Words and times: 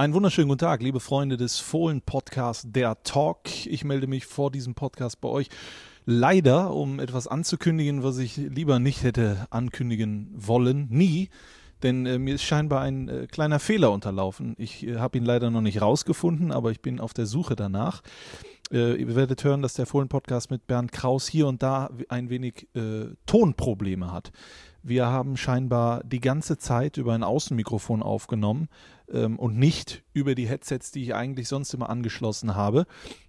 Einen 0.00 0.14
wunderschönen 0.14 0.48
guten 0.48 0.60
Tag, 0.60 0.82
liebe 0.82 0.98
Freunde 0.98 1.36
des 1.36 1.58
Fohlen-Podcasts 1.58 2.64
Der 2.66 3.02
Talk. 3.02 3.66
Ich 3.66 3.84
melde 3.84 4.06
mich 4.06 4.24
vor 4.24 4.50
diesem 4.50 4.74
Podcast 4.74 5.20
bei 5.20 5.28
euch 5.28 5.50
leider, 6.06 6.74
um 6.74 7.00
etwas 7.00 7.26
anzukündigen, 7.26 8.02
was 8.02 8.16
ich 8.16 8.38
lieber 8.38 8.78
nicht 8.78 9.02
hätte 9.02 9.46
ankündigen 9.50 10.32
wollen. 10.34 10.86
Nie. 10.88 11.28
Denn 11.82 12.06
äh, 12.06 12.18
mir 12.18 12.36
ist 12.36 12.44
scheinbar 12.44 12.80
ein 12.80 13.08
äh, 13.10 13.26
kleiner 13.26 13.58
Fehler 13.58 13.92
unterlaufen. 13.92 14.54
Ich 14.56 14.86
äh, 14.86 14.96
habe 14.96 15.18
ihn 15.18 15.24
leider 15.26 15.50
noch 15.50 15.60
nicht 15.60 15.82
rausgefunden, 15.82 16.50
aber 16.50 16.70
ich 16.70 16.80
bin 16.80 16.98
auf 16.98 17.12
der 17.12 17.26
Suche 17.26 17.54
danach. 17.54 18.00
Äh, 18.72 18.94
ihr 18.94 19.14
werdet 19.14 19.44
hören, 19.44 19.60
dass 19.60 19.74
der 19.74 19.84
Fohlen-Podcast 19.84 20.50
mit 20.50 20.66
Bernd 20.66 20.92
Kraus 20.92 21.28
hier 21.28 21.46
und 21.46 21.62
da 21.62 21.90
ein 22.08 22.30
wenig 22.30 22.68
äh, 22.74 23.08
Tonprobleme 23.26 24.10
hat. 24.10 24.32
Wir 24.82 25.06
haben 25.06 25.36
scheinbar 25.36 26.02
die 26.04 26.20
ganze 26.20 26.56
Zeit 26.56 26.96
über 26.96 27.12
ein 27.12 27.22
Außenmikrofon 27.22 28.02
aufgenommen 28.02 28.68
ähm, 29.12 29.38
und 29.38 29.58
nicht 29.58 30.02
über 30.12 30.34
die 30.34 30.48
Headsets, 30.48 30.90
die 30.92 31.02
ich 31.02 31.14
eigentlich 31.14 31.48
sonst 31.48 31.74
immer 31.74 31.90
angeschlossen 31.90 32.54
habe, 32.54 32.86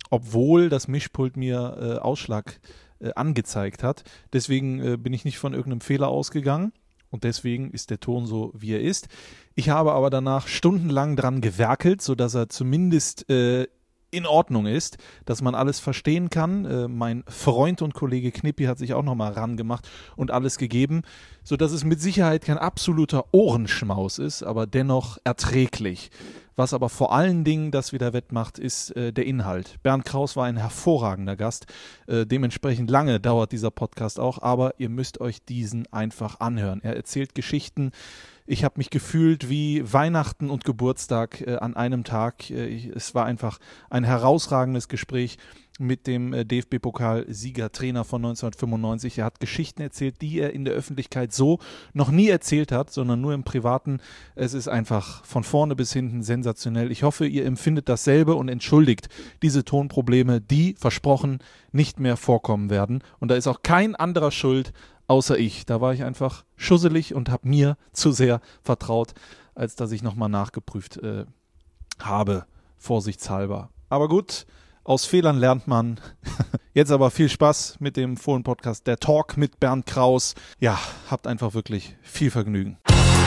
obwohl 0.09 0.69
das 0.69 0.87
Mischpult 0.87 1.37
mir 1.37 1.77
äh, 1.79 1.99
Ausschlag 1.99 2.59
äh, 2.99 3.11
angezeigt 3.15 3.83
hat. 3.83 4.03
Deswegen 4.33 4.79
äh, 4.79 4.97
bin 4.97 5.13
ich 5.13 5.25
nicht 5.25 5.39
von 5.39 5.53
irgendeinem 5.53 5.81
Fehler 5.81 6.07
ausgegangen. 6.09 6.73
Und 7.09 7.25
deswegen 7.25 7.71
ist 7.71 7.89
der 7.89 7.99
Ton 7.99 8.25
so, 8.25 8.53
wie 8.55 8.71
er 8.71 8.81
ist. 8.81 9.09
Ich 9.53 9.69
habe 9.69 9.91
aber 9.91 10.09
danach 10.09 10.47
stundenlang 10.47 11.17
dran 11.17 11.41
gewerkelt, 11.41 12.01
sodass 12.01 12.35
er 12.35 12.47
zumindest 12.47 13.29
äh, 13.29 13.67
in 14.11 14.25
Ordnung 14.25 14.65
ist, 14.65 14.97
dass 15.25 15.41
man 15.41 15.55
alles 15.55 15.79
verstehen 15.79 16.29
kann. 16.29 16.65
Äh, 16.65 16.87
mein 16.87 17.23
Freund 17.27 17.81
und 17.81 17.93
Kollege 17.93 18.31
Knippi 18.31 18.65
hat 18.65 18.77
sich 18.77 18.93
auch 18.93 19.03
nochmal 19.03 19.33
rangemacht 19.33 19.89
und 20.15 20.31
alles 20.31 20.57
gegeben, 20.57 21.01
sodass 21.43 21.71
es 21.71 21.83
mit 21.83 22.01
Sicherheit 22.01 22.43
kein 22.43 22.57
absoluter 22.57 23.25
Ohrenschmaus 23.31 24.19
ist, 24.19 24.43
aber 24.43 24.67
dennoch 24.67 25.17
erträglich. 25.23 26.11
Was 26.57 26.73
aber 26.73 26.89
vor 26.89 27.13
allen 27.13 27.43
Dingen 27.43 27.71
das 27.71 27.93
wieder 27.93 28.13
wettmacht, 28.13 28.59
ist 28.59 28.95
äh, 28.95 29.13
der 29.13 29.25
Inhalt. 29.25 29.77
Bernd 29.83 30.05
Kraus 30.05 30.35
war 30.35 30.45
ein 30.45 30.57
hervorragender 30.57 31.35
Gast. 31.35 31.65
Äh, 32.07 32.25
dementsprechend 32.25 32.91
lange 32.91 33.19
dauert 33.19 33.51
dieser 33.51 33.71
Podcast 33.71 34.19
auch, 34.19 34.41
aber 34.41 34.75
ihr 34.77 34.89
müsst 34.89 35.21
euch 35.21 35.43
diesen 35.43 35.91
einfach 35.93 36.39
anhören. 36.39 36.81
Er 36.83 36.95
erzählt 36.95 37.35
Geschichten, 37.35 37.91
ich 38.45 38.63
habe 38.63 38.75
mich 38.77 38.89
gefühlt 38.89 39.49
wie 39.49 39.81
Weihnachten 39.91 40.49
und 40.49 40.65
Geburtstag 40.65 41.41
äh, 41.41 41.57
an 41.57 41.75
einem 41.75 42.03
Tag. 42.03 42.49
Äh, 42.49 42.67
ich, 42.67 42.87
es 42.87 43.15
war 43.15 43.25
einfach 43.25 43.59
ein 43.89 44.03
herausragendes 44.03 44.87
Gespräch 44.87 45.37
mit 45.81 46.07
dem 46.07 46.33
äh, 46.33 46.45
DFB-Pokal-Sieger-Trainer 46.45 48.03
von 48.03 48.23
1995. 48.23 49.17
Er 49.17 49.25
hat 49.25 49.39
Geschichten 49.39 49.81
erzählt, 49.81 50.21
die 50.21 50.39
er 50.39 50.53
in 50.53 50.63
der 50.63 50.73
Öffentlichkeit 50.73 51.33
so 51.33 51.59
noch 51.93 52.11
nie 52.11 52.29
erzählt 52.29 52.71
hat, 52.71 52.91
sondern 52.91 53.19
nur 53.19 53.33
im 53.33 53.43
Privaten. 53.43 53.99
Es 54.35 54.53
ist 54.53 54.67
einfach 54.67 55.25
von 55.25 55.43
vorne 55.43 55.75
bis 55.75 55.91
hinten 55.91 56.23
sensationell. 56.23 56.91
Ich 56.91 57.03
hoffe, 57.03 57.25
ihr 57.25 57.45
empfindet 57.45 57.89
dasselbe 57.89 58.35
und 58.35 58.47
entschuldigt 58.47 59.09
diese 59.41 59.65
Tonprobleme, 59.65 60.39
die 60.39 60.75
versprochen 60.77 61.39
nicht 61.71 61.99
mehr 61.99 62.17
vorkommen 62.17 62.69
werden. 62.69 63.03
Und 63.19 63.29
da 63.31 63.35
ist 63.35 63.47
auch 63.47 63.63
kein 63.63 63.95
anderer 63.95 64.31
schuld 64.31 64.73
außer 65.11 65.37
ich. 65.37 65.65
Da 65.65 65.81
war 65.81 65.93
ich 65.93 66.03
einfach 66.03 66.45
schusselig 66.55 67.13
und 67.13 67.29
habe 67.29 67.47
mir 67.47 67.77
zu 67.91 68.11
sehr 68.13 68.39
vertraut, 68.63 69.13
als 69.53 69.75
dass 69.75 69.91
ich 69.91 70.01
nochmal 70.01 70.29
nachgeprüft 70.29 70.97
äh, 70.97 71.25
habe, 71.99 72.45
vorsichtshalber. 72.77 73.69
Aber 73.89 74.07
gut, 74.07 74.45
aus 74.85 75.05
Fehlern 75.05 75.37
lernt 75.37 75.67
man. 75.67 75.99
Jetzt 76.73 76.91
aber 76.91 77.11
viel 77.11 77.27
Spaß 77.27 77.81
mit 77.81 77.97
dem 77.97 78.15
Fohlen-Podcast 78.15 78.87
Der 78.87 78.97
Talk 78.97 79.35
mit 79.35 79.59
Bernd 79.59 79.85
Kraus. 79.85 80.33
Ja, 80.59 80.79
habt 81.09 81.27
einfach 81.27 81.53
wirklich 81.53 81.97
viel 82.01 82.31
Vergnügen. 82.31 82.77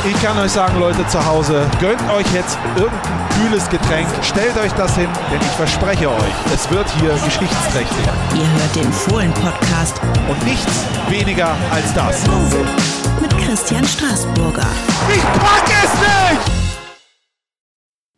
Ich 0.07 0.23
kann 0.23 0.39
euch 0.39 0.51
sagen, 0.51 0.79
Leute 0.81 1.07
zu 1.07 1.25
Hause, 1.25 1.67
gönnt 1.81 2.03
euch 2.11 2.31
jetzt 2.35 2.59
irgendein 2.77 3.29
kühles 3.41 3.71
Getränk, 3.71 4.07
stellt 4.21 4.55
euch 4.59 4.73
das 4.73 4.95
hin, 4.99 5.09
denn 5.33 5.41
ich 5.41 5.57
verspreche 5.57 6.11
euch, 6.11 6.35
es 6.53 6.71
wird 6.71 6.87
hier 7.01 7.15
geschichtsträchtig. 7.25 8.05
Ihr 8.35 8.53
hört 8.61 8.77
den 8.77 8.93
Fohlen-Podcast. 8.93 10.03
Und 10.29 10.45
nichts 10.45 10.85
weniger 11.09 11.57
als 11.71 11.95
das. 11.95 12.23
Mit 13.19 13.31
Christian 13.39 13.83
Straßburger. 13.83 14.67
Ich 15.09 15.23
pack 15.23 15.71
es 15.85 15.93
nicht! 15.95 16.53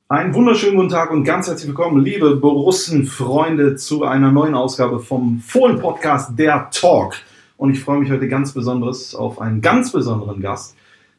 Einen 0.08 0.34
wunderschönen 0.34 0.76
guten 0.76 0.88
Tag 0.88 1.12
und 1.12 1.22
ganz 1.22 1.46
herzlich 1.46 1.68
willkommen, 1.68 2.04
liebe 2.04 2.34
Borussen-Freunde, 2.34 3.76
zu 3.76 4.04
einer 4.04 4.32
neuen 4.32 4.56
Ausgabe 4.56 4.98
vom 4.98 5.38
Fohlen-Podcast 5.38 6.36
Der 6.36 6.68
Talk. 6.72 7.14
Und 7.56 7.70
ich 7.70 7.80
freue 7.80 8.00
mich 8.00 8.10
heute 8.10 8.26
ganz 8.26 8.52
besonderes 8.52 9.14
auf 9.14 9.40
einen 9.40 9.60
ganz 9.60 9.92
besonderen 9.92 10.40
Gast. 10.40 10.75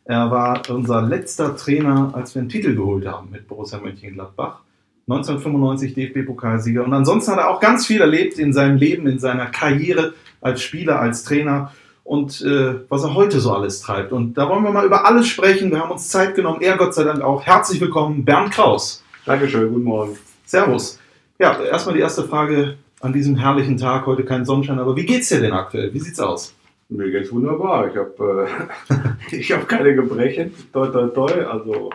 Er 0.10 0.32
war 0.32 0.62
unser 0.70 1.02
letzter 1.02 1.58
Trainer, 1.58 2.12
als 2.14 2.34
wir 2.34 2.42
einen 2.42 2.48
Titel 2.48 2.76
geholt 2.76 3.06
haben 3.06 3.30
mit 3.30 3.46
Borussia 3.46 3.78
Mönchengladbach. 3.78 4.62
1995 5.10 5.94
DFB-Pokalsieger. 5.94 6.84
Und 6.84 6.94
ansonsten 6.94 7.32
hat 7.32 7.40
er 7.40 7.50
auch 7.50 7.60
ganz 7.60 7.86
viel 7.86 8.00
erlebt 8.00 8.40
in 8.40 8.54
seinem 8.54 8.78
Leben, 8.78 9.06
in 9.08 9.20
seiner 9.20 9.48
Karriere 9.48 10.14
als 10.40 10.62
Spieler, 10.62 11.00
als 11.00 11.26
Trainer 11.26 11.74
und 12.06 12.42
äh, 12.42 12.76
was 12.88 13.04
er 13.04 13.16
heute 13.16 13.42
so 13.42 13.54
alles 13.54 13.82
treibt. 13.82 14.14
Und 14.14 14.38
da 14.38 14.48
wollen 14.48 14.64
wir 14.64 14.72
mal 14.72 14.86
über 14.86 15.06
alles 15.06 15.28
sprechen. 15.28 15.72
Wir 15.72 15.82
haben 15.82 15.92
uns 15.92 16.08
Zeit 16.08 16.36
genommen. 16.36 16.62
Er 16.62 16.78
Gott 16.78 16.94
sei 16.94 17.04
Dank 17.04 17.22
auch. 17.22 17.46
Herzlich 17.46 17.82
willkommen, 17.82 18.24
Bernd 18.24 18.52
Kraus. 18.52 19.04
Dankeschön, 19.26 19.70
guten 19.70 19.84
Morgen. 19.84 20.18
Servus. 20.46 21.00
Ja, 21.38 21.62
erstmal 21.62 21.96
die 21.96 22.02
erste 22.02 22.24
Frage 22.24 22.78
an 23.02 23.12
diesem 23.12 23.36
herrlichen 23.36 23.78
Tag. 23.78 24.06
Heute 24.06 24.24
kein 24.24 24.46
Sonnenschein, 24.46 24.80
aber 24.80 24.96
wie 24.96 25.06
geht's 25.06 25.28
dir 25.28 25.42
denn 25.42 25.52
aktuell? 25.52 25.94
Wie 25.94 26.00
sieht's 26.00 26.20
aus? 26.22 26.54
Mir 26.90 27.12
geht's 27.12 27.32
wunderbar. 27.32 27.90
Ich 27.90 27.98
habe 27.98 28.48
äh, 29.32 29.36
ich 29.36 29.52
hab 29.52 29.68
keine 29.68 29.94
Gebrechen. 29.94 30.54
Toi, 30.72 30.88
toi, 30.88 31.08
toi. 31.08 31.32
Also, 31.46 31.90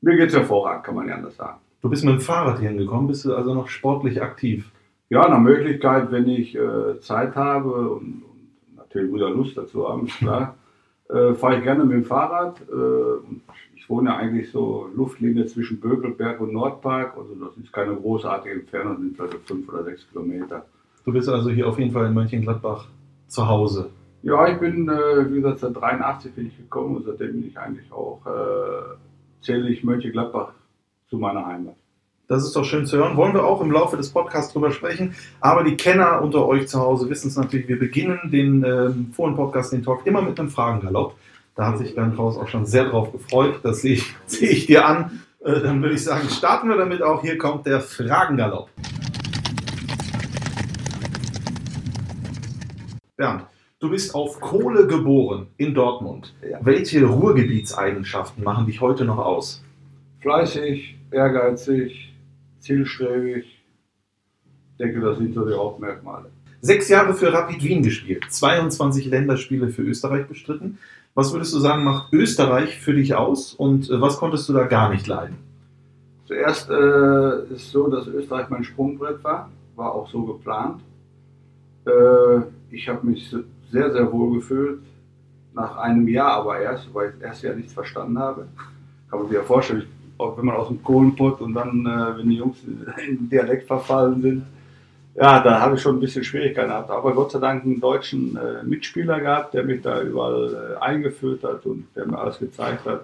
mir 0.00 0.16
geht's 0.16 0.34
hervorragend, 0.34 0.84
kann 0.84 0.94
man 0.96 1.08
ja 1.08 1.14
anders 1.14 1.36
sagen. 1.36 1.58
Du 1.80 1.88
bist 1.88 2.04
mit 2.04 2.14
dem 2.14 2.20
Fahrrad 2.20 2.58
hier 2.58 2.70
hingekommen, 2.70 3.06
bist 3.06 3.24
du 3.24 3.34
also 3.34 3.54
noch 3.54 3.68
sportlich 3.68 4.20
aktiv? 4.20 4.70
Ja, 5.08 5.28
nach 5.28 5.40
Möglichkeit, 5.40 6.10
wenn 6.12 6.28
ich 6.28 6.56
äh, 6.56 7.00
Zeit 7.00 7.36
habe 7.36 7.70
und, 7.70 8.22
und 8.22 8.76
natürlich 8.76 9.12
wieder 9.12 9.30
Lust 9.30 9.56
dazu 9.56 9.88
habe, 9.88 10.06
ist 10.06 10.16
klar, 10.18 10.56
äh, 11.08 11.34
fahre 11.34 11.58
ich 11.58 11.62
gerne 11.62 11.84
mit 11.84 11.92
dem 11.92 12.04
Fahrrad. 12.04 12.60
Äh, 12.60 13.36
ich 13.76 13.88
wohne 13.88 14.10
ja 14.10 14.16
eigentlich 14.16 14.50
so 14.50 14.88
Luftlinie 14.94 15.46
zwischen 15.46 15.80
Bökelberg 15.80 16.40
und 16.40 16.52
Nordpark. 16.52 17.16
Also 17.16 17.34
das 17.34 17.56
ist 17.56 17.72
keine 17.72 17.94
großartige 17.94 18.56
Entfernung, 18.56 18.98
sind 18.98 19.16
vielleicht 19.16 19.38
fünf 19.46 19.68
oder 19.68 19.84
sechs 19.84 20.06
Kilometer. 20.10 20.66
Du 21.04 21.12
bist 21.12 21.28
also 21.28 21.50
hier 21.50 21.66
auf 21.66 21.78
jeden 21.78 21.92
Fall 21.92 22.06
in 22.06 22.14
Mönchengladbach 22.14 22.86
zu 23.30 23.48
Hause. 23.48 23.90
Ja, 24.22 24.46
ich 24.48 24.58
bin, 24.58 24.88
äh, 24.88 25.30
wie 25.30 25.36
gesagt, 25.36 25.60
seit 25.60 25.76
83 25.76 26.34
bin 26.34 26.48
ich 26.48 26.56
gekommen 26.56 26.96
und 26.96 27.04
seitdem 27.06 27.32
bin 27.32 27.46
ich 27.46 27.58
eigentlich 27.58 27.90
auch, 27.90 28.20
äh, 28.26 29.42
zähle 29.42 29.70
ich 29.70 29.82
Mönchengladbach 29.82 30.52
zu 31.08 31.16
meiner 31.16 31.46
Heimat. 31.46 31.76
Das 32.28 32.44
ist 32.44 32.54
doch 32.54 32.64
schön 32.64 32.86
zu 32.86 32.98
hören. 32.98 33.16
Wollen 33.16 33.34
wir 33.34 33.44
auch 33.44 33.60
im 33.60 33.72
Laufe 33.72 33.96
des 33.96 34.10
Podcasts 34.10 34.52
drüber 34.52 34.70
sprechen. 34.70 35.16
Aber 35.40 35.64
die 35.64 35.76
Kenner 35.76 36.22
unter 36.22 36.46
euch 36.46 36.68
zu 36.68 36.78
Hause 36.78 37.10
wissen 37.10 37.26
es 37.26 37.36
natürlich. 37.36 37.66
Wir 37.66 37.78
beginnen 37.78 38.20
den 38.30 38.62
äh, 38.62 38.90
Fohlen-Podcast, 39.14 39.72
den 39.72 39.82
Talk, 39.82 40.06
immer 40.06 40.22
mit 40.22 40.38
einem 40.38 40.48
Fragengalopp. 40.48 41.16
Da 41.56 41.66
hat 41.66 41.78
sich 41.78 41.94
Bernd 41.94 42.14
Kraus 42.14 42.36
auch 42.36 42.46
schon 42.46 42.66
sehr 42.66 42.84
drauf 42.84 43.10
gefreut. 43.10 43.60
Das 43.64 43.82
sehe 43.82 43.94
ich, 43.94 44.14
sehe 44.26 44.50
ich 44.50 44.66
dir 44.66 44.86
an. 44.86 45.22
Äh, 45.40 45.60
dann 45.60 45.82
würde 45.82 45.94
ich 45.94 46.04
sagen, 46.04 46.28
starten 46.28 46.68
wir 46.68 46.76
damit 46.76 47.02
auch. 47.02 47.22
Hier 47.22 47.36
kommt 47.36 47.66
der 47.66 47.80
Fragengalopp. 47.80 48.68
Bernd, 53.20 53.44
du 53.80 53.90
bist 53.90 54.14
auf 54.14 54.40
Kohle 54.40 54.86
geboren 54.86 55.48
in 55.58 55.74
Dortmund. 55.74 56.32
Welche 56.62 57.04
Ruhrgebietseigenschaften 57.04 58.42
machen 58.42 58.64
dich 58.64 58.80
heute 58.80 59.04
noch 59.04 59.18
aus? 59.18 59.62
Fleißig, 60.20 60.96
ehrgeizig, 61.10 62.14
zielstrebig. 62.60 63.44
Ich 63.44 64.76
denke, 64.78 65.00
das 65.00 65.18
sind 65.18 65.34
so 65.34 65.46
die 65.46 65.52
Hauptmerkmale. 65.52 66.30
Sechs 66.62 66.88
Jahre 66.88 67.12
für 67.12 67.30
Rapid 67.30 67.62
Wien 67.62 67.82
gespielt, 67.82 68.24
22 68.26 69.04
Länderspiele 69.04 69.68
für 69.68 69.82
Österreich 69.82 70.26
bestritten. 70.26 70.78
Was 71.14 71.34
würdest 71.34 71.52
du 71.52 71.58
sagen, 71.58 71.84
macht 71.84 72.14
Österreich 72.14 72.78
für 72.78 72.94
dich 72.94 73.16
aus 73.16 73.52
und 73.52 73.90
äh, 73.90 74.00
was 74.00 74.16
konntest 74.16 74.48
du 74.48 74.54
da 74.54 74.64
gar 74.64 74.88
nicht 74.88 75.06
leiden? 75.06 75.36
Zuerst 76.24 76.70
äh, 76.70 77.52
ist 77.52 77.70
so, 77.70 77.88
dass 77.88 78.06
Österreich 78.06 78.48
mein 78.48 78.64
Sprungbrett 78.64 79.22
war, 79.22 79.50
war 79.76 79.94
auch 79.94 80.08
so 80.08 80.22
geplant. 80.22 80.80
Äh, 81.84 82.42
ich 82.70 82.88
habe 82.88 83.06
mich 83.06 83.34
sehr, 83.70 83.92
sehr 83.92 84.12
wohl 84.12 84.34
gefühlt. 84.34 84.80
Nach 85.52 85.76
einem 85.78 86.06
Jahr 86.08 86.32
aber 86.34 86.60
erst, 86.60 86.92
weil 86.94 87.08
ich 87.08 87.14
das 87.14 87.22
erste 87.22 87.46
Jahr 87.48 87.56
nichts 87.56 87.72
verstanden 87.72 88.18
habe. 88.18 88.46
Kann 89.08 89.18
man 89.18 89.28
sich 89.28 89.36
ja 89.36 89.42
vorstellen, 89.42 89.86
wenn 90.18 90.44
man 90.44 90.56
aus 90.56 90.68
dem 90.68 90.82
Kohlenpott 90.82 91.40
und 91.40 91.54
dann, 91.54 91.86
äh, 91.86 92.18
wenn 92.18 92.28
die 92.28 92.36
Jungs 92.36 92.58
in 92.64 93.28
Dialekt 93.28 93.66
verfallen 93.66 94.22
sind, 94.22 94.42
ja, 95.14 95.42
da 95.42 95.60
habe 95.60 95.74
ich 95.74 95.82
schon 95.82 95.96
ein 95.96 96.00
bisschen 96.00 96.22
Schwierigkeiten 96.22 96.68
gehabt. 96.68 96.90
Aber 96.90 97.12
Gott 97.12 97.32
sei 97.32 97.40
Dank 97.40 97.64
einen 97.64 97.80
deutschen 97.80 98.36
äh, 98.36 98.62
Mitspieler 98.62 99.20
gehabt, 99.20 99.54
der 99.54 99.64
mich 99.64 99.82
da 99.82 100.00
überall 100.02 100.76
äh, 100.78 100.82
eingeführt 100.82 101.42
hat 101.42 101.66
und 101.66 101.88
der 101.96 102.06
mir 102.06 102.18
alles 102.18 102.38
gezeigt 102.38 102.86
hat. 102.86 103.02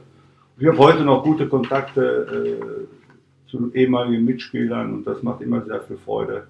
Ich 0.59 0.67
habe 0.67 0.79
heute 0.79 1.03
noch 1.03 1.25
gute 1.25 1.49
Kontakte 1.49 2.59
äh, 2.62 3.51
zu 3.51 3.73
ehemaligen 3.75 4.25
Mitspielern 4.25 4.95
und 4.95 5.07
das 5.07 5.23
macht 5.23 5.41
immer 5.41 5.62
sehr 5.65 5.81
viel 5.81 5.97
Freude. 5.97 6.47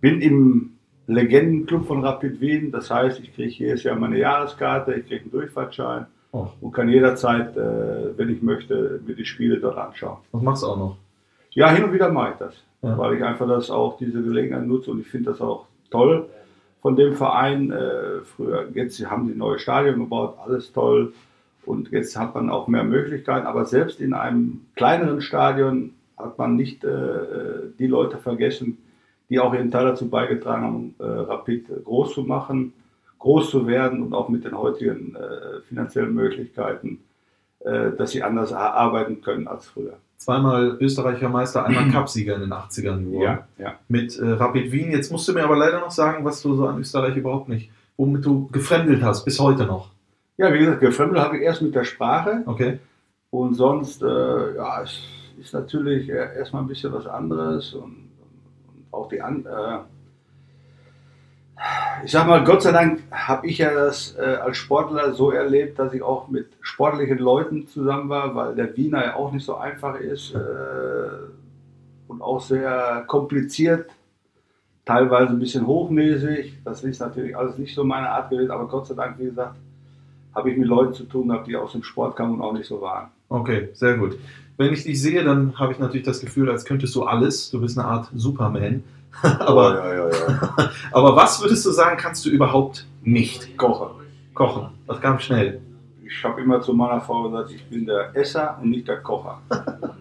Bin 0.00 0.20
im 0.20 0.74
Legendenclub 1.06 1.86
von 1.86 2.04
Rapid 2.04 2.40
Wien, 2.40 2.70
das 2.72 2.90
heißt, 2.90 3.20
ich 3.20 3.34
kriege 3.34 3.50
jedes 3.52 3.82
Jahr 3.82 3.96
meine 3.96 4.18
Jahreskarte, 4.18 4.94
ich 4.94 5.06
kriege 5.06 5.22
einen 5.22 5.30
Durchfahrtschein 5.30 6.06
Oh, 6.32 6.48
und 6.60 6.72
kann 6.72 6.88
jederzeit, 6.88 7.56
äh, 7.56 8.16
wenn 8.18 8.28
ich 8.28 8.42
möchte, 8.42 9.00
mir 9.06 9.14
die 9.14 9.24
Spiele 9.24 9.58
dort 9.60 9.78
anschauen. 9.78 10.16
das 10.32 10.42
machst 10.42 10.62
du 10.64 10.66
auch 10.66 10.76
noch. 10.76 10.96
Ja, 11.50 11.70
hin 11.70 11.84
und 11.84 11.92
wieder 11.92 12.10
mache 12.10 12.30
ich 12.32 12.36
das, 12.38 12.54
Ja. 12.82 12.98
weil 12.98 13.14
ich 13.14 13.22
einfach 13.22 13.46
das 13.46 13.70
auch 13.70 13.98
diese 13.98 14.20
Gelegenheit 14.20 14.66
nutze 14.66 14.90
und 14.90 14.98
ich 15.00 15.06
finde 15.06 15.30
das 15.30 15.40
auch 15.40 15.66
toll 15.92 16.26
von 16.82 16.96
dem 16.96 17.14
Verein. 17.14 17.70
Äh, 17.70 18.22
früher, 18.24 18.66
jetzt 18.74 18.98
haben 19.08 19.26
sie 19.28 19.32
ein 19.34 19.38
neues 19.38 19.62
Stadion 19.62 20.00
gebaut, 20.00 20.36
alles 20.44 20.72
toll 20.72 21.12
und 21.66 21.92
jetzt 21.92 22.18
hat 22.18 22.34
man 22.34 22.50
auch 22.50 22.66
mehr 22.66 22.82
Möglichkeiten, 22.84 23.46
aber 23.46 23.64
selbst 23.64 24.00
in 24.00 24.12
einem 24.12 24.62
kleineren 24.74 25.20
Stadion 25.20 25.92
hat 26.18 26.36
man 26.36 26.56
nicht 26.56 26.82
äh, 26.82 26.90
die 27.78 27.86
Leute 27.86 28.16
vergessen, 28.18 28.78
die 29.30 29.40
auch 29.40 29.54
ihren 29.54 29.70
Teil 29.70 29.86
dazu 29.86 30.08
beigetragen 30.08 30.62
haben, 30.64 30.94
äh, 30.98 31.04
Rapid 31.04 31.84
groß 31.84 32.14
zu 32.14 32.22
machen, 32.22 32.72
groß 33.18 33.50
zu 33.50 33.66
werden 33.66 34.02
und 34.02 34.12
auch 34.14 34.28
mit 34.28 34.44
den 34.44 34.56
heutigen 34.56 35.16
äh, 35.16 35.60
finanziellen 35.68 36.12
Möglichkeiten, 36.14 37.00
äh, 37.60 37.90
dass 37.96 38.10
sie 38.10 38.22
anders 38.22 38.52
arbeiten 38.52 39.22
können 39.22 39.48
als 39.48 39.66
früher. 39.66 39.94
Zweimal 40.18 40.76
Österreicher 40.80 41.28
Meister, 41.28 41.64
einmal 41.64 41.88
Cupsieger 41.92 42.34
in 42.36 42.42
den 42.42 42.52
80ern 42.52 43.04
geworden. 43.04 43.38
ja. 43.58 43.74
Mit 43.88 44.18
äh, 44.18 44.24
Rapid 44.30 44.70
Wien. 44.72 44.90
Jetzt 44.90 45.10
musst 45.10 45.26
du 45.28 45.32
mir 45.32 45.44
aber 45.44 45.56
leider 45.56 45.80
noch 45.80 45.90
sagen, 45.90 46.24
was 46.24 46.40
du 46.42 46.54
so 46.54 46.66
an 46.66 46.78
Österreich 46.78 47.16
überhaupt 47.16 47.48
nicht, 47.48 47.70
womit 47.96 48.24
du 48.24 48.46
gefremdelt 48.48 49.02
hast, 49.02 49.24
bis 49.24 49.40
heute 49.40 49.64
noch. 49.66 49.90
Ja, 50.36 50.52
wie 50.52 50.58
gesagt, 50.58 50.80
gefremdelt 50.80 51.20
habe 51.22 51.36
ich 51.38 51.42
erst 51.42 51.62
mit 51.62 51.74
der 51.74 51.84
Sprache 51.84 52.42
Okay. 52.46 52.78
und 53.30 53.54
sonst, 53.54 54.02
äh, 54.02 54.56
ja, 54.56 54.82
es 54.82 54.98
ist 55.40 55.52
natürlich 55.54 56.08
äh, 56.08 56.36
erstmal 56.38 56.62
ein 56.62 56.68
bisschen 56.68 56.92
was 56.92 57.06
anderes 57.06 57.72
und 57.74 58.03
auch 58.94 59.08
die 59.08 59.20
an, 59.20 59.46
äh, 59.46 59.78
ich 62.04 62.10
sag 62.10 62.26
mal, 62.26 62.44
Gott 62.44 62.62
sei 62.62 62.72
Dank 62.72 63.02
habe 63.10 63.46
ich 63.46 63.58
ja 63.58 63.72
das 63.72 64.16
äh, 64.16 64.22
als 64.22 64.56
Sportler 64.56 65.14
so 65.14 65.30
erlebt, 65.30 65.78
dass 65.78 65.92
ich 65.94 66.02
auch 66.02 66.28
mit 66.28 66.48
sportlichen 66.60 67.18
Leuten 67.18 67.66
zusammen 67.68 68.08
war, 68.08 68.34
weil 68.34 68.54
der 68.54 68.76
Wiener 68.76 69.04
ja 69.04 69.16
auch 69.16 69.32
nicht 69.32 69.44
so 69.44 69.56
einfach 69.56 69.98
ist 69.98 70.34
äh, 70.34 70.38
und 72.08 72.20
auch 72.20 72.40
sehr 72.40 73.04
kompliziert, 73.06 73.90
teilweise 74.84 75.30
ein 75.30 75.38
bisschen 75.38 75.66
hochnäsig. 75.66 76.58
Das 76.64 76.84
ist 76.84 77.00
natürlich 77.00 77.36
alles 77.36 77.56
nicht 77.56 77.74
so 77.74 77.84
meine 77.84 78.10
Art 78.10 78.30
gewesen, 78.30 78.50
aber 78.50 78.66
Gott 78.68 78.86
sei 78.86 78.94
Dank, 78.94 79.18
wie 79.18 79.26
gesagt, 79.26 79.56
habe 80.34 80.50
ich 80.50 80.56
mit 80.56 80.68
Leuten 80.68 80.92
zu 80.92 81.04
tun 81.04 81.28
gehabt, 81.28 81.46
die 81.46 81.56
aus 81.56 81.72
dem 81.72 81.84
Sport 81.84 82.16
kamen 82.16 82.34
und 82.34 82.42
auch 82.42 82.52
nicht 82.52 82.66
so 82.66 82.80
waren. 82.80 83.08
Okay, 83.28 83.70
sehr 83.72 83.96
gut. 83.96 84.18
Wenn 84.56 84.72
ich 84.72 84.84
dich 84.84 85.00
sehe, 85.00 85.24
dann 85.24 85.58
habe 85.58 85.72
ich 85.72 85.78
natürlich 85.78 86.06
das 86.06 86.20
Gefühl, 86.20 86.48
als 86.50 86.64
könntest 86.64 86.94
du 86.94 87.04
alles. 87.04 87.50
Du 87.50 87.60
bist 87.60 87.78
eine 87.78 87.88
Art 87.88 88.08
Superman. 88.14 88.84
aber, 89.22 89.78
ja, 89.78 89.94
ja, 89.94 90.10
ja. 90.10 90.70
aber 90.92 91.16
was 91.16 91.40
würdest 91.40 91.64
du 91.66 91.70
sagen, 91.70 91.96
kannst 91.96 92.24
du 92.24 92.30
überhaupt 92.30 92.86
nicht 93.02 93.56
Kochen. 93.56 93.88
kochen? 94.34 94.68
Das 94.86 95.00
kam 95.00 95.18
schnell. 95.18 95.60
Ich 96.04 96.22
habe 96.22 96.40
immer 96.40 96.60
zu 96.60 96.72
meiner 96.72 97.00
Frau 97.00 97.28
gesagt, 97.28 97.50
ich 97.50 97.64
bin 97.66 97.86
der 97.86 98.14
Esser 98.14 98.58
und 98.60 98.70
nicht 98.70 98.86
der 98.86 98.98
Kocher. 98.98 99.40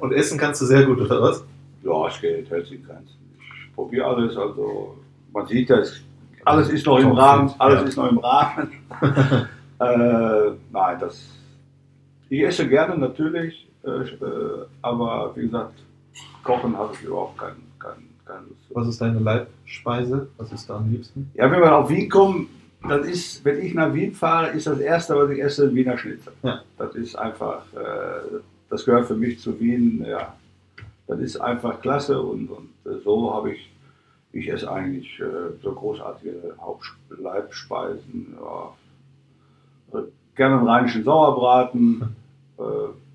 Und 0.00 0.12
essen 0.12 0.38
kannst 0.38 0.62
du 0.62 0.64
sehr 0.64 0.84
gut, 0.84 0.98
oder 0.98 1.20
was? 1.20 1.44
Ja, 1.82 2.08
es 2.08 2.18
geht, 2.20 2.50
hält 2.50 2.66
sich 2.66 2.82
Grenzen. 2.82 3.16
Ich 3.38 3.74
probiere 3.74 4.06
alles, 4.06 4.34
also 4.34 4.96
man 5.30 5.46
sieht 5.46 5.68
das, 5.68 6.00
alles 6.44 6.70
ist 6.70 6.86
noch 6.86 6.98
im 6.98 7.12
Rahmen, 7.12 7.52
alles 7.58 7.90
ist 7.90 7.96
noch 7.96 8.10
im 8.10 8.18
Rahmen. 8.18 8.72
äh, 9.78 10.52
nein, 10.72 10.96
das, 10.98 11.22
ich 12.30 12.42
esse 12.44 12.66
gerne 12.68 12.96
natürlich, 12.96 13.68
äh, 13.84 13.90
äh, 13.90 14.64
aber 14.82 15.32
wie 15.34 15.42
gesagt, 15.42 15.74
Kochen 16.44 16.76
habe 16.76 16.94
ich 16.94 17.02
überhaupt 17.02 17.36
keinen 17.36 17.70
kein, 17.78 18.08
kein. 18.24 18.44
Was 18.70 18.88
ist 18.88 19.00
deine 19.00 19.18
Leibspeise? 19.18 20.28
Was 20.38 20.52
ist 20.52 20.70
da 20.70 20.76
am 20.76 20.90
liebsten? 20.90 21.30
Ja, 21.34 21.50
wenn 21.50 21.60
wir 21.60 21.76
auf 21.76 21.90
Wien 21.90 22.08
kommen, 22.08 22.48
das 22.88 23.06
ist, 23.06 23.44
wenn 23.44 23.60
ich 23.60 23.74
nach 23.74 23.92
Wien 23.92 24.14
fahre, 24.14 24.50
ist 24.50 24.66
das 24.66 24.78
erste, 24.78 25.16
was 25.16 25.30
ich 25.30 25.42
esse, 25.42 25.74
Wiener 25.74 25.98
Schnitzel. 25.98 26.32
Ja. 26.42 26.62
Das 26.78 26.94
ist 26.94 27.16
einfach, 27.16 27.64
äh, 27.74 28.38
das 28.70 28.84
gehört 28.84 29.06
für 29.06 29.16
mich 29.16 29.40
zu 29.40 29.58
Wien, 29.58 30.04
ja. 30.08 30.34
Das 31.08 31.18
ist 31.18 31.36
einfach 31.38 31.80
klasse 31.80 32.22
und, 32.22 32.48
und 32.48 32.68
so 33.04 33.34
habe 33.34 33.52
ich, 33.52 33.72
ich 34.32 34.48
esse 34.48 34.70
eigentlich 34.70 35.20
so 35.60 35.72
großartige 35.72 36.54
Hauptleibspeisen, 36.60 38.36
ja. 38.40 38.72
Gerne 40.36 40.58
einen 40.58 40.68
rheinischen 40.68 41.02
Sauerbraten, 41.02 42.16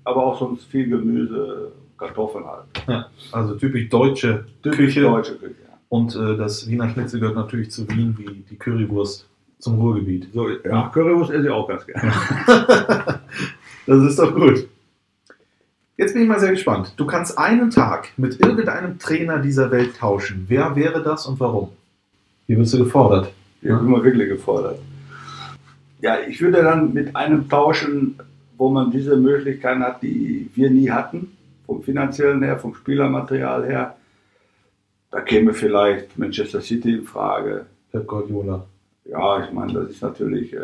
aber 0.04 0.24
auch 0.26 0.38
sonst 0.38 0.64
viel 0.64 0.88
Gemüse, 0.88 1.72
Kartoffeln 1.98 2.44
halt. 2.46 2.64
Ja, 2.88 3.06
also 3.32 3.54
typisch 3.54 3.88
deutsche 3.88 4.44
Typisch 4.62 4.76
Küche. 4.78 5.00
deutsche 5.02 5.34
Küche. 5.36 5.54
ja. 5.68 5.76
Und 5.88 6.14
äh, 6.16 6.36
das 6.36 6.68
Wiener 6.68 6.88
Schnitzel 6.90 7.20
gehört 7.20 7.36
natürlich 7.36 7.70
zu 7.70 7.88
Wien 7.88 8.14
wie 8.18 8.44
die 8.50 8.56
Currywurst 8.56 9.26
zum 9.58 9.80
Ruhrgebiet. 9.80 10.28
So, 10.34 10.48
ja, 10.48 10.88
Currywurst 10.92 11.30
esse 11.32 11.44
ich 11.46 11.50
auch 11.50 11.66
ganz 11.68 11.86
gerne. 11.86 12.12
Das 13.86 14.02
ist 14.02 14.18
doch 14.18 14.34
gut. 14.34 14.66
Jetzt 15.96 16.12
bin 16.12 16.22
ich 16.24 16.28
mal 16.28 16.40
sehr 16.40 16.50
gespannt. 16.50 16.92
Du 16.96 17.06
kannst 17.06 17.38
einen 17.38 17.70
Tag 17.70 18.08
mit 18.16 18.40
irgendeinem 18.44 18.98
Trainer 18.98 19.38
dieser 19.38 19.70
Welt 19.70 19.96
tauschen. 19.96 20.44
Wer 20.48 20.74
wäre 20.74 21.02
das 21.04 21.24
und 21.26 21.38
warum? 21.38 21.68
Wie 22.48 22.56
wirst 22.58 22.74
du 22.74 22.78
gefordert? 22.78 23.32
Ich 23.62 23.68
bin 23.68 23.78
immer 23.78 24.02
wirklich 24.02 24.28
gefordert. 24.28 24.80
Ja, 26.00 26.16
ich 26.28 26.40
würde 26.40 26.62
dann 26.64 26.92
mit 26.92 27.14
einem 27.14 27.48
tauschen, 27.48 28.16
wo 28.56 28.70
man 28.70 28.90
diese 28.90 29.16
Möglichkeiten 29.16 29.82
hat, 29.82 30.02
die 30.02 30.50
wir 30.54 30.70
nie 30.70 30.90
hatten, 30.90 31.36
vom 31.66 31.82
finanziellen 31.82 32.42
her, 32.42 32.58
vom 32.58 32.74
Spielermaterial 32.74 33.66
her. 33.66 33.96
Da 35.10 35.20
käme 35.20 35.52
vielleicht 35.52 36.18
Manchester 36.18 36.60
City 36.60 36.94
in 36.94 37.04
Frage. 37.04 37.66
Pep 37.92 38.06
Guardiola. 38.06 38.64
Ja, 39.04 39.44
ich 39.44 39.52
meine, 39.52 39.72
das 39.72 39.90
ist 39.90 40.02
natürlich 40.02 40.52
äh, 40.52 40.58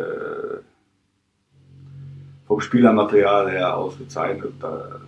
vom 2.47 2.61
Spielermaterial 2.61 3.50
her 3.50 3.77
ausgezeichnet. 3.77 4.53
Da, 4.61 5.00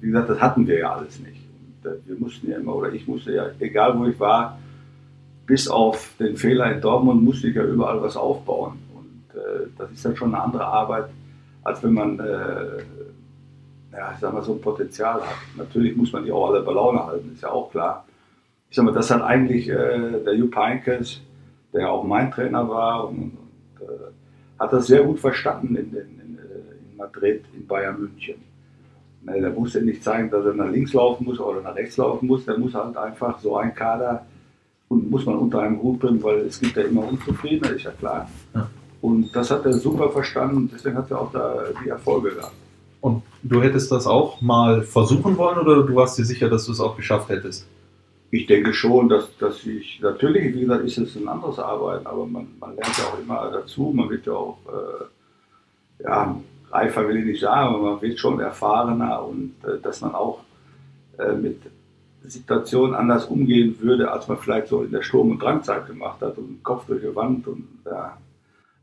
wie 0.00 0.06
gesagt, 0.08 0.30
das 0.30 0.40
hatten 0.40 0.66
wir 0.66 0.78
ja 0.78 0.94
alles 0.94 1.18
nicht. 1.20 1.42
Und, 1.82 1.90
äh, 1.90 1.96
wir 2.06 2.16
mussten 2.16 2.50
ja 2.50 2.58
immer, 2.58 2.76
oder 2.76 2.92
ich 2.92 3.06
musste 3.08 3.32
ja, 3.32 3.46
egal 3.58 3.98
wo 3.98 4.06
ich 4.06 4.18
war, 4.20 4.58
bis 5.46 5.68
auf 5.68 6.14
den 6.18 6.36
Fehler 6.36 6.72
in 6.72 6.80
Dortmund 6.80 7.22
musste 7.22 7.48
ich 7.48 7.56
ja 7.56 7.64
überall 7.64 8.00
was 8.02 8.16
aufbauen. 8.16 8.78
Und 8.94 9.40
äh, 9.40 9.66
das 9.76 9.90
ist 9.90 10.04
dann 10.04 10.16
schon 10.16 10.34
eine 10.34 10.44
andere 10.44 10.66
Arbeit, 10.66 11.06
als 11.68 11.82
wenn 11.82 11.92
man, 11.92 12.18
äh, 12.18 12.82
ja, 13.92 14.16
sag 14.20 14.32
mal, 14.32 14.42
so 14.42 14.54
ein 14.54 14.60
Potenzial 14.60 15.20
hat. 15.20 15.36
Natürlich 15.56 15.96
muss 15.96 16.12
man 16.12 16.24
die 16.24 16.32
auch 16.32 16.50
alle 16.50 16.62
bei 16.62 16.72
Laune 16.72 17.06
halten, 17.06 17.32
ist 17.34 17.42
ja 17.42 17.50
auch 17.50 17.70
klar. 17.70 18.04
Ich 18.70 18.76
sag 18.76 18.84
mal, 18.84 18.92
das 18.92 19.10
hat 19.10 19.22
eigentlich 19.22 19.68
äh, 19.68 20.22
der 20.24 20.34
Jupp 20.34 20.56
Heynckes, 20.56 21.20
der 21.72 21.82
ja 21.82 21.88
auch 21.88 22.04
mein 22.04 22.30
Trainer 22.30 22.68
war, 22.68 23.08
und, 23.08 23.18
und 23.18 23.86
äh, 23.86 24.10
hat 24.58 24.72
das 24.72 24.86
sehr 24.86 25.02
gut 25.04 25.20
verstanden 25.20 25.76
in, 25.76 25.90
den, 25.90 26.20
in, 26.20 26.38
äh, 26.38 26.90
in 26.90 26.96
Madrid, 26.96 27.44
in 27.54 27.66
Bayern 27.66 28.00
München. 28.00 28.36
Ne, 29.22 29.40
der 29.40 29.50
muss 29.50 29.74
ja 29.74 29.80
nicht 29.80 30.02
zeigen, 30.02 30.30
dass 30.30 30.44
er 30.44 30.54
nach 30.54 30.70
links 30.70 30.92
laufen 30.92 31.24
muss 31.24 31.40
oder 31.40 31.60
nach 31.60 31.74
rechts 31.74 31.96
laufen 31.96 32.26
muss. 32.26 32.44
Der 32.44 32.56
muss 32.58 32.74
halt 32.74 32.96
einfach 32.96 33.38
so 33.40 33.56
ein 33.56 33.74
Kader 33.74 34.24
und 34.88 35.10
muss 35.10 35.26
man 35.26 35.36
unter 35.36 35.60
einem 35.60 35.82
Hut 35.82 35.98
bringen, 35.98 36.22
weil 36.22 36.38
es 36.40 36.60
gibt 36.60 36.76
ja 36.76 36.82
immer 36.84 37.06
Unzufriedene, 37.06 37.74
ist 37.74 37.84
ja 37.84 37.90
klar. 37.90 38.28
Ja. 38.54 38.68
Und 39.00 39.34
das 39.34 39.50
hat 39.50 39.64
er 39.64 39.74
super 39.74 40.10
verstanden 40.10 40.56
und 40.56 40.72
deswegen 40.72 40.96
hat 40.96 41.10
er 41.10 41.20
auch 41.20 41.32
da 41.32 41.64
die 41.84 41.88
Erfolge 41.88 42.34
gehabt. 42.34 42.54
Und 43.00 43.22
du 43.42 43.62
hättest 43.62 43.92
das 43.92 44.06
auch 44.06 44.40
mal 44.40 44.82
versuchen 44.82 45.36
wollen 45.36 45.58
oder 45.58 45.82
du 45.82 45.94
warst 45.94 46.18
dir 46.18 46.24
sicher, 46.24 46.48
dass 46.48 46.66
du 46.66 46.72
es 46.72 46.80
auch 46.80 46.96
geschafft 46.96 47.28
hättest? 47.28 47.66
Ich 48.30 48.46
denke 48.46 48.74
schon, 48.74 49.08
dass, 49.08 49.36
dass 49.38 49.64
ich, 49.64 50.00
natürlich, 50.00 50.54
wie 50.54 50.60
gesagt, 50.60 50.84
ist 50.84 50.98
es 50.98 51.16
ein 51.16 51.28
anderes 51.28 51.58
Arbeiten, 51.58 52.06
aber 52.06 52.26
man, 52.26 52.48
man 52.60 52.74
lernt 52.74 52.98
ja 52.98 53.04
auch 53.04 53.18
immer 53.18 53.50
dazu, 53.50 53.92
man 53.94 54.10
wird 54.10 54.26
ja 54.26 54.32
auch, 54.32 54.58
äh, 54.66 56.02
ja, 56.04 56.40
reifer 56.70 57.08
will 57.08 57.16
ich 57.18 57.24
nicht 57.24 57.40
sagen, 57.40 57.74
aber 57.74 57.92
man 57.92 58.02
wird 58.02 58.18
schon 58.18 58.40
erfahrener 58.40 59.24
und 59.24 59.54
äh, 59.64 59.80
dass 59.80 60.02
man 60.02 60.14
auch 60.14 60.40
äh, 61.18 61.32
mit 61.32 61.62
Situationen 62.24 62.94
anders 62.94 63.24
umgehen 63.26 63.76
würde, 63.80 64.10
als 64.10 64.28
man 64.28 64.36
vielleicht 64.38 64.68
so 64.68 64.82
in 64.82 64.90
der 64.90 65.02
Sturm- 65.02 65.30
und 65.30 65.42
Drangzeit 65.42 65.86
gemacht 65.86 66.20
hat 66.20 66.36
und 66.36 66.62
Kopf 66.62 66.86
durch 66.86 67.00
die 67.00 67.14
Wand 67.14 67.46
und 67.46 67.66
ja. 67.86 68.18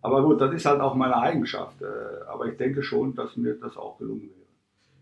Aber 0.05 0.23
gut, 0.23 0.39
das 0.39 0.53
ist 0.53 0.65
halt 0.65 0.81
auch 0.81 0.95
meine 0.95 1.17
Eigenschaft, 1.17 1.81
äh, 1.81 1.85
aber 2.27 2.45
ich 2.45 2.57
denke 2.57 2.83
schon, 2.83 3.15
dass 3.15 3.35
mir 3.37 3.55
das 3.55 3.75
auch 3.75 3.97
gelungen 3.97 4.21
wäre. 4.21 4.45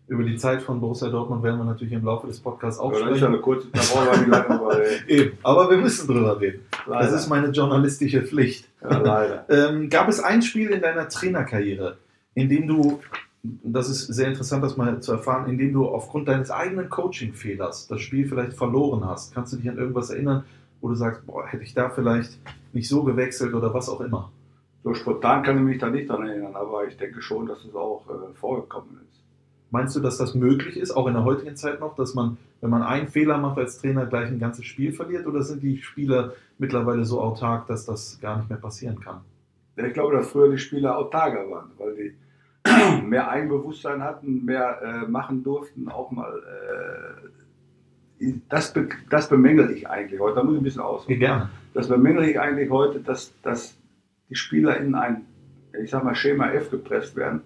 Über 0.06 0.22
die 0.22 0.36
Zeit 0.36 0.60
von 0.62 0.80
Borussia 0.80 1.08
Dortmund 1.08 1.42
werden 1.42 1.58
wir 1.58 1.64
natürlich 1.64 1.94
im 1.94 2.04
Laufe 2.04 2.26
des 2.26 2.38
Podcasts 2.38 2.78
auch 2.78 2.90
Aber 2.90 3.00
das 3.00 3.02
ist 3.02 3.08
ja 3.08 3.16
sprechen. 3.16 3.32
eine 3.34 3.40
kurze, 3.40 3.68
da 3.72 3.80
brauchen 3.80 4.30
wir 4.30 4.76
reden. 4.76 5.04
Eben, 5.08 5.38
aber 5.42 5.70
wir 5.70 5.78
müssen 5.78 6.06
drüber 6.06 6.38
reden. 6.38 6.60
Das 6.70 6.86
Leider. 6.86 7.16
ist 7.16 7.28
meine 7.28 7.48
journalistische 7.48 8.22
Pflicht. 8.22 8.68
ja, 8.82 8.98
leider. 8.98 9.46
Ähm, 9.50 9.88
gab 9.88 10.08
es 10.08 10.20
ein 10.20 10.42
Spiel 10.42 10.70
in 10.70 10.82
deiner 10.82 11.08
Trainerkarriere, 11.08 11.96
in 12.34 12.50
dem 12.50 12.66
du, 12.66 13.00
das 13.42 13.88
ist 13.88 14.06
sehr 14.08 14.28
interessant, 14.28 14.62
das 14.62 14.76
mal 14.76 15.00
zu 15.00 15.12
erfahren, 15.12 15.48
in 15.48 15.56
dem 15.56 15.72
du 15.72 15.86
aufgrund 15.86 16.28
deines 16.28 16.50
eigenen 16.50 16.90
Coaching-Fehlers 16.90 17.88
das 17.88 18.00
Spiel 18.02 18.26
vielleicht 18.28 18.52
verloren 18.52 19.06
hast? 19.06 19.34
Kannst 19.34 19.54
du 19.54 19.56
dich 19.56 19.70
an 19.70 19.78
irgendwas 19.78 20.10
erinnern, 20.10 20.44
wo 20.82 20.88
du 20.88 20.94
sagst, 20.96 21.24
boah, 21.26 21.46
hätte 21.46 21.62
ich 21.62 21.72
da 21.72 21.88
vielleicht 21.88 22.38
nicht 22.74 22.90
so 22.90 23.04
gewechselt 23.04 23.54
oder 23.54 23.72
was 23.72 23.88
auch 23.88 24.02
immer? 24.02 24.30
So 24.84 24.92
spontan 24.92 25.42
kann 25.42 25.56
ich 25.56 25.64
mich 25.64 25.78
da 25.78 25.88
nicht 25.88 26.10
dran 26.10 26.26
erinnern, 26.26 26.54
aber 26.54 26.86
ich 26.86 26.98
denke 26.98 27.22
schon, 27.22 27.46
dass 27.46 27.64
es 27.64 27.74
auch 27.74 28.04
äh, 28.06 28.34
vorgekommen 28.34 29.00
ist. 29.08 29.24
Meinst 29.70 29.96
du, 29.96 30.00
dass 30.00 30.18
das 30.18 30.34
möglich 30.34 30.76
ist, 30.76 30.92
auch 30.92 31.06
in 31.06 31.14
der 31.14 31.24
heutigen 31.24 31.56
Zeit 31.56 31.80
noch, 31.80 31.96
dass 31.96 32.14
man, 32.14 32.36
wenn 32.60 32.68
man 32.68 32.82
einen 32.82 33.08
Fehler 33.08 33.38
macht 33.38 33.56
als 33.56 33.80
Trainer, 33.80 34.04
gleich 34.04 34.28
ein 34.28 34.38
ganzes 34.38 34.66
Spiel 34.66 34.92
verliert? 34.92 35.26
Oder 35.26 35.42
sind 35.42 35.62
die 35.62 35.78
Spieler 35.78 36.34
mittlerweile 36.58 37.06
so 37.06 37.20
autark, 37.20 37.66
dass 37.66 37.86
das 37.86 38.20
gar 38.20 38.36
nicht 38.36 38.50
mehr 38.50 38.58
passieren 38.58 39.00
kann? 39.00 39.22
Ja, 39.76 39.86
Ich 39.86 39.94
glaube, 39.94 40.14
dass 40.16 40.30
früher 40.30 40.50
die 40.50 40.58
Spieler 40.58 40.98
autarker 40.98 41.50
waren, 41.50 41.70
weil 41.78 41.94
die 41.96 43.02
mehr 43.06 43.30
Eigenbewusstsein 43.30 44.02
hatten, 44.02 44.44
mehr 44.44 44.82
äh, 44.82 45.10
machen 45.10 45.42
durften, 45.42 45.88
auch 45.88 46.10
mal. 46.10 46.30
Äh, 48.20 48.34
das, 48.50 48.72
be 48.72 48.88
das 49.08 49.30
bemängel 49.30 49.70
ich 49.70 49.88
eigentlich 49.88 50.20
heute. 50.20 50.36
Da 50.36 50.44
muss 50.44 50.54
ich 50.54 50.60
ein 50.60 50.64
bisschen 50.64 50.82
aus. 50.82 51.06
Gerne. 51.06 51.48
Das 51.72 51.88
bemängel 51.88 52.24
ich 52.24 52.38
eigentlich 52.38 52.70
heute, 52.70 53.00
dass, 53.00 53.32
dass 53.42 53.76
die 54.34 54.38
Spieler 54.38 54.76
in 54.78 54.94
ein, 54.94 55.22
ich 55.80 55.90
sag 55.90 56.02
mal, 56.02 56.14
Schema 56.14 56.50
F 56.50 56.70
gepresst 56.70 57.14
werden. 57.14 57.42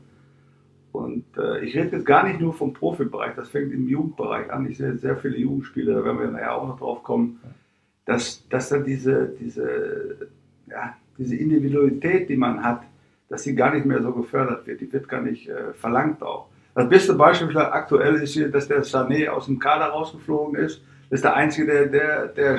Und 0.92 1.24
äh, 1.36 1.60
ich 1.60 1.76
rede 1.76 1.96
jetzt 1.96 2.06
gar 2.06 2.26
nicht 2.26 2.40
nur 2.40 2.54
vom 2.54 2.72
Profibereich, 2.72 3.34
das 3.36 3.50
fängt 3.50 3.72
im 3.72 3.86
Jugendbereich 3.86 4.50
an. 4.50 4.66
Ich 4.66 4.78
sehe 4.78 4.96
sehr 4.96 5.16
viele 5.16 5.36
Jugendspieler, 5.36 5.96
da 5.96 6.04
werden 6.04 6.18
wir 6.18 6.30
nachher 6.30 6.54
auch 6.54 6.66
noch 6.66 6.78
drauf 6.78 7.02
kommen, 7.02 7.40
dass, 8.06 8.48
dass 8.48 8.70
dann 8.70 8.84
diese, 8.84 9.34
diese, 9.38 10.28
ja, 10.66 10.96
diese 11.18 11.36
Individualität, 11.36 12.30
die 12.30 12.36
man 12.36 12.64
hat, 12.64 12.82
dass 13.28 13.42
sie 13.42 13.54
gar 13.54 13.74
nicht 13.74 13.84
mehr 13.84 14.02
so 14.02 14.12
gefördert 14.12 14.66
wird. 14.66 14.80
Die 14.80 14.90
wird 14.90 15.08
gar 15.08 15.20
nicht 15.20 15.46
äh, 15.48 15.74
verlangt 15.74 16.22
auch. 16.22 16.48
Das 16.74 16.88
beste 16.88 17.12
Beispiel 17.14 17.54
aktuell 17.58 18.14
ist 18.14 18.32
hier, 18.32 18.50
dass 18.50 18.68
der 18.68 18.82
Sané 18.82 19.28
aus 19.28 19.44
dem 19.44 19.58
Kader 19.58 19.86
rausgeflogen 19.86 20.58
ist. 20.58 20.80
Das 21.10 21.18
ist 21.18 21.24
der 21.24 21.34
Einzige, 21.34 21.66
der, 21.66 21.86
der, 21.86 22.26
der 22.28 22.58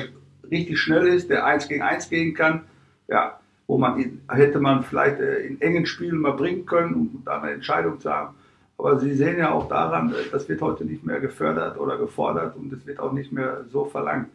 richtig 0.51 0.77
schnell 0.77 1.07
ist, 1.07 1.29
der 1.29 1.45
eins 1.45 1.67
gegen 1.67 1.81
eins 1.81 2.09
gehen 2.09 2.35
kann. 2.35 2.65
Ja, 3.07 3.39
wo 3.69 3.77
man 3.77 3.99
ihn, 3.99 4.21
hätte 4.27 4.59
man 4.59 4.83
vielleicht 4.83 5.19
äh, 5.19 5.41
in 5.41 5.61
engen 5.61 5.85
Spielen 5.85 6.17
mal 6.17 6.33
bringen 6.33 6.65
können, 6.65 6.95
um 6.95 7.21
da 7.23 7.39
eine 7.39 7.51
Entscheidung 7.51 7.99
zu 7.99 8.09
haben. 8.09 8.33
Aber 8.79 8.97
Sie 8.97 9.13
sehen 9.13 9.37
ja 9.37 9.51
auch 9.51 9.69
daran, 9.69 10.09
äh, 10.09 10.15
das 10.31 10.49
wird 10.49 10.59
heute 10.61 10.85
nicht 10.85 11.05
mehr 11.05 11.19
gefördert 11.19 11.79
oder 11.79 11.99
gefordert 11.99 12.55
und 12.57 12.73
es 12.73 12.87
wird 12.87 12.99
auch 12.99 13.13
nicht 13.13 13.31
mehr 13.31 13.65
so 13.71 13.85
verlangt. 13.85 14.29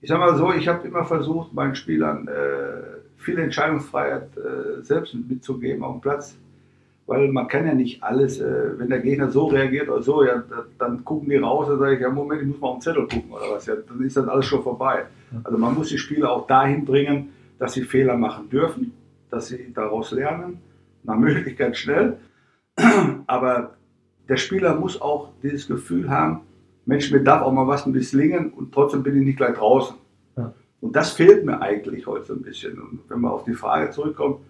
Ich 0.00 0.08
sage 0.08 0.18
mal 0.18 0.34
so, 0.34 0.52
ich 0.52 0.66
habe 0.66 0.88
immer 0.88 1.04
versucht, 1.04 1.54
meinen 1.54 1.76
Spielern 1.76 2.26
äh, 2.26 3.22
viel 3.22 3.38
Entscheidungsfreiheit 3.38 4.30
selbst 4.80 5.14
mitzugeben 5.14 5.84
auf 5.84 5.92
dem 5.92 6.00
Platz. 6.00 6.36
Weil 7.06 7.28
man 7.28 7.46
kann 7.46 7.64
ja 7.64 7.74
nicht 7.74 8.02
alles, 8.02 8.40
wenn 8.40 8.88
der 8.88 8.98
Gegner 8.98 9.28
so 9.28 9.46
reagiert 9.46 9.88
oder 9.88 10.02
so, 10.02 10.24
ja, 10.24 10.42
da, 10.50 10.64
dann 10.78 11.04
gucken 11.04 11.28
die 11.28 11.36
raus 11.36 11.68
und 11.68 11.78
sage 11.78 11.94
ich, 11.94 12.00
ja 12.00 12.10
Moment, 12.10 12.42
ich 12.42 12.48
muss 12.48 12.60
mal 12.60 12.68
auf 12.68 12.78
den 12.78 12.80
Zettel 12.80 13.02
gucken 13.02 13.30
oder 13.30 13.54
was. 13.54 13.66
Ja, 13.66 13.74
dann 13.76 14.02
ist 14.04 14.16
dann 14.16 14.28
alles 14.28 14.46
schon 14.46 14.64
vorbei. 14.64 15.04
Also 15.44 15.56
man 15.56 15.74
muss 15.74 15.90
die 15.90 15.98
Spieler 15.98 16.32
auch 16.32 16.48
dahin 16.48 16.84
bringen, 16.84 17.28
dass 17.62 17.74
sie 17.74 17.84
Fehler 17.84 18.16
machen 18.16 18.50
dürfen, 18.50 18.92
dass 19.30 19.46
sie 19.46 19.72
daraus 19.72 20.10
lernen, 20.10 20.58
nach 21.04 21.16
Möglichkeit 21.16 21.76
schnell. 21.76 22.16
Aber 23.28 23.74
der 24.28 24.36
Spieler 24.36 24.74
muss 24.74 25.00
auch 25.00 25.28
dieses 25.44 25.68
Gefühl 25.68 26.10
haben, 26.10 26.40
Mensch, 26.86 27.12
mir 27.12 27.22
darf 27.22 27.42
auch 27.42 27.52
mal 27.52 27.68
was 27.68 27.86
misslingen 27.86 28.52
und 28.52 28.74
trotzdem 28.74 29.04
bin 29.04 29.16
ich 29.16 29.24
nicht 29.24 29.36
gleich 29.36 29.56
draußen. 29.56 29.94
Ja. 30.36 30.52
Und 30.80 30.96
das 30.96 31.12
fehlt 31.12 31.44
mir 31.44 31.60
eigentlich 31.62 32.04
heute 32.08 32.24
so 32.24 32.34
ein 32.34 32.42
bisschen. 32.42 32.80
Und 32.80 32.98
wenn 33.08 33.20
man 33.20 33.30
auf 33.30 33.44
die 33.44 33.54
Frage 33.54 33.90
zurückkommt, 33.90 34.40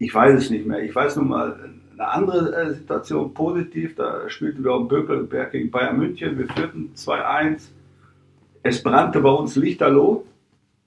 ich 0.00 0.12
weiß 0.12 0.36
es 0.36 0.50
nicht 0.50 0.66
mehr. 0.66 0.82
Ich 0.82 0.92
weiß 0.92 1.14
nun 1.18 1.28
mal 1.28 1.56
eine 1.92 2.08
andere 2.08 2.52
äh, 2.52 2.74
Situation 2.74 3.32
positiv. 3.32 3.94
Da 3.94 4.28
spielten 4.28 4.64
wir 4.64 4.72
auf 4.72 4.80
dem 4.80 4.88
Bökelberg 4.88 5.52
gegen 5.52 5.70
Bayern 5.70 5.98
München. 5.98 6.36
Wir 6.36 6.48
führten 6.48 6.90
2-1. 6.96 7.68
Es 8.64 8.82
brannte 8.82 9.20
bei 9.20 9.30
uns 9.30 9.54
Lichterloh 9.54 10.24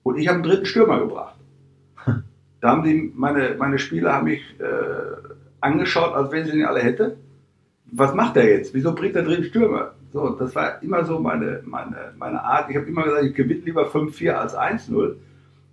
und 0.02 0.18
ich 0.18 0.28
habe 0.28 0.40
einen 0.40 0.44
dritten 0.44 0.66
Stürmer 0.66 1.00
gebracht. 1.00 1.33
Da 2.64 2.70
haben 2.70 2.82
die, 2.82 3.12
meine, 3.14 3.56
meine 3.58 3.78
Spieler 3.78 4.14
haben 4.14 4.24
mich 4.24 4.40
äh, 4.58 4.64
angeschaut, 5.60 6.14
als 6.14 6.32
wenn 6.32 6.46
sie 6.46 6.52
ihn 6.52 6.64
alle 6.64 6.80
hätte. 6.80 7.18
Was 7.92 8.14
macht 8.14 8.38
er 8.38 8.48
jetzt? 8.48 8.72
Wieso 8.72 8.94
bringt 8.94 9.16
er 9.16 9.22
dritten 9.22 9.44
Stürmer? 9.44 9.90
So, 10.14 10.30
das 10.30 10.54
war 10.54 10.82
immer 10.82 11.04
so 11.04 11.18
meine, 11.18 11.60
meine, 11.66 12.14
meine 12.16 12.42
Art. 12.42 12.70
Ich 12.70 12.76
habe 12.76 12.86
immer 12.86 13.02
gesagt, 13.02 13.24
ich 13.24 13.34
gewinne 13.34 13.60
lieber 13.60 13.86
5-4 13.88 14.30
als 14.30 14.56
1-0. 14.56 15.16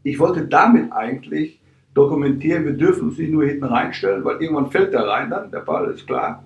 Ich 0.03 0.19
wollte 0.19 0.45
damit 0.48 0.91
eigentlich 0.91 1.62
dokumentieren, 1.93 2.65
wir 2.65 2.74
dürfen 2.74 3.07
uns 3.07 3.17
nicht 3.17 3.31
nur 3.31 3.45
hinten 3.45 3.63
reinstellen, 3.63 4.25
weil 4.25 4.41
irgendwann 4.41 4.69
fällt 4.69 4.91
der 4.91 5.07
rein 5.07 5.29
dann, 5.29 5.50
der 5.50 5.60
Ball 5.60 5.89
ist 5.91 6.05
klar. 6.05 6.43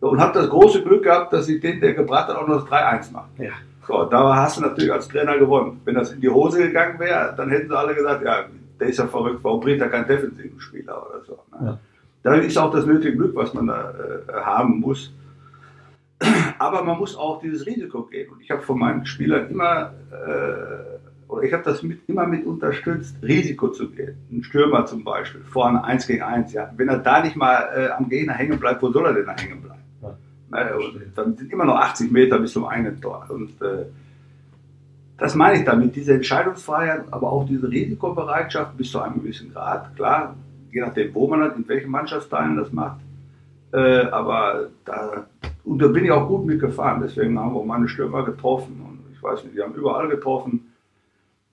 So, 0.00 0.10
und 0.10 0.20
habe 0.20 0.36
das 0.36 0.50
große 0.50 0.82
Glück 0.82 1.04
gehabt, 1.04 1.32
dass 1.32 1.48
ich 1.48 1.60
den, 1.60 1.78
der 1.80 1.94
gebracht 1.94 2.26
hat, 2.26 2.34
auch 2.34 2.48
noch 2.48 2.68
das 2.68 2.72
3-1 2.72 3.12
macht. 3.12 3.38
Ja. 3.38 3.52
So, 3.86 4.04
da 4.06 4.34
hast 4.34 4.56
du 4.56 4.62
natürlich 4.62 4.92
als 4.92 5.06
Trainer 5.06 5.38
gewonnen. 5.38 5.80
Wenn 5.84 5.94
das 5.94 6.10
in 6.10 6.20
die 6.20 6.28
Hose 6.28 6.58
gegangen 6.58 6.98
wäre, 6.98 7.32
dann 7.36 7.50
hätten 7.50 7.68
sie 7.68 7.78
alle 7.78 7.94
gesagt, 7.94 8.24
ja, 8.24 8.46
der 8.78 8.88
ist 8.88 8.98
ja 8.98 9.06
verrückt, 9.06 9.40
warum 9.42 9.60
bringt 9.60 9.80
er 9.80 9.88
keinen 9.88 10.06
defensiven 10.06 10.60
Spieler 10.60 11.06
oder 11.08 11.24
so. 11.24 11.38
Ne? 11.52 11.66
Ja. 11.66 11.78
Da 12.22 12.34
ist 12.34 12.58
auch 12.58 12.72
das 12.72 12.86
nötige 12.86 13.16
Glück, 13.16 13.36
was 13.36 13.54
man 13.54 13.68
da 13.68 13.90
äh, 13.92 14.32
haben 14.32 14.80
muss. 14.80 15.12
Aber 16.58 16.82
man 16.82 16.98
muss 16.98 17.16
auch 17.16 17.40
dieses 17.40 17.66
Risiko 17.66 18.02
gehen. 18.02 18.32
Und 18.32 18.40
ich 18.40 18.50
habe 18.50 18.62
von 18.62 18.78
meinen 18.78 19.04
Spielern 19.06 19.48
immer, 19.48 19.92
äh, 20.10 21.30
oder 21.30 21.42
ich 21.42 21.52
habe 21.52 21.62
das 21.62 21.82
mit, 21.82 22.00
immer 22.08 22.26
mit 22.26 22.46
unterstützt, 22.46 23.16
Risiko 23.22 23.68
zu 23.68 23.90
gehen. 23.90 24.16
Ein 24.32 24.42
Stürmer 24.42 24.86
zum 24.86 25.04
Beispiel, 25.04 25.42
vorne 25.42 25.84
1 25.84 26.06
gegen 26.06 26.22
1. 26.22 26.52
Ja. 26.52 26.72
Wenn 26.76 26.88
er 26.88 26.98
da 26.98 27.22
nicht 27.22 27.36
mal 27.36 27.68
äh, 27.74 27.90
am 27.90 28.08
Gegner 28.08 28.32
hängen 28.32 28.58
bleibt, 28.58 28.82
wo 28.82 28.90
soll 28.90 29.06
er 29.06 29.12
denn 29.12 29.26
da 29.26 29.36
hängen 29.36 29.62
bleiben? 29.62 29.82
Ja. 30.02 30.16
Ne, 30.50 30.76
und 30.76 31.16
dann 31.16 31.36
sind 31.36 31.52
immer 31.52 31.64
noch 31.64 31.76
80 31.76 32.10
Meter 32.10 32.38
bis 32.38 32.52
zum 32.52 32.64
einen 32.64 33.00
Tor. 33.00 33.26
Und 33.28 33.60
äh, 33.62 33.86
das 35.18 35.34
meine 35.34 35.58
ich 35.58 35.64
damit, 35.64 35.96
diese 35.96 36.14
Entscheidungsfreiheit, 36.14 37.04
aber 37.10 37.32
auch 37.32 37.46
diese 37.46 37.70
Risikobereitschaft 37.70 38.76
bis 38.76 38.90
zu 38.90 39.00
einem 39.00 39.22
gewissen 39.22 39.52
Grad. 39.52 39.94
Klar, 39.96 40.36
je 40.70 40.80
nachdem, 40.80 41.14
wo 41.14 41.26
man 41.26 41.40
das, 41.40 41.56
in 41.56 41.66
welchen 41.68 41.90
Mannschaftsteilen 41.90 42.56
das 42.56 42.72
macht. 42.72 43.00
Äh, 43.72 44.06
aber 44.06 44.68
da, 44.84 45.26
und 45.64 45.78
da 45.80 45.88
bin 45.88 46.04
ich 46.04 46.10
auch 46.10 46.28
gut 46.28 46.44
mitgefahren. 46.44 47.02
Deswegen 47.02 47.38
haben 47.38 47.54
wir 47.54 47.60
auch 47.60 47.64
meine 47.64 47.88
Stürmer 47.88 48.24
getroffen. 48.24 48.80
Und 48.86 49.12
ich 49.12 49.22
weiß 49.22 49.44
nicht, 49.44 49.56
die 49.56 49.62
haben 49.62 49.74
überall 49.74 50.08
getroffen. 50.08 50.72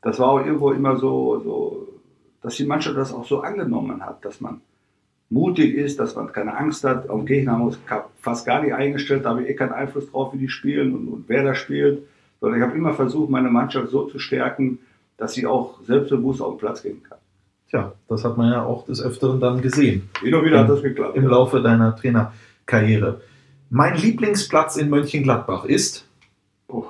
Das 0.02 0.20
war 0.20 0.30
auch 0.30 0.46
irgendwo 0.46 0.72
immer 0.72 0.98
so, 0.98 1.40
so, 1.40 1.88
dass 2.42 2.56
die 2.56 2.66
Mannschaft 2.66 2.98
das 2.98 3.14
auch 3.14 3.26
so 3.26 3.42
angenommen 3.42 4.06
hat, 4.06 4.24
dass 4.26 4.42
man 4.42 4.60
mutig 5.30 5.74
ist, 5.76 6.00
dass 6.00 6.16
man 6.16 6.32
keine 6.32 6.56
Angst 6.58 6.84
hat. 6.84 7.10
Auf 7.10 7.22
den 7.22 7.26
Gegner 7.26 7.54
haben 7.54 7.62
wir 7.62 7.68
uns 7.68 7.80
fast 8.20 8.46
gar 8.46 8.62
nicht 8.62 8.74
eingestellt, 8.74 9.26
da 9.26 9.30
habe 9.30 9.44
ich 9.44 9.50
eh 9.50 9.56
keinen 9.56 9.72
Einfluss 9.72 10.12
drauf, 10.12 10.34
wie 10.34 10.38
die 10.38 10.50
spielen 10.50 10.94
und, 10.94 11.08
und 11.08 11.24
wer 11.28 11.44
da 11.44 11.56
spielt. 11.56 12.04
Sondern 12.44 12.60
ich 12.60 12.68
habe 12.68 12.78
immer 12.78 12.94
versucht, 12.94 13.30
meine 13.30 13.50
Mannschaft 13.50 13.88
so 13.88 14.04
zu 14.04 14.20
stärken, 14.20 14.80
dass 15.16 15.32
sie 15.32 15.48
auch 15.48 15.82
selbstbewusst 15.84 16.42
auf 16.42 16.56
den 16.56 16.60
Platz 16.60 16.84
gehen 16.84 17.02
kann. 17.02 17.18
Tja, 17.70 17.94
das 18.10 18.26
hat 18.26 18.36
man 18.36 18.52
ja 18.52 18.66
auch 18.66 18.86
des 18.86 19.02
Öfteren 19.02 19.40
dann 19.40 19.62
gesehen 19.62 20.10
Hin 20.22 20.36
und 20.36 20.44
wieder 20.44 20.60
hat 20.60 20.70
das 20.70 20.82
geklappt. 20.82 21.16
im 21.16 21.26
Laufe 21.26 21.62
deiner 21.62 21.96
Trainerkarriere. 21.96 23.22
Mein 23.70 23.96
Lieblingsplatz 23.96 24.76
in 24.76 24.90
Mönchengladbach 24.90 25.64
ist? 25.64 26.06
Oh. 26.68 26.88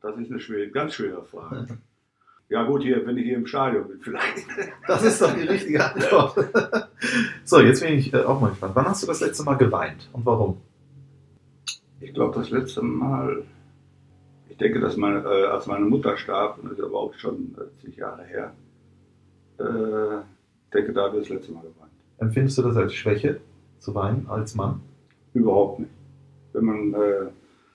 Das 0.00 0.16
ist 0.16 0.30
eine 0.30 0.40
schwere, 0.40 0.68
ganz 0.68 0.94
schwere 0.94 1.22
Frage. 1.22 1.76
Ja 2.48 2.62
gut, 2.62 2.84
hier, 2.84 3.06
wenn 3.06 3.18
ich 3.18 3.24
hier 3.24 3.36
im 3.36 3.46
Stadion 3.46 3.86
bin, 3.86 4.00
vielleicht. 4.00 4.46
Das 4.86 5.02
ist 5.02 5.20
doch 5.20 5.34
die 5.34 5.42
richtige 5.42 5.84
Antwort. 5.84 6.38
so, 7.44 7.60
jetzt 7.60 7.82
bin 7.82 7.98
ich 7.98 8.14
äh, 8.14 8.22
auch 8.22 8.40
mal 8.40 8.48
gespannt. 8.48 8.74
Wann 8.76 8.86
hast 8.86 9.02
du 9.02 9.08
das 9.08 9.20
letzte 9.20 9.42
Mal 9.44 9.56
geweint 9.56 10.08
und 10.14 10.24
warum? 10.24 10.56
Ich 12.02 12.12
glaube, 12.12 12.34
das 12.34 12.50
letzte 12.50 12.82
Mal, 12.82 13.44
ich 14.48 14.56
denke, 14.56 14.80
dass 14.80 14.96
meine, 14.96 15.20
äh, 15.20 15.46
als 15.46 15.66
meine 15.68 15.84
Mutter 15.84 16.16
starb, 16.16 16.58
und 16.58 16.70
das 16.70 16.78
ist 16.78 16.84
aber 16.84 16.98
auch 16.98 17.14
schon 17.14 17.54
äh, 17.56 17.80
zig 17.80 17.96
Jahre 17.96 18.24
her, 18.24 18.52
äh, 19.60 20.18
ich 20.18 20.70
denke, 20.72 20.92
da 20.92 21.04
habe 21.04 21.18
ich 21.18 21.28
das 21.28 21.36
letzte 21.36 21.52
Mal 21.52 21.60
geweint. 21.60 21.92
Empfindest 22.18 22.58
du 22.58 22.62
das 22.62 22.76
als 22.76 22.92
Schwäche, 22.94 23.40
zu 23.78 23.94
weinen 23.94 24.26
als 24.28 24.54
Mann? 24.56 24.80
Überhaupt 25.32 25.78
nicht. 25.78 25.92
Wenn 26.52 26.64
man, 26.64 26.94
äh, 26.94 27.28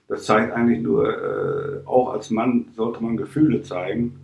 das 0.08 0.24
zeigt 0.24 0.52
eigentlich 0.52 0.82
nur, 0.82 1.08
äh, 1.08 1.86
auch 1.86 2.12
als 2.12 2.30
Mann 2.30 2.66
sollte 2.76 3.02
man 3.02 3.16
Gefühle 3.16 3.62
zeigen 3.62 4.20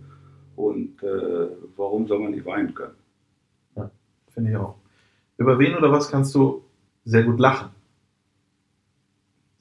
und 0.55 1.01
äh, 1.01 1.47
warum 1.75 2.07
soll 2.07 2.19
man 2.19 2.31
nicht 2.31 2.45
weinen 2.45 2.73
können? 2.75 2.95
Finde 4.29 4.51
ich 4.51 4.57
auch. 4.57 4.75
Über 5.37 5.57
wen 5.57 5.75
oder 5.75 5.91
was 5.91 6.11
kannst 6.11 6.35
du 6.35 6.61
sehr 7.05 7.23
gut 7.23 7.39
lachen? 7.39 7.74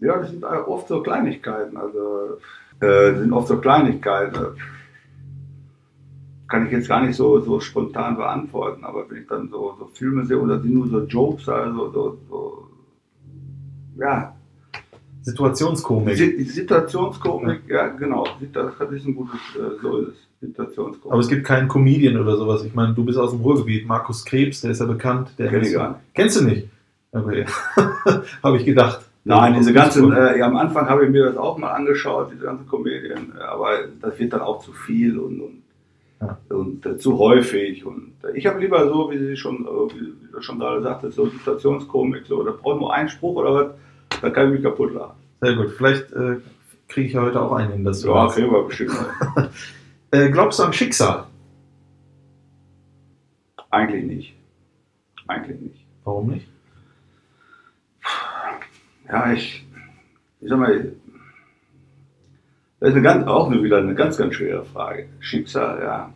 Ja, 0.05 0.19
das 0.19 0.31
sind 0.31 0.45
oft 0.45 0.89
so 0.89 1.03
Kleinigkeiten. 1.03 1.77
Also 1.77 2.39
äh, 2.81 3.15
sind 3.15 3.33
oft 3.33 3.49
so 3.49 3.59
Kleinigkeiten. 3.59 4.57
Kann 6.47 6.67
ich 6.67 6.73
jetzt 6.73 6.89
gar 6.89 7.01
nicht 7.01 7.17
so, 7.17 7.41
so 7.41 7.59
spontan 7.59 8.17
beantworten, 8.17 8.85
aber 8.85 9.09
wenn 9.09 9.23
ich 9.23 9.27
dann 9.27 9.49
so, 9.49 9.75
so 9.79 9.87
Filme 9.87 10.27
sehe 10.27 10.39
oder 10.39 10.61
sind 10.61 10.75
nur 10.75 10.89
so 10.89 11.01
Jokes, 11.01 11.49
also 11.49 11.91
so, 11.91 12.19
so 12.29 12.69
ja, 13.99 14.37
Situationskomik. 15.23 16.19
Situationskomik, 16.19 17.63
ja, 17.69 17.89
genau, 17.89 18.27
das 18.53 18.91
ist 18.93 19.07
ein 19.07 19.15
gutes, 19.15 19.41
äh, 19.57 19.81
so 19.81 19.99
ist 19.99 20.09
es, 20.09 20.49
Situationskomik. 20.49 21.13
Aber 21.13 21.21
es 21.21 21.29
gibt 21.29 21.45
keinen 21.47 21.67
Comedian 21.67 22.19
oder 22.19 22.37
sowas. 22.37 22.63
Ich 22.63 22.75
meine, 22.75 22.93
du 22.93 23.05
bist 23.05 23.19
aus 23.19 23.31
dem 23.31 23.41
Ruhrgebiet. 23.41 23.87
Markus 23.87 24.23
Krebs, 24.23 24.61
der 24.61 24.73
ist 24.73 24.81
ja 24.81 24.87
bekannt. 24.87 25.31
Der 25.39 25.49
Kenn 25.49 25.63
ich 25.63 25.73
gar 25.73 25.89
nicht. 25.93 26.01
Kennst 26.13 26.39
du 26.39 26.45
nicht? 26.45 26.69
Okay. 27.13 27.47
Habe 28.43 28.59
ich 28.59 28.67
gedacht. 28.67 29.01
Nein, 29.27 29.55
diese 29.55 29.73
ganzen, 29.73 30.13
äh, 30.13 30.39
ja, 30.39 30.47
am 30.47 30.57
Anfang 30.57 30.87
habe 30.89 31.05
ich 31.07 31.11
mir 31.11 31.25
das 31.25 31.37
auch 31.39 31.57
mal 31.57 31.71
angeschaut, 31.73 32.31
diese 32.33 32.45
ganzen 32.45 32.67
Komödien, 32.67 33.33
äh, 33.39 33.43
aber 33.43 33.87
das 34.01 34.19
wird 34.19 34.33
dann 34.35 34.43
auch 34.43 34.63
zu 34.63 34.73
viel 34.73 35.19
und, 35.19 35.41
und, 35.41 35.63
Ja. 36.21 36.39
und 36.51 36.85
äh, 36.85 36.99
zu 36.99 37.19
häufig. 37.19 37.87
Und 37.87 38.13
äh, 38.23 38.37
ich 38.37 38.47
habe 38.47 38.61
lieber 38.61 38.87
so, 38.87 39.11
wie 39.11 39.19
sie 39.19 39.37
schon, 39.37 39.65
äh, 39.65 39.95
wie 39.95 40.13
du 40.31 40.41
schon 40.43 40.59
gerade 40.59 40.83
sagte, 40.83 41.11
so 41.11 41.27
Situationskomik, 41.27 42.27
so, 42.27 42.43
da 42.43 42.51
braucht 42.51 42.79
nur 42.81 42.93
einen 42.93 43.09
Spruch 43.09 43.37
oder 43.37 43.55
was, 43.55 44.21
da 44.21 44.29
kann 44.31 44.49
ich 44.49 44.53
mich 44.55 44.63
kaputt 44.63 44.93
lachen. 44.93 45.15
Sehr 45.41 45.55
gut. 45.57 45.71
Vielleicht 45.73 46.07
kriege 46.89 47.09
ich 47.09 47.13
ja 47.15 47.23
heute 47.23 47.41
auch 47.41 47.53
einen 47.53 47.73
hin. 47.73 47.85
Dass 47.85 48.01
du 48.03 48.09
Ja, 48.09 48.25
das- 48.27 48.35
kriegen 48.35 48.51
wir 48.53 48.63
bestimmt. 48.63 48.93
glaubst 50.33 50.59
du 50.59 50.65
an 50.65 50.73
Schicksal? 50.75 51.25
Eigentlich 53.71 54.05
nicht. 54.05 54.35
Eigentlich 55.27 55.61
nicht. 55.61 55.85
Warum 56.05 56.29
nicht? 56.29 56.47
Ja, 59.15 59.33
ich, 59.33 59.65
ich 60.41 60.49
sag 60.49 60.59
mal, 60.59 60.93
das 62.81 62.89
ist 62.89 62.95
eine 62.97 63.03
ganz, 63.03 63.25
auch 63.29 63.49
eine, 63.49 63.63
wieder 63.63 63.79
eine 63.79 63.95
ganz, 63.95 64.17
ganz 64.17 64.35
schwere 64.35 64.65
Frage. 64.65 65.07
Schicksal, 65.21 65.81
ja. 65.81 66.13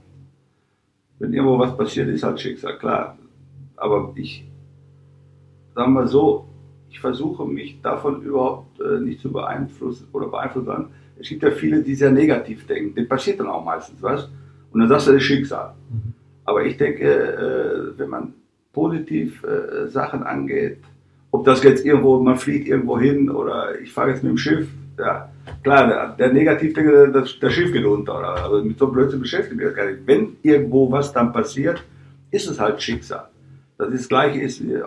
Wenn 1.21 1.33
irgendwo 1.33 1.61
was 1.61 1.77
passiert, 1.77 2.09
ist 2.09 2.25
halt 2.25 2.41
Schicksal, 2.41 2.77
klar. 2.77 3.17
Aber 3.77 4.13
ich, 4.17 4.45
sagen 5.77 5.93
wir 5.93 6.09
so, 6.09 6.49
ich 6.91 6.99
versuche 6.99 7.47
mich 7.47 7.81
davon 7.83 8.21
überhaupt 8.23 8.81
äh, 8.81 8.99
nicht 8.99 9.21
zu 9.21 9.31
beeinflussen 9.31 10.09
oder 10.13 10.27
beeinflussen. 10.27 10.87
Es 11.21 11.29
gibt 11.29 11.45
ja 11.45 11.53
viele, 11.53 11.85
die 11.85 11.95
sehr 11.95 12.11
negativ 12.11 12.67
denken. 12.67 12.97
Dem 12.97 13.07
passiert 13.07 13.39
dann 13.39 13.47
auch 13.47 13.65
meistens 13.65 14.03
was. 14.03 14.29
Und 14.73 14.81
dann 14.81 14.89
sagst 14.89 15.07
du, 15.07 15.13
das 15.13 15.23
ist 15.23 15.27
Schicksal. 15.29 15.73
Mhm. 15.89 16.15
Aber 16.47 16.65
ich 16.65 16.77
denke, 16.77 17.05
äh, 17.07 17.97
wenn 17.97 18.09
man 18.09 18.35
positiv 18.73 19.45
äh, 19.45 19.87
Sachen 19.87 20.25
angeht, 20.25 20.79
ob 21.31 21.45
das 21.45 21.63
jetzt 21.63 21.85
irgendwo, 21.85 22.21
man 22.21 22.37
fliegt 22.37 22.69
irgendwo 22.69 22.99
hin 22.99 23.31
oder 23.31 23.79
ich 23.81 23.93
fahre 23.93 24.11
jetzt 24.11 24.23
mit 24.23 24.31
dem 24.31 24.39
Schiff, 24.39 24.69
ja, 24.99 25.31
klar, 25.63 25.87
der, 25.87 26.09
der 26.17 26.33
Negativdenker, 26.33 27.09
das, 27.09 27.39
das 27.39 27.53
Schiff 27.53 27.73
geht 27.73 27.85
unter. 27.85 28.19
Oder, 28.19 28.37
aber 28.37 28.63
mit 28.63 28.79
so 28.79 28.87
einem 28.87 28.95
Blödsinn 28.95 29.21
beschäftigt 29.21 29.57
mich 29.57 29.67
das 29.67 29.75
gar 29.75 29.87
nicht. 29.87 30.07
Wenn 30.07 30.37
irgendwo 30.43 30.91
was 30.91 31.13
dann 31.13 31.33
passiert, 31.33 31.83
ist 32.31 32.49
es 32.49 32.59
halt 32.59 32.83
Schicksal. 32.83 33.29
Das, 33.77 33.89
ist 33.89 34.01
das 34.01 34.09
Gleiche 34.09 34.41
ist 34.41 34.61
äh, 34.61 34.81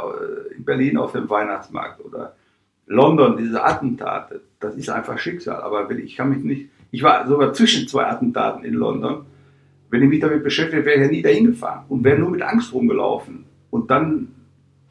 in 0.55 0.65
Berlin 0.65 0.97
auf 0.97 1.13
dem 1.13 1.29
Weihnachtsmarkt 1.29 2.03
oder 2.03 2.35
London, 2.87 3.37
diese 3.37 3.63
Attentate. 3.63 4.41
Das 4.59 4.75
ist 4.75 4.89
einfach 4.89 5.17
Schicksal. 5.17 5.61
Aber 5.61 5.89
wenn, 5.89 5.99
ich 5.99 6.17
kann 6.17 6.29
mich 6.29 6.43
nicht, 6.43 6.69
ich 6.91 7.01
war 7.01 7.25
sogar 7.27 7.53
zwischen 7.53 7.87
zwei 7.87 8.05
Attentaten 8.05 8.65
in 8.65 8.73
London. 8.73 9.25
Wenn 9.89 10.03
ich 10.03 10.09
mich 10.09 10.19
damit 10.19 10.43
beschäftige, 10.43 10.85
wäre 10.85 10.97
ich 10.97 11.05
ja 11.05 11.11
nie 11.11 11.21
dahin 11.21 11.45
gefahren 11.47 11.85
und 11.89 12.03
wäre 12.03 12.19
nur 12.19 12.29
mit 12.29 12.41
Angst 12.41 12.73
rumgelaufen. 12.73 13.45
Und 13.69 13.89
dann, 13.89 14.29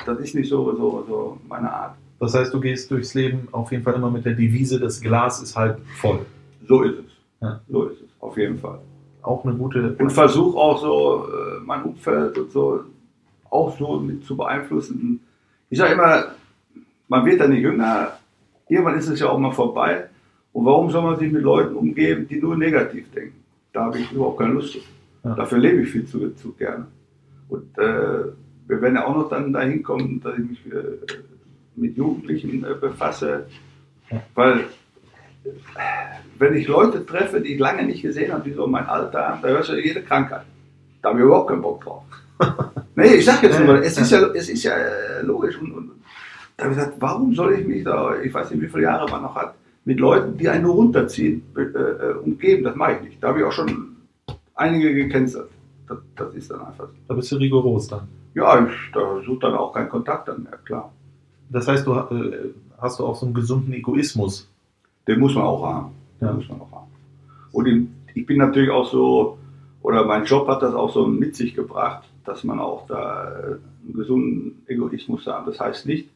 das 0.06 0.18
ist 0.20 0.34
nicht 0.34 0.48
so, 0.48 0.74
so, 0.76 1.04
so 1.08 1.38
meine 1.48 1.72
Art. 1.72 1.94
Das 2.18 2.34
heißt, 2.34 2.52
du 2.52 2.60
gehst 2.60 2.90
durchs 2.90 3.14
Leben 3.14 3.48
auf 3.52 3.72
jeden 3.72 3.82
Fall 3.82 3.94
immer 3.94 4.10
mit 4.10 4.24
der 4.24 4.34
Devise, 4.34 4.78
das 4.78 5.00
Glas 5.00 5.42
ist 5.42 5.56
halb 5.56 5.80
voll. 5.96 6.26
So 6.68 6.82
ist 6.82 6.98
es. 6.98 7.12
Ja. 7.40 7.60
So 7.68 7.84
ist 7.84 8.02
es, 8.02 8.08
auf 8.20 8.36
jeden 8.36 8.58
Fall. 8.58 8.78
Auch 9.22 9.44
eine 9.44 9.54
gute. 9.54 9.96
Und 9.98 10.10
versuche 10.10 10.56
auch 10.56 10.80
so 10.80 11.26
äh, 11.28 11.60
mein 11.64 11.82
Umfeld 11.82 12.36
und 12.38 12.50
so 12.50 12.84
auch 13.50 13.76
so 13.76 13.98
mit 13.98 14.24
zu 14.24 14.36
beeinflussen. 14.36 15.20
Ich 15.68 15.78
sage 15.78 15.94
immer, 15.94 16.26
man 17.08 17.26
wird 17.26 17.40
dann 17.40 17.50
nicht 17.50 17.62
jünger, 17.62 18.12
irgendwann 18.68 18.98
ist 18.98 19.08
es 19.08 19.20
ja 19.20 19.28
auch 19.28 19.38
mal 19.38 19.50
vorbei. 19.50 20.08
Und 20.52 20.64
warum 20.64 20.90
soll 20.90 21.02
man 21.02 21.18
sich 21.18 21.30
mit 21.32 21.42
Leuten 21.42 21.74
umgeben, 21.74 22.26
die 22.28 22.40
nur 22.40 22.56
negativ 22.56 23.10
denken? 23.12 23.42
Da 23.72 23.84
habe 23.84 23.98
ich 23.98 24.12
überhaupt 24.12 24.38
keine 24.38 24.54
Lust 24.54 24.72
zu. 24.72 24.78
Ja. 25.24 25.34
Dafür 25.34 25.58
lebe 25.58 25.82
ich 25.82 25.90
viel 25.90 26.06
zu, 26.06 26.34
zu 26.34 26.52
gerne. 26.52 26.86
Und 27.48 27.78
äh, 27.78 28.24
wir 28.70 28.80
werden 28.80 28.94
ja 28.94 29.06
auch 29.06 29.16
noch 29.16 29.28
dann 29.28 29.52
dahin 29.52 29.82
kommen, 29.82 30.20
dass 30.22 30.38
ich 30.38 30.48
mich 30.48 30.66
äh, 30.66 31.16
mit 31.76 31.96
Jugendlichen 31.96 32.64
äh, 32.64 32.74
befasse. 32.74 33.46
Weil 34.34 34.66
wenn 36.38 36.54
ich 36.54 36.68
Leute 36.68 37.04
treffe, 37.04 37.40
die 37.40 37.54
ich 37.54 37.58
lange 37.58 37.84
nicht 37.84 38.02
gesehen 38.02 38.32
habe, 38.32 38.48
die 38.48 38.54
so 38.54 38.66
mein 38.66 38.86
Alter 38.86 39.28
haben, 39.28 39.42
da 39.42 39.48
hörst 39.48 39.70
du 39.70 39.74
jede 39.74 40.02
Krankheit. 40.02 40.42
Da 41.02 41.08
habe 41.08 41.18
ich 41.18 41.24
überhaupt 41.24 41.48
keinen 41.48 41.62
Bock 41.62 41.82
drauf. 41.82 42.02
nee, 42.94 43.14
ich 43.14 43.24
sag 43.24 43.42
jetzt 43.42 43.58
nur, 43.58 43.82
es 43.82 43.98
ist 43.98 44.10
ja, 44.10 44.20
es 44.28 44.48
ist 44.48 44.62
ja 44.62 44.72
äh, 44.72 45.22
logisch. 45.22 45.58
Und, 45.60 45.72
und 45.72 45.90
da 46.56 46.64
habe 46.64 46.74
ich 46.74 46.78
gesagt, 46.78 46.96
warum 47.00 47.34
soll 47.34 47.54
ich 47.54 47.66
mich 47.66 47.84
da, 47.84 48.20
ich 48.20 48.32
weiß 48.32 48.50
nicht, 48.52 48.62
wie 48.62 48.68
viele 48.68 48.84
Jahre 48.84 49.10
man 49.10 49.22
noch 49.22 49.34
hat, 49.34 49.54
mit 49.84 49.98
Leuten, 49.98 50.36
die 50.36 50.48
einen 50.48 50.62
nur 50.62 50.74
runterziehen, 50.74 51.42
äh, 51.56 51.60
äh, 51.60 52.12
umgeben? 52.22 52.64
Das 52.64 52.76
mache 52.76 52.94
ich 52.94 53.02
nicht. 53.02 53.22
Da 53.22 53.28
habe 53.28 53.40
ich 53.40 53.44
auch 53.44 53.52
schon 53.52 53.96
einige 54.54 54.94
gecancelt. 54.94 55.48
Das, 55.88 55.98
das 56.14 56.34
ist 56.34 56.50
dann 56.50 56.60
einfach 56.60 56.86
so. 56.86 56.94
Da 57.08 57.14
bist 57.14 57.32
du 57.32 57.36
rigoros 57.36 57.88
dann. 57.88 58.19
Ja, 58.34 58.64
ich, 58.64 58.72
da 58.92 59.20
sucht 59.24 59.42
dann 59.42 59.54
auch 59.54 59.72
keinen 59.72 59.88
Kontakt 59.88 60.28
dann 60.28 60.44
mehr, 60.44 60.58
klar. 60.64 60.92
Das 61.48 61.66
heißt, 61.66 61.86
du 61.86 61.94
äh, 61.94 62.50
hast 62.78 63.00
du 63.00 63.06
auch 63.06 63.16
so 63.16 63.26
einen 63.26 63.34
gesunden 63.34 63.72
Egoismus. 63.72 64.48
Den 65.08 65.18
muss 65.20 65.34
man 65.34 65.44
auch 65.44 65.64
haben. 65.66 65.90
Den 66.20 66.28
Ja. 66.28 66.34
muss 66.34 66.48
man 66.48 66.60
auch 66.60 66.70
haben. 66.72 66.90
Und 67.52 67.66
ich, 67.66 67.86
ich 68.14 68.26
bin 68.26 68.38
natürlich 68.38 68.70
auch 68.70 68.86
so, 68.88 69.38
oder 69.82 70.04
mein 70.04 70.24
Job 70.24 70.46
hat 70.46 70.62
das 70.62 70.74
auch 70.74 70.92
so 70.92 71.06
mit 71.06 71.34
sich 71.34 71.54
gebracht, 71.54 72.04
dass 72.24 72.44
man 72.44 72.60
auch 72.60 72.86
da 72.86 73.24
äh, 73.24 73.44
einen 73.84 73.94
gesunden 73.94 74.62
Egoismus 74.66 75.26
hat. 75.26 75.46
Das 75.48 75.58
heißt 75.58 75.86
nicht, 75.86 76.08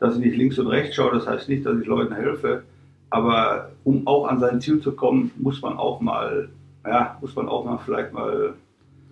dass 0.00 0.14
ich 0.16 0.20
nicht 0.24 0.36
links 0.36 0.58
und 0.58 0.66
rechts 0.66 0.96
schaue, 0.96 1.12
das 1.12 1.26
heißt 1.28 1.48
nicht, 1.48 1.64
dass 1.64 1.78
ich 1.78 1.86
Leuten 1.86 2.12
helfe, 2.14 2.64
aber 3.10 3.70
um 3.84 4.04
auch 4.08 4.26
an 4.26 4.40
sein 4.40 4.60
Ziel 4.60 4.80
zu 4.80 4.92
kommen, 4.92 5.30
muss 5.36 5.62
man 5.62 5.76
auch 5.76 6.00
mal, 6.00 6.48
ja, 6.84 7.16
muss 7.20 7.36
man 7.36 7.48
auch 7.48 7.64
mal 7.64 7.78
vielleicht 7.84 8.12
mal 8.12 8.54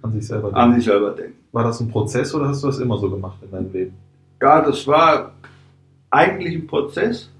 An 0.03 0.13
sich 0.13 0.27
selber. 0.27 0.53
an 0.57 0.75
sich 0.75 0.85
selber 0.85 1.11
denken. 1.11 1.37
War 1.53 1.65
das 1.65 1.81
ein 1.81 1.89
Prozess 1.89 2.35
oder 2.35 2.49
hast 2.49 2.63
du 2.63 2.69
das 2.69 2.79
immer 2.79 2.99
so 2.99 3.11
gemacht 3.11 3.39
in 3.43 3.51
deinem 3.51 3.73
Leben? 3.73 3.95
Ja, 4.41 4.63
das 4.63 4.87
war 4.87 5.33
eigentlich 6.11 6.55
ein 6.55 6.67
Prozess, 6.67 7.31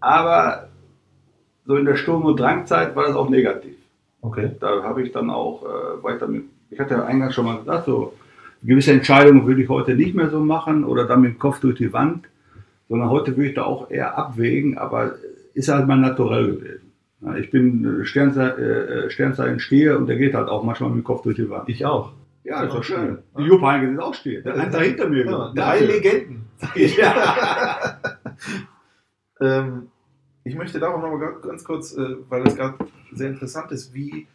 aber 0.00 0.68
so 1.66 1.76
in 1.76 1.84
der 1.84 1.96
Sturm- 1.96 2.24
und 2.24 2.38
Drangzeit 2.38 2.94
war 2.94 3.06
das 3.06 3.16
auch 3.16 3.28
negativ. 3.28 3.76
Okay. 4.22 4.52
Da 4.60 4.82
habe 4.82 5.02
ich 5.02 5.12
dann 5.12 5.30
auch 5.30 5.64
äh, 5.64 6.02
weiter 6.02 6.26
mit, 6.26 6.44
ich 6.70 6.78
hatte 6.78 6.94
ja 6.94 7.04
eingangs 7.04 7.34
schon 7.34 7.44
mal 7.44 7.58
gesagt, 7.58 7.86
so 7.86 8.12
gewisse 8.62 8.92
Entscheidungen 8.92 9.46
würde 9.46 9.62
ich 9.62 9.68
heute 9.68 9.94
nicht 9.94 10.14
mehr 10.14 10.30
so 10.30 10.40
machen 10.40 10.84
oder 10.84 11.04
dann 11.04 11.20
mit 11.20 11.34
dem 11.34 11.38
Kopf 11.38 11.60
durch 11.60 11.76
die 11.76 11.92
Wand, 11.92 12.26
sondern 12.88 13.10
heute 13.10 13.36
würde 13.36 13.48
ich 13.50 13.54
da 13.54 13.64
auch 13.64 13.90
eher 13.90 14.16
abwägen, 14.16 14.78
aber 14.78 15.14
ist 15.54 15.68
halt 15.68 15.86
mein 15.86 16.00
Naturell 16.00 16.54
gewesen. 16.54 16.92
Ich 17.40 17.50
bin 17.50 18.02
äh, 18.02 18.04
Sternzeichen, 18.04 18.62
äh, 18.62 19.10
Sternzeichen 19.10 19.58
Stier 19.58 19.98
und 19.98 20.06
der 20.06 20.16
geht 20.16 20.34
halt 20.34 20.48
auch 20.48 20.62
manchmal 20.62 20.90
mit 20.90 20.98
dem 20.98 21.04
Kopf 21.04 21.22
durch 21.22 21.36
die 21.36 21.48
Wand. 21.50 21.68
Ich 21.68 21.84
auch. 21.84 22.12
Ja, 22.46 22.62
das 22.62 22.68
ist 22.68 22.76
doch 22.76 22.84
schön. 22.84 23.18
Die 23.36 23.42
Jupp 23.42 23.60
Heynckes 23.60 23.94
ist 23.94 24.00
auch 24.00 24.14
Stier. 24.14 24.42
Der 24.42 24.54
eins 24.54 24.72
da 24.72 24.80
hinter 24.80 25.08
mir. 25.08 25.26
Ja, 25.26 25.52
drei. 25.54 25.80
Legenden. 25.80 26.46
Ja. 26.74 27.98
Ähm, 29.40 29.88
ich 30.44 30.54
möchte 30.54 30.78
darauf 30.78 31.02
noch 31.02 31.10
mal 31.10 31.34
ganz 31.42 31.64
kurz, 31.64 31.94
äh, 31.94 32.16
weil 32.30 32.44
das 32.44 32.56
gerade 32.56 32.76
sehr 33.12 33.28
interessant 33.28 33.72
ist, 33.72 33.92
wie 33.92 34.26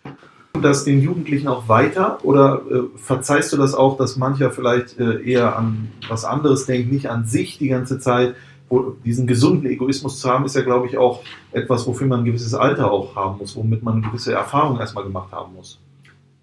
das 0.62 0.84
den 0.84 1.02
Jugendlichen 1.02 1.48
auch 1.48 1.68
weiter 1.68 2.24
oder 2.24 2.62
äh, 2.70 2.98
verzeihst 2.98 3.52
du 3.54 3.58
das 3.58 3.74
auch, 3.74 3.98
dass 3.98 4.18
mancher 4.18 4.52
vielleicht 4.52 5.00
äh, 5.00 5.24
eher 5.24 5.58
an 5.58 5.90
was 6.08 6.26
anderes 6.26 6.66
denkt, 6.68 6.92
nicht 6.92 7.10
an 7.10 7.26
sich 7.26 7.58
die 7.58 7.70
ganze 7.70 7.98
Zeit? 7.98 8.36
Wo, 8.70 8.96
diesen 9.04 9.26
gesunden 9.26 9.68
Egoismus 9.68 10.20
zu 10.20 10.30
haben, 10.30 10.46
ist 10.46 10.56
ja, 10.56 10.62
glaube 10.62 10.88
ich, 10.88 10.98
auch 10.98 11.24
etwas, 11.52 11.88
wofür 11.88 12.08
man 12.08 12.20
ein 12.20 12.26
gewisses 12.26 12.54
Alter 12.54 12.92
auch 12.92 13.16
haben 13.16 13.40
muss, 13.40 13.56
womit 13.56 13.82
man 13.82 13.96
eine 13.96 14.04
gewisse 14.04 14.34
Erfahrung 14.34 14.80
erstmal 14.80 15.04
gemacht 15.04 15.32
haben 15.32 15.56
muss. 15.56 15.80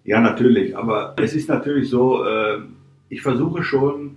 Ja, 0.09 0.21
natürlich. 0.23 0.75
Aber 0.75 1.15
es 1.19 1.35
ist 1.35 1.49
natürlich 1.51 1.91
so, 1.91 2.25
äh, 2.25 2.61
ich 3.11 3.21
versuche 3.21 3.63
schon 3.63 4.17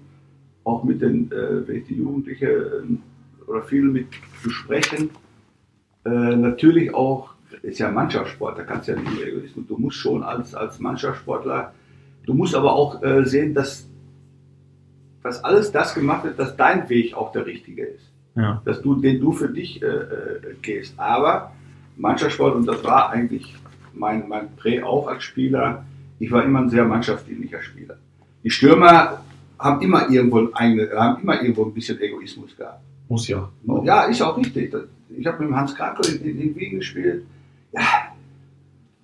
auch 0.63 0.85
mit 0.85 1.01
den, 1.01 1.29
äh, 1.33 1.67
wenn 1.67 1.75
ich 1.79 1.87
die 1.87 1.95
Jugendliche 1.95 2.47
äh, 2.47 3.49
oder 3.49 3.61
viele 3.63 3.87
mit 3.97 4.07
zu 4.41 4.49
sprechen, 4.51 5.09
äh, 6.05 6.09
natürlich 6.09 6.93
auch, 6.93 7.33
ist 7.61 7.79
ja 7.79 7.91
Mannschaftssport, 7.91 8.57
da 8.57 8.63
kannst 8.63 8.87
du 8.87 8.93
ja 8.93 8.99
nicht 9.01 9.15
mehr 9.17 9.27
Egoismus. 9.27 9.67
Du 9.67 9.77
musst 9.77 9.97
schon 9.97 10.23
als, 10.23 10.55
als 10.55 10.79
Mannschaftssportler, 10.79 11.73
du 12.25 12.33
musst 12.33 12.55
aber 12.55 12.71
auch 12.73 13.03
äh, 13.03 13.25
sehen, 13.25 13.53
dass, 13.53 13.85
dass 15.23 15.43
alles 15.43 15.73
das 15.73 15.93
gemacht 15.93 16.23
wird, 16.23 16.39
dass 16.39 16.55
dein 16.55 16.87
Weg 16.87 17.13
auch 17.15 17.33
der 17.33 17.45
richtige 17.45 17.83
ist 17.83 18.05
Ja. 18.35 18.61
dass 18.63 18.81
du, 18.81 18.95
den 18.95 19.19
du 19.19 19.33
für 19.33 19.49
dich 19.49 19.81
äh, 19.83 20.55
gehst. 20.61 20.93
Aber 20.97 21.51
Mannschaftssport, 21.97 22.55
und 22.55 22.65
das 22.65 22.81
war 22.85 23.09
eigentlich 23.09 23.53
mein, 23.93 24.27
mein 24.27 24.55
Prä 24.55 24.83
auch 24.83 25.07
als 25.07 25.23
Spieler, 25.23 25.85
ich 26.19 26.31
war 26.31 26.43
immer 26.43 26.59
ein 26.59 26.69
sehr 26.69 26.85
mannschaftsdienlicher 26.85 27.61
Spieler. 27.61 27.97
Die 28.43 28.49
Stürmer 28.49 29.23
haben 29.57 29.81
immer 29.81 30.09
irgendwo, 30.09 30.39
ein 30.39 30.53
eigene, 30.53 30.89
haben 30.95 31.21
immer 31.21 31.41
irgendwo 31.41 31.65
ein 31.65 31.73
bisschen 31.73 31.99
Egoismus 31.99 32.55
gehabt. 32.55 32.81
Muss 33.09 33.27
ja. 33.27 33.49
Ja, 33.83 34.03
ist 34.03 34.21
auch 34.21 34.37
richtig. 34.37 34.73
Ich 35.17 35.27
habe 35.27 35.39
mit 35.39 35.49
dem 35.49 35.55
Hans 35.55 35.75
Krankel 35.75 36.15
in, 36.15 36.21
in, 36.23 36.41
in 36.41 36.55
Wien 36.55 36.79
gespielt. 36.79 37.23
Ja, 37.73 37.81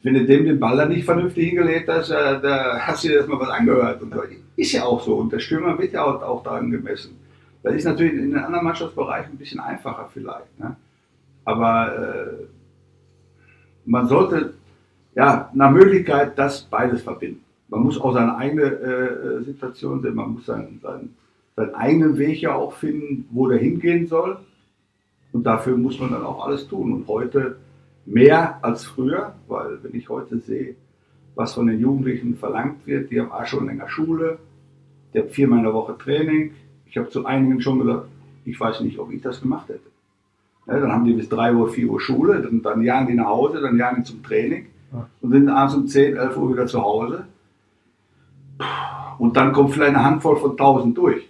wenn 0.04 0.13
du 0.13 0.26
dem 0.26 0.45
den 0.45 0.60
Ball 0.60 0.78
dann 0.78 0.89
nicht 0.89 1.06
vernünftig 1.06 1.50
hingelegt 1.50 1.89
hast, 1.89 2.12
äh, 2.12 2.39
da 2.39 2.80
hast 2.80 3.04
du 3.04 3.10
dir 3.10 3.19
das 3.19 3.28
mal 3.28 3.39
was 3.39 3.50
angehört. 3.50 4.02
Und. 4.02 4.13
Ist 4.56 4.71
ja 4.71 4.86
auch 4.86 5.04
so. 5.04 5.15
Und 5.15 5.34
der 5.34 5.39
Stürmer 5.39 5.78
wird 5.78 5.93
ja 5.93 6.04
auch, 6.04 6.21
auch 6.21 6.43
daran 6.43 6.71
gemessen. 6.71 7.17
Das 7.62 7.76
ist 7.76 7.84
natürlich 7.84 8.13
in 8.13 8.32
den 8.32 8.39
anderen 8.39 8.63
Mannschaftsbereichen 8.63 9.34
ein 9.34 9.38
bisschen 9.38 9.60
einfacher 9.60 10.10
vielleicht. 10.13 10.60
Ne? 10.60 10.76
Aber 11.43 11.93
äh, 11.93 12.45
man 13.86 14.08
sollte 14.08 14.54
ja 15.17 15.49
nach 15.53 15.71
Möglichkeit 15.71 16.38
das 16.38 16.62
beides 16.62 17.01
verbinden. 17.01 17.41
Man 17.69 17.82
muss 17.82 17.99
auch 17.99 18.13
seine 18.13 18.38
eigene 18.38 18.63
äh, 18.63 19.43
Situation 19.43 20.01
sehen, 20.01 20.15
man 20.15 20.34
muss 20.34 20.45
seinen, 20.45 20.80
seinen, 20.82 21.15
seinen 21.56 21.75
eigenen 21.75 22.17
Weg 22.17 22.41
ja 22.41 22.53
auch 22.53 22.73
finden, 22.73 23.27
wo 23.32 23.47
der 23.47 23.58
hingehen 23.58 24.08
soll. 24.08 24.38
Und 25.34 25.43
dafür 25.43 25.75
muss 25.75 25.99
man 25.99 26.12
dann 26.12 26.23
auch 26.23 26.45
alles 26.45 26.67
tun. 26.67 26.93
Und 26.93 27.08
heute 27.08 27.58
mehr 28.06 28.60
als 28.62 28.86
früher, 28.86 29.34
weil 29.47 29.80
wenn 29.84 29.95
ich 29.95 30.08
heute 30.08 30.39
sehe, 30.39 30.75
was 31.36 31.53
von 31.56 31.67
den 31.67 31.80
Jugendlichen 31.80 32.38
verlangt 32.38 32.88
wird, 32.88 33.12
die 33.12 33.19
haben 33.19 33.32
auch 33.32 33.45
schon 33.45 33.65
länger 33.65 33.89
Schule, 33.89 34.38
die 35.13 35.19
haben 35.19 35.30
viermal 35.30 35.60
in 35.60 35.65
der 35.65 35.73
Woche 35.73 35.97
Training. 35.97 36.53
Ich 36.86 36.97
habe 36.97 37.10
zu 37.10 37.25
einigen 37.25 37.60
schon 37.60 37.80
gesagt, 37.80 38.08
ich 38.45 38.58
weiß 38.58 38.80
nicht, 38.82 38.97
ob 38.97 39.12
ich 39.12 39.21
das 39.21 39.41
gemacht 39.41 39.67
hätte. 39.67 39.89
Ja, 40.67 40.80
dann 40.80 40.91
haben 40.91 41.06
die 41.06 41.13
bis 41.13 41.27
3 41.27 41.53
Uhr, 41.53 41.69
4 41.69 41.89
Uhr 41.89 41.99
Schule, 41.99 42.41
dann, 42.41 42.62
dann 42.62 42.82
jagen 42.82 43.08
die 43.08 43.13
nach 43.13 43.27
Hause, 43.27 43.60
dann 43.62 43.77
jagen 43.77 44.03
die 44.03 44.10
zum 44.10 44.23
Training. 44.23 44.67
Und 45.21 45.32
sind 45.32 45.50
abends 45.50 45.76
um 45.76 45.88
10, 45.88 46.17
11 46.17 46.38
Uhr 46.38 46.54
wieder 46.54 46.67
zu 46.67 46.82
Hause. 46.82 47.26
Und 49.19 49.36
dann 49.36 49.52
kommt 49.52 49.73
vielleicht 49.73 49.95
eine 49.95 50.04
Handvoll 50.04 50.38
von 50.38 50.52
1000 50.52 50.97
durch. 50.97 51.28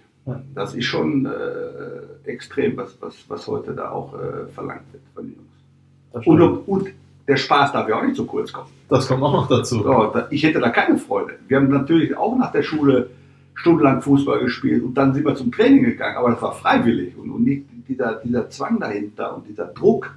Das 0.54 0.74
ist 0.74 0.84
schon 0.84 1.26
äh, 1.26 2.28
extrem, 2.28 2.76
was, 2.76 2.96
was, 3.00 3.16
was 3.28 3.46
heute 3.46 3.72
da 3.72 3.90
auch 3.90 4.14
äh, 4.14 4.46
verlangt 4.52 4.92
wird 4.92 5.02
von 5.14 5.24
den 5.24 5.36
Jungs. 5.36 6.26
Und, 6.26 6.68
und 6.68 6.88
der 7.26 7.36
Spaß 7.36 7.72
darf 7.72 7.88
ja 7.88 7.98
auch 7.98 8.02
nicht 8.02 8.16
zu 8.16 8.26
kurz 8.26 8.52
kommen. 8.52 8.68
das 8.88 9.08
kommt 9.08 9.22
auch 9.22 9.32
noch 9.32 9.48
dazu. 9.48 9.82
So, 9.82 10.12
ich 10.30 10.42
hätte 10.42 10.60
da 10.60 10.70
keine 10.70 10.98
Freude. 10.98 11.34
Wir 11.46 11.58
haben 11.58 11.68
natürlich 11.70 12.16
auch 12.16 12.36
nach 12.36 12.52
der 12.52 12.62
Schule 12.62 13.10
stundenlang 13.54 14.02
Fußball 14.02 14.40
gespielt 14.40 14.82
und 14.84 14.94
dann 14.94 15.12
sind 15.14 15.26
wir 15.26 15.34
zum 15.34 15.50
Training 15.50 15.84
gegangen, 15.84 16.16
aber 16.16 16.30
das 16.30 16.42
war 16.42 16.52
freiwillig 16.52 17.16
und, 17.18 17.30
und 17.30 17.44
nicht 17.44 17.64
dieser, 17.88 18.14
dieser 18.16 18.48
Zwang 18.50 18.78
dahinter 18.78 19.36
und 19.36 19.48
dieser 19.48 19.66
Druck, 19.66 20.14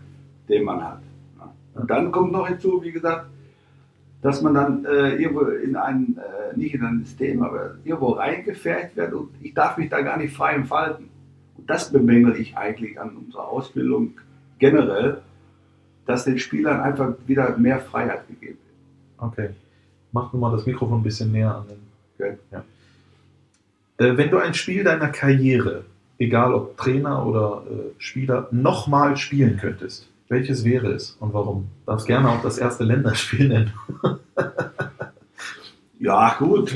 den 0.47 0.63
man 0.63 0.83
hat. 0.83 0.99
Und 1.73 1.89
dann 1.89 2.11
kommt 2.11 2.31
noch 2.31 2.47
hinzu, 2.47 2.81
wie 2.83 2.91
gesagt, 2.91 3.27
dass 4.21 4.41
man 4.41 4.53
dann 4.53 4.85
äh, 4.85 5.15
irgendwo 5.15 5.41
in 5.41 5.75
ein, 5.75 6.17
äh, 6.17 6.57
nicht 6.57 6.75
in 6.75 6.83
ein 6.83 7.03
System, 7.03 7.41
aber 7.41 7.75
irgendwo 7.83 8.11
reingefärbt 8.11 8.95
wird 8.95 9.13
und 9.13 9.29
ich 9.41 9.53
darf 9.53 9.77
mich 9.77 9.89
da 9.89 10.01
gar 10.01 10.17
nicht 10.17 10.35
frei 10.35 10.53
entfalten. 10.53 11.09
Und 11.57 11.69
das 11.69 11.91
bemängel 11.91 12.35
ich 12.35 12.55
eigentlich 12.55 12.99
an 12.99 13.15
unserer 13.15 13.47
Ausbildung 13.47 14.13
generell, 14.59 15.21
dass 16.05 16.25
den 16.25 16.37
Spielern 16.37 16.81
einfach 16.81 17.13
wieder 17.25 17.57
mehr 17.57 17.79
Freiheit 17.79 18.27
gegeben 18.27 18.57
wird. 18.57 19.31
Okay. 19.31 19.49
Mach 20.11 20.31
nur 20.33 20.41
mal 20.41 20.55
das 20.55 20.65
Mikrofon 20.65 20.99
ein 20.99 21.03
bisschen 21.03 21.31
näher 21.31 21.55
an 21.55 21.67
den. 21.67 21.77
Okay. 22.15 22.37
Ja. 22.51 22.63
Äh, 23.97 24.17
wenn 24.17 24.29
du 24.29 24.37
ein 24.37 24.53
Spiel 24.53 24.83
deiner 24.83 25.09
Karriere, 25.09 25.85
egal 26.19 26.53
ob 26.53 26.77
Trainer 26.77 27.25
oder 27.25 27.63
äh, 27.69 27.73
Spieler, 27.97 28.47
nochmal 28.51 29.17
spielen 29.17 29.57
könntest, 29.57 30.10
welches 30.31 30.63
wäre 30.65 30.87
es 30.93 31.15
und 31.19 31.33
warum? 31.33 31.67
Darfst 31.85 32.07
gerne 32.07 32.29
auch 32.29 32.41
das 32.41 32.57
erste 32.57 32.83
Länderspiel 32.85 33.47
nennen. 33.49 33.73
Ja, 35.99 36.35
gut. 36.39 36.75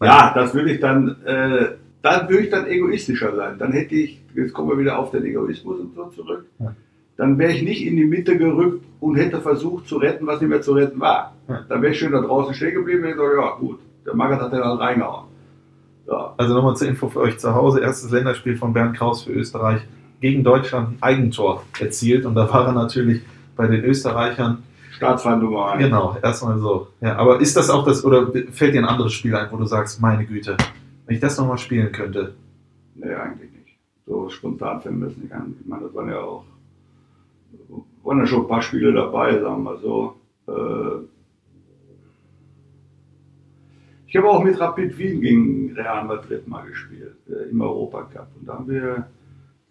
ja, 0.00 0.32
das 0.34 0.54
würde 0.54 0.72
ich 0.72 0.80
dann, 0.80 1.16
äh, 1.24 1.72
dann 2.00 2.28
würde 2.28 2.44
ich 2.44 2.50
dann 2.50 2.66
egoistischer 2.68 3.34
sein. 3.34 3.58
Dann 3.58 3.72
hätte 3.72 3.94
ich, 3.96 4.20
jetzt 4.36 4.52
kommen 4.52 4.70
wir 4.70 4.78
wieder 4.78 4.98
auf 4.98 5.10
den 5.10 5.24
Egoismus 5.24 5.80
und 5.80 5.94
so 5.96 6.04
zurück, 6.10 6.44
Ja. 6.60 6.72
dann 7.16 7.38
wäre 7.38 7.50
ich 7.50 7.62
nicht 7.64 7.84
in 7.84 7.96
die 7.96 8.04
Mitte 8.04 8.36
gerückt 8.38 8.84
und 9.00 9.16
hätte 9.16 9.40
versucht 9.40 9.88
zu 9.88 9.96
retten, 9.96 10.28
was 10.28 10.40
nicht 10.40 10.48
mehr 10.48 10.62
zu 10.62 10.74
retten 10.74 11.00
war. 11.00 11.34
Ja. 11.48 11.64
Dann 11.68 11.82
wäre 11.82 11.92
ich 11.92 11.98
schön 11.98 12.12
da 12.12 12.20
draußen 12.20 12.54
stehen 12.54 12.74
geblieben 12.74 13.00
und 13.00 13.06
hätte 13.08 13.18
gesagt, 13.18 13.36
ja 13.36 13.50
gut, 13.58 13.80
der 14.06 14.14
Magath 14.14 14.40
hat 14.42 14.52
den 14.52 14.60
dann 14.60 14.78
reingehauen. 14.78 15.24
Ja. 16.06 16.34
Also 16.36 16.54
nochmal 16.54 16.76
zur 16.76 16.86
Info 16.86 17.08
für 17.08 17.20
euch 17.20 17.38
zu 17.38 17.52
Hause. 17.54 17.80
Erstes 17.80 18.10
Länderspiel 18.12 18.56
von 18.56 18.72
Bernd 18.72 18.96
Kraus 18.96 19.24
für 19.24 19.32
Österreich 19.32 19.82
gegen 20.22 20.42
Deutschland 20.42 20.92
ein 20.92 21.02
Eigentor 21.02 21.64
erzielt. 21.78 22.24
Und 22.24 22.34
da 22.34 22.50
war 22.50 22.66
er 22.66 22.72
natürlich 22.72 23.20
bei 23.56 23.66
den 23.66 23.84
Österreichern. 23.84 24.62
Staatsfeind 24.92 25.42
Nummer 25.42 25.72
eins. 25.72 25.82
Genau, 25.84 26.16
erstmal 26.22 26.58
so. 26.58 26.88
Ja, 27.00 27.16
aber 27.16 27.40
ist 27.40 27.56
das 27.56 27.68
auch 27.68 27.84
das, 27.84 28.04
oder 28.04 28.32
fällt 28.52 28.74
dir 28.74 28.80
ein 28.80 28.88
anderes 28.88 29.12
Spiel 29.12 29.34
ein, 29.34 29.48
wo 29.50 29.56
du 29.56 29.66
sagst, 29.66 30.00
meine 30.00 30.24
Güte, 30.24 30.56
wenn 31.06 31.16
ich 31.16 31.20
das 31.20 31.36
nochmal 31.36 31.58
spielen 31.58 31.92
könnte? 31.92 32.34
Nee, 32.94 33.12
eigentlich 33.12 33.50
nicht. 33.52 33.76
So 34.06 34.28
spontan 34.30 34.80
fällt 34.80 34.94
mir 34.94 35.06
das 35.06 35.16
nicht 35.16 35.32
an. 35.32 35.54
Ich 35.60 35.66
meine, 35.66 35.82
das 35.84 35.94
waren 35.94 36.08
ja 36.08 36.20
auch, 36.20 36.44
waren 38.04 38.18
ja 38.18 38.26
schon 38.26 38.42
ein 38.42 38.48
paar 38.48 38.62
Spiele 38.62 38.92
dabei, 38.92 39.32
sagen 39.32 39.64
wir 39.64 39.72
mal 39.72 39.78
so. 39.80 40.16
Äh, 40.48 41.04
Ich 44.06 44.16
habe 44.18 44.28
auch 44.28 44.44
mit 44.44 44.60
Rapid 44.60 44.98
Wien 44.98 45.22
gegen 45.22 45.72
Real 45.72 46.04
Madrid 46.04 46.46
mal 46.46 46.66
gespielt, 46.66 47.16
äh, 47.30 47.48
im 47.50 47.62
Europacup. 47.62 48.28
Und 48.38 48.46
da 48.46 48.52
haben 48.58 48.68
wir 48.68 49.06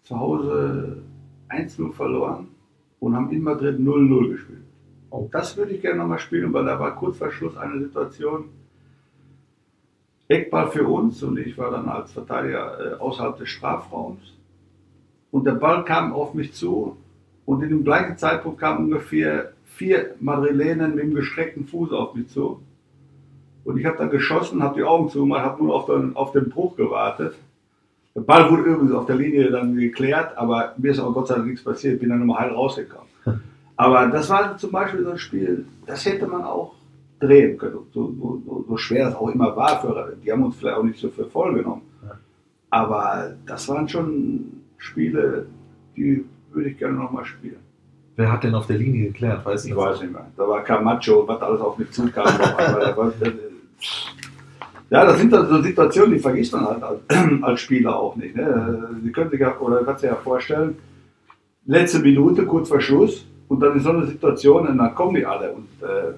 zu 0.02 0.18
Hause 0.18 1.02
1-0 1.48 1.92
verloren 1.92 2.48
und 3.00 3.14
haben 3.16 3.30
in 3.30 3.42
Madrid 3.42 3.78
0-0 3.78 4.30
gespielt. 4.30 4.62
Oh. 5.10 5.28
Das 5.30 5.56
würde 5.56 5.72
ich 5.72 5.82
gerne 5.82 5.98
nochmal 5.98 6.18
spielen, 6.18 6.52
weil 6.52 6.64
da 6.64 6.78
war 6.78 6.96
kurz 6.96 7.18
vor 7.18 7.30
Schluss 7.30 7.56
eine 7.56 7.80
Situation, 7.80 8.46
Eckball 10.28 10.68
für 10.68 10.86
uns 10.86 11.22
und 11.22 11.38
ich 11.38 11.56
war 11.58 11.70
dann 11.70 11.88
als 11.88 12.12
Verteidiger 12.12 12.92
äh, 12.92 12.94
außerhalb 12.94 13.36
des 13.36 13.48
Strafraums. 13.50 14.32
Und 15.30 15.44
der 15.44 15.52
Ball 15.52 15.84
kam 15.84 16.12
auf 16.12 16.34
mich 16.34 16.54
zu 16.54 16.96
und 17.44 17.62
in 17.62 17.68
dem 17.68 17.84
gleichen 17.84 18.16
Zeitpunkt 18.16 18.58
kamen 18.60 18.86
ungefähr 18.86 19.52
vier 19.64 20.14
Madrilenen 20.20 20.94
mit 20.94 21.04
dem 21.04 21.14
gestreckten 21.14 21.66
Fuß 21.66 21.92
auf 21.92 22.14
mich 22.14 22.28
zu. 22.28 22.62
Und 23.64 23.78
ich 23.78 23.86
habe 23.86 23.98
dann 23.98 24.10
geschossen, 24.10 24.62
habe 24.62 24.76
die 24.76 24.84
Augen 24.84 25.08
zugemacht, 25.08 25.44
habe 25.44 25.62
nur 25.62 25.74
auf 25.74 25.86
den, 25.86 26.16
auf 26.16 26.32
den 26.32 26.48
Bruch 26.48 26.76
gewartet. 26.76 27.34
Der 28.14 28.20
Ball 28.20 28.50
wurde 28.50 28.62
übrigens 28.64 28.92
auf 28.92 29.06
der 29.06 29.16
Linie 29.16 29.50
dann 29.50 29.74
geklärt, 29.74 30.36
aber 30.36 30.74
mir 30.76 30.90
ist 30.90 31.00
auch 31.00 31.12
Gott 31.14 31.28
sei 31.28 31.34
Dank 31.36 31.46
nichts 31.46 31.64
passiert, 31.64 32.00
bin 32.00 32.10
dann 32.10 32.18
nochmal 32.18 32.40
heil 32.42 32.52
rausgekommen. 32.52 33.08
Aber 33.76 34.06
das 34.08 34.28
war 34.28 34.56
zum 34.58 34.70
Beispiel 34.70 35.02
so 35.02 35.10
ein 35.12 35.18
Spiel, 35.18 35.64
das 35.86 36.04
hätte 36.04 36.26
man 36.26 36.44
auch 36.44 36.74
drehen 37.18 37.56
können, 37.56 37.78
so, 37.92 38.12
so, 38.20 38.64
so, 38.68 38.76
schwer 38.76 39.08
es 39.08 39.14
auch 39.14 39.28
immer 39.30 39.56
war. 39.56 39.80
Für, 39.80 40.12
die 40.22 40.30
haben 40.30 40.44
uns 40.44 40.56
vielleicht 40.56 40.76
auch 40.76 40.82
nicht 40.82 40.98
so 40.98 41.08
für 41.08 41.24
voll 41.24 41.54
genommen. 41.54 41.82
Aber 42.68 43.34
das 43.46 43.66
waren 43.68 43.88
schon 43.88 44.44
Spiele, 44.76 45.46
die 45.96 46.24
würde 46.52 46.68
ich 46.70 46.78
gerne 46.78 46.94
nochmal 46.98 47.24
spielen. 47.24 47.56
Wer 48.16 48.30
hat 48.30 48.44
denn 48.44 48.54
auf 48.54 48.66
der 48.66 48.76
Linie 48.76 49.06
geklärt? 49.08 49.44
Weiß 49.44 49.64
Ich 49.64 49.70
ich 49.70 49.76
weiß 49.76 50.02
nicht 50.02 50.12
mehr. 50.12 50.26
Da 50.36 50.46
war 50.46 50.62
Camacho, 50.62 51.26
was 51.26 51.40
alles 51.40 51.60
auf 51.60 51.78
mich 51.78 51.90
zukam. 51.92 52.26
auf 52.26 52.58
einmal. 52.58 52.80
Da 52.80 52.96
war- 52.96 53.12
ja, 54.92 55.06
das 55.06 55.18
sind 55.18 55.32
dann 55.32 55.48
so 55.48 55.62
Situationen, 55.62 56.12
die 56.12 56.18
vergisst 56.18 56.52
man 56.52 56.66
halt 56.66 56.82
als, 57.42 57.60
Spieler 57.62 57.98
auch 57.98 58.14
nicht. 58.14 58.36
Ne? 58.36 58.88
Sie 59.02 59.10
können 59.10 59.30
sich 59.30 59.40
ja, 59.40 59.58
oder 59.58 59.82
kannst 59.84 60.02
dir 60.02 60.08
ja 60.08 60.16
vorstellen, 60.16 60.76
letzte 61.64 62.00
Minute, 62.00 62.44
kurz 62.44 62.68
vor 62.68 62.80
Schluss, 62.80 63.26
und 63.48 63.60
dann 63.60 63.74
ist 63.74 63.84
so 63.84 63.90
eine 63.90 64.06
Situation, 64.06 64.68
und 64.68 64.76
dann 64.76 64.94
kommen 64.94 65.14
die 65.14 65.24
alle. 65.24 65.52
Und 65.52 65.68
äh, 65.82 66.12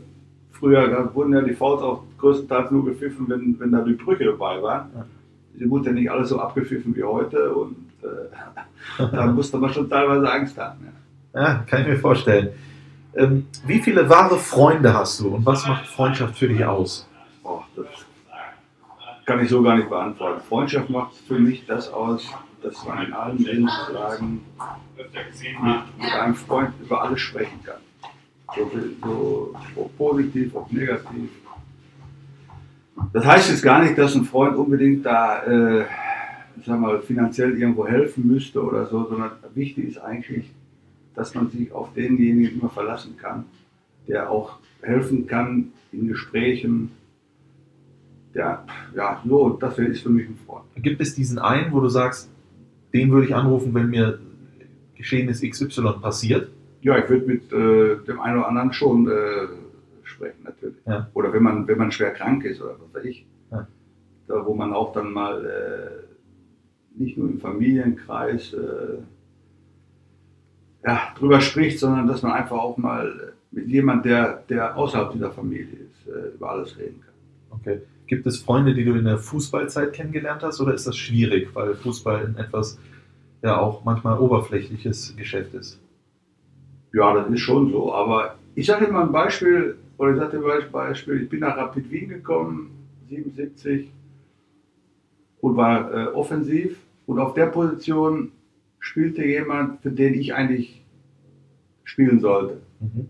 früher 0.51 1.15
wurden 1.15 1.33
ja 1.35 1.43
die 1.43 1.55
Fouls 1.55 1.83
auch 1.83 2.03
größtenteils 2.19 2.73
nur 2.73 2.85
gepfiffen, 2.85 3.29
wenn, 3.29 3.55
wenn 3.61 3.71
da 3.71 3.81
die 3.81 3.93
Brüche 3.93 4.25
dabei 4.25 4.61
waren. 4.61 4.89
Ja. 4.95 5.07
Die 5.59 5.71
wurde 5.71 5.87
ja 5.87 5.93
nicht 5.93 6.11
alles 6.11 6.31
so 6.31 6.41
abgepfiffen 6.41 6.97
wie 6.97 7.05
heute 7.05 7.55
und 7.55 7.77
äh, 8.03 9.07
da 9.13 9.27
musste 9.27 9.57
man 9.57 9.73
schon 9.73 9.89
teilweise 9.89 10.29
Angst 10.29 10.59
haben. 10.59 10.81
Ja. 10.85 11.41
Ja, 11.41 11.65
kann 11.67 11.83
ich 11.83 11.89
mir 11.89 11.99
vorstellen. 11.99 12.49
Ähm, 13.15 13.47
wie 13.67 13.79
viele 13.79 14.09
wahre 14.09 14.37
Freunde 14.37 14.93
hast 14.95 15.21
du 15.21 15.29
und 15.29 15.47
was 15.47 15.65
macht 15.67 15.87
Freundschaft 15.87 16.37
für 16.37 16.49
dich 16.49 16.65
aus? 16.65 17.09
Oh, 17.45 17.61
das 17.77 17.87
kann 19.25 19.43
ich 19.43 19.49
so 19.49 19.63
gar 19.63 19.77
nicht 19.77 19.89
beantworten. 19.89 20.41
Freundschaft 20.49 20.91
macht 20.91 21.15
für 21.15 21.39
mich 21.39 21.65
das 21.67 21.93
aus, 21.93 22.29
dass 22.63 22.85
man 22.87 23.07
in 23.07 23.13
allen 23.13 23.39
Lebenslagen 23.39 24.41
mit, 24.97 25.07
mit 25.99 26.13
einem 26.13 26.35
Freund 26.35 26.71
über 26.83 27.03
alles 27.03 27.21
sprechen 27.21 27.61
kann. 27.65 27.81
So, 28.57 28.71
so, 29.03 29.55
ob 29.77 29.97
positiv, 29.97 30.55
ob 30.55 30.73
negativ. 30.73 31.31
Das 33.13 33.25
heißt 33.25 33.51
jetzt 33.51 33.63
gar 33.63 33.83
nicht, 33.83 33.99
dass 33.99 34.15
ein 34.15 34.25
Freund 34.25 34.57
unbedingt 34.57 35.05
da, 35.05 35.43
äh, 35.45 35.85
sag 36.65 36.79
mal, 36.79 37.01
finanziell 37.01 37.59
irgendwo 37.59 37.87
helfen 37.87 38.27
müsste 38.27 38.63
oder 38.63 38.87
so, 38.87 39.07
sondern 39.09 39.33
wichtig 39.55 39.89
ist 39.89 39.99
eigentlich, 39.99 40.51
dass 41.15 41.35
man 41.35 41.51
sich 41.51 41.73
auf 41.73 41.93
denjenigen 41.95 42.61
immer 42.61 42.71
verlassen 42.71 43.17
kann, 43.17 43.45
der 44.09 44.31
auch 44.31 44.59
helfen 44.83 45.27
kann 45.27 45.73
in 45.93 46.09
Gesprächen. 46.09 46.93
Der, 48.35 48.67
ja, 48.97 49.23
so, 49.25 49.51
das 49.51 49.79
ist 49.79 50.03
für 50.03 50.11
mich 50.11 50.29
ein 50.29 50.37
Freund. 50.47 50.65
Gibt 50.77 51.01
es 51.01 51.15
diesen 51.15 51.39
einen, 51.39 51.73
wo 51.73 51.81
du 51.81 51.89
sagst, 51.89 52.31
den 52.93 53.11
würde 53.11 53.27
ich 53.27 53.35
anrufen, 53.35 53.75
wenn 53.75 53.91
mir 53.91 54.19
Geschehenes 54.95 55.43
XY 55.43 56.01
passiert? 56.01 56.51
Ja, 56.81 56.99
ich 56.99 57.09
würde 57.09 57.27
mit 57.27 57.53
äh, 57.53 58.05
dem 58.07 58.21
einen 58.21 58.39
oder 58.39 58.49
anderen 58.49 58.73
schon 58.73 59.09
äh, 59.09 59.47
sprechen, 60.03 60.43
natürlich. 60.45 60.77
Ja. 60.87 61.09
Oder 61.15 61.33
wenn 61.33 61.43
man, 61.43 61.67
wenn 61.69 61.79
man 61.79 61.93
schwer 61.93 62.13
krank 62.13 62.45
ist 62.45 62.61
oder 62.61 62.77
was 62.81 62.95
weiß 62.95 63.05
ich. 63.05 63.27
Ja. 63.51 63.67
Da, 64.27 64.47
wo 64.47 64.55
man 64.55 64.73
auch 64.73 64.93
dann 64.93 65.13
mal 65.13 65.45
äh, 65.45 67.01
nicht 67.01 67.17
nur 67.17 67.29
im 67.29 67.39
Familienkreis 67.39 68.53
äh, 68.53 68.99
ja, 70.85 71.01
drüber 71.19 71.41
spricht, 71.41 71.79
sondern 71.79 72.07
dass 72.07 72.23
man 72.23 72.33
einfach 72.33 72.57
auch 72.57 72.77
mal 72.77 73.33
mit 73.51 73.69
jemand, 73.69 74.05
der, 74.05 74.43
der 74.49 74.77
außerhalb 74.77 75.13
dieser 75.13 75.31
Familie 75.31 75.79
ist, 75.91 76.09
äh, 76.09 76.35
über 76.35 76.51
alles 76.51 76.77
reden 76.79 77.01
kann. 77.01 77.59
Okay. 77.61 77.81
Gibt 78.07 78.27
es 78.27 78.39
Freunde, 78.39 78.75
die 78.75 78.85
du 78.85 78.95
in 78.95 79.05
der 79.05 79.19
Fußballzeit 79.19 79.93
kennengelernt 79.93 80.43
hast 80.43 80.61
oder 80.61 80.75
ist 80.75 80.87
das 80.87 80.97
schwierig, 80.97 81.55
weil 81.55 81.75
Fußball 81.75 82.27
ein 82.27 82.37
etwas, 82.37 82.79
ja 83.43 83.59
auch 83.59 83.85
manchmal 83.85 84.19
oberflächliches 84.19 85.15
Geschäft 85.17 85.55
ist? 85.55 85.81
Ja, 86.93 87.15
das 87.15 87.31
ist 87.31 87.41
schon 87.41 87.71
so. 87.71 87.93
Aber 87.93 88.37
ich 88.55 88.67
sage 88.67 88.87
dir 88.87 88.93
mal 88.93 89.05
ein 89.05 89.13
Beispiel, 89.13 89.77
oder 89.97 90.13
ich 90.13 90.19
sage 90.19 90.37
dir 90.37 90.47
mal 90.47 90.61
ein 90.61 90.71
Beispiel, 90.71 91.23
ich 91.23 91.29
bin 91.29 91.41
nach 91.41 91.57
Rapid 91.57 91.91
Wien 91.91 92.09
gekommen, 92.09 92.71
77, 93.09 93.91
und 95.41 95.57
war 95.57 95.93
äh, 95.93 96.07
offensiv. 96.09 96.79
Und 97.07 97.19
auf 97.19 97.35
der 97.35 97.47
Position 97.47 98.33
spielte 98.79 99.25
jemand, 99.25 99.83
für 99.83 99.91
den 99.91 100.15
ich 100.15 100.35
eigentlich 100.35 100.83
spielen 101.85 102.21
sollte. 102.21 102.61
Mhm. 102.81 103.09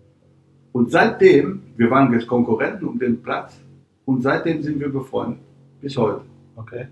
Und 0.72 0.90
seitdem, 0.90 1.62
wir 1.76 1.90
waren 1.90 2.12
jetzt 2.12 2.26
Konkurrenten 2.26 2.86
um 2.86 2.98
den 2.98 3.22
Platz, 3.22 3.60
und 4.06 4.22
seitdem 4.22 4.62
sind 4.62 4.80
wir 4.80 4.90
befreundet. 4.90 5.40
Bis 5.80 5.96
heute. 5.96 6.22
Okay. 6.56 6.86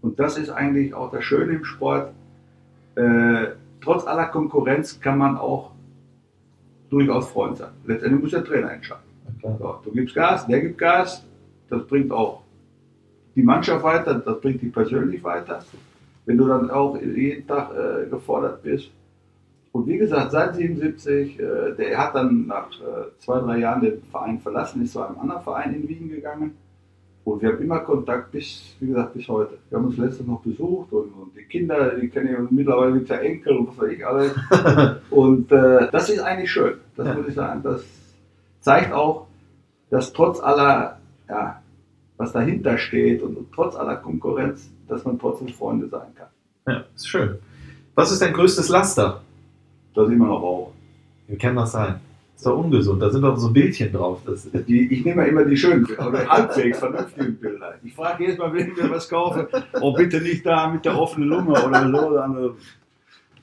Und 0.00 0.18
das 0.18 0.38
ist 0.38 0.50
eigentlich 0.50 0.94
auch 0.94 1.10
das 1.10 1.24
Schöne 1.24 1.54
im 1.54 1.64
Sport. 1.64 2.12
Äh, 2.94 3.48
trotz 3.80 4.06
aller 4.06 4.26
Konkurrenz 4.26 5.00
kann 5.00 5.18
man 5.18 5.36
auch 5.36 5.72
durchaus 6.90 7.28
Freund 7.30 7.56
sein. 7.56 7.70
Letztendlich 7.84 8.22
muss 8.22 8.30
der 8.30 8.44
Trainer 8.44 8.72
entscheiden. 8.72 9.02
Klar. 9.40 9.56
So, 9.58 9.80
du 9.84 9.92
gibst 9.92 10.14
Gas, 10.14 10.46
der 10.46 10.60
gibt 10.60 10.78
Gas. 10.78 11.24
Das 11.68 11.86
bringt 11.86 12.10
auch 12.12 12.42
die 13.34 13.42
Mannschaft 13.42 13.84
weiter, 13.84 14.14
das 14.14 14.40
bringt 14.40 14.62
dich 14.62 14.72
persönlich 14.72 15.22
weiter. 15.22 15.62
Wenn 16.26 16.38
du 16.38 16.48
dann 16.48 16.70
auch 16.70 17.00
jeden 17.00 17.46
Tag 17.46 17.70
äh, 17.72 18.08
gefordert 18.08 18.62
bist. 18.62 18.90
Und 19.72 19.86
wie 19.86 19.98
gesagt, 19.98 20.32
seit 20.32 20.56
77, 20.56 21.38
äh, 21.38 21.74
der 21.76 21.98
hat 21.98 22.14
dann 22.14 22.46
nach 22.46 22.68
äh, 22.80 23.10
zwei, 23.18 23.38
drei 23.40 23.58
Jahren 23.58 23.82
den 23.82 24.02
Verein 24.10 24.38
verlassen, 24.40 24.82
ist 24.82 24.92
zu 24.92 25.02
einem 25.02 25.18
anderen 25.18 25.42
Verein 25.42 25.74
in 25.74 25.88
Wien 25.88 26.08
gegangen. 26.08 26.56
Und 27.24 27.42
wir 27.42 27.50
haben 27.50 27.62
immer 27.62 27.80
Kontakt 27.80 28.32
bis, 28.32 28.74
wie 28.80 28.86
gesagt, 28.86 29.12
bis 29.12 29.28
heute. 29.28 29.58
Wir 29.68 29.78
haben 29.78 29.84
uns 29.86 29.98
letztens 29.98 30.26
noch 30.26 30.40
besucht 30.40 30.90
und, 30.92 31.12
und 31.12 31.36
die 31.36 31.42
Kinder, 31.44 31.90
die 31.90 32.08
kennen 32.08 32.32
ja 32.32 32.38
mittlerweile 32.48 32.92
mit 32.92 33.10
der 33.10 33.20
Enkel 33.20 33.58
und 33.58 33.68
was 33.68 33.78
weiß 33.78 33.92
ich 33.92 34.06
alles. 34.06 34.34
und 35.10 35.52
äh, 35.52 35.90
das 35.92 36.08
ist 36.08 36.20
eigentlich 36.20 36.50
schön. 36.50 36.74
Das 36.96 37.06
Ja. 37.06 37.14
muss 37.14 37.28
ich 37.28 37.34
sagen. 37.34 37.62
Das 37.62 37.84
zeigt 38.60 38.92
auch, 38.94 39.26
dass 39.90 40.12
trotz 40.14 40.40
aller, 40.40 40.98
ja, 41.28 41.62
was 42.16 42.32
dahinter 42.32 42.78
steht 42.78 43.22
und, 43.22 43.36
trotz 43.54 43.76
aller 43.76 43.96
Konkurrenz, 43.96 44.70
dass 44.88 45.04
man 45.04 45.18
trotzdem 45.18 45.48
Freunde 45.48 45.88
sein 45.88 46.08
kann. 46.14 46.28
Ja, 46.66 46.84
ist 46.96 47.08
schön. 47.08 47.36
Was 47.94 48.10
ist 48.10 48.22
dein 48.22 48.32
größtes 48.32 48.70
Laster? 48.70 49.20
Da 49.94 50.06
sind 50.06 50.18
wir 50.18 50.26
noch 50.26 50.42
auch. 50.42 50.72
Wie 51.26 51.36
kann 51.36 51.56
das 51.56 51.72
sein? 51.72 52.00
Ist 52.36 52.46
doch 52.46 52.56
ungesund. 52.56 53.02
Da 53.02 53.10
sind 53.10 53.22
doch 53.22 53.36
so 53.36 53.50
Bildchen 53.50 53.92
drauf. 53.92 54.20
Das, 54.24 54.48
Die, 54.66 54.92
ich 54.92 55.04
nehme 55.04 55.22
ja 55.22 55.28
immer 55.28 55.44
die 55.44 55.56
schönen 55.56 55.84
Bilder, 55.84 56.08
oder 56.08 56.28
halbwegs 56.28 56.78
vernünftigen 56.78 57.36
Bilder. 57.36 57.74
Ich 57.82 57.94
frage 57.94 58.22
jedes 58.24 58.38
Mal, 58.38 58.52
wenn 58.52 58.68
ich 58.70 58.76
mir 58.76 58.90
was 58.90 59.08
kaufe, 59.08 59.48
oh 59.80 59.92
bitte 59.92 60.20
nicht 60.20 60.46
da 60.46 60.68
mit 60.68 60.84
der 60.84 60.96
offenen 60.96 61.28
Lunge 61.28 61.64
oder 61.66 61.90
so. 61.90 62.56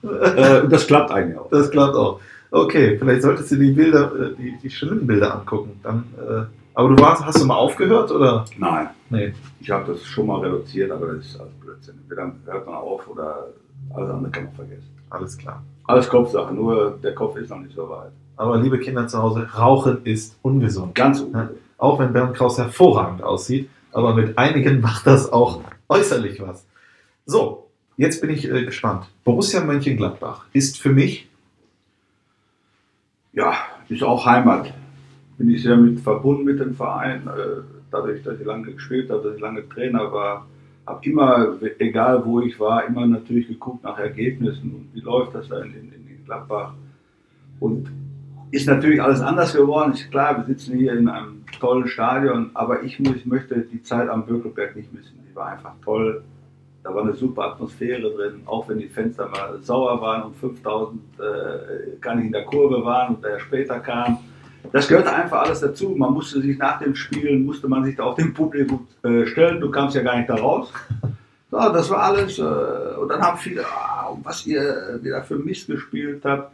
Äh, 0.08 0.62
und 0.62 0.71
das 0.71 0.88
klappt 0.88 1.12
eigentlich 1.12 1.38
auch. 1.38 1.49
das 1.49 1.69
klappt 1.71 1.95
auch. 1.95 2.21
Okay, 2.51 2.97
vielleicht 2.97 3.23
solltest 3.23 3.51
du 3.51 3.58
die 3.58 3.71
Bilder, 3.71 4.12
äh, 4.15 4.36
die, 4.38 4.55
die 4.63 4.69
schönen 4.69 5.05
Bilder 5.05 5.36
angucken. 5.39 5.79
Dann, 5.84 6.05
äh, 6.17 6.43
aber 6.73 6.89
du 6.89 6.99
warst, 7.01 7.25
hast 7.25 7.41
du 7.41 7.45
mal 7.45 7.55
aufgehört 7.55 8.12
oder? 8.12 8.45
Nein, 8.58 8.89
Nee. 9.10 9.34
ich 9.60 9.69
habe 9.71 9.91
das 9.91 10.03
schon 10.05 10.27
mal 10.27 10.39
reduziert, 10.39 10.91
aber 10.91 11.08
das 11.08 11.25
ist 11.25 11.39
alles 11.39 11.53
Blödsinn. 11.55 11.95
Entweder 12.03 12.31
hört 12.45 12.65
man 12.65 12.75
auf 12.75 13.08
oder 13.10 13.47
alles 13.93 14.10
andere 14.10 14.31
kann 14.31 14.45
man 14.45 14.53
vergessen. 14.53 14.94
Alles 15.15 15.38
klar. 15.38 15.63
Alles 15.86 16.10
Kopfsache, 16.10 16.54
nur 16.54 16.99
der 17.04 17.13
Kopf 17.13 17.38
ist 17.38 17.49
noch 17.49 17.60
nicht 17.60 17.75
so 17.75 17.89
weit. 17.89 18.12
Aber 18.38 18.58
liebe 18.58 18.80
Kinder 18.80 19.08
zu 19.08 19.21
Hause, 19.21 19.47
Rauchen 19.56 20.04
ist 20.04 20.38
ungesund. 20.41 20.95
Ganz 20.95 21.19
ungesund. 21.21 21.51
Auch 21.78 21.99
wenn 21.99 22.13
Bernd 22.13 22.36
Kraus 22.36 22.58
hervorragend 22.58 23.21
aussieht, 23.21 23.69
aber 23.91 24.13
mit 24.13 24.38
einigen 24.38 24.82
macht 24.82 25.08
das 25.08 25.32
auch 25.32 25.62
äußerlich 25.89 26.41
was. 26.41 26.65
So, 27.25 27.67
jetzt 27.97 28.21
bin 28.21 28.30
ich 28.30 28.49
äh, 28.49 28.65
gespannt. 28.65 29.06
Borussia 29.23 29.63
Mönchengladbach 29.63 30.45
ist 30.54 30.80
für 30.80 30.91
mich, 30.91 31.30
Ja, 33.36 33.54
ist 33.89 34.01
auch 34.04 34.25
Heimat. 34.25 34.73
Bin 35.38 35.49
ich 35.49 35.63
sehr 35.63 35.75
mit 35.75 35.99
verbunden 35.99 36.45
mit 36.45 36.60
dem 36.60 36.73
Verein. 36.73 37.28
Äh, 37.28 37.62
dadurch, 37.91 38.23
dass 38.23 38.39
ich 38.39 38.45
lange 38.45 38.71
gespielt 38.71 39.10
habe, 39.10 39.23
dass 39.23 39.36
ich 39.36 39.41
lange 39.41 39.67
Trainer 39.67 40.12
war, 40.12 40.47
habe 40.85 41.09
immer, 41.09 41.57
egal 41.79 42.25
wo 42.25 42.41
ich 42.41 42.59
war, 42.59 42.85
immer 42.85 43.05
natürlich 43.05 43.47
geguckt 43.47 43.83
nach 43.83 43.97
Ergebnissen 43.97 44.73
und 44.75 44.89
wie 44.93 45.01
läuft 45.01 45.33
das 45.35 45.47
da 45.49 45.61
in, 45.61 45.73
in, 45.73 45.93
in 45.93 46.25
Gladbach. 46.25 46.73
Und 47.59 47.89
ist 48.51 48.67
natürlich 48.67 49.01
alles 49.01 49.21
anders 49.21 49.53
geworden. 49.53 49.93
Ist 49.93 50.11
klar, 50.11 50.37
wir 50.37 50.45
sitzen 50.45 50.77
hier 50.77 50.93
in 50.93 51.07
einem 51.07 51.43
tollen 51.59 51.87
Stadion, 51.87 52.51
aber 52.53 52.83
ich, 52.83 52.99
muss, 52.99 53.25
möchte 53.25 53.61
die 53.61 53.81
Zeit 53.81 54.09
am 54.09 54.25
Bökelberg 54.25 54.75
nicht 54.75 54.93
missen. 54.93 55.19
Die 55.29 55.35
war 55.35 55.47
einfach 55.47 55.73
toll. 55.83 56.23
Da 56.83 56.93
war 56.93 57.01
eine 57.01 57.13
super 57.13 57.45
Atmosphäre 57.45 58.11
drin, 58.11 58.41
auch 58.45 58.69
wenn 58.69 58.77
die 58.77 58.87
Fenster 58.87 59.27
mal 59.27 59.59
sauer 59.61 59.99
waren 60.01 60.23
und 60.23 60.35
5000 60.35 61.01
äh, 61.17 61.97
gar 61.99 62.15
nicht 62.15 62.27
in 62.27 62.31
der 62.31 62.45
Kurve 62.45 62.85
waren 62.85 63.15
und 63.15 63.23
der 63.23 63.39
später 63.39 63.79
kam. 63.79 64.19
Das 64.71 64.88
gehörte 64.88 65.13
einfach 65.13 65.41
alles 65.41 65.60
dazu. 65.60 65.89
Man 65.89 66.13
musste 66.13 66.41
sich 66.41 66.58
nach 66.58 66.80
dem 66.80 66.95
Spielen, 66.95 67.45
musste 67.45 67.67
man 67.67 67.84
sich 67.84 67.95
da 67.95 68.04
auf 68.04 68.15
dem 68.15 68.34
Publikum 68.34 68.88
äh, 69.04 69.25
stellen. 69.25 69.60
Du 69.60 69.71
kamst 69.71 69.95
ja 69.95 70.01
gar 70.01 70.17
nicht 70.17 70.30
da 70.30 70.36
raus. 70.36 70.71
So, 71.51 71.58
das 71.58 71.89
war 71.89 72.04
alles. 72.04 72.39
Äh, 72.39 72.41
und 72.41 73.10
dann 73.10 73.21
haben 73.21 73.38
viele, 73.38 73.65
ah, 73.65 74.15
was 74.23 74.45
ihr 74.45 74.99
wieder 75.01 75.23
für 75.23 75.38
Mist 75.38 75.67
gespielt 75.67 76.21
habt. 76.23 76.51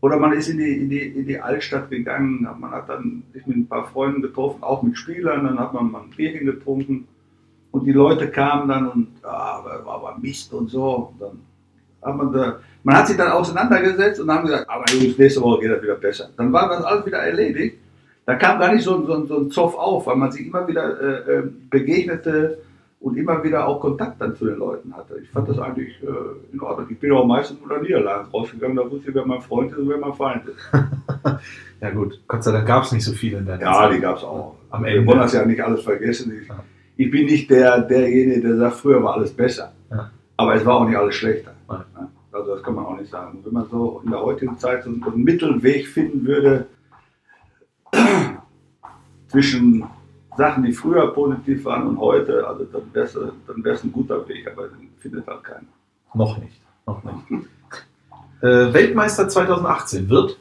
Oder 0.00 0.18
man 0.18 0.32
ist 0.32 0.48
in 0.48 0.58
die, 0.58 0.76
in, 0.76 0.90
die, 0.90 1.00
in 1.00 1.26
die 1.26 1.40
Altstadt 1.40 1.88
gegangen, 1.88 2.46
man 2.60 2.70
hat 2.70 2.90
dann 2.90 3.22
sich 3.32 3.46
mit 3.46 3.56
ein 3.56 3.66
paar 3.66 3.86
Freunden 3.86 4.20
getroffen, 4.20 4.62
auch 4.62 4.82
mit 4.82 4.98
Spielern, 4.98 5.44
dann 5.44 5.58
hat 5.58 5.72
man 5.72 5.90
mal 5.90 6.02
ein 6.02 6.10
Bierchen 6.10 6.44
getrunken. 6.44 7.08
Und 7.70 7.86
die 7.86 7.92
Leute 7.92 8.28
kamen 8.28 8.68
dann 8.68 8.88
und, 8.88 9.08
ah, 9.22 9.64
war 9.64 9.94
aber 9.94 10.18
Mist 10.20 10.52
und 10.52 10.68
so. 10.68 11.10
Und 11.10 11.22
dann 11.22 11.40
man 12.12 12.32
da, 12.32 12.56
man 12.82 12.96
hat 12.96 13.08
sich 13.08 13.16
dann 13.16 13.32
auseinandergesetzt 13.32 14.20
und 14.20 14.30
haben 14.30 14.44
gesagt, 14.46 14.68
aber 14.68 14.84
Jungs, 14.92 15.16
nächste 15.18 15.40
Woche 15.40 15.60
geht 15.62 15.70
das 15.70 15.82
wieder 15.82 15.94
besser. 15.94 16.28
Dann 16.36 16.52
war 16.52 16.68
das 16.68 16.84
alles 16.84 17.06
wieder 17.06 17.18
erledigt. 17.18 17.78
Da 18.26 18.34
kam 18.36 18.58
gar 18.58 18.72
nicht 18.72 18.84
so, 18.84 18.96
ein- 18.96 19.06
so, 19.06 19.26
so 19.26 19.38
ein 19.40 19.50
Zoff 19.50 19.74
auf, 19.76 20.06
weil 20.06 20.16
man 20.16 20.32
sich 20.32 20.46
immer 20.46 20.66
wieder 20.66 21.00
äh, 21.00 21.32
äh, 21.38 21.42
begegnete 21.70 22.58
und 23.00 23.16
immer 23.18 23.42
wieder 23.44 23.68
auch 23.68 23.80
Kontakt 23.80 24.18
dann 24.20 24.34
zu 24.34 24.46
den 24.46 24.56
Leuten 24.56 24.94
hatte. 24.96 25.18
Ich 25.22 25.28
fand 25.30 25.46
das 25.48 25.58
eigentlich 25.58 26.02
äh, 26.02 26.06
in 26.54 26.60
Ordnung. 26.60 26.86
Ich 26.90 26.98
bin 26.98 27.12
auch 27.12 27.26
meistens 27.26 27.58
unter 27.62 27.78
Niederlagen 27.82 28.28
rausgegangen, 28.32 28.76
da 28.76 28.90
wusste 28.90 29.10
ich, 29.10 29.14
wer 29.14 29.26
mein 29.26 29.42
Freund 29.42 29.72
ist 29.72 29.78
und 29.78 29.88
wer 29.90 29.98
mein 29.98 30.14
Feind 30.14 30.42
ist. 30.46 30.56
ja 31.80 31.90
gut, 31.90 32.20
Gott 32.26 32.42
sei 32.44 32.52
Dank 32.52 32.66
gab 32.66 32.84
es 32.84 32.92
nicht 32.92 33.04
so 33.04 33.12
viele 33.12 33.38
in 33.38 33.46
der 33.46 33.60
Ja, 33.60 33.72
Zeit. 33.74 33.92
die 33.94 34.00
gab 34.00 34.16
es 34.16 34.24
auch. 34.24 34.56
Am 34.70 34.84
Wir 34.84 34.92
Ende. 34.92 35.06
wollen 35.06 35.18
das 35.18 35.34
ja 35.34 35.44
nicht 35.44 35.62
alles 35.62 35.82
vergessen. 35.82 36.32
Ich, 36.40 36.48
Ja. 36.48 36.56
ich 36.96 37.10
bin 37.10 37.26
nicht 37.26 37.50
der, 37.50 37.80
derjenige, 37.82 38.40
der 38.40 38.56
sagt, 38.56 38.76
früher 38.76 39.02
war 39.02 39.14
alles 39.14 39.32
besser. 39.32 39.72
Ja. 39.90 40.10
Aber 40.38 40.54
es 40.54 40.64
war 40.64 40.76
auch 40.76 40.86
nicht 40.88 40.96
alles 40.96 41.14
schlechter. 41.14 41.52
Ja, 41.68 41.84
Also 42.32 42.54
das 42.54 42.62
kann 42.62 42.74
man 42.74 42.86
auch 42.86 42.98
nicht 42.98 43.10
sagen. 43.10 43.40
Wenn 43.44 43.52
man 43.52 43.68
so 43.70 44.00
in 44.04 44.10
der 44.10 44.20
heutigen 44.20 44.58
Zeit 44.58 44.84
so 44.84 44.90
einen 44.90 45.24
Mittelweg 45.24 45.86
finden 45.86 46.26
würde 46.26 46.66
zwischen 49.28 49.84
Sachen, 50.36 50.64
die 50.64 50.72
früher 50.72 51.06
positiv 51.12 51.64
waren 51.64 51.86
und 51.86 51.98
heute, 51.98 52.46
also 52.46 52.64
dann 52.64 52.82
wäre 52.92 53.04
es 53.06 53.12
dann 53.12 53.64
wär's 53.64 53.84
ein 53.84 53.92
guter 53.92 54.26
Weg, 54.28 54.50
aber 54.50 54.68
den 54.68 54.90
findet 54.98 55.26
halt 55.26 55.44
keiner. 55.44 55.66
Noch 56.14 56.38
nicht. 56.38 56.60
Noch 56.86 57.02
nicht. 57.04 57.46
äh, 58.42 58.72
Weltmeister 58.74 59.28
2018 59.28 60.08
wird 60.10 60.38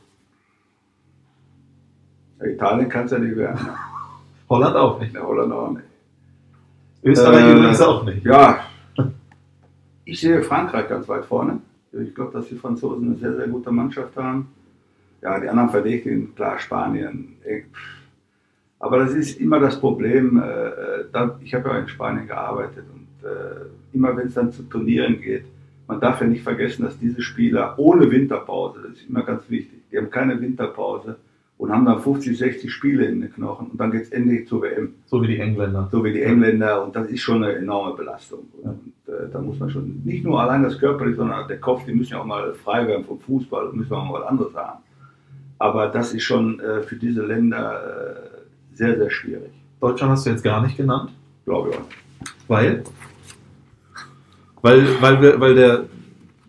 Ja, 2.39 2.47
Italien 2.47 2.89
kann 2.89 3.05
es 3.05 3.11
ja 3.11 3.19
nicht 3.19 3.35
werden. 3.37 3.59
Holland 4.49 4.75
auch 4.75 4.99
nicht. 4.99 5.13
Der 5.15 5.25
Holland 5.25 5.53
auch 5.53 5.71
nicht. 5.71 5.85
Österreich 7.03 7.43
Äh, 7.45 7.51
übrigens 7.53 7.81
auch 7.81 8.03
nicht. 8.03 8.25
Ja, 8.25 8.59
ich 10.05 10.19
sehe 10.19 10.43
Frankreich 10.43 10.87
ganz 10.89 11.07
weit 11.07 11.25
vorne. 11.25 11.59
Ich 11.91 12.13
glaube, 12.15 12.33
dass 12.33 12.47
die 12.47 12.55
Franzosen 12.55 13.07
eine 13.07 13.15
sehr, 13.15 13.35
sehr 13.35 13.47
gute 13.47 13.71
Mannschaft 13.71 14.15
haben. 14.17 14.49
Ja, 15.21 15.39
die 15.39 15.47
anderen 15.47 15.69
Verdächtigen, 15.69 16.35
klar, 16.35 16.59
Spanien. 16.59 17.37
Aber 18.79 18.99
das 18.99 19.13
ist 19.13 19.39
immer 19.39 19.59
das 19.59 19.79
Problem. 19.79 20.37
Äh, 20.37 21.05
da, 21.11 21.39
ich 21.41 21.53
habe 21.53 21.69
ja 21.69 21.79
in 21.79 21.87
Spanien 21.87 22.27
gearbeitet 22.27 22.83
und 22.93 23.27
äh, 23.27 23.65
immer 23.93 24.17
wenn 24.17 24.27
es 24.27 24.33
dann 24.33 24.51
zu 24.51 24.63
Turnieren 24.63 25.21
geht, 25.21 25.45
man 25.87 25.99
darf 25.99 26.21
ja 26.21 26.27
nicht 26.27 26.43
vergessen, 26.43 26.83
dass 26.83 26.97
diese 26.97 27.21
Spieler 27.21 27.75
ohne 27.77 28.09
Winterpause, 28.09 28.81
das 28.81 28.93
ist 28.93 29.09
immer 29.09 29.23
ganz 29.23 29.49
wichtig, 29.49 29.79
die 29.91 29.97
haben 29.97 30.09
keine 30.09 30.39
Winterpause 30.41 31.17
und 31.57 31.71
haben 31.71 31.85
dann 31.85 32.01
50, 32.01 32.37
60 32.37 32.71
Spiele 32.71 33.05
in 33.05 33.21
den 33.21 33.33
Knochen 33.33 33.67
und 33.67 33.79
dann 33.79 33.91
geht 33.91 34.03
es 34.03 34.09
endlich 34.11 34.47
zur 34.47 34.63
WM 34.63 34.95
So 35.05 35.21
wie 35.21 35.27
die 35.27 35.39
Engländer. 35.39 35.87
so 35.91 36.03
wie 36.03 36.11
die 36.11 36.21
Engländer 36.21 36.83
und 36.83 36.95
das 36.95 37.07
ist 37.07 37.21
schon 37.21 37.43
eine 37.43 37.53
enorme 37.53 37.95
Belastung. 37.95 38.47
Und 38.61 38.93
äh, 39.02 39.02
da 39.31 39.39
muss 39.39 39.59
man 39.59 39.69
schon 39.69 40.01
nicht 40.03 40.23
nur 40.23 40.41
allein 40.41 40.63
das 40.63 40.77
Körperliche, 40.79 41.17
sondern 41.17 41.47
der 41.47 41.59
Kopf, 41.59 41.85
die 41.85 41.93
müssen 41.93 42.13
ja 42.13 42.21
auch 42.21 42.25
mal 42.25 42.53
frei 42.53 42.87
werden 42.87 43.03
vom 43.05 43.19
Fußball 43.19 43.67
und 43.67 43.77
müssen 43.77 43.93
auch 43.93 44.05
mal 44.05 44.21
was 44.21 44.27
anderes 44.27 44.55
haben. 44.55 44.79
Aber 45.59 45.87
das 45.87 46.13
ist 46.13 46.23
schon 46.23 46.59
äh, 46.59 46.81
für 46.81 46.95
diese 46.95 47.25
Länder 47.25 47.81
äh, 47.81 48.75
sehr, 48.75 48.97
sehr 48.97 49.09
schwierig, 49.09 49.51
Deutschland 49.83 50.13
hast 50.13 50.25
du 50.25 50.29
jetzt 50.29 50.43
gar 50.43 50.61
nicht 50.61 50.77
genannt. 50.77 51.11
glaube 51.45 51.71
ich 51.71 51.75
auch. 51.75 51.81
Weil? 52.47 52.83
Weil, 54.61 55.01
weil, 55.01 55.21
wir, 55.21 55.39
weil 55.41 55.55
der, 55.55 55.83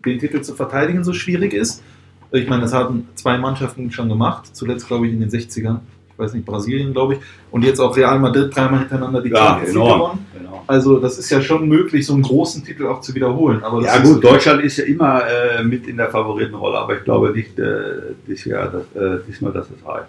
den 0.05 0.19
Titel 0.19 0.39
zu 0.39 0.55
verteidigen 0.55 1.03
so 1.03 1.11
schwierig 1.11 1.53
ist. 1.53 1.83
Ich 2.31 2.47
meine, 2.47 2.61
das 2.61 2.73
hatten 2.73 3.09
zwei 3.15 3.37
Mannschaften 3.37 3.91
schon 3.91 4.07
gemacht. 4.07 4.55
Zuletzt, 4.55 4.87
glaube 4.87 5.07
ich, 5.07 5.13
in 5.13 5.19
den 5.19 5.29
60ern. 5.29 5.79
Ich 6.09 6.17
weiß 6.17 6.33
nicht, 6.33 6.45
Brasilien, 6.45 6.93
glaube 6.93 7.15
ich. 7.15 7.19
Und 7.51 7.65
jetzt 7.65 7.81
auch 7.81 7.95
Real 7.97 8.19
Madrid 8.19 8.55
dreimal 8.55 8.79
hintereinander 8.79 9.21
die 9.21 9.35
Champions 9.35 9.73
League 9.73 9.83
gewonnen. 9.83 10.25
Also, 10.67 10.99
das 10.99 11.17
ist 11.17 11.29
ja 11.29 11.41
schon 11.41 11.67
möglich, 11.67 12.05
so 12.05 12.13
einen 12.13 12.23
großen 12.23 12.63
Titel 12.63 12.87
auch 12.87 13.01
zu 13.01 13.13
wiederholen. 13.15 13.63
Aber 13.63 13.81
das 13.81 13.95
Ja 13.95 14.01
gut, 14.01 14.23
Deutschland 14.23 14.63
ist 14.63 14.77
ja 14.77 14.85
immer 14.85 15.21
äh, 15.27 15.63
mit 15.63 15.87
in 15.87 15.97
der 15.97 16.09
Favoritenrolle, 16.09 16.77
aber 16.77 16.97
ich 16.97 17.03
glaube 17.03 17.31
nicht 17.31 17.57
äh, 17.59 18.13
dieses 18.27 18.45
Jahr, 18.45 18.67
dass, 18.69 18.83
äh, 19.01 19.19
diesmal, 19.27 19.51
dass 19.51 19.67
es 19.69 19.85
reicht. 19.85 20.07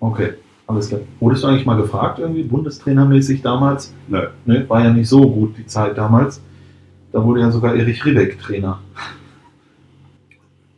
Okay, 0.00 0.34
alles 0.66 0.88
klar. 0.88 1.00
Wurdest 1.20 1.42
du 1.44 1.48
eigentlich 1.48 1.66
mal 1.66 1.76
gefragt, 1.80 2.18
irgendwie 2.18 2.42
bundestrainermäßig 2.42 3.42
damals? 3.42 3.92
Nö. 4.08 4.26
Ne, 4.44 4.64
war 4.68 4.82
ja 4.84 4.90
nicht 4.90 5.08
so 5.08 5.20
gut 5.20 5.56
die 5.56 5.66
Zeit 5.66 5.96
damals. 5.96 6.40
Da 7.12 7.24
wurde 7.24 7.40
ja 7.40 7.50
sogar 7.50 7.74
Erich 7.74 8.04
Ribbeck 8.04 8.38
Trainer. 8.38 8.80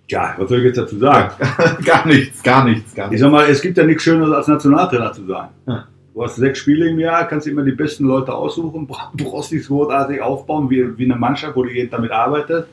Tja, 0.07 0.35
was 0.39 0.49
soll 0.49 0.59
ich 0.59 0.65
jetzt 0.65 0.79
dazu 0.79 0.99
sagen? 0.99 1.35
gar 1.85 2.07
nichts, 2.07 2.43
gar 2.43 2.65
nichts, 2.65 2.95
gar 2.95 3.07
Ich 3.07 3.11
nichts. 3.11 3.23
sag 3.23 3.33
mal, 3.33 3.45
es 3.51 3.61
gibt 3.61 3.77
ja 3.77 3.85
nichts 3.85 4.05
Schöneres 4.05 4.33
als 4.33 4.47
Nationaltrainer 4.49 5.13
zu 5.13 5.27
sein. 5.27 5.49
Ja. 5.67 5.88
Du 6.19 6.25
hast 6.25 6.35
sechs 6.35 6.59
Spiele 6.59 6.89
im 6.89 6.99
Jahr, 6.99 7.29
kannst 7.29 7.47
immer 7.47 7.63
die 7.63 7.71
besten 7.71 8.05
Leute 8.05 8.35
aussuchen, 8.35 8.89
bra- 8.89 9.13
brauchst 9.17 9.53
dich 9.53 9.65
großartig 9.69 10.21
aufbauen, 10.21 10.69
wie, 10.69 10.99
wie 10.99 11.05
eine 11.05 11.15
Mannschaft, 11.15 11.55
wo 11.55 11.63
du 11.63 11.71
jeden 11.71 11.91
damit 11.91 12.11
arbeitest. 12.11 12.67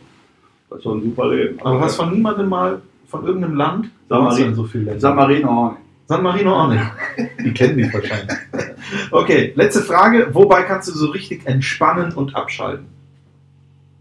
Das 0.67 0.79
ist 0.79 0.85
doch 0.87 0.95
ein 0.95 1.03
super 1.03 1.29
Leben. 1.29 1.59
Aber 1.61 1.79
hast 1.79 1.95
von 1.95 2.11
niemandem 2.11 2.49
mal, 2.49 2.81
von 3.07 3.23
irgendeinem 3.23 3.53
Land, 3.55 3.91
San 4.09 4.17
du 4.17 4.23
Marino. 4.25 4.53
so 4.55 4.63
viel 4.63 4.81
Länder? 4.81 4.99
San 4.99 5.15
Marino 5.15 5.47
auch 5.47 5.71
nicht. 5.73 5.81
San 6.07 6.23
Marino 6.23 6.55
auch 6.55 6.69
nicht. 6.69 6.81
Die 7.45 7.53
kennen 7.53 7.77
dich 7.77 7.93
wahrscheinlich. 7.93 8.35
Okay, 9.11 9.53
letzte 9.55 9.81
Frage. 9.81 10.29
Wobei 10.33 10.63
kannst 10.63 10.87
du 10.89 10.93
so 10.93 11.11
richtig 11.11 11.45
entspannen 11.45 12.13
und 12.13 12.35
abschalten? 12.35 12.87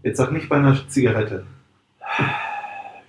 Jetzt 0.01 0.17
sag 0.17 0.31
nicht 0.31 0.49
bei 0.49 0.55
einer 0.57 0.75
Zigarette. 0.87 1.45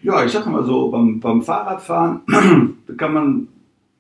Ja, 0.03 0.22
ich 0.22 0.33
sag 0.33 0.46
mal 0.46 0.64
so, 0.64 0.90
beim, 0.90 1.18
beim 1.18 1.40
Fahrradfahren 1.40 2.20
kann 2.99 3.12
man 3.14 3.49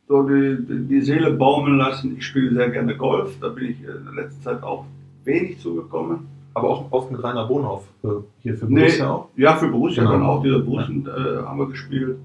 so 0.08 0.22
die, 0.22 0.56
die, 0.88 1.00
Seele 1.00 1.32
baumeln 1.32 1.78
lassen. 1.78 2.16
Ich 2.16 2.26
spiele 2.26 2.54
sehr 2.54 2.70
gerne 2.70 2.96
Golf, 2.96 3.34
da 3.40 3.48
bin 3.48 3.70
ich 3.70 3.80
in 3.80 4.04
der 4.04 4.24
letzten 4.24 4.42
Zeit 4.42 4.62
auch 4.62 4.84
wenig 5.24 5.58
zugekommen. 5.60 6.28
Aber 6.54 6.70
auch 6.70 6.86
oft 6.90 7.10
mit 7.10 7.22
Rainer 7.22 7.46
Bonhoff 7.46 7.84
äh, 8.02 8.08
hier 8.40 8.56
für 8.56 8.64
Nee, 8.66 8.80
Borussia 8.80 9.10
auch. 9.10 9.28
Ja, 9.36 9.56
für 9.56 9.68
Borussia 9.68 10.02
Genau. 10.02 10.14
dann 10.14 10.22
auch, 10.22 10.42
dieser 10.42 10.60
Borussen 10.60 11.06
äh, 11.06 11.42
haben 11.44 11.58
wir 11.58 11.66
gespielt. 11.66 12.16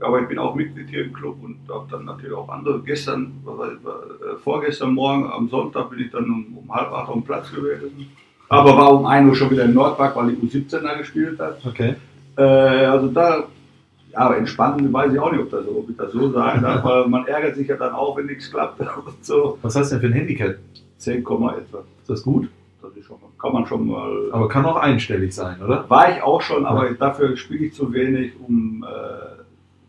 Aber 0.00 0.20
ich 0.20 0.28
bin 0.28 0.38
auch 0.38 0.54
Mitglied 0.54 0.90
hier 0.90 1.04
im 1.04 1.12
Club 1.12 1.36
und 1.42 1.56
habe 1.72 1.86
dann 1.90 2.04
natürlich 2.04 2.34
auch 2.34 2.48
andere. 2.48 2.82
Gestern, 2.82 3.32
äh, 3.46 4.36
vorgestern 4.42 4.92
Morgen 4.92 5.30
am 5.30 5.48
Sonntag 5.48 5.90
bin 5.90 6.00
ich 6.00 6.10
dann 6.10 6.24
um, 6.24 6.58
um 6.58 6.74
halb 6.74 6.92
acht 6.92 7.08
auf 7.08 7.14
dem 7.14 7.22
Platz 7.22 7.50
gewesen. 7.50 8.08
Aber 8.48 8.76
war 8.76 8.92
um 8.92 9.06
1 9.06 9.28
Uhr 9.28 9.34
schon 9.34 9.50
wieder 9.50 9.64
im 9.64 9.72
Nordpark, 9.72 10.14
weil 10.16 10.34
die 10.34 10.46
U17er 10.46 10.98
gespielt 10.98 11.40
hat. 11.40 11.64
Okay. 11.64 11.94
Äh, 12.36 12.42
also 12.42 13.08
da, 13.08 13.44
ja, 14.12 14.18
aber 14.18 14.36
entspannen 14.36 14.92
weiß 14.92 15.12
ich 15.12 15.18
auch 15.18 15.32
nicht, 15.32 15.40
ob 15.42 15.50
das 15.50 15.64
so, 15.64 15.70
ob 15.78 15.88
ich 15.90 15.96
das 15.96 16.12
so 16.12 16.30
sagen 16.30 16.62
darf, 16.62 16.84
weil 16.84 17.06
man 17.08 17.26
ärgert 17.26 17.56
sich 17.56 17.68
ja 17.68 17.76
dann 17.76 17.92
auch, 17.92 18.16
wenn 18.16 18.26
nichts 18.26 18.50
klappt 18.50 18.80
und 19.06 19.24
so. 19.24 19.58
Was 19.62 19.74
hast 19.76 19.90
du 19.90 19.96
denn 19.96 20.00
für 20.02 20.06
ein 20.08 20.12
Handicap? 20.18 20.56
10, 20.98 21.24
Komma 21.24 21.54
etwa. 21.56 21.78
Ist 22.00 22.10
das 22.10 22.22
gut? 22.22 22.48
Das 22.80 22.96
ist 22.96 23.06
schon, 23.06 23.16
mal- 23.20 23.28
kann 23.40 23.52
man 23.52 23.66
schon 23.66 23.86
mal. 23.88 24.28
Aber 24.32 24.48
kann 24.48 24.64
auch 24.64 24.76
einstellig 24.76 25.34
sein, 25.34 25.60
oder? 25.62 25.84
War 25.88 26.14
ich 26.16 26.22
auch 26.22 26.40
schon, 26.42 26.64
aber 26.66 26.90
dafür 26.92 27.36
spiele 27.36 27.66
ich 27.66 27.74
zu 27.74 27.92
wenig, 27.92 28.32
um 28.46 28.84
äh, 28.88 29.42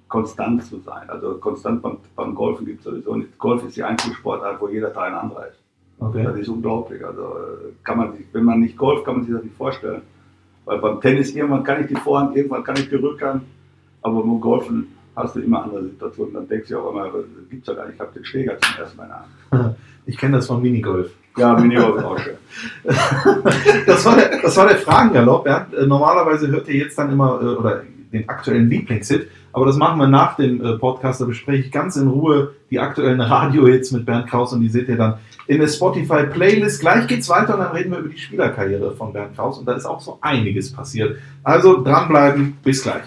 konstant 0.07 0.63
zu 0.65 0.79
sein. 0.79 1.09
Also 1.09 1.35
konstant 1.35 1.81
beim, 1.81 1.97
beim 2.15 2.35
Golfen 2.35 2.65
gibt 2.65 2.79
es 2.79 2.85
sowieso 2.85 3.15
nicht. 3.15 3.37
Golf 3.37 3.63
ist 3.65 3.75
die 3.77 3.83
einzige 3.83 4.15
Sportart, 4.15 4.59
wo 4.61 4.67
jeder 4.69 4.93
Tag 4.93 5.07
ein 5.07 5.15
anderer 5.15 5.47
ist. 5.47 5.59
Das 5.99 6.09
Okay. 6.09 6.39
ist 6.41 6.49
unglaublich. 6.49 7.05
Also 7.05 7.21
äh, 7.21 7.71
kann 7.83 7.97
man 7.97 8.13
sich, 8.13 8.25
wenn 8.33 8.43
man 8.43 8.59
nicht 8.59 8.77
golft, 8.77 9.05
kann 9.05 9.15
man 9.17 9.23
sich 9.25 9.33
das 9.33 9.43
nicht 9.43 9.55
vorstellen. 9.55 10.01
Weil 10.65 10.79
beim 10.79 10.99
Tennis 11.01 11.33
irgendwann 11.35 11.63
kann 11.63 11.81
ich 11.81 11.87
die 11.87 11.95
Vorhand, 11.95 12.35
irgendwann 12.35 12.63
kann 12.63 12.75
ich 12.77 12.89
die 12.89 12.95
Rückhand, 12.95 13.43
aber 14.03 14.21
beim 14.21 14.39
Golfen 14.39 14.87
hast 15.15 15.35
du 15.35 15.39
immer 15.39 15.63
andere 15.63 15.83
Situationen. 15.83 16.33
Dann 16.33 16.47
denkst 16.47 16.69
du 16.69 16.79
auch 16.79 16.91
immer, 16.91 17.05
das 17.05 17.23
gibt's 17.49 17.67
ja 17.67 17.73
gar 17.73 17.85
nicht, 17.85 17.95
ich 17.95 18.01
habe 18.01 18.13
den 18.13 18.25
Schläger 18.25 18.57
zum 18.59 18.83
ersten 18.83 18.97
Mal 18.97 19.03
in 19.03 19.09
der 19.09 19.61
Hand. 19.61 19.75
Ich 20.05 20.17
kenne 20.17 20.35
das 20.35 20.47
vom 20.47 20.61
Minigolf. 20.61 21.11
Ja, 21.37 21.57
Minigolf 21.57 21.97
ist 21.97 22.03
auch 22.03 22.19
schön. 22.19 22.35
Das 23.87 24.05
war 24.05 24.17
der, 24.17 24.41
das 24.41 24.57
war 24.57 24.67
der 24.67 24.75
Fragengalopp. 24.75 25.47
Ja? 25.47 25.65
Normalerweise 25.85 26.49
hört 26.49 26.67
ihr 26.67 26.75
jetzt 26.75 26.97
dann 26.97 27.09
immer 27.09 27.39
äh, 27.41 27.45
oder 27.45 27.83
den 28.11 28.27
aktuellen 28.27 28.69
Lieblingshit, 28.69 29.29
aber 29.53 29.65
das 29.65 29.77
machen 29.77 29.97
wir 29.99 30.07
nach 30.07 30.35
dem 30.35 30.63
äh, 30.63 30.77
Podcast. 30.77 31.21
Da 31.21 31.25
bespreche 31.25 31.63
ich 31.63 31.71
ganz 31.71 31.95
in 31.95 32.09
Ruhe 32.09 32.53
die 32.69 32.79
aktuellen 32.79 33.21
Radio-Hits 33.21 33.91
mit 33.91 34.05
Bernd 34.05 34.27
Kraus 34.27 34.51
und 34.51 34.59
die 34.59 34.67
seht 34.69 34.89
ihr 34.89 34.97
dann 34.97 35.15
in 35.47 35.59
der 35.59 35.67
Spotify-Playlist. 35.67 36.81
Gleich 36.81 37.07
geht's 37.07 37.29
weiter 37.29 37.53
und 37.53 37.61
dann 37.61 37.71
reden 37.71 37.91
wir 37.91 37.99
über 37.99 38.09
die 38.09 38.17
Spielerkarriere 38.17 38.91
von 38.91 39.13
Bernd 39.13 39.35
Kraus 39.35 39.57
und 39.57 39.65
da 39.65 39.73
ist 39.73 39.85
auch 39.85 40.01
so 40.01 40.17
einiges 40.19 40.73
passiert. 40.73 41.17
Also 41.43 41.81
dranbleiben, 41.81 42.57
bis 42.61 42.83
gleich. 42.83 43.03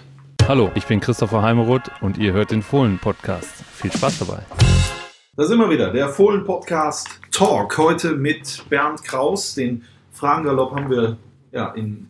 Hallo, 0.49 0.71
ich 0.77 0.87
bin 0.87 1.01
Christopher 1.01 1.43
Heimeroth 1.43 1.91
und 2.03 2.19
ihr 2.19 2.33
hört 2.33 2.53
den 2.53 2.63
Fohlen-Podcast. 2.63 3.65
Viel 3.65 3.91
Spaß 3.91 4.21
dabei. 4.21 4.43
Da 5.37 5.45
sind 5.45 5.59
wir 5.59 5.69
wieder, 5.69 5.91
der 5.91 6.09
Fohlen-Podcast 6.09 7.21
Talk. 7.33 7.77
Heute 7.77 8.15
mit 8.15 8.65
Bernd 8.71 9.03
Kraus. 9.03 9.57
Den 9.57 9.83
Fragengalopp 10.13 10.77
haben 10.77 10.89
wir 10.89 11.17
ja, 11.51 11.73
in 11.73 12.07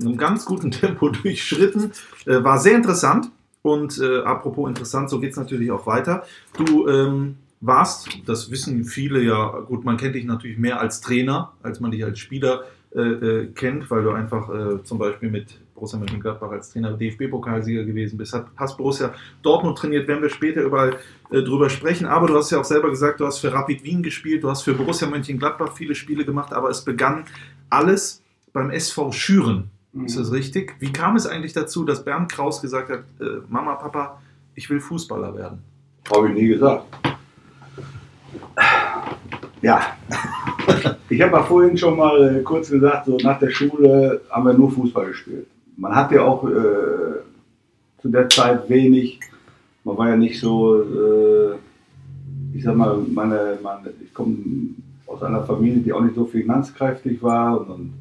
einem 0.00 0.16
ganz 0.16 0.46
guten 0.46 0.70
Tempo 0.70 1.10
durchschritten. 1.10 1.92
Äh, 2.24 2.42
war 2.42 2.58
sehr 2.58 2.74
interessant. 2.74 3.30
Und 3.60 4.00
äh, 4.00 4.22
apropos 4.22 4.70
interessant, 4.70 5.10
so 5.10 5.20
geht 5.20 5.32
es 5.32 5.36
natürlich 5.36 5.70
auch 5.70 5.86
weiter. 5.86 6.24
Du 6.56 6.88
ähm, 6.88 7.36
warst, 7.60 8.08
das 8.24 8.50
wissen 8.50 8.82
viele 8.86 9.20
ja, 9.20 9.50
gut, 9.60 9.84
man 9.84 9.98
kennt 9.98 10.14
dich 10.14 10.24
natürlich 10.24 10.56
mehr 10.56 10.80
als 10.80 11.02
Trainer, 11.02 11.52
als 11.62 11.80
man 11.80 11.90
dich 11.90 12.02
als 12.02 12.18
Spieler 12.18 12.62
äh, 12.96 13.00
äh, 13.00 13.46
kennt, 13.48 13.90
weil 13.90 14.04
du 14.04 14.10
einfach 14.12 14.48
äh, 14.48 14.82
zum 14.84 14.96
Beispiel 14.98 15.30
mit 15.30 15.58
Borussia 15.82 15.98
Mönchengladbach 15.98 16.52
als 16.52 16.70
Trainer 16.70 16.92
DFB-Pokalsieger 16.92 17.82
gewesen 17.82 18.16
bist, 18.16 18.32
Hat- 18.32 18.46
hast 18.56 18.76
Borussia 18.76 19.12
Dortmund 19.42 19.76
trainiert, 19.76 20.06
werden 20.06 20.22
wir 20.22 20.28
später 20.30 20.62
überall 20.62 20.94
äh, 21.32 21.42
drüber 21.42 21.68
sprechen. 21.70 22.06
Aber 22.06 22.28
du 22.28 22.36
hast 22.36 22.52
ja 22.52 22.60
auch 22.60 22.64
selber 22.64 22.88
gesagt, 22.88 23.18
du 23.18 23.26
hast 23.26 23.40
für 23.40 23.52
Rapid 23.52 23.82
Wien 23.82 24.00
gespielt, 24.00 24.44
du 24.44 24.48
hast 24.50 24.62
für 24.62 24.74
Borussia 24.74 25.08
Mönchengladbach 25.08 25.72
viele 25.72 25.96
Spiele 25.96 26.24
gemacht, 26.24 26.52
aber 26.52 26.70
es 26.70 26.84
begann 26.84 27.24
alles 27.68 28.22
beim 28.52 28.70
SV 28.70 29.10
Schüren. 29.10 29.70
Ist 30.04 30.16
das 30.16 30.30
richtig? 30.30 30.76
Wie 30.78 30.92
kam 30.92 31.16
es 31.16 31.26
eigentlich 31.26 31.52
dazu, 31.52 31.84
dass 31.84 32.04
Bernd 32.04 32.30
Kraus 32.30 32.62
gesagt 32.62 32.88
hat, 32.88 33.00
äh, 33.20 33.40
Mama, 33.48 33.74
Papa, 33.74 34.22
ich 34.54 34.70
will 34.70 34.78
Fußballer 34.80 35.34
werden? 35.36 35.58
Habe 36.14 36.28
ich 36.28 36.34
nie 36.34 36.46
gesagt. 36.46 36.84
Ja. 39.60 39.80
Ich 41.08 41.20
habe 41.20 41.32
ja 41.36 41.42
vorhin 41.42 41.76
schon 41.76 41.98
mal 41.98 42.38
äh, 42.38 42.42
kurz 42.42 42.70
gesagt, 42.70 43.04
so 43.04 43.18
nach 43.18 43.38
der 43.38 43.50
Schule 43.50 44.22
haben 44.30 44.46
wir 44.46 44.54
nur 44.54 44.70
Fußball 44.72 45.08
gespielt. 45.08 45.46
Man 45.76 45.94
hat 45.94 46.12
ja 46.12 46.22
auch 46.22 46.48
äh, 46.48 47.20
zu 48.00 48.08
der 48.08 48.28
Zeit 48.28 48.68
wenig, 48.68 49.20
man 49.84 49.96
war 49.96 50.08
ja 50.08 50.16
nicht 50.16 50.38
so, 50.38 50.82
äh, 50.82 51.54
ich 52.54 52.62
sag 52.64 52.76
mal, 52.76 52.98
meine, 53.12 53.58
meine, 53.62 53.90
ich 54.02 54.12
komme 54.12 54.36
aus 55.06 55.22
einer 55.22 55.42
Familie, 55.44 55.80
die 55.80 55.92
auch 55.92 56.02
nicht 56.02 56.14
so 56.14 56.24
finanzkräftig 56.26 57.22
war 57.22 57.60
und, 57.60 57.70
und 57.70 57.92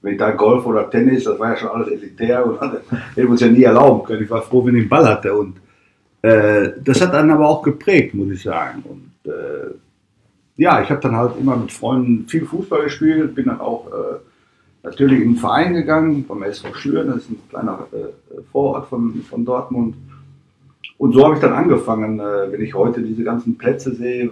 wenn 0.00 0.12
ich 0.12 0.18
da 0.18 0.30
Golf 0.30 0.64
oder 0.64 0.88
Tennis, 0.88 1.24
das 1.24 1.38
war 1.38 1.50
ja 1.50 1.56
schon 1.56 1.70
alles 1.70 1.88
elitär 1.88 2.46
und 2.46 2.60
hätte 2.60 2.82
ich 3.16 3.26
uns 3.28 3.40
ja 3.40 3.48
nie 3.48 3.64
erlauben 3.64 4.04
können. 4.04 4.22
Ich 4.22 4.30
war 4.30 4.42
froh, 4.42 4.64
wenn 4.64 4.76
ich 4.76 4.82
einen 4.82 4.88
Ball 4.88 5.08
hatte 5.08 5.34
und 5.34 5.56
äh, 6.22 6.70
das 6.82 7.00
hat 7.00 7.14
dann 7.14 7.30
aber 7.30 7.48
auch 7.48 7.62
geprägt, 7.62 8.14
muss 8.14 8.30
ich 8.30 8.42
sagen. 8.42 8.82
Und 8.84 9.30
äh, 9.30 9.74
ja, 10.56 10.80
ich 10.82 10.90
habe 10.90 11.00
dann 11.00 11.16
halt 11.16 11.32
immer 11.38 11.56
mit 11.56 11.72
Freunden 11.72 12.26
viel 12.28 12.44
Fußball 12.44 12.84
gespielt, 12.84 13.34
bin 13.34 13.46
dann 13.46 13.60
auch 13.60 13.86
äh, 13.86 14.16
natürlich 14.90 15.22
in 15.22 15.32
den 15.32 15.36
Verein 15.36 15.74
gegangen, 15.74 16.24
beim 16.26 16.42
SV 16.42 16.74
Schüren, 16.74 17.08
das 17.08 17.18
ist 17.18 17.30
ein 17.30 17.40
kleiner 17.48 17.86
äh, 17.92 18.42
Vorort 18.52 18.88
von, 18.88 19.22
von 19.28 19.44
Dortmund. 19.44 19.96
Und 20.96 21.12
so 21.12 21.24
habe 21.24 21.34
ich 21.34 21.40
dann 21.40 21.52
angefangen, 21.52 22.18
äh, 22.18 22.52
wenn 22.52 22.60
ich 22.60 22.74
heute 22.74 23.02
diese 23.02 23.22
ganzen 23.22 23.56
Plätze 23.56 23.94
sehe. 23.94 24.30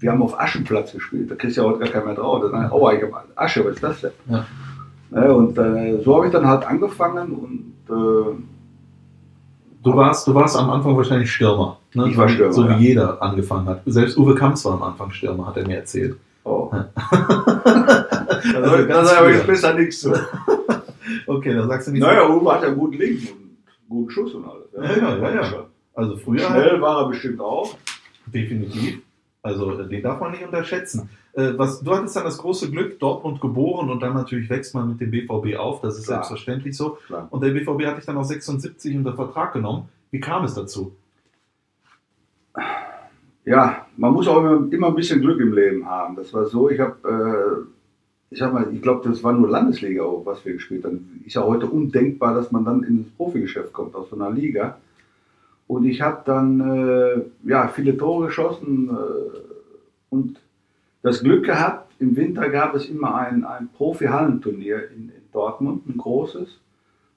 Wir 0.00 0.12
haben 0.12 0.22
auf 0.22 0.38
Aschenplatz 0.38 0.92
gespielt, 0.92 1.30
da 1.30 1.34
kriegst 1.34 1.56
du 1.56 1.62
ja 1.62 1.66
heute 1.66 1.80
gar 1.80 1.88
keiner 1.88 2.04
mehr 2.06 2.14
drauf. 2.14 2.40
Da 2.42 2.50
sagen, 2.50 2.70
oh, 2.72 2.90
ich 2.90 3.02
habe 3.02 3.12
Asche, 3.34 3.64
was 3.64 3.74
ist 3.74 3.82
das 3.82 4.00
denn? 4.00 4.10
Ja. 4.28 4.46
Ne, 5.10 5.34
und 5.34 5.58
äh, 5.58 6.00
so 6.02 6.16
habe 6.16 6.26
ich 6.26 6.32
dann 6.32 6.46
halt 6.46 6.66
angefangen 6.66 7.32
und 7.32 7.72
äh, 7.88 8.36
Du 9.82 9.94
warst, 9.94 10.26
du 10.26 10.34
warst 10.34 10.56
am 10.56 10.70
Anfang 10.70 10.96
wahrscheinlich 10.96 11.30
Stürmer. 11.30 11.78
Ne? 11.94 12.08
Ich 12.08 12.16
war 12.16 12.28
Stürmer, 12.28 12.52
So 12.52 12.64
wie 12.64 12.72
ja. 12.72 12.78
jeder 12.78 13.22
angefangen 13.22 13.68
hat. 13.68 13.82
Selbst 13.86 14.18
Uwe 14.18 14.34
Kamps 14.34 14.64
war 14.64 14.74
am 14.74 14.82
Anfang 14.82 15.12
Stürmer, 15.12 15.46
hat 15.46 15.56
er 15.56 15.66
mir 15.66 15.76
erzählt. 15.76 16.16
Oh. 16.44 16.70
Da 18.52 18.60
Also 18.60 18.86
ganz 18.86 18.88
da 18.88 19.04
sage 19.04 19.36
ich 19.36 19.42
besser 19.44 19.74
nichts 19.74 20.00
zu. 20.00 20.12
Okay, 21.26 21.54
dann 21.54 21.68
sagst 21.68 21.88
du 21.88 21.92
nicht 21.92 22.02
Naja, 22.02 22.28
Uwe 22.28 22.52
hat 22.52 22.62
ja 22.62 22.70
guten 22.70 22.98
Link 22.98 23.20
und 23.32 23.56
guten 23.88 24.10
Schuss 24.10 24.34
und 24.34 24.44
alles. 24.44 24.66
Ja, 24.74 24.82
ja, 24.82 25.16
ja, 25.18 25.42
ja. 25.42 25.66
Also 25.94 26.16
früher 26.18 26.40
Schnell 26.40 26.80
war 26.82 27.02
er 27.02 27.08
bestimmt 27.08 27.40
auch. 27.40 27.76
definitiv. 28.26 29.00
Also 29.42 29.78
äh, 29.80 29.88
den 29.88 30.02
darf 30.02 30.20
man 30.20 30.32
nicht 30.32 30.44
unterschätzen. 30.44 31.08
Äh, 31.32 31.52
was, 31.56 31.80
du 31.80 31.94
hattest 31.94 32.14
dann 32.16 32.24
das 32.24 32.36
große 32.38 32.70
Glück, 32.70 32.98
Dortmund 32.98 33.40
geboren 33.40 33.88
und 33.90 34.00
dann 34.02 34.14
natürlich 34.14 34.50
wächst 34.50 34.74
man 34.74 34.88
mit 34.90 35.00
dem 35.00 35.10
BVB 35.10 35.56
auf. 35.58 35.80
Das 35.80 35.96
ist 35.98 36.06
Klar. 36.06 36.18
selbstverständlich 36.18 36.76
so. 36.76 36.98
Klar. 37.06 37.26
Und 37.30 37.42
der 37.42 37.50
BVB 37.50 37.86
hat 37.86 37.96
dich 37.96 38.04
dann 38.04 38.18
auch 38.18 38.24
76 38.24 38.96
unter 38.96 39.14
Vertrag 39.14 39.54
genommen. 39.54 39.88
Wie 40.10 40.20
kam 40.20 40.44
es 40.44 40.54
dazu? 40.54 40.94
Ja, 43.44 43.86
man 43.96 44.12
muss 44.12 44.28
auch 44.28 44.38
immer, 44.38 44.70
immer 44.72 44.88
ein 44.88 44.94
bisschen 44.94 45.20
Glück 45.20 45.40
im 45.40 45.54
Leben 45.54 45.86
haben. 45.86 46.16
Das 46.16 46.34
war 46.34 46.44
so, 46.46 46.68
ich 46.68 46.78
habe, 46.80 46.96
äh, 47.08 47.77
ich 48.30 48.38
sag 48.38 48.52
mal, 48.52 48.72
ich 48.72 48.82
glaube, 48.82 49.08
das 49.08 49.24
war 49.24 49.32
nur 49.32 49.48
Landesliga, 49.48 50.02
was 50.24 50.44
wir 50.44 50.52
gespielt 50.52 50.84
haben. 50.84 51.22
Ist 51.24 51.34
ja 51.34 51.44
heute 51.44 51.66
undenkbar, 51.66 52.34
dass 52.34 52.52
man 52.52 52.64
dann 52.64 52.82
ins 52.82 53.08
Profigeschäft 53.10 53.72
kommt 53.72 53.94
aus 53.94 54.10
so 54.10 54.16
einer 54.16 54.30
Liga. 54.30 54.78
Und 55.66 55.84
ich 55.84 56.00
habe 56.00 56.22
dann 56.24 56.60
äh, 56.60 57.48
ja, 57.48 57.68
viele 57.68 57.96
Tore 57.96 58.26
geschossen 58.26 58.90
äh, 58.90 59.38
und 60.10 60.40
das 61.02 61.22
Glück 61.22 61.44
gehabt, 61.44 61.92
im 62.00 62.16
Winter 62.16 62.48
gab 62.48 62.74
es 62.74 62.86
immer 62.86 63.14
ein, 63.14 63.44
ein 63.44 63.68
Profi-Hallenturnier 63.76 64.90
in, 64.90 65.08
in 65.08 65.22
Dortmund, 65.32 65.86
ein 65.86 65.96
großes. 65.96 66.60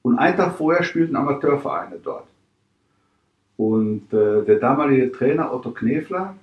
Und 0.01 0.17
einen 0.17 0.37
Tag 0.37 0.55
vorher 0.55 0.83
spielten 0.83 1.15
Amateurvereine 1.15 1.97
dort. 2.01 2.27
Und 3.57 4.11
äh, 4.13 4.43
der 4.43 4.59
damalige 4.59 5.11
Trainer 5.11 5.53
Otto 5.53 5.71
Knefler, 5.71 6.35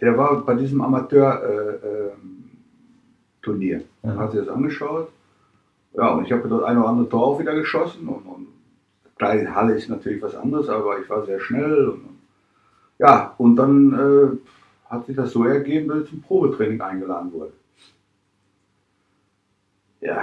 der 0.00 0.18
war 0.18 0.44
bei 0.44 0.54
diesem 0.54 0.80
Amateur-Turnier. 0.80 2.31
Turnier. 3.42 3.82
Ja. 4.02 4.16
Hat 4.16 4.32
sich 4.32 4.40
das 4.40 4.48
angeschaut. 4.48 5.08
Ja, 5.94 6.08
und 6.14 6.24
ich 6.24 6.32
habe 6.32 6.48
das 6.48 6.62
eine 6.62 6.80
oder 6.80 6.88
andere 6.88 7.08
Tor 7.08 7.26
auch 7.26 7.38
wieder 7.38 7.54
geschossen. 7.54 8.08
Und, 8.08 8.24
und 8.26 8.46
kleine 9.16 9.54
Halle 9.54 9.74
ist 9.74 9.88
natürlich 9.88 10.22
was 10.22 10.34
anderes, 10.34 10.68
aber 10.68 10.98
ich 11.00 11.08
war 11.10 11.24
sehr 11.26 11.40
schnell. 11.40 11.88
Und, 11.88 12.18
ja, 12.98 13.34
und 13.38 13.56
dann 13.56 13.92
äh, 13.92 14.90
hat 14.90 15.06
sich 15.06 15.16
das 15.16 15.32
so 15.32 15.44
ergeben, 15.44 15.88
dass 15.88 16.04
ich 16.04 16.10
zum 16.10 16.22
Probetraining 16.22 16.80
eingeladen 16.80 17.32
wurde. 17.32 17.52
Ja, 20.00 20.22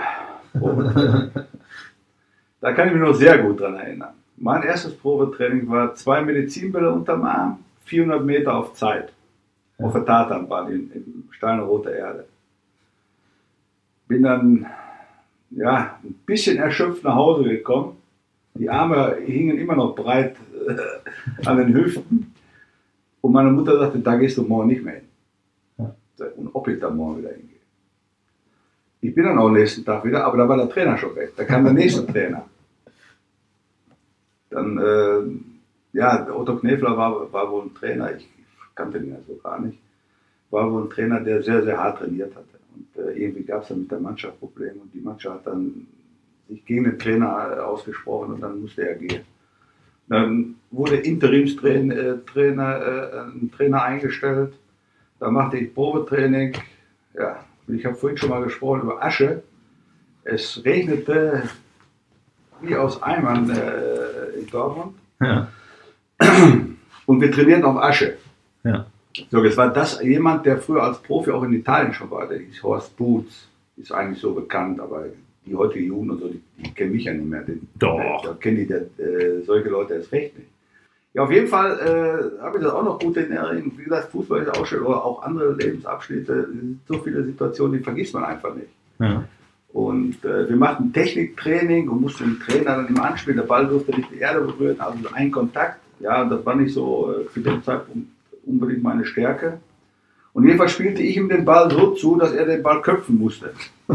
Probetraining. 0.57 1.31
da 2.61 2.73
kann 2.73 2.87
ich 2.87 2.93
mich 2.93 3.03
noch 3.03 3.13
sehr 3.13 3.37
gut 3.39 3.59
dran 3.59 3.75
erinnern. 3.75 4.13
Mein 4.37 4.63
erstes 4.63 4.95
Probetraining 4.95 5.69
war 5.69 5.93
zwei 5.95 6.21
Medizinbälle 6.21 6.91
unterm 6.91 7.23
Arm, 7.25 7.59
400 7.85 8.23
Meter 8.23 8.55
auf 8.55 8.73
Zeit. 8.73 9.11
auf 9.77 9.93
der 9.93 10.05
Tatanbahn 10.05 10.71
in, 10.71 10.91
in 10.91 11.29
Steine 11.31 11.63
Rote 11.63 11.89
Erde. 11.89 12.25
Bin 14.09 14.23
dann 14.23 14.65
ja, 15.51 15.99
ein 16.03 16.13
bisschen 16.25 16.57
erschöpft 16.57 17.03
nach 17.03 17.15
Hause 17.15 17.43
gekommen. 17.43 17.97
Die 18.55 18.69
Arme 18.69 19.17
hingen 19.25 19.57
immer 19.57 19.75
noch 19.75 19.95
breit 19.95 20.35
äh, 20.67 21.47
an 21.47 21.57
den 21.57 21.73
Hüften. 21.73 22.33
Und 23.21 23.31
meine 23.31 23.51
Mutter 23.51 23.77
sagte, 23.77 23.99
da 23.99 24.15
gehst 24.15 24.37
du 24.37 24.43
morgen 24.43 24.67
nicht 24.67 24.83
mehr 24.83 24.95
hin. 24.95 25.05
Und 26.35 26.49
ob 26.53 26.67
ich 26.67 26.79
da 26.79 26.89
morgen 26.89 27.19
wieder 27.19 27.29
hingehe. 27.29 27.59
Ich 29.01 29.15
bin 29.15 29.23
dann 29.23 29.37
auch 29.37 29.49
nächsten 29.49 29.85
Tag 29.85 30.03
wieder, 30.03 30.25
aber 30.25 30.37
da 30.37 30.49
war 30.49 30.57
der 30.57 30.69
Trainer 30.69 30.97
schon 30.97 31.15
weg. 31.15 31.33
Da 31.37 31.45
kam 31.45 31.63
der 31.63 31.73
nächste 31.73 32.05
Trainer. 32.11 32.45
Dann, 34.49 34.77
äh, 34.77 35.97
ja, 35.97 36.27
Otto 36.33 36.57
Knefler 36.57 36.97
war, 36.97 37.31
war 37.31 37.51
wohl 37.51 37.63
ein 37.63 37.73
Trainer, 37.75 38.15
ich 38.15 38.27
kannte 38.75 38.99
den 38.99 39.11
ja 39.11 39.17
so 39.27 39.35
gar 39.35 39.61
nicht. 39.61 39.77
War 40.49 40.71
wohl 40.71 40.83
ein 40.83 40.89
Trainer, 40.89 41.19
der 41.21 41.43
sehr, 41.43 41.63
sehr 41.63 41.77
hart 41.77 41.99
trainiert 41.99 42.35
hatte. 42.35 42.58
Irgendwie 43.11 43.43
gab 43.43 43.63
es 43.63 43.69
dann 43.69 43.81
mit 43.81 43.91
der 43.91 43.99
Mannschaft 43.99 44.39
Probleme 44.39 44.81
und 44.81 44.93
die 44.93 45.01
Mannschaft 45.01 45.45
hat 45.45 45.47
dann 45.47 45.87
sich 46.47 46.65
gegen 46.65 46.85
den 46.85 46.99
Trainer 46.99 47.55
äh, 47.57 47.59
ausgesprochen 47.59 48.33
und 48.33 48.41
dann 48.41 48.61
musste 48.61 48.87
er 48.87 48.95
gehen. 48.95 49.23
Dann 50.07 50.55
wurde 50.71 50.95
Interimstrainer 50.95 51.95
äh, 51.95 52.17
Trainer, 52.25 52.81
äh, 52.81 53.19
ein 53.19 53.51
Trainer 53.55 53.83
eingestellt. 53.83 54.53
Da 55.19 55.29
machte 55.29 55.57
ich 55.57 55.73
Probetraining. 55.73 56.55
Ja, 57.13 57.43
ich 57.67 57.85
habe 57.85 57.95
vorhin 57.95 58.17
schon 58.17 58.29
mal 58.29 58.43
gesprochen 58.43 58.81
über 58.81 59.03
Asche. 59.03 59.43
Es 60.23 60.61
regnete 60.65 61.43
wie 62.61 62.75
aus 62.75 63.01
Eimern 63.01 63.49
äh, 63.49 64.39
in 64.39 64.47
Dortmund. 64.47 64.95
Ja. 65.21 65.47
Und 67.05 67.21
wir 67.21 67.31
trainierten 67.31 67.65
auf 67.65 67.77
Asche. 67.77 68.17
Ja. 68.63 68.85
So, 69.29 69.43
jetzt 69.43 69.57
war 69.57 69.73
das 69.73 70.01
jemand, 70.01 70.45
der 70.45 70.59
früher 70.59 70.83
als 70.83 70.99
Profi 70.99 71.31
auch 71.31 71.43
in 71.43 71.53
Italien 71.53 71.93
schon 71.93 72.11
war. 72.11 72.27
Der 72.27 72.39
hieß 72.39 72.61
Horst 72.63 72.95
Boots. 72.95 73.47
Ist 73.77 73.91
eigentlich 73.91 74.19
so 74.19 74.33
bekannt, 74.33 74.79
aber 74.79 75.05
die 75.45 75.55
heutige 75.55 75.85
Jugend 75.85 76.11
und 76.11 76.19
so, 76.19 76.27
die, 76.27 76.41
die 76.57 76.73
kennen 76.73 76.91
mich 76.91 77.05
ja 77.05 77.13
nicht 77.13 77.25
mehr. 77.25 77.41
Den, 77.41 77.67
Doch. 77.75 78.21
Da 78.23 78.33
kennen 78.33 78.57
die 78.57 78.67
der, 78.67 78.81
äh, 78.81 79.41
solche 79.45 79.69
Leute 79.69 79.95
erst 79.95 80.11
recht 80.11 80.37
nicht. 80.37 80.49
Ja, 81.13 81.23
auf 81.23 81.31
jeden 81.31 81.47
Fall 81.47 81.79
äh, 81.79 82.41
habe 82.41 82.57
ich 82.57 82.63
das 82.63 82.73
auch 82.73 82.83
noch 82.83 82.99
gut 82.99 83.17
in 83.17 83.31
Erinnerung. 83.31 83.71
Wie 83.77 83.83
gesagt, 83.83 84.11
Fußball 84.11 84.41
ist 84.41 84.57
auch 84.57 84.65
schön, 84.65 84.81
aber 84.81 85.03
auch 85.03 85.23
andere 85.23 85.53
Lebensabschnitte. 85.53 86.49
So 86.87 86.99
viele 86.99 87.23
Situationen, 87.23 87.79
die 87.79 87.83
vergisst 87.83 88.13
man 88.13 88.25
einfach 88.25 88.53
nicht. 88.53 88.69
Ja. 88.99 89.23
Und 89.73 90.23
äh, 90.23 90.49
wir 90.49 90.55
machten 90.55 90.93
Techniktraining 90.93 91.89
und 91.89 92.01
mussten 92.01 92.25
den 92.25 92.39
Trainer 92.39 92.75
dann 92.75 92.87
immer 92.87 93.05
anspielen. 93.05 93.37
Der 93.37 93.45
Ball 93.45 93.67
durfte 93.67 93.95
nicht 93.95 94.11
die 94.11 94.19
Erde 94.19 94.41
berühren, 94.41 94.79
also 94.79 94.99
so 95.01 95.09
ein 95.13 95.31
Kontakt. 95.31 95.79
Ja, 95.99 96.25
das 96.25 96.45
war 96.45 96.55
nicht 96.55 96.73
so 96.73 97.13
äh, 97.13 97.25
für 97.29 97.39
den 97.39 97.63
Zeitpunkt 97.63 98.07
unbedingt 98.45 98.83
meine 98.83 99.05
Stärke. 99.05 99.59
Und 100.33 100.45
jedenfalls 100.45 100.71
spielte 100.71 101.01
ich 101.01 101.17
ihm 101.17 101.29
den 101.29 101.45
Ball 101.45 101.69
so 101.71 101.91
zu, 101.91 102.17
dass 102.17 102.31
er 102.31 102.45
den 102.45 102.63
Ball 102.63 102.81
köpfen 102.81 103.17
musste. 103.17 103.53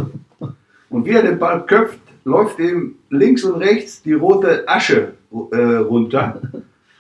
Und 0.91 1.07
wie 1.07 1.11
er 1.11 1.23
den 1.23 1.39
Ball 1.39 1.65
köpft, 1.67 1.99
läuft 2.25 2.59
ihm 2.59 2.97
links 3.11 3.45
und 3.45 3.57
rechts 3.57 4.03
die 4.03 4.13
rote 4.13 4.65
Asche 4.69 5.15
äh, 5.51 5.57
runter. 5.57 6.41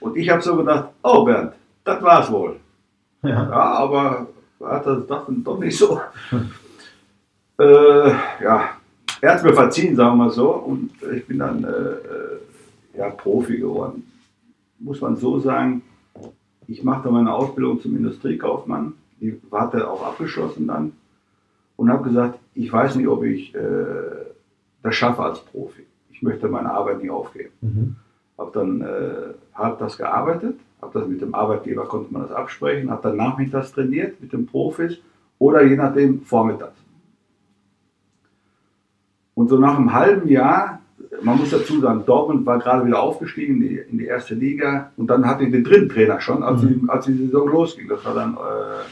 Und 0.01 0.17
ich 0.17 0.29
habe 0.29 0.43
so 0.43 0.57
gedacht, 0.57 0.91
oh 1.03 1.25
Bernd, 1.25 1.53
das 1.85 2.03
war's 2.03 2.31
wohl. 2.31 2.57
Ja. 3.23 3.49
Ja, 3.49 3.53
aber 3.53 4.27
er 4.61 4.71
hat 4.71 4.87
das 4.87 5.07
dann 5.07 5.43
doch 5.45 5.59
nicht 5.59 5.79
so. 5.79 6.01
äh, 7.59 8.11
ja, 8.43 8.71
er 9.21 9.31
hat 9.31 9.39
es 9.39 9.45
mir 9.45 9.55
verziehen, 9.55 9.97
sagen 9.97 10.19
wir 10.19 10.31
so. 10.31 10.51
Und 10.51 10.91
ich 11.15 11.27
bin 11.27 11.39
dann 11.39 11.65
äh, 11.65 11.69
äh, 11.69 12.99
ja, 12.99 13.11
Profi 13.11 13.59
geworden. 13.59 14.11
Muss 14.79 15.01
man 15.01 15.17
so 15.17 15.39
sagen, 15.39 15.83
ich 16.69 16.83
machte 16.83 17.11
meine 17.11 17.33
Ausbildung 17.33 17.81
zum 17.81 17.97
Industriekaufmann. 17.97 18.95
Die 19.21 19.41
hatte 19.53 19.91
auch 19.91 20.05
abgeschlossen 20.05 20.67
dann. 20.67 20.93
Und 21.77 21.91
habe 21.91 22.05
gesagt, 22.05 22.39
ich 22.55 22.73
weiß 22.73 22.95
nicht, 22.97 23.09
ob 23.09 23.25
ich 23.25 23.55
äh, 23.55 23.59
das 24.83 24.95
schaffe 24.95 25.23
als 25.23 25.41
Profi. 25.41 25.83
Ich 26.12 26.23
möchte 26.23 26.49
meine 26.49 26.73
Arbeit 26.73 27.03
nicht 27.03 27.11
aufgeben. 27.11 27.53
Mhm. 27.61 27.97
Habe 28.39 28.51
dann 28.55 28.81
äh, 28.81 29.35
hart 29.55 29.81
das 29.81 29.97
gearbeitet, 29.97 30.59
habe 30.81 30.99
das 30.99 31.09
mit 31.09 31.21
dem 31.21 31.35
Arbeitgeber, 31.35 31.87
konnte 31.87 32.12
man 32.12 32.23
das 32.23 32.33
absprechen, 32.33 32.91
habe 32.91 33.03
dann 33.03 33.17
nachmittags 33.17 33.73
trainiert 33.73 34.21
mit 34.21 34.33
den 34.33 34.47
Profis 34.47 34.99
oder 35.39 35.62
je 35.62 35.77
nachdem 35.77 36.23
vormittags. 36.23 36.79
Und 39.35 39.49
so 39.49 39.59
nach 39.59 39.77
einem 39.77 39.93
halben 39.93 40.29
Jahr, 40.29 40.81
man 41.23 41.39
muss 41.39 41.51
dazu 41.51 41.81
sagen, 41.81 42.05
Dortmund 42.07 42.45
war 42.47 42.59
gerade 42.59 42.87
wieder 42.87 43.01
aufgestiegen 43.01 43.55
in 43.57 43.69
die, 43.69 43.77
in 43.79 43.99
die 43.99 44.07
erste 44.07 44.35
Liga 44.35 44.91
und 44.97 45.07
dann 45.09 45.27
hatte 45.27 45.45
ich 45.45 45.53
den 45.53 45.65
dritten 45.65 45.89
Trainer 45.89 46.21
schon, 46.21 46.43
als, 46.43 46.61
die, 46.62 46.81
als 46.89 47.07
die 47.07 47.15
Saison 47.15 47.49
losging. 47.49 47.89
Das 47.89 48.05
war 48.05 48.15
dann 48.15 48.35
äh, 48.35 48.85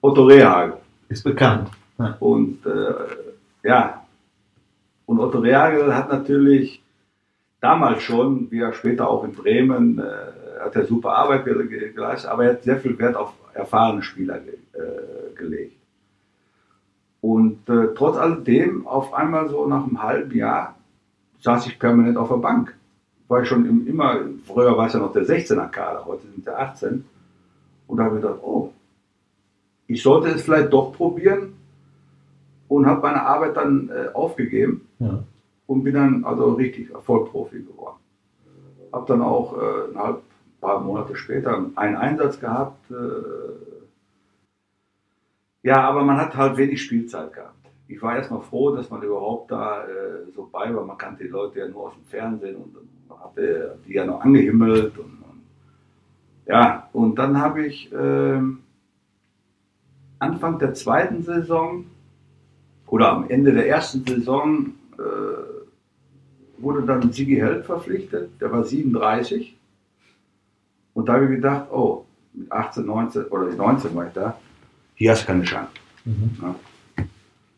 Otto 0.00 0.24
Rehagel. 0.24 0.74
Ist 1.08 1.24
bekannt. 1.24 1.70
Ja. 1.98 2.16
Und 2.20 2.64
äh, 2.66 3.68
ja, 3.68 4.04
und 5.06 5.18
Otto 5.18 5.38
Rehagel 5.38 5.94
hat 5.94 6.10
natürlich 6.10 6.82
damals 7.60 8.02
schon, 8.02 8.50
wie 8.50 8.60
er 8.60 8.72
später 8.72 9.08
auch 9.08 9.24
in 9.24 9.32
Bremen, 9.32 9.98
äh, 9.98 10.62
hat 10.62 10.76
er 10.76 10.86
super 10.86 11.12
Arbeit 11.14 11.44
ge- 11.44 11.66
ge- 11.66 11.92
geleistet, 11.92 12.30
aber 12.30 12.44
er 12.44 12.52
hat 12.52 12.62
sehr 12.62 12.78
viel 12.78 12.98
Wert 12.98 13.16
auf 13.16 13.32
erfahrene 13.54 14.02
Spieler 14.02 14.38
ge 14.38 14.54
äh, 14.74 15.34
gelegt. 15.34 15.76
Und 17.20 17.68
äh, 17.68 17.88
trotz 17.96 18.16
alledem, 18.16 18.86
auf 18.86 19.12
einmal 19.12 19.48
so 19.48 19.66
nach 19.66 19.84
einem 19.84 20.02
halben 20.02 20.36
Jahr, 20.36 20.76
saß 21.40 21.66
ich 21.66 21.78
permanent 21.78 22.16
auf 22.16 22.28
der 22.28 22.36
Bank. 22.36 22.74
War 23.28 23.42
ich 23.42 23.48
schon 23.48 23.66
im, 23.66 23.86
immer, 23.86 24.20
früher 24.46 24.76
war 24.76 24.86
es 24.86 24.94
ja 24.94 25.00
noch 25.00 25.12
der 25.12 25.24
16er 25.24 25.68
Kader, 25.68 26.04
heute 26.06 26.26
sind 26.28 26.46
der 26.46 26.58
18. 26.58 27.04
Und 27.86 27.96
da 27.96 28.04
habe 28.04 28.16
ich 28.16 28.22
gedacht, 28.22 28.40
oh, 28.42 28.72
ich 29.86 30.02
sollte 30.02 30.28
es 30.28 30.42
vielleicht 30.42 30.72
doch 30.72 30.92
probieren 30.92 31.54
und 32.68 32.86
habe 32.86 33.02
meine 33.02 33.22
Arbeit 33.22 33.56
dann 33.56 33.90
äh, 33.90 34.08
aufgegeben 34.12 34.86
Ja. 34.98 35.22
und 35.66 35.84
bin 35.84 35.94
dann 35.94 36.24
also 36.24 36.52
richtig 36.52 36.90
Erfolgprofi 36.90 37.60
geworden. 37.62 37.96
Habe 38.92 39.06
dann 39.06 39.22
auch 39.22 39.56
äh, 39.56 39.96
ein 39.98 40.14
paar 40.60 40.80
Monate 40.80 41.16
später 41.16 41.64
einen 41.76 41.96
Einsatz 41.96 42.40
gehabt. 42.40 42.90
Äh, 42.90 43.74
ja, 45.62 45.82
aber 45.82 46.02
man 46.04 46.16
hat 46.18 46.36
halt 46.36 46.56
wenig 46.56 46.82
Spielzeit 46.82 47.32
gehabt. 47.32 47.57
Ich 47.88 48.02
war 48.02 48.16
erstmal 48.16 48.42
froh, 48.42 48.76
dass 48.76 48.90
man 48.90 49.02
überhaupt 49.02 49.50
da 49.50 49.82
äh, 49.84 50.30
so 50.34 50.48
bei 50.52 50.74
war. 50.74 50.84
Man 50.84 50.98
kannte 50.98 51.24
die 51.24 51.30
Leute 51.30 51.60
ja 51.60 51.68
nur 51.68 51.88
aus 51.88 51.94
dem 51.94 52.04
Fernsehen 52.04 52.56
und 52.56 52.76
man 53.08 53.18
hatte 53.20 53.78
die 53.86 53.94
ja 53.94 54.04
noch 54.04 54.20
angehimmelt. 54.20 54.98
Und, 54.98 55.22
und 55.22 55.42
ja, 56.46 56.88
und 56.92 57.18
dann 57.18 57.40
habe 57.40 57.66
ich 57.66 57.90
ähm, 57.92 58.60
Anfang 60.18 60.58
der 60.58 60.74
zweiten 60.74 61.22
Saison 61.22 61.86
oder 62.86 63.10
am 63.10 63.30
Ende 63.30 63.52
der 63.52 63.68
ersten 63.68 64.04
Saison 64.04 64.74
äh, 64.98 66.62
wurde 66.62 66.82
dann 66.82 67.10
Sigi 67.12 67.36
Held 67.36 67.64
verpflichtet, 67.64 68.30
der 68.40 68.52
war 68.52 68.64
37. 68.64 69.56
Und 70.92 71.08
da 71.08 71.14
habe 71.14 71.24
ich 71.24 71.30
gedacht, 71.30 71.70
oh, 71.70 72.04
mit 72.34 72.50
18, 72.52 72.84
19 72.84 73.24
oder 73.26 73.46
19 73.54 73.94
war 73.94 74.06
ich 74.08 74.12
da, 74.12 74.38
hier 74.94 75.12
hast 75.12 75.22
du 75.22 75.26
keine 75.28 75.44
Chance. 75.44 75.70
Mhm. 76.04 76.36
Ja. 76.42 76.54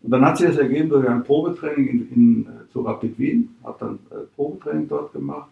Und 0.02 0.10
dann 0.10 0.24
hat 0.24 0.38
sich 0.38 0.46
das 0.48 0.56
ergeben 0.56 0.88
durch 0.88 1.06
ein 1.08 1.22
Probetraining 1.24 1.88
in, 1.88 2.12
in, 2.14 2.46
äh, 2.46 2.72
zu 2.72 2.80
Rapid 2.80 3.18
Wien, 3.18 3.54
habe 3.64 3.76
dann 3.80 3.98
äh, 4.18 4.24
Probetraining 4.34 4.88
dort 4.88 5.12
gemacht, 5.12 5.50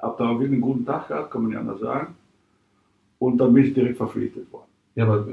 habe 0.00 0.14
da 0.18 0.30
wirklich 0.30 0.52
einen 0.52 0.60
guten 0.62 0.86
Tag 0.86 1.08
gehabt, 1.08 1.30
kann 1.30 1.42
man 1.42 1.50
nicht 1.50 1.60
anders 1.60 1.80
sagen. 1.80 2.14
Und 3.18 3.36
dann 3.38 3.52
bin 3.52 3.64
ich 3.64 3.74
direkt 3.74 3.98
verpflichtet 3.98 4.50
worden. 4.52 4.64
Ja, 4.94 5.04
aber 5.04 5.26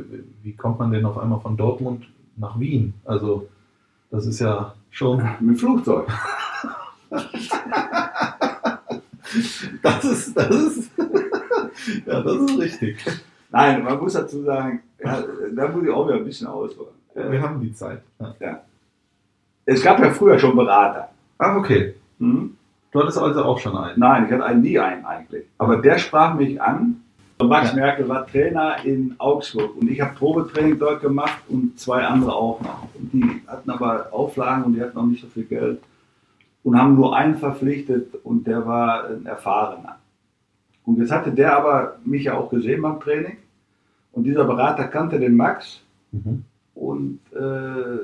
wie- 0.44 0.54
kommt 0.54 0.80
man 0.80 0.92
denn 0.92 1.06
auf 1.06 1.18
einmal 1.18 1.40
von 1.40 1.56
Dortmund 1.56 2.06
nach 2.36 2.60
Wien? 2.60 2.94
Also, 3.06 3.48
das 4.12 4.26
ist 4.28 4.40
ja 4.40 4.76
schon. 4.92 5.18
Mit 5.40 5.52
dem 5.52 5.56
Flugzeug. 5.58 6.08
Das 9.82 10.04
ist, 10.06 10.36
das 10.38 10.50
ist. 10.50 10.92
ja, 12.06 12.22
das 12.22 12.36
ist 12.42 12.58
richtig. 12.60 12.98
Nein, 13.52 13.84
man 13.84 14.00
muss 14.00 14.14
dazu 14.14 14.42
sagen, 14.44 14.82
ja, 15.04 15.24
da 15.54 15.68
muss 15.68 15.84
ich 15.84 15.90
auch 15.90 16.08
wieder 16.08 16.18
ein 16.18 16.24
bisschen 16.26 16.48
ausholen. 16.48 16.92
Wir 17.18 17.42
haben 17.42 17.60
die 17.60 17.74
Zeit. 17.74 18.02
Ja. 18.40 18.62
Es 19.66 19.82
gab 19.82 20.00
ja 20.00 20.12
früher 20.12 20.38
schon 20.38 20.56
Berater. 20.56 21.10
Ach, 21.40 21.56
okay. 21.56 21.96
Hm? 22.20 22.56
Du 22.92 23.00
hattest 23.00 23.18
also 23.18 23.44
auch 23.44 23.60
schon 23.60 23.76
einen. 23.76 24.00
Nein, 24.00 24.26
ich 24.26 24.32
hatte 24.32 24.46
einen 24.46 24.62
nie 24.62 24.80
einen 24.80 25.06
eigentlich. 25.06 25.46
Aber 25.58 25.78
der 25.78 25.98
sprach 25.98 26.36
mich 26.36 26.62
an. 26.62 27.02
Max. 27.44 27.74
Merkel 27.74 28.10
war 28.10 28.26
Trainer 28.26 28.78
in 28.84 29.14
Augsburg 29.20 29.78
und 29.78 29.92
ich 29.92 30.02
habe 30.02 30.16
Probetraining 30.16 30.80
dort 30.80 31.02
gemacht 31.02 31.38
und 31.50 31.80
zwei 31.80 32.04
andere 32.04 32.34
auch 32.34 32.60
noch. 32.62 32.88
Und 32.96 33.14
die 33.14 33.44
hatten 33.46 33.70
aber 33.70 34.08
Auflagen 34.12 34.64
und 34.64 34.74
die 34.74 34.82
hatten 34.82 34.98
auch 34.98 35.06
nicht 35.06 35.22
so 35.22 35.28
viel 35.28 35.44
Geld 35.44 35.80
und 36.64 36.80
haben 36.80 36.96
nur 36.96 37.16
einen 37.16 37.38
verpflichtet 37.38 38.16
und 38.24 38.48
der 38.48 38.66
war 38.66 39.10
ein 39.10 39.28
Erfahrener. 39.28 39.98
Und 40.84 40.98
jetzt 40.98 41.12
hatte 41.12 41.32
der 41.32 41.56
aber 41.56 41.98
mich 42.06 42.24
ja 42.24 42.36
auch 42.36 42.50
gesehen 42.50 42.82
beim 42.82 43.00
Training 43.00 43.38
und 44.14 44.24
dieser 44.24 44.46
Berater 44.46 44.86
kannte 44.86 45.20
den 45.20 45.36
Max 45.36 45.82
Mhm. 46.12 46.44
Und 46.80 47.20
äh, 47.34 48.00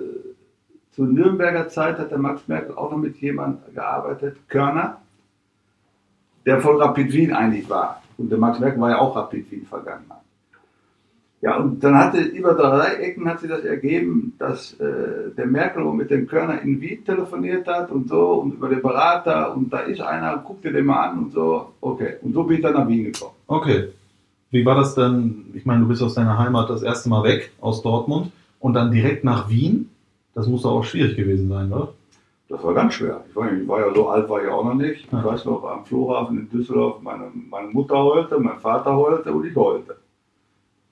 zur 0.91 1.07
Nürnberger 1.07 1.69
Zeit 1.69 1.97
hat 1.97 2.11
der 2.11 2.17
Max 2.17 2.47
Merkel 2.47 2.75
auch 2.75 2.91
noch 2.91 2.97
mit 2.97 3.17
jemandem 3.17 3.73
gearbeitet, 3.73 4.37
Körner, 4.47 5.01
der 6.45 6.61
von 6.61 6.77
Rapid 6.77 7.11
Wien 7.13 7.33
eigentlich 7.33 7.69
war. 7.69 8.01
Und 8.17 8.29
der 8.29 8.37
Max 8.37 8.59
Merkel 8.59 8.79
war 8.79 8.91
ja 8.91 8.99
auch 8.99 9.15
Rapid 9.15 9.49
Wien 9.51 9.65
Vergangenheit. 9.65 10.19
Ja, 11.41 11.57
und 11.57 11.83
dann 11.83 11.97
hatte 11.97 12.21
über 12.21 12.53
drei 12.53 12.93
Ecken 12.95 13.27
hat 13.27 13.41
sich 13.41 13.49
das 13.49 13.65
ergeben, 13.65 14.33
dass 14.39 14.73
äh, 14.79 15.31
der 15.35 15.45
Merkel 15.45 15.83
mit 15.91 16.09
dem 16.09 16.25
Körner 16.25 16.61
in 16.61 16.79
Wien 16.79 17.03
telefoniert 17.03 17.67
hat 17.67 17.91
und 17.91 18.07
so 18.07 18.35
und 18.35 18.53
über 18.53 18.69
den 18.69 18.81
Berater 18.81 19.53
und 19.53 19.73
da 19.73 19.79
ist 19.79 19.99
einer, 19.99 20.37
guck 20.37 20.61
dir 20.61 20.71
den 20.71 20.85
mal 20.85 21.09
an 21.09 21.19
und 21.19 21.33
so. 21.33 21.73
Okay, 21.81 22.15
und 22.21 22.33
so 22.33 22.43
bin 22.43 22.57
ich 22.57 22.63
dann 22.63 22.73
nach 22.73 22.87
Wien 22.87 23.11
gekommen. 23.11 23.33
Okay. 23.47 23.89
Wie 24.51 24.63
war 24.65 24.75
das 24.75 24.93
denn? 24.93 25.47
Ich 25.55 25.65
meine, 25.65 25.81
du 25.81 25.87
bist 25.87 26.03
aus 26.03 26.13
deiner 26.13 26.37
Heimat 26.37 26.69
das 26.69 26.83
erste 26.83 27.09
Mal 27.09 27.23
weg, 27.23 27.51
aus 27.59 27.81
Dortmund, 27.81 28.31
und 28.63 28.73
dann 28.73 28.91
direkt 28.91 29.25
nach 29.25 29.49
Wien. 29.49 29.89
Das 30.33 30.47
muss 30.47 30.61
doch 30.61 30.71
auch 30.71 30.85
schwierig 30.85 31.17
gewesen 31.17 31.49
sein, 31.49 31.71
oder? 31.71 31.93
Das 32.47 32.63
war 32.63 32.73
ganz 32.73 32.93
schwer. 32.93 33.23
Ich 33.27 33.35
war, 33.35 33.51
ich 33.51 33.67
war 33.67 33.81
ja 33.81 33.93
so 33.93 34.07
alt, 34.07 34.29
war 34.29 34.41
ich 34.41 34.49
auch 34.49 34.63
noch 34.63 34.73
nicht. 34.73 35.11
Ja. 35.11 35.19
Ich 35.19 35.25
weiß 35.25 35.43
noch, 35.45 35.65
am 35.65 35.83
Flughafen 35.83 36.39
in 36.39 36.49
Düsseldorf, 36.49 37.01
meine, 37.01 37.29
meine 37.49 37.67
Mutter 37.67 38.01
heulte, 38.01 38.39
mein 38.39 38.59
Vater 38.59 38.95
heulte 38.95 39.33
und 39.33 39.45
ich 39.45 39.55
heulte. 39.55 39.97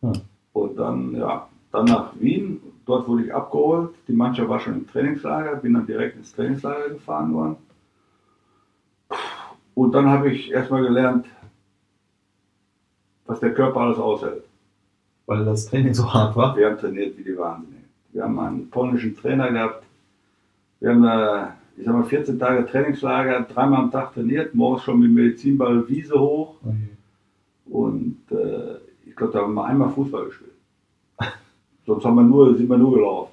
Ja. 0.01 0.11
Und 0.51 0.78
dann, 0.78 1.15
ja, 1.15 1.47
dann 1.72 1.86
nach 1.86 2.11
Wien. 2.19 2.61
Dort 2.86 3.07
wurde 3.07 3.24
ich 3.24 3.34
abgeholt. 3.34 3.91
Die 4.09 4.13
Mannschaft 4.13 4.49
war 4.49 4.59
schon 4.59 4.74
im 4.74 4.88
Trainingslager. 4.88 5.55
Bin 5.55 5.74
dann 5.74 5.86
direkt 5.86 6.17
ins 6.17 6.36
Trainingslager 6.36 6.89
gefahren 6.89 7.34
worden. 7.34 7.55
Und 9.76 9.93
dann 9.93 10.09
habe 10.09 10.30
ich 10.30 10.51
erstmal 10.51 10.84
gelernt, 10.84 11.26
was 13.26 13.39
der 13.39 13.53
Körper 13.53 13.80
alles 13.80 13.97
aushält. 13.97 14.43
Weil 15.26 15.45
das 15.45 15.65
Training 15.67 15.93
so 15.93 16.11
hart 16.13 16.36
war. 16.36 16.55
Wir 16.57 16.67
haben 16.69 16.78
trainiert 16.78 17.17
wie 17.17 17.24
die 17.24 17.38
Wahnsinnigen. 17.38 17.86
Wir 18.11 18.24
haben 18.24 18.39
einen 18.39 18.69
polnischen 18.69 19.15
Trainer 19.15 19.51
gehabt. 19.51 19.84
Wir 20.80 20.89
haben, 20.89 21.03
äh, 21.05 21.47
ich 21.78 21.86
sag 21.86 21.93
mal, 21.93 22.03
14 22.03 22.39
Tage 22.39 22.65
Trainingslager, 22.65 23.41
dreimal 23.43 23.82
am 23.84 23.91
Tag 23.91 24.13
trainiert, 24.13 24.53
morgens 24.53 24.84
schon 24.84 24.99
mit 24.99 25.11
Medizinball 25.11 25.88
Wiese 25.88 26.19
hoch. 26.19 26.55
Und 27.69 28.17
äh, 28.32 28.76
ich 29.07 29.15
glaube, 29.15 29.34
da 29.34 29.41
haben 29.41 29.53
wir 29.53 29.65
einmal 29.65 29.89
Fußball 29.89 30.26
gespielt. 30.26 30.51
Sonst 31.86 32.03
haben 32.03 32.15
wir 32.15 32.24
nur, 32.24 32.55
sind 32.57 32.67
wir 32.69 32.78
nur 32.78 32.93
gelaufen. 32.95 33.32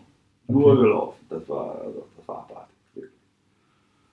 Nur 0.48 0.72
Okay. 0.72 0.82
gelaufen. 0.82 1.18
Das 1.30 1.48
war, 1.48 1.80
also, 1.84 2.06
das 2.16 2.28
war 2.28 2.36
abartig. 2.48 3.10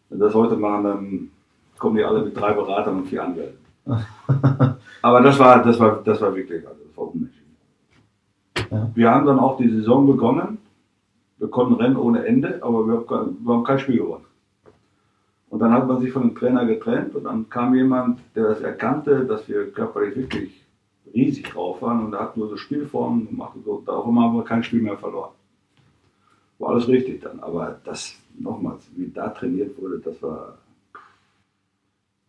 Wenn 0.09 0.19
das 0.19 0.33
heute 0.33 0.55
machen, 0.55 0.83
dann 0.83 1.29
kommen 1.77 1.97
die 1.97 2.03
alle 2.03 2.23
mit 2.23 2.35
drei 2.35 2.53
Beratern 2.53 2.97
und 2.97 3.07
vier 3.07 3.23
Anwälten. 3.23 3.57
Aber 5.01 5.21
das 5.21 5.37
war, 5.37 5.63
das 5.63 5.79
war, 5.79 6.01
das 6.03 6.19
war 6.21 6.35
wirklich, 6.35 6.65
also 6.67 6.81
das 6.87 6.97
war 6.97 7.13
unmenschlich. 7.13 7.34
Ja. 8.71 8.89
Wir 8.95 9.11
haben 9.11 9.25
dann 9.25 9.39
auch 9.39 9.57
die 9.57 9.69
Saison 9.69 10.07
begonnen. 10.07 10.57
Wir 11.37 11.47
konnten 11.49 11.73
rennen 11.75 11.97
ohne 11.97 12.25
Ende, 12.25 12.59
aber 12.63 12.87
wir 12.87 13.05
haben, 13.47 13.63
kein- 13.63 13.79
Spiel 13.79 13.97
gewonnen. 13.97 14.23
Und 15.49 15.59
dann 15.59 15.71
hat 15.73 15.87
man 15.87 15.99
sich 16.01 16.11
von 16.11 16.23
dem 16.23 16.35
Trainer 16.35 16.65
getrennt 16.65 17.15
und 17.15 17.25
dann 17.25 17.49
kam 17.49 17.75
jemand, 17.75 18.19
der 18.35 18.45
das 18.49 18.61
erkannte, 18.61 19.25
dass 19.25 19.47
wir 19.47 19.71
körperlich 19.71 20.15
wirklich 20.15 20.65
riesig 21.13 21.49
drauf 21.49 21.81
waren 21.81 22.03
und 22.05 22.13
er 22.13 22.21
hat 22.21 22.37
nur 22.37 22.49
so 22.49 22.57
Spielformen 22.57 23.27
gemacht 23.27 23.55
und 23.55 23.63
so. 23.63 23.81
Darum 23.85 24.19
haben 24.19 24.35
wir 24.35 24.43
kein 24.43 24.63
Spiel 24.63 24.81
mehr 24.81 24.97
verloren. 24.97 25.31
War 26.59 26.71
alles 26.71 26.87
richtig 26.87 27.21
dann, 27.21 27.39
aber 27.41 27.79
das, 27.83 28.15
nochmals, 28.37 28.87
wie 28.95 29.09
da 29.13 29.29
trainiert 29.29 29.79
wurde, 29.79 29.99
das 29.99 30.21
war, 30.21 30.57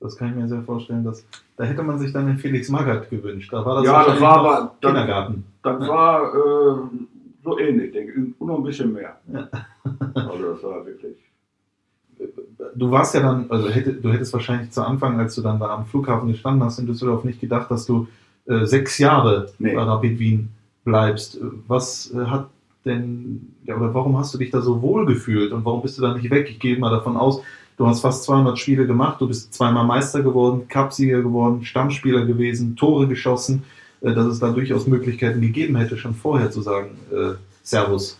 Das 0.00 0.16
kann 0.16 0.30
ich 0.30 0.36
mir 0.36 0.46
sehr 0.48 0.62
vorstellen. 0.62 1.04
Dass, 1.04 1.26
da 1.56 1.64
hätte 1.64 1.82
man 1.82 1.98
sich 1.98 2.12
dann 2.12 2.26
den 2.26 2.38
Felix 2.38 2.68
Magath 2.68 3.08
gewünscht. 3.10 3.52
Da 3.52 3.64
war 3.64 3.76
das 3.76 3.84
Ja, 3.86 4.04
das 4.04 4.20
war 4.20 4.36
aber- 4.38 4.72
das- 4.80 4.90
Kindergarten. 4.90 5.44
das 5.62 5.80
war 5.88 6.34
äh, 6.34 6.78
so 7.44 7.58
ähnlich, 7.58 7.92
denke 7.92 8.12
ich, 8.12 8.40
noch 8.46 8.58
ein 8.58 8.62
bisschen 8.64 8.92
mehr. 8.92 9.16
Ja. 9.32 9.48
Also 10.14 10.52
das 10.52 10.62
war 10.64 10.84
wirklich. 10.84 11.16
Du 12.74 12.90
warst 12.90 13.14
ja 13.14 13.20
dann, 13.20 13.46
also 13.50 13.68
hätte, 13.68 13.92
du 13.94 14.10
hättest 14.12 14.32
wahrscheinlich 14.32 14.70
zu 14.70 14.82
Anfang, 14.82 15.18
als 15.18 15.34
du 15.34 15.42
dann 15.42 15.58
da 15.60 15.68
am 15.74 15.86
Flughafen 15.86 16.28
gestanden 16.28 16.62
hast 16.64 16.78
in 16.78 16.86
Düsseldorf, 16.86 17.24
nicht 17.24 17.40
gedacht, 17.40 17.70
dass 17.70 17.86
du 17.86 18.08
äh, 18.46 18.64
sechs 18.64 18.98
Jahre 18.98 19.50
Nee. 19.58 19.74
bei 19.74 19.82
Rapid 19.82 20.18
Wien 20.18 20.48
bleibst. 20.84 21.38
Was 21.68 22.12
äh, 22.14 22.24
hat 22.26 22.48
denn, 22.84 23.54
ja, 23.64 23.76
oder 23.76 23.92
warum 23.94 24.18
hast 24.18 24.32
du 24.34 24.38
dich 24.38 24.50
da 24.50 24.60
so 24.60 24.80
wohl 24.82 25.04
gefühlt 25.06 25.52
und 25.52 25.64
warum 25.64 25.82
bist 25.82 25.98
du 25.98 26.02
da 26.02 26.14
nicht 26.14 26.30
weg? 26.30 26.48
Ich 26.50 26.58
gehe 26.60 26.78
mal 26.78 26.90
davon 26.90 27.16
aus, 27.16 27.42
du 27.76 27.86
hast 27.86 28.00
fast 28.00 28.24
200 28.24 28.58
Spiele 28.58 28.86
gemacht, 28.86 29.20
du 29.20 29.28
bist 29.28 29.52
zweimal 29.54 29.84
Meister 29.84 30.22
geworden, 30.22 30.66
Cupsieger 30.68 31.22
geworden, 31.22 31.64
Stammspieler 31.64 32.24
gewesen, 32.24 32.76
Tore 32.76 33.06
geschossen, 33.06 33.64
äh, 34.00 34.12
dass 34.12 34.26
es 34.26 34.38
da 34.38 34.50
durchaus 34.50 34.86
Möglichkeiten 34.86 35.40
gegeben 35.40 35.76
hätte, 35.76 35.96
schon 35.96 36.14
vorher 36.14 36.50
zu 36.50 36.62
sagen, 36.62 36.90
äh, 37.12 37.34
Servus. 37.62 38.18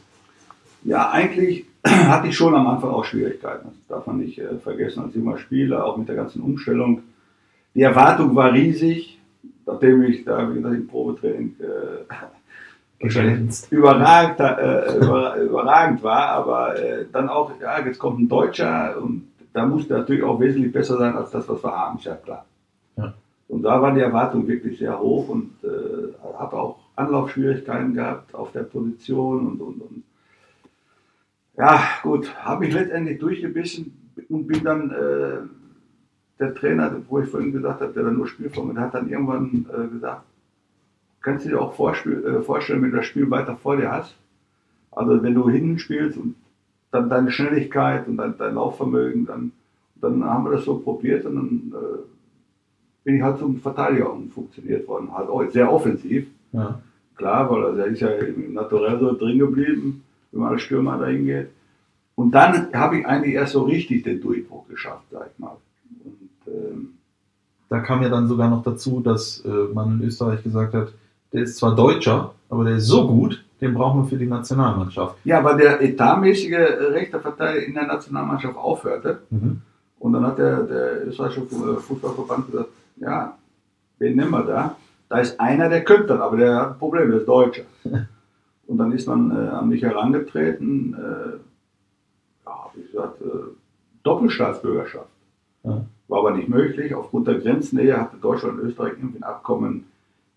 Ja, 0.85 1.11
eigentlich 1.11 1.65
hatte 1.87 2.29
ich 2.29 2.37
schon 2.37 2.55
am 2.55 2.67
Anfang 2.67 2.91
auch 2.91 3.05
Schwierigkeiten. 3.05 3.69
Das 3.69 3.99
darf 3.99 4.07
man 4.07 4.19
nicht 4.19 4.39
äh, 4.39 4.57
vergessen 4.63 5.03
als 5.03 5.15
junger 5.15 5.39
Spieler, 5.39 5.85
auch 5.85 5.97
mit 5.97 6.09
der 6.09 6.17
ganzen 6.17 6.43
Umstellung. 6.43 7.03
Die 7.75 7.83
Erwartung 7.83 8.35
war 8.35 8.53
riesig, 8.53 9.19
nachdem 9.67 10.03
ich 10.05 10.25
da, 10.25 10.49
wie 10.51 10.55
gesagt, 10.55 10.75
im 10.75 10.87
Probetraining 10.87 11.57
äh, 11.61 12.05
überragend, 13.71 14.41
äh, 14.41 14.97
über, 14.97 15.37
überragend 15.43 16.03
war, 16.03 16.29
aber 16.29 16.79
äh, 16.79 17.05
dann 17.13 17.29
auch, 17.29 17.53
ja, 17.61 17.85
jetzt 17.85 17.99
kommt 17.99 18.21
ein 18.21 18.29
Deutscher 18.29 18.97
und 19.01 19.29
da 19.57 19.65
musste 19.65 19.95
er 19.95 20.01
natürlich 20.01 20.23
auch 20.23 20.39
wesentlich 20.39 20.71
besser 20.71 20.99
sein 20.99 21.17
als 21.17 21.31
das, 21.31 21.49
was 21.49 21.65
wir 21.65 21.73
haben, 21.75 21.97
ist 21.97 22.05
ja 22.05 22.15
klar. 22.17 22.45
Ja. 22.97 23.15
Und 23.49 23.63
da 23.63 23.81
waren 23.81 23.95
die 23.95 24.03
Erwartungen 24.03 24.47
wirklich 24.47 24.79
sehr 24.79 25.01
hoch 25.01 25.31
und 25.31 25.53
äh, 25.65 26.13
habe 26.39 26.57
auch 26.59 26.79
Anlaufschwierigkeiten 26.95 27.95
gehabt 27.95 28.35
auf 28.35 28.53
der 28.53 28.65
Position 28.65 29.47
und, 29.47 29.61
und, 29.63 29.81
und 29.81 30.03
ja, 31.57 31.81
gut, 32.03 32.35
habe 32.45 32.67
ich 32.67 32.75
letztendlich 32.75 33.19
durchgebissen 33.19 33.97
und 34.29 34.47
bin 34.47 34.63
dann 34.63 34.91
äh, 34.91 35.39
der 36.39 36.55
Trainer, 36.55 36.95
wo 37.09 37.21
ich 37.21 37.31
vorhin 37.31 37.53
gesagt 37.53 37.81
habe, 37.81 37.95
der 37.95 38.03
dann 38.03 38.17
nur 38.17 38.29
Spielform 38.29 38.77
hat, 38.77 38.85
hat 38.85 38.95
dann 38.95 39.09
irgendwann 39.09 39.65
äh, 39.73 39.89
gesagt, 39.89 40.23
kannst 41.23 41.47
du 41.47 41.49
dir 41.49 41.61
auch 41.63 41.73
äh, 41.73 42.43
vorstellen, 42.43 42.83
wenn 42.83 42.91
du 42.91 42.99
das 42.99 43.07
Spiel 43.07 43.31
weiter 43.31 43.57
vor 43.57 43.79
dir 43.79 43.91
hast. 43.91 44.15
Also 44.91 45.23
wenn 45.23 45.35
du 45.35 45.49
hinten 45.49 45.79
spielst 45.79 46.19
und 46.19 46.35
dann 46.97 47.09
deine 47.11 47.31
Schnelligkeit 47.31 48.07
und 48.09 48.17
dein, 48.17 48.37
dein 48.39 48.55
Laufvermögen, 48.55 49.27
dann, 49.27 49.53
dann 49.97 50.25
haben 50.25 50.45
wir 50.45 50.53
das 50.53 50.65
so 50.65 50.79
probiert 50.79 51.25
und 51.27 51.35
dann 51.37 51.81
äh, 51.81 51.99
bin 53.05 53.17
ich 53.17 53.23
halt 53.23 53.39
zum 53.39 53.59
Verteidiger 53.61 54.11
funktioniert 54.35 54.87
worden. 54.89 55.13
Halt 55.17 55.29
auch 55.29 55.45
sehr 55.51 55.73
offensiv, 55.73 56.27
Ja. 56.53 56.81
klar, 57.17 57.51
weil 57.51 57.79
er 57.79 57.87
ist 57.87 58.01
ja 58.01 58.09
im 58.09 58.55
Naturell 58.55 58.99
so 58.99 59.13
drin 59.17 59.39
geblieben, 59.39 60.03
wenn 60.33 60.41
man 60.41 60.53
als 60.53 60.63
Stürmer 60.63 60.99
dahin 60.99 61.25
geht. 61.27 61.49
Und 62.17 62.31
dann 62.33 62.73
habe 62.73 62.99
ich 62.99 63.07
eigentlich 63.07 63.35
erst 63.35 63.53
so 63.53 63.63
richtig 63.65 64.03
den 64.05 64.21
Durchbruch 64.21 64.67
geschafft, 64.69 65.05
sag 65.11 65.29
ich 65.33 65.39
mal. 65.39 65.57
Und, 66.05 66.53
ähm, 66.55 66.89
Da 67.69 67.81
kam 67.81 68.03
ja 68.03 68.09
dann 68.09 68.27
sogar 68.27 68.49
noch 68.51 68.63
dazu, 68.63 69.01
dass 69.01 69.45
äh, 69.45 69.49
man 69.75 70.01
in 70.01 70.07
Österreich 70.07 70.43
gesagt 70.43 70.73
hat, 70.75 70.89
der 71.33 71.43
ist 71.43 71.57
zwar 71.59 71.75
Deutscher, 71.77 72.35
aber 72.49 72.65
der 72.65 72.77
ist 72.77 72.87
so 72.87 73.07
gut, 73.07 73.45
den 73.61 73.75
brauchen 73.75 74.03
wir 74.03 74.09
für 74.09 74.17
die 74.17 74.27
Nationalmannschaft. 74.27 75.17
ja, 75.25 75.43
weil 75.43 75.57
der 75.57 75.81
etatmäßige 75.81 76.59
rechte 76.93 77.21
Verteidiger 77.21 77.67
in 77.67 77.75
der 77.75 77.87
Nationalmannschaft 77.87 78.57
aufhörte. 78.57 79.21
Mhm. 79.31 79.63
Und 79.99 80.13
dann 80.13 80.27
hat 80.27 80.39
der, 80.39 80.63
der 80.65 81.07
österreichische 81.07 81.43
äh, 81.43 81.81
Fußballverband 81.81 82.51
gesagt, 82.51 82.69
ja, 82.97 83.37
wen 83.99 84.17
nehmen 84.17 84.31
wir 84.31 84.43
da? 84.43 84.77
Da 85.09 85.19
ist 85.19 85.39
einer, 85.41 85.69
der 85.69 85.85
könnte 85.85 86.09
das, 86.09 86.21
aber 86.21 86.37
der 86.37 86.57
hat 86.57 86.73
ein 86.73 86.79
Problem, 86.79 87.11
der 87.11 87.21
ist 87.21 87.29
Deutscher. 87.29 87.63
Und 88.67 88.79
dann 88.79 88.93
ist 88.93 89.07
man 89.07 89.31
äh, 89.31 89.49
an 89.49 89.69
mich 89.69 89.83
herangetreten, 89.83 90.95
äh, 90.95 92.47
ja, 92.47 92.71
wie 92.75 92.83
gesagt, 92.83 93.21
äh, 93.23 93.55
Doppelstaatsbürgerschaft. 94.03 95.09
Ja. 95.63 95.85
War 96.09 96.19
aber 96.19 96.33
nicht 96.33 96.49
möglich. 96.49 96.95
Aufgrund 96.95 97.29
der 97.29 97.39
Grenznähe 97.39 97.97
hatte 97.97 98.17
Deutschland 98.17 98.59
und 98.59 98.67
Österreich 98.67 98.95
irgendwie 98.99 99.19
ein 99.19 99.25
Abkommen, 99.25 99.85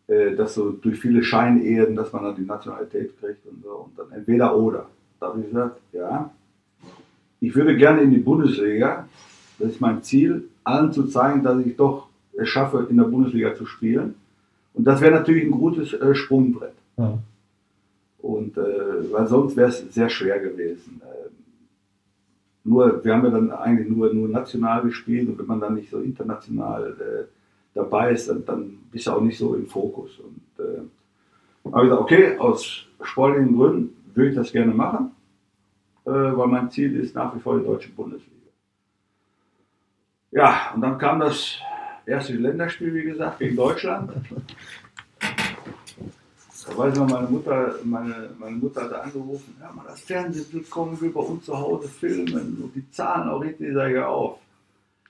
äh, 0.09 0.35
dass 0.35 0.55
so 0.55 0.71
durch 0.71 0.99
viele 0.99 1.23
Scheinehen, 1.23 1.95
dass 1.95 2.11
man 2.11 2.23
dann 2.23 2.35
die 2.35 2.41
Nationalität 2.41 3.15
kriegt 3.19 3.45
und 3.45 3.61
so. 3.63 3.85
Und 3.85 3.99
dann 3.99 4.11
entweder 4.11 4.57
oder. 4.57 4.87
Da 5.19 5.27
habe 5.27 5.41
ich 5.41 5.47
gesagt, 5.47 5.79
ja, 5.93 6.31
ich 7.39 7.53
würde 7.55 7.77
gerne 7.77 8.01
in 8.01 8.09
die 8.09 8.17
Bundesliga. 8.17 9.07
Das 9.59 9.69
ist 9.69 9.81
mein 9.81 10.01
Ziel, 10.01 10.45
allen 10.63 10.91
zu 10.91 11.05
zeigen, 11.05 11.43
dass 11.43 11.63
ich 11.63 11.75
doch 11.75 12.07
es 12.33 12.49
schaffe, 12.49 12.87
in 12.89 12.97
der 12.97 13.03
Bundesliga 13.03 13.53
zu 13.53 13.67
spielen. 13.67 14.15
Und 14.73 14.85
das 14.85 14.99
wäre 14.99 15.11
natürlich 15.11 15.43
ein 15.43 15.51
gutes 15.51 15.93
äh, 15.93 16.15
Sprungbrett. 16.15 16.73
Ja. 16.97 17.19
Und 18.17 18.57
äh, 18.57 19.11
weil 19.11 19.27
sonst 19.27 19.55
wäre 19.57 19.69
es 19.69 19.93
sehr 19.93 20.09
schwer 20.09 20.39
gewesen. 20.39 21.01
Ähm, 21.03 21.31
nur, 22.63 23.03
wir 23.03 23.13
haben 23.13 23.25
ja 23.25 23.31
dann 23.31 23.51
eigentlich 23.51 23.89
nur, 23.89 24.11
nur 24.11 24.27
national 24.27 24.81
gespielt 24.81 25.29
und 25.29 25.37
wenn 25.37 25.45
man 25.45 25.59
dann 25.59 25.75
nicht 25.75 25.91
so 25.91 25.99
international 25.99 26.95
äh, 26.99 27.38
dabei 27.73 28.11
ist, 28.11 28.29
dann, 28.29 28.45
dann 28.45 28.77
bist 28.91 29.07
du 29.07 29.11
auch 29.11 29.21
nicht 29.21 29.37
so 29.37 29.55
im 29.55 29.67
Fokus. 29.67 30.19
Und 30.19 30.41
äh, 30.63 30.81
habe 31.71 31.83
gesagt, 31.83 32.01
okay, 32.01 32.37
aus 32.37 32.85
sportlichen 33.01 33.55
Gründen 33.55 33.95
würde 34.13 34.29
ich 34.31 34.35
das 34.35 34.51
gerne 34.51 34.73
machen, 34.73 35.11
äh, 36.05 36.09
weil 36.11 36.47
mein 36.47 36.69
Ziel 36.71 36.99
ist 36.99 37.15
nach 37.15 37.35
wie 37.35 37.39
vor 37.39 37.59
die 37.59 37.65
deutsche 37.65 37.91
Bundesliga. 37.91 38.35
Ja, 40.31 40.71
und 40.75 40.81
dann 40.81 40.97
kam 40.97 41.19
das 41.19 41.57
erste 42.05 42.33
Länderspiel, 42.33 42.93
wie 42.93 43.03
gesagt, 43.03 43.39
gegen 43.39 43.55
Deutschland. 43.55 44.11
Da 46.69 46.77
weiß 46.77 46.93
ich 46.93 46.99
noch, 46.99 47.09
meine 47.09 47.27
Mutter, 47.27 47.75
meine, 47.83 48.29
meine 48.37 48.55
Mutter 48.57 48.83
hatte 48.83 49.01
angerufen, 49.01 49.55
ja, 49.59 49.71
mal 49.71 49.85
das 49.87 50.01
Fernsehbild 50.01 50.69
kommen 50.69 50.99
wir 51.01 51.11
bei 51.11 51.21
uns 51.21 51.45
zu 51.45 51.57
Hause 51.57 51.87
filmen 51.87 52.61
und 52.61 52.75
die 52.75 52.89
Zahlen 52.91 53.29
auch 53.29 53.39
richtig, 53.39 53.73
sage 53.73 53.97
ich 53.97 54.03
auf. 54.03 54.39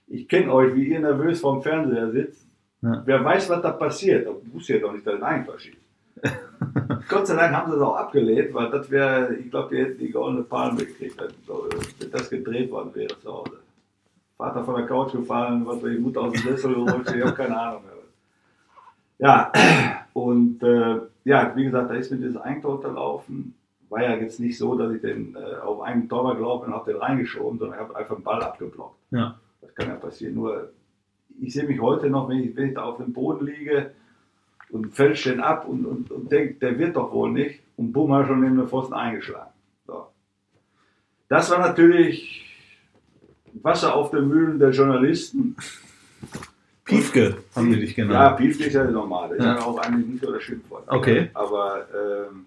Ich 0.07 0.27
kenne 0.27 0.53
euch, 0.53 0.73
wie 0.73 0.87
ihr 0.87 0.99
nervös 0.99 1.41
vorm 1.41 1.61
Fernseher 1.61 2.11
sitzt. 2.11 2.48
Ja. 2.81 3.01
Wer 3.05 3.23
weiß, 3.23 3.49
was 3.49 3.61
da 3.61 3.71
passiert. 3.71 4.25
Du 4.25 4.41
wusstest 4.53 4.79
ja 4.81 4.87
doch 4.87 4.93
nicht, 4.93 5.05
dass 5.05 5.15
ein 5.15 5.23
Eigentor 5.23 5.59
schießt. 5.59 5.77
Gott 7.09 7.27
sei 7.27 7.35
Dank 7.35 7.55
haben 7.55 7.71
sie 7.71 7.77
es 7.77 7.83
auch 7.83 7.95
abgelehnt, 7.95 8.53
weil 8.53 8.69
das 8.69 8.89
wäre, 8.89 9.33
ich 9.35 9.49
glaube, 9.49 9.75
die 9.75 9.81
hätten 9.81 9.99
die 9.99 10.11
goldene 10.11 10.43
Palme 10.43 10.85
gekriegt, 10.85 11.17
wenn 11.19 12.11
das 12.11 12.29
gedreht 12.29 12.71
worden 12.71 12.93
wäre 12.93 13.19
zu 13.19 13.31
Hause. 13.31 13.59
Vater 14.37 14.63
von 14.63 14.75
der 14.75 14.85
Couch 14.85 15.11
gefallen, 15.11 15.65
was 15.65 15.83
ich, 15.83 15.99
Mutter 15.99 16.21
aus 16.21 16.33
dem 16.33 16.41
Sessel 16.41 16.73
geholt, 16.73 17.13
ich 17.13 17.21
habe 17.21 17.33
keine 17.33 17.59
Ahnung 17.59 17.83
mehr. 17.83 17.93
Ja, 19.19 19.51
und 20.13 20.63
äh, 20.63 21.01
ja, 21.25 21.53
wie 21.55 21.65
gesagt, 21.65 21.89
da 21.89 21.95
ist 21.95 22.09
mir 22.09 22.17
dieses 22.17 22.37
Eigentor 22.37 22.75
unterlaufen. 22.75 23.53
War 23.89 24.03
ja 24.03 24.15
jetzt 24.15 24.39
nicht 24.39 24.57
so, 24.57 24.77
dass 24.77 24.93
ich 24.93 25.01
den 25.01 25.35
äh, 25.35 25.59
auf 25.59 25.81
einen 25.81 26.07
Torwart 26.07 26.37
gelaufen 26.37 26.67
und 26.67 26.73
habe 26.73 26.91
den 26.91 27.01
reingeschoben, 27.01 27.59
sondern 27.59 27.77
ich 27.77 27.83
habe 27.83 27.95
einfach 27.97 28.15
den 28.15 28.23
Ball 28.23 28.41
abgeblockt. 28.41 28.95
Ja. 29.11 29.37
Das 29.61 29.75
kann 29.75 29.89
ja 29.89 29.95
passieren. 29.95 30.35
Nur, 30.35 30.69
ich 31.41 31.53
sehe 31.53 31.63
mich 31.65 31.79
heute 31.79 32.09
noch, 32.09 32.29
wenn 32.29 32.43
ich, 32.43 32.55
wenn 32.55 32.69
ich 32.69 32.75
da 32.75 32.83
auf 32.83 32.97
dem 32.97 33.13
Boden 33.13 33.45
liege 33.45 33.91
und 34.71 34.93
fälscht 34.93 35.25
den 35.25 35.39
ab 35.39 35.67
und, 35.67 35.85
und, 35.85 36.11
und 36.11 36.31
denke, 36.31 36.55
der 36.55 36.77
wird 36.77 36.95
doch 36.95 37.11
wohl 37.11 37.31
nicht. 37.31 37.61
Und 37.77 37.91
bumm, 37.93 38.13
hat 38.13 38.27
schon 38.27 38.41
neben 38.41 38.57
den 38.57 38.67
Pfosten 38.67 38.93
eingeschlagen. 38.93 39.51
So. 39.87 40.07
Das 41.29 41.49
war 41.49 41.59
natürlich 41.59 42.45
Wasser 43.61 43.95
auf 43.95 44.11
den 44.11 44.27
Mühlen 44.27 44.59
der 44.59 44.71
Journalisten. 44.71 45.55
Piefke 46.85 47.37
haben 47.55 47.69
die 47.71 47.79
dich 47.79 47.95
Ja, 47.95 48.05
genannt. 48.05 48.37
Piefke 48.37 48.65
ist 48.65 48.73
ja 48.73 48.83
normal. 48.83 49.29
Das 49.29 49.37
ist 49.39 49.45
Ja. 49.45 49.55
ja 49.57 49.61
auch 49.63 49.77
eigentlich 49.77 50.07
nicht 50.07 50.23
so 50.25 50.31
das 50.31 50.43
Schimpfwort. 50.43 50.83
Okay. 50.87 51.29
Aber 51.33 51.85
ähm, 51.93 52.45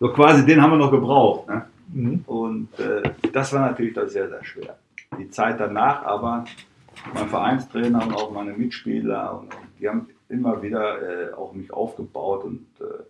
so 0.00 0.08
quasi 0.12 0.44
den 0.44 0.60
haben 0.60 0.72
wir 0.72 0.78
noch 0.78 0.90
gebraucht. 0.90 1.48
Ne? 1.48 1.64
Mhm. 1.92 2.20
Und 2.26 2.68
äh, 2.80 3.02
das 3.32 3.52
war 3.52 3.60
natürlich 3.70 3.94
dann 3.94 4.08
sehr, 4.08 4.28
sehr 4.28 4.44
schwer. 4.44 4.76
Die 5.18 5.30
Zeit 5.30 5.60
danach 5.60 6.02
aber, 6.02 6.44
mein 7.14 7.28
Vereinstrainer 7.28 8.06
und 8.06 8.14
auch 8.14 8.32
meine 8.32 8.52
Mitspieler, 8.52 9.40
und, 9.40 9.54
die 9.80 9.88
haben 9.88 10.08
immer 10.28 10.62
wieder 10.62 11.30
äh, 11.30 11.32
auch 11.34 11.52
mich 11.52 11.72
aufgebaut. 11.72 12.44
Und 12.44 12.66
äh, 12.80 13.02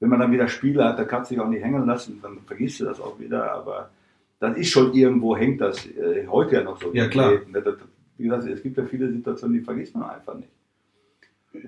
wenn 0.00 0.08
man 0.08 0.20
dann 0.20 0.32
wieder 0.32 0.48
Spiele 0.48 0.84
hat, 0.84 0.98
dann 0.98 1.08
kannst 1.08 1.30
du 1.30 1.34
dich 1.34 1.42
auch 1.42 1.48
nicht 1.48 1.62
hängen 1.62 1.86
lassen, 1.86 2.20
dann 2.22 2.38
vergisst 2.40 2.80
du 2.80 2.84
das 2.84 3.00
auch 3.00 3.18
wieder. 3.18 3.52
Aber 3.52 3.90
das 4.38 4.56
ist 4.56 4.70
schon 4.70 4.92
irgendwo, 4.92 5.36
hängt 5.36 5.60
das 5.60 5.86
äh, 5.86 6.26
heute 6.26 6.56
ja 6.56 6.62
noch 6.62 6.80
so. 6.80 6.92
Ja, 6.92 7.08
klar. 7.08 7.32
Das, 7.52 7.74
wie 8.18 8.24
gesagt, 8.24 8.46
es 8.46 8.62
gibt 8.62 8.76
ja 8.76 8.84
viele 8.84 9.10
Situationen, 9.10 9.58
die 9.58 9.64
vergisst 9.64 9.94
man 9.94 10.10
einfach 10.10 10.34
nicht. 10.34 10.50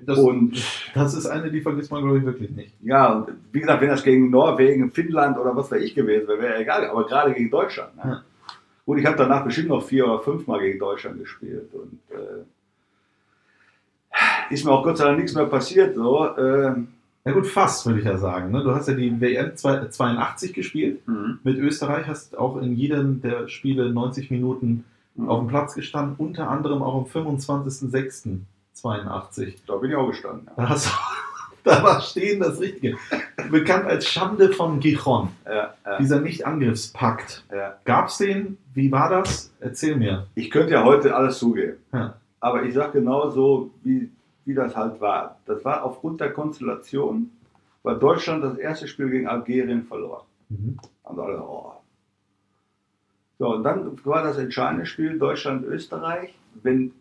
Das, 0.05 0.17
und 0.17 0.63
das 0.93 1.13
ist 1.13 1.25
eine, 1.25 1.51
die 1.51 1.61
vergisst 1.61 1.91
man, 1.91 2.03
glaube 2.03 2.19
ich, 2.19 2.25
wirklich 2.25 2.51
nicht. 2.51 2.73
ja, 2.81 3.13
und 3.13 3.33
wie 3.51 3.59
gesagt, 3.59 3.81
wenn 3.81 3.89
das 3.89 4.03
gegen 4.03 4.29
Norwegen, 4.29 4.91
Finnland 4.91 5.37
oder 5.37 5.55
was 5.55 5.71
weiß 5.71 5.81
ich 5.81 5.93
gewesen 5.93 6.27
wäre, 6.27 6.39
wäre 6.39 6.53
ja 6.53 6.61
egal. 6.61 6.89
Aber 6.89 7.05
gerade 7.05 7.33
gegen 7.33 7.49
Deutschland. 7.49 7.95
Ne? 7.97 8.03
Ja. 8.05 8.23
Gut, 8.85 8.99
ich 8.99 9.05
habe 9.05 9.15
danach 9.17 9.43
bestimmt 9.45 9.69
noch 9.69 9.85
vier 9.85 10.05
oder 10.05 10.19
fünf 10.19 10.45
Mal 10.47 10.59
gegen 10.59 10.77
Deutschland 10.79 11.17
gespielt. 11.19 11.69
Und 11.73 11.99
äh, 12.11 12.43
ist 14.53 14.65
mir 14.65 14.71
auch 14.71 14.83
Gott 14.83 14.97
sei 14.97 15.05
Dank 15.05 15.19
nichts 15.19 15.33
mehr 15.35 15.45
passiert. 15.45 15.95
So. 15.95 16.25
Äh, 16.35 16.73
Ja 17.25 17.31
gut, 17.31 17.47
fast, 17.47 17.85
würde 17.85 17.99
ich 17.99 18.05
ja 18.05 18.17
sagen. 18.17 18.51
Ne? 18.51 18.61
Du 18.63 18.75
hast 18.75 18.87
ja 18.89 18.93
die 18.93 19.21
WM 19.21 19.55
82 19.55 20.53
gespielt 20.53 20.99
mit 21.43 21.57
Österreich, 21.57 22.05
hast 22.07 22.37
auch 22.37 22.57
in 22.57 22.75
jedem 22.75 23.21
der 23.21 23.47
Spiele 23.47 23.89
90 23.93 24.29
Minuten 24.29 24.83
auf 25.27 25.39
dem 25.39 25.47
Platz 25.47 25.73
gestanden, 25.73 26.15
unter 26.17 26.49
anderem 26.49 26.83
auch 26.83 26.95
am 26.95 27.05
25.06.82. 27.05 29.53
Da 29.65 29.77
bin 29.77 29.91
ich 29.91 29.95
auch 29.95 30.07
gestanden. 30.07 30.47
Ja. 30.47 30.53
Da, 30.63 30.69
hast 30.69 30.87
du, 30.87 30.91
da 31.77 31.83
war 31.83 32.01
stehen 32.01 32.39
das 32.39 32.59
Richtige. 32.59 32.97
Bekannt 33.49 33.85
als 33.85 34.07
Schande 34.07 34.51
von 34.51 34.79
Gijon, 34.79 35.29
Ja, 35.45 35.73
ja, 35.85 35.97
dieser 35.97 36.19
Nicht-Angriffspakt. 36.21 37.45
ja. 37.51 37.77
Gab 37.85 38.07
es 38.07 38.17
den? 38.17 38.57
Wie 38.73 38.91
war 38.91 39.09
das? 39.09 39.53
Erzähl 39.59 39.95
mir. 39.95 40.27
Ich 40.35 40.49
könnte 40.51 40.73
ja 40.73 40.83
heute 40.83 41.15
alles 41.15 41.39
zugeben. 41.39 41.77
Ja. 41.93 42.15
Aber 42.39 42.63
ich 42.63 42.73
sage 42.73 42.99
genau 42.99 43.29
so, 43.29 43.71
wie, 43.83 44.09
wie 44.45 44.53
das 44.53 44.75
halt 44.75 44.99
war. 44.99 45.39
Das 45.45 45.63
war 45.63 45.83
aufgrund 45.83 46.19
der 46.21 46.33
Konstellation, 46.33 47.29
weil 47.83 47.97
Deutschland 47.99 48.43
das 48.43 48.57
erste 48.57 48.87
Spiel 48.87 49.09
gegen 49.09 49.27
Algerien 49.27 49.83
verlor. 49.85 50.25
Mhm. 50.49 50.77
Und 51.03 51.19
alle, 51.19 51.41
oh. 51.41 51.73
So, 53.39 53.47
und 53.55 53.63
dann 53.63 53.97
war 54.05 54.23
das 54.23 54.37
entscheidende 54.37 54.85
Spiel 54.85 55.17
Deutschland-Österreich. 55.17 56.33
Wenn, 56.61 56.93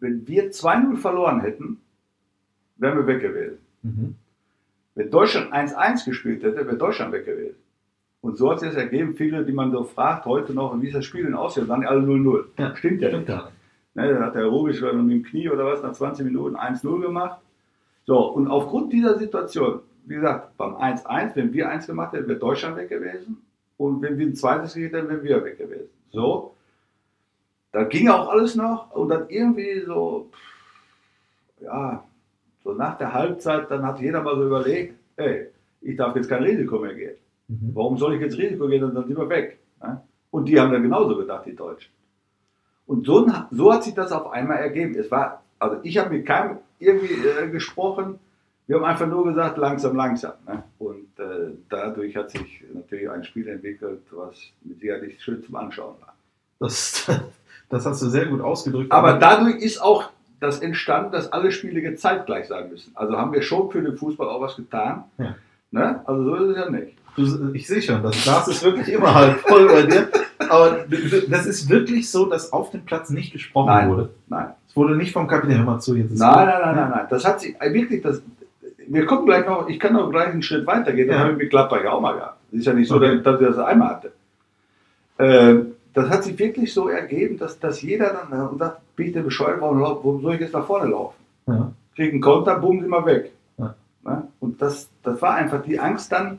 wenn 0.00 0.26
wir 0.26 0.50
2-0 0.50 0.96
verloren 0.98 1.40
hätten, 1.40 1.80
wären 2.78 2.98
wir 2.98 3.06
weg 3.06 3.20
gewesen. 3.20 3.58
Mhm. 3.82 4.14
Wenn 4.94 5.10
Deutschland 5.10 5.52
1-1 5.52 6.04
gespielt 6.04 6.42
hätte, 6.42 6.66
wäre 6.66 6.76
Deutschland 6.76 7.12
weg 7.12 7.24
gewesen. 7.24 7.56
Und 8.20 8.36
so 8.36 8.50
hat 8.50 8.60
sich 8.60 8.70
das 8.70 8.78
ergeben, 8.78 9.14
viele, 9.14 9.44
die 9.44 9.52
man 9.52 9.70
so 9.70 9.84
fragt, 9.84 10.26
heute 10.26 10.52
noch, 10.52 10.80
wie 10.82 10.88
ist 10.88 10.96
das 10.96 11.04
Spiel 11.04 11.24
denn 11.24 11.34
aus? 11.34 11.54
Ja, 11.56 11.64
sagen 11.64 11.86
alle 11.86 12.00
0-0. 12.00 12.44
Ja, 12.58 12.74
Stimmt 12.74 13.00
ja 13.00 13.08
Stimmt 13.08 13.28
nicht. 13.28 13.44
Ne, 13.94 14.12
dann 14.12 14.24
hat 14.24 14.34
der 14.34 14.46
Rubisch 14.46 14.80
mit 14.80 14.92
dem 14.92 15.22
Knie 15.22 15.48
oder 15.48 15.66
was 15.66 15.82
nach 15.82 15.92
20 15.92 16.24
Minuten 16.24 16.56
1-0 16.56 17.00
gemacht. 17.00 17.40
So, 18.06 18.18
und 18.18 18.48
aufgrund 18.48 18.92
dieser 18.92 19.18
Situation, 19.18 19.80
wie 20.06 20.16
gesagt, 20.16 20.56
beim 20.56 20.74
1-1, 20.76 21.36
wenn 21.36 21.52
wir 21.52 21.68
1 21.68 21.86
gemacht 21.86 22.12
hätten, 22.12 22.28
wäre 22.28 22.38
Deutschland 22.38 22.76
weg 22.76 22.88
gewesen. 22.88 23.42
Und 23.76 24.02
wenn 24.02 24.18
wir 24.18 24.26
ein 24.26 24.34
zweites 24.34 24.74
gekriegt 24.74 24.94
hätten, 24.94 25.08
wären 25.08 25.22
wir 25.22 25.44
weg 25.44 25.58
gewesen. 25.58 25.88
So, 26.10 26.54
da 27.72 27.84
ging 27.84 28.08
auch 28.08 28.28
alles 28.28 28.56
noch. 28.56 28.90
Und 28.92 29.10
dann 29.10 29.28
irgendwie 29.28 29.80
so, 29.80 30.30
pff, 30.32 31.62
ja, 31.62 32.04
so 32.68 32.74
nach 32.74 32.98
der 32.98 33.14
Halbzeit, 33.14 33.70
dann 33.70 33.82
hat 33.86 33.98
jeder 33.98 34.22
mal 34.22 34.36
so 34.36 34.44
überlegt, 34.44 34.94
ey, 35.16 35.46
ich 35.80 35.96
darf 35.96 36.14
jetzt 36.16 36.28
kein 36.28 36.42
Risiko 36.42 36.78
mehr 36.78 36.94
gehen. 36.94 37.16
Mhm. 37.48 37.70
Warum 37.72 37.96
soll 37.96 38.14
ich 38.14 38.20
jetzt 38.20 38.36
Risiko 38.36 38.68
gehen? 38.68 38.82
Dann 38.82 39.06
sind 39.06 39.16
wir 39.16 39.28
weg. 39.28 39.58
Und 40.30 40.44
die 40.46 40.60
haben 40.60 40.70
dann 40.70 40.82
genauso 40.82 41.16
gedacht, 41.16 41.46
die 41.46 41.56
Deutschen. 41.56 41.90
Und 42.86 43.06
so, 43.06 43.26
so 43.50 43.72
hat 43.72 43.84
sich 43.84 43.94
das 43.94 44.12
auf 44.12 44.30
einmal 44.32 44.58
ergeben. 44.58 44.94
Es 44.98 45.10
war, 45.10 45.42
also 45.58 45.78
ich 45.82 45.96
habe 45.96 46.10
mit 46.10 46.26
keinem 46.26 46.58
irgendwie 46.78 47.14
äh, 47.14 47.48
gesprochen. 47.48 48.18
Wir 48.66 48.76
haben 48.76 48.84
einfach 48.84 49.06
nur 49.06 49.24
gesagt, 49.24 49.56
langsam, 49.56 49.96
langsam. 49.96 50.34
Ne? 50.46 50.62
Und 50.78 51.18
äh, 51.18 51.52
dadurch 51.70 52.16
hat 52.16 52.30
sich 52.30 52.64
natürlich 52.74 53.08
ein 53.08 53.24
Spiel 53.24 53.48
entwickelt, 53.48 54.02
was 54.10 54.36
mit 54.62 54.80
sicherlich 54.80 55.22
schön 55.22 55.42
zum 55.42 55.56
Anschauen 55.56 55.94
war. 56.00 56.14
Das, 56.58 57.10
das 57.70 57.86
hast 57.86 58.02
du 58.02 58.08
sehr 58.08 58.26
gut 58.26 58.42
ausgedrückt. 58.42 58.92
Aber 58.92 59.14
dadurch 59.14 59.56
ist 59.62 59.80
auch 59.80 60.10
das 60.40 60.60
entstanden, 60.60 61.12
dass 61.12 61.32
alle 61.32 61.50
Spiele 61.52 61.94
zeitgleich 61.96 62.46
sein 62.48 62.70
müssen. 62.70 62.92
Also 62.94 63.16
haben 63.16 63.32
wir 63.32 63.42
schon 63.42 63.70
für 63.70 63.82
den 63.82 63.96
Fußball 63.96 64.28
auch 64.28 64.40
was 64.40 64.56
getan. 64.56 65.04
Ja. 65.18 65.34
Ne? 65.70 66.00
Also 66.06 66.24
so 66.24 66.34
ist 66.36 66.50
es 66.50 66.56
ja 66.56 66.70
nicht. 66.70 66.94
Du, 67.16 67.52
ich 67.52 67.66
sehe 67.66 67.82
schon, 67.82 68.02
das 68.02 68.22
Glas 68.22 68.46
ist 68.46 68.62
wirklich 68.62 68.88
immer 68.90 69.12
halb 69.14 69.38
voll 69.40 69.66
bei 69.66 69.82
dir. 69.82 70.08
Aber 70.48 70.84
das 71.28 71.46
ist 71.46 71.68
wirklich 71.68 72.08
so, 72.10 72.26
dass 72.26 72.52
auf 72.52 72.70
dem 72.70 72.84
Platz 72.84 73.10
nicht 73.10 73.32
gesprochen 73.32 73.66
Nein. 73.66 73.88
wurde. 73.90 74.10
Nein. 74.28 74.50
Es 74.68 74.76
wurde 74.76 74.96
nicht 74.96 75.12
vom 75.12 75.26
Kapitän, 75.26 75.64
mal 75.64 75.80
zu, 75.80 75.96
jetzt 75.96 76.12
ist 76.12 76.20
Nein, 76.20 76.46
nein, 76.46 76.60
nein, 76.62 76.76
nein, 76.76 76.90
nein. 76.90 77.06
Das 77.10 77.24
hat 77.24 77.40
sich 77.40 77.60
äh, 77.60 77.72
wirklich, 77.72 78.02
das, 78.02 78.22
wir 78.86 79.04
kommen 79.06 79.26
gleich 79.26 79.44
noch, 79.46 79.68
ich 79.68 79.80
kann 79.80 79.94
noch 79.94 80.08
gleich 80.10 80.28
einen 80.28 80.42
Schritt 80.42 80.64
weiter 80.66 80.92
gehen, 80.92 81.08
das 81.08 81.16
Ja. 81.16 81.22
habe 81.22 81.32
ich 81.32 81.38
mit 81.38 81.50
Gladbach 81.50 81.82
ja 81.82 81.90
auch 81.90 82.00
mal 82.00 82.14
gehabt. 82.14 82.36
Es 82.52 82.60
ist 82.60 82.66
ja 82.66 82.72
nicht 82.74 82.88
so, 82.88 82.96
Okay. 82.96 83.16
dass, 83.16 83.24
dass 83.24 83.40
ich 83.40 83.46
das 83.48 83.58
einmal 83.58 83.88
hatte. 83.88 84.12
Ähm, 85.18 85.72
das 85.94 86.08
hat 86.10 86.22
sich 86.24 86.38
wirklich 86.38 86.72
so 86.72 86.88
ergeben, 86.88 87.38
dass, 87.38 87.58
dass 87.58 87.82
jeder 87.82 88.26
dann 88.30 88.54
äh, 88.54 88.58
sagt, 88.58 88.80
bin 88.98 89.06
ich 89.06 89.12
denn 89.14 89.24
bescheuert, 89.24 89.60
warum, 89.62 90.20
soll 90.20 90.34
ich 90.34 90.40
jetzt 90.40 90.52
nach 90.52 90.66
vorne 90.66 90.90
laufen? 90.90 91.14
Ja. 91.46 91.72
Krieg 91.96 92.12
einen 92.12 92.20
Konter, 92.20 92.58
bumm, 92.58 92.80
sind 92.80 92.90
wir 92.90 93.06
weg. 93.06 93.32
Ja. 93.56 93.74
Ne? 94.04 94.24
Und 94.40 94.60
das, 94.60 94.90
das 95.02 95.22
war 95.22 95.34
einfach 95.36 95.62
die 95.62 95.78
Angst 95.80 96.12
dann, 96.12 96.38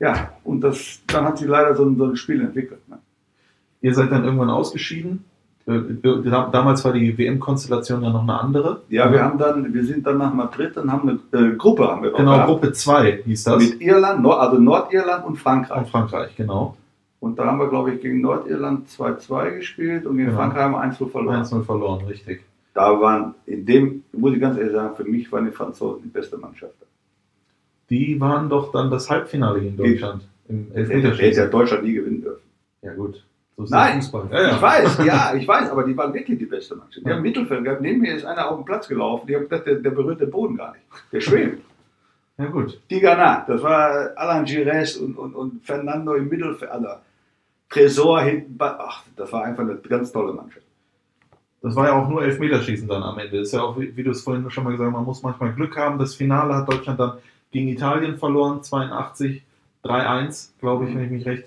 ja, 0.00 0.30
und 0.44 0.60
das, 0.62 1.00
dann 1.06 1.24
hat 1.24 1.38
sich 1.38 1.46
leider 1.48 1.76
so 1.76 1.84
ein, 1.84 1.96
so 1.96 2.06
ein 2.06 2.16
Spiel 2.16 2.40
entwickelt. 2.40 2.86
Ne? 2.88 2.98
Ihr 3.82 3.94
seid 3.94 4.10
dann 4.10 4.24
irgendwann 4.24 4.50
ausgeschieden. 4.50 5.24
Äh, 5.66 5.80
da- 6.02 6.48
Damals 6.50 6.84
war 6.84 6.92
die 6.92 7.16
WM-Konstellation 7.16 8.02
ja 8.02 8.10
noch 8.10 8.22
eine 8.22 8.38
andere. 8.40 8.82
Ja, 8.88 9.10
wir 9.12 9.22
haben 9.22 9.38
dann, 9.38 9.72
wir 9.74 9.84
sind 9.84 10.06
dann 10.06 10.18
nach 10.18 10.32
Madrid 10.34 10.76
und 10.76 10.90
haben 10.92 11.20
eine 11.32 11.46
äh, 11.52 11.56
Gruppe 11.56 11.88
haben 11.88 12.02
wir 12.02 12.12
Genau, 12.12 12.32
gehabt. 12.32 12.48
Gruppe 12.48 12.72
2 12.72 13.22
hieß 13.24 13.44
das. 13.44 13.62
mit 13.62 13.80
Irland, 13.80 14.26
also 14.26 14.58
Nordirland 14.58 15.24
und 15.26 15.36
Frankreich. 15.36 15.78
Und 15.78 15.88
Frankreich, 15.88 16.34
genau. 16.36 16.76
Und 17.26 17.38
da 17.38 17.46
haben 17.46 17.58
wir, 17.58 17.68
glaube 17.68 17.92
ich, 17.92 18.00
gegen 18.00 18.20
Nordirland 18.20 18.88
2-2 18.88 19.56
gespielt 19.56 20.06
und 20.06 20.16
gegen 20.16 20.28
Genau. 20.28 20.38
Frankreich 20.38 20.62
haben 20.62 20.72
wir 20.72 20.80
1 20.80 20.96
verloren. 20.96 21.42
1-0 21.44 21.62
verloren, 21.64 22.04
richtig. 22.06 22.42
Da 22.74 23.00
waren, 23.00 23.34
in 23.46 23.64
dem, 23.66 24.04
muss 24.12 24.34
ich 24.34 24.40
ganz 24.40 24.56
ehrlich 24.58 24.72
sagen, 24.72 24.94
für 24.96 25.04
mich 25.04 25.30
waren 25.32 25.46
die 25.46 25.50
Franzosen 25.52 26.02
die 26.04 26.08
beste 26.08 26.36
Mannschaft. 26.36 26.74
Die 27.90 28.20
waren 28.20 28.48
doch 28.48 28.72
dann 28.72 28.90
das 28.90 29.08
Halbfinale 29.10 29.60
gegen 29.60 29.76
Deutschland 29.76 30.22
im 30.48 30.72
Der 30.72 30.82
hätte 30.82 30.92
ja 30.92 30.96
Elfmeterschießen. 31.08 31.50
Deutschland 31.50 31.84
nie 31.84 31.94
gewinnen 31.94 32.20
dürfen. 32.22 32.42
Ja 32.82 32.92
gut, 32.94 33.24
so 33.56 33.64
ist 33.64 33.70
Nein. 33.70 34.00
Ja, 34.30 34.42
ja. 34.42 34.54
Ich 34.56 34.62
weiß, 34.62 34.98
ja, 35.04 35.34
ich 35.38 35.48
weiß, 35.48 35.70
aber 35.70 35.84
die 35.84 35.96
waren 35.96 36.12
wirklich 36.14 36.38
die 36.38 36.46
beste 36.46 36.76
Mannschaft. 36.76 37.04
Die 37.06 37.10
haben 37.10 37.22
Mittelfeld 37.22 37.64
gehabt. 37.64 37.80
Neben 37.80 38.00
mir 38.00 38.14
ist 38.14 38.24
einer 38.24 38.50
auf 38.50 38.56
den 38.58 38.64
Platz 38.64 38.86
gelaufen. 38.88 39.26
Die 39.26 39.34
haben 39.34 39.42
gedacht, 39.44 39.66
der, 39.66 39.76
der 39.76 39.90
berührt 39.90 40.20
den 40.20 40.30
Boden 40.30 40.56
gar 40.56 40.72
nicht. 40.72 40.84
Der 41.12 41.20
schwebt. 41.20 41.62
Ja 42.38 42.44
gut. 42.46 42.78
Tigana, 42.88 43.44
das 43.48 43.62
war 43.62 44.10
Alain 44.16 44.44
Gires 44.44 44.96
und, 44.98 45.16
und, 45.16 45.34
und 45.34 45.64
Fernando 45.64 46.14
im 46.14 46.28
Mittelfeld. 46.28 46.70
Also 46.70 46.88
Tresor 47.68 48.20
hinten. 48.22 48.56
bei- 48.56 48.74
Ach, 48.78 49.02
das 49.16 49.32
war 49.32 49.44
einfach 49.44 49.62
eine 49.62 49.76
ganz 49.76 50.12
tolle 50.12 50.32
Mannschaft. 50.32 50.64
Das 51.62 51.74
war 51.74 51.86
ja 51.86 51.94
auch 52.00 52.08
nur 52.08 52.22
Elfmeterschießen 52.22 52.86
dann 52.86 53.02
am 53.02 53.18
Ende. 53.18 53.38
Ist 53.38 53.52
ja 53.52 53.62
auch, 53.62 53.76
wie 53.78 54.02
du 54.02 54.10
es 54.10 54.22
vorhin 54.22 54.48
schon 54.50 54.62
mal 54.64 54.70
gesagt 54.70 54.86
hast, 54.88 54.94
man 54.94 55.04
muss 55.04 55.22
manchmal 55.22 55.52
Glück 55.52 55.76
haben. 55.76 55.98
Das 55.98 56.14
Finale 56.14 56.54
hat 56.54 56.70
Deutschland 56.70 57.00
dann 57.00 57.14
gegen 57.50 57.68
Italien 57.68 58.18
verloren, 58.18 58.62
82, 58.62 59.42
3-1, 59.82 60.52
glaube 60.60 60.86
ich, 60.88 60.94
wenn 60.94 61.04
ich 61.04 61.10
mich 61.10 61.26
recht 61.26 61.44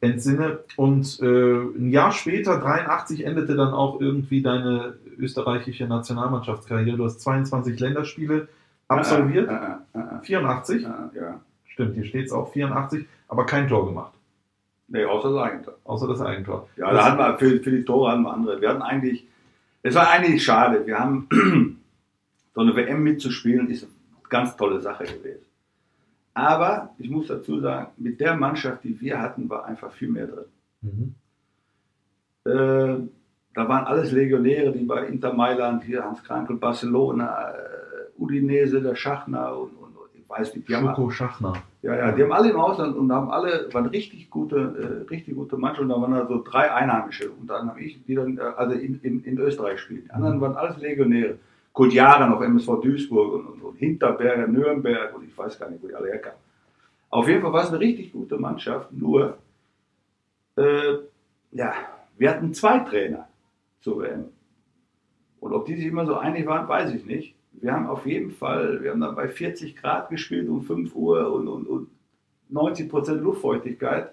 entsinne. 0.00 0.60
Und 0.76 1.20
äh, 1.20 1.26
ein 1.26 1.90
Jahr 1.90 2.12
später, 2.12 2.58
83, 2.60 3.26
endete 3.26 3.56
dann 3.56 3.74
auch 3.74 4.00
irgendwie 4.00 4.42
deine 4.42 4.94
österreichische 5.18 5.86
Nationalmannschaftskarriere. 5.86 6.96
Du 6.96 7.04
hast 7.04 7.20
22 7.20 7.78
Länderspiele 7.80 8.48
absolviert. 8.88 9.48
Äh, 9.50 9.98
äh, 9.98 10.00
äh, 10.18 10.20
84? 10.22 10.84
äh, 10.84 10.86
ja. 11.18 11.40
Stimmt, 11.66 11.94
hier 11.94 12.04
steht 12.04 12.26
es 12.26 12.32
auch 12.32 12.52
84, 12.52 13.06
aber 13.28 13.44
kein 13.46 13.68
Tor 13.68 13.86
gemacht, 13.86 14.12
Nee, 14.88 15.04
außer 15.04 15.30
das 15.32 15.42
Eigentor. 15.42 15.74
außer 15.84 16.08
das 16.08 16.20
Eigentor. 16.20 16.68
Ja, 16.76 16.90
das, 16.90 17.04
da 17.04 17.04
hatten 17.04 17.18
wir 17.18 17.38
für, 17.38 17.62
für 17.62 17.70
die 17.70 17.84
Tore 17.84 18.10
hatten 18.10 18.22
wir 18.22 18.32
andere. 18.32 18.60
Wir 18.60 18.70
hatten 18.70 18.82
eigentlich, 18.82 19.26
es 19.82 19.94
war 19.94 20.10
eigentlich 20.10 20.42
schade. 20.42 20.86
Wir 20.86 20.98
haben 20.98 21.28
so 22.54 22.60
eine 22.62 22.74
WM 22.74 23.02
mitzuspielen, 23.02 23.68
ist 23.68 23.84
eine 23.84 23.92
ganz 24.28 24.56
tolle 24.56 24.80
Sache 24.80 25.04
gewesen. 25.04 25.44
Aber 26.32 26.94
ich 26.98 27.10
muss 27.10 27.26
dazu 27.26 27.60
sagen, 27.60 27.88
mit 27.96 28.20
der 28.20 28.34
Mannschaft, 28.36 28.84
die 28.84 28.98
wir 29.00 29.20
hatten, 29.20 29.50
war 29.50 29.66
einfach 29.66 29.92
viel 29.92 30.08
mehr 30.08 30.26
drin. 30.26 30.44
Mhm. 30.82 31.14
Äh, 32.44 33.08
da 33.54 33.68
waren 33.68 33.84
alles 33.86 34.12
Legionäre, 34.12 34.72
die 34.72 34.84
bei 34.84 35.06
Inter 35.06 35.32
Mailand, 35.34 35.82
hier 35.84 36.04
Hans 36.04 36.22
Krankel, 36.22 36.56
Barcelona, 36.56 37.50
äh, 37.50 37.54
Udinese, 38.16 38.80
der 38.80 38.94
Schachner 38.94 39.58
und, 39.58 39.76
weiß 40.28 40.54
nicht, 40.54 40.68
die 40.68 40.76
haben, 40.76 40.86
Schoko 40.88 41.10
Schachner. 41.10 41.54
ja, 41.82 41.96
ja, 41.96 42.12
die 42.12 42.22
haben 42.22 42.32
alle 42.32 42.50
im 42.50 42.60
Ausland 42.60 42.96
und 42.96 43.10
haben 43.10 43.30
alle, 43.30 43.68
waren 43.72 43.86
richtig 43.86 44.30
gute, 44.30 45.04
äh, 45.06 45.08
richtig 45.08 45.34
gute 45.34 45.56
Mannschaft 45.56 45.82
und 45.82 45.88
da 45.88 46.00
waren 46.00 46.12
da 46.12 46.26
so 46.26 46.42
drei 46.42 46.72
Einheimische 46.72 47.30
und 47.30 47.48
dann 47.48 47.68
habe 47.68 47.80
ich, 47.80 48.04
die 48.04 48.14
dann, 48.14 48.38
äh, 48.38 48.42
also 48.42 48.74
in, 48.74 49.00
in, 49.02 49.24
in 49.24 49.38
Österreich 49.38 49.80
spielen. 49.80 50.04
Die 50.04 50.10
anderen 50.10 50.40
waren 50.40 50.56
alles 50.56 50.78
Legionäre. 50.78 51.38
Jahre 51.92 52.28
noch 52.28 52.42
MSV 52.42 52.80
Duisburg 52.82 53.34
und, 53.34 53.46
und, 53.46 53.62
und 53.62 53.76
Hinterberger, 53.76 54.48
Nürnberg 54.48 55.14
und 55.14 55.28
ich 55.28 55.38
weiß 55.38 55.60
gar 55.60 55.70
nicht, 55.70 55.80
wo 55.80 55.86
die 55.86 55.94
alle 55.94 56.08
herkamen. 56.08 56.38
Auf 57.10 57.28
jeden 57.28 57.40
Fall 57.40 57.52
war 57.52 57.62
es 57.62 57.68
eine 57.68 57.78
richtig 57.78 58.12
gute 58.12 58.36
Mannschaft, 58.36 58.92
nur, 58.92 59.38
äh, 60.56 60.94
ja, 61.52 61.72
wir 62.18 62.30
hatten 62.30 62.52
zwei 62.52 62.80
Trainer 62.80 63.28
zur 63.80 64.02
WM. 64.02 64.24
Und 65.40 65.52
ob 65.52 65.66
die 65.66 65.76
sich 65.76 65.86
immer 65.86 66.04
so 66.04 66.16
einig 66.16 66.46
waren, 66.46 66.68
weiß 66.68 66.92
ich 66.94 67.06
nicht. 67.06 67.37
Wir 67.60 67.72
haben 67.72 67.86
auf 67.86 68.06
jeden 68.06 68.30
Fall, 68.30 68.82
wir 68.82 68.90
haben 68.92 69.00
dann 69.00 69.14
bei 69.14 69.28
40 69.28 69.76
Grad 69.76 70.10
gespielt 70.10 70.48
um 70.48 70.62
5 70.62 70.94
Uhr 70.94 71.32
und, 71.32 71.48
und, 71.48 71.66
und 71.66 71.88
90 72.50 72.88
Prozent 72.88 73.22
Luftfeuchtigkeit. 73.22 74.10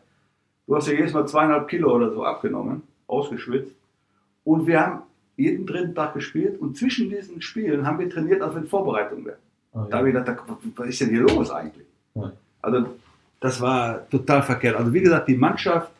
Du 0.67 0.75
hast 0.75 0.87
ja 0.87 0.93
jedes 0.93 1.13
Mal 1.13 1.27
zweieinhalb 1.27 1.67
Kilo 1.67 1.93
oder 1.95 2.11
so 2.11 2.23
abgenommen, 2.23 2.83
ausgeschwitzt. 3.07 3.75
Und 4.43 4.67
wir 4.67 4.79
haben 4.81 5.01
jeden 5.37 5.65
dritten 5.65 5.93
Tag 5.93 6.13
gespielt 6.13 6.59
und 6.59 6.77
zwischen 6.77 7.09
diesen 7.09 7.41
Spielen 7.41 7.85
haben 7.85 7.99
wir 7.99 8.09
trainiert, 8.09 8.41
als 8.41 8.55
wenn 8.55 8.65
Vorbereitung 8.67 9.25
wäre. 9.25 9.37
Ah, 9.73 9.85
Da 9.89 9.97
habe 9.97 10.09
ich 10.09 10.15
gedacht, 10.15 10.39
was 10.75 10.87
ist 10.89 11.01
denn 11.01 11.09
hier 11.09 11.21
los 11.21 11.51
eigentlich? 11.51 11.85
Ja. 12.15 12.31
Also 12.61 12.95
das 13.39 13.61
war 13.61 14.09
total 14.09 14.41
verkehrt. 14.41 14.75
Also 14.75 14.93
wie 14.93 15.01
gesagt, 15.01 15.27
die 15.27 15.35
Mannschaft, 15.35 15.91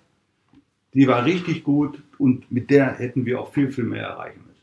die 0.94 1.08
war 1.08 1.26
richtig 1.26 1.64
gut 1.64 2.02
und 2.18 2.50
mit 2.52 2.70
der 2.70 2.94
hätten 2.94 3.26
wir 3.26 3.42
auch 3.42 3.52
viel, 3.52 3.70
viel 3.72 3.84
mehr 3.84 4.08
erreichen 4.08 4.42
müssen. 4.48 4.62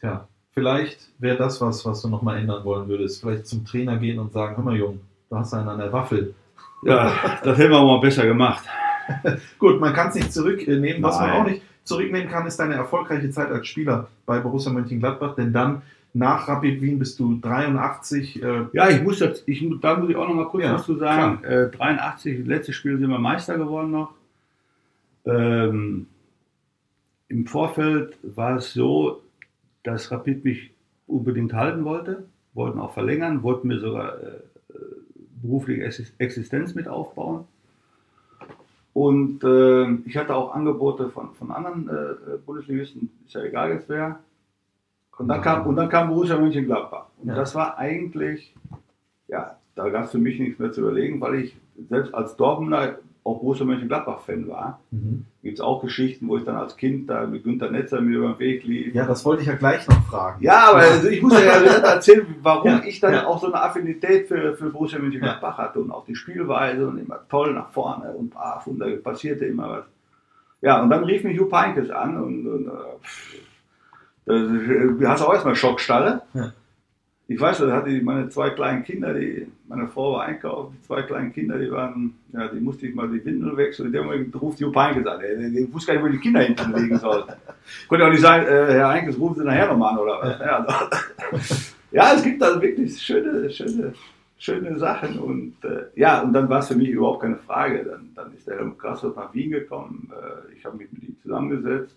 Tja, 0.00 0.28
vielleicht 0.52 1.08
wäre 1.18 1.36
das 1.36 1.60
was, 1.60 1.84
was 1.84 2.02
du 2.02 2.08
nochmal 2.08 2.38
ändern 2.38 2.64
wollen 2.64 2.88
würdest. 2.88 3.20
Vielleicht 3.20 3.46
zum 3.46 3.64
Trainer 3.64 3.96
gehen 3.96 4.18
und 4.18 4.32
sagen, 4.32 4.56
hör 4.56 4.64
mal 4.64 4.76
Jung, 4.76 5.00
du 5.30 5.36
hast 5.36 5.52
einen 5.54 5.68
an 5.68 5.78
der 5.78 5.92
Waffel. 5.92 6.34
Ja, 6.82 7.12
das 7.44 7.58
hätten 7.58 7.70
wir 7.72 7.82
mal 7.82 8.00
besser 8.00 8.26
gemacht. 8.26 8.64
Gut, 9.58 9.80
man 9.80 9.92
kann 9.92 10.08
es 10.08 10.14
nicht 10.16 10.32
zurücknehmen. 10.32 11.02
Was 11.02 11.18
man 11.18 11.30
Nein. 11.30 11.40
auch 11.40 11.46
nicht 11.46 11.62
zurücknehmen 11.84 12.28
kann, 12.28 12.46
ist 12.46 12.58
deine 12.58 12.74
erfolgreiche 12.74 13.30
Zeit 13.30 13.50
als 13.50 13.66
Spieler 13.66 14.08
bei 14.26 14.38
Borussia 14.40 14.72
Mönchengladbach, 14.72 15.34
denn 15.34 15.52
dann 15.52 15.82
nach 16.14 16.46
Rapid 16.46 16.80
Wien 16.82 16.98
bist 16.98 17.18
du 17.18 17.38
83. 17.40 18.42
Äh, 18.42 18.64
Ja, 18.72 18.88
ich 18.90 19.02
muss 19.02 19.20
jetzt, 19.20 19.48
ich, 19.48 19.64
da 19.80 19.96
muss 19.96 20.10
ich 20.10 20.16
auch 20.16 20.28
noch 20.28 20.34
mal 20.34 20.46
kurz 20.48 20.64
Ja, 20.64 20.74
was 20.74 20.84
zu 20.84 20.96
sagen. 20.96 21.42
Äh, 21.44 21.70
83, 21.70 22.46
letztes 22.46 22.76
Spiel 22.76 22.98
sind 22.98 23.08
wir 23.08 23.18
Meister 23.18 23.56
geworden 23.56 23.90
noch. 23.92 24.10
Ähm, 25.24 26.06
Im 27.28 27.46
Vorfeld 27.46 28.18
war 28.22 28.56
es 28.56 28.72
so, 28.74 29.22
dass 29.82 30.10
Rapid 30.10 30.44
mich 30.44 30.70
unbedingt 31.06 31.52
halten 31.52 31.84
wollte, 31.84 32.24
wollten 32.54 32.78
auch 32.80 32.92
verlängern, 32.94 33.42
wollten 33.42 33.68
mir 33.68 33.80
sogar 33.80 34.18
äh, 34.20 34.40
berufliche 35.42 35.84
Exis- 35.84 36.12
Existenz 36.18 36.74
mit 36.74 36.88
aufbauen. 36.88 37.44
Und 38.92 39.42
äh, 39.42 39.90
ich 40.06 40.16
hatte 40.16 40.34
auch 40.34 40.54
Angebote 40.54 41.08
von, 41.10 41.34
von 41.34 41.50
anderen 41.50 41.88
äh, 41.88 42.36
Bundesligisten, 42.44 43.10
ist 43.24 43.34
ja 43.34 43.42
egal 43.42 43.72
jetzt 43.72 43.88
wer. 43.88 44.20
Und 45.18 45.28
dann 45.28 45.40
kam, 45.40 45.66
und 45.66 45.76
dann 45.76 45.88
kam 45.88 46.08
Borussia 46.08 46.38
Mönchengladbach. 46.38 47.06
Und 47.18 47.28
Ja. 47.28 47.34
das 47.34 47.54
war 47.54 47.78
eigentlich, 47.78 48.54
ja, 49.28 49.56
da 49.74 49.88
gab 49.88 50.04
es 50.04 50.10
für 50.10 50.18
mich 50.18 50.38
nichts 50.38 50.58
mehr 50.58 50.72
zu 50.72 50.80
überlegen, 50.82 51.20
weil 51.20 51.36
ich 51.36 51.56
selbst 51.88 52.12
als 52.14 52.36
Dortmunder 52.36 52.98
auch 53.24 53.38
Borussia 53.38 53.64
Mönchengladbach-Fan 53.64 54.48
war. 54.48 54.80
Gibt 55.42 55.58
es 55.58 55.60
auch 55.60 55.80
Geschichten, 55.80 56.28
wo 56.28 56.38
ich 56.38 56.44
dann 56.44 56.56
als 56.56 56.76
Kind 56.76 57.08
da 57.08 57.26
mit 57.26 57.44
Günter 57.44 57.70
Netzer 57.70 58.00
mir 58.00 58.18
über 58.18 58.32
den 58.32 58.38
Weg 58.40 58.64
lief. 58.64 58.94
Ja, 58.94 59.06
das 59.06 59.24
wollte 59.24 59.42
ich 59.42 59.48
ja 59.48 59.54
gleich 59.54 59.86
noch 59.86 60.04
fragen. 60.06 60.42
Ja, 60.42 60.70
aber 60.70 60.78
also 60.78 61.08
ich 61.08 61.22
muss 61.22 61.32
ja 61.34 61.38
erzählen, 61.38 62.26
warum 62.42 62.68
Ja, 62.68 62.82
ich 62.84 62.98
dann 62.98 63.12
ja. 63.12 63.26
auch 63.26 63.40
so 63.40 63.46
eine 63.46 63.62
Affinität 63.62 64.26
für, 64.26 64.56
für 64.56 64.70
Borussia 64.70 64.98
Mönchengladbach 64.98 65.56
hatte 65.56 65.80
und 65.80 65.92
auch 65.92 66.04
die 66.04 66.16
Spielweise 66.16 66.88
und 66.88 66.98
immer 66.98 67.20
toll 67.28 67.54
nach 67.54 67.70
vorne 67.70 68.10
und 68.10 68.30
brav 68.30 68.66
und 68.66 68.80
da 68.80 68.86
passierte 69.02 69.44
immer 69.44 69.70
was. 69.70 69.84
Ja, 70.60 70.82
und 70.82 70.90
dann 70.90 71.04
rief 71.04 71.22
mich 71.22 71.36
Jupp 71.36 71.52
Heynckes 71.52 71.90
an 71.90 72.16
und, 72.22 72.46
und 72.46 72.66
äh, 72.66 72.70
pff, 73.02 73.36
das, 74.26 74.40
äh, 74.40 74.94
du 74.98 75.08
hast 75.08 75.22
auch 75.22 75.32
erstmal 75.32 75.56
Schockstarre. 75.56 76.22
Ja. 76.34 76.52
Ich 77.32 77.40
weiß, 77.40 77.58
da 77.58 77.72
hatte 77.72 77.88
ich 77.88 78.02
meine 78.02 78.28
zwei 78.28 78.50
kleinen 78.50 78.84
Kinder, 78.84 79.14
die, 79.14 79.46
meine 79.66 79.88
Frau 79.88 80.14
war 80.14 80.24
einkaufen, 80.24 80.76
die 80.76 80.86
zwei 80.86 81.00
kleinen 81.02 81.32
Kinder, 81.32 81.58
die 81.58 81.70
waren, 81.70 82.14
ja, 82.32 82.46
die 82.48 82.60
musste 82.60 82.86
ich 82.86 82.94
mal 82.94 83.08
die 83.08 83.24
Windeln 83.24 83.56
wechseln. 83.56 83.86
Und 83.86 83.92
der 83.92 84.40
ruft 84.40 84.60
Jupp 84.60 84.76
an. 84.76 85.02
Der, 85.02 85.16
der, 85.18 85.48
der 85.48 85.72
wusste 85.72 85.92
gar 85.92 85.94
nicht, 85.94 86.04
wo 86.04 86.12
die 86.12 86.20
Kinder 86.20 86.40
hinten 86.40 86.72
legen 86.74 86.98
sollten. 86.98 87.32
Konnte 87.88 88.04
auch 88.04 88.10
nicht 88.10 88.20
sagen, 88.20 88.44
äh, 88.44 88.72
Herr 88.74 88.88
Heinkes, 88.88 89.18
rufen 89.18 89.40
Sie 89.40 89.44
nachher 89.44 89.68
nochmal 89.68 89.92
an 89.92 89.98
oder 89.98 90.18
was. 90.20 90.40
Ja, 90.40 90.58
also, 90.58 90.96
ja, 91.92 92.12
es 92.14 92.22
gibt 92.22 92.42
also 92.42 92.60
wirklich 92.60 93.00
schöne, 93.00 93.48
schöne, 93.48 93.94
schöne 94.36 94.78
Sachen. 94.78 95.18
Und 95.18 95.54
äh, 95.64 95.84
ja, 95.94 96.20
und 96.20 96.34
dann 96.34 96.50
war 96.50 96.58
es 96.58 96.68
für 96.68 96.76
mich 96.76 96.90
überhaupt 96.90 97.22
keine 97.22 97.36
Frage. 97.36 97.82
Dann, 97.84 98.10
dann 98.14 98.34
ist 98.34 98.46
der 98.46 98.56
Helmut 98.56 98.78
Grasshoff 98.78 99.16
nach 99.16 99.32
Wien 99.32 99.52
gekommen. 99.52 100.12
Äh, 100.12 100.54
ich 100.54 100.64
habe 100.66 100.76
mich 100.76 100.92
mit 100.92 101.02
ihm 101.02 101.16
zusammengesetzt. 101.22 101.96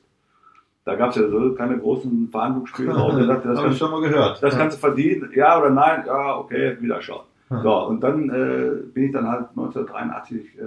Da 0.86 0.96
gab 0.96 1.10
es 1.10 1.16
ja 1.16 1.28
so 1.28 1.54
keine 1.56 1.78
großen 1.80 2.30
Verhandlungsspielraum. 2.32 3.18
Er 3.18 3.26
sagte, 3.26 3.48
das 3.50 3.58
Habe 3.60 3.70
ich 3.72 3.78
schon 3.78 3.92
mal 3.92 4.02
gehört. 4.02 4.42
das 4.42 4.56
kannst 4.56 4.78
du 4.78 4.80
verdienen. 4.82 5.32
Ja 5.36 5.60
oder 5.60 5.72
nein? 5.72 6.04
Ja, 6.06 6.38
okay, 6.38 6.78
wieder 6.80 7.02
schauen. 7.02 7.24
Ja. 7.50 7.62
So, 7.62 7.88
und 7.88 8.02
dann 8.02 8.30
äh, 8.30 8.84
bin 8.94 9.04
ich 9.06 9.12
dann 9.12 9.28
halt 9.28 9.50
1983 9.50 10.38
äh, 10.58 10.62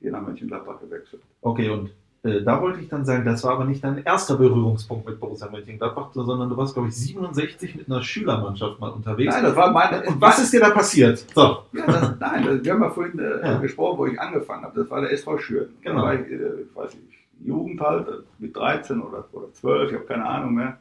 hier 0.00 0.12
nach 0.12 0.22
Mönchengladbach 0.22 0.80
gewechselt. 0.80 1.22
Okay, 1.42 1.68
und 1.70 1.90
äh, 2.24 2.42
da 2.42 2.60
wollte 2.60 2.80
ich 2.80 2.88
dann 2.88 3.04
sagen, 3.04 3.24
das 3.24 3.42
war 3.44 3.52
aber 3.52 3.64
nicht 3.64 3.82
dein 3.82 3.98
erster 4.04 4.36
Berührungspunkt 4.36 5.06
mit 5.08 5.18
Borussia 5.20 5.48
Mönchengladbach, 5.50 6.10
sondern 6.12 6.48
du 6.48 6.56
warst, 6.56 6.74
glaube 6.74 6.88
ich, 6.88 6.96
67 6.96 7.76
mit 7.76 7.88
einer 7.88 8.02
Schülermannschaft 8.02 8.78
mal 8.80 8.90
unterwegs. 8.90 9.34
Nein, 9.34 9.44
das 9.44 9.56
war 9.56 9.72
meine. 9.72 10.02
und 10.04 10.20
was 10.20 10.38
ist 10.40 10.52
dir 10.52 10.60
da 10.60 10.70
passiert? 10.70 11.18
So, 11.34 11.58
Ja, 11.72 11.86
das, 11.86 12.14
nein, 12.20 12.44
das, 12.44 12.64
wir 12.64 12.72
haben 12.72 12.82
ja 12.82 12.90
vorhin 12.90 13.18
äh, 13.18 13.40
Ja. 13.46 13.58
gesprochen, 13.58 13.98
wo 13.98 14.06
ich 14.06 14.20
angefangen 14.20 14.64
habe. 14.64 14.80
Das 14.80 14.90
war 14.90 15.00
der 15.00 15.12
SV 15.12 15.38
Schüren. 15.38 15.68
Genau. 15.82 15.96
Da 15.96 16.02
war 16.02 16.14
ich, 16.14 16.20
äh, 16.28 16.34
ich 16.62 16.76
weiß 16.76 16.94
nicht, 16.94 17.17
Jugend 17.44 17.80
halt, 17.80 18.08
äh, 18.08 18.12
mit 18.38 18.56
13 18.56 19.00
oder, 19.00 19.26
oder 19.32 19.52
12, 19.52 19.90
ich 19.90 19.96
habe 19.96 20.06
keine 20.06 20.26
Ahnung 20.26 20.54
mehr. 20.54 20.78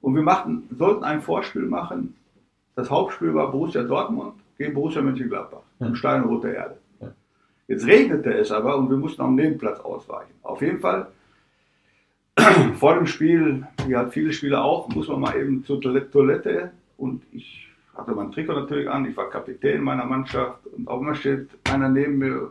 Und 0.00 0.14
wir 0.14 0.22
machten, 0.22 0.68
sollten 0.76 1.04
ein 1.04 1.20
Vorspiel 1.22 1.62
machen. 1.62 2.14
Das 2.76 2.90
Hauptspiel 2.90 3.32
war 3.34 3.50
Borussia 3.50 3.82
Dortmund 3.82 4.34
gegen 4.58 4.74
Borussia 4.74 5.00
Mönchengladbach 5.02 5.62
Ja. 5.78 5.86
im 5.86 5.94
Stein 5.94 6.22
Rote 6.24 6.48
Erde. 6.48 6.76
Ja. 7.00 7.08
Jetzt 7.68 7.86
regnete 7.86 8.32
es 8.34 8.50
aber 8.52 8.76
und 8.76 8.90
wir 8.90 8.96
mussten 8.96 9.22
am 9.22 9.34
Nebenplatz 9.34 9.80
ausweichen. 9.80 10.32
Auf 10.42 10.60
jeden 10.60 10.80
Fall, 10.80 11.06
vor 12.74 12.94
dem 12.96 13.06
Spiel, 13.06 13.66
wie 13.86 13.96
halt 13.96 14.12
viele 14.12 14.32
Spieler 14.32 14.64
auch, 14.64 14.88
muss 14.88 15.08
man 15.08 15.20
mal 15.20 15.36
eben 15.36 15.64
zur 15.64 15.80
Toilette- 15.80 16.10
Toilette 16.10 16.70
und 16.98 17.22
ich 17.32 17.68
hatte 17.94 18.12
mein 18.12 18.32
Trikot 18.32 18.54
natürlich 18.54 18.90
an, 18.90 19.04
ich 19.06 19.16
war 19.16 19.30
Kapitän 19.30 19.82
meiner 19.82 20.04
Mannschaft 20.04 20.66
und 20.66 20.88
auf 20.88 20.98
einmal 20.98 21.14
steht 21.14 21.48
einer 21.70 21.88
neben 21.88 22.18
mir, 22.18 22.50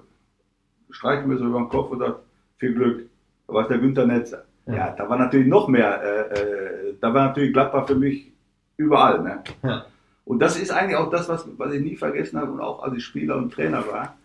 streicht 0.90 1.28
mir 1.28 1.38
so 1.38 1.46
über 1.46 1.60
den 1.60 1.70
Kopf 1.70 1.92
und 1.92 2.00
sagt, 2.00 2.20
viel 2.58 2.74
Glück. 2.74 3.10
Da 3.48 3.54
war 3.54 3.64
es 3.64 3.68
der 3.68 3.78
Günther 3.80 4.06
Netzer. 4.06 4.44
Ja. 4.66 4.74
Ja. 4.74 4.96
da 4.98 5.10
war 5.10 5.18
natürlich 5.18 5.48
noch 5.48 5.68
mehr, 5.68 6.02
äh, 6.02 6.40
äh, 6.40 6.96
da 7.02 7.14
war 7.14 7.28
natürlich 7.28 7.54
Gladbach 7.54 7.88
für 7.88 7.96
mich 7.96 8.32
überall. 8.78 9.22
Ne? 9.22 9.44
Ja. 9.62 9.86
Und 10.26 10.40
das 10.40 10.58
ist 10.58 10.72
eigentlich 10.72 10.96
auch 10.96 11.10
das, 11.10 11.28
was, 11.28 11.46
was 11.58 11.74
ich 11.74 11.82
nie 11.82 11.96
vergessen 11.98 12.40
habe 12.40 12.52
und 12.52 12.62
auch 12.62 12.82
als 12.82 12.96
ich 12.96 13.04
Spieler 13.04 13.36
und 13.36 13.52
Trainer 13.52 13.86
war. 13.88 14.16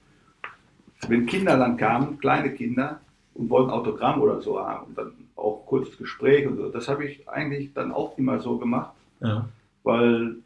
Wenn 1.08 1.26
Kinder 1.26 1.56
dann 1.56 1.76
kamen, 1.76 2.18
kleine 2.18 2.50
Kinder, 2.50 3.00
und 3.38 3.50
wollten 3.50 3.70
Autogramm 3.70 4.20
oder 4.20 4.40
so 4.40 4.60
haben 4.60 4.88
und 4.88 4.98
dann 4.98 5.12
auch 5.36 5.64
kurzes 5.64 5.96
Gespräch 5.96 6.46
und 6.46 6.56
so, 6.56 6.68
das 6.68 6.88
habe 6.88 7.04
ich 7.04 7.28
eigentlich 7.28 7.72
dann 7.72 7.92
auch 7.92 8.18
immer 8.18 8.40
so 8.40 8.58
gemacht 8.58 8.92
ja. 9.20 9.48
weil 9.84 10.36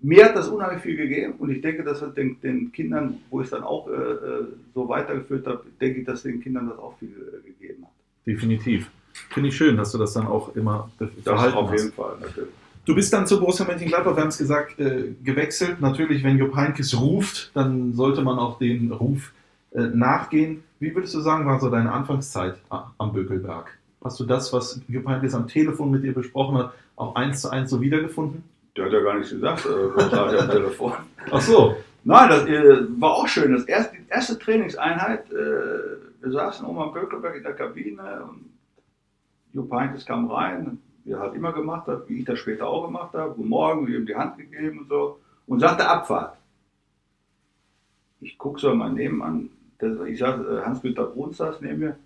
mir 0.00 0.24
hat 0.24 0.36
das 0.36 0.48
unheimlich 0.48 0.82
viel 0.82 0.96
gegeben 0.96 1.34
und 1.38 1.50
ich 1.50 1.60
denke, 1.60 1.82
dass 1.82 2.00
den, 2.14 2.40
den 2.40 2.72
Kindern, 2.72 3.20
wo 3.30 3.40
ich 3.40 3.46
es 3.46 3.50
dann 3.50 3.64
auch 3.64 3.88
äh, 3.88 3.92
äh, 3.92 4.46
so 4.74 4.88
weitergeführt 4.88 5.46
habe, 5.46 5.64
denke 5.80 6.00
ich, 6.00 6.06
dass 6.06 6.22
den 6.22 6.40
Kindern 6.40 6.68
das 6.68 6.78
auch 6.78 6.96
viel 6.98 7.10
äh, 7.10 7.46
gegeben 7.46 7.84
hat. 7.84 7.92
Definitiv. 8.28 8.90
Finde 9.30 9.48
ich 9.48 9.56
schön, 9.56 9.76
dass 9.76 9.92
du 9.92 9.98
das 9.98 10.12
dann 10.12 10.26
auch 10.26 10.54
immer 10.54 10.90
behalten 11.24 11.56
auf 11.56 11.70
hast. 11.70 11.80
jeden 11.80 11.92
Fall. 11.92 12.16
Natürlich. 12.20 12.50
Du 12.84 12.94
bist 12.94 13.12
dann 13.12 13.26
zu 13.26 13.38
Borussia 13.38 13.66
Mönchengladbach, 13.66 14.16
wir 14.16 14.22
haben 14.22 14.28
es 14.28 14.38
gesagt, 14.38 14.78
äh, 14.78 15.12
gewechselt. 15.22 15.80
Natürlich, 15.80 16.24
wenn 16.24 16.38
Jupp 16.38 16.56
Heynckes 16.56 16.98
ruft, 16.98 17.50
dann 17.54 17.92
sollte 17.92 18.22
man 18.22 18.38
auch 18.38 18.58
den 18.58 18.92
Ruf 18.92 19.32
äh, 19.72 19.80
nachgehen. 19.80 20.62
Wie 20.80 20.94
würdest 20.94 21.14
du 21.14 21.20
sagen, 21.20 21.44
war 21.44 21.60
so 21.60 21.68
deine 21.68 21.92
Anfangszeit 21.92 22.56
am 22.70 23.12
Bökelberg? 23.12 23.76
Hast 24.02 24.18
du 24.20 24.24
das, 24.24 24.52
was 24.52 24.80
Jupp 24.88 25.06
Heynckes 25.06 25.34
am 25.34 25.48
Telefon 25.48 25.90
mit 25.90 26.02
dir 26.02 26.14
besprochen 26.14 26.56
hat, 26.56 26.72
auch 26.96 27.14
eins 27.14 27.42
zu 27.42 27.50
eins 27.50 27.68
so 27.68 27.80
wiedergefunden? 27.80 28.44
Der 28.76 28.86
hat 28.86 28.92
ja 28.92 29.00
gar 29.00 29.14
nichts 29.14 29.32
gesagt, 29.32 29.66
äh, 29.66 29.88
großartig 29.94 30.40
am 30.40 30.50
Telefon. 30.50 30.92
Ach 31.30 31.40
so. 31.40 31.76
Nein, 32.04 32.30
das 32.30 32.46
äh, 32.46 32.86
war 32.98 33.10
auch 33.10 33.28
schön. 33.28 33.52
Das 33.52 33.64
erste, 33.64 33.96
die 33.96 34.08
erste 34.08 34.38
Trainingseinheit, 34.38 35.30
äh, 35.30 36.07
wir 36.20 36.32
saßen 36.32 36.66
oben 36.66 36.78
am 36.78 36.92
Bökelberg 36.92 37.36
in 37.36 37.42
der 37.42 37.54
Kabine 37.54 38.24
und 38.28 38.50
Jupp 39.52 39.72
Heynckes 39.72 40.04
kam 40.04 40.30
rein, 40.30 40.78
wie 41.04 41.12
er 41.12 41.20
halt 41.20 41.34
immer 41.34 41.52
gemacht 41.52 41.86
hat, 41.86 42.08
wie 42.08 42.20
ich 42.20 42.24
das 42.24 42.38
später 42.38 42.66
auch 42.66 42.86
gemacht 42.86 43.14
habe. 43.14 43.34
Guten 43.34 43.48
Morgen, 43.48 43.88
ihm 43.88 44.06
die 44.06 44.14
Hand 44.14 44.36
gegeben 44.36 44.80
und 44.80 44.88
so 44.88 45.20
und 45.46 45.60
sagte 45.60 45.88
Abfahrt. 45.88 46.36
Ich 48.20 48.36
gucke 48.36 48.60
so 48.60 48.74
mal 48.74 48.92
nebenan, 48.92 49.50
ich 50.06 50.18
sag, 50.18 50.40
äh, 50.40 50.62
Hans-Günther 50.62 51.06
Brun 51.06 51.32
saß 51.32 51.60
neben 51.60 51.78
mir. 51.78 51.96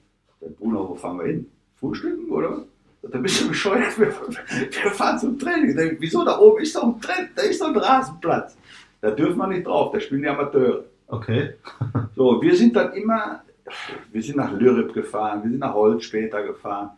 Der 0.41 0.49
Bruno, 0.49 0.89
wo 0.89 0.95
fahren 0.95 1.19
wir 1.19 1.27
hin? 1.27 1.51
Frühstücken 1.77 2.31
oder? 2.31 2.65
Da 3.03 3.19
bist 3.19 3.41
du 3.43 3.49
bescheuert, 3.49 3.99
wir, 3.99 4.09
wir 4.09 4.91
fahren 4.93 5.19
zum 5.19 5.39
Training. 5.39 5.71
Ich 5.71 5.77
denk, 5.77 6.01
Wieso? 6.01 6.25
Da 6.25 6.39
oben 6.39 6.63
ist 6.63 6.77
doch 6.77 6.85
ein 6.85 7.01
Training, 7.01 7.31
da 7.35 7.43
ist 7.43 7.61
doch 7.61 7.69
ein 7.69 7.77
Rasenplatz. 7.77 8.57
Da 9.01 9.11
dürfen 9.11 9.39
wir 9.39 9.49
nicht 9.49 9.67
drauf, 9.67 9.93
da 9.93 9.99
spielen 9.99 10.23
die 10.23 10.29
Amateure. 10.29 10.85
Okay. 11.09 11.55
So, 12.15 12.41
wir 12.41 12.55
sind 12.57 12.77
dann 12.77 12.93
immer, 12.93 13.43
wir 14.11 14.23
sind 14.23 14.37
nach 14.37 14.53
Lürrip 14.53 14.93
gefahren, 14.93 15.43
wir 15.43 15.51
sind 15.51 15.61
nach 15.61 15.75
Holz 15.75 16.05
später 16.05 16.43
gefahren. 16.43 16.91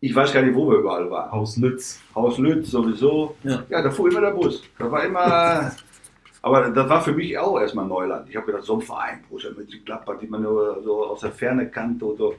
Ich 0.00 0.14
weiß 0.14 0.32
gar 0.32 0.42
nicht, 0.42 0.54
wo 0.54 0.70
wir 0.70 0.78
überall 0.78 1.10
waren. 1.10 1.30
Haus 1.30 1.58
Lütz. 1.58 2.00
Haus 2.14 2.38
Lütz 2.38 2.70
sowieso. 2.70 3.36
Ja. 3.42 3.62
Ja, 3.68 3.82
da 3.82 3.90
fuhr 3.90 4.10
immer 4.10 4.22
der 4.22 4.30
Bus. 4.30 4.62
Da 4.78 4.90
war 4.90 5.04
immer. 5.04 5.72
Aber 6.42 6.70
das 6.70 6.88
war 6.88 7.02
für 7.02 7.12
mich 7.12 7.36
auch 7.36 7.60
erstmal 7.60 7.86
Neuland. 7.86 8.26
Ich 8.30 8.36
habe 8.36 8.46
gedacht, 8.46 8.64
so 8.64 8.76
ein 8.76 8.80
Verein, 8.80 9.22
Borussia 9.28 9.50
Mönchengladbach, 9.50 10.18
die 10.18 10.26
man 10.26 10.40
nur 10.40 10.82
so 10.82 11.04
aus 11.04 11.20
der 11.20 11.32
Ferne 11.32 11.68
kannte 11.68 12.06
und 12.06 12.16
so. 12.16 12.34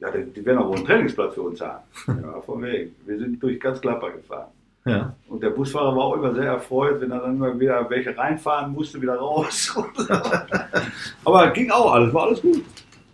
Ja, 0.00 0.10
die, 0.10 0.24
die 0.24 0.44
werden 0.44 0.58
auch 0.58 0.68
wohl 0.68 0.76
einen 0.76 0.86
Trainingsplatz 0.86 1.34
für 1.34 1.42
uns 1.42 1.60
haben. 1.60 1.82
Ja, 2.06 2.40
von 2.40 2.62
wegen. 2.62 2.96
Wir 3.04 3.18
sind 3.18 3.42
durch 3.42 3.60
ganz 3.60 3.78
Gladbach 3.80 4.14
gefahren. 4.14 4.48
Ja. 4.84 5.14
Und 5.28 5.42
der 5.42 5.50
Busfahrer 5.50 5.94
war 5.94 6.04
auch 6.04 6.14
immer 6.14 6.34
sehr 6.34 6.44
erfreut, 6.46 7.00
wenn 7.00 7.10
er 7.12 7.20
dann 7.20 7.36
immer 7.36 7.58
wieder 7.60 7.88
welche 7.88 8.16
reinfahren 8.16 8.72
musste, 8.72 9.00
wieder 9.00 9.16
raus. 9.16 9.76
Aber 11.24 11.50
ging 11.50 11.70
auch 11.70 11.92
alles, 11.92 12.12
war 12.12 12.24
alles 12.24 12.42
gut. 12.42 12.64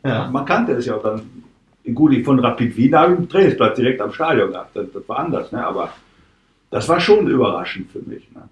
Ja. 0.09 0.30
Man 0.30 0.44
kannte 0.44 0.72
es 0.72 0.86
ja 0.86 0.96
auch 0.96 1.02
dann. 1.02 1.22
Gut, 1.94 2.12
ich 2.12 2.24
von 2.24 2.38
Rapid 2.38 2.76
Wien 2.76 2.94
habe 2.94 3.12
ich 3.12 3.18
einen 3.18 3.28
Trainingsplatz 3.28 3.76
direkt 3.76 4.00
am 4.02 4.12
Stadion 4.12 4.50
gehabt. 4.52 4.76
Das, 4.76 4.86
das 4.92 5.09
war 5.09 5.20
anders, 5.20 5.50
ne? 5.52 5.66
aber 5.66 5.90
das 6.70 6.86
war 6.88 7.00
schon 7.00 7.26
überraschend 7.28 7.90
für 7.90 8.00
mich. 8.00 8.30
Ne? 8.34 8.42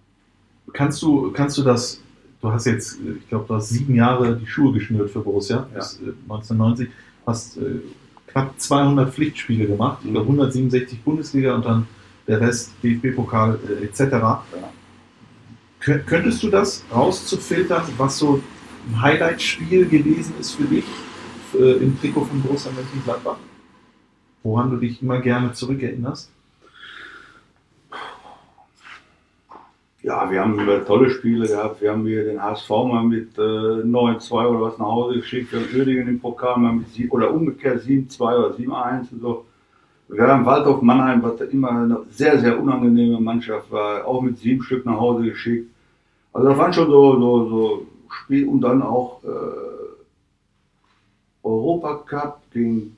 Kannst 0.73 1.03
du, 1.03 1.31
kannst 1.33 1.59
du 1.59 1.63
das, 1.63 2.01
du 2.41 2.51
hast 2.51 2.65
jetzt, 2.65 2.99
äh, 3.01 3.13
ich 3.19 3.29
glaube, 3.29 3.45
du 3.47 3.55
hast 3.55 3.69
sieben 3.69 3.95
Jahre 3.95 4.37
die 4.37 4.47
Schuhe 4.47 4.73
geschnürt 4.73 5.11
für 5.11 5.21
Borussia, 5.21 5.67
Ja. 5.73 5.79
bis 5.81 6.01
äh, 6.01 6.13
1990, 6.31 6.89
hast 7.27 7.59
äh, 7.59 7.81
knapp 8.29 8.59
200 8.59 9.13
Pflichtspiele 9.13 9.67
gemacht, 9.67 10.03
Mhm. 10.03 10.11
über 10.13 10.21
167 10.23 11.03
Bundesliga 11.03 11.55
und 11.57 11.67
dann 11.67 11.87
der 12.27 12.41
Rest 12.41 12.73
DFB-Pokal 12.83 13.59
äh, 13.69 13.85
etc. 13.85 14.01
Kö- 15.83 15.99
Könntest 16.07 16.43
du 16.43 16.49
das 16.49 16.85
rauszufiltern, 16.95 17.83
was 17.99 18.19
so 18.19 18.41
ein 18.89 19.03
Highlight-Spiel 19.03 19.87
gewesen 19.87 20.35
ist 20.41 20.53
für 20.53 20.65
dich 20.65 20.85
äh, 21.55 21.83
im 21.83 21.99
Trikot 22.01 22.25
von 22.25 22.43
Borussia 22.43 22.71
Mönchengladbach? 22.73 23.37
Woran 24.43 24.71
du 24.71 24.77
dich 24.77 25.03
immer 25.03 25.21
gerne 25.21 25.53
zurückerinnerst? 25.53 26.31
Ja, 30.03 30.31
wir 30.31 30.41
haben 30.41 30.69
äh, 30.69 30.85
tolle 30.85 31.11
Spiele 31.11 31.49
gehabt. 31.49 31.81
Wir 31.83 31.91
haben 31.91 32.07
hier 32.07 32.25
den 32.25 32.41
HSV 32.41 32.71
mal 32.71 33.03
mit 33.03 33.37
äh, 33.39 33.41
9-2 33.41 34.47
oder 34.47 34.61
was 34.61 34.79
nach 34.79 34.87
Hause 34.87 35.17
geschickt. 35.17 35.51
Wir 35.51 35.59
haben 35.59 35.69
Uerdingen 35.75 36.07
im 36.07 36.21
Pokal 36.21 36.59
mal 36.59 36.75
mit 36.75 36.89
sie 36.91 37.09
oder 37.09 37.35
umgekehrt 37.35 37.83
7-2 37.83 38.21
oder 38.21 38.55
7-1 38.55 39.13
und 39.13 39.21
so. 39.21 39.45
Wir 40.09 40.29
haben 40.29 40.47
Waldhof 40.47 40.81
Mannheim, 40.83 41.25
was 41.25 41.41
immer 41.41 41.71
eine 41.71 41.99
sehr, 42.11 42.39
sehr 42.39 42.61
unangenehme 42.61 43.21
Mannschaft 43.21 43.69
war, 43.73 44.07
auch 44.07 44.23
mit 44.23 44.39
sieben 44.39 44.63
Stück 44.63 44.87
nach 44.87 44.97
Hause 45.01 45.25
geschickt. 45.25 45.69
Also 46.33 46.51
das 46.51 46.59
waren 46.59 46.73
schon 46.73 46.87
so, 46.87 47.19
so, 47.19 47.49
so 47.49 47.87
Spiel 48.09 48.47
und 48.47 48.61
dann 48.61 48.83
auch 48.83 49.25
äh, 49.25 49.76
Europacup 51.47 52.41
gegen 52.53 52.97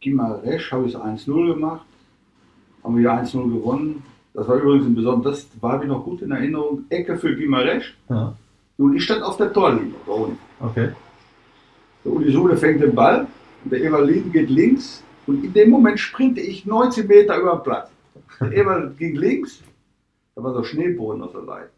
Gimaresch 0.00 0.70
habe 0.70 0.86
ich 0.86 0.94
es 0.94 1.00
1-0 1.00 1.54
gemacht. 1.54 1.84
Haben 2.84 2.96
wir 2.96 3.10
1-0 3.12 3.52
gewonnen. 3.52 4.02
Das 4.34 4.46
war 4.46 4.56
übrigens 4.56 4.86
ein 4.86 4.94
besonderes, 4.94 5.50
das 5.50 5.62
war 5.62 5.78
mir 5.78 5.86
noch 5.86 6.04
gut 6.04 6.22
in 6.22 6.30
Erinnerung, 6.30 6.84
Ecke 6.90 7.16
für 7.16 7.34
Gimaresch. 7.34 7.96
Ja, 8.08 8.36
Und 8.76 8.94
ich 8.94 9.02
stand 9.02 9.22
auf 9.22 9.36
der 9.36 9.52
Torlinie. 9.52 9.94
okay. 10.60 10.90
Der 12.04 12.12
Uli 12.12 12.30
Sude 12.30 12.56
fängt 12.56 12.80
den 12.80 12.94
Ball, 12.94 13.26
und 13.64 13.72
der 13.72 13.82
Evalin 13.82 14.30
geht 14.30 14.48
links 14.48 15.02
und 15.26 15.44
in 15.44 15.52
dem 15.52 15.70
Moment 15.70 15.98
sprinte 15.98 16.40
ich 16.40 16.64
19 16.64 17.08
Meter 17.08 17.36
über 17.36 17.56
den 17.56 17.62
Platz. 17.64 17.90
Der 18.40 18.52
Eval 18.52 18.94
ging 18.98 19.16
links, 19.16 19.60
da 20.36 20.44
war 20.44 20.54
so 20.54 20.62
Schneeboden 20.62 21.22
aus 21.22 21.32
der 21.32 21.44
Seite. 21.44 21.70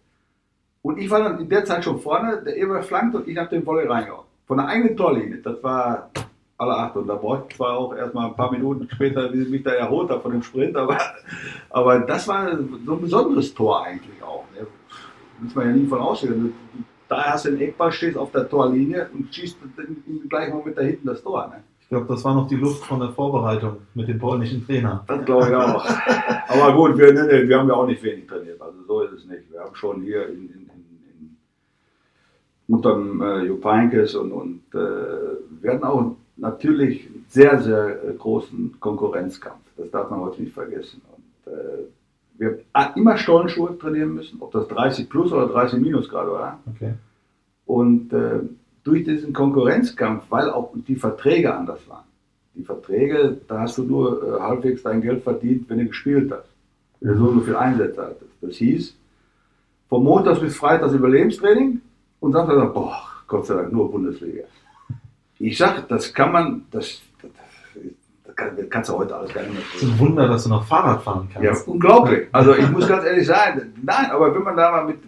Und 0.83 0.99
ich 0.99 1.09
war 1.11 1.21
dann 1.21 1.41
in 1.41 1.49
der 1.49 1.65
Zeit 1.65 1.83
schon 1.85 1.99
vorne, 1.99 2.43
der 2.45 2.59
Eval 2.59 2.83
flankt 2.83 3.15
und 3.15 3.27
ich 3.27 3.39
habe 3.39 3.49
den 3.49 3.65
Volley 3.65 3.87
reingehauen. 3.87 4.27
Von 4.51 4.59
der 4.59 4.67
eigenen 4.67 4.97
Torlinie. 4.97 5.37
Das 5.45 5.63
war 5.63 6.11
alle 6.59 6.77
acht. 6.77 6.97
Und 6.97 7.07
da 7.07 7.15
brauchte 7.15 7.47
ich 7.51 7.57
zwar 7.57 7.79
auch 7.79 7.95
erstmal 7.95 8.27
ein 8.27 8.35
paar 8.35 8.51
Minuten 8.51 8.89
später, 8.93 9.29
bis 9.29 9.45
ich 9.45 9.49
mich 9.49 9.63
da 9.63 9.71
erholt 9.71 10.11
habe 10.11 10.21
von 10.21 10.33
dem 10.33 10.43
Sprint, 10.43 10.77
aber, 10.77 10.99
aber 11.71 12.01
das 12.01 12.27
war 12.27 12.59
so 12.85 12.95
ein 12.95 13.01
besonderes 13.01 13.55
Tor 13.55 13.85
eigentlich 13.85 14.21
auch. 14.25 14.45
Ne? 14.53 14.67
Muss 15.39 15.55
man 15.55 15.67
ja 15.67 15.73
nie 15.73 15.87
von 15.87 16.01
ausgehen. 16.01 16.53
Da 17.07 17.27
hast 17.27 17.45
du 17.45 17.51
den 17.53 17.61
Eckball, 17.61 17.93
stehst 17.93 18.19
auf 18.19 18.33
der 18.33 18.49
Torlinie 18.49 19.09
und 19.15 19.33
schießt 19.33 19.57
im 20.09 20.29
gleichen 20.29 20.57
Moment 20.57 20.77
da 20.77 20.83
hinten 20.83 21.07
das 21.07 21.23
Tor. 21.23 21.47
Ne? 21.47 21.63
Ich 21.83 21.89
glaube, 21.89 22.07
das 22.09 22.25
war 22.25 22.35
noch 22.35 22.49
die 22.49 22.57
Luft 22.57 22.85
von 22.85 22.99
der 22.99 23.11
Vorbereitung 23.11 23.77
mit 23.95 24.09
dem 24.09 24.19
polnischen 24.19 24.67
Trainer. 24.67 25.05
Das 25.07 25.25
glaube 25.25 25.47
ich 25.47 25.55
auch. 25.55 25.85
Aber 26.49 26.75
gut, 26.75 26.99
wir, 26.99 27.15
wir 27.15 27.57
haben 27.57 27.69
ja 27.69 27.75
auch 27.75 27.87
nicht 27.87 28.03
wenig 28.03 28.27
trainiert. 28.27 28.61
Also 28.61 28.79
so 28.85 29.03
ist 29.03 29.13
es 29.13 29.27
nicht. 29.27 29.53
Wir 29.53 29.61
haben 29.61 29.77
schon 29.77 30.03
hier 30.03 30.29
in 30.29 30.60
unter 32.71 32.95
dem 32.95 33.21
äh, 33.21 33.45
Jupp 33.45 33.65
Heynckes 33.65 34.15
und, 34.15 34.33
und 34.33 34.63
äh, 34.75 34.79
wir 35.61 35.73
hatten 35.73 35.85
auch 35.85 36.17
natürlich 36.37 37.07
einen 37.07 37.25
sehr, 37.29 37.61
sehr 37.61 38.05
äh, 38.05 38.13
großen 38.15 38.77
Konkurrenzkampf. 38.79 39.61
Das 39.77 39.91
darf 39.91 40.09
man 40.11 40.21
heute 40.21 40.43
nicht 40.43 40.55
vergessen. 40.55 41.03
Und, 41.13 41.53
äh, 41.53 41.85
wir 42.39 42.61
haben 42.73 42.99
immer 42.99 43.19
Stollenschuhe 43.19 43.77
trainieren 43.77 44.15
müssen, 44.15 44.41
ob 44.41 44.53
das 44.53 44.69
30 44.69 45.09
plus 45.11 45.33
oder 45.33 45.49
30 45.49 45.81
minus 45.81 46.09
Grad 46.09 46.29
war. 46.29 46.61
Okay. 46.75 46.95
Und 47.67 48.13
äh, 48.13 48.41
durch 48.85 49.05
diesen 49.05 49.33
Konkurrenzkampf, 49.33 50.25
weil 50.31 50.49
auch 50.49 50.73
die 50.75 50.97
Verträge 50.97 51.55
anders 51.55 51.87
waren. 51.89 52.05
Die 52.55 52.63
Verträge, 52.63 53.37
da 53.49 53.61
hast 53.61 53.79
du 53.79 53.83
nur 53.83 54.37
äh, 54.37 54.41
halbwegs 54.41 54.83
dein 54.83 55.03
Geld 55.03 55.23
verdient, 55.23 55.69
wenn 55.69 55.79
du 55.79 55.87
gespielt 55.87 56.33
hast. 56.33 56.49
Wenn 57.01 57.15
du 57.15 57.19
so 57.19 57.25
und 57.31 57.39
so 57.41 57.45
viel 57.45 57.57
Einsätze 57.57 58.03
hattest. 58.03 58.31
Das 58.41 58.55
hieß, 58.57 58.97
vom 59.89 60.05
Montags 60.05 60.41
bis 60.41 60.57
Freitags 60.57 60.93
Überlebenstraining 60.93 61.81
und 62.21 62.33
Samstag, 62.33 62.73
boah, 62.75 63.03
Gott 63.27 63.47
sei 63.47 63.55
Dank 63.55 63.73
nur 63.73 63.91
Bundesliga. 63.91 64.45
Ich 65.39 65.57
sag, 65.57 65.89
das 65.89 66.13
kann 66.13 66.33
man, 66.33 66.63
das, 66.71 67.01
das, 67.23 67.31
das, 68.27 68.37
kann, 68.37 68.57
das 68.57 68.67
kannst 68.69 68.91
du 68.91 68.99
heute 68.99 69.17
alles 69.17 69.33
gar 69.33 69.43
nicht 69.43 69.55
mehr 69.55 69.63
Es 69.75 69.83
ist 69.83 69.89
ein 69.91 69.99
Wunder, 69.99 70.29
dass 70.29 70.45
du 70.45 70.51
noch 70.51 70.65
Fahrrad 70.67 71.03
fahren 71.03 71.29
ja, 71.41 71.51
kannst. 71.51 71.67
unglaublich. 71.69 72.29
Also 72.33 72.55
ich 72.55 72.71
muss 72.71 72.87
ganz 72.87 73.05
ehrlich 73.05 73.27
sagen, 73.27 73.73
nein, 73.83 74.11
aber 74.11 74.35
wenn 74.35 74.43
man 74.43 74.57
da 74.57 74.71
mal 74.71 74.85
mit, 74.87 74.99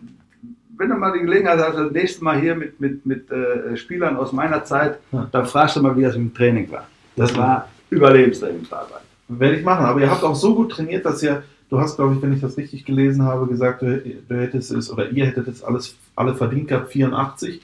wenn 0.79 0.89
du 0.89 0.97
mal 0.97 1.13
die 1.13 1.21
Gelegenheit 1.21 1.59
hast, 1.59 1.77
das 1.77 1.93
nächste 1.93 2.25
Mal 2.25 2.41
hier 2.41 2.55
mit, 2.55 2.81
mit, 2.81 3.05
mit 3.05 3.31
äh, 3.31 3.77
Spielern 3.77 4.17
aus 4.17 4.33
meiner 4.33 4.65
Zeit, 4.65 4.99
Ja. 5.13 5.29
dann 5.31 5.45
fragst 5.47 5.77
du 5.77 5.83
mal, 5.83 5.95
wie 5.97 6.03
das 6.03 6.17
im 6.17 6.33
Training 6.33 6.71
war. 6.71 6.87
Das 7.17 7.37
war 7.37 7.69
Überlebenstrainingsarbeit. 7.91 9.03
Werde 9.29 9.57
ich 9.57 9.65
machen. 9.65 9.85
Aber 9.85 10.01
ihr 10.01 10.11
habt 10.11 10.25
auch 10.25 10.35
so 10.35 10.55
gut 10.55 10.73
trainiert, 10.73 11.05
dass 11.05 11.23
ihr, 11.23 11.43
du 11.69 11.79
hast, 11.79 11.97
glaube 11.97 12.15
ich, 12.15 12.23
wenn 12.23 12.33
ich 12.33 12.41
das 12.41 12.57
richtig 12.57 12.85
gelesen 12.85 13.23
habe, 13.25 13.47
gesagt, 13.47 13.83
du, 13.83 13.99
du 14.29 14.35
hättest 14.35 14.73
es 14.73 14.91
oder 14.91 15.11
ihr 15.11 15.27
hättet 15.27 15.47
es 15.49 15.63
alles 15.63 15.95
alle 16.15 16.35
verdient 16.35 16.69
gehabt, 16.69 16.91
84 16.93 17.61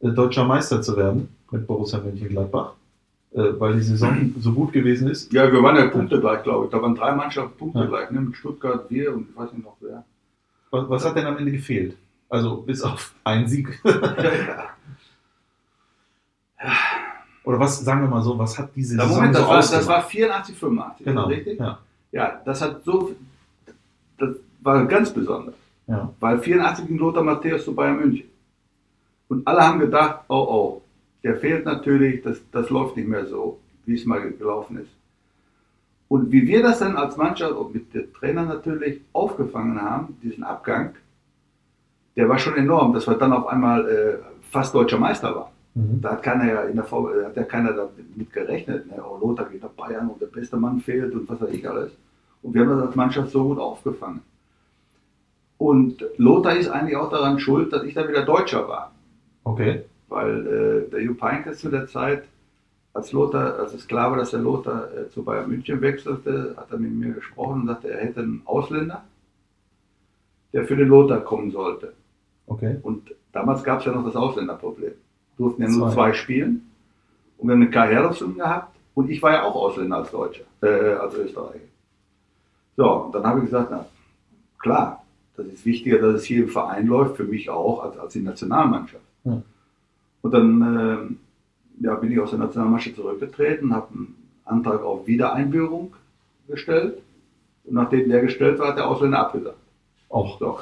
äh, 0.00 0.08
deutscher 0.10 0.44
Meister 0.44 0.82
zu 0.82 0.96
werden 0.96 1.28
mit 1.50 1.66
Borussia 1.66 1.98
Mönchengladbach, 2.00 2.72
äh, 3.32 3.42
weil 3.58 3.74
die 3.74 3.82
Saison 3.82 4.34
so 4.40 4.52
gut 4.52 4.72
gewesen 4.72 5.08
ist. 5.08 5.32
Ja, 5.32 5.50
wir 5.52 5.62
waren 5.62 5.76
ja 5.76 5.86
Punkte 5.88 6.20
gleich, 6.20 6.42
glaube 6.42 6.66
ich. 6.66 6.70
Da 6.72 6.80
waren 6.82 6.94
drei 6.94 7.14
Mannschaften 7.14 7.56
Punkte 7.56 7.80
Ja. 7.80 7.86
gleich, 7.86 8.10
ne? 8.10 8.20
mit 8.20 8.36
Stuttgart, 8.36 8.86
wir 8.90 9.14
und 9.14 9.28
ich 9.30 9.36
weiß 9.36 9.52
nicht 9.52 9.64
noch 9.64 9.76
wer. 9.80 10.04
Was, 10.70 10.88
was 10.88 11.04
hat 11.04 11.16
denn 11.16 11.26
am 11.26 11.36
Ende 11.38 11.52
gefehlt? 11.52 11.96
Also 12.28 12.56
bis 12.56 12.82
auf 12.82 13.14
einen 13.22 13.46
Sieg. 13.46 13.80
Oder 17.44 17.60
was, 17.60 17.78
sagen 17.80 18.00
wir 18.00 18.08
mal 18.08 18.22
so, 18.22 18.38
was 18.38 18.58
hat 18.58 18.70
diese 18.74 18.96
Saison 18.96 19.08
Moment, 19.16 19.34
so 19.36 19.42
das 19.42 19.50
war, 19.50 19.78
das 19.78 19.86
war 19.86 20.02
84, 20.02 20.56
85, 20.56 21.04
Genau, 21.06 21.26
richtig? 21.26 21.58
ja. 21.58 21.78
Ja, 22.10 22.40
das 22.44 22.62
hat 22.62 22.82
so, 22.84 23.14
das 24.18 24.30
war 24.62 24.84
ganz 24.86 25.12
besonders. 25.12 25.54
Ja. 25.86 26.12
Weil 26.20 26.38
84 26.38 26.86
ging 26.86 26.98
Lothar 26.98 27.22
Matthäus 27.22 27.64
zu 27.64 27.74
Bayern 27.74 27.98
München. 27.98 28.28
Und 29.28 29.46
alle 29.46 29.62
haben 29.62 29.80
gedacht, 29.80 30.24
oh 30.28 30.46
oh, 30.48 30.82
der 31.22 31.36
fehlt 31.36 31.64
natürlich, 31.64 32.22
das, 32.22 32.40
das 32.50 32.70
läuft 32.70 32.96
nicht 32.96 33.08
mehr 33.08 33.26
so, 33.26 33.58
wie 33.86 33.94
es 33.94 34.04
mal 34.04 34.20
gelaufen 34.20 34.78
ist. 34.78 34.90
Und 36.08 36.30
wie 36.30 36.46
wir 36.46 36.62
das 36.62 36.78
dann 36.78 36.96
als 36.96 37.16
Mannschaft 37.16 37.54
und 37.54 37.74
mit 37.74 37.92
dem 37.94 38.12
Trainer 38.12 38.44
natürlich 38.44 39.00
aufgefangen 39.12 39.80
haben, 39.80 40.16
diesen 40.22 40.44
Abgang, 40.44 40.94
der 42.16 42.28
war 42.28 42.38
schon 42.38 42.56
enorm, 42.56 42.92
dass 42.92 43.06
wir 43.06 43.14
dann 43.14 43.32
auf 43.32 43.48
einmal 43.48 43.88
äh, 43.88 44.18
fast 44.50 44.74
deutscher 44.74 44.98
Meister 44.98 45.34
waren. 45.34 45.50
Mhm. 45.74 46.00
Da 46.00 46.12
hat 46.12 46.22
keiner 46.22 46.46
ja 46.46 46.62
in 46.62 46.76
der 46.76 46.84
V 46.84 47.10
äh, 47.10 47.24
hat 47.24 47.36
ja 47.36 47.42
keiner 47.42 47.72
damit 47.72 48.32
gerechnet. 48.32 48.86
Ne? 48.86 49.02
Oh, 49.02 49.18
Lothar 49.18 49.46
geht 49.46 49.62
nach 49.62 49.70
Bayern 49.70 50.08
und 50.08 50.20
der 50.20 50.26
beste 50.26 50.56
Mann 50.56 50.78
fehlt 50.80 51.12
und 51.14 51.28
was 51.28 51.40
weiß 51.40 51.50
ich 51.50 51.68
alles. 51.68 51.90
Und 52.42 52.54
wir 52.54 52.60
haben 52.60 52.68
das 52.68 52.86
als 52.86 52.94
Mannschaft 52.94 53.30
so 53.30 53.42
gut 53.42 53.58
aufgefangen. 53.58 54.20
Und 55.58 56.04
Lothar 56.16 56.56
ist 56.56 56.68
eigentlich 56.68 56.96
auch 56.96 57.10
daran 57.10 57.38
schuld, 57.38 57.72
dass 57.72 57.84
ich 57.84 57.94
dann 57.94 58.08
wieder 58.08 58.24
Deutscher 58.24 58.68
war. 58.68 58.92
Okay. 59.44 59.84
Weil 60.08 60.46
äh, 60.46 60.90
der 60.90 61.02
Jupp 61.02 61.22
Heynckes 61.22 61.58
zu 61.60 61.70
der 61.70 61.86
Zeit, 61.86 62.24
als 62.92 63.12
Lothar, 63.12 63.58
als 63.58 63.74
es 63.74 63.86
klar 63.86 64.10
war, 64.10 64.18
dass 64.18 64.30
der 64.30 64.40
Lothar 64.40 64.88
äh, 64.92 65.08
zu 65.10 65.24
Bayern 65.24 65.48
München 65.48 65.80
wechselte, 65.80 66.54
hat 66.56 66.70
er 66.70 66.78
mit 66.78 66.92
mir 66.92 67.12
gesprochen 67.12 67.62
und 67.62 67.66
sagte, 67.66 67.90
er 67.90 68.04
hätte 68.04 68.20
einen 68.20 68.42
Ausländer, 68.44 69.04
der 70.52 70.64
für 70.64 70.76
den 70.76 70.88
Lothar 70.88 71.20
kommen 71.20 71.50
sollte. 71.50 71.92
Okay. 72.46 72.76
Und 72.82 73.14
damals 73.32 73.64
gab 73.64 73.80
es 73.80 73.86
ja 73.86 73.92
noch 73.92 74.04
das 74.04 74.16
Ausländerproblem. 74.16 74.92
Durften 75.36 75.62
ja 75.62 75.68
nur 75.68 75.88
Zwei. 75.88 75.94
zwei 75.94 76.12
spielen. 76.12 76.70
Und 77.38 77.48
wir 77.48 77.54
haben 77.54 77.62
eine 77.62 77.70
Karriereoption 77.70 78.36
gehabt. 78.36 78.76
Und 78.94 79.10
ich 79.10 79.20
war 79.22 79.32
ja 79.32 79.42
auch 79.42 79.56
Ausländer 79.56 79.96
als 79.96 80.10
Deutscher, 80.10 80.44
äh, 80.62 80.94
als 80.94 81.14
Österreicher. 81.14 81.58
So, 82.76 82.90
und 82.90 83.14
dann 83.14 83.24
habe 83.24 83.40
ich 83.40 83.46
gesagt, 83.46 83.68
na 83.70 83.86
klar, 84.58 85.03
das 85.36 85.46
ist 85.46 85.66
wichtiger, 85.66 85.98
dass 85.98 86.14
es 86.16 86.24
hier 86.24 86.44
im 86.44 86.48
Verein 86.48 86.86
läuft, 86.86 87.16
für 87.16 87.24
mich 87.24 87.50
auch, 87.50 87.82
als, 87.82 87.98
als 87.98 88.12
die 88.12 88.20
Nationalmannschaft. 88.20 89.04
Ja. 89.24 89.42
Und 90.22 90.30
dann 90.30 90.62
ähm, 90.62 91.16
ja, 91.80 91.94
bin 91.96 92.12
ich 92.12 92.20
aus 92.20 92.30
der 92.30 92.38
Nationalmannschaft 92.38 92.96
zurückgetreten, 92.96 93.74
habe 93.74 93.88
einen 93.92 94.14
Antrag 94.44 94.82
auf 94.82 95.06
Wiedereinbürgerung 95.06 95.94
gestellt. 96.48 96.98
Und 97.64 97.74
nachdem 97.74 98.08
der 98.08 98.20
gestellt 98.20 98.58
war, 98.58 98.68
hat 98.68 98.76
der 98.76 98.88
Ausländer 98.88 99.20
abgesagt. 99.20 99.56
Auch. 100.08 100.38
So. 100.38 100.58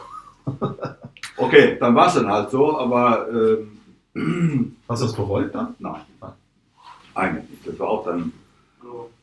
Okay, 1.36 1.76
dann 1.78 1.94
war 1.94 2.08
es 2.08 2.14
dann 2.14 2.28
halt 2.28 2.50
so, 2.50 2.78
aber 2.78 3.26
ähm, 3.30 3.78
Hast 4.88 5.02
du 5.02 5.06
das 5.06 5.16
bereut 5.16 5.54
dann? 5.54 5.74
nein, 5.78 6.02
eigentlich 7.14 7.50
nicht. 7.50 7.66
Das 7.66 7.78
war 7.78 7.88
auch 7.88 8.04
dann 8.04 8.32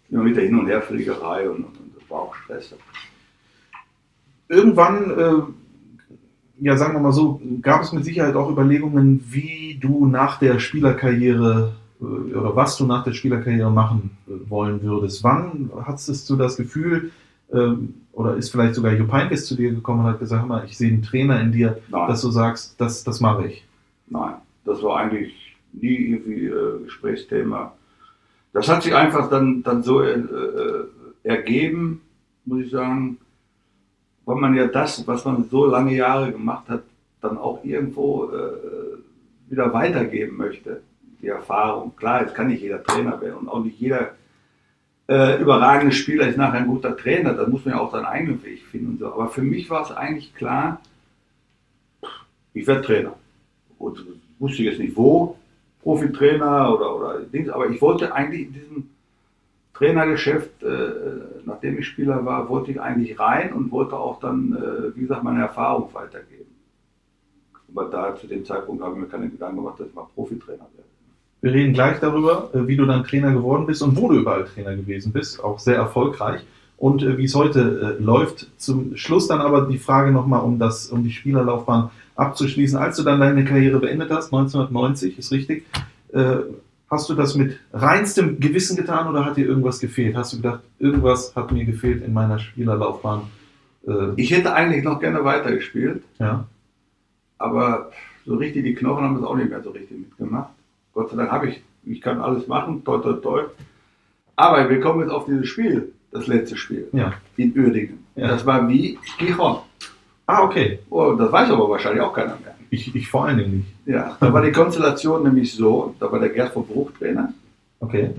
immer 0.09 0.23
mit 0.23 0.35
der 0.35 0.45
Hin- 0.45 0.59
und 0.59 0.67
Herfliegerei 0.67 1.49
und, 1.49 1.57
und, 1.57 1.79
und 1.79 1.95
das 1.95 2.09
war 2.09 2.21
auch 2.21 2.35
Stress. 2.35 2.73
Irgendwann, 4.49 5.11
äh, 5.11 6.65
ja 6.65 6.75
sagen 6.75 6.95
wir 6.95 6.99
mal 6.99 7.13
so, 7.13 7.39
gab 7.61 7.83
es 7.83 7.93
mit 7.93 8.03
Sicherheit 8.03 8.35
auch 8.35 8.51
Überlegungen, 8.51 9.23
wie 9.29 9.77
du 9.79 10.07
nach 10.07 10.39
der 10.39 10.59
Spielerkarriere 10.59 11.73
äh, 12.01 12.03
oder 12.03 12.55
was 12.55 12.75
du 12.75 12.85
nach 12.85 13.03
der 13.03 13.13
Spielerkarriere 13.13 13.71
machen 13.71 14.17
äh, 14.27 14.49
wollen 14.49 14.81
würdest. 14.81 15.23
Wann 15.23 15.69
hattest 15.85 16.29
du 16.29 16.35
das 16.35 16.57
Gefühl, 16.57 17.11
ähm, 17.53 17.93
oder 18.11 18.35
ist 18.35 18.49
vielleicht 18.49 18.75
sogar 18.75 18.93
Jupp 18.93 19.11
Heynckes 19.11 19.45
zu 19.45 19.55
dir 19.55 19.71
gekommen 19.71 20.01
und 20.01 20.11
hat 20.11 20.19
gesagt, 20.19 20.47
mal, 20.47 20.65
ich 20.65 20.77
sehe 20.77 20.89
einen 20.89 21.03
Trainer 21.03 21.39
in 21.39 21.51
dir, 21.51 21.79
Nein. 21.89 22.07
dass 22.07 22.21
du 22.21 22.31
sagst, 22.31 22.75
das, 22.81 23.03
das 23.03 23.19
mache 23.19 23.47
ich. 23.47 23.65
Nein, 24.07 24.33
das 24.65 24.81
war 24.83 24.97
eigentlich 24.97 25.55
nie 25.73 25.95
irgendwie 25.95 26.45
äh, 26.47 26.83
Gesprächsthema. 26.85 27.73
Das 28.51 28.67
hat 28.67 28.81
sich 28.81 28.95
einfach 28.95 29.29
dann, 29.29 29.61
dann 29.61 29.83
so 29.83 30.01
äh, 30.01 30.23
ergeben, 31.23 32.01
muss 32.45 32.65
ich 32.65 32.71
sagen, 32.71 33.17
weil 34.29 34.35
man 34.35 34.53
ja 34.53 34.67
das, 34.67 35.07
was 35.07 35.25
man 35.25 35.49
so 35.49 35.65
lange 35.65 35.95
Jahre 35.95 36.31
gemacht 36.31 36.69
hat, 36.69 36.83
dann 37.19 37.39
auch 37.39 37.63
irgendwo 37.63 38.25
äh, 38.25 39.49
wieder 39.49 39.73
weitergeben 39.73 40.37
möchte. 40.37 40.83
Die 41.19 41.29
Erfahrung. 41.29 41.95
Klar, 41.95 42.21
jetzt 42.21 42.35
kann 42.35 42.49
nicht 42.49 42.61
jeder 42.61 42.83
Trainer 42.83 43.19
werden 43.19 43.37
und 43.39 43.49
auch 43.49 43.63
nicht 43.63 43.79
jeder 43.79 44.11
äh, 45.07 45.41
überragende 45.41 45.95
Spieler 45.95 46.27
ist 46.27 46.37
nachher 46.37 46.59
ein 46.59 46.67
guter 46.67 46.95
Trainer. 46.95 47.33
Da 47.33 47.47
muss 47.47 47.65
man 47.65 47.73
ja 47.73 47.81
auch 47.81 47.91
seinen 47.91 48.05
eigenen 48.05 48.43
Weg 48.43 48.61
finden. 48.67 48.91
Und 48.91 48.99
so. 48.99 49.11
Aber 49.11 49.29
für 49.29 49.41
mich 49.41 49.67
war 49.71 49.81
es 49.81 49.91
eigentlich 49.91 50.35
klar, 50.35 50.79
ich 52.53 52.67
werde 52.67 52.83
Trainer. 52.83 53.15
Und 53.79 54.05
wusste 54.37 54.61
jetzt 54.61 54.79
nicht 54.79 54.95
wo, 54.95 55.39
Profitrainer 55.81 56.71
oder, 56.75 56.95
oder 56.95 57.19
Dings, 57.21 57.49
aber 57.49 57.67
ich 57.67 57.81
wollte 57.81 58.13
eigentlich 58.13 58.41
in 58.41 58.53
diesem 58.53 58.89
Trainergeschäft, 59.79 60.61
äh, 60.61 60.91
nachdem 61.45 61.79
ich 61.79 61.87
Spieler 61.87 62.25
war, 62.25 62.49
wollte 62.49 62.71
ich 62.71 62.81
eigentlich 62.81 63.17
rein 63.17 63.53
und 63.53 63.71
wollte 63.71 63.95
auch 63.95 64.19
dann, 64.19 64.53
äh, 64.53 64.95
wie 64.95 65.01
gesagt, 65.01 65.23
meine 65.23 65.39
Erfahrung 65.39 65.89
weitergeben. 65.93 66.53
Aber 67.73 67.85
da 67.85 68.13
zu 68.13 68.27
dem 68.27 68.43
Zeitpunkt 68.43 68.83
habe 68.83 68.95
ich 68.95 69.01
mir 69.01 69.07
keine 69.07 69.29
Gedanken 69.29 69.57
gemacht, 69.57 69.79
dass 69.79 69.87
ich 69.87 69.95
mal 69.95 70.05
Profitrainer 70.13 70.67
werde. 70.75 70.89
Wir 71.41 71.53
reden 71.53 71.73
gleich 71.73 71.97
darüber, 72.01 72.49
äh, 72.53 72.67
wie 72.67 72.75
du 72.75 72.85
dann 72.85 73.05
Trainer 73.05 73.31
geworden 73.31 73.65
bist 73.65 73.81
und 73.81 73.95
wo 73.95 74.09
du 74.09 74.19
überall 74.19 74.43
Trainer 74.43 74.75
gewesen 74.75 75.13
bist, 75.13 75.41
auch 75.41 75.59
sehr 75.59 75.77
erfolgreich 75.77 76.41
und 76.75 77.01
äh, 77.01 77.17
wie 77.17 77.23
es 77.23 77.35
heute 77.35 77.97
äh, 77.99 78.03
läuft. 78.03 78.47
Zum 78.57 78.97
Schluss 78.97 79.29
dann 79.29 79.39
aber 79.39 79.61
die 79.61 79.77
Frage 79.77 80.11
nochmal, 80.11 80.41
um 80.41 80.61
um 80.91 81.03
die 81.03 81.11
Spielerlaufbahn 81.11 81.89
abzuschließen. 82.15 82.77
Als 82.77 82.97
du 82.97 83.03
dann 83.03 83.21
deine 83.21 83.45
Karriere 83.45 83.79
beendet 83.79 84.11
hast, 84.11 84.33
1990, 84.33 85.17
ist 85.17 85.31
richtig, 85.31 85.65
hast 86.89 87.09
du 87.09 87.13
das 87.15 87.35
mit 87.35 87.59
reinstem 87.73 88.39
Gewissen 88.39 88.75
getan 88.75 89.07
oder 89.07 89.25
hat 89.25 89.37
dir 89.37 89.45
irgendwas 89.45 89.79
gefehlt? 89.79 90.15
Hast 90.15 90.33
du 90.33 90.37
gedacht, 90.37 90.61
irgendwas 90.79 91.35
hat 91.35 91.51
mir 91.51 91.65
gefehlt 91.65 92.03
in 92.03 92.13
meiner 92.13 92.39
Spielerlaufbahn? 92.39 93.21
Äh, 93.87 94.13
Ich 94.15 94.31
hätte 94.31 94.53
eigentlich 94.53 94.83
noch 94.83 94.99
gerne 94.99 95.23
weitergespielt, 95.23 96.03
ja. 96.19 96.45
aber 97.37 97.91
so 98.25 98.35
richtig 98.35 98.63
die 98.63 98.75
Knochen 98.75 99.03
haben 99.03 99.15
es 99.17 99.23
auch 99.23 99.35
nicht 99.35 99.49
mehr 99.49 99.61
so 99.63 99.71
richtig 99.71 99.97
mitgemacht. 99.99 100.49
Gott 100.93 101.09
sei 101.11 101.17
Dank 101.17 101.31
habe 101.31 101.49
ich, 101.49 101.61
ich 101.85 102.01
kann 102.01 102.19
alles 102.21 102.47
machen, 102.47 102.83
toi 102.83 102.97
toi 102.99 103.13
toi. 103.13 103.43
Aber 104.35 104.69
wir 104.69 104.79
kommen 104.79 105.01
jetzt 105.01 105.11
auf 105.11 105.25
dieses 105.25 105.47
Spiel, 105.47 105.91
das 106.11 106.27
letzte 106.27 106.57
Spiel 106.57 106.87
Ja. 106.93 107.13
in 107.37 107.57
Uerdingen. 107.57 107.99
Ja. 108.15 108.27
Das 108.29 108.45
war 108.45 108.67
wie 108.67 108.97
Gijon. 109.17 109.59
Ah, 110.25 110.43
okay. 110.43 110.79
Oh, 110.89 111.13
das 111.13 111.31
weiß 111.31 111.49
aber 111.51 111.69
wahrscheinlich 111.69 112.01
auch 112.01 112.13
keiner 112.13 112.37
mehr. 112.43 112.48
Ich, 112.71 112.93
ich 112.95 113.07
vor 113.09 113.25
allen 113.25 113.37
Dingen 113.39 113.57
nicht. 113.57 113.67
Ja, 113.87 114.17
da 114.19 114.31
war 114.31 114.41
die 114.41 114.51
Konstellation 114.51 115.23
nämlich 115.23 115.53
so, 115.53 115.95
da 115.99 116.11
war 116.11 116.19
der 116.19 116.29
Gerd 116.29 116.53
von 116.53 116.65
Bruch 116.67 116.91
Trainer 116.99 117.33
Okay. 117.79 118.11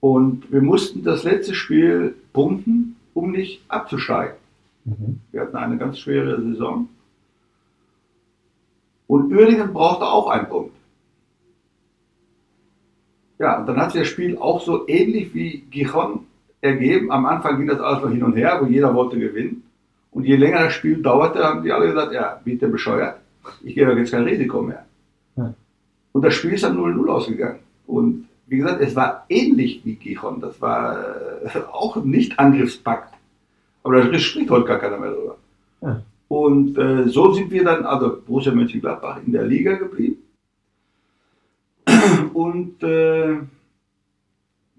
und 0.00 0.50
wir 0.52 0.60
mussten 0.60 1.02
das 1.04 1.22
letzte 1.24 1.54
Spiel 1.54 2.14
punkten, 2.32 2.96
um 3.14 3.30
nicht 3.30 3.62
abzusteigen. 3.68 4.34
Mhm. 4.84 5.20
Wir 5.32 5.42
hatten 5.42 5.56
eine 5.56 5.78
ganz 5.78 5.98
schwere 6.00 6.40
Saison. 6.42 6.88
Und 9.06 9.32
Uerdingen 9.32 9.72
brauchte 9.72 10.04
auch 10.04 10.28
einen 10.28 10.48
Punkt. 10.48 10.72
Ja, 13.38 13.60
und 13.60 13.66
dann 13.66 13.76
hat 13.76 13.92
sich 13.92 14.02
das 14.02 14.08
Spiel 14.08 14.36
auch 14.38 14.60
so 14.64 14.88
ähnlich 14.88 15.32
wie 15.34 15.60
Gijon 15.70 16.26
ergeben. 16.60 17.12
Am 17.12 17.26
Anfang 17.26 17.58
ging 17.58 17.68
das 17.68 17.80
alles 17.80 18.02
noch 18.02 18.10
hin 18.10 18.24
und 18.24 18.34
her, 18.36 18.58
wo 18.60 18.66
jeder 18.66 18.94
wollte 18.94 19.18
gewinnen. 19.18 19.62
Und 20.16 20.24
je 20.24 20.36
länger 20.36 20.60
das 20.64 20.72
Spiel 20.72 21.02
dauerte, 21.02 21.44
haben 21.44 21.62
die 21.62 21.70
alle 21.70 21.88
gesagt, 21.88 22.10
ja, 22.14 22.40
bitte 22.42 22.68
bescheuert, 22.68 23.18
ich 23.62 23.74
gehe 23.74 23.84
doch 23.84 23.94
jetzt 23.94 24.12
kein 24.12 24.24
Risiko 24.24 24.62
mehr. 24.62 24.86
Ja. 25.36 25.52
Und 26.12 26.22
das 26.24 26.32
Spiel 26.32 26.54
ist 26.54 26.64
dann 26.64 26.78
0-0 26.78 27.06
ausgegangen. 27.06 27.58
Und 27.86 28.26
wie 28.46 28.56
gesagt, 28.56 28.80
es 28.80 28.96
war 28.96 29.26
ähnlich 29.28 29.82
wie 29.84 29.96
Gijon. 29.96 30.40
Das 30.40 30.58
war 30.62 30.98
äh, 31.44 31.58
auch 31.70 32.02
nicht 32.02 32.38
Angriffspakt. 32.38 33.12
Aber 33.82 33.96
da 34.00 34.18
spricht 34.18 34.48
heute 34.48 34.64
gar 34.64 34.78
keiner 34.78 34.98
mehr 34.98 35.10
drüber. 35.10 35.36
Ja. 35.82 36.00
Und 36.28 36.78
äh, 36.78 37.08
so 37.08 37.34
sind 37.34 37.50
wir 37.50 37.64
dann, 37.64 37.84
also 37.84 38.22
Borussia 38.26 38.52
Mönchengladbach, 38.52 39.20
in 39.26 39.32
der 39.32 39.44
Liga 39.44 39.74
geblieben. 39.74 40.16
Und 42.32 42.82
äh, 42.82 43.36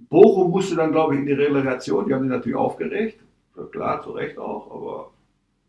Bochum 0.09 0.49
musste 0.49 0.75
dann, 0.75 0.91
glaube 0.91 1.13
ich, 1.13 1.19
in 1.19 1.27
die 1.27 1.33
Relegation. 1.33 2.07
Die 2.07 2.13
haben 2.15 2.23
sich 2.23 2.31
natürlich 2.31 2.57
aufgeregt. 2.57 3.19
Klar, 3.71 4.01
zu 4.01 4.13
Recht 4.13 4.39
auch. 4.39 4.71
Aber 4.71 5.11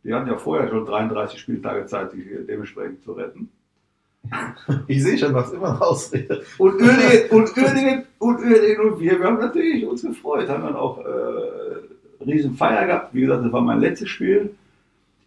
die 0.05 0.14
hatten 0.14 0.28
ja 0.28 0.36
vorher 0.36 0.68
schon 0.68 0.86
33 0.86 1.38
Spieltage 1.40 1.86
Zeit, 1.86 2.12
sich 2.12 2.24
dementsprechend 2.49 3.03
zu 3.03 3.12
retten. 3.12 3.49
Ich 4.86 5.03
sehe 5.03 5.18
schon, 5.18 5.34
was 5.34 5.53
immer 5.53 5.80
Ausrede. 5.80 6.42
Und 6.59 6.74
Uerdingen 6.74 7.30
und, 7.30 7.57
Uerdingen, 7.57 8.05
und 8.18 8.40
Uerdingen 8.40 8.80
und 8.80 9.01
wir, 9.01 9.18
wir 9.18 9.26
haben 9.26 9.38
natürlich 9.38 9.86
uns 9.86 10.03
gefreut, 10.03 10.49
haben 10.49 10.64
dann 10.64 10.76
auch 10.76 10.99
äh, 10.99 12.24
riesen 12.24 12.55
Feier 12.55 12.86
gehabt. 12.86 13.14
Wie 13.14 13.22
gesagt, 13.22 13.44
das 13.44 13.53
war 13.53 13.61
mein 13.61 13.80
letztes 13.80 14.09
Spiel. 14.09 14.51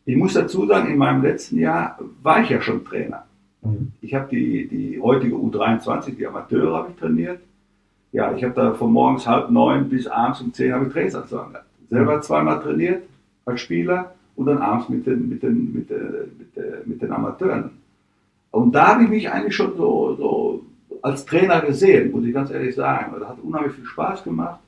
Ich 0.05 0.15
muss 0.15 0.34
dazu 0.34 0.65
sagen, 0.65 0.91
in 0.91 0.97
meinem 0.97 1.22
letzten 1.22 1.59
Jahr 1.59 1.99
war 2.22 2.41
ich 2.41 2.49
ja 2.49 2.61
schon 2.61 2.84
Trainer. 2.86 3.26
Mhm. 3.61 3.91
Ich 4.01 4.13
habe 4.13 4.28
die, 4.30 4.67
die 4.67 4.99
heutige 4.99 5.36
U23, 5.36 6.15
die 6.15 6.28
Amateure, 6.28 6.76
habe 6.76 6.91
ich 6.91 6.97
trainiert. 6.97 7.39
Ja, 8.11 8.34
ich 8.36 8.43
habe 8.43 8.53
da 8.53 8.74
von 8.74 8.91
morgens 8.91 9.26
halb 9.26 9.51
neun 9.51 9.88
bis 9.89 10.07
abends 10.07 10.41
um 10.41 10.53
zehn 10.53 10.74
habe 10.74 10.88
ich 10.88 10.93
Trainingsanzüge 10.93 11.45
gehabt. 11.51 11.65
Selber 11.89 12.22
zweimal 12.22 12.61
trainiert 12.61 13.03
als 13.45 13.61
Spieler 13.61 14.13
und 14.42 14.48
dann 14.48 14.58
abends 14.58 14.89
mit 14.89 15.06
den, 15.06 15.30
mit 15.30 15.44
den, 15.44 15.72
mit 15.72 15.89
den, 15.92 16.32
mit 16.39 16.56
den, 16.56 16.74
mit 16.86 17.02
den 17.02 17.12
Amateuren. 17.12 17.70
Und 18.50 18.74
da 18.74 18.88
habe 18.88 19.04
ich 19.04 19.10
mich 19.10 19.30
eigentlich 19.30 19.56
schon 19.56 19.78
so, 19.78 20.16
so 20.16 20.66
als 21.04 21.24
Trainer 21.26 21.62
gesehen, 21.62 22.12
muss 22.12 22.26
ich 22.26 22.34
ganz 22.34 22.50
ehrlich 22.50 22.74
sagen. 22.74 23.14
Das 23.20 23.30
hat 23.30 23.38
unheimlich 23.44 23.74
viel 23.74 23.86
Spaß 23.86 24.24
gemacht. 24.24 24.60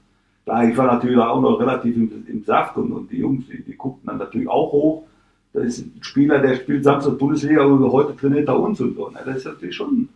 Klar, 0.44 0.70
ich 0.70 0.78
war 0.78 0.86
natürlich 0.86 1.18
auch 1.18 1.42
noch 1.42 1.60
relativ 1.60 1.96
im, 1.96 2.24
im 2.28 2.44
Saft 2.44 2.78
und, 2.78 2.92
und 2.92 3.12
die 3.12 3.18
Jungs, 3.18 3.48
die, 3.48 3.64
die 3.64 3.76
guckten 3.76 4.06
dann 4.06 4.20
natürlich 4.20 4.48
auch 4.48 4.72
hoch. 4.72 5.04
Das 5.54 5.66
ist 5.66 5.80
ein 5.88 6.04
Spieler, 6.04 6.38
der 6.38 6.56
spielt 6.56 6.84
Samstag 6.84 7.18
Bundesliga 7.18 7.64
und 7.64 7.92
heute 7.92 8.16
trainiert 8.16 8.48
er 8.48 8.60
uns 8.60 8.80
und 8.80 8.96
so. 8.96 9.10
ne? 9.10 9.22
Das 9.26 9.38
ist 9.38 9.46
natürlich 9.46 9.76
schon, 9.76 10.08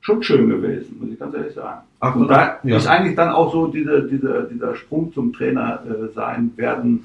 schon 0.00 0.22
schön 0.22 0.48
gewesen, 0.48 0.96
muss 1.00 1.10
ich 1.10 1.18
ganz 1.18 1.34
ehrlich 1.34 1.54
sagen. 1.54 1.80
Ach, 1.98 2.14
Und 2.14 2.28
da 2.28 2.60
ja. 2.62 2.76
ist 2.76 2.86
eigentlich 2.86 3.16
dann 3.16 3.30
auch 3.30 3.52
so 3.52 3.66
dieser, 3.66 4.02
dieser, 4.02 4.42
dieser 4.42 4.76
Sprung 4.76 5.12
zum 5.12 5.32
Trainer 5.32 5.82
äh, 5.86 6.12
sein, 6.14 6.52
werden 6.54 7.04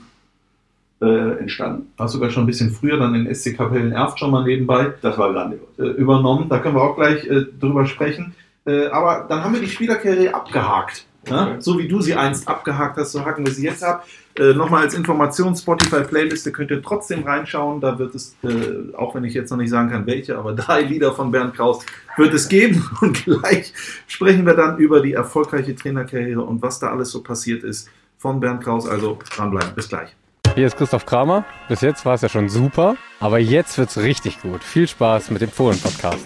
äh, 1.02 1.40
entstanden. 1.40 1.92
Hast 1.98 2.14
sogar 2.14 2.30
schon 2.30 2.44
ein 2.44 2.48
bisschen 2.48 2.72
früher 2.72 2.98
dann 2.98 3.14
in 3.16 3.34
SC 3.34 3.56
Kapellen 3.56 3.92
Erft 3.92 4.20
schon 4.20 4.32
mal 4.32 4.44
nebenbei 4.44 4.94
Das 5.02 5.18
war 5.18 5.32
grandios. 5.32 5.62
äh, 5.78 5.84
übernommen. 5.84 6.50
Da 6.50 6.60
können 6.60 6.76
wir 6.76 6.82
auch 6.82 6.96
gleich 6.96 7.26
äh, 7.28 7.46
drüber 7.60 7.86
sprechen. 7.86 8.34
Äh, 8.66 8.88
aber 8.88 9.26
dann 9.30 9.44
haben 9.44 9.54
wir 9.54 9.62
die 9.62 9.68
Spielerkarriere 9.68 10.34
abgehakt. 10.34 11.06
Ja? 11.28 11.56
So 11.60 11.78
wie 11.78 11.88
du 11.88 12.02
sie 12.02 12.16
einst 12.16 12.48
abgehakt 12.48 12.98
hast, 12.98 13.12
so 13.12 13.26
hacken 13.26 13.46
wir 13.46 13.54
sie 13.54 13.66
jetzt 13.66 13.84
ab. 13.84 14.06
Äh, 14.40 14.54
Nochmal 14.54 14.84
als 14.84 14.94
Information, 14.94 15.56
Spotify-Playliste 15.56 16.52
könnt 16.52 16.72
ihr 16.72 16.82
trotzdem 16.82 17.24
reinschauen. 17.24 17.82
Da 17.82 18.00
wird 18.00 18.16
es, 18.16 18.36
äh, 18.44 18.96
auch 18.96 19.14
wenn 19.16 19.24
ich 19.24 19.34
jetzt 19.34 19.50
noch 19.50 19.58
nicht 19.58 19.70
sagen 19.70 19.90
kann, 19.90 20.06
welche, 20.08 20.38
aber 20.38 20.54
drei 20.56 20.82
Lieder 20.82 21.12
von 21.14 21.32
Bernd 21.32 21.56
Kraus 21.56 21.86
wird 22.18 22.34
es 22.34 22.48
geben. 22.50 22.84
Und 23.02 23.24
gleich 23.26 23.74
sprechen 24.08 24.46
wir 24.46 24.54
dann 24.54 24.78
über 24.78 25.02
die 25.02 25.14
erfolgreiche 25.14 25.76
Trainerkarriere 25.76 26.42
und 26.42 26.62
was 26.62 26.80
da 26.80 26.90
alles 26.92 27.12
so 27.12 27.22
passiert 27.22 27.64
ist 27.64 27.90
von 28.18 28.40
Bernd 28.40 28.64
Kraus. 28.64 28.88
Also 28.88 29.20
dranbleiben. 29.36 29.74
Bis 29.76 29.90
gleich. 29.90 30.16
Hier 30.58 30.66
ist 30.66 30.76
Christoph 30.76 31.06
Kramer. 31.06 31.46
Bis 31.70 31.82
jetzt 31.82 32.04
war 32.04 32.16
es 32.16 32.24
ja 32.24 32.30
schon 32.30 32.50
super, 32.50 32.98
aber 33.20 33.38
jetzt 33.38 33.78
wird 33.78 33.92
es 33.92 34.00
richtig 34.00 34.42
gut. 34.42 34.64
Viel 34.64 34.88
Spaß 34.88 35.30
mit 35.30 35.44
dem 35.44 35.52
Fohlen-Podcast. 35.52 36.26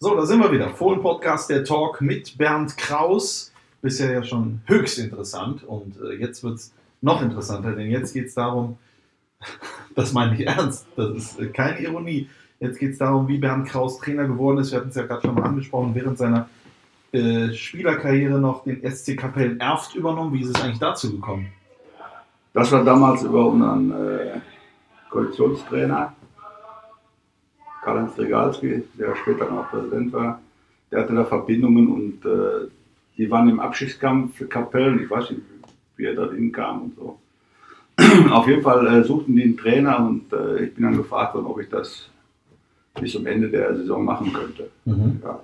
So, 0.00 0.16
da 0.16 0.26
sind 0.26 0.40
wir 0.40 0.50
wieder. 0.50 0.70
Fohlen-Podcast, 0.70 1.48
der 1.48 1.62
Talk 1.62 2.00
mit 2.00 2.36
Bernd 2.38 2.76
Kraus. 2.76 3.52
Bisher 3.82 4.12
ja 4.12 4.24
schon 4.24 4.62
höchst 4.66 4.98
interessant 4.98 5.62
und 5.62 5.94
äh, 6.00 6.14
jetzt 6.14 6.42
wird 6.42 6.56
es 6.56 6.74
noch 7.02 7.22
interessanter, 7.22 7.70
denn 7.70 7.88
jetzt 7.88 8.14
geht 8.14 8.26
es 8.26 8.34
darum, 8.34 8.78
das 9.94 10.12
meine 10.12 10.34
ich 10.34 10.48
ernst, 10.48 10.88
das 10.96 11.10
ist 11.16 11.38
äh, 11.38 11.46
keine 11.46 11.78
Ironie. 11.82 12.28
Jetzt 12.58 12.80
geht 12.80 12.94
es 12.94 12.98
darum, 12.98 13.28
wie 13.28 13.38
Bernd 13.38 13.68
Kraus 13.68 14.00
Trainer 14.00 14.26
geworden 14.26 14.58
ist. 14.58 14.72
Wir 14.72 14.80
hatten 14.80 14.88
es 14.88 14.96
ja 14.96 15.06
gerade 15.06 15.22
schon 15.22 15.36
mal 15.36 15.44
angesprochen, 15.44 15.94
während 15.94 16.18
seiner 16.18 16.48
äh, 17.12 17.52
Spielerkarriere 17.52 18.40
noch 18.40 18.64
den 18.64 18.82
SC 18.90 19.16
Kapellen 19.16 19.60
Erft 19.60 19.94
übernommen. 19.94 20.32
Wie 20.32 20.40
ist 20.40 20.48
es 20.48 20.60
eigentlich 20.60 20.80
dazu 20.80 21.12
gekommen? 21.12 21.52
Das 22.52 22.72
war 22.72 22.84
damals 22.84 23.22
über 23.22 23.46
unseren 23.46 23.90
äh, 23.92 24.40
Koalitionstrainer, 25.08 26.14
Karl-Heinz 27.82 28.18
Regalski, 28.18 28.82
der 28.98 29.14
später 29.16 29.50
noch 29.50 29.70
Präsident 29.70 30.12
war. 30.12 30.40
Der 30.90 31.02
hatte 31.02 31.14
da 31.14 31.24
Verbindungen 31.24 31.88
und 31.88 32.24
äh, 32.24 32.68
die 33.16 33.30
waren 33.30 33.48
im 33.48 33.60
Abschiedskampf 33.60 34.36
für 34.36 34.46
Kapellen. 34.46 35.02
Ich 35.02 35.10
weiß 35.10 35.30
nicht, 35.30 35.42
wie 35.96 36.06
er 36.06 36.14
da 36.14 36.30
hinkam 36.30 36.82
und 36.82 36.96
so. 36.96 37.18
Auf 38.30 38.48
jeden 38.48 38.62
Fall 38.62 38.86
äh, 38.86 39.04
suchten 39.04 39.36
die 39.36 39.42
einen 39.42 39.56
Trainer 39.56 40.00
und 40.00 40.32
äh, 40.32 40.64
ich 40.64 40.74
bin 40.74 40.84
dann 40.84 40.96
gefragt 40.96 41.34
worden, 41.34 41.46
ob 41.46 41.60
ich 41.60 41.68
das 41.68 42.08
bis 43.00 43.12
zum 43.12 43.26
Ende 43.26 43.48
der 43.48 43.76
Saison 43.76 44.04
machen 44.04 44.32
könnte. 44.32 44.70
Mhm. 44.84 45.20
Ja. 45.22 45.40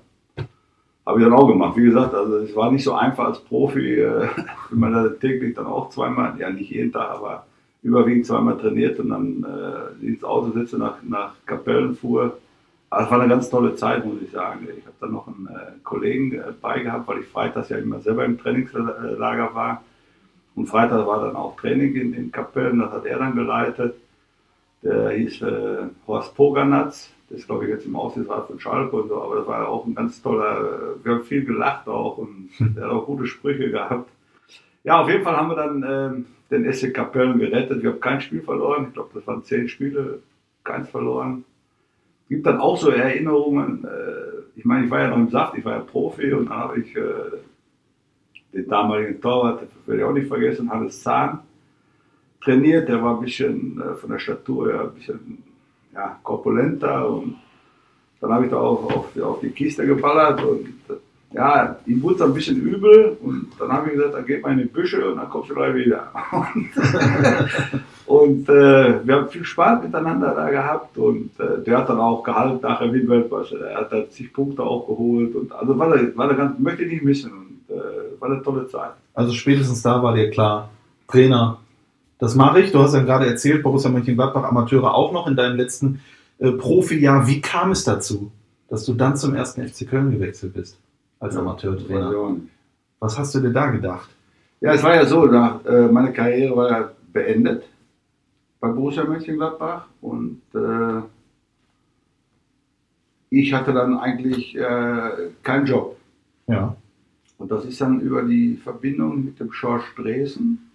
Habe 1.06 1.20
ich 1.20 1.24
dann 1.24 1.34
auch 1.34 1.46
gemacht. 1.46 1.76
Wie 1.76 1.84
gesagt, 1.84 2.14
also 2.14 2.38
es 2.38 2.54
war 2.56 2.72
nicht 2.72 2.82
so 2.82 2.92
einfach 2.92 3.26
als 3.26 3.38
Profi, 3.38 4.00
äh, 4.00 4.28
wenn 4.70 4.78
man 4.78 4.92
da 4.92 5.08
täglich 5.08 5.54
dann 5.54 5.66
auch 5.66 5.90
zweimal, 5.90 6.34
ja 6.38 6.50
nicht 6.50 6.70
jeden 6.70 6.92
Tag, 6.92 7.10
aber 7.10 7.46
überwiegend 7.82 8.26
zweimal 8.26 8.58
trainiert 8.58 8.98
und 8.98 9.10
dann 9.10 9.44
äh, 9.44 10.04
ins 10.04 10.24
Auto 10.24 10.50
sitze, 10.50 10.76
nach, 10.78 10.96
nach 11.04 11.34
Kapellen 11.46 11.94
fuhr. 11.94 12.38
Aber 12.90 13.04
es 13.04 13.10
war 13.10 13.20
eine 13.20 13.28
ganz 13.28 13.48
tolle 13.48 13.76
Zeit, 13.76 14.04
muss 14.04 14.20
ich 14.20 14.32
sagen. 14.32 14.66
Ich 14.76 14.84
habe 14.84 14.96
dann 15.00 15.12
noch 15.12 15.28
einen 15.28 15.46
äh, 15.46 15.72
Kollegen 15.84 16.32
äh, 16.32 16.52
bei 16.60 16.84
weil 17.06 17.20
ich 17.20 17.26
freitags 17.26 17.68
ja 17.68 17.78
immer 17.78 18.00
selber 18.00 18.24
im 18.24 18.38
Trainingslager 18.38 19.54
war. 19.54 19.84
Und 20.56 20.66
Freitag 20.66 21.06
war 21.06 21.24
dann 21.24 21.36
auch 21.36 21.56
Training 21.56 21.94
in 21.94 22.12
den 22.12 22.32
Kapellen, 22.32 22.80
das 22.80 22.90
hat 22.90 23.04
er 23.04 23.18
dann 23.18 23.36
geleitet. 23.36 23.94
Der 24.82 25.10
hieß 25.10 25.42
äh, 25.42 25.88
Horst 26.06 26.34
Poganatz, 26.34 27.10
der 27.28 27.38
ist 27.38 27.46
glaube 27.46 27.64
ich 27.64 27.70
jetzt 27.70 27.86
im 27.86 27.96
Aussichtsrat 27.96 28.46
von 28.46 28.60
Schalke 28.60 28.96
und 28.96 29.08
so, 29.08 29.20
aber 29.20 29.36
das 29.36 29.46
war 29.46 29.62
ja 29.62 29.66
auch 29.66 29.86
ein 29.86 29.94
ganz 29.94 30.22
toller, 30.22 30.60
äh, 30.60 31.04
wir 31.04 31.12
haben 31.14 31.24
viel 31.24 31.44
gelacht 31.44 31.88
auch 31.88 32.18
und 32.18 32.50
der 32.76 32.84
hat 32.84 32.90
auch 32.90 33.06
gute 33.06 33.26
Sprüche 33.26 33.70
gehabt. 33.70 34.10
Ja, 34.84 35.02
auf 35.02 35.08
jeden 35.08 35.24
Fall 35.24 35.36
haben 35.36 35.48
wir 35.48 35.56
dann 35.56 35.84
ähm, 35.88 36.26
den 36.50 36.72
SC 36.72 36.94
Kapellen 36.94 37.38
gerettet. 37.38 37.82
Wir 37.82 37.90
haben 37.90 38.00
kein 38.00 38.20
Spiel 38.20 38.42
verloren. 38.42 38.86
Ich 38.88 38.94
glaube, 38.94 39.10
das 39.14 39.26
waren 39.26 39.42
zehn 39.42 39.68
Spiele, 39.68 40.20
keins 40.62 40.88
verloren. 40.88 41.44
Gibt 42.28 42.46
dann 42.46 42.60
auch 42.60 42.76
so 42.76 42.90
Erinnerungen. 42.90 43.84
Äh, 43.84 44.58
ich 44.58 44.64
meine, 44.64 44.84
ich 44.84 44.90
war 44.90 45.00
ja 45.00 45.08
noch 45.08 45.16
im 45.16 45.28
Saft, 45.28 45.58
ich 45.58 45.64
war 45.64 45.72
ja 45.72 45.80
Profi 45.80 46.32
und 46.32 46.46
dann 46.46 46.56
habe 46.56 46.80
ich 46.80 46.94
äh, 46.96 47.02
den 48.52 48.68
damaligen 48.68 49.20
Torwart, 49.20 49.62
das 49.62 49.68
werde 49.86 50.00
ich 50.00 50.06
auch 50.06 50.12
nicht 50.12 50.28
vergessen, 50.28 50.70
Hannes 50.70 51.02
Zahn, 51.02 51.40
trainiert. 52.46 52.88
Der 52.88 53.02
war 53.02 53.16
ein 53.16 53.20
bisschen 53.20 53.80
äh, 53.80 53.94
von 53.96 54.10
der 54.10 54.18
Statur 54.18 54.72
her 54.72 54.80
ein 54.82 54.94
bisschen 54.94 55.42
ja, 55.92 56.18
korpulenter 56.22 57.08
und 57.08 57.36
dann 58.20 58.32
habe 58.32 58.44
ich 58.44 58.50
da 58.50 58.58
auch 58.58 58.84
auf, 58.84 59.20
auf 59.20 59.40
die 59.40 59.50
Kiste 59.50 59.86
geballert 59.86 60.42
und 60.42 60.68
ja, 61.32 61.76
ihm 61.86 62.02
wurde 62.02 62.14
es 62.14 62.22
ein 62.22 62.32
bisschen 62.32 62.60
übel 62.60 63.16
und 63.20 63.48
dann 63.58 63.70
habe 63.72 63.88
ich 63.88 63.96
gesagt, 63.96 64.14
dann 64.14 64.26
geht 64.26 64.42
mal 64.42 64.52
in 64.52 64.58
die 64.58 64.64
Büsche 64.64 65.10
und 65.10 65.16
dann 65.16 65.28
kommst 65.28 65.50
du 65.50 65.54
gleich 65.54 65.74
wieder. 65.74 66.08
Und, 66.32 66.70
und 68.06 68.48
äh, 68.48 69.06
wir 69.06 69.14
haben 69.14 69.28
viel 69.28 69.44
Spaß 69.44 69.82
miteinander 69.82 70.34
da 70.34 70.48
gehabt 70.48 70.96
und 70.96 71.30
äh, 71.40 71.62
der 71.64 71.78
hat 71.78 71.88
dann 71.88 71.98
auch 71.98 72.22
gehalten 72.22 72.60
nachher 72.62 72.92
wie 72.92 73.06
Weltmeister. 73.08 73.60
Er 73.60 73.80
hat 73.80 73.92
dann 73.92 74.10
zig 74.10 74.32
Punkte 74.32 74.62
auch 74.62 74.86
geholt 74.86 75.34
und 75.34 75.52
also 75.52 75.76
war 75.78 75.94
der, 75.94 76.16
war 76.16 76.28
der 76.28 76.36
ganz, 76.36 76.58
möchte 76.58 76.84
ich 76.84 76.92
nicht 76.92 77.04
missen 77.04 77.32
und 77.32 77.76
äh, 77.76 78.20
war 78.20 78.30
eine 78.30 78.42
tolle 78.42 78.66
Zeit. 78.68 78.92
Also 79.12 79.32
spätestens 79.32 79.82
da 79.82 80.02
war 80.02 80.14
dir 80.14 80.30
klar, 80.30 80.70
Trainer, 81.08 81.58
das 82.18 82.34
mache 82.34 82.60
ich. 82.60 82.72
Du 82.72 82.80
hast 82.80 82.94
ja 82.94 83.02
gerade 83.02 83.26
erzählt, 83.26 83.62
Borussia 83.62 83.90
Mönchengladbach 83.90 84.44
Amateure 84.44 84.94
auch 84.94 85.12
noch 85.12 85.26
in 85.26 85.36
deinem 85.36 85.56
letzten 85.56 86.00
äh, 86.38 86.52
Profijahr. 86.52 87.26
Wie 87.26 87.40
kam 87.40 87.70
es 87.72 87.84
dazu, 87.84 88.30
dass 88.68 88.84
du 88.84 88.94
dann 88.94 89.16
zum 89.16 89.34
ersten 89.34 89.66
FC 89.66 89.88
Köln 89.88 90.10
gewechselt 90.10 90.54
bist 90.54 90.78
als 91.20 91.36
Amateurtrainer? 91.36 92.36
Was 93.00 93.18
hast 93.18 93.34
du 93.34 93.40
dir 93.40 93.52
da 93.52 93.66
gedacht? 93.66 94.08
Ja, 94.60 94.72
es 94.72 94.82
war 94.82 94.94
ja 94.94 95.04
so, 95.04 95.26
da, 95.26 95.60
äh, 95.66 95.88
meine 95.88 96.12
Karriere 96.12 96.56
war 96.56 96.70
ja 96.70 96.90
beendet 97.12 97.64
bei 98.60 98.68
Borussia 98.68 99.04
Mönchengladbach 99.04 99.86
und 100.00 100.40
äh, 100.54 101.02
ich 103.28 103.52
hatte 103.52 103.72
dann 103.72 103.98
eigentlich 103.98 104.56
äh, 104.56 105.30
keinen 105.42 105.66
Job. 105.66 105.96
Ja. 106.46 106.74
Und 107.38 107.50
das 107.50 107.66
ist 107.66 107.80
dann 107.80 108.00
über 108.00 108.22
die 108.22 108.56
Verbindung 108.56 109.24
mit 109.24 109.38
dem 109.40 109.52
Schorsch 109.52 109.94
Dresen, 109.94 110.65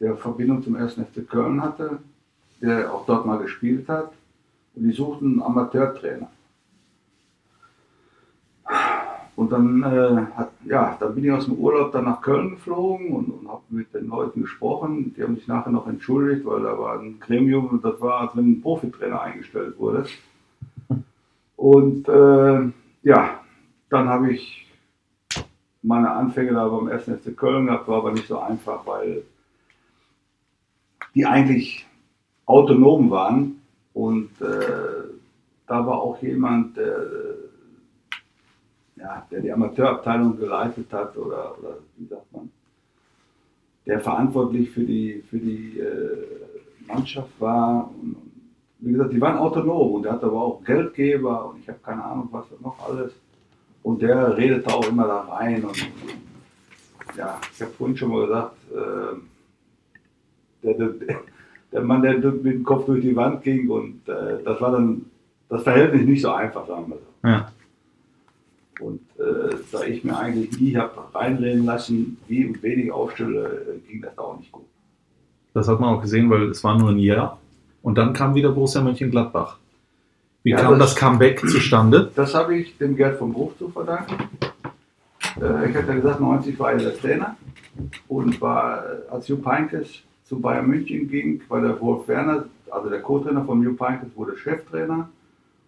der 0.00 0.16
Verbindung 0.16 0.62
zum 0.62 0.76
1. 0.76 0.94
FC 0.94 1.28
Köln 1.28 1.62
hatte, 1.62 1.98
der 2.60 2.92
auch 2.92 3.06
dort 3.06 3.26
mal 3.26 3.38
gespielt 3.38 3.88
hat. 3.88 4.12
Und 4.74 4.84
die 4.84 4.92
suchten 4.92 5.26
einen 5.26 5.42
Amateurtrainer. 5.42 6.30
Und 9.36 9.52
dann, 9.52 9.82
äh, 9.84 10.26
hat, 10.36 10.50
ja, 10.64 10.96
dann 10.98 11.14
bin 11.14 11.24
ich 11.24 11.30
aus 11.30 11.44
dem 11.44 11.54
Urlaub 11.54 11.92
dann 11.92 12.06
nach 12.06 12.20
Köln 12.20 12.50
geflogen 12.50 13.12
und, 13.12 13.30
und 13.30 13.48
habe 13.48 13.62
mit 13.68 13.94
den 13.94 14.08
Leuten 14.08 14.42
gesprochen. 14.42 15.14
Die 15.16 15.22
haben 15.22 15.36
sich 15.36 15.46
nachher 15.46 15.70
noch 15.70 15.86
entschuldigt, 15.86 16.44
weil 16.44 16.62
da 16.62 16.76
war 16.76 16.98
ein 16.98 17.20
Gremium 17.20 17.68
und 17.68 17.84
das 17.84 18.00
war, 18.00 18.22
als 18.22 18.36
wenn 18.36 18.50
ein 18.50 18.60
Profitrainer 18.60 19.22
eingestellt 19.22 19.78
wurde. 19.78 20.06
Und 21.56 22.08
äh, 22.08 22.72
ja, 23.04 23.40
dann 23.90 24.08
habe 24.08 24.32
ich 24.32 24.66
meine 25.82 26.10
Anfänge 26.10 26.52
da 26.52 26.66
beim 26.68 26.88
1. 26.88 27.04
FC 27.04 27.36
Köln 27.36 27.66
gehabt, 27.66 27.86
war 27.88 27.98
aber 27.98 28.12
nicht 28.12 28.26
so 28.26 28.40
einfach, 28.40 28.84
weil 28.86 29.22
die 31.14 31.26
eigentlich 31.26 31.86
autonom 32.46 33.10
waren 33.10 33.62
und 33.92 34.30
äh, 34.40 35.08
da 35.66 35.86
war 35.86 36.00
auch 36.00 36.22
jemand, 36.22 36.76
der 36.76 37.06
ja, 39.00 39.26
der 39.30 39.40
die 39.40 39.52
Amateurabteilung 39.52 40.36
geleitet 40.36 40.92
hat 40.92 41.16
oder, 41.16 41.58
oder 41.58 41.78
wie 41.96 42.06
sagt 42.06 42.32
man, 42.32 42.50
der 43.86 44.00
verantwortlich 44.00 44.70
für 44.70 44.84
die, 44.84 45.22
für 45.30 45.38
die 45.38 45.78
äh, 45.78 46.86
Mannschaft 46.86 47.30
war. 47.38 47.90
Und, 47.90 48.16
wie 48.80 48.92
gesagt, 48.92 49.12
die 49.12 49.20
waren 49.20 49.38
autonom 49.38 49.94
und 49.94 50.02
der 50.04 50.12
hatte 50.12 50.26
aber 50.26 50.42
auch 50.42 50.64
Geldgeber 50.64 51.50
und 51.50 51.60
ich 51.60 51.68
habe 51.68 51.78
keine 51.82 52.04
Ahnung, 52.04 52.28
was 52.30 52.46
noch 52.60 52.78
alles. 52.88 53.12
Und 53.82 54.02
der 54.02 54.36
redete 54.36 54.72
auch 54.72 54.86
immer 54.88 55.06
da 55.06 55.20
rein 55.20 55.64
und 55.64 55.90
ja, 57.16 57.40
ich 57.52 57.62
habe 57.62 57.72
vorhin 57.72 57.96
schon 57.96 58.10
mal 58.10 58.26
gesagt, 58.26 58.56
äh, 58.72 59.16
der, 60.62 60.74
der, 60.74 60.88
der 61.72 61.80
Mann, 61.82 62.02
der 62.02 62.14
mit 62.18 62.44
dem 62.44 62.64
Kopf 62.64 62.86
durch 62.86 63.02
die 63.02 63.14
Wand 63.16 63.42
ging 63.42 63.68
und 63.70 64.08
äh, 64.08 64.42
das 64.44 64.60
war 64.60 64.72
dann 64.72 65.06
das 65.48 65.62
Verhältnis 65.62 66.02
nicht 66.06 66.22
so 66.22 66.30
einfach, 66.32 66.66
sagen 66.66 66.88
wir 66.88 66.96
so. 66.96 67.28
Ja. 67.28 67.52
Und 68.80 69.00
äh, 69.18 69.56
da 69.72 69.82
ich 69.82 70.04
mir 70.04 70.16
eigentlich 70.16 70.60
nie 70.60 70.76
habe 70.76 70.92
reinreden 71.14 71.64
lassen, 71.64 72.16
wie 72.28 72.46
und 72.46 72.62
wen 72.62 72.78
ich 72.80 72.92
aufstelle, 72.92 73.80
äh, 73.84 73.90
ging 73.90 74.02
das 74.02 74.14
da 74.14 74.22
auch 74.22 74.38
nicht 74.38 74.52
gut. 74.52 74.64
Das 75.54 75.66
hat 75.66 75.80
man 75.80 75.94
auch 75.96 76.00
gesehen, 76.02 76.30
weil 76.30 76.44
es 76.50 76.62
war 76.62 76.78
nur 76.78 76.90
ein 76.90 76.98
Jahr. 76.98 77.38
Und 77.82 77.96
dann 77.98 78.12
kam 78.12 78.34
wieder 78.36 78.52
Borussia 78.52 78.80
Mönchengladbach. 78.80 79.58
Wie 80.44 80.50
Ja, 80.50 80.58
kam 80.58 80.78
das- 80.78 80.90
das 80.94 80.96
Comeback 80.96 81.40
zustande? 81.40 82.10
Das 82.14 82.34
habe 82.34 82.56
ich 82.56 82.76
dem 82.78 82.94
Gerd 82.96 83.18
vom 83.18 83.32
Bruch 83.32 83.56
zu 83.58 83.68
verdanken. 83.68 84.14
Äh, 85.40 85.70
ich 85.70 85.76
hatte 85.76 85.94
gesagt, 85.94 86.20
90 86.20 86.58
war 86.58 86.72
er 86.72 86.78
der 86.78 86.96
Trainer 86.96 87.36
und 88.06 88.40
war, 88.40 88.84
äh, 88.84 89.10
als 89.10 89.26
Jupp 89.26 89.44
Heynckes 89.44 90.02
zu 90.28 90.38
Bayern 90.38 90.68
München 90.68 91.08
ging, 91.08 91.40
war 91.48 91.62
der 91.62 91.80
Wolf 91.80 92.06
Werner, 92.06 92.44
also 92.70 92.90
der 92.90 93.00
Co-Trainer 93.00 93.44
von 93.46 93.62
Jupp 93.62 93.80
Heynckes, 93.80 94.14
wurde 94.14 94.36
Cheftrainer 94.36 95.08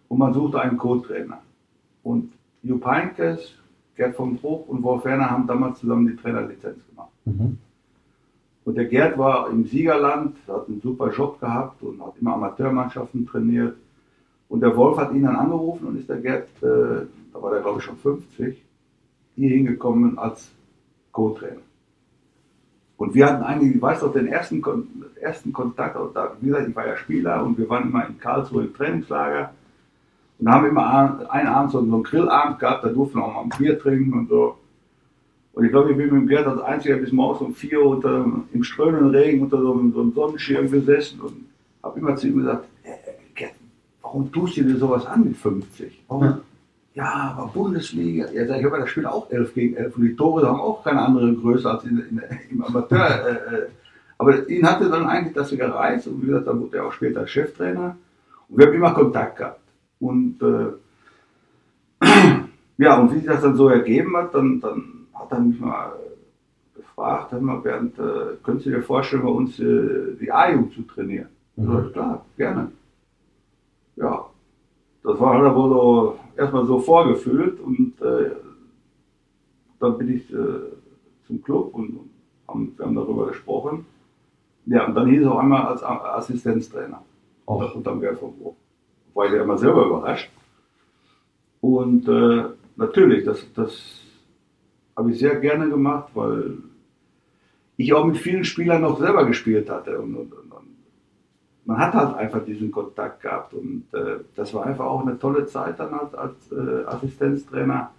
und 0.07 0.19
man 0.19 0.33
suchte 0.33 0.61
einen 0.61 0.77
Co-Trainer. 0.77 1.41
Und 2.03 2.31
Jupp 2.61 2.85
Heynckes, 2.85 3.55
Gerd 3.95 4.15
vom 4.15 4.37
Bruch 4.37 4.67
und 4.67 4.83
Wolf 4.83 5.03
Werner 5.03 5.31
haben 5.31 5.47
damals 5.47 5.79
zusammen 5.79 6.07
die 6.07 6.15
Trainerlizenz 6.15 6.77
gemacht. 6.87 7.09
Mhm. 7.25 7.57
Und 8.63 8.75
der 8.77 8.85
Gerd 8.85 9.17
war 9.17 9.49
im 9.49 9.65
Siegerland, 9.65 10.37
hat 10.47 10.67
einen 10.67 10.79
super 10.79 11.11
Job 11.11 11.39
gehabt 11.39 11.81
und 11.81 11.99
hat 11.99 12.13
immer 12.21 12.35
Amateurmannschaften 12.35 13.25
trainiert. 13.25 13.75
Und 14.47 14.61
der 14.61 14.77
Wolf 14.77 14.97
hat 14.97 15.11
ihn 15.13 15.23
dann 15.23 15.37
angerufen 15.37 15.87
und 15.87 15.99
ist 15.99 16.09
der 16.09 16.17
Gerd, 16.17 16.47
äh, 16.61 17.07
da 17.33 17.41
war 17.41 17.51
der 17.51 17.61
glaube 17.61 17.79
ich 17.79 17.85
schon 17.85 17.97
50, 17.97 18.63
hier 19.35 19.49
hingekommen 19.49 20.19
als 20.19 20.51
Co-Trainer. 21.11 21.61
Und 23.01 23.15
wir 23.15 23.25
hatten 23.25 23.41
eigentlich, 23.41 23.77
ich 23.77 23.81
weiß 23.81 24.01
doch, 24.01 24.13
den 24.13 24.27
ersten, 24.27 24.61
ersten 25.19 25.51
Kontakt, 25.51 25.95
da, 26.13 26.37
wie 26.39 26.49
gesagt, 26.49 26.69
ich 26.69 26.75
war 26.75 26.85
ja 26.85 26.95
Spieler 26.95 27.43
und 27.43 27.57
wir 27.57 27.67
waren 27.67 27.89
immer 27.89 28.07
in 28.07 28.19
Karlsruhe 28.19 28.65
im 28.65 28.75
Trainingslager 28.75 29.49
und 30.37 30.47
haben 30.47 30.67
immer 30.67 31.27
einen 31.31 31.47
Abend 31.47 31.71
so 31.71 31.79
einen 31.79 32.03
Grillabend 32.03 32.59
gehabt, 32.59 32.83
da 32.83 32.89
durften 32.89 33.17
wir 33.17 33.25
auch 33.25 33.33
mal 33.33 33.41
ein 33.41 33.49
Bier 33.57 33.79
trinken 33.79 34.13
und 34.13 34.29
so. 34.29 34.55
Und 35.53 35.65
ich 35.65 35.71
glaube, 35.71 35.89
ich 35.89 35.97
bin 35.97 36.13
mit 36.13 36.15
dem 36.15 36.27
Gerd 36.27 36.45
als 36.45 36.61
einziger 36.61 36.97
bis 36.97 37.11
morgens 37.11 37.41
um 37.41 37.55
4 37.55 37.81
Uhr 37.81 37.89
unter, 37.89 38.23
im 38.53 38.63
strömenden 38.63 39.09
Regen 39.09 39.41
unter 39.41 39.59
so 39.59 39.73
einem, 39.73 39.91
so 39.93 40.01
einem 40.01 40.13
Sonnenschirm 40.13 40.69
gesessen 40.69 41.21
und 41.21 41.45
habe 41.81 41.99
immer 41.99 42.15
zu 42.15 42.27
ihm 42.27 42.37
gesagt, 42.37 42.67
"Äh, 42.83 42.91
Gerd, 43.33 43.53
warum 44.03 44.31
tust 44.31 44.57
du 44.57 44.63
dir 44.63 44.77
sowas 44.77 45.07
an 45.07 45.23
mit 45.23 45.37
50? 45.37 46.03
Warum? 46.07 46.41
Ja. 46.93 47.35
Aber 47.37 47.51
Bundesliga. 47.51 48.29
Ja, 48.31 48.45
sag 48.47 48.59
ich 48.59 48.65
habe 48.65 48.79
das 48.79 48.89
Spiel 48.89 49.05
auch 49.05 49.29
11 49.29 49.53
gegen 49.53 49.75
11 49.75 49.95
und 49.95 50.03
die 50.03 50.15
Tore 50.15 50.47
haben 50.47 50.59
auch 50.59 50.83
keine 50.83 51.01
andere 51.01 51.33
Größe 51.33 51.69
als 51.69 51.83
in, 51.85 51.99
in, 51.99 52.21
im 52.49 52.63
Amateur. 52.63 53.27
äh, 53.27 53.55
äh. 53.55 53.67
Aber 54.17 54.47
ihn 54.49 54.67
hatte 54.67 54.89
dann 54.89 55.07
eigentlich 55.07 55.33
das 55.33 55.49
gereizt 55.49 56.07
und 56.07 56.21
wie 56.21 56.27
gesagt, 56.27 56.47
dann 56.47 56.59
wurde 56.61 56.77
er 56.77 56.85
auch 56.85 56.91
später 56.91 57.25
Cheftrainer. 57.25 57.97
Und 58.49 58.57
wir 58.57 58.67
haben 58.67 58.73
immer 58.73 58.93
Kontakt 58.93 59.37
gehabt. 59.37 59.61
Und 59.99 60.39
äh, 60.41 60.73
ja, 62.77 62.99
und 62.99 63.11
wie 63.11 63.17
sich 63.17 63.25
das 63.25 63.41
dann 63.41 63.55
so 63.55 63.69
ergeben 63.69 64.15
hat, 64.17 64.35
dann, 64.35 64.59
dann 64.59 65.07
hat 65.13 65.31
er 65.31 65.39
mich 65.39 65.59
mal 65.59 65.93
gefragt, 66.75 67.31
hör 67.31 67.41
mal, 67.41 67.61
Bernd, 67.61 67.97
äh, 67.97 68.35
könntest 68.43 68.67
du 68.67 68.71
dir 68.71 68.83
vorstellen, 68.83 69.23
bei 69.23 69.29
uns 69.29 69.59
äh, 69.59 70.15
die 70.19 70.31
A-Jugend 70.31 70.73
zu 70.73 70.81
trainieren? 70.83 71.29
Mhm. 71.55 71.71
Ja, 71.71 71.81
klar, 71.91 72.25
gerne. 72.37 72.71
Ja, 73.95 74.25
das 75.03 75.19
war 75.19 75.41
halt 75.41 75.55
wohl 75.55 75.69
so 75.69 76.19
erstmal 76.37 76.65
so 76.65 76.79
vorgefühlt 76.79 77.59
und 77.59 78.01
äh, 78.01 78.31
dann 79.79 79.97
bin 79.97 80.15
ich 80.15 80.31
äh, 80.31 80.37
zum 81.25 81.41
Club 81.41 81.73
und 81.73 81.99
haben, 82.47 82.73
wir 82.77 82.85
haben 82.85 82.95
darüber 82.95 83.27
gesprochen. 83.27 83.85
Ja, 84.65 84.85
und 84.85 84.95
dann 84.95 85.07
hieß 85.07 85.21
es 85.21 85.27
auch 85.27 85.39
einmal 85.39 85.65
als 85.65 85.83
Assistenztrainer 85.83 87.03
Auch. 87.45 87.75
unterm 87.75 88.01
von 88.17 88.37
Bruch. 88.37 88.55
War 89.13 89.25
ich 89.25 89.33
ja 89.33 89.43
immer 89.43 89.57
selber 89.57 89.85
überrascht. 89.85 90.29
Und 91.61 92.07
äh, 92.07 92.43
natürlich, 92.75 93.23
das, 93.23 93.45
das 93.53 94.01
habe 94.95 95.11
ich 95.11 95.19
sehr 95.19 95.35
gerne 95.37 95.69
gemacht, 95.69 96.11
weil 96.13 96.57
ich 97.77 97.93
auch 97.93 98.05
mit 98.05 98.17
vielen 98.17 98.43
Spielern 98.43 98.81
noch 98.81 98.99
selber 98.99 99.25
gespielt 99.25 99.69
hatte. 99.69 99.99
Und, 99.99 100.15
und, 100.15 100.33
und, 100.33 100.51
und 100.51 100.70
man 101.65 101.77
hat 101.77 101.93
halt 101.93 102.15
einfach 102.17 102.43
diesen 102.43 102.71
Kontakt 102.71 103.21
gehabt. 103.21 103.53
Und 103.53 103.83
äh, 103.93 104.19
das 104.35 104.53
war 104.53 104.65
einfach 104.65 104.85
auch 104.85 105.01
eine 105.01 105.17
tolle 105.19 105.45
Zeit 105.45 105.79
dann 105.79 105.93
als, 105.93 106.13
als 106.15 106.51
äh, 106.51 106.85
Assistenztrainer. 106.85 107.91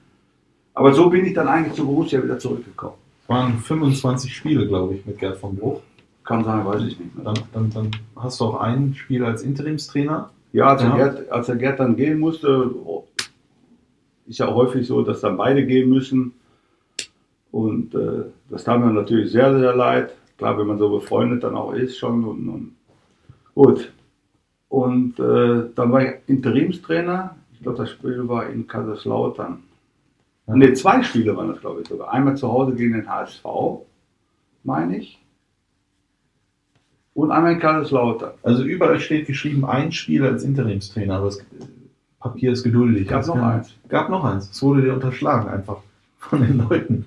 Aber 0.75 0.93
so 0.93 1.11
bin 1.11 1.25
ich 1.25 1.35
dann 1.35 1.49
eigentlich 1.49 1.75
zu 1.75 1.87
Borussia 1.87 2.23
wieder 2.23 2.39
zurückgekommen. 2.39 2.97
Es 3.23 3.29
waren 3.29 3.59
25 3.59 4.35
Spiele, 4.35 4.67
glaube 4.67 4.95
ich, 4.95 5.07
mit 5.07 5.19
Gerd 5.19 5.37
von 5.37 5.57
Bruch. 5.57 5.81
Kann 6.25 6.45
sein, 6.45 6.65
weiß 6.65 6.83
ich 6.83 6.99
nicht 6.99 7.15
mehr. 7.15 7.25
Dann, 7.25 7.39
dann, 7.53 7.71
dann 7.71 7.91
hast 8.17 8.41
du 8.41 8.45
auch 8.45 8.61
ein 8.61 8.95
Spiel 8.95 9.25
als 9.25 9.43
Interimstrainer. 9.43 10.31
Ja, 10.53 10.69
als, 10.69 10.83
Ja. 10.83 10.97
Der 10.97 11.11
Gerd, 11.11 11.33
als 11.33 11.47
der 11.47 11.57
Gerd 11.57 11.81
dann 11.81 11.97
gehen 11.97 12.19
musste, 12.19 12.71
ist 14.27 14.39
ja 14.39 14.53
häufig 14.53 14.87
so, 14.87 15.03
dass 15.03 15.21
dann 15.21 15.37
beide 15.37 15.67
gehen 15.67 15.89
müssen. 15.89 16.35
Und 17.51 17.95
äh, 17.95 18.25
das 18.51 18.65
tat 18.65 18.81
mir 18.81 18.93
natürlich 18.93 19.31
sehr, 19.31 19.59
sehr 19.59 19.75
leid. 19.75 20.15
Klar, 20.39 20.59
wenn 20.59 20.67
man 20.67 20.79
so 20.79 20.89
befreundet 20.91 21.45
dann 21.45 21.55
auch 21.55 21.73
ist 21.73 21.99
schon. 21.99 22.25
Und, 22.25 22.49
und 22.49 22.77
gut. 23.55 23.93
Und 24.69 25.19
äh, 25.19 25.65
dann 25.75 25.93
war 25.93 26.03
ich 26.03 26.15
Interimstrainer. 26.27 27.37
Ich 27.53 27.61
glaube, 27.61 27.79
das 27.79 27.91
Spiel 27.91 28.27
war 28.29 28.47
in 28.49 28.67
Kaiserslautern. 28.67 29.63
Ja. 30.47 30.57
Ne, 30.57 30.73
zwei 30.73 31.03
Spiele 31.03 31.37
waren 31.37 31.49
das, 31.49 31.61
glaube 31.61 31.83
ich 31.83 31.89
sogar. 31.89 32.13
Einmal 32.13 32.37
zu 32.37 32.51
Hause 32.51 32.75
gegen 32.75 32.95
den 32.95 33.09
HSV, 33.09 33.45
meine 34.65 34.97
ich. 34.99 35.19
Und 37.15 37.31
einmal 37.31 37.53
in 37.53 37.59
Kaiserslautern. 37.59 38.33
Also 38.43 38.63
überall 38.65 38.99
steht 38.99 39.27
geschrieben, 39.27 39.65
ein 39.67 39.93
Spiel 39.93 40.25
als 40.25 40.43
Interimstrainer, 40.45 41.17
aber 41.17 41.27
das 41.27 41.45
Papier 42.19 42.53
ist 42.53 42.63
geduldig. 42.63 43.07
Gab 43.09 43.21
Es 43.21 43.27
noch 43.29 43.35
kann- 43.35 43.45
eins. 43.45 43.75
Gab 43.89 44.09
noch 44.09 44.25
eins. 44.25 44.51
Es 44.51 44.63
wurde 44.63 44.83
dir 44.83 44.95
unterschlagen 44.95 45.49
einfach 45.49 45.79
von 46.19 46.41
den 46.41 46.59
Leuten. 46.67 47.05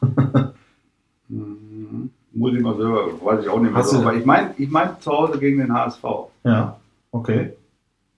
Muss 2.38 2.54
ich 2.54 2.60
mal 2.60 2.76
selber, 2.76 3.08
weiß 3.24 3.44
ich 3.44 3.48
auch 3.48 3.60
nicht 3.60 3.72
mehr. 3.72 3.80
Hast 3.80 3.90
so. 3.90 3.98
Aber 3.98 4.14
ich 4.14 4.24
meine 4.24 4.54
ich 4.56 4.70
mein 4.70 5.00
zu 5.00 5.10
Hause 5.10 5.38
gegen 5.38 5.58
den 5.58 5.72
HSV. 5.72 6.04
Ja, 6.44 6.78
okay. 7.10 7.52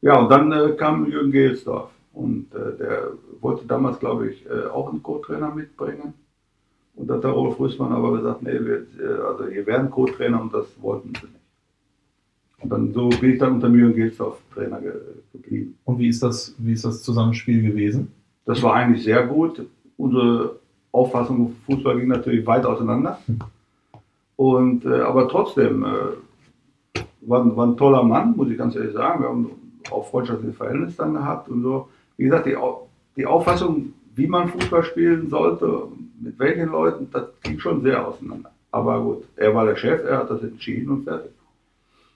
Ja, 0.02 0.18
und 0.18 0.30
dann 0.30 0.52
äh, 0.52 0.72
kam 0.76 1.10
Jürgen 1.10 1.32
Gelsdorf. 1.32 1.90
Und 2.12 2.54
äh, 2.54 2.76
der 2.78 3.12
wollte 3.40 3.66
damals, 3.66 3.98
glaube 3.98 4.30
ich, 4.30 4.44
äh, 4.46 4.68
auch 4.68 4.90
einen 4.90 5.02
Co-Trainer 5.02 5.54
mitbringen. 5.54 6.14
Und 6.96 7.08
da 7.08 7.14
hat 7.14 7.24
der 7.24 7.30
Rolf 7.30 7.58
Rüssmann 7.58 7.92
aber 7.92 8.16
gesagt, 8.16 8.42
nee, 8.42 8.52
wir, 8.52 8.86
äh, 8.98 9.22
also 9.26 9.46
ihr 9.46 9.66
werden 9.66 9.90
Co-Trainer 9.90 10.40
und 10.40 10.52
das 10.52 10.66
wollten 10.80 11.12
sie 11.14 11.26
nicht. 11.26 11.40
Und 12.62 12.70
dann 12.70 12.92
so 12.92 13.08
bin 13.08 13.32
ich 13.32 13.38
dann 13.38 13.54
unter 13.54 13.68
Jürgen 13.68 13.94
Gelsdorf 13.94 14.38
Trainer 14.52 14.80
ge 14.80 14.92
geblieben. 15.32 15.78
Und 15.84 15.98
wie 15.98 16.08
ist 16.08 16.22
das, 16.22 16.54
wie 16.58 16.72
ist 16.72 16.84
das 16.84 17.02
Zusammenspiel 17.02 17.62
gewesen? 17.62 18.12
Das 18.44 18.62
war 18.62 18.74
eigentlich 18.74 19.04
sehr 19.04 19.26
gut. 19.26 19.62
Unsere 19.96 20.56
Auffassung 20.92 21.56
Fußball 21.66 21.98
ging 21.98 22.08
natürlich 22.08 22.46
weit 22.46 22.66
auseinander. 22.66 23.18
Und, 24.44 24.86
äh, 24.86 25.00
aber 25.02 25.28
trotzdem 25.28 25.84
äh, 25.84 27.00
war, 27.20 27.42
ein- 27.44 27.54
war 27.56 27.66
ein 27.66 27.76
toller 27.76 28.02
Mann, 28.02 28.34
muss 28.34 28.48
ich 28.48 28.56
ganz 28.56 28.74
ehrlich 28.74 28.94
sagen. 28.94 29.20
Wir 29.22 29.28
haben 29.28 29.50
auch 29.90 30.08
freundschaftliches 30.08 30.56
Verhältnis 30.56 30.96
dann 30.96 31.12
gehabt 31.12 31.50
und 31.50 31.62
so. 31.62 31.88
Wie 32.16 32.24
gesagt, 32.24 32.46
die, 32.46 32.56
die 33.16 33.26
Auffassung, 33.26 33.92
wie 34.14 34.26
man 34.26 34.48
Fußball 34.48 34.82
spielen 34.84 35.28
sollte, 35.28 35.82
mit 36.22 36.38
welchen 36.38 36.70
Leuten, 36.70 37.08
das 37.12 37.24
ging 37.42 37.58
schon 37.58 37.82
sehr 37.82 38.06
auseinander. 38.08 38.50
Aber 38.70 38.98
gut, 39.02 39.24
er 39.36 39.54
war 39.54 39.66
der 39.66 39.76
Chef, 39.76 40.02
er 40.04 40.18
hat 40.20 40.30
das 40.30 40.42
entschieden 40.42 40.90
und 40.90 41.04
fertig. 41.04 41.32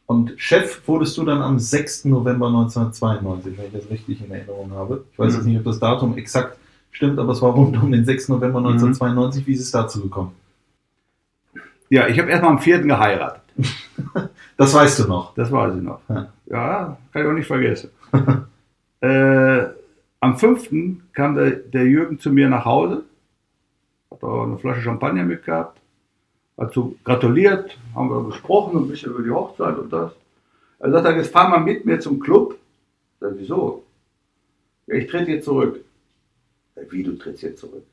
Und 0.07 0.33
Chef 0.39 0.81
wurdest 0.89 1.19
du 1.19 1.25
dann 1.25 1.43
am 1.43 1.59
6. 1.59 2.07
November 2.07 2.47
1992, 2.47 3.59
wenn 3.59 3.67
ich 3.67 3.73
das 3.73 3.91
richtig 3.91 4.25
in 4.25 4.31
Erinnerung 4.31 4.71
habe. 4.73 5.05
Ich 5.13 5.19
weiß 5.19 5.33
Mhm. 5.33 5.37
jetzt 5.39 5.47
nicht, 5.47 5.59
ob 5.59 5.65
das 5.65 5.79
Datum 5.79 6.17
exakt 6.17 6.57
stimmt, 6.91 7.19
aber 7.19 7.33
es 7.33 7.43
war 7.43 7.53
rund 7.53 7.83
um 7.83 7.93
den 7.93 8.07
6. 8.07 8.31
November 8.31 8.61
1992. 8.61 9.47
Wie 9.47 9.53
ist 9.53 9.61
es 9.61 9.71
dazu 9.71 10.01
gekommen? 10.01 10.33
Ja, 11.91 12.09
ich 12.09 12.19
habe 12.19 12.31
erstmal 12.31 12.53
am 12.53 12.59
4. 12.59 12.83
geheiratet. 12.83 13.43
Das 14.57 14.73
weißt 14.73 15.01
du 15.01 15.09
noch. 15.09 15.35
Das 15.35 15.51
weiß 15.51 15.75
ich 15.75 15.83
noch. 15.83 16.01
Ja. 16.09 16.33
Ja, 16.47 16.99
kann 17.13 17.23
ich 17.23 17.29
auch 17.29 17.33
nicht 17.33 17.49
vergessen. 17.49 17.91
äh, 19.01 19.65
am 20.21 20.39
5. 20.39 20.71
kam 21.13 21.35
der, 21.35 21.51
der 21.51 21.85
Jürgen 21.87 22.21
zu 22.21 22.31
mir 22.31 22.49
nach 22.49 22.65
Hause, 22.65 23.05
hat 24.11 24.23
auch 24.23 24.45
eine 24.45 24.59
Flasche 24.59 24.83
Champagner 24.83 25.25
mitgehabt, 25.25 25.81
hat 26.57 26.73
so 26.73 26.95
gratuliert, 27.05 27.77
haben 27.95 28.11
wir 28.11 28.25
gesprochen, 28.27 28.79
ein 28.79 28.89
bisschen 28.89 29.13
über 29.13 29.23
die 29.25 29.31
Hochzeit 29.31 29.77
und 29.77 29.93
das. 29.93 30.13
Er 30.79 30.91
sagt, 30.93 31.07
er, 31.07 31.17
jetzt 31.17 31.33
fahr 31.33 31.49
mal 31.49 31.61
mit 31.61 31.85
mir 31.85 31.99
zum 31.99 32.21
Club. 32.21 32.53
Ich 32.55 33.21
sag, 33.21 33.33
wieso? 33.37 33.85
Ja, 34.87 34.95
ich 34.95 35.07
trete 35.09 35.33
jetzt 35.33 35.47
zurück. 35.47 35.81
Wie, 36.91 37.03
du 37.03 37.17
trittst 37.17 37.43
jetzt 37.43 37.61
zurück? 37.61 37.85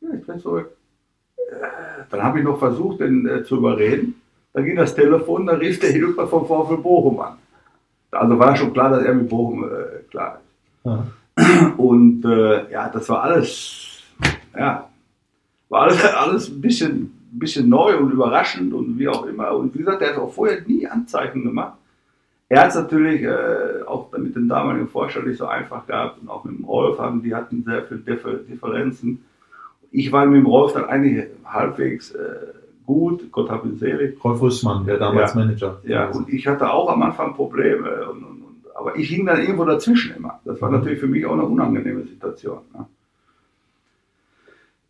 Ja, 0.00 0.08
ich 0.14 0.24
trete 0.24 0.40
zurück. 0.40 0.76
Dann 2.10 2.22
habe 2.22 2.38
ich 2.38 2.44
noch 2.44 2.58
versucht, 2.58 3.00
den 3.00 3.26
äh, 3.26 3.44
zu 3.44 3.56
überreden. 3.56 4.14
Dann 4.52 4.64
ging 4.64 4.76
das 4.76 4.94
Telefon, 4.94 5.46
da 5.46 5.54
rief 5.54 5.80
der 5.80 5.90
Hilfer 5.90 6.26
vom 6.26 6.46
VfL 6.46 6.76
Bochum 6.76 7.20
an. 7.20 7.34
Also 8.10 8.38
war 8.38 8.54
schon 8.54 8.72
klar, 8.72 8.90
dass 8.90 9.04
er 9.04 9.14
mit 9.14 9.28
Bochum 9.28 9.64
äh, 9.64 10.02
klar 10.10 10.38
ist. 10.38 10.84
Ja. 10.84 11.06
Und 11.76 12.24
äh, 12.24 12.70
ja, 12.70 12.88
das 12.88 13.08
war 13.08 13.22
alles, 13.22 14.02
ja, 14.56 14.88
war 15.68 15.82
alles, 15.82 16.04
alles 16.14 16.48
ein 16.50 16.60
bisschen, 16.60 17.28
bisschen 17.32 17.68
neu 17.68 17.96
und 17.96 18.12
überraschend 18.12 18.74
und 18.74 18.98
wie 18.98 19.08
auch 19.08 19.24
immer. 19.26 19.52
Und 19.56 19.74
wie 19.74 19.78
gesagt, 19.78 20.02
er 20.02 20.10
hat 20.10 20.18
auch 20.18 20.32
vorher 20.32 20.60
nie 20.66 20.86
Anzeichen 20.86 21.42
gemacht. 21.42 21.78
Er 22.50 22.60
hat 22.60 22.68
es 22.68 22.74
natürlich 22.74 23.22
äh, 23.22 23.82
auch 23.86 24.12
mit 24.18 24.36
dem 24.36 24.46
damaligen 24.46 24.88
Vorstand 24.88 25.26
nicht 25.26 25.38
so 25.38 25.46
einfach 25.46 25.86
gehabt 25.86 26.20
und 26.20 26.28
auch 26.28 26.44
mit 26.44 26.58
dem 26.58 26.66
Rolf 26.66 26.98
haben, 26.98 27.22
die 27.22 27.34
hatten 27.34 27.64
sehr 27.64 27.82
viele 27.84 28.00
Differ 28.00 28.34
Differenzen. 28.34 29.24
Ich 29.92 30.10
war 30.10 30.26
mit 30.26 30.38
dem 30.38 30.46
Rolf 30.46 30.72
dann 30.72 30.86
eigentlich 30.86 31.26
halbwegs 31.44 32.10
äh, 32.12 32.34
gut, 32.86 33.30
Gott 33.30 33.50
hab 33.50 33.64
ihn 33.64 33.76
selig. 33.76 34.22
Rolf 34.24 34.40
Rüssmann, 34.42 34.84
der 34.86 34.98
damals 34.98 35.34
Ja. 35.34 35.40
Manager. 35.40 35.80
Ja, 35.84 36.08
und 36.08 36.28
ich 36.28 36.46
hatte 36.46 36.70
auch 36.72 36.88
am 36.90 37.02
Anfang 37.02 37.34
Probleme. 37.34 38.08
Und, 38.10 38.24
und, 38.24 38.42
und, 38.42 38.56
aber 38.74 38.96
ich 38.96 39.08
hing 39.08 39.26
dann 39.26 39.40
irgendwo 39.40 39.64
dazwischen 39.64 40.16
immer. 40.16 40.40
Das 40.44 40.60
war 40.60 40.70
natürlich 40.70 40.98
für 40.98 41.06
mich 41.06 41.24
auch 41.26 41.34
eine 41.34 41.44
unangenehme 41.44 42.02
Situation. 42.04 42.58
Ne? 42.74 42.86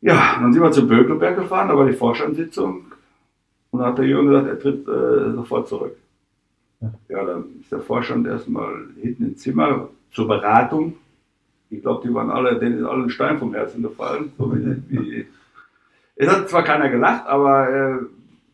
Ja, 0.01 0.37
dann 0.41 0.53
sind 0.53 0.62
wir 0.62 0.70
zum 0.73 0.89
Bökelberg 0.89 1.37
gefahren, 1.37 1.69
da 1.69 1.77
war 1.77 1.87
die 1.87 1.93
Vorstandssitzung. 1.93 2.87
Und 3.70 3.79
dann 3.81 3.89
hat 3.89 3.99
der 3.99 4.07
Jürgen 4.07 4.29
gesagt, 4.29 4.49
er 4.49 4.59
tritt 4.59 4.89
äh, 4.89 5.33
sofort 5.35 5.69
zurück. 5.69 5.97
Ja. 6.81 6.93
Ja, 7.09 7.24
dann 7.24 7.45
ist 7.61 7.70
der 7.73 7.81
Vorstand 7.81 8.27
erstmal 8.27 8.73
hinten 9.01 9.24
ins 9.27 9.43
Zimmer 9.43 9.89
zur 10.12 10.27
Beratung. 10.29 10.95
Ich 11.73 11.81
glaube, 11.82 12.07
die 12.07 12.15
waren 12.15 12.31
alle, 12.31 12.59
denen 12.59 12.78
ist 12.78 12.85
alle 12.85 13.05
ein 13.05 13.11
Stein 13.11 13.39
vom 13.39 13.55
Herzen 13.55 13.82
gefallen. 13.82 14.32
So 14.39 14.55
wie, 14.55 15.27
es 16.16 16.28
hat 16.28 16.49
zwar 16.49 16.62
keiner 16.62 16.90
gelacht, 16.90 17.27
aber 17.27 17.69
äh, 17.69 17.99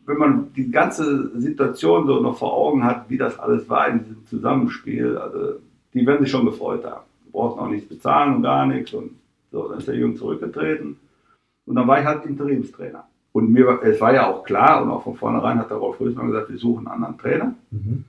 wenn 0.05 0.17
man 0.17 0.53
die 0.53 0.71
ganze 0.71 1.37
Situation 1.39 2.07
so 2.07 2.21
noch 2.21 2.37
vor 2.37 2.53
Augen 2.53 2.83
hat, 2.83 3.09
wie 3.09 3.17
das 3.17 3.37
alles 3.37 3.69
war 3.69 3.89
in 3.89 3.99
diesem 3.99 4.25
Zusammenspiel, 4.25 5.17
also 5.17 5.59
die 5.93 6.05
werden 6.07 6.21
sich 6.21 6.31
schon 6.31 6.45
gefreut 6.45 6.85
haben. 6.85 7.03
Die 7.25 7.31
brauchten 7.31 7.59
auch 7.59 7.69
nichts 7.69 7.89
bezahlen 7.89 8.37
und 8.37 8.43
gar 8.43 8.65
nichts. 8.65 8.93
Und 8.93 9.11
so, 9.51 9.67
dann 9.67 9.79
ist 9.79 9.87
der 9.87 9.95
Jürgen 9.95 10.15
zurückgetreten. 10.15 10.97
Und 11.65 11.75
dann 11.75 11.87
war 11.87 11.99
ich 11.99 12.05
halt 12.05 12.25
Interimstrainer. 12.25 13.03
Und 13.33 13.51
mir 13.51 13.67
war, 13.67 13.83
es 13.83 13.99
war 14.01 14.13
ja 14.13 14.27
auch 14.27 14.43
klar, 14.43 14.81
und 14.81 14.89
auch 14.89 15.03
von 15.03 15.15
vornherein 15.15 15.59
hat 15.59 15.69
der 15.69 15.77
Rolf 15.77 15.99
Rösmann 15.99 16.27
gesagt, 16.27 16.49
wir 16.49 16.57
suchen 16.57 16.87
einen 16.87 17.03
anderen 17.03 17.17
Trainer. 17.17 17.53
Mhm. 17.69 18.05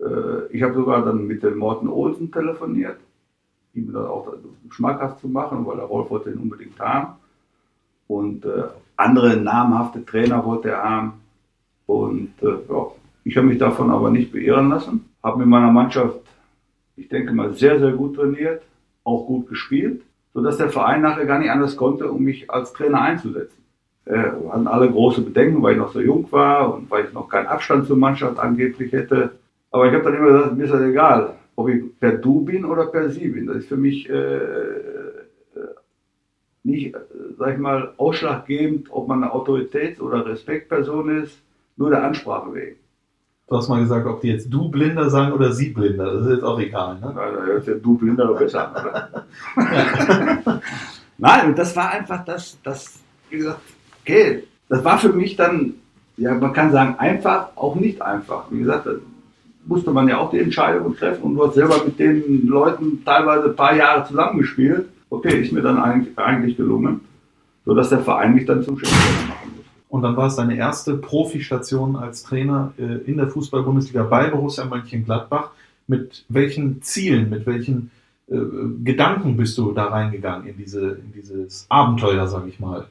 Äh, 0.00 0.52
ich 0.52 0.62
habe 0.62 0.74
sogar 0.74 1.04
dann 1.04 1.26
mit 1.26 1.42
dem 1.42 1.58
Morten 1.58 1.88
Olsen 1.88 2.30
telefoniert, 2.30 2.98
ihm 3.78 3.92
das 3.92 4.06
auch 4.06 4.32
schmackhaft 4.70 5.20
zu 5.20 5.28
machen, 5.28 5.66
weil 5.66 5.76
der 5.76 5.86
Rolf 5.86 6.10
wollte 6.10 6.30
ihn 6.30 6.38
unbedingt 6.38 6.78
haben. 6.78 7.14
Und 8.06 8.44
äh, 8.44 8.64
andere 8.96 9.36
namhafte 9.36 10.04
Trainer 10.04 10.44
wollte 10.44 10.70
er 10.70 10.82
haben. 10.82 11.12
Und 11.86 12.32
äh, 12.42 12.46
ja, 12.68 12.86
ich 13.24 13.36
habe 13.36 13.46
mich 13.46 13.58
davon 13.58 13.90
aber 13.90 14.10
nicht 14.10 14.32
beirren 14.32 14.70
lassen. 14.70 15.04
Habe 15.22 15.40
mit 15.40 15.48
meiner 15.48 15.70
Mannschaft, 15.70 16.20
ich 16.96 17.08
denke 17.08 17.32
mal, 17.32 17.52
sehr, 17.52 17.78
sehr 17.78 17.92
gut 17.92 18.16
trainiert, 18.16 18.62
auch 19.04 19.26
gut 19.26 19.48
gespielt, 19.48 20.02
sodass 20.34 20.56
der 20.56 20.70
Verein 20.70 21.02
nachher 21.02 21.26
gar 21.26 21.38
nicht 21.38 21.50
anders 21.50 21.76
konnte, 21.76 22.10
um 22.10 22.22
mich 22.22 22.50
als 22.50 22.72
Trainer 22.72 23.02
einzusetzen. 23.02 23.58
Äh, 24.04 24.30
hatten 24.50 24.66
alle 24.66 24.90
große 24.90 25.20
Bedenken, 25.20 25.62
weil 25.62 25.72
ich 25.72 25.78
noch 25.78 25.92
so 25.92 26.00
jung 26.00 26.30
war 26.30 26.74
und 26.74 26.90
weil 26.90 27.04
ich 27.04 27.12
noch 27.12 27.28
keinen 27.28 27.46
Abstand 27.46 27.86
zur 27.86 27.98
Mannschaft 27.98 28.38
angeblich 28.38 28.92
hätte. 28.92 29.32
Aber 29.70 29.86
ich 29.86 29.92
habe 29.92 30.04
dann 30.04 30.14
immer 30.14 30.32
gesagt, 30.32 30.56
mir 30.56 30.64
ist 30.64 30.72
das 30.72 30.80
egal, 30.80 31.34
ob 31.58 31.68
ich 31.68 31.82
per 31.98 32.12
Du 32.12 32.42
bin 32.42 32.64
oder 32.64 32.86
per 32.86 33.10
Sie 33.10 33.26
bin. 33.26 33.48
Das 33.48 33.56
ist 33.56 33.68
für 33.68 33.76
mich 33.76 34.08
äh, 34.08 34.14
äh, 34.14 35.18
nicht, 36.62 36.94
äh, 36.94 36.98
sag 37.36 37.54
ich 37.54 37.58
mal, 37.58 37.94
ausschlaggebend, 37.96 38.86
ob 38.90 39.08
man 39.08 39.24
eine 39.24 39.32
Autoritäts- 39.32 40.00
oder 40.00 40.24
Respektperson 40.24 41.22
ist, 41.24 41.36
nur 41.76 41.90
der 41.90 42.04
Ansprache 42.04 42.54
wegen. 42.54 42.76
Du 43.48 43.56
hast 43.56 43.68
mal 43.68 43.80
gesagt, 43.80 44.06
ob 44.06 44.20
die 44.20 44.28
jetzt 44.28 44.48
du 44.48 44.68
Blinder 44.68 45.10
sagen 45.10 45.32
oder 45.32 45.52
sie 45.52 45.70
Blinder. 45.70 46.14
Das 46.14 46.26
ist 46.26 46.32
jetzt 46.34 46.44
auch 46.44 46.60
egal. 46.60 46.94
Ne? 47.00 47.12
Na, 47.12 47.28
da 47.28 47.42
hört 47.42 47.66
der 47.66 47.74
Du 47.76 47.98
blinder 47.98 48.26
doch 48.26 48.38
besser 48.38 48.76
an, 48.76 48.86
oder? 48.86 49.26
Nein, 51.18 51.48
und 51.48 51.58
das 51.58 51.74
war 51.74 51.90
einfach 51.90 52.24
das, 52.24 52.56
das, 52.62 53.00
wie 53.30 53.38
gesagt, 53.38 53.60
okay, 54.02 54.44
das 54.68 54.84
war 54.84 54.96
für 54.98 55.12
mich 55.12 55.34
dann, 55.34 55.74
ja, 56.18 56.34
man 56.34 56.52
kann 56.52 56.70
sagen, 56.70 56.94
einfach, 56.98 57.48
auch 57.56 57.74
nicht 57.74 58.00
einfach. 58.00 58.44
Wie 58.50 58.60
gesagt, 58.60 58.86
musste 59.68 59.90
man 59.90 60.08
ja 60.08 60.18
auch 60.18 60.30
die 60.30 60.38
Entscheidung 60.38 60.96
treffen 60.96 61.22
und 61.22 61.34
du 61.34 61.46
hast 61.46 61.54
selber 61.54 61.84
mit 61.84 61.98
den 61.98 62.46
Leuten 62.46 63.04
teilweise 63.04 63.50
ein 63.50 63.56
paar 63.56 63.76
Jahre 63.76 64.06
zusammengespielt. 64.06 64.88
Okay, 65.10 65.42
ist 65.42 65.52
mir 65.52 65.62
dann 65.62 65.78
eigentlich, 65.78 66.56
gelungen, 66.56 67.00
sodass 67.64 67.90
der 67.90 68.00
Verein 68.00 68.34
mich 68.34 68.46
dann 68.46 68.62
zum 68.62 68.78
Cheftrainer 68.78 69.28
machen 69.28 69.50
musste. 69.56 69.70
Und 69.88 70.02
dann 70.02 70.16
war 70.16 70.26
es 70.26 70.36
deine 70.36 70.56
erste 70.56 70.96
Profistation 70.96 71.96
als 71.96 72.22
Trainer 72.22 72.72
äh, 72.78 73.10
in 73.10 73.16
der 73.16 73.28
Fußball-Bundesliga 73.28 74.02
bei 74.02 74.28
Borussia 74.28 74.64
Mönchengladbach. 74.64 75.50
Mit 75.86 76.26
welchen 76.28 76.82
Zielen, 76.82 77.30
mit 77.30 77.46
welchen 77.46 77.90
äh, 78.28 78.36
Gedanken 78.84 79.38
bist 79.38 79.56
du 79.56 79.72
da 79.72 79.86
reingegangen 79.86 80.46
in, 80.46 80.58
diese, 80.58 80.90
in 80.90 81.12
dieses 81.14 81.64
Abenteuer, 81.70 82.26
sag 82.26 82.46
ich 82.46 82.60
mal? 82.60 82.86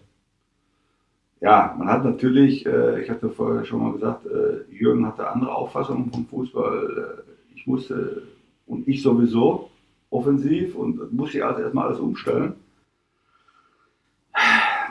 Ja, 1.40 1.76
man 1.78 1.88
hat 1.88 2.04
natürlich, 2.04 2.66
äh, 2.66 3.02
ich 3.02 3.10
hatte 3.10 3.30
vorher 3.30 3.64
schon 3.64 3.84
mal 3.84 3.94
gesagt, 3.94 4.26
äh, 4.26 4.74
Jürgen 4.74 5.06
hatte 5.06 5.30
andere 5.30 5.54
Auffassungen 5.54 6.12
vom 6.12 6.26
Fußball. 6.26 7.24
Äh, 7.26 7.56
ich 7.56 7.68
musste, 7.68 8.24
und 8.66 8.88
ich 8.88 9.04
sowieso, 9.04 9.70
offensiv 10.10 10.76
und 10.76 11.14
musste 11.14 11.46
also 11.46 11.62
erstmal 11.62 11.88
alles 11.88 12.00
umstellen. 12.00 12.54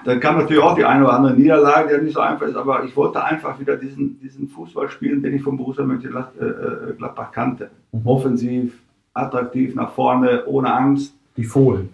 Dann 0.05 0.20
kam 0.20 0.39
natürlich 0.39 0.62
auch 0.62 0.77
die 0.77 0.85
eine 0.85 1.05
oder 1.05 1.14
andere 1.14 1.35
Niederlage, 1.35 1.98
die 1.98 2.05
nicht 2.05 2.14
so 2.14 2.20
einfach 2.20 2.47
ist, 2.47 2.55
aber 2.55 2.85
ich 2.85 2.97
wollte 2.97 3.23
einfach 3.24 3.59
wieder 3.59 3.77
diesen, 3.77 4.20
diesen 4.20 4.47
Fußball 4.48 4.89
spielen, 4.89 5.20
den 5.20 5.35
ich 5.35 5.43
vom 5.43 5.56
Borussia 5.56 5.85
Mönchengladbach 5.85 7.32
kannte. 7.32 7.70
Mhm. 7.90 8.06
Offensiv, 8.06 8.78
attraktiv, 9.14 9.74
nach 9.74 9.90
vorne, 9.90 10.44
ohne 10.47 10.73
Angst. 10.73 11.12
Die 11.36 11.44
Fohlen. 11.44 11.89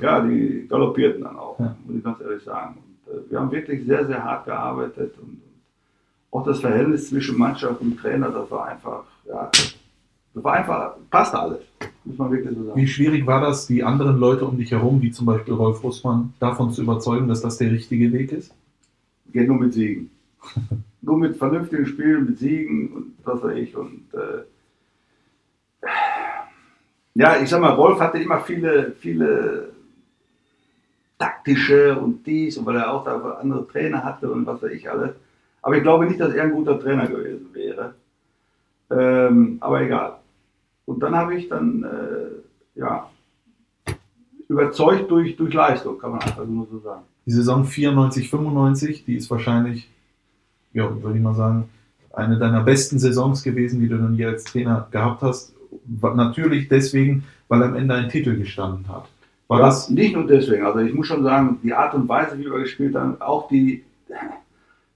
Ja, 0.00 0.20
die 0.20 0.66
galoppierten 0.68 1.22
dann 1.22 1.36
auch, 1.36 1.58
Ja. 1.60 1.76
muss 1.86 1.96
ich 1.96 2.02
ganz 2.04 2.20
ehrlich 2.20 2.42
sagen. 2.42 2.78
Äh, 3.12 3.30
wir 3.30 3.40
haben 3.40 3.50
wirklich 3.50 3.84
sehr, 3.86 4.06
sehr 4.06 4.22
hart 4.22 4.46
gearbeitet 4.46 5.14
und, 5.18 5.40
und 5.42 5.52
auch 6.30 6.44
das 6.44 6.60
Verhältnis 6.60 7.08
zwischen 7.10 7.38
Mannschaft 7.38 7.80
und 7.80 7.98
Trainer, 7.98 8.30
das 8.30 8.50
war 8.50 8.66
einfach, 8.66 9.04
ja, 9.26 9.50
das 10.34 10.44
war 10.44 10.54
einfach, 10.54 10.96
passte 11.10 11.38
alles, 11.38 11.60
muss 12.04 12.16
man 12.16 12.30
wirklich 12.32 12.56
so 12.56 12.64
sagen. 12.64 12.80
Wie 12.80 12.86
schwierig 12.86 13.26
war 13.26 13.40
das, 13.42 13.66
die 13.66 13.84
anderen 13.84 14.16
Leute 14.16 14.46
um 14.46 14.56
dich 14.56 14.70
herum, 14.70 15.02
wie 15.02 15.10
zum 15.10 15.26
Beispiel 15.26 15.54
Rolf 15.54 15.82
Russmann, 15.84 16.32
davon 16.40 16.72
zu 16.72 16.82
überzeugen, 16.82 17.28
dass 17.28 17.42
das 17.42 17.58
der 17.58 17.70
richtige 17.70 18.12
Weg 18.12 18.32
ist? 18.32 18.54
Geht 19.32 19.48
nur 19.48 19.58
mit 19.58 19.74
Siegen. 19.74 20.10
nur 21.02 21.18
mit 21.18 21.36
vernünftigen 21.36 21.86
Spielen, 21.86 22.26
mit 22.26 22.38
Siegen 22.38 22.92
und 22.92 23.14
was 23.24 23.42
weiß 23.42 23.56
ich. 23.58 23.76
Und 23.76 24.04
äh, 24.14 25.88
ja, 27.14 27.40
ich 27.42 27.48
sag 27.50 27.60
mal, 27.60 27.74
Rolf 27.74 28.00
hatte 28.00 28.18
immer 28.18 28.40
viele, 28.40 28.92
viele 28.98 29.71
taktische 31.22 31.96
und 31.98 32.26
dies 32.26 32.58
und 32.58 32.66
weil 32.66 32.76
er 32.76 32.92
auch 32.92 33.04
da 33.04 33.38
andere 33.40 33.66
Trainer 33.68 34.02
hatte 34.02 34.28
und 34.28 34.44
was 34.44 34.60
weiß 34.60 34.72
ich 34.72 34.90
alles. 34.90 35.12
Aber 35.62 35.76
ich 35.76 35.82
glaube 35.82 36.06
nicht, 36.06 36.20
dass 36.20 36.34
er 36.34 36.42
ein 36.42 36.52
guter 36.52 36.80
Trainer 36.80 37.06
gewesen 37.06 37.46
wäre. 37.52 37.94
Ähm, 38.90 39.58
aber 39.60 39.82
egal. 39.82 40.16
Und 40.84 41.00
dann 41.00 41.14
habe 41.14 41.36
ich 41.36 41.48
dann, 41.48 41.84
äh, 41.84 42.78
ja, 42.80 43.08
überzeugt 44.48 45.08
durch, 45.10 45.36
durch 45.36 45.54
Leistung, 45.54 45.96
kann 45.98 46.10
man 46.10 46.20
einfach 46.22 46.44
nur 46.44 46.66
so 46.66 46.80
sagen. 46.80 47.02
Die 47.24 47.30
Saison 47.30 47.64
94, 47.64 48.28
95, 48.28 49.04
die 49.04 49.14
ist 49.14 49.30
wahrscheinlich, 49.30 49.88
ja, 50.72 50.90
würde 51.02 51.16
ich 51.16 51.22
mal 51.22 51.34
sagen, 51.34 51.68
eine 52.12 52.36
deiner 52.36 52.64
besten 52.64 52.98
Saisons 52.98 53.44
gewesen, 53.44 53.80
die 53.80 53.88
du 53.88 53.96
dann 53.96 54.14
je 54.14 54.26
als 54.26 54.42
Trainer 54.42 54.88
gehabt 54.90 55.22
hast. 55.22 55.54
Natürlich 56.00 56.68
deswegen, 56.68 57.24
weil 57.46 57.62
am 57.62 57.76
Ende 57.76 57.94
ein 57.94 58.08
Titel 58.08 58.36
gestanden 58.36 58.88
hat. 58.88 59.08
War 59.48 59.60
das, 59.60 59.90
nicht 59.90 60.14
nur 60.14 60.26
deswegen. 60.26 60.64
Also 60.64 60.78
ich 60.78 60.94
muss 60.94 61.06
schon 61.06 61.22
sagen, 61.22 61.58
die 61.62 61.74
Art 61.74 61.94
und 61.94 62.08
Weise, 62.08 62.38
wie 62.38 62.44
wir 62.44 62.58
gespielt 62.58 62.94
haben, 62.94 63.20
auch 63.20 63.48
die. 63.48 63.84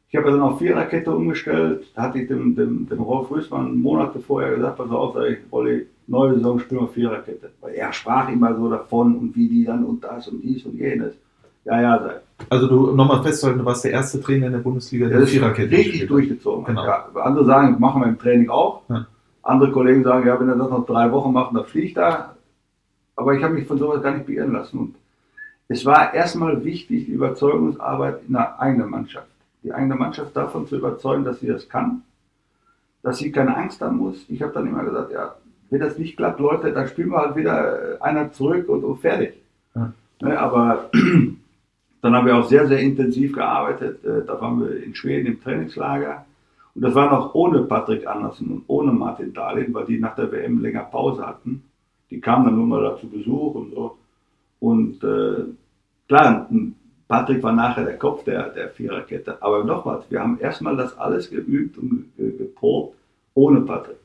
Ich 0.09 0.17
habe 0.17 0.29
ja 0.29 0.37
dann 0.37 0.43
auf 0.43 0.59
Viererkette 0.59 1.15
umgestellt. 1.15 1.85
Da 1.95 2.03
hatte 2.03 2.21
ich 2.21 2.29
dem, 2.29 2.55
dem, 2.55 2.89
dem 2.89 3.01
Rolf 3.01 3.31
Rüßmann 3.31 3.77
Monate 3.77 4.21
vorher 4.21 4.55
gesagt, 4.55 4.79
pass 4.79 4.91
auf, 4.91 5.15
sag 5.15 5.29
ich, 5.29 5.39
Olli, 5.51 5.87
neue 6.07 6.35
Saison 6.35 6.59
spielen 6.59 6.83
wir 6.83 6.89
Viererkette. 6.89 7.51
Weil 7.61 7.75
er 7.75 7.93
sprach 7.93 8.31
immer 8.31 8.55
so 8.57 8.71
davon 8.71 9.17
und 9.17 9.37
wie 9.37 9.49
die 9.49 9.65
dann 9.65 9.85
und 9.85 10.03
das 10.03 10.29
und 10.29 10.43
dies 10.43 10.65
und 10.65 10.77
jenes. 10.79 11.15
Ja, 11.67 11.81
ja, 11.83 12.07
ich. 12.07 12.47
also 12.49 12.69
du 12.69 12.93
nochmal 12.93 13.23
festzuhalten, 13.25 13.59
du 13.59 13.65
warst 13.65 13.85
der 13.85 13.91
erste 13.91 14.21
Trainer 14.21 14.47
in 14.47 14.53
der 14.53 14.61
Bundesliga, 14.61 15.09
der 15.09 15.27
Viererkette 15.27 15.73
richtig 15.73 15.93
gespielt 15.93 16.11
durchgezogen. 16.11 16.67
hat. 16.67 16.69
Genau. 16.69 16.87
Ja, 16.87 17.25
andere 17.25 17.45
sagen, 17.45 17.77
machen 17.81 18.03
wir 18.03 18.09
im 18.09 18.19
Training 18.19 18.49
auch. 18.49 18.83
Ja. 18.89 19.07
Andere 19.43 19.73
Kollegen 19.73 20.05
sagen, 20.05 20.27
ja, 20.27 20.39
wenn 20.39 20.49
er 20.49 20.55
das 20.55 20.71
noch 20.71 20.87
drei 20.87 21.11
Wochen 21.11 21.33
macht, 21.33 21.55
dann 21.55 21.65
fliegt 21.65 21.99
er. 21.99 22.36
Aber 23.17 23.35
ich 23.35 23.43
habe 23.43 23.55
mich 23.55 23.67
von 23.67 23.79
sowas 23.79 24.03
gar 24.03 24.15
nicht 24.15 24.27
beirren 24.27 24.53
lassen. 24.53 24.79
Und 24.79 24.95
es 25.69 25.85
war 25.85 26.15
erstmal 26.15 26.65
wichtig, 26.65 27.07
die 27.07 27.13
Überzeugungsarbeit 27.13 28.21
in 28.27 28.35
der 28.35 28.61
eigenen 28.61 28.91
Mannschaft. 28.91 29.27
Die 29.63 29.73
eigene 29.73 29.97
Mannschaft 29.97 30.37
davon 30.37 30.67
zu 30.67 30.77
überzeugen, 30.77 31.25
dass 31.25 31.41
sie 31.41 31.49
das 31.49 31.69
kann, 31.69 32.03
dass 33.03 33.19
sie 33.19 33.33
keine 33.33 33.57
Angst 33.57 33.81
haben 33.81 33.97
muss. 33.97 34.25
Ich 34.29 34.43
habe 34.43 34.53
dann 34.53 34.69
immer 34.69 34.85
gesagt, 34.85 35.13
ja, 35.13 35.35
wenn 35.71 35.81
das 35.81 35.99
nicht 35.99 36.17
klappt, 36.17 36.39
Leute, 36.39 36.73
dann 36.73 36.87
spielen 36.87 37.11
wir 37.11 37.19
halt 37.19 37.37
wieder 37.37 37.99
einer 38.01 38.31
zurück 38.33 38.69
und, 38.69 38.85
und 38.85 38.99
fertig. 38.99 39.35
Ja. 39.75 39.93
Ne, 40.21 40.39
aber 40.39 40.91
dann 42.03 42.15
haben 42.15 42.27
wir 42.27 42.37
auch 42.37 42.49
sehr, 42.49 42.67
sehr 42.69 42.79
intensiv 42.79 43.35
gearbeitet. 43.35 44.05
Äh, 44.05 44.25
Da 44.25 44.41
waren 44.41 44.61
wir 44.61 44.83
in 44.83 44.95
Schweden 44.95 45.27
im 45.27 45.43
Trainingslager. 45.43 46.25
Und 46.75 46.83
das 46.83 46.95
war 46.95 47.11
noch 47.11 47.35
ohne 47.35 47.63
Patrick 47.63 48.07
Andersen 48.07 48.49
und 48.49 48.65
ohne 48.69 48.93
Martin 48.93 49.33
Dahlin, 49.33 49.73
weil 49.75 49.87
die 49.87 49.99
nach 49.99 50.15
der 50.15 50.31
WM 50.31 50.61
länger 50.61 50.85
Pause 50.85 51.27
hatten. 51.27 51.63
Die 52.11 52.21
kamen 52.21 52.47
dann 52.47 52.57
nur 52.57 52.67
mal 52.67 52.83
da 52.83 52.97
zu 52.97 53.09
Besuch 53.09 53.55
und 53.55 53.71
so. 53.73 53.99
Und 54.61 55.03
äh, 55.03 55.45
klar, 56.09 56.49
Patrick 57.09 57.43
war 57.43 57.53
nachher 57.53 57.85
der 57.85 57.99
Kopf 57.99 58.25
der, 58.25 58.51
der 58.51 58.71
Viererkette. 58.71 59.43
Aber 59.43 59.65
nochmals, 59.65 60.11
wir 60.11 60.21
haben 60.21 60.39
erstmal 60.39 60.77
das 60.77 60.97
alles 60.99 61.31
geübt 61.31 61.79
und 61.79 62.13
ge 62.17 62.37
geprobt 62.37 62.97
ohne 63.35 63.61
Patrick. 63.61 63.99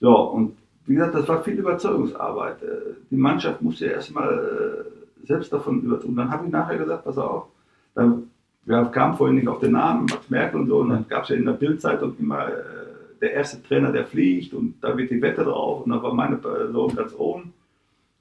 So, 0.00 0.16
und 0.16 0.56
wie 0.86 0.94
gesagt, 0.94 1.14
das 1.14 1.28
war 1.28 1.42
viel 1.42 1.58
Überzeugungsarbeit. 1.58 2.62
Äh, 2.62 2.94
Die 3.10 3.16
Mannschaft 3.16 3.62
musste 3.62 3.86
erstmal 3.86 4.28
äh, 4.28 5.26
selbst 5.26 5.52
davon 5.52 5.82
überzeugen. 5.82 6.16
Dann 6.16 6.30
habe 6.30 6.46
ich 6.46 6.52
nachher 6.52 6.78
gesagt, 6.78 7.04
pass 7.04 7.18
auf, 7.18 7.46
dann, 7.94 8.30
wir 8.64 8.84
kamen 8.86 9.14
vorhin 9.16 9.36
nicht 9.36 9.48
auf 9.48 9.60
den 9.60 9.72
Namen, 9.72 10.06
Max 10.06 10.28
Merkel 10.28 10.60
und 10.60 10.68
so, 10.68 10.78
und 10.78 10.90
dann 10.90 11.08
gab 11.08 11.24
es 11.24 11.30
ja 11.30 11.36
in 11.36 11.44
der 11.44 11.52
Bildzeitung 11.52 12.16
immer 12.18 12.48
äh, 12.48 12.91
der 13.22 13.32
erste 13.34 13.62
Trainer, 13.62 13.92
der 13.92 14.04
fliegt 14.04 14.52
und 14.52 14.74
da 14.82 14.96
wird 14.96 15.10
die 15.10 15.22
Wette 15.22 15.44
drauf 15.44 15.84
und 15.84 15.92
da 15.92 16.02
war 16.02 16.12
meine 16.12 16.36
Person 16.36 16.94
ganz 16.94 17.14
oben. 17.16 17.54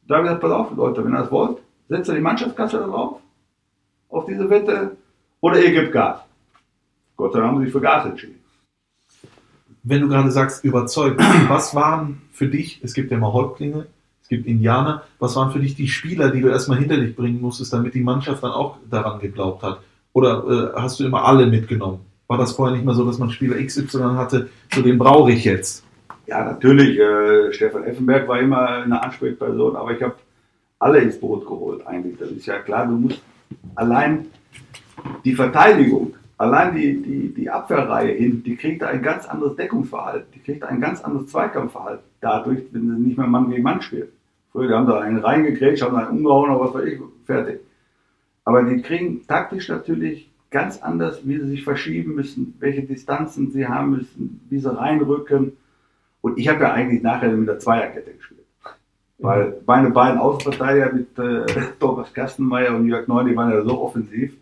Da 0.07 0.15
habe 0.15 0.25
ich 0.25 0.29
gesagt, 0.29 0.41
pass 0.41 0.51
auf, 0.51 0.77
Leute, 0.77 1.03
wenn 1.03 1.13
ihr 1.13 1.19
das 1.19 1.31
wollt, 1.31 1.57
setzt 1.89 2.09
ihr 2.09 2.15
die 2.15 2.21
Mannschaftskasse 2.21 2.77
drauf, 2.77 3.19
auf 4.09 4.25
diese 4.25 4.47
Wette, 4.49 4.95
oder 5.41 5.59
ihr 5.59 5.71
gebt 5.71 5.91
Gas. 5.91 6.19
Gott 7.17 7.33
sei 7.33 7.39
Dank 7.39 7.51
haben 7.51 7.59
sie 7.59 7.65
sich 7.65 7.73
für 7.73 7.81
Gas 7.81 8.05
entschieden. 8.05 8.39
Wenn 9.83 10.01
du 10.01 10.07
gerade 10.07 10.29
sagst, 10.29 10.63
überzeugt, 10.63 11.19
was 11.47 11.73
waren 11.73 12.21
für 12.31 12.47
dich, 12.47 12.79
es 12.83 12.93
gibt 12.93 13.09
ja 13.09 13.17
mal 13.17 13.33
Häuptlinge, 13.33 13.87
es 14.21 14.27
gibt 14.27 14.45
Indianer, 14.45 15.03
was 15.17 15.35
waren 15.35 15.51
für 15.51 15.59
dich 15.59 15.73
die 15.73 15.87
Spieler, 15.87 16.29
die 16.29 16.41
du 16.41 16.49
erstmal 16.49 16.77
hinter 16.77 16.97
dich 16.97 17.15
bringen 17.15 17.41
musstest, 17.41 17.73
damit 17.73 17.95
die 17.95 18.01
Mannschaft 18.01 18.43
dann 18.43 18.51
auch 18.51 18.77
daran 18.87 19.19
geglaubt 19.19 19.63
hat? 19.63 19.79
Oder 20.13 20.73
äh, 20.75 20.79
hast 20.79 20.99
du 20.99 21.05
immer 21.05 21.25
alle 21.25 21.47
mitgenommen? 21.47 22.10
War 22.31 22.37
das 22.37 22.53
vorher 22.53 22.73
nicht 22.73 22.85
mehr 22.85 22.93
so, 22.93 23.05
dass 23.05 23.19
man 23.19 23.29
Spieler 23.29 23.61
XY 23.61 24.15
hatte, 24.15 24.47
so 24.73 24.81
den 24.81 24.97
brauche 24.97 25.33
ich 25.33 25.43
jetzt? 25.43 25.83
Ja, 26.27 26.45
natürlich. 26.45 26.97
Äh, 26.97 27.51
Stefan 27.51 27.83
Effenberg 27.83 28.25
war 28.25 28.39
immer 28.39 28.69
eine 28.69 29.03
Ansprechperson, 29.03 29.75
aber 29.75 29.91
ich 29.91 30.01
habe 30.01 30.15
alle 30.79 30.99
ins 30.99 31.19
Boot 31.19 31.45
geholt 31.45 31.85
eigentlich. 31.85 32.17
Das 32.17 32.31
ist 32.31 32.45
ja 32.45 32.59
klar, 32.59 32.87
du 32.87 32.93
musst 32.93 33.21
allein 33.75 34.27
die 35.25 35.35
Verteidigung, 35.35 36.13
allein 36.37 36.73
die, 36.73 37.01
die, 37.01 37.33
die 37.33 37.49
Abwehrreihe 37.49 38.13
hin, 38.13 38.41
die 38.45 38.55
kriegt 38.55 38.81
ein 38.81 39.01
ganz 39.01 39.25
anderes 39.25 39.57
Deckungsverhalten, 39.57 40.31
die 40.33 40.39
kriegt 40.39 40.63
ein 40.63 40.79
ganz 40.79 41.01
anderes 41.01 41.27
Zweikampfverhalten, 41.27 42.05
dadurch, 42.21 42.61
wenn 42.71 42.95
sie 42.95 43.01
nicht 43.09 43.17
mehr 43.17 43.27
Mann 43.27 43.49
gegen 43.49 43.63
Mann 43.63 43.81
spielen. 43.81 44.07
Früher, 44.53 44.69
die 44.69 44.73
haben 44.73 44.87
da 44.87 45.01
einen 45.01 45.17
reingekriegt, 45.17 45.81
haben 45.81 45.97
einen 45.97 46.19
umgehauen 46.19 46.49
oder 46.49 46.61
was 46.61 46.75
weiß 46.75 46.85
ich, 46.93 46.99
fertig. 47.25 47.59
Aber 48.45 48.63
die 48.63 48.81
kriegen 48.81 49.27
taktisch 49.27 49.67
natürlich 49.67 50.30
ganz 50.51 50.81
anders, 50.81 51.21
wie 51.25 51.39
sie 51.39 51.47
sich 51.47 51.63
verschieben 51.63 52.13
müssen, 52.13 52.55
welche 52.59 52.83
Distanzen 52.83 53.51
sie 53.51 53.67
haben 53.67 53.91
müssen, 53.91 54.41
wie 54.49 54.59
sie 54.59 54.77
reinrücken. 54.77 55.53
Und 56.21 56.37
ich 56.37 56.47
habe 56.49 56.61
ja 56.61 56.73
eigentlich 56.73 57.01
nachher 57.01 57.31
mit 57.31 57.47
der 57.47 57.59
Zweierkette 57.59 58.13
gespielt. 58.13 58.41
Weil 59.17 59.57
meine 59.65 59.91
beiden 59.91 60.19
Außenverteidiger 60.19 60.93
mit 60.93 61.17
äh, 61.17 61.45
Thomas 61.79 62.13
Kastenmeier 62.13 62.75
und 62.75 62.87
Jörg 62.87 63.07
Neu, 63.07 63.23
die 63.23 63.35
waren 63.35 63.51
ja 63.51 63.61
so 63.63 63.81
offensiv. 63.81 64.35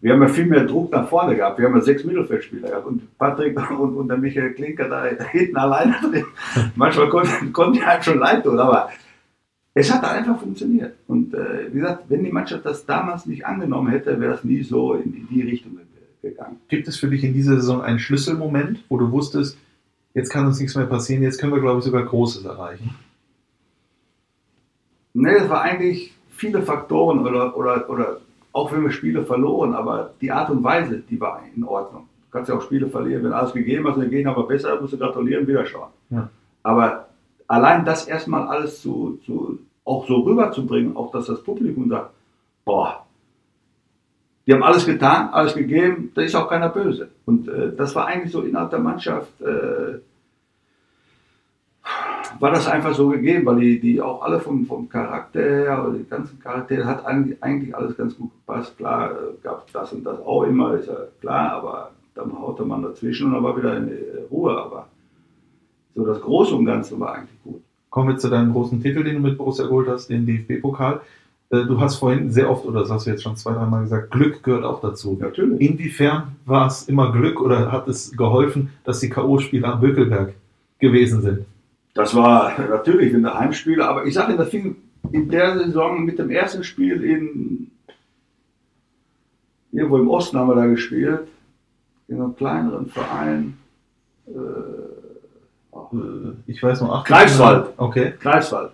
Wir 0.00 0.12
haben 0.12 0.22
ja 0.22 0.28
viel 0.28 0.46
mehr 0.46 0.64
Druck 0.64 0.92
nach 0.92 1.08
vorne 1.08 1.36
gehabt. 1.36 1.58
Wir 1.58 1.66
haben 1.66 1.74
ja 1.74 1.80
sechs 1.80 2.04
Mittelfeldspieler 2.04 2.68
gehabt. 2.68 2.86
Und 2.86 3.16
Patrick 3.16 3.58
und, 3.70 3.96
und 3.96 4.08
der 4.08 4.18
Michael 4.18 4.52
Klinker 4.52 4.88
da 4.88 5.04
hinten 5.04 5.56
alleine 5.56 5.94
drin. 6.00 6.24
Manchmal 6.76 7.08
konnten 7.08 7.52
konnte 7.52 7.78
ich 7.78 7.86
halt 7.86 8.04
schon 8.04 8.18
leid 8.18 8.44
tun, 8.44 8.58
aber 8.58 8.90
es 9.74 9.92
hat 9.92 10.04
einfach 10.04 10.38
funktioniert. 10.38 10.94
Und 11.06 11.34
äh, 11.34 11.72
wie 11.72 11.80
gesagt, 11.80 12.04
wenn 12.08 12.24
die 12.24 12.32
Mannschaft 12.32 12.66
das 12.66 12.84
damals 12.84 13.26
nicht 13.26 13.46
angenommen 13.46 13.88
hätte, 13.90 14.20
wäre 14.20 14.34
es 14.34 14.44
nie 14.44 14.62
so 14.62 14.94
in, 14.94 15.26
die 15.30 15.42
Richtung 15.42 15.78
gegangen. 16.20 16.60
Gibt 16.68 16.88
es 16.88 16.96
für 16.96 17.08
dich 17.08 17.24
in 17.24 17.32
dieser 17.32 17.56
Saison 17.56 17.82
einen 17.82 17.98
Schlüsselmoment, 17.98 18.84
wo 18.88 18.98
du 18.98 19.10
wusstest, 19.10 19.58
jetzt 20.14 20.30
kann 20.30 20.46
uns 20.46 20.60
nichts 20.60 20.76
mehr 20.76 20.86
passieren, 20.86 21.22
jetzt 21.22 21.40
können 21.40 21.52
wir, 21.52 21.60
glaube 21.60 21.78
ich, 21.78 21.84
sogar 21.84 22.04
Großes 22.04 22.44
erreichen? 22.44 22.94
Nee, 25.14 25.32
es 25.32 25.48
war 25.48 25.62
eigentlich 25.62 26.14
viele 26.30 26.62
Faktoren 26.62 27.20
oder, 27.20 27.56
oder, 27.56 27.88
oder 27.90 28.20
auch 28.52 28.72
wenn 28.72 28.82
wir 28.82 28.90
Spiele 28.90 29.24
verloren, 29.24 29.74
aber 29.74 30.14
die 30.20 30.30
Art 30.30 30.50
und 30.50 30.62
Weise, 30.62 31.02
die 31.08 31.20
war 31.20 31.42
in 31.54 31.64
Ordnung. 31.64 32.08
Du 32.26 32.38
kannst 32.38 32.48
ja 32.48 32.56
auch 32.56 32.62
Spiele 32.62 32.88
verlieren, 32.88 33.24
wenn 33.24 33.32
alles 33.32 33.52
gegeben 33.52 33.86
hast, 33.88 33.96
dann 33.96 34.10
gehen 34.10 34.26
aber 34.26 34.46
besser, 34.46 34.80
musst 34.80 34.92
du 34.92 34.98
gratulieren, 34.98 35.46
wieder 35.46 35.66
schauen. 35.66 35.90
Ja. 36.10 36.30
Aber 36.62 37.08
allein 37.46 37.84
das 37.84 38.06
erstmal 38.06 38.46
alles 38.48 38.80
zu, 38.82 39.18
zu, 39.24 39.58
auch 39.84 40.06
so 40.06 40.20
rüberzubringen, 40.20 40.96
auch 40.96 41.10
dass 41.12 41.26
das 41.26 41.42
Publikum 41.42 41.88
sagt, 41.88 42.10
boah, 42.64 43.04
die 44.46 44.52
haben 44.52 44.62
alles 44.62 44.86
getan, 44.86 45.28
alles 45.30 45.54
gegeben, 45.54 46.10
da 46.14 46.22
ist 46.22 46.34
auch 46.34 46.48
keiner 46.48 46.68
böse. 46.68 47.08
Und 47.26 47.48
äh, 47.48 47.74
das 47.76 47.94
war 47.94 48.06
eigentlich 48.06 48.32
so 48.32 48.42
innerhalb 48.42 48.70
der 48.70 48.80
Mannschaft, 48.80 49.40
äh, 49.40 50.00
war 52.40 52.50
das 52.50 52.66
einfach 52.66 52.94
so 52.94 53.08
gegeben, 53.08 53.46
weil 53.46 53.60
die, 53.60 53.80
die 53.80 54.00
auch 54.00 54.22
alle 54.22 54.40
vom, 54.40 54.66
vom 54.66 54.88
Charakter 54.88 55.40
her, 55.40 55.84
oder 55.84 55.98
die 55.98 56.08
ganzen 56.08 56.40
Charaktere, 56.40 56.84
hat 56.84 57.04
eigentlich, 57.06 57.42
eigentlich 57.42 57.74
alles 57.74 57.96
ganz 57.96 58.16
gut 58.16 58.30
gepasst. 58.32 58.76
Klar, 58.76 59.12
äh, 59.12 59.14
gab 59.42 59.66
es 59.66 59.72
das 59.72 59.92
und 59.92 60.04
das 60.04 60.18
auch 60.20 60.42
immer, 60.44 60.74
ist 60.74 60.88
ja 60.88 60.96
klar, 61.20 61.52
aber 61.52 61.90
dann 62.14 62.36
haute 62.38 62.64
man 62.64 62.82
dazwischen 62.82 63.28
und 63.28 63.34
dann 63.34 63.44
war 63.44 63.56
wieder 63.56 63.76
in 63.76 63.90
Ruhe. 64.30 64.56
Aber 64.56 64.88
so 65.94 66.04
das 66.04 66.20
Große 66.20 66.54
und 66.54 66.64
Ganze 66.64 66.98
war 66.98 67.14
eigentlich 67.14 67.42
gut. 67.42 67.62
Kommen 67.90 68.08
wir 68.08 68.16
zu 68.16 68.30
deinem 68.30 68.52
großen 68.52 68.82
Titel, 68.82 69.04
den 69.04 69.16
du 69.16 69.20
mit 69.20 69.36
Borussia 69.36 69.66
geholt 69.66 69.88
hast, 69.88 70.08
den 70.08 70.26
DFB-Pokal. 70.26 71.00
Äh, 71.50 71.64
Du 71.64 71.78
hast 71.80 71.96
vorhin 71.96 72.30
sehr 72.30 72.50
oft, 72.50 72.64
oder 72.64 72.80
das 72.80 72.90
hast 72.90 73.06
du 73.06 73.10
jetzt 73.10 73.22
schon 73.22 73.36
zwei, 73.36 73.52
dreimal 73.52 73.82
gesagt, 73.82 74.10
Glück 74.10 74.42
gehört 74.42 74.64
auch 74.64 74.80
dazu. 74.80 75.18
Natürlich. 75.20 75.60
Inwiefern 75.60 76.36
war 76.46 76.66
es 76.66 76.88
immer 76.88 77.12
Glück 77.12 77.40
oder 77.40 77.70
hat 77.70 77.88
es 77.88 78.12
geholfen, 78.16 78.70
dass 78.84 79.00
die 79.00 79.10
K.O.-Spiele 79.10 79.64
am 79.64 79.80
Bökelberg 79.80 80.32
gewesen 80.78 81.20
sind? 81.20 81.44
Das 81.94 82.14
war 82.14 82.58
natürlich 82.58 83.12
in 83.12 83.22
der 83.22 83.38
Heimspiele, 83.38 83.86
aber 83.86 84.06
ich 84.06 84.14
sage, 84.14 84.34
das 84.36 84.48
fing 84.48 84.76
in 85.10 85.28
der 85.28 85.58
Saison 85.58 86.04
mit 86.04 86.18
dem 86.18 86.30
ersten 86.30 86.64
Spiel 86.64 87.04
in 87.04 87.70
irgendwo 89.72 89.98
im 89.98 90.08
Osten 90.08 90.38
haben 90.38 90.48
wir 90.48 90.54
da 90.54 90.66
gespielt, 90.66 91.26
in 92.08 92.20
einem 92.20 92.36
kleineren 92.36 92.86
Verein. 92.86 93.56
Äh, 94.26 94.91
Ich 96.46 96.62
weiß 96.62 96.80
noch, 96.80 96.92
acht. 96.92 97.06
Greifswald. 97.06 97.66
Okay. 97.76 98.14
Greifswald. 98.20 98.72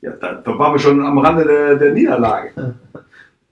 Ja, 0.00 0.12
da, 0.12 0.34
da 0.34 0.58
waren 0.58 0.74
wir 0.74 0.78
schon 0.78 1.04
am 1.04 1.18
Rande 1.18 1.44
der, 1.44 1.76
der 1.76 1.92
Niederlage. 1.92 2.74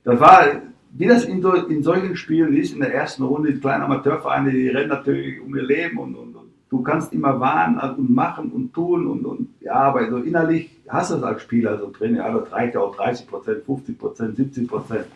Das 0.05 0.21
war, 0.21 0.45
wie 0.93 1.07
das 1.07 1.25
in, 1.25 1.45
in 1.69 1.83
solchen 1.83 2.17
Spielen 2.17 2.57
ist, 2.57 2.73
in 2.73 2.81
der 2.81 2.95
ersten 2.95 3.25
Runde, 3.25 3.53
die 3.53 3.61
kleinen 3.61 3.83
Amateurvereine, 3.83 4.53
die 4.53 4.69
rennen 4.69 4.89
natürlich 4.89 5.41
um 5.41 5.55
ihr 5.57 5.65
Leben 5.65 5.99
und, 5.99 6.15
und, 6.15 6.37
und 6.37 6.51
du 6.71 6.83
kannst 6.83 7.13
immer 7.13 7.41
warnen 7.41 7.81
und 7.97 8.11
machen 8.11 8.51
und 8.53 8.73
tun 8.73 9.07
und, 9.07 9.25
und 9.25 9.49
ja, 9.61 9.75
aber 9.75 10.09
so 10.09 10.19
innerlich 10.19 10.71
hast 10.89 11.11
du 11.11 11.17
es 11.17 11.23
als 11.23 11.43
Spieler 11.43 11.79
so 11.79 11.91
drin, 11.91 12.17
ja, 12.17 12.33
das 12.33 12.53
reicht 12.53 12.75
ja 12.75 12.81
auch 12.81 12.95
30 12.95 13.27
Prozent, 13.27 13.65
50 13.65 13.99
Prozent, 13.99 14.37
70 14.37 14.69
Prozent. 14.69 15.07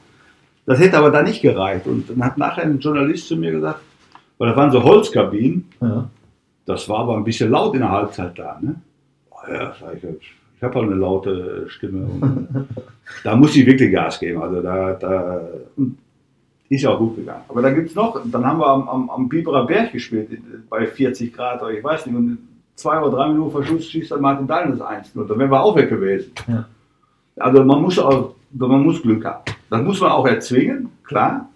Das 0.66 0.78
hätte 0.80 0.98
aber 0.98 1.10
da 1.10 1.22
nicht 1.22 1.42
gereicht. 1.42 1.86
Und 1.86 2.10
dann 2.10 2.24
hat 2.24 2.38
nachher 2.38 2.64
ein 2.64 2.78
Journalist 2.80 3.28
zu 3.28 3.36
mir 3.36 3.52
gesagt, 3.52 3.80
weil 4.38 4.48
das 4.48 4.56
waren 4.56 4.70
so 4.70 4.82
Holzkabinen, 4.82 5.66
Ja. 5.80 6.08
Das 6.70 6.88
war 6.88 7.00
aber 7.00 7.16
ein 7.16 7.24
bisschen 7.24 7.50
laut 7.50 7.74
in 7.74 7.80
der 7.80 7.90
Halbzeit 7.90 8.38
da. 8.38 8.58
Ne? 8.60 8.76
Oh 9.30 9.52
ja, 9.52 9.74
sag 9.78 9.96
ich, 9.96 10.34
ich 10.56 10.62
habe 10.62 10.78
auch 10.78 10.82
eine 10.82 10.94
laute 10.94 11.66
Stimme. 11.68 12.06
Und 12.06 12.66
da 13.24 13.36
muss 13.36 13.56
ich 13.56 13.66
wirklich 13.66 13.92
Gas 13.92 14.20
geben. 14.20 14.42
Also 14.42 14.62
da, 14.62 14.92
da 14.94 15.40
ist 16.68 16.82
ja 16.82 16.90
auch 16.90 16.98
gut 16.98 17.16
gegangen. 17.16 17.42
Aber 17.48 17.62
da 17.62 17.70
gibt 17.70 17.90
es 17.90 17.94
noch, 17.94 18.20
dann 18.24 18.46
haben 18.46 18.58
wir 18.58 18.66
am, 18.68 18.88
am, 18.88 19.10
am 19.10 19.28
Biberer 19.28 19.66
Berg 19.66 19.92
gespielt, 19.92 20.28
bei 20.68 20.86
40 20.86 21.32
Grad 21.32 21.62
oder 21.62 21.72
ich 21.72 21.82
weiß 21.82 22.06
nicht. 22.06 22.14
Und 22.14 22.28
in 22.28 22.38
zwei 22.76 23.00
oder 23.00 23.16
drei 23.16 23.28
Minuten 23.28 23.50
vor 23.50 23.64
Schluss 23.64 23.86
schießt 23.86 24.10
dann 24.10 24.20
Martin 24.20 24.46
Dahlin 24.46 24.72
das 24.72 24.80
1 24.80 25.14
und 25.14 25.28
dann 25.28 25.38
wären 25.38 25.50
wir 25.50 25.62
auch 25.62 25.76
weg 25.76 25.88
gewesen. 25.88 26.32
Ja. 26.46 26.66
Also 27.36 27.64
man 27.64 27.82
muss 27.82 27.98
auch, 27.98 28.34
man 28.52 28.82
muss 28.82 29.02
Glück 29.02 29.24
haben. 29.24 29.44
Das 29.68 29.82
muss 29.82 30.00
man 30.00 30.12
auch 30.12 30.26
erzwingen, 30.26 30.90
klar. 31.04 31.48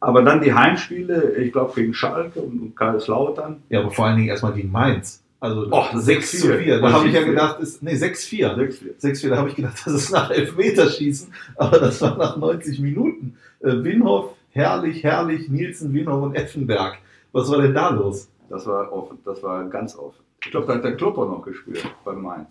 Aber 0.00 0.22
dann 0.22 0.40
die 0.40 0.52
Heimspiele, 0.52 1.34
ich 1.36 1.52
glaube 1.52 1.72
gegen 1.74 1.94
Schalke 1.94 2.40
und, 2.40 2.60
und 2.60 2.76
Kaiserslautern, 2.76 3.62
Ja, 3.68 3.80
aber 3.80 3.90
vor 3.90 4.06
allen 4.06 4.16
Dingen 4.16 4.28
erstmal 4.28 4.52
gegen 4.52 4.70
Mainz. 4.70 5.22
Also 5.40 5.70
Och, 5.70 5.90
6 5.94 6.40
zu 6.40 6.48
6-4. 6.48 6.58
4. 6.58 6.80
Da 6.80 6.92
habe 6.92 7.08
ich 7.08 7.14
ja 7.14 7.20
6-4. 7.20 7.24
gedacht, 7.26 7.60
ist, 7.60 7.82
nee, 7.82 7.92
6-4. 7.94 8.54
6-4. 8.56 9.00
6-4, 9.00 9.28
da 9.28 9.36
habe 9.36 9.48
ich 9.48 9.56
gedacht, 9.56 9.76
das 9.84 9.94
ist 9.94 10.10
nach 10.10 10.30
Elfmeterschießen, 10.30 11.32
aber 11.56 11.78
das 11.78 12.00
war 12.02 12.16
nach 12.16 12.36
90 12.36 12.80
Minuten. 12.80 13.36
Äh, 13.60 13.82
Winhoff, 13.84 14.32
Herrlich, 14.50 15.02
Herrlich, 15.04 15.48
Nielsen, 15.48 15.92
Winhoff 15.92 16.22
und 16.22 16.34
Effenberg. 16.34 16.98
Was 17.32 17.50
war 17.50 17.60
denn 17.60 17.74
da 17.74 17.90
los? 17.90 18.28
Das 18.48 18.66
war 18.66 18.90
offen, 18.92 19.18
das 19.24 19.42
war 19.42 19.64
ganz 19.64 19.96
offen. 19.96 20.20
Ich 20.44 20.50
glaube, 20.50 20.66
da 20.68 20.74
hat 20.74 20.84
der 20.84 20.96
Klopper 20.96 21.26
noch 21.26 21.42
gespielt 21.42 21.84
bei 22.04 22.12
Mainz. 22.12 22.48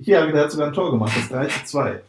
Hier, 0.00 0.26
der 0.30 0.44
hat 0.44 0.52
sogar 0.52 0.68
ein 0.68 0.72
Tor 0.74 0.90
gemacht, 0.90 1.12
das 1.16 1.28
3 1.30 1.46
zu 1.46 1.64
2. 1.64 2.00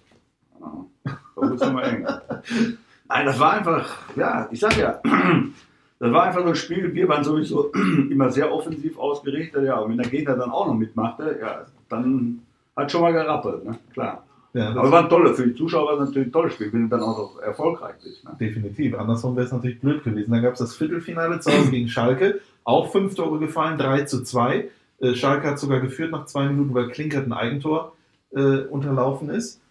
Ja, 0.59 0.85
Da 1.05 1.49
wird 1.49 1.61
es 1.61 1.71
mal 1.71 1.83
eng. 1.83 2.07
Nein, 3.09 3.25
das 3.25 3.39
war 3.39 3.53
einfach, 3.53 3.97
ja, 4.15 4.47
ich 4.51 4.59
sag 4.59 4.77
ja, 4.77 5.01
das 5.99 6.11
war 6.13 6.23
einfach 6.23 6.43
so 6.43 6.49
ein 6.49 6.55
Spiel. 6.55 6.93
Wir 6.93 7.07
waren 7.09 7.23
sowieso 7.23 7.71
immer 8.09 8.29
sehr 8.29 8.53
offensiv 8.53 8.97
ausgerichtet, 8.99 9.65
ja. 9.65 9.79
Und 9.79 9.91
wenn 9.91 9.97
der 9.97 10.09
Gegner 10.09 10.35
dann 10.35 10.51
auch 10.51 10.67
noch 10.67 10.75
mitmachte, 10.75 11.39
ja, 11.41 11.65
dann 11.89 12.43
hat 12.75 12.91
schon 12.91 13.01
mal 13.01 13.11
gerappelt, 13.11 13.65
ne? 13.65 13.77
klar. 13.91 14.23
Ja, 14.53 14.69
Aber 14.69 14.91
war 14.91 15.03
ein 15.03 15.09
tolle, 15.09 15.33
für 15.35 15.45
die 15.45 15.53
Zuschauer 15.53 15.85
war 15.85 15.93
es 15.93 16.07
natürlich 16.07 16.29
ein 16.29 16.31
tolles 16.31 16.53
Spiel, 16.53 16.73
wenn 16.73 16.83
du 16.83 16.89
dann 16.89 17.03
auch 17.03 17.17
noch 17.17 17.41
erfolgreich 17.41 17.95
bist. 18.03 18.23
Ne? 18.23 18.31
definitiv. 18.39 18.97
Andersrum 18.97 19.35
wäre 19.35 19.45
es 19.45 19.51
natürlich 19.51 19.79
blöd 19.79 20.03
gewesen. 20.03 20.31
Dann 20.31 20.41
gab 20.41 20.53
es 20.53 20.59
das 20.59 20.75
Viertelfinale 20.75 21.39
zu 21.39 21.51
Hause 21.51 21.69
gegen 21.69 21.87
Schalke. 21.87 22.39
Auch 22.63 22.91
fünf 22.91 23.13
Tore 23.13 23.37
gefallen, 23.37 23.77
3 23.77 24.05
zu 24.05 24.23
2. 24.23 24.69
Äh, 25.01 25.13
Schalke 25.13 25.47
hat 25.47 25.59
sogar 25.59 25.81
geführt 25.81 26.11
nach 26.11 26.25
zwei 26.25 26.47
Minuten, 26.47 26.73
weil 26.73 26.89
Klinkert 26.89 27.27
ein 27.27 27.33
Eigentor 27.33 27.93
äh, 28.31 28.61
unterlaufen 28.61 29.29
ist. 29.29 29.61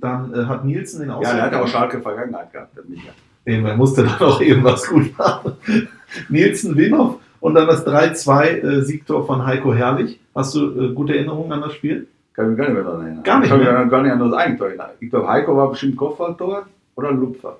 Dann 0.00 0.32
äh, 0.32 0.44
hat 0.44 0.64
Nielsen 0.64 1.00
den 1.00 1.08
Ja, 1.10 1.18
der 1.20 1.42
hat 1.42 1.54
Ausgleich- 1.54 1.70
Schalke 1.72 2.00
Vergangenheit 2.00 2.52
gehabt, 2.52 2.76
der 2.76 2.84
Micha. 2.84 3.10
Eben, 3.44 3.66
er 3.66 3.76
musste 3.76 4.04
dann 4.04 4.18
auch 4.20 4.40
eben 4.40 4.62
was 4.64 4.86
gut 4.86 5.16
machen. 5.18 5.52
Nielsen 6.28 6.76
Winhoff 6.76 7.16
und 7.40 7.54
dann 7.54 7.66
das 7.66 7.84
3-2 7.86 8.44
äh, 8.44 9.22
von 9.26 9.44
Heiko 9.44 9.74
Herrlich. 9.74 10.20
Hast 10.34 10.54
du 10.54 10.80
äh, 10.80 10.92
gute 10.94 11.14
Erinnerungen 11.16 11.52
an 11.52 11.60
das 11.62 11.74
Spiel? 11.74 12.06
Kann 12.32 12.46
ich 12.46 12.50
mich 12.50 12.58
gar 12.58 12.64
nicht 12.66 12.74
mehr 12.74 12.84
daran 12.84 13.02
erinnern. 13.06 13.22
Gar 13.24 13.38
nicht 13.40 13.44
ich 13.46 13.50
kann 13.50 13.58
mich 13.58 13.68
mehr? 13.68 13.78
an 13.78 13.88
gar 13.90 14.02
nicht 14.02 14.12
an 14.12 14.18
das 14.20 14.32
Eigentor 14.32 14.68
erinnern. 14.68 14.90
Ich 15.00 15.10
glaube, 15.10 15.28
Heiko 15.28 15.56
war 15.56 15.70
bestimmt 15.70 15.96
Kopfballtor 15.96 16.66
oder 16.94 17.12
Lupfer. 17.12 17.56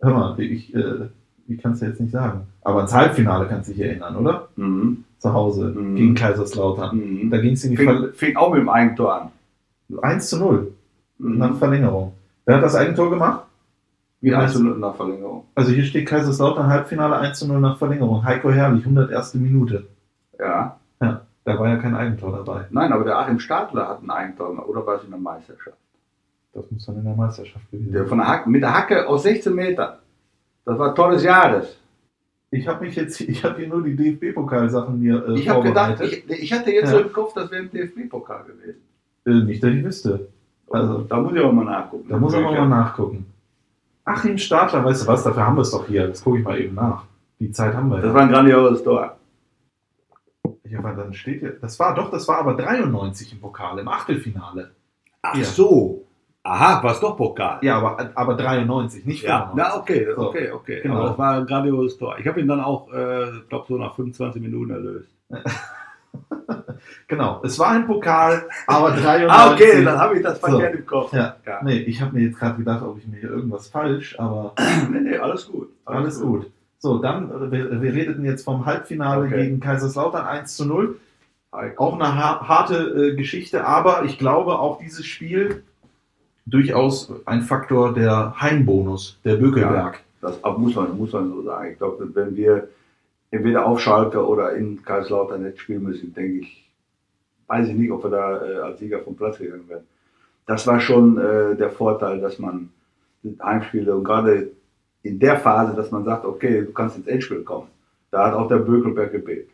Hör 0.00 0.12
mal, 0.12 0.40
ich, 0.40 0.74
äh, 0.74 1.08
ich 1.48 1.62
kann 1.62 1.72
es 1.72 1.80
dir 1.80 1.86
jetzt 1.86 2.00
nicht 2.00 2.12
sagen. 2.12 2.42
Aber 2.62 2.76
ans 2.78 2.92
Halbfinale 2.94 3.46
kannst 3.48 3.68
du 3.70 3.74
dich 3.74 3.82
erinnern, 3.82 4.16
oder? 4.16 4.48
Mhm. 4.56 5.04
Zu 5.18 5.32
Hause 5.32 5.66
Mhm. 5.74 5.96
gegen 5.96 6.14
Kaiserslautern. 6.14 6.96
Mhm. 6.96 7.30
Da 7.30 7.38
ging 7.38 7.52
es 7.54 7.64
in 7.64 7.70
die 7.72 7.76
Fing, 7.76 7.88
Ver 7.88 8.08
fing 8.12 8.36
auch 8.36 8.52
mit 8.52 8.60
dem 8.60 8.68
Eigentor 8.68 9.14
an. 9.22 9.28
1 10.02 10.28
zu 10.28 10.38
0 10.38 10.58
Mhm. 10.60 10.66
Nach 11.18 11.56
Verlängerung. 11.56 12.12
Wer 12.44 12.56
hat 12.56 12.62
das 12.64 12.74
Eigentor 12.74 13.10
gemacht? 13.10 13.44
Wie 14.20 14.34
heißt 14.34 14.56
du 14.56 14.62
nach 14.64 14.96
Verlängerung? 14.96 15.44
Also 15.54 15.70
hier 15.72 15.84
steht 15.84 16.06
Kaiserslautern 16.08 16.66
Halbfinale 16.66 17.16
1 17.18 17.38
zu 17.38 17.46
0 17.46 17.60
nach 17.60 17.78
Verlängerung. 17.78 18.24
Heiko 18.24 18.50
Herrlich, 18.50 18.84
101. 18.84 19.34
Minute. 19.34 19.86
Ja. 20.38 20.78
Ja, 21.00 21.20
da 21.44 21.58
war 21.58 21.68
ja 21.68 21.76
kein 21.76 21.94
Eigentor 21.94 22.32
dabei. 22.32 22.66
Nein, 22.70 22.92
aber 22.92 23.04
der 23.04 23.18
Achim 23.18 23.38
Stadler 23.38 23.88
hat 23.88 24.02
ein 24.02 24.10
Eigentor, 24.10 24.68
oder 24.68 24.84
war 24.86 24.96
es 24.96 25.04
in 25.04 25.10
der 25.10 25.20
Meisterschaft? 25.20 25.76
Das 26.52 26.68
muss 26.70 26.86
dann 26.86 26.96
in 26.96 27.04
der 27.04 27.14
Meisterschaft 27.14 27.70
gewesen 27.70 27.92
sein. 27.92 28.06
von 28.08 28.18
der 28.18 28.26
Hacke, 28.26 28.50
mit 28.50 28.62
der 28.62 28.74
Hacke 28.74 29.06
aus 29.06 29.22
16 29.22 29.54
Metern. 29.54 29.94
Das 30.64 30.78
war 30.78 30.94
Tor 30.94 31.12
des 31.12 31.22
Jahres. 31.22 31.78
Ich 32.50 32.66
habe 32.66 32.84
mich 32.86 32.96
jetzt, 32.96 33.20
ich 33.20 33.44
habe 33.44 33.56
hier 33.60 33.68
nur 33.68 33.82
die 33.84 33.94
DFB-Pokalsachen 33.94 34.98
mir 34.98 35.24
äh, 35.28 35.38
Ich 35.38 35.48
habe 35.48 35.62
gedacht, 35.62 35.98
vorbereitet. 35.98 36.24
ich, 36.28 36.42
ich 36.42 36.52
hatte 36.52 36.72
jetzt 36.72 36.90
Ja. 36.90 36.98
so 36.98 37.04
im 37.04 37.12
Kopf, 37.12 37.34
das 37.34 37.50
wäre 37.52 37.62
ein 37.62 37.70
DFB-Pokal 37.70 38.44
gewesen. 38.46 38.80
äh, 39.26 39.44
nicht, 39.44 39.62
dass 39.62 39.70
ich 39.70 39.84
wüsste. 39.84 40.28
Also, 40.70 40.98
da 41.02 41.16
muss 41.20 41.32
ich 41.34 41.40
auch 41.40 41.52
mal 41.52 41.64
nachgucken. 41.64 42.08
da 42.08 42.18
muss 42.18 42.32
man 42.32 42.42
mal 42.44 42.68
nachgucken. 42.68 43.26
Achim 44.04 44.38
Stadler, 44.38 44.84
weißt 44.84 45.02
du 45.02 45.06
was, 45.06 45.22
dafür 45.24 45.46
haben 45.46 45.56
wir 45.56 45.62
es 45.62 45.70
doch 45.70 45.86
hier. 45.86 46.08
Das 46.08 46.22
gucke 46.24 46.38
ich 46.38 46.44
mal 46.44 46.58
eben 46.58 46.74
nach. 46.74 47.04
Die 47.40 47.50
Zeit 47.52 47.74
haben 47.74 47.90
wir. 47.90 48.00
Das 48.00 48.12
war 48.14 48.22
ein 48.22 48.30
grandioses 48.30 48.82
Tor. 48.82 49.16
ja, 50.64 50.78
aber 50.78 50.92
dann 50.92 51.12
steht 51.12 51.40
hier, 51.40 51.52
das 51.60 51.78
war 51.78 51.94
doch, 51.94 52.10
das 52.10 52.26
war 52.28 52.38
aber 52.38 52.54
93 52.54 53.32
im 53.32 53.40
Pokal, 53.40 53.78
im 53.78 53.88
Achtelfinale. 53.88 54.70
Ach 55.22 55.34
Ja. 55.36 55.44
so. 55.44 56.04
Aha, 56.42 56.82
war 56.82 56.92
es 56.92 57.00
doch 57.00 57.16
Pokal. 57.16 57.58
Ja, 57.62 57.76
aber, 57.78 58.10
aber 58.14 58.34
93, 58.34 59.04
nicht 59.04 59.22
Ja, 59.24 59.50
95. 59.50 59.56
na 59.56 59.76
okay, 59.78 60.08
So. 60.16 60.28
okay, 60.28 60.50
okay. 60.52 60.80
Genau. 60.82 60.96
Aber 60.96 61.08
das 61.10 61.18
war 61.18 61.34
ein 61.34 61.46
grandioses 61.46 61.98
Tor. 61.98 62.16
Ich 62.18 62.26
habe 62.26 62.40
ihn 62.40 62.48
dann 62.48 62.60
auch, 62.60 62.90
äh, 62.92 63.36
ich 63.38 63.48
glaube, 63.50 63.66
so 63.68 63.76
nach 63.76 63.94
25 63.96 64.40
Minuten 64.40 64.70
erlöst. 64.70 65.10
Genau, 67.08 67.40
es 67.42 67.58
war 67.58 67.68
ein 67.70 67.86
Pokal, 67.86 68.44
aber 68.66 68.90
93. 68.90 69.30
Ah, 69.30 69.52
okay, 69.52 69.84
dann 69.84 69.98
habe 69.98 70.16
ich 70.16 70.22
das 70.22 70.40
So. 70.40 70.46
verkehrt 70.46 70.74
im 70.74 70.86
Kopf. 70.86 71.12
Ja. 71.12 71.36
Ja. 71.46 71.60
Nee, 71.62 71.78
ich 71.78 72.00
habe 72.02 72.14
mir 72.14 72.24
jetzt 72.26 72.38
gerade 72.38 72.58
gedacht, 72.58 72.82
ob 72.82 72.98
ich 72.98 73.06
mir 73.06 73.18
hier 73.18 73.30
irgendwas 73.30 73.68
falsch, 73.68 74.18
aber 74.18 74.52
Nee, 74.90 75.00
nee, 75.00 75.16
alles 75.18 75.46
gut. 75.48 75.70
alles 75.86 76.20
gut. 76.20 76.50
So, 76.78 76.98
dann, 76.98 77.30
äh, 77.30 77.50
wir, 77.50 77.82
wir 77.82 77.92
redeten 77.94 78.24
jetzt 78.24 78.44
vom 78.44 78.64
Halbfinale 78.66 79.26
Okay. 79.26 79.42
gegen 79.44 79.60
Kaiserslautern 79.60 80.26
1 80.26 80.56
zu 80.56 80.66
0. 80.66 80.96
Hi. 81.52 81.70
Auch 81.76 81.94
eine 81.94 82.14
ha 82.14 82.46
harte 82.46 82.76
äh, 82.76 83.16
Geschichte, 83.16 83.66
aber 83.66 84.04
ich 84.04 84.18
glaube 84.18 84.58
auch 84.58 84.78
dieses 84.78 85.06
Spiel 85.06 85.62
durchaus 86.46 87.12
ein 87.26 87.42
Faktor 87.42 87.94
der 87.94 88.34
Heimbonus, 88.40 89.18
der 89.24 89.36
Bökelberg. 89.36 90.00
Das 90.20 90.38
muss 90.58 90.74
man, 90.74 90.96
muss 90.98 91.12
man 91.12 91.30
so 91.30 91.42
sagen. 91.42 91.70
Ich 91.72 91.78
glaube, 91.78 92.08
wenn 92.14 92.36
wir 92.36 92.68
entweder 93.30 93.66
auf 93.66 93.80
Schalke 93.80 94.26
oder 94.26 94.54
in 94.54 94.82
Kaiserslautern 94.82 95.42
nicht 95.42 95.60
spielen 95.60 95.82
müssen, 95.82 96.14
denke 96.14 96.40
ich, 96.40 96.70
weiß 97.46 97.68
ich 97.68 97.74
nicht, 97.74 97.90
ob 97.90 98.04
wir 98.04 98.10
da 98.10 98.44
äh, 98.44 98.56
als 98.58 98.78
Sieger 98.78 99.00
vom 99.00 99.16
Platz 99.16 99.38
gegangen 99.38 99.68
werden. 99.68 99.86
Das 100.46 100.66
war 100.66 100.80
schon 100.80 101.18
äh, 101.18 101.56
der 101.56 101.70
Vorteil, 101.70 102.20
dass 102.20 102.38
man 102.38 102.70
Heimspiele 103.42 103.94
und 103.94 104.04
gerade 104.04 104.50
in 105.02 105.18
der 105.18 105.36
Phase, 105.38 105.74
dass 105.74 105.90
man 105.90 106.04
sagt, 106.04 106.24
okay, 106.24 106.62
du 106.64 106.72
kannst 106.72 106.96
ins 106.96 107.06
Endspiel 107.06 107.42
kommen. 107.42 107.68
Da 108.10 108.26
hat 108.26 108.34
auch 108.34 108.48
der 108.48 108.58
Bökelberg 108.58 109.12
gebetet. 109.12 109.50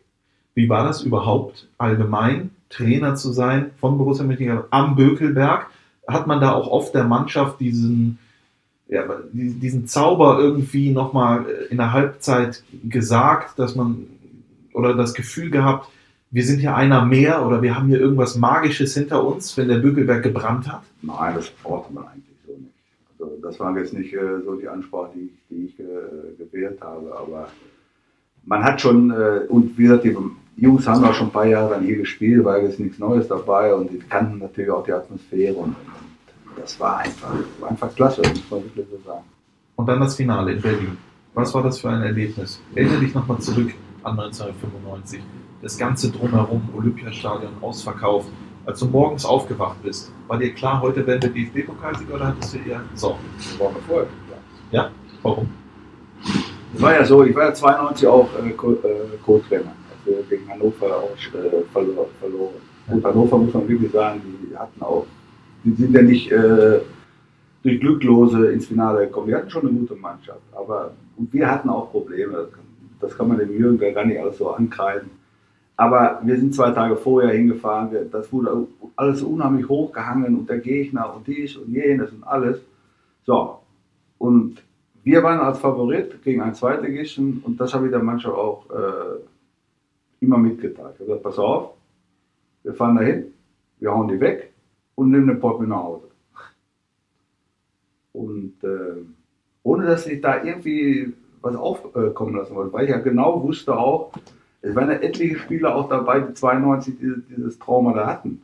Wie 0.53 0.69
war 0.69 0.85
das 0.85 1.03
überhaupt 1.03 1.67
allgemein, 1.77 2.51
Trainer 2.69 3.15
zu 3.15 3.31
sein 3.31 3.71
von 3.77 3.97
Borussia 3.97 4.25
Mönchengladbach 4.25 4.67
am 4.71 4.95
Bökelberg? 4.95 5.67
Hat 6.07 6.27
man 6.27 6.39
da 6.39 6.53
auch 6.53 6.67
oft 6.67 6.93
der 6.93 7.03
Mannschaft 7.03 7.59
diesen, 7.59 8.19
ja, 8.87 9.03
die- 9.33 9.53
diesen 9.53 9.87
Zauber 9.87 10.39
irgendwie 10.39 10.91
nochmal 10.91 11.45
in 11.69 11.77
der 11.77 11.91
Halbzeit 11.93 12.63
gesagt, 12.87 13.57
dass 13.59 13.75
man 13.75 14.07
oder 14.73 14.93
das 14.93 15.13
Gefühl 15.13 15.49
gehabt, 15.49 15.89
wir 16.31 16.43
sind 16.43 16.59
hier 16.59 16.75
einer 16.75 17.05
mehr 17.05 17.45
oder 17.47 17.61
wir 17.61 17.75
haben 17.75 17.87
hier 17.87 17.99
irgendwas 17.99 18.35
Magisches 18.35 18.93
hinter 18.93 19.25
uns, 19.25 19.55
wenn 19.57 19.69
der 19.69 19.77
Bökelberg 19.77 20.21
gebrannt 20.21 20.67
hat? 20.71 20.81
Nein, 21.01 21.33
das 21.35 21.49
brauchte 21.63 21.93
man 21.93 22.03
eigentlich 22.07 22.35
so 22.45 22.53
nicht. 22.53 22.71
Also 23.19 23.37
das 23.41 23.59
war 23.59 23.77
jetzt 23.77 23.93
nicht 23.93 24.13
äh, 24.13 24.41
so 24.45 24.55
die 24.55 24.67
Ansprache, 24.67 25.11
die, 25.15 25.25
ich- 25.25 25.47
die 25.49 25.65
ich 25.67 25.79
äh, 25.79 25.83
gewählt 26.37 26.79
habe, 26.81 27.15
aber 27.17 27.47
man 28.45 28.63
hat 28.63 28.81
schon, 28.81 29.11
äh, 29.11 29.41
und 29.47 29.77
wie 29.77 29.83
gesagt, 29.83 30.03
die 30.03 30.15
Jungs 30.57 30.87
haben 30.87 31.03
auch 31.05 31.13
schon 31.13 31.27
ein 31.27 31.33
paar 31.33 31.47
Jahre 31.47 31.75
dann 31.75 31.83
hier 31.85 31.97
gespielt, 31.97 32.43
war 32.43 32.61
jetzt 32.61 32.79
nichts 32.79 32.99
Neues 32.99 33.27
dabei 33.27 33.73
und 33.73 33.89
die 33.91 33.99
kannten 33.99 34.39
natürlich 34.39 34.69
auch 34.71 34.85
die 34.85 34.91
Atmosphäre 34.93 35.55
und 35.55 35.75
das 36.55 36.79
war 36.79 36.97
einfach, 36.99 37.33
war 37.59 37.69
einfach 37.69 37.93
klasse, 37.95 38.21
muss 38.21 38.49
man 38.49 38.63
wirklich 38.63 38.85
so 38.91 39.09
sagen. 39.09 39.23
Und 39.75 39.87
dann 39.87 39.99
das 39.99 40.15
Finale 40.15 40.53
in 40.53 40.61
Berlin. 40.61 40.97
Was 41.33 41.53
war 41.53 41.63
das 41.63 41.79
für 41.79 41.89
ein 41.89 42.01
Erlebnis? 42.01 42.61
Erinnere 42.73 42.99
dich 42.99 43.13
nochmal 43.13 43.39
zurück 43.39 43.73
an 44.03 44.19
1995. 44.19 45.21
Das 45.61 45.77
ganze 45.77 46.11
drumherum, 46.11 46.69
Olympiastadion 46.75 47.51
ausverkauft. 47.61 48.29
Als 48.65 48.79
du 48.79 48.85
morgens 48.85 49.25
aufgewacht 49.25 49.81
bist, 49.83 50.11
war 50.27 50.37
dir 50.37 50.53
klar, 50.53 50.81
heute 50.81 51.05
werden 51.05 51.21
wir 51.21 51.29
DFB-Pokalsieger 51.29 52.15
oder 52.15 52.27
hattest 52.27 52.55
du 52.55 52.57
eher 52.59 52.81
Sorgen? 52.95 53.19
War 53.59 53.67
Erfolg. 53.67 54.07
Ja. 54.71 54.83
Ja? 54.83 54.91
Warum? 55.21 55.49
Es 56.75 56.81
war 56.81 56.93
ja 56.93 57.05
so, 57.05 57.23
ich 57.23 57.35
war 57.35 57.45
ja 57.45 57.53
92 57.53 58.07
auch 58.07 58.29
äh, 58.43 58.49
äh, 58.49 58.53
Co-Trainer, 59.23 59.71
als 59.71 60.05
wir 60.05 60.23
gegen 60.23 60.49
Hannover 60.49 60.97
auch 60.97 61.11
äh, 61.11 61.63
verlo 61.71 62.07
verloren. 62.19 62.55
Gut, 62.89 63.03
Hannover 63.03 63.37
muss 63.37 63.53
man 63.53 63.67
wirklich 63.67 63.91
sagen, 63.91 64.21
die 64.23 64.57
hatten 64.57 64.81
auch, 64.81 65.05
die 65.65 65.73
sind 65.73 65.93
ja 65.93 66.01
nicht 66.01 66.31
äh, 66.31 66.79
durch 67.63 67.79
Glücklose 67.79 68.51
ins 68.51 68.67
Finale 68.67 69.07
gekommen. 69.07 69.27
Die 69.27 69.35
hatten 69.35 69.49
schon 69.49 69.67
eine 69.67 69.77
gute 69.77 69.95
Mannschaft, 69.95 70.43
aber 70.55 70.93
und 71.17 71.33
wir 71.33 71.49
hatten 71.49 71.69
auch 71.69 71.91
Probleme. 71.91 72.47
Das 73.01 73.17
kann, 73.17 73.27
man 73.27 73.37
dem 73.37 73.51
Jürgen 73.51 73.77
gar 73.77 74.05
nicht 74.05 74.19
alles 74.19 74.37
so 74.37 74.49
ankreiden. 74.51 75.09
Aber 75.75 76.21
wir 76.23 76.37
sind 76.37 76.55
zwei 76.55 76.71
Tage 76.71 76.95
vorher 76.95 77.31
hingefahren, 77.31 77.89
das 78.09 78.31
wurde 78.31 78.67
alles 78.95 79.21
unheimlich 79.21 79.67
hochgehangen 79.67 80.37
und 80.37 80.49
der 80.49 80.59
Gegner 80.59 81.13
und 81.13 81.27
dies 81.27 81.57
und 81.57 81.73
jenes 81.73 82.11
und 82.11 82.23
alles. 82.23 82.61
So, 83.25 83.59
und 84.17 84.63
wir 85.03 85.21
waren 85.21 85.39
als 85.39 85.59
Favorit 85.59 86.23
gegen 86.23 86.41
einen 86.41 86.55
Zweitligisten 86.55 87.41
und 87.43 87.59
das 87.59 87.73
habe 87.73 87.87
ich 87.87 87.91
der 87.91 88.01
Mannschaft 88.01 88.35
auch 88.35 88.69
äh, 88.69 90.21
immer 90.21 90.37
mitgeteilt. 90.37 90.93
Ich 90.93 90.99
habe 91.01 91.05
gesagt, 91.05 91.23
pass 91.23 91.39
auf, 91.39 91.71
wir 92.63 92.73
fahren 92.73 92.95
dahin, 92.95 93.25
wir 93.79 93.91
hauen 93.91 94.07
die 94.07 94.19
weg 94.19 94.54
und 94.95 95.11
nehmen 95.11 95.27
den 95.27 95.39
mit 95.39 95.69
nach 95.69 95.83
Hause. 95.83 96.07
Und 98.13 98.53
äh, 98.63 99.03
ohne 99.63 99.85
dass 99.85 100.07
ich 100.07 100.21
da 100.21 100.43
irgendwie 100.43 101.13
was 101.41 101.55
aufkommen 101.55 102.35
lassen 102.35 102.55
wollte, 102.55 102.73
weil 102.73 102.85
ich 102.85 102.91
ja 102.91 102.97
genau 102.97 103.43
wusste 103.43 103.77
auch, 103.77 104.11
es 104.61 104.75
waren 104.75 104.89
ja 104.89 104.95
etliche 104.95 105.37
Spieler 105.37 105.75
auch 105.75 105.89
dabei, 105.89 106.21
die 106.21 106.33
92 106.33 106.97
dieses, 106.97 107.27
dieses 107.27 107.59
Trauma 107.59 107.93
da 107.93 108.07
hatten. 108.07 108.41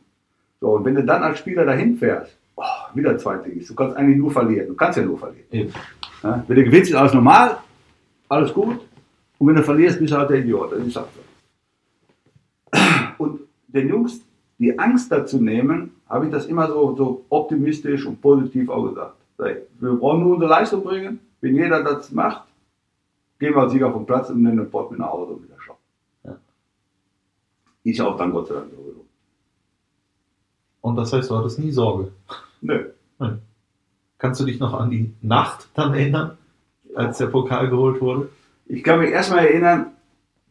So, 0.60 0.76
und 0.76 0.84
wenn 0.84 0.94
du 0.94 1.04
dann 1.04 1.22
als 1.22 1.38
Spieler 1.38 1.64
dahin 1.64 1.96
fährst, 1.96 2.38
oh, 2.54 2.62
wieder 2.94 3.18
Zweitligist, 3.18 3.70
du 3.70 3.74
kannst 3.74 3.96
eigentlich 3.96 4.18
nur 4.18 4.30
verlieren. 4.30 4.68
Du 4.68 4.74
kannst 4.74 4.98
ja 4.98 5.04
nur 5.04 5.18
verlieren. 5.18 5.72
Ja, 6.22 6.44
wenn 6.46 6.56
du 6.56 6.64
gewinnst, 6.64 6.90
ist 6.90 6.96
alles 6.96 7.14
normal, 7.14 7.58
alles 8.28 8.52
gut. 8.52 8.78
Und 9.38 9.48
wenn 9.48 9.56
du 9.56 9.62
verlierst, 9.64 9.98
bist 9.98 10.12
du 10.12 10.18
halt 10.18 10.30
der 10.30 10.38
Idiot. 10.38 10.70
Das 10.70 10.86
ist 10.86 10.94
halt 10.94 11.08
so. 11.14 12.78
Und 13.18 13.40
den 13.66 13.88
Jungs 13.88 14.20
die 14.62 14.78
Angst 14.78 15.10
dazu 15.10 15.40
nehmen, 15.40 15.92
habe 16.08 16.26
ich 16.26 16.32
das 16.32 16.46
immer 16.46 16.68
so, 16.68 16.94
so 16.96 17.24
optimistisch 17.28 18.06
und 18.06 18.20
positiv 18.20 18.68
auch 18.68 18.88
gesagt. 18.88 19.16
Wir 19.38 19.94
brauchen 19.94 20.20
nur 20.20 20.34
unsere 20.34 20.50
Leistung 20.50 20.84
bringen. 20.84 21.20
Wenn 21.40 21.56
jeder 21.56 21.82
das 21.82 22.12
macht, 22.12 22.44
gehen 23.38 23.54
wir 23.54 23.62
als 23.62 23.72
Sieger 23.72 23.92
vom 23.92 24.06
Platz 24.06 24.30
und 24.30 24.42
nehmen 24.42 24.58
den 24.58 24.70
Pott 24.70 24.90
mit 24.90 25.00
nach 25.00 25.10
Hause 25.10 25.32
und 25.32 25.42
wieder 25.42 25.56
schauen. 25.58 25.76
Ja. 26.24 26.36
Ist 27.82 28.00
auch 28.00 28.16
dann 28.16 28.30
Gott 28.32 28.46
sei 28.46 28.54
Dank 28.54 28.70
so. 28.70 29.04
Und 30.82 30.96
das 30.96 31.12
heißt, 31.12 31.30
du 31.30 31.36
hattest 31.36 31.58
nie 31.58 31.70
Sorge. 31.70 32.12
Nö. 32.60 32.90
Kannst 34.18 34.40
du 34.40 34.44
dich 34.44 34.60
noch 34.60 34.74
an 34.74 34.90
die 34.90 35.12
Nacht 35.22 35.68
dann 35.74 35.94
erinnern, 35.94 36.38
als 36.94 37.18
der 37.18 37.26
Pokal 37.26 37.68
geholt 37.68 38.00
wurde? 38.00 38.28
Ich 38.66 38.84
kann 38.84 39.00
mich 39.00 39.10
erstmal 39.10 39.46
erinnern, 39.46 39.86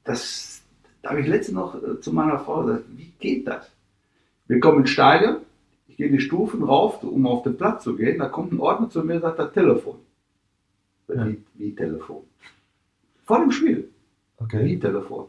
das, 0.03 0.61
da 1.01 1.11
habe 1.11 1.21
ich 1.21 1.27
letztens 1.27 1.55
noch 1.55 1.75
äh, 1.75 2.01
zu 2.01 2.11
meiner 2.11 2.39
Frau 2.39 2.63
gesagt, 2.63 2.83
wie 2.95 3.13
geht 3.19 3.47
das? 3.47 3.71
Wir 4.47 4.59
kommen 4.59 4.79
ins 4.79 4.89
Stadion, 4.89 5.37
ich 5.87 5.97
gehe 5.97 6.11
die 6.11 6.19
Stufen 6.19 6.63
rauf, 6.63 7.03
um 7.03 7.25
auf 7.27 7.43
den 7.43 7.57
Platz 7.57 7.83
zu 7.83 7.95
gehen, 7.95 8.19
da 8.19 8.27
kommt 8.27 8.51
ein 8.51 8.59
Ordner 8.59 8.89
zu 8.89 9.03
mir 9.03 9.15
und 9.15 9.21
sagt, 9.21 9.39
das 9.39 9.53
Telefon. 9.53 9.97
Ja. 11.07 11.27
Wie, 11.27 11.43
wie 11.55 11.75
Telefon? 11.75 12.23
Vor 13.25 13.39
dem 13.39 13.51
Spiel, 13.51 13.89
Okay. 14.37 14.65
wie 14.65 14.79
Telefon. 14.79 15.27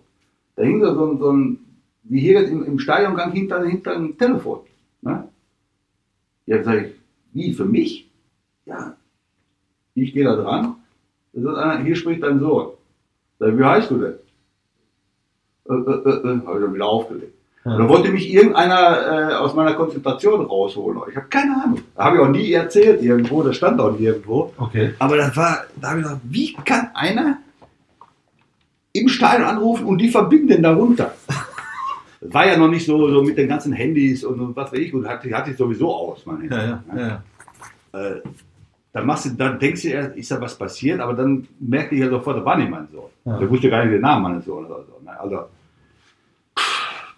Da 0.56 0.62
hing 0.62 0.82
so 0.82 1.06
ein, 1.06 1.18
so 1.18 1.32
ein 1.32 1.58
wie 2.04 2.20
hier 2.20 2.46
im, 2.46 2.64
im 2.64 2.78
Stadiongang 2.78 3.32
hinter, 3.32 3.64
hinter 3.64 3.94
einem 3.94 4.16
Telefon. 4.18 4.60
Ne? 5.02 5.28
Ja, 6.46 6.62
sag 6.62 6.86
ich, 6.86 6.92
wie, 7.32 7.52
für 7.54 7.64
mich? 7.64 8.10
Ja. 8.66 8.96
Ich 9.94 10.12
gehe 10.12 10.24
da 10.24 10.36
dran, 10.36 10.76
einer, 11.34 11.84
hier 11.84 11.96
spricht 11.96 12.22
dein 12.22 12.40
Sohn. 12.40 12.72
Sag 13.38 13.52
ich, 13.52 13.58
wie 13.58 13.64
heißt 13.64 13.90
du 13.90 13.98
denn? 13.98 14.14
Äh, 15.68 15.74
äh, 15.74 16.10
äh, 16.10 16.10
äh, 16.10 16.46
habe 16.46 16.58
ich 16.58 16.64
dann 16.64 16.74
wieder 16.74 16.86
aufgelegt. 16.86 17.34
Ja. 17.64 17.78
Dann 17.78 17.88
wollte 17.88 18.10
mich 18.10 18.32
irgendeiner 18.32 19.30
äh, 19.30 19.34
aus 19.34 19.54
meiner 19.54 19.74
Konzentration 19.74 20.44
rausholen. 20.44 21.00
Ich 21.08 21.16
habe 21.16 21.28
keine 21.28 21.62
Ahnung. 21.62 21.80
Habe 21.96 22.16
ich 22.16 22.22
auch 22.22 22.28
nie 22.28 22.52
erzählt 22.52 23.02
irgendwo, 23.02 23.42
das 23.42 23.56
stand 23.56 23.80
auch 23.80 23.96
nirgendwo. 23.96 24.52
Okay. 24.56 24.94
Aber 24.98 25.16
das 25.16 25.36
war, 25.36 25.64
da 25.80 25.90
habe 25.90 26.00
ich 26.00 26.04
gedacht, 26.06 26.20
wie 26.24 26.54
kann 26.64 26.90
einer 26.94 27.38
im 28.92 29.08
Stadion 29.08 29.48
anrufen 29.48 29.86
und 29.86 29.98
die 29.98 30.08
verbinden 30.08 30.60
darunter? 30.62 31.14
Das 32.20 32.34
war 32.34 32.46
ja 32.46 32.56
noch 32.56 32.68
nicht 32.68 32.84
so, 32.84 33.10
so 33.10 33.22
mit 33.22 33.38
den 33.38 33.48
ganzen 33.48 33.72
Handys 33.72 34.24
und, 34.24 34.40
und 34.40 34.56
was 34.56 34.72
weiß 34.72 34.80
ich, 34.80 34.92
und 34.92 35.06
hatte, 35.06 35.32
hatte 35.32 35.52
ich 35.52 35.56
sowieso 35.56 35.94
aus, 35.94 36.26
mein 36.26 36.40
Handy. 36.40 36.54
Ja, 36.54 36.64
ja, 36.64 36.82
ja. 36.96 37.22
ja. 37.92 38.00
Äh, 38.00 38.22
dann, 38.92 39.06
machst 39.06 39.26
du, 39.26 39.30
dann 39.30 39.60
denkst 39.60 39.82
du 39.82 39.88
erst, 39.88 40.16
ist 40.16 40.30
da 40.32 40.40
was 40.40 40.58
passiert, 40.58 40.98
aber 41.00 41.14
dann 41.14 41.46
merkte 41.60 41.94
ich 41.94 42.00
ja 42.00 42.10
sofort, 42.10 42.38
da 42.38 42.44
war 42.44 42.56
nicht 42.56 42.70
mein 42.70 42.88
Sohn. 42.92 43.10
Ja. 43.24 43.38
Der 43.38 43.48
wusste 43.48 43.70
gar 43.70 43.84
nicht 43.84 43.94
den 43.94 44.02
Namen 44.02 44.22
meines 44.24 44.44
Sohnes. 44.44 44.68
so, 44.68 45.04
ne? 45.04 45.18
Also, 45.18 45.44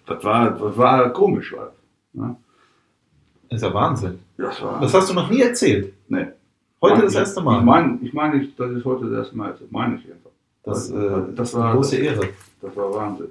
das 0.07 0.23
war, 0.25 0.51
das 0.51 0.77
war 0.79 1.11
komisch. 1.13 1.53
War 1.53 1.67
das, 1.67 1.75
ne? 2.13 2.37
Ist 3.51 3.63
ja 3.63 3.73
Wahnsinn. 3.73 4.19
Das 4.37 4.61
war. 4.63 4.81
Das 4.81 4.93
hast 4.95 5.11
du 5.11 5.15
noch 5.15 5.31
nie 5.31 5.41
erzählt. 5.43 5.93
nee. 6.09 6.27
Heute 6.83 6.97
Ich- 6.99 7.03
das 7.05 7.15
erste 7.15 7.41
Mal. 7.41 7.61
Ich 7.61 7.65
meine, 7.65 7.99
ich 8.03 8.13
mein, 8.13 8.41
ich, 8.41 8.55
das 8.57 8.71
ist 8.73 8.85
heute 8.85 9.07
das 9.07 9.19
erste 9.21 9.37
Mal. 9.37 9.53
Das 9.53 9.71
meine 9.71 9.97
ich 9.97 10.05
einfach. 10.07 10.31
das, 10.65 10.91
äh, 10.91 10.95
das 10.95 11.35
das 11.37 11.55
war- 11.55 11.65
eine 11.67 11.75
große 11.77 11.97
Ehre. 11.97 12.29
Das 12.61 12.77
war 12.77 12.95
Wahnsinn. 12.95 13.29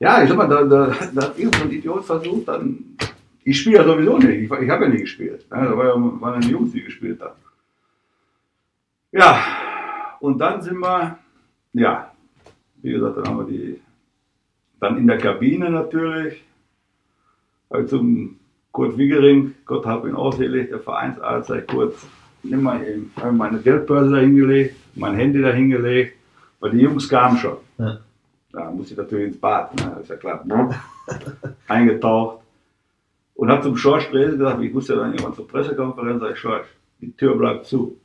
Ja, 0.00 0.22
ich 0.22 0.28
sag 0.28 0.36
mal, 0.36 0.48
da, 0.48 0.62
da, 0.64 0.86
da 1.14 1.22
hat 1.22 1.38
irgendein 1.38 1.70
Idiot 1.70 2.04
versucht, 2.04 2.48
dann. 2.48 2.96
Ich 3.44 3.60
spiele 3.60 3.76
ja 3.78 3.84
sowieso 3.84 4.18
nicht. 4.18 4.28
Ich, 4.28 4.50
ich 4.50 4.70
habe 4.70 4.84
ja 4.84 4.90
nie 4.90 4.98
gespielt. 4.98 5.46
Ne? 5.50 5.64
Da 5.64 5.76
war 5.76 5.86
ja, 5.86 5.94
waren 6.20 6.34
ja 6.34 6.40
die 6.40 6.50
Jungs, 6.50 6.72
die 6.72 6.82
gespielt 6.82 7.20
haben. 7.20 7.36
Ja, 9.12 9.38
und 10.20 10.38
dann 10.38 10.60
sind 10.62 10.78
wir, 10.78 11.18
ja, 11.72 12.10
wie 12.82 12.92
gesagt, 12.92 13.16
dann 13.18 13.26
haben 13.28 13.38
wir 13.38 13.44
die, 13.46 13.80
dann 14.80 14.98
in 14.98 15.06
der 15.06 15.18
Kabine 15.18 15.70
natürlich, 15.70 16.42
habe 17.70 17.82
ich 17.82 17.88
zum 17.88 18.38
Kurt 18.72 18.98
Wiegering, 18.98 19.54
Gott 19.64 19.86
hab 19.86 20.04
ihn 20.04 20.14
ausselig, 20.14 20.68
der 20.68 20.80
Vereinsarzt, 20.80 21.50
ich 21.50 21.66
kurz, 21.66 22.06
nimm 22.42 22.62
mal 22.62 22.82
eben, 22.86 23.10
habe 23.16 23.32
meine 23.32 23.58
Geldbörse 23.58 24.10
da 24.10 24.18
hingelegt, 24.18 24.76
mein 24.94 25.14
Handy 25.14 25.40
da 25.40 25.50
hingelegt, 25.50 26.16
weil 26.60 26.72
die 26.72 26.80
Jungs 26.80 27.08
kamen 27.08 27.38
schon. 27.38 27.56
Ja. 27.78 27.98
Da 28.52 28.70
muss 28.70 28.90
ich 28.90 28.96
natürlich 28.96 29.28
ins 29.28 29.40
Bad, 29.40 29.74
ne? 29.76 29.98
ist 30.00 30.08
ja 30.08 30.16
klar. 30.16 30.44
Eingetaucht. 31.68 32.40
Und 33.34 33.50
habe 33.50 33.62
zum 33.62 33.76
Schorsch 33.76 34.10
gesagt, 34.10 34.62
ich 34.62 34.72
muss 34.72 34.88
ja 34.88 34.96
dann 34.96 35.12
irgendwann 35.12 35.34
zur 35.34 35.46
Pressekonferenz, 35.46 36.20
sag 36.20 36.32
ich, 36.32 36.38
Schorsch, 36.38 36.66
die 37.00 37.12
Tür 37.12 37.36
bleibt 37.36 37.66
zu. 37.66 37.98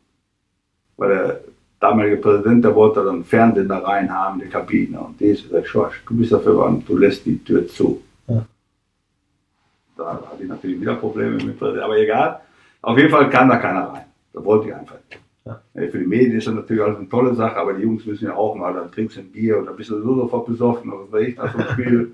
Weil 0.97 1.09
der 1.09 1.41
damalige 1.81 2.17
Präsident, 2.17 2.63
der 2.63 2.75
wollte 2.75 3.03
dann 3.03 3.23
Fernsehen 3.23 3.67
da 3.67 3.79
rein 3.79 4.09
haben, 4.09 4.39
die 4.39 4.47
Kabine. 4.47 4.99
Und 4.99 5.19
die 5.19 5.25
ist, 5.25 5.49
sag 5.49 5.63
ich, 5.63 5.67
Schorsch, 5.67 6.01
du 6.07 6.15
bist 6.15 6.31
dafür 6.31 6.53
verwandt, 6.53 6.87
du 6.87 6.97
lässt 6.97 7.25
die 7.25 7.43
Tür 7.43 7.67
zu. 7.67 8.01
Ja. 8.27 8.45
Da 9.97 10.13
hatte 10.13 10.43
ich 10.43 10.47
natürlich 10.47 10.79
wieder 10.79 10.95
Probleme 10.95 11.43
mit, 11.43 11.61
aber 11.61 11.97
egal. 11.97 12.39
Auf 12.83 12.97
jeden 12.97 13.09
Fall 13.09 13.29
kam 13.29 13.49
da 13.49 13.57
keiner 13.57 13.87
rein. 13.89 14.05
Da 14.31 14.45
wollte 14.45 14.69
ich 14.69 14.75
einfach 14.75 14.95
nicht. 15.09 15.19
Ja. 15.43 15.59
Für 15.73 15.97
die 15.97 16.05
Medien 16.05 16.37
ist 16.37 16.47
das 16.47 16.53
natürlich 16.53 16.83
alles 16.83 16.99
eine 16.99 17.09
tolle 17.09 17.33
Sache, 17.33 17.57
aber 17.57 17.73
die 17.73 17.81
Jungs 17.81 18.05
müssen 18.05 18.25
ja 18.25 18.35
auch 18.35 18.55
mal, 18.55 18.73
dann 18.73 18.91
trinkst 18.91 19.17
du 19.17 19.21
ein 19.21 19.31
Bier 19.31 19.57
und 19.57 19.65
dann 19.65 19.75
bist 19.75 19.89
du 19.89 19.99
so 20.01 20.15
sofort 20.15 20.45
besoffen 20.45 20.91
oder 20.91 21.03
was 21.03 21.11
weiß 21.11 21.27
ich 21.27 21.39
einem 21.39 21.67
Spiel. 21.71 22.11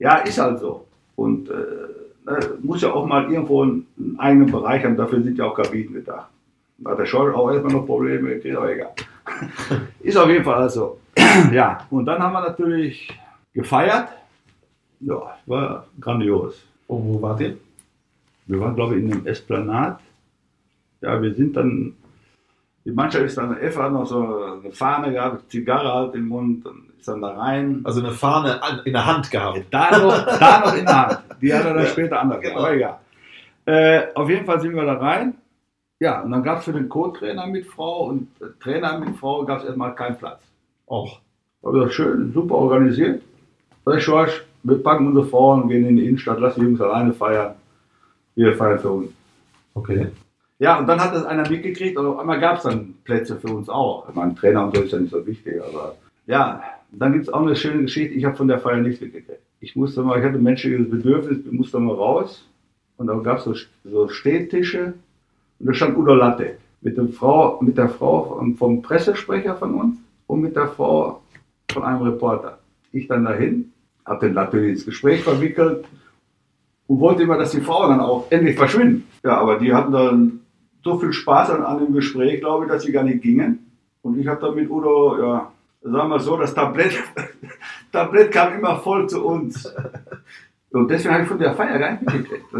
ja, 0.00 0.16
ist 0.18 0.38
halt 0.38 0.58
so. 0.58 0.86
Und 1.14 1.48
äh, 1.50 1.52
ne, 2.26 2.38
muss 2.62 2.82
ja 2.82 2.92
auch 2.92 3.06
mal 3.06 3.30
irgendwo 3.30 3.62
einen 3.62 3.86
eigenen 4.18 4.50
Bereich 4.50 4.84
haben, 4.84 4.96
dafür 4.96 5.22
sind 5.22 5.38
ja 5.38 5.44
auch 5.44 5.54
Kabinen 5.54 5.94
gedacht. 5.94 6.28
Da 6.78 6.90
hat 6.90 6.98
der 6.98 7.06
Scholl 7.06 7.34
auch 7.34 7.50
erstmal 7.50 7.72
noch 7.72 7.86
Probleme 7.86 8.30
gekriegt, 8.30 8.56
aber 8.56 8.72
egal. 8.72 8.92
ist 10.00 10.16
auf 10.16 10.28
jeden 10.28 10.44
Fall 10.44 10.54
alles 10.54 10.74
so. 10.74 11.00
ja, 11.52 11.86
und 11.90 12.04
dann 12.06 12.22
haben 12.22 12.32
wir 12.32 12.40
natürlich 12.40 13.12
gefeiert. 13.52 14.08
Ja, 15.00 15.36
war 15.46 15.86
grandios. 16.00 16.66
Oh, 16.88 17.00
wo 17.02 17.22
wart 17.22 17.40
ihr? 17.40 17.56
Wir 18.46 18.60
waren, 18.60 18.74
glaube 18.74 18.96
ich, 18.96 19.04
in 19.04 19.12
einem 19.12 19.26
Esplanat. 19.26 20.00
Ja, 21.00 21.20
wir 21.20 21.34
sind 21.34 21.56
dann, 21.56 21.94
die 22.84 22.90
Mannschaft 22.90 23.24
ist 23.24 23.38
dann, 23.38 23.56
F 23.56 23.78
hat 23.78 23.92
noch 23.92 24.06
so 24.06 24.42
eine 24.62 24.72
Fahne 24.72 25.12
gehabt, 25.12 25.50
Zigarre 25.50 25.92
halt 25.92 26.14
im 26.14 26.28
Mund, 26.28 26.66
dann 26.66 26.86
ist 26.98 27.08
dann 27.08 27.20
da 27.20 27.30
rein. 27.34 27.80
Also 27.84 28.00
eine 28.00 28.10
Fahne 28.12 28.62
an, 28.62 28.80
in 28.84 28.92
der 28.92 29.06
Hand 29.06 29.30
gehabt. 29.30 29.64
Da 29.70 29.98
noch, 29.98 30.38
da 30.38 30.60
noch 30.60 30.74
in 30.74 30.84
der 30.84 31.08
Hand. 31.08 31.20
Die 31.40 31.52
hat 31.52 31.64
er 31.64 31.74
dann 31.74 31.84
Ja, 31.84 31.88
später 31.90 32.20
anders 32.20 32.40
genau. 32.40 32.58
aber 32.58 32.72
egal. 32.72 32.98
Äh, 33.66 34.06
auf 34.14 34.28
jeden 34.28 34.44
Fall 34.44 34.60
sind 34.60 34.74
wir 34.74 34.84
da 34.84 34.94
rein. 34.94 35.34
Ja, 36.00 36.22
und 36.22 36.30
dann 36.32 36.42
gab 36.42 36.58
es 36.58 36.64
für 36.64 36.72
den 36.72 36.88
Co-Trainer 36.88 37.46
mit 37.46 37.66
Frau 37.66 38.08
und 38.08 38.28
äh, 38.40 38.46
Trainer 38.60 38.98
mit 38.98 39.16
Frau 39.16 39.44
gab 39.44 39.60
es 39.60 39.64
erstmal 39.64 39.94
keinen 39.94 40.16
Platz. 40.16 40.42
Auch. 40.86 41.20
Aber 41.62 41.84
das 41.84 41.94
schön, 41.94 42.32
super 42.32 42.56
organisiert. 42.56 43.22
Sag 43.84 43.98
ich, 43.98 44.04
Schorsch, 44.04 44.44
wir 44.64 44.82
packen 44.82 45.06
unsere 45.06 45.26
Frauen 45.26 45.62
und 45.62 45.68
gehen 45.68 45.86
in 45.86 45.96
die 45.96 46.06
Innenstadt, 46.06 46.40
lass 46.40 46.56
die 46.56 46.62
Jungs 46.62 46.80
alleine 46.80 47.12
feiern. 47.12 47.54
Wir 48.34 48.54
feiern 48.54 48.78
für 48.78 48.90
uns. 48.90 49.10
Okay. 49.74 50.08
Ja, 50.58 50.78
und 50.78 50.86
dann 50.86 51.00
hat 51.00 51.14
das 51.14 51.24
einer 51.24 51.48
mitgekriegt 51.48 51.96
und 51.96 52.06
auf 52.06 52.18
einmal 52.18 52.40
gab 52.40 52.58
es 52.58 52.62
dann 52.64 52.94
Plätze 53.04 53.36
für 53.36 53.48
uns 53.48 53.68
auch. 53.68 54.08
Ich 54.08 54.14
meine, 54.14 54.34
Trainer 54.34 54.64
und 54.64 54.76
so 54.76 54.82
ist 54.82 54.92
ja 54.92 54.98
nicht 54.98 55.10
so 55.10 55.26
wichtig, 55.26 55.62
aber 55.62 55.96
ja, 56.26 56.62
dann 56.92 57.12
gibt 57.12 57.26
es 57.26 57.32
auch 57.32 57.42
eine 57.42 57.56
schöne 57.56 57.82
Geschichte. 57.82 58.14
Ich 58.14 58.24
habe 58.24 58.36
von 58.36 58.48
der 58.48 58.58
Feier 58.58 58.78
nichts 58.78 59.00
mitgekriegt. 59.00 59.40
Ich 59.60 59.76
musste 59.76 60.02
mal, 60.02 60.18
ich 60.18 60.24
hatte 60.24 60.38
ein 60.38 60.42
menschliches 60.42 60.88
Bedürfnis, 60.88 61.38
ich 61.44 61.52
musste 61.52 61.78
mal 61.78 61.94
raus 61.94 62.46
und 62.96 63.06
da 63.06 63.14
gab 63.14 63.38
es 63.38 63.44
so, 63.44 63.54
so 63.84 64.08
Stehtische 64.08 64.94
und 65.58 65.66
da 65.66 65.74
stand 65.74 65.96
Udo 65.96 66.14
Latte 66.14 66.58
mit, 66.80 66.96
der 66.96 67.08
Frau, 67.08 67.58
mit 67.60 67.76
der 67.76 67.88
Frau 67.88 68.36
vom, 68.36 68.56
vom 68.56 68.82
Pressesprecher 68.82 69.56
von 69.56 69.74
uns 69.74 69.96
und 70.26 70.40
mit 70.40 70.56
der 70.56 70.68
Frau 70.68 71.22
von 71.70 71.82
einem 71.82 72.02
Reporter. 72.02 72.58
Ich 72.92 73.08
dann 73.08 73.24
dahin, 73.24 73.72
habe 74.04 74.26
den 74.26 74.34
natürlich 74.34 74.70
ins 74.70 74.84
Gespräch 74.84 75.22
verwickelt 75.22 75.84
und 76.86 77.00
wollte 77.00 77.22
immer, 77.22 77.38
dass 77.38 77.52
die 77.52 77.60
Frauen 77.60 77.90
dann 77.90 78.00
auch 78.00 78.30
endlich 78.30 78.56
verschwinden. 78.56 79.04
Ja, 79.22 79.38
aber 79.38 79.58
die 79.58 79.72
hatten 79.72 79.92
dann 79.92 80.40
so 80.82 80.98
viel 80.98 81.12
Spaß 81.12 81.50
an, 81.50 81.62
an 81.62 81.78
dem 81.78 81.94
Gespräch, 81.94 82.40
glaube 82.40 82.66
ich, 82.66 82.70
dass 82.70 82.82
sie 82.82 82.92
gar 82.92 83.04
nicht 83.04 83.22
gingen. 83.22 83.70
Und 84.02 84.18
ich 84.18 84.26
habe 84.26 84.40
dann 84.40 84.54
mit 84.54 84.68
Udo, 84.68 85.18
ja, 85.18 85.52
sagen 85.82 86.10
wir 86.10 86.20
so, 86.20 86.36
das 86.36 86.54
Tablett, 86.54 86.92
Tablett 87.92 88.30
kam 88.30 88.52
immer 88.52 88.76
voll 88.76 89.08
zu 89.08 89.24
uns. 89.24 89.74
Und 90.70 90.90
deswegen 90.90 91.14
habe 91.14 91.22
ich 91.22 91.28
von 91.28 91.38
der 91.38 91.54
Feier 91.54 91.78
gar 91.78 91.92
nicht 91.92 92.02
mitgekriegt. 92.02 92.52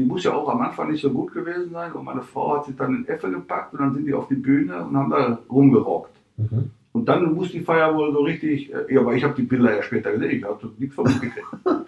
Die 0.00 0.06
muss 0.06 0.24
ja 0.24 0.32
auch 0.32 0.48
am 0.48 0.62
Anfang 0.62 0.90
nicht 0.90 1.02
so 1.02 1.10
gut 1.10 1.32
gewesen 1.32 1.70
sein. 1.72 1.92
Und 1.92 2.04
meine 2.04 2.22
Frau 2.22 2.56
hat 2.56 2.64
sich 2.64 2.76
dann 2.76 2.94
in 2.94 3.08
Effe 3.08 3.30
gepackt 3.30 3.74
und 3.74 3.80
dann 3.80 3.94
sind 3.94 4.06
die 4.06 4.14
auf 4.14 4.28
die 4.28 4.34
Bühne 4.34 4.82
und 4.82 4.96
haben 4.96 5.10
da 5.10 5.38
rumgerockt. 5.50 6.16
Mhm. 6.38 6.70
Und 6.92 7.08
dann 7.08 7.34
muss 7.34 7.52
die 7.52 7.60
Feier 7.60 7.94
wohl 7.94 8.12
so 8.12 8.20
richtig, 8.20 8.72
äh, 8.72 8.94
ja, 8.94 9.00
aber 9.00 9.14
ich 9.14 9.22
habe 9.22 9.34
die 9.34 9.42
Bilder 9.42 9.76
ja 9.76 9.82
später 9.82 10.12
gesehen, 10.12 10.30
ich 10.30 10.44
habe 10.44 10.70
nichts 10.78 10.94
von 10.94 11.04
mitgekriegt. 11.04 11.46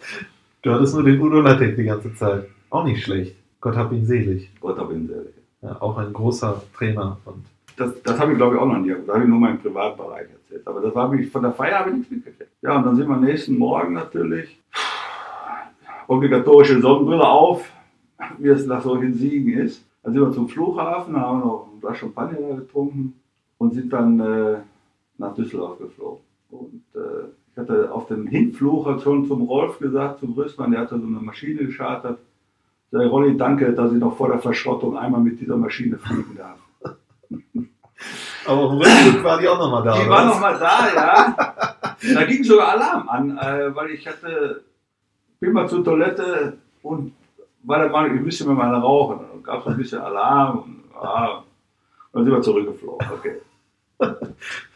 Du 0.65 0.71
hattest 0.71 0.95
nur 0.95 1.03
den 1.03 1.21
Udo 1.21 1.41
Lattek 1.41 1.75
die 1.75 1.83
ganze 1.83 2.15
Zeit. 2.15 2.47
Auch 2.71 2.85
nicht 2.85 3.03
schlecht. 3.03 3.35
Gott 3.61 3.77
hab 3.77 3.91
ihn 3.91 4.07
selig. 4.07 4.49
Gott 4.61 4.79
hab 4.79 4.93
ihn 4.93 5.09
selig. 5.09 5.35
Ja, 5.61 5.77
auch 5.83 5.99
ein 5.99 6.13
großer 6.13 6.63
Trainer. 6.73 7.19
Und 7.25 7.45
Das, 7.77 8.01
das 8.05 8.21
habe 8.21 8.31
ich 8.31 8.39
glaube 8.39 8.55
ich 8.55 8.61
auch 8.61 8.67
noch 8.67 8.79
nie, 8.79 8.95
da 9.05 9.15
habe 9.15 9.25
ich 9.25 9.29
nur 9.29 9.41
meinen 9.41 9.59
Privatbereich 9.59 10.29
erzählt. 10.31 10.65
Aber 10.65 10.81
das 10.81 10.95
habe 10.95 11.21
ich, 11.21 11.33
von 11.33 11.43
der 11.43 11.51
Feier 11.51 11.81
habe 11.81 11.91
ich 11.91 11.97
nichts 11.97 12.13
mitgekriegt. 12.13 12.51
Ja, 12.63 12.77
und 12.77 12.87
dann 12.87 12.95
sind 12.95 13.09
wir 13.09 13.17
am 13.17 13.25
nächsten 13.25 13.59
Morgen 13.59 13.95
natürlich, 13.95 14.57
obligatorische 16.07 16.81
Sonnenbrille 16.81 17.29
auf, 17.29 17.69
wie 18.39 18.49
es 18.49 18.67
nach 18.67 18.83
solchen 18.83 19.15
Siegen 19.15 19.53
ist. 19.53 19.85
Dann 20.03 20.13
sind 20.13 20.23
wir 20.23 20.33
zum 20.33 20.49
Flughafen, 20.49 21.17
haben 21.17 21.41
noch 21.41 21.69
ein 21.73 21.81
Glas 21.81 21.99
Champagner 21.99 22.57
getrunken 22.57 23.15
und 23.59 23.75
sind 23.75 23.93
dann 23.93 24.19
äh, 24.21 24.57
nach 25.19 25.35
Düsseldorf 25.35 25.79
geflogen. 25.79 26.23
Und 26.51 26.83
äh, 26.95 27.29
ich 27.53 27.59
hatte 27.59 27.93
auf 27.93 28.09
dem 28.09 28.27
Hinflug 28.27 28.87
hat 28.87 29.03
schon 29.03 29.27
zum 29.27 29.43
Rolf 29.43 29.79
gesagt, 29.79 30.21
zum 30.21 30.33
Rüstmann, 30.33 30.71
der 30.71 30.81
hatte 30.81 30.99
so 30.99 31.07
eine 31.07 31.21
Maschine 31.21 31.67
geschartet. 31.67 32.19
Sag, 32.91 33.11
Rolli, 33.11 33.37
danke, 33.37 33.73
dass 33.73 33.93
ich 33.93 33.99
noch 33.99 34.17
vor 34.17 34.29
der 34.29 34.39
Verschrottung 34.39 34.97
einmal 34.97 35.21
mit 35.21 35.41
dieser 35.41 35.57
Maschine 35.57 35.99
fliegen 35.99 36.37
darf. 36.37 36.59
aber 38.47 38.71
Rückflug 38.73 39.25
war 39.25 39.39
die 39.39 39.49
auch 39.49 39.59
nochmal 39.59 39.83
da. 39.83 40.03
Die 40.03 40.09
war 40.09 40.27
was? 40.27 40.35
noch 40.35 40.41
mal 40.41 40.59
da, 40.59 40.95
ja. 40.95 42.15
Da 42.15 42.25
ging 42.25 42.43
sogar 42.43 42.71
Alarm 42.71 43.09
an, 43.09 43.39
äh, 43.39 43.75
weil 43.75 43.91
ich 43.91 44.07
hatte, 44.07 44.65
bin 45.39 45.53
mal 45.53 45.69
zur 45.69 45.85
Toilette 45.85 46.59
und 46.83 47.13
war 47.65 47.79
der 47.79 47.89
Meinung, 47.91 48.17
ich 48.17 48.23
müsste 48.23 48.47
mir 48.47 48.55
mal 48.55 48.69
eine 48.75 48.83
rauchen. 48.83 49.21
Dann 49.33 49.43
gab 49.43 49.61
es 49.61 49.67
ein 49.67 49.77
bisschen 49.77 50.01
Alarm 50.01 50.59
und, 50.59 50.83
ja, 51.03 51.37
und 51.37 51.45
dann 52.13 52.25
sind 52.25 52.33
wir 52.35 52.43
zurückgeflogen. 52.43 53.07
Okay, 53.13 53.37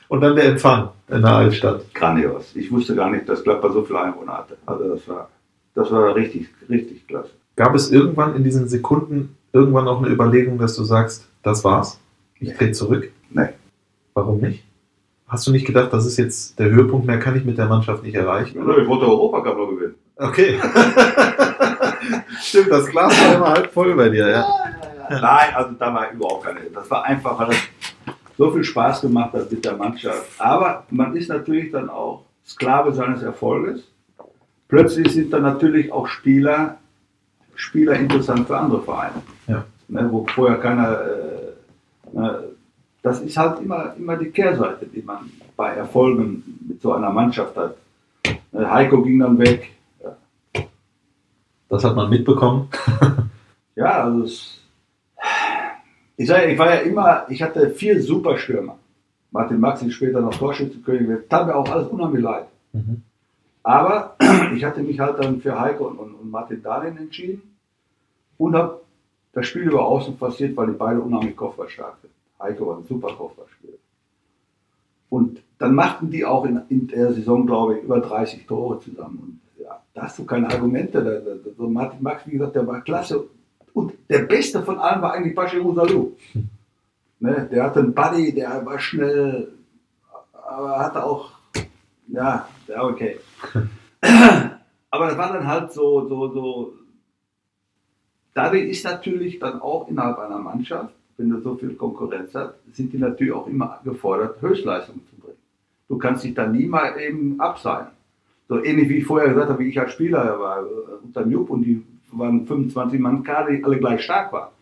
Und 0.09 0.21
dann 0.21 0.37
der 0.37 0.45
Empfang 0.45 0.91
in 1.09 1.23
der 1.23 1.33
Altstadt. 1.33 1.93
grandios. 1.93 2.55
Ich 2.55 2.71
wusste 2.71 2.95
gar 2.95 3.11
nicht, 3.11 3.29
dass 3.29 3.43
Gladbach 3.43 3.73
so 3.73 3.83
viele 3.83 4.01
Einwohner 4.01 4.39
hatte. 4.39 4.57
Also 4.65 4.89
das 4.95 5.09
war, 5.09 5.29
das 5.75 5.91
war 5.91 6.15
richtig, 6.15 6.49
richtig 6.69 7.07
klasse. 7.09 7.31
Gab 7.57 7.75
es 7.75 7.91
irgendwann 7.91 8.37
in 8.37 8.45
diesen 8.45 8.69
Sekunden 8.69 9.37
irgendwann 9.53 9.89
auch 9.89 9.99
eine 10.01 10.13
Überlegung, 10.13 10.59
dass 10.59 10.77
du 10.77 10.85
sagst, 10.85 11.27
das 11.43 11.65
war's? 11.65 11.99
Ich 12.39 12.55
trete 12.55 12.73
zurück? 12.73 13.11
Nee. 13.31 13.49
Warum 14.15 14.39
nicht? 14.39 14.63
Hast 15.27 15.47
du 15.49 15.51
nicht 15.51 15.67
gedacht, 15.67 15.93
das 15.93 16.07
ist 16.07 16.19
jetzt 16.19 16.59
der 16.59 16.71
Höhepunkt, 16.71 17.07
mehr 17.07 17.19
kann 17.19 17.37
ich 17.37 17.45
mit 17.45 17.59
der 17.59 17.67
Mannschaft 17.67 18.05
nicht 18.05 18.15
erreichen? 18.15 18.59
Ja, 18.65 18.79
Ich 18.79 18.87
wollte 18.87 19.07
Europacup 19.07 19.57
noch 19.57 19.71
gewinnen. 19.71 19.95
Okay. 20.17 20.61
Stimmt, 22.41 22.71
das 22.71 22.87
Glas 22.87 23.13
war 23.21 23.35
immer 23.35 23.49
halb 23.49 23.73
voll 23.73 23.95
bei 23.95 24.09
dir, 24.09 24.29
ja. 24.29 24.47
Nein, 25.11 25.55
also 25.55 25.73
da 25.79 25.95
war 25.95 26.11
überhaupt 26.11 26.45
keine. 26.45 26.61
Das 26.73 26.91
war 26.91 27.05
einfach, 27.05 27.39
weil 27.39 27.51
es 27.51 27.63
so 28.37 28.51
viel 28.51 28.65
Spaß 28.65 29.03
gemacht 29.03 29.33
hat 29.33 29.51
mit 29.51 29.65
der 29.65 29.77
Mannschaft. 29.77 30.29
Aber 30.39 30.85
man 30.91 31.17
ist 31.17 31.29
natürlich 31.29 31.73
dann 31.73 31.89
auch 31.89 32.25
Sklave 32.47 32.93
seines 32.93 33.23
Erfolges. 33.23 33.85
Plötzlich 34.69 35.13
sind 35.13 35.33
dann 35.33 35.43
natürlich 35.43 35.93
auch 35.93 36.09
Spieler, 36.09 36.79
Spieler 37.55 37.95
interessant 37.95 38.47
für 38.47 38.57
andere 38.59 38.83
Vereine. 38.83 39.23
Ja. 39.47 39.65
Ne, 39.89 40.09
wo 40.11 40.27
vorher 40.27 40.59
keiner. 40.59 41.01
Äh, 41.01 42.19
ne, 42.19 42.45
das 43.03 43.21
ist 43.21 43.37
halt 43.37 43.61
immer, 43.61 43.95
immer 43.97 44.17
die 44.17 44.31
Kehrseite, 44.31 44.87
die 44.87 45.03
man 45.03 45.31
bei 45.57 45.75
Erfolgen 45.75 46.43
mit 46.67 46.83
so 46.83 46.93
einer 46.93 47.11
Mannschaft 47.11 47.57
hat. 47.57 47.77
Ne, 48.51 48.69
Heiko 48.69 49.03
ging 49.03 49.21
dann 49.21 49.39
weg. 49.39 49.76
Das 51.69 51.85
hat 51.85 51.97
man 51.97 52.11
mitbekommen. 52.11 52.69
Ja, 53.79 54.05
also 54.05 54.23
es, 54.23 54.63
ich, 56.17 56.27
sag, 56.27 56.49
ich 56.49 56.59
war 56.59 56.75
ja 56.75 56.81
immer, 56.81 57.27
ich 57.29 57.43
hatte 57.43 57.69
vier 57.69 58.03
super 58.03 58.39
Stürmer. 58.39 58.79
Martin 59.31 59.61
Maxi 59.61 59.91
später 59.91 60.23
noch 60.23 60.35
Torschützenkönig, 60.35 61.09
das 61.09 61.29
tat 61.29 61.47
mir 61.47 61.55
auch 61.55 61.69
alles 61.69 61.89
unheimlich 61.89 62.23
leid. 62.23 62.47
Mhm. 62.73 63.03
Aber 63.63 64.17
ich 64.55 64.65
hatte 64.65 64.83
mich 64.83 64.99
halt 64.99 65.23
dann 65.23 65.43
für 65.43 65.61
Heiko 65.61 65.89
und, 65.89 65.99
und, 65.99 66.15
und 66.15 66.31
Martin 66.31 66.63
Dahlin 66.63 66.97
entschieden 66.97 67.43
und 68.39 68.55
habe 68.55 68.81
das 69.35 69.47
Spiel 69.47 69.65
über 69.65 69.85
Außen 69.85 70.17
passiert, 70.17 70.57
weil 70.57 70.69
die 70.69 70.73
beide 70.73 71.01
unheimlich 71.01 71.37
kopfballstark 71.37 71.99
sind. 72.01 72.13
Heiko 72.41 72.69
war 72.69 72.79
ein 72.79 72.85
super 72.85 73.09
Kopfballspieler. 73.09 73.75
Und 75.11 75.43
dann 75.59 75.75
machten 75.75 76.11
die 76.11 76.25
auch 76.25 76.47
in, 76.47 76.63
in 76.71 76.87
der 76.87 77.13
Saison, 77.13 77.47
glaube 77.47 77.77
ich, 77.77 77.85
über 77.85 78.01
30 78.01 78.47
Tore 78.47 78.81
zusammen. 78.81 79.19
Und 79.19 79.41
da 79.97 80.03
hast 80.03 80.19
du 80.19 80.27
keine 80.27 80.49
Argumente. 80.51 81.03
Da, 81.03 81.11
da, 81.21 81.51
so 81.57 81.69
Martin 81.69 82.03
Max, 82.03 82.27
wie 82.27 82.33
gesagt, 82.33 82.55
der 82.55 82.67
war 82.67 82.83
klasse. 82.83 83.25
Und 83.73 83.95
der 84.11 84.21
Beste 84.21 84.63
von 84.63 84.79
allen 84.79 85.01
war 85.01 85.15
eigentlich 85.15 85.35
Bashir 85.35 85.63
Salou. 85.75 86.17
Ne? 87.19 87.49
Der 87.51 87.65
hatte 87.65 87.81
einen 87.81 87.95
Buddy, 87.95 88.35
der 88.35 88.67
war 88.67 88.79
schnell, 88.79 89.49
aber 90.35 90.79
hatte 90.81 91.03
auch, 91.03 91.31
ja, 92.09 92.47
ja, 92.69 92.85
okay. 92.85 93.17
aber 94.91 95.07
das 95.07 95.17
war 95.17 95.33
dann 95.33 95.47
halt 95.47 95.73
so, 95.73 96.07
so, 96.07 96.31
so. 96.35 96.75
Dadurch 98.35 98.69
ist 98.69 98.85
natürlich 98.85 99.39
dann 99.39 99.63
auch 99.63 99.89
innerhalb 99.89 100.19
einer 100.19 100.37
Mannschaft, 100.37 100.93
wenn 101.17 101.31
du 101.31 101.41
so 101.41 101.55
viel 101.55 101.75
Konkurrenz 101.75 102.35
hast, 102.35 102.57
sind 102.75 102.93
die 102.93 102.99
natürlich 102.99 103.33
auch 103.33 103.47
immer 103.47 103.81
gefordert, 103.83 104.43
Höchstleistungen 104.43 105.01
zu 105.09 105.17
bringen. 105.17 105.39
Du 105.89 105.97
kannst 105.97 106.23
dich 106.23 106.35
dann 106.35 106.53
nie 106.53 106.67
mal 106.67 107.01
eben 107.01 107.41
abseilen. 107.41 107.96
So 108.49 108.63
ähnlich 108.63 108.89
wie 108.89 108.99
ich 108.99 109.07
vorher 109.07 109.29
gesagt 109.29 109.51
habe, 109.51 109.59
wie 109.59 109.69
ich 109.69 109.81
als 109.81 109.93
Spieler 109.93 110.39
war, 110.39 110.65
unter 111.03 111.27
Jupp 111.27 111.51
und 111.51 111.63
die 111.63 111.83
waren 112.13 112.47
25 112.47 113.01
Mann 113.01 113.23
Kader, 113.23 113.51
die 113.51 113.65
alle 113.65 113.79
gleich 113.79 114.03
stark 114.03 114.33
waren. 114.33 114.53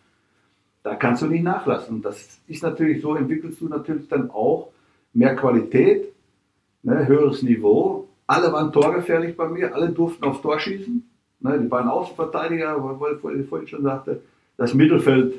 Da 0.83 0.95
kannst 0.95 1.21
du 1.21 1.27
nicht 1.27 1.43
nachlassen. 1.43 2.01
Das 2.01 2.39
ist 2.47 2.63
natürlich 2.63 3.01
so, 3.01 3.15
entwickelst 3.15 3.61
du 3.61 3.67
natürlich 3.67 4.07
dann 4.07 4.29
auch 4.31 4.69
mehr 5.13 5.35
Qualität, 5.35 6.13
ne, 6.83 7.07
höheres 7.07 7.41
Niveau. 7.41 8.07
Alle 8.27 8.51
waren 8.51 8.71
torgefährlich 8.71 9.35
bei 9.35 9.47
mir, 9.47 9.73
alle 9.73 9.89
durften 9.89 10.23
aufs 10.25 10.41
Tor 10.41 10.59
schießen. 10.59 11.07
Ne, 11.39 11.59
die 11.59 11.67
beiden 11.67 11.89
Außenverteidiger, 11.89 12.83
weil 12.99 13.39
ich 13.39 13.47
vorhin 13.47 13.67
schon 13.67 13.83
sagte, 13.83 14.21
das 14.57 14.73
Mittelfeld, 14.73 15.35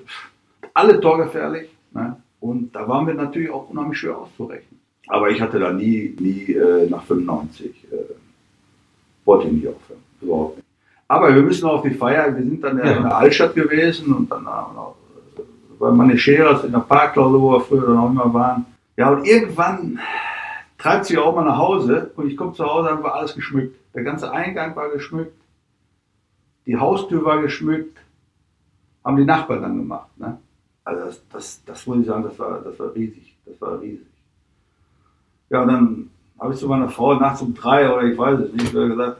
alle 0.74 1.01
torgefährlich. 1.01 1.68
Ne, 1.93 2.16
und 2.40 2.74
da 2.74 2.89
waren 2.89 3.06
wir 3.06 3.14
natürlich 3.14 3.51
auch 3.51 3.70
unheimlich 3.70 3.98
schwer 3.98 4.18
auszurechnen. 4.18 4.81
Aber 5.09 5.31
ich 5.31 5.40
hatte 5.40 5.59
da 5.59 5.73
nie, 5.73 6.16
nie 6.18 6.52
äh, 6.52 6.89
nach 6.89 7.05
95, 7.05 7.86
äh, 7.93 7.97
wollte 9.27 9.48
ich 9.48 9.53
nicht 9.53 9.69
aufhören. 9.69 10.01
Überhaupt 10.23 10.57
nicht. 10.57 10.66
Aber 11.09 11.35
wir 11.35 11.43
müssen 11.43 11.69
auf 11.69 11.82
die 11.82 11.90
Feier, 11.90 12.35
wir 12.35 12.43
sind 12.43 12.65
dann 12.65 12.78
ja. 12.78 12.97
in 12.97 13.03
der 13.03 13.16
Altstadt 13.16 13.55
gewesen 13.55 14.12
und 14.15 14.31
dann 14.31 14.48
bei 15.78 15.90
meine 15.90 16.16
Scheres 16.16 16.65
in 16.65 16.73
der 16.73 16.81
Parkklausel, 16.81 17.40
wo 17.40 17.53
wir 17.53 17.61
früher 17.61 18.01
auch 18.01 18.11
immer 18.11 18.32
waren. 18.32 18.66
Ja, 18.97 19.11
und 19.11 19.27
irgendwann 19.27 19.98
treibt 20.78 21.05
sie 21.05 21.19
auch 21.19 21.35
mal 21.35 21.44
nach 21.44 21.59
Hause 21.59 22.11
und 22.16 22.28
ich 22.28 22.36
komme 22.36 22.55
zu 22.55 22.65
Hause, 22.65 22.89
dann 22.89 23.03
war 23.03 23.15
alles 23.15 23.35
geschmückt. 23.35 23.77
Der 23.94 24.03
ganze 24.03 24.31
Eingang 24.32 24.74
war 24.74 24.89
geschmückt, 24.90 25.36
die 26.65 26.77
Haustür 26.77 27.24
war 27.24 27.40
geschmückt, 27.40 27.98
haben 29.05 29.16
die 29.16 29.24
Nachbarn 29.24 29.62
dann 29.62 29.77
gemacht. 29.77 30.09
Ne? 30.16 30.39
Also 30.85 31.05
das, 31.05 31.23
das, 31.31 31.65
das 31.65 31.86
muss 31.86 31.98
ich 32.01 32.07
sagen, 32.07 32.24
das 32.24 32.39
war, 32.39 32.61
das 32.61 32.78
war 32.78 32.94
riesig, 32.94 33.36
das 33.44 33.61
war 33.61 33.81
riesig. 33.81 34.07
Ja, 35.51 35.62
und 35.62 35.69
dann 35.69 36.11
habe 36.38 36.52
ich 36.52 36.58
zu 36.58 36.68
meiner 36.68 36.88
Frau 36.88 37.14
nachts 37.14 37.42
um 37.42 37.54
drei 37.54 37.90
oder 37.90 38.04
ich 38.04 38.18
weiß 38.18 38.40
es 38.40 38.52
nicht, 38.52 38.72
gesagt, 38.72 39.18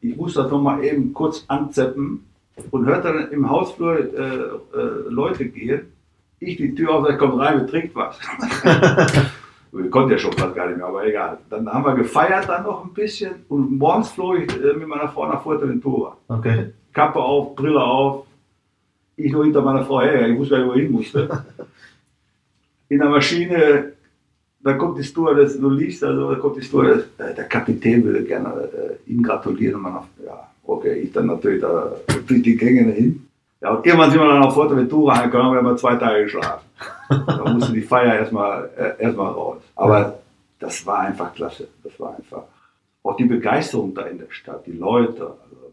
ich 0.00 0.16
muss 0.16 0.34
das 0.34 0.50
nochmal 0.50 0.84
eben 0.84 1.12
kurz 1.12 1.44
anzeppen 1.48 2.24
und 2.70 2.86
hört 2.86 3.04
dann 3.04 3.30
im 3.30 3.48
Hausflur 3.48 3.98
äh, 3.98 4.78
äh, 4.78 5.08
Leute 5.08 5.46
gehen. 5.46 5.92
Ich 6.38 6.56
die 6.56 6.74
Tür 6.74 6.94
auf, 6.94 7.06
sage, 7.06 7.18
kommt 7.18 7.38
rein, 7.38 7.60
wir 7.60 7.66
trinkt 7.66 7.94
was. 7.94 8.18
wir 9.72 9.90
konnten 9.90 10.10
ja 10.10 10.18
schon 10.18 10.32
fast 10.32 10.54
gar 10.54 10.68
nicht 10.68 10.76
mehr, 10.76 10.86
aber 10.86 11.06
egal. 11.06 11.38
Dann 11.50 11.70
haben 11.70 11.84
wir 11.84 11.94
gefeiert 11.94 12.48
dann 12.48 12.64
noch 12.64 12.84
ein 12.84 12.92
bisschen 12.92 13.46
und 13.48 13.78
morgens 13.78 14.10
flog 14.10 14.38
ich 14.38 14.62
äh, 14.62 14.74
mit 14.74 14.86
meiner 14.86 15.08
Frau 15.08 15.26
nach 15.26 15.42
Fuerteventura. 15.42 16.16
Okay. 16.28 16.72
Kappe 16.92 17.18
auf, 17.18 17.54
Brille 17.56 17.82
auf. 17.82 18.26
Ich 19.16 19.32
nur 19.32 19.44
hinter 19.44 19.62
meiner 19.62 19.84
Frau 19.84 20.02
her, 20.02 20.28
ich 20.28 20.38
wusste 20.38 20.56
gar 20.56 20.64
nicht, 20.64 20.68
wohin 20.68 20.92
musste. 20.92 21.28
In 22.88 22.98
der 22.98 23.08
Maschine 23.08 23.92
da 24.66 24.74
kommt 24.74 24.98
die 24.98 25.04
Stewardess, 25.04 25.58
du 25.58 25.70
liest 25.70 26.02
also, 26.02 26.30
da 26.30 26.38
kommt 26.38 26.56
die 26.56 26.62
Stewardess, 26.62 27.04
äh, 27.18 27.34
der 27.34 27.44
Kapitän 27.44 28.04
würde 28.04 28.24
gerne 28.24 28.48
äh, 28.48 29.10
ihm 29.10 29.22
gratulieren. 29.22 29.76
Und 29.76 29.82
man 29.82 29.92
sagt, 29.94 30.08
ja, 30.24 30.50
okay, 30.64 30.94
ich 30.94 31.12
dann 31.12 31.26
natürlich 31.26 31.60
da 31.60 31.92
durch 32.26 32.42
die 32.42 32.56
Gänge 32.56 32.90
hin. 32.92 33.28
Ja, 33.60 33.70
und 33.74 33.86
irgendwann 33.86 34.10
sind 34.10 34.20
wir 34.20 34.26
dann 34.26 34.42
auf 34.42 34.54
Fuerteventura 34.54 35.14
angekommen, 35.14 35.44
haben 35.44 35.54
wir 35.54 35.60
immer 35.60 35.76
zwei 35.76 35.94
Tage 35.96 36.24
geschlafen. 36.24 36.66
da 37.08 37.52
musste 37.52 37.72
die 37.72 37.80
Feier 37.80 38.18
erstmal 38.18 38.68
äh, 38.76 39.02
erstmal 39.02 39.32
raus. 39.32 39.62
Aber 39.76 40.18
das 40.58 40.84
war 40.84 41.00
einfach 41.00 41.32
klasse. 41.32 41.68
Das 41.84 41.98
war 42.00 42.16
einfach. 42.16 42.42
Auch 43.02 43.16
die 43.16 43.24
Begeisterung 43.24 43.94
da 43.94 44.02
in 44.02 44.18
der 44.18 44.30
Stadt, 44.30 44.66
die 44.66 44.72
Leute. 44.72 45.22
Also. 45.22 45.72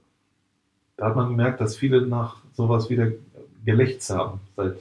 Da 0.98 1.08
hat 1.08 1.16
man 1.16 1.30
gemerkt, 1.30 1.60
dass 1.62 1.76
viele 1.76 2.06
nach 2.06 2.38
sowas 2.54 2.90
wieder 2.92 3.08
gelächzt 3.66 4.12
haben 4.12 4.40
seit 4.56 4.76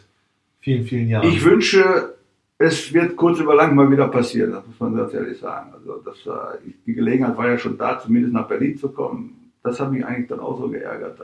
vielen, 0.60 0.84
vielen 0.84 1.08
Jahren. 1.08 1.26
Ich 1.26 1.42
wünsche, 1.44 2.14
es 2.62 2.92
wird 2.92 3.16
kurz 3.16 3.40
über 3.40 3.54
lang 3.54 3.74
mal 3.74 3.90
wieder 3.90 4.08
passieren, 4.08 4.52
das 4.52 4.66
muss 4.66 4.78
man 4.78 4.94
ganz 4.94 5.12
ehrlich 5.14 5.38
sagen. 5.38 5.72
Also 5.74 6.00
das, 6.04 6.26
äh, 6.26 6.58
die 6.86 6.94
Gelegenheit 6.94 7.36
war 7.36 7.48
ja 7.48 7.58
schon 7.58 7.76
da, 7.76 7.98
zumindest 7.98 8.34
nach 8.34 8.46
Berlin 8.46 8.76
zu 8.76 8.88
kommen. 8.90 9.52
Das 9.62 9.80
hat 9.80 9.90
mich 9.90 10.04
eigentlich 10.04 10.28
dann 10.28 10.40
auch 10.40 10.58
so 10.58 10.68
geärgert. 10.68 11.18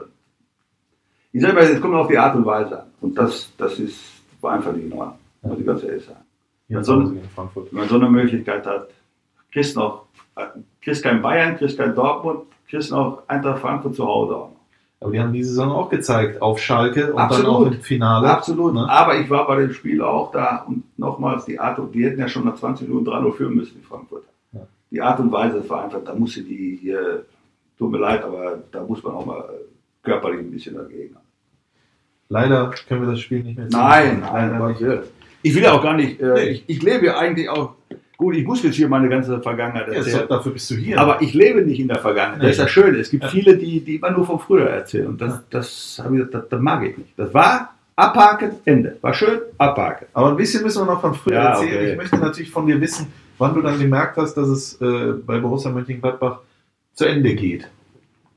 Ich 1.31 1.41
selber, 1.41 1.61
es 1.61 1.79
kommt 1.79 1.95
auf 1.95 2.07
die 2.07 2.17
Art 2.17 2.35
und 2.35 2.45
Weise 2.45 2.81
an. 2.81 2.87
Und 3.01 3.17
das, 3.17 3.51
das 3.57 3.79
ist, 3.79 3.99
war 4.41 4.53
einfach 4.53 4.73
nicht 4.73 4.85
in 4.85 4.93
Ordnung, 4.93 5.19
muss 5.41 5.59
ich 5.59 5.65
ganz 5.65 5.83
ehrlich 5.83 6.05
sagen. 6.05 6.25
Wenn, 6.67 6.83
so, 6.83 7.13
wenn 7.13 7.65
man 7.71 7.87
so 7.87 7.95
eine 7.95 8.09
Möglichkeit 8.09 8.65
hat, 8.65 8.89
kriegst 9.51 9.75
noch, 9.75 10.05
äh, 10.35 10.45
kriegst 10.81 11.03
kein 11.03 11.21
Bayern, 11.21 11.57
kriegst 11.57 11.77
kein 11.77 11.95
Dortmund, 11.95 12.41
kriegst 12.69 12.91
noch 12.91 13.23
Eintracht 13.27 13.59
Frankfurt 13.59 13.95
zu 13.95 14.05
Hause 14.05 14.35
auch. 14.35 14.55
Aber 15.01 15.11
die 15.11 15.19
haben 15.19 15.31
diese 15.31 15.49
Saison 15.49 15.71
auch 15.71 15.89
gezeigt, 15.89 16.41
auf 16.41 16.59
Schalke 16.59 17.13
und 17.13 17.19
Absolut. 17.19 17.45
dann 17.45 17.53
auch 17.53 17.71
im 17.71 17.81
Finale. 17.81 18.29
Absolut. 18.29 18.73
Ne? 18.73 18.89
Aber 18.89 19.17
ich 19.17 19.29
war 19.29 19.47
bei 19.47 19.55
dem 19.61 19.71
Spiel 19.71 20.01
auch 20.01 20.31
da 20.31 20.65
und 20.67 20.83
nochmals 20.97 21.45
die 21.45 21.57
Art 21.57 21.79
und 21.79 21.93
die 21.95 22.03
hätten 22.03 22.19
ja 22.19 22.27
schon 22.27 22.45
nach 22.45 22.55
20 22.55 22.87
Minuten 22.87 23.07
3-0 23.07 23.31
führen 23.33 23.55
müssen, 23.55 23.77
die 23.79 23.85
Frankfurter. 23.85 24.27
Ja. 24.51 24.67
Die 24.91 25.01
Art 25.01 25.19
und 25.21 25.31
Weise, 25.31 25.59
das 25.59 25.69
war 25.69 25.85
einfach, 25.85 26.03
da 26.03 26.13
musste 26.13 26.41
die 26.41 26.77
hier, 26.81 27.25
tut 27.77 27.91
mir 27.91 27.99
leid, 27.99 28.23
aber 28.23 28.59
da 28.71 28.83
muss 28.83 29.01
man 29.01 29.13
auch 29.13 29.25
mal 29.25 29.49
körperlich 30.03 30.41
ein 30.41 30.51
bisschen 30.51 30.75
dagegen 30.75 31.15
haben. 31.15 31.25
Leider 32.27 32.71
können 32.87 33.01
wir 33.01 33.11
das 33.11 33.21
Spiel 33.21 33.43
nicht 33.43 33.57
mehr 33.57 33.69
sehen. 33.69 33.79
Nein, 33.79 34.19
nein, 34.19 34.59
nein. 34.59 34.99
Ich 35.41 35.55
will 35.55 35.63
ja 35.63 35.71
auch 35.71 35.81
gar 35.81 35.95
nicht, 35.95 36.19
äh, 36.19 36.33
nee. 36.33 36.49
ich, 36.49 36.63
ich 36.67 36.83
lebe 36.83 37.05
ja 37.05 37.17
eigentlich 37.17 37.47
auch 37.47 37.75
Gut, 38.19 38.35
ich 38.35 38.45
muss 38.45 38.61
jetzt 38.63 38.75
hier 38.75 38.89
meine 38.89 39.07
ganze 39.07 39.41
Vergangenheit 39.41 39.87
erzählen. 39.87 40.17
Ja, 40.17 40.25
dafür 40.25 40.51
bist 40.51 40.69
du 40.69 40.75
hier. 40.75 40.99
Aber 40.99 41.21
ich 41.21 41.33
lebe 41.33 41.61
nicht 41.61 41.79
in 41.79 41.87
der 41.87 41.99
Vergangenheit. 41.99 42.39
Nee. 42.39 42.47
Das 42.47 42.57
ist 42.57 42.63
das 42.63 42.69
Schöne. 42.69 42.97
Es 42.97 43.09
gibt 43.09 43.23
ja. 43.23 43.29
viele, 43.29 43.55
die, 43.55 43.79
die 43.79 43.95
immer 43.95 44.11
nur 44.11 44.25
von 44.25 44.39
früher 44.39 44.69
erzählen. 44.69 45.07
Und 45.07 45.21
das, 45.21 45.39
das, 45.49 46.03
ich, 46.11 46.29
das, 46.29 46.49
das 46.49 46.59
mag 46.59 46.83
ich 46.83 46.97
nicht. 46.97 47.17
Das 47.17 47.33
war 47.33 47.75
abhaken, 47.95 48.51
Ende. 48.65 48.97
War 48.99 49.13
schön, 49.13 49.39
abhaken. 49.57 50.07
Aber 50.11 50.31
ein 50.31 50.35
bisschen 50.35 50.63
müssen 50.63 50.81
wir 50.81 50.93
noch 50.93 50.99
von 50.99 51.15
früher 51.15 51.35
ja, 51.35 51.51
erzählen. 51.51 51.75
Okay. 51.77 51.91
Ich 51.91 51.97
möchte 51.97 52.17
natürlich 52.17 52.51
von 52.51 52.67
dir 52.67 52.81
wissen, 52.81 53.07
wann 53.37 53.53
du 53.53 53.61
dann 53.61 53.79
gemerkt 53.79 54.17
hast, 54.17 54.33
dass 54.33 54.49
es 54.49 54.81
äh, 54.81 55.13
bei 55.25 55.39
Borussia 55.39 55.71
Mönchengladbach 55.71 56.39
zu 56.95 57.05
Ende 57.05 57.33
geht. 57.35 57.69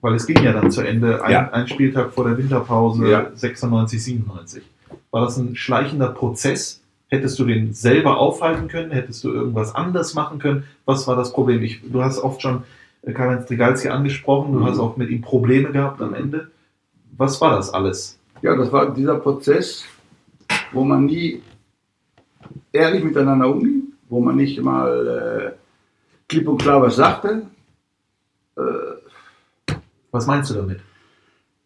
Weil 0.01 0.15
es 0.15 0.29
ging 0.29 0.41
ja 0.45 0.53
dann 0.53 0.71
zu 0.71 0.83
Ende, 0.83 1.25
ein, 1.25 1.33
ja. 1.33 1.51
ein 1.51 1.67
Spieltag 1.67 2.13
vor 2.13 2.29
der 2.29 2.39
Winterpause, 2.39 3.11
ja. 3.11 3.31
96, 3.35 4.01
97. 4.01 4.63
War 5.11 5.25
das 5.25 5.39
ein 5.39 5.57
schleichender 5.57 6.11
Prozess? 6.11 6.82
Hättest 7.12 7.39
du 7.39 7.44
den 7.44 7.74
selber 7.74 8.16
aufhalten 8.16 8.68
können? 8.68 8.90
Hättest 8.90 9.22
du 9.22 9.34
irgendwas 9.34 9.74
anders 9.74 10.14
machen 10.14 10.39
können? 10.39 10.64
Was 10.86 11.06
war 11.06 11.14
das 11.14 11.34
Problem? 11.34 11.62
Ich, 11.62 11.82
du 11.82 12.02
hast 12.02 12.18
oft 12.18 12.40
schon 12.40 12.62
äh, 13.02 13.12
Karl-Heinz 13.12 13.44
Trigalski 13.44 13.90
angesprochen, 13.90 14.55
du 14.55 14.60
mhm. 14.60 14.64
hast 14.64 14.78
auch 14.78 14.97
mit 14.97 15.10
ihm 15.10 15.20
Probleme 15.20 15.72
gehabt 15.72 16.01
am 16.01 16.14
Ende. 16.14 16.51
Was 17.18 17.39
war 17.43 17.55
das 17.55 17.68
alles? 17.68 18.18
Ja, 18.40 18.56
das 18.56 18.72
war 18.72 18.94
dieser 18.94 19.16
Prozess, 19.16 19.84
wo 20.72 20.84
man 20.84 21.05
nie 21.05 21.43
ehrlich 22.72 23.05
miteinander 23.05 23.51
umging, 23.51 23.93
wo 24.09 24.18
man 24.20 24.36
nicht 24.36 24.62
mal 24.62 25.52
äh, 25.52 25.59
klipp 26.30 26.48
und 26.48 26.62
klar 26.62 26.80
was 26.80 26.97
sagte. 26.97 27.43
Äh, 28.56 29.72
was 30.12 30.26
meinst 30.26 30.48
du 30.48 30.55
damit? 30.55 30.80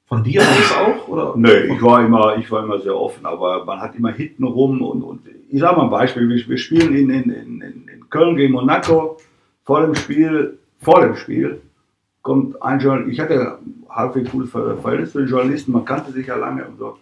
Von 0.07 0.25
dir 0.25 0.43
aus 0.43 0.73
auch? 0.73 1.07
Oder? 1.07 1.35
Nee, 1.37 1.73
ich 1.73 1.83
war, 1.83 2.05
immer, 2.05 2.37
ich 2.37 2.51
war 2.51 2.65
immer 2.65 2.81
sehr 2.81 2.97
offen, 2.97 3.25
aber 3.27 3.65
man 3.65 3.81
hat 3.81 3.95
immer 3.95 4.11
hinten 4.11 4.43
rum 4.43 4.83
und, 4.83 5.03
und 5.05 5.36
ich 5.49 5.61
sage 5.61 5.77
mal 5.77 5.85
ein 5.85 5.91
Beispiel, 5.91 6.29
wir, 6.29 6.49
wir 6.49 6.59
spielen 6.59 6.95
in, 6.95 7.11
in, 7.11 7.31
in, 7.31 7.61
in, 7.63 8.11
Köln 8.11 8.37
gegen 8.37 8.53
Monaco, 8.53 9.19
vor 9.65 9.83
dem 9.83 9.95
Spiel, 9.95 10.59
vor 10.79 11.01
dem 11.01 11.17
Spiel 11.17 11.61
kommt 12.23 12.61
ein 12.63 12.79
Journalist, 12.81 13.13
ich 13.13 13.21
hatte 13.21 13.59
halbwegs 13.89 14.31
gutes 14.31 14.51
Verhältnis 14.51 15.13
zu 15.13 15.19
den 15.19 15.29
Journalisten, 15.29 15.73
man 15.73 15.85
kannte 15.85 16.13
sich 16.13 16.27
ja 16.27 16.37
lange 16.37 16.65
und 16.67 16.79
so. 16.79 16.99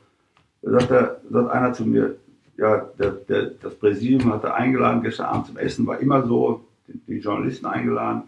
Da 0.63 0.81
sagt, 0.81 0.91
er, 0.91 1.21
sagt 1.31 1.51
einer 1.51 1.73
zu 1.73 1.85
mir, 1.85 2.17
ja, 2.57 2.89
der, 2.99 3.11
der, 3.11 3.47
das 3.61 3.75
Präsidium 3.75 4.33
hatte 4.33 4.55
eingeladen 4.55 5.03
gestern 5.03 5.27
Abend 5.27 5.47
zum 5.47 5.59
Essen, 5.59 5.87
war 5.87 5.99
immer 5.99 6.27
so, 6.27 6.65
die, 6.89 6.99
die 7.07 7.19
Journalisten 7.19 7.67
eingeladen, 7.67 8.23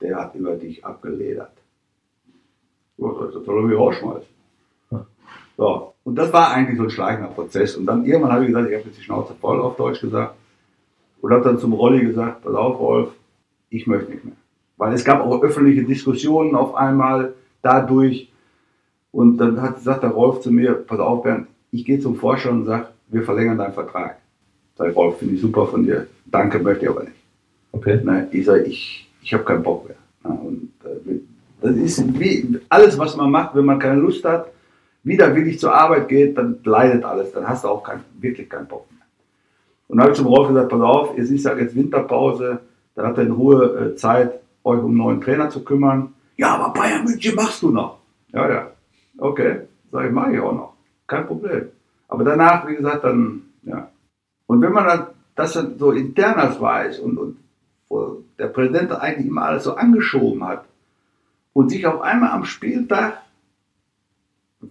der 0.00 0.16
hat 0.16 0.34
über 0.34 0.56
dich 0.56 0.84
abgeledert. 0.84 1.52
Das 2.96 3.44
soll 3.44 3.58
er 3.58 3.62
mich 3.62 3.78
rausschmeißen. 3.78 4.28
So. 5.56 5.93
Und 6.04 6.16
das 6.16 6.32
war 6.32 6.52
eigentlich 6.52 6.76
so 6.76 6.84
ein 6.84 6.90
schleichender 6.90 7.30
Prozess. 7.30 7.76
Und 7.76 7.86
dann 7.86 8.04
irgendwann 8.04 8.32
habe 8.32 8.44
ich 8.44 8.48
gesagt, 8.48 8.68
ich 8.68 8.76
habe 8.76 8.86
jetzt 8.86 8.98
die 8.98 9.02
Schnauze 9.02 9.34
voll 9.40 9.60
auf 9.60 9.76
Deutsch 9.76 10.00
gesagt. 10.00 10.34
Und 11.20 11.32
habe 11.32 11.42
dann 11.42 11.58
zum 11.58 11.72
Rolli 11.72 12.04
gesagt, 12.04 12.44
pass 12.44 12.54
auf, 12.54 12.78
Rolf, 12.78 13.10
ich 13.70 13.86
möchte 13.86 14.12
nicht 14.12 14.24
mehr. 14.24 14.34
Weil 14.76 14.92
es 14.92 15.04
gab 15.04 15.20
auch 15.20 15.42
öffentliche 15.42 15.84
Diskussionen 15.84 16.54
auf 16.54 16.74
einmal 16.74 17.32
dadurch. 17.62 18.30
Und 19.12 19.38
dann 19.38 19.62
hat, 19.62 19.80
sagt 19.80 20.02
der 20.02 20.10
Rolf 20.10 20.40
zu 20.40 20.50
mir, 20.50 20.74
pass 20.74 21.00
auf, 21.00 21.22
Bernd, 21.22 21.46
ich 21.70 21.84
gehe 21.84 21.98
zum 21.98 22.16
Forscher 22.16 22.50
und 22.50 22.66
sage, 22.66 22.88
wir 23.08 23.22
verlängern 23.22 23.56
deinen 23.56 23.72
Vertrag. 23.72 24.18
Sag 24.76 24.94
Rolf, 24.94 25.18
finde 25.18 25.34
ich 25.34 25.40
super 25.40 25.66
von 25.66 25.84
dir. 25.84 26.06
Danke, 26.26 26.58
möchte 26.58 26.84
ich 26.84 26.90
aber 26.90 27.04
nicht. 27.04 27.16
Okay. 27.72 28.00
Na, 28.04 28.26
ich 28.30 28.44
sage, 28.44 28.64
ich, 28.64 29.10
ich 29.22 29.32
habe 29.32 29.44
keinen 29.44 29.62
Bock 29.62 29.86
mehr. 29.88 29.96
Na, 30.22 30.30
und 30.30 30.70
äh, 30.84 31.20
das 31.60 31.76
ist 31.76 32.18
wie 32.18 32.58
alles, 32.68 32.98
was 32.98 33.16
man 33.16 33.30
macht, 33.30 33.54
wenn 33.54 33.64
man 33.64 33.78
keine 33.78 34.00
Lust 34.00 34.24
hat, 34.24 34.48
widerwillig 35.04 35.60
zur 35.60 35.74
Arbeit 35.74 36.08
geht, 36.08 36.36
dann 36.36 36.58
leidet 36.64 37.04
alles. 37.04 37.32
Dann 37.32 37.46
hast 37.46 37.64
du 37.64 37.68
auch 37.68 37.82
kein, 37.82 38.00
wirklich 38.18 38.48
keinen 38.48 38.66
Bock 38.66 38.90
mehr. 38.90 39.06
Und 39.88 39.98
dann 39.98 40.04
habe 40.04 40.12
ich 40.12 40.18
zum 40.18 40.26
Rolf 40.26 40.48
gesagt, 40.48 40.68
pass 40.70 40.80
auf, 40.80 41.16
jetzt 41.16 41.30
ist 41.30 41.44
ja 41.44 41.56
jetzt 41.56 41.76
Winterpause, 41.76 42.60
dann 42.94 43.06
hat 43.06 43.18
er 43.18 43.24
in 43.24 43.32
Ruhe 43.32 43.92
äh, 43.92 43.96
Zeit, 43.96 44.40
euch 44.64 44.78
um 44.78 44.86
einen 44.86 44.96
neuen 44.96 45.20
Trainer 45.20 45.50
zu 45.50 45.62
kümmern. 45.62 46.14
Ja, 46.36 46.56
aber 46.56 46.72
Bayern 46.72 47.04
München 47.04 47.34
machst 47.34 47.62
du 47.62 47.70
noch. 47.70 47.98
Ja, 48.32 48.48
ja. 48.48 48.70
Okay, 49.18 49.60
sag 49.92 50.06
ich, 50.06 50.12
mache 50.12 50.32
ich 50.32 50.40
auch 50.40 50.52
noch. 50.52 50.72
Kein 51.06 51.26
Problem. 51.26 51.68
Aber 52.08 52.24
danach, 52.24 52.66
wie 52.66 52.76
gesagt, 52.76 53.04
dann, 53.04 53.42
ja. 53.62 53.88
Und 54.46 54.62
wenn 54.62 54.72
man 54.72 54.86
dann 54.86 55.06
das 55.34 55.52
dann 55.52 55.78
so 55.78 55.92
internas 55.92 56.60
weiß 56.60 57.00
und, 57.00 57.18
und 57.18 57.36
der 58.38 58.48
Präsident 58.48 58.92
eigentlich 58.92 59.26
immer 59.26 59.42
alles 59.42 59.64
so 59.64 59.74
angeschoben 59.74 60.44
hat 60.46 60.64
und 61.52 61.70
sich 61.70 61.86
auf 61.86 62.00
einmal 62.00 62.30
am 62.30 62.44
Spieltag 62.44 63.23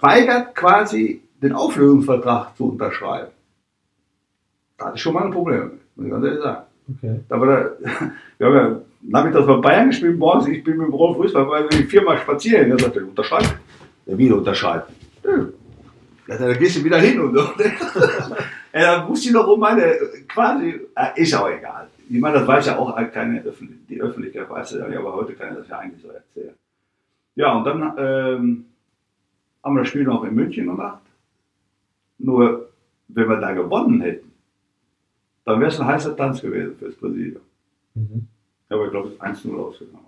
weigert, 0.01 0.55
quasi 0.55 1.21
den 1.41 1.53
Auflösungsvertrag 1.53 2.55
zu 2.55 2.71
unterschreiben. 2.71 3.31
Da 4.77 4.85
hatte 4.85 4.95
ich 4.95 5.01
schon 5.01 5.13
mal 5.13 5.25
ein 5.25 5.31
Problem 5.31 5.79
muss 5.95 6.05
ich 6.05 6.11
ganz 6.11 6.25
ehrlich 6.25 6.41
sagen. 6.41 6.63
Okay. 6.95 7.19
Da 7.29 7.39
war 7.39 7.47
der, 7.47 7.77
wir 8.37 8.47
haben 8.47 8.55
ja 8.55 8.81
nachmittags 9.01 9.47
bei 9.47 9.55
Bayern 9.57 9.89
gespielt, 9.89 10.17
morgens, 10.17 10.47
ich 10.47 10.63
bin 10.63 10.77
mit 10.77 10.87
dem 10.87 10.93
Rolf 10.93 11.17
Rüßler, 11.17 11.47
weil 11.47 11.69
wir 11.69 11.87
viermal 11.87 12.17
spazieren. 12.17 12.71
Er 12.71 12.79
sagte, 12.79 13.05
unterschreiben. 13.05 13.49
Der 14.05 14.17
wieder 14.17 14.37
unterschreiben. 14.37 14.83
Ja, 16.27 16.37
da 16.37 16.53
gehst 16.53 16.77
du 16.77 16.83
wieder 16.83 16.99
hin 16.99 17.19
und 17.19 17.37
so. 17.37 17.43
da 18.71 19.07
wusste 19.07 19.27
ich 19.27 19.33
noch 19.33 19.47
um 19.47 19.59
meine, 19.59 19.95
quasi, 20.27 20.81
ist 21.15 21.33
auch 21.35 21.49
egal. 21.49 21.87
Ich 22.09 22.19
meine, 22.19 22.39
das 22.39 22.47
weiß 22.47 22.65
ja 22.67 22.77
auch 22.77 22.95
keine 23.11 23.41
Öffentlich 23.43 23.79
die 23.87 24.01
Öffentlichkeit, 24.01 24.49
weiß 24.49 24.73
ja, 24.73 24.99
aber 24.99 25.13
heute 25.13 25.33
kann 25.33 25.51
ich 25.51 25.59
das 25.59 25.67
ja 25.69 25.79
eigentlich 25.79 26.01
so 26.01 26.09
erzählen. 26.09 26.53
Ja, 27.35 27.53
und 27.53 27.63
dann 27.65 27.93
ähm, 27.97 28.65
haben 29.63 29.75
wir 29.75 29.81
das 29.81 29.89
Spiel 29.89 30.03
noch 30.03 30.23
in 30.23 30.35
München 30.35 30.67
gemacht. 30.67 31.01
Nur, 32.17 32.69
wenn 33.07 33.29
wir 33.29 33.37
da 33.37 33.53
gewonnen 33.53 34.01
hätten, 34.01 34.31
dann 35.45 35.59
wäre 35.59 35.71
es 35.71 35.79
ein 35.79 35.87
heißer 35.87 36.15
Tanz 36.15 36.41
gewesen 36.41 36.75
fürs 36.77 36.95
Präsidium. 36.95 37.41
Mhm. 37.95 38.27
Aber 38.69 38.85
ich 38.85 38.91
glaube, 38.91 39.09
es 39.09 39.13
ist 39.13 39.21
1-0 39.21 39.55
ausgegangen. 39.55 40.03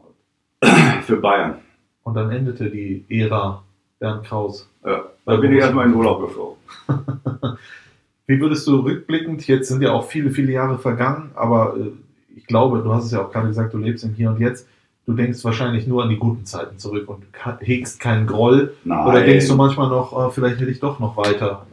Für 1.04 1.18
Bayern. 1.18 1.60
Und 2.04 2.14
dann 2.16 2.32
endete 2.32 2.70
die 2.70 3.06
Ära 3.10 3.64
Bernd 4.00 4.26
Kraus. 4.26 4.70
Ja, 4.84 5.06
da 5.26 5.36
bin 5.38 5.54
ich 5.54 5.60
erstmal 5.60 5.88
in 5.88 5.94
Urlaub 5.94 6.22
geflogen. 6.22 6.58
Wie 8.28 8.40
würdest 8.40 8.68
du 8.68 8.80
rückblickend, 8.80 9.48
jetzt 9.48 9.68
sind 9.68 9.82
ja 9.82 9.92
auch 9.92 10.08
viele, 10.08 10.32
viele 10.32 10.52
Jahre 10.52 10.80
vergangen, 10.80 11.32
aber 11.36 11.76
äh, 11.78 11.92
ich 12.36 12.48
glaube, 12.48 12.82
du 12.82 12.92
hast 12.94 13.06
es 13.06 13.12
ja 13.12 13.24
auch 13.24 13.32
gerade 13.32 13.48
gesagt, 13.48 13.74
du 13.74 13.78
lebst 13.78 14.04
im 14.04 14.14
Hier 14.14 14.30
und 14.30 14.40
Jetzt. 14.40 14.68
Du 15.06 15.14
denkst 15.14 15.44
wahrscheinlich 15.44 15.86
nur 15.86 16.04
an 16.04 16.10
die 16.10 16.18
guten 16.18 16.46
Zeiten 16.46 16.80
zurück 16.80 17.08
und 17.08 17.24
hegst 17.60 18.00
keinen 18.00 18.26
Groll. 18.26 18.74
Nein. 18.84 19.08
Oder 19.08 19.24
denkst 19.24 19.48
du 19.48 19.56
manchmal 19.56 19.90
noch, 19.90 20.14
oh, 20.14 20.30
vielleicht 20.30 20.60
hätte 20.60 20.72
ich 20.72 20.80
doch 20.80 21.00
noch 21.00 21.16
weiter 21.16 21.66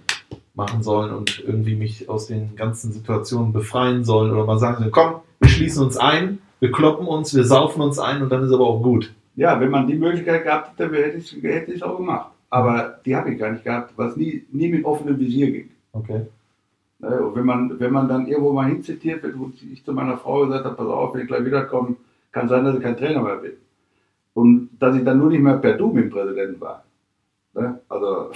machen 0.55 0.83
sollen 0.83 1.15
und 1.15 1.43
irgendwie 1.47 1.75
mich 1.75 2.11
aus 2.11 2.27
den 2.27 2.57
ganzen 2.57 2.93
Situationen 2.93 3.53
befreien 3.53 4.05
sollen 4.05 4.33
oder 4.33 4.45
mal 4.45 4.59
sagen 4.59 4.79
sollen, 4.79 4.93
komm, 4.93 5.15
wir 5.41 5.49
schließen 5.49 5.83
uns 5.83 5.97
ein, 5.97 6.41
wir 6.61 6.71
kloppen 6.71 7.07
uns, 7.07 7.35
wir 7.35 7.45
saufen 7.45 7.81
uns 7.81 7.99
ein 7.99 8.23
und 8.23 8.31
dann 8.31 8.45
ist 8.45 8.53
aber 8.53 8.67
auch 8.67 8.83
gut. 8.83 9.13
Ja, 9.35 9.59
wenn 9.59 9.71
man 9.71 9.87
die 9.87 9.95
Möglichkeit 9.95 10.45
gehabt 10.45 10.79
hätte, 10.79 10.95
hätte 10.95 11.17
ich 11.17 11.35
hätte 11.43 11.73
ich 11.73 11.83
auch 11.83 11.97
gemacht. 11.97 12.31
Aber 12.51 12.99
die 13.07 13.17
habe 13.17 13.33
ich 13.33 13.39
gar 13.39 13.51
nicht 13.51 13.65
gehabt, 13.65 13.95
was 13.97 14.15
nie, 14.15 14.45
nie 14.53 14.69
mit 14.69 14.85
offenem 14.85 15.19
Visier 15.19 15.51
ging. 15.51 15.71
Okay. 15.93 16.27
Und 17.01 17.35
wenn 17.35 17.47
man, 17.47 17.81
wenn 17.81 17.93
man 17.93 18.09
dann 18.09 18.27
irgendwo 18.27 18.53
mal 18.53 18.69
hinzitiert 18.69 19.23
wird, 19.23 19.39
wo 19.39 19.51
ich 19.73 19.83
zu 19.85 19.93
meiner 19.93 20.19
Frau 20.19 20.47
gesagt 20.47 20.67
habe, 20.67 20.77
pass 20.77 20.87
auf, 20.87 21.15
wenn 21.15 21.23
ich 21.23 21.27
gleich 21.27 21.45
wiederkomme, 21.45 21.97
kann 22.33 22.49
sein, 22.49 22.65
dass 22.65 22.75
ich 22.77 22.83
kein 22.83 22.97
Trainer 22.97 23.23
mehr 23.23 23.37
bin. 23.37 23.53
Und 24.35 24.71
dass 24.79 24.97
ich 24.97 25.05
dann 25.05 25.19
nur 25.19 25.31
nicht 25.31 25.43
mehr 25.43 25.59
per 25.59 25.75
Du 25.75 25.93
mit 25.93 26.05
dem 26.05 26.11
Präsidenten 26.11 26.61
war. 26.61 26.85
Ne? 27.55 27.81
Also, 27.89 28.31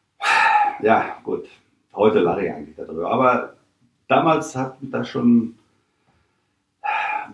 ja, 0.82 1.16
gut. 1.22 1.46
Heute 1.94 2.20
lache 2.20 2.44
ich 2.46 2.52
eigentlich 2.52 2.76
darüber. 2.76 3.10
Aber 3.10 3.54
damals 4.08 4.56
hat 4.56 4.80
mich 4.80 4.90
das 4.90 5.08
schon, 5.08 5.54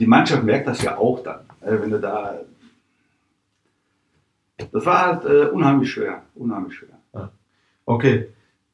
die 0.00 0.06
Mannschaft 0.06 0.42
merkt 0.42 0.66
das 0.66 0.82
ja 0.82 0.98
auch 0.98 1.22
dann. 1.22 1.40
ne, 1.64 1.80
Wenn 1.80 1.90
du 1.90 2.00
da, 2.00 2.40
das 4.72 4.84
war 4.86 5.06
halt 5.06 5.24
äh, 5.26 5.46
unheimlich 5.50 5.90
schwer. 5.90 6.22
Unheimlich 6.34 6.74
schwer. 6.74 7.30
Okay. 7.84 8.28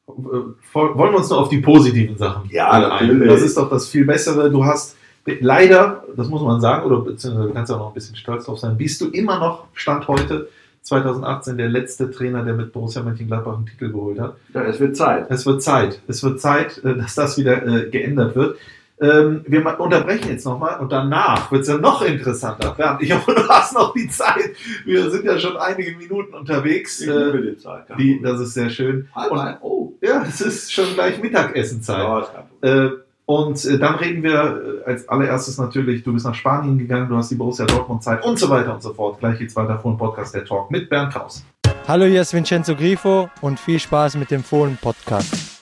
Äh, 0.07 0.11
Wollen 0.11 0.97
wir 0.97 1.17
uns 1.17 1.29
nur 1.29 1.39
auf 1.39 1.49
die 1.49 1.59
positiven 1.61 2.17
Sachen 2.17 2.49
Ja, 2.49 2.79
natürlich. 2.79 3.29
Das 3.29 3.41
ist 3.41 3.55
doch 3.57 3.69
das 3.69 3.87
viel 3.87 4.05
Bessere. 4.05 4.49
Du 4.49 4.65
hast 4.65 4.97
leider, 5.25 6.03
das 6.15 6.27
muss 6.29 6.41
man 6.41 6.59
sagen, 6.61 6.85
oder 6.85 6.99
beziehungsweise 7.01 7.47
du 7.47 7.53
kannst 7.53 7.71
auch 7.71 7.79
noch 7.79 7.87
ein 7.89 7.93
bisschen 7.93 8.15
stolz 8.15 8.45
drauf 8.45 8.59
sein, 8.59 8.77
bist 8.77 8.99
du 9.01 9.09
immer 9.09 9.39
noch, 9.39 9.65
Stand 9.73 10.07
heute, 10.07 10.49
2018, 10.81 11.57
der 11.57 11.69
letzte 11.69 12.11
Trainer, 12.11 12.43
der 12.43 12.53
mit 12.55 12.73
Borussia 12.73 13.01
Mönchengladbach 13.01 13.55
einen 13.55 13.65
Titel 13.65 13.89
geholt 13.91 14.19
hat. 14.19 14.35
Ja, 14.53 14.63
es 14.63 14.79
wird 14.81 14.97
Zeit. 14.97 15.27
Es 15.29 15.45
wird 15.45 15.63
Zeit. 15.63 16.01
Es 16.07 16.21
wird 16.23 16.41
Zeit, 16.41 16.83
äh, 16.83 16.95
dass 16.97 17.15
das 17.15 17.37
wieder 17.37 17.65
äh, 17.65 17.89
geändert 17.89 18.35
wird. 18.35 18.57
Ähm, 19.01 19.43
wir 19.47 19.79
unterbrechen 19.79 20.29
jetzt 20.29 20.45
nochmal 20.45 20.79
und 20.79 20.91
danach 20.91 21.51
wird 21.51 21.61
es 21.63 21.67
ja 21.67 21.77
noch 21.77 22.01
interessanter. 22.03 22.71
Bernd, 22.77 23.01
ich 23.01 23.13
hoffe, 23.13 23.33
du 23.35 23.47
hast 23.47 23.73
noch 23.73 23.93
die 23.93 24.07
Zeit. 24.07 24.51
Wir 24.85 25.09
sind 25.09 25.25
ja 25.25 25.39
schon 25.39 25.57
einige 25.57 25.97
Minuten 25.97 26.33
unterwegs. 26.33 27.01
Ich 27.01 27.07
Äh, 27.07 27.25
liebe 27.27 27.41
die 27.41 27.57
Zeit. 27.57 27.85
die, 27.97 28.21
das 28.21 28.39
ist 28.39 28.53
sehr 28.53 28.69
schön. 28.69 29.07
Halb 29.15 29.31
Und. 29.31 29.57
Oh. 29.61 29.93
ja, 30.01 30.23
es 30.27 30.41
ist 30.41 30.71
schon 30.71 30.93
gleich 30.93 31.21
Mittagessenzeit. 31.21 31.97
Ja, 31.97 32.19
Problem. 32.21 32.87
Äh, 32.87 33.02
und 33.25 33.63
äh, 33.65 33.79
dann 33.79 33.95
reden 33.95 34.23
wir 34.23 34.81
äh, 34.85 34.89
als 34.89 35.07
allererstes 35.07 35.57
natürlich, 35.57 36.03
du 36.03 36.13
bist 36.13 36.25
nach 36.25 36.35
Spanien 36.35 36.77
gegangen, 36.77 37.07
du 37.07 37.15
hast 37.15 37.31
die 37.31 37.35
Borussia 37.35 37.65
Dortmund 37.65 38.03
Zeit 38.03 38.23
und 38.25 38.37
so 38.37 38.49
weiter 38.49 38.73
und 38.73 38.83
so 38.83 38.93
fort. 38.93 39.19
Gleich 39.19 39.39
geht's 39.39 39.55
weiter 39.55 39.79
vor 39.79 39.93
dem 39.93 39.97
Podcast 39.97 40.35
der 40.35 40.43
Talk 40.43 40.71
mit 40.71 40.89
Bernd 40.89 41.13
Kraus. 41.13 41.43
Hallo, 41.87 42.05
hier 42.05 42.21
ist 42.21 42.33
Vincenzo 42.33 42.75
Grifo 42.75 43.29
und 43.41 43.59
viel 43.59 43.79
Spaß 43.79 44.17
mit 44.17 44.31
dem 44.31 44.43
Fohlen-Podcast. 44.43 45.61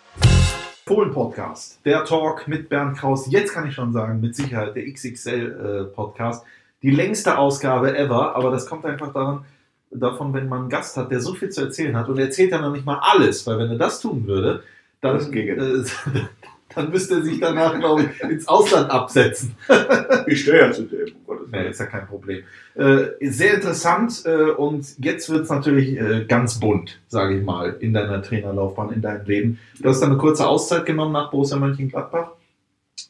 Fohlen 0.88 1.12
Podcast, 1.12 1.80
der 1.86 2.04
Talk 2.04 2.48
mit 2.48 2.68
Bernd 2.68 2.98
Kraus. 2.98 3.32
Jetzt 3.32 3.54
kann 3.54 3.68
ich 3.68 3.76
schon 3.76 3.94
sagen, 3.94 4.20
mit 4.20 4.36
Sicherheit 4.36 4.76
der 4.76 4.92
XXL 4.92 5.88
äh, 5.90 5.94
Podcast. 5.94 6.44
Die 6.82 6.92
längste 6.92 7.38
Ausgabe 7.38 7.96
ever, 7.98 8.36
aber 8.36 8.50
das 8.50 8.66
kommt 8.66 8.86
einfach 8.86 9.14
daran, 9.14 9.46
davon, 9.92 10.34
wenn 10.34 10.50
man 10.50 10.62
einen 10.62 10.70
Gast 10.70 10.98
hat, 10.98 11.12
der 11.12 11.20
so 11.22 11.34
viel 11.36 11.50
zu 11.50 11.62
erzählen 11.62 11.96
hat 11.96 12.10
und 12.10 12.18
er 12.18 12.26
erzählt 12.26 12.52
dann 12.52 12.62
noch 12.62 12.72
nicht 12.72 12.86
mal 12.86 13.00
alles, 13.02 13.46
weil 13.46 13.60
wenn 13.60 13.70
er 13.70 13.78
das 13.78 14.02
tun 14.02 14.26
würde, 14.26 14.64
dann, 15.02 15.18
Das 15.18 15.32
ginge 15.32 15.52
äh, 15.54 15.84
dann 16.76 16.90
müsste 16.90 17.16
er 17.16 17.22
sich 17.24 17.40
danach, 17.40 17.78
glaube 17.80 18.04
ich, 18.04 18.30
ins 18.30 18.48
Ausland 18.48 18.90
absetzen. 18.90 19.56
Ich 20.28 20.42
stehe 20.42 20.60
ja 20.60 20.72
zu 20.72 20.84
dem. 20.84 21.08
Ja, 21.08 21.60
Willen. 21.60 21.72
ist 21.72 21.80
ja 21.80 21.86
kein 21.86 22.08
Problem. 22.08 22.44
Äh, 22.76 23.30
sehr 23.30 23.56
interessant 23.56 24.24
äh, 24.26 24.52
und 24.52 24.86
jetzt 25.00 25.30
wird 25.30 25.44
es 25.44 25.50
natürlich 25.50 26.00
äh, 26.00 26.26
ganz 26.26 26.60
bunt, 26.60 27.00
sage 27.08 27.38
ich 27.38 27.44
mal, 27.44 27.78
in 27.80 27.94
deiner 27.94 28.22
Trainerlaufbahn, 28.22 28.92
in 28.92 29.02
deinem 29.02 29.26
Leben. 29.26 29.60
Du 29.82 29.90
hast 29.90 30.02
dann 30.02 30.12
eine 30.12 30.18
kurze 30.18 30.48
Auszeit 30.48 30.86
genommen 30.86 31.12
nach 31.12 31.32
Borussia 31.32 31.58
Mönchengladbach 31.58 32.32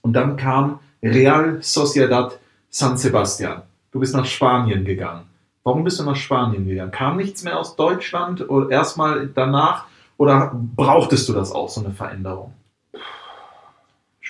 und 0.01 0.13
dann 0.13 0.37
kam 0.37 0.79
Real 1.03 1.57
Sociedad 1.61 2.39
San 2.69 2.97
Sebastian. 2.97 3.63
Du 3.91 3.99
bist 3.99 4.15
nach 4.15 4.25
Spanien 4.25 4.85
gegangen. 4.85 5.25
Warum 5.63 5.83
bist 5.83 5.99
du 5.99 6.03
nach 6.03 6.15
Spanien 6.15 6.65
gegangen? 6.65 6.91
Kam 6.91 7.17
nichts 7.17 7.43
mehr 7.43 7.59
aus 7.59 7.75
Deutschland 7.75 8.49
oder 8.49 8.69
erstmal 8.71 9.27
danach 9.27 9.85
oder 10.17 10.51
brauchtest 10.53 11.27
du 11.29 11.33
das 11.33 11.51
auch, 11.51 11.69
so 11.69 11.83
eine 11.83 11.93
Veränderung? 11.93 12.53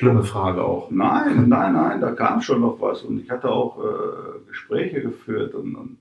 Schlimme 0.01 0.23
Frage 0.23 0.63
auch. 0.63 0.89
Nein, 0.89 1.47
nein, 1.47 1.73
nein, 1.73 2.01
da 2.01 2.11
kam 2.13 2.41
schon 2.41 2.61
noch 2.61 2.81
was. 2.81 3.03
Und 3.03 3.21
ich 3.21 3.29
hatte 3.29 3.47
auch 3.51 3.77
äh, 3.77 4.47
Gespräche 4.47 4.99
geführt. 4.99 5.53
Und, 5.53 5.75
und 5.75 5.97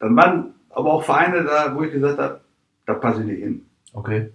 dann 0.00 0.14
waren 0.14 0.54
aber 0.68 0.92
auch 0.92 1.02
Vereine 1.02 1.44
da, 1.44 1.74
wo 1.74 1.82
ich 1.82 1.92
gesagt 1.92 2.18
habe, 2.18 2.42
da 2.84 2.92
passe 2.92 3.22
ich 3.22 3.26
nicht 3.26 3.42
hin. 3.42 3.64
Okay. 3.94 4.30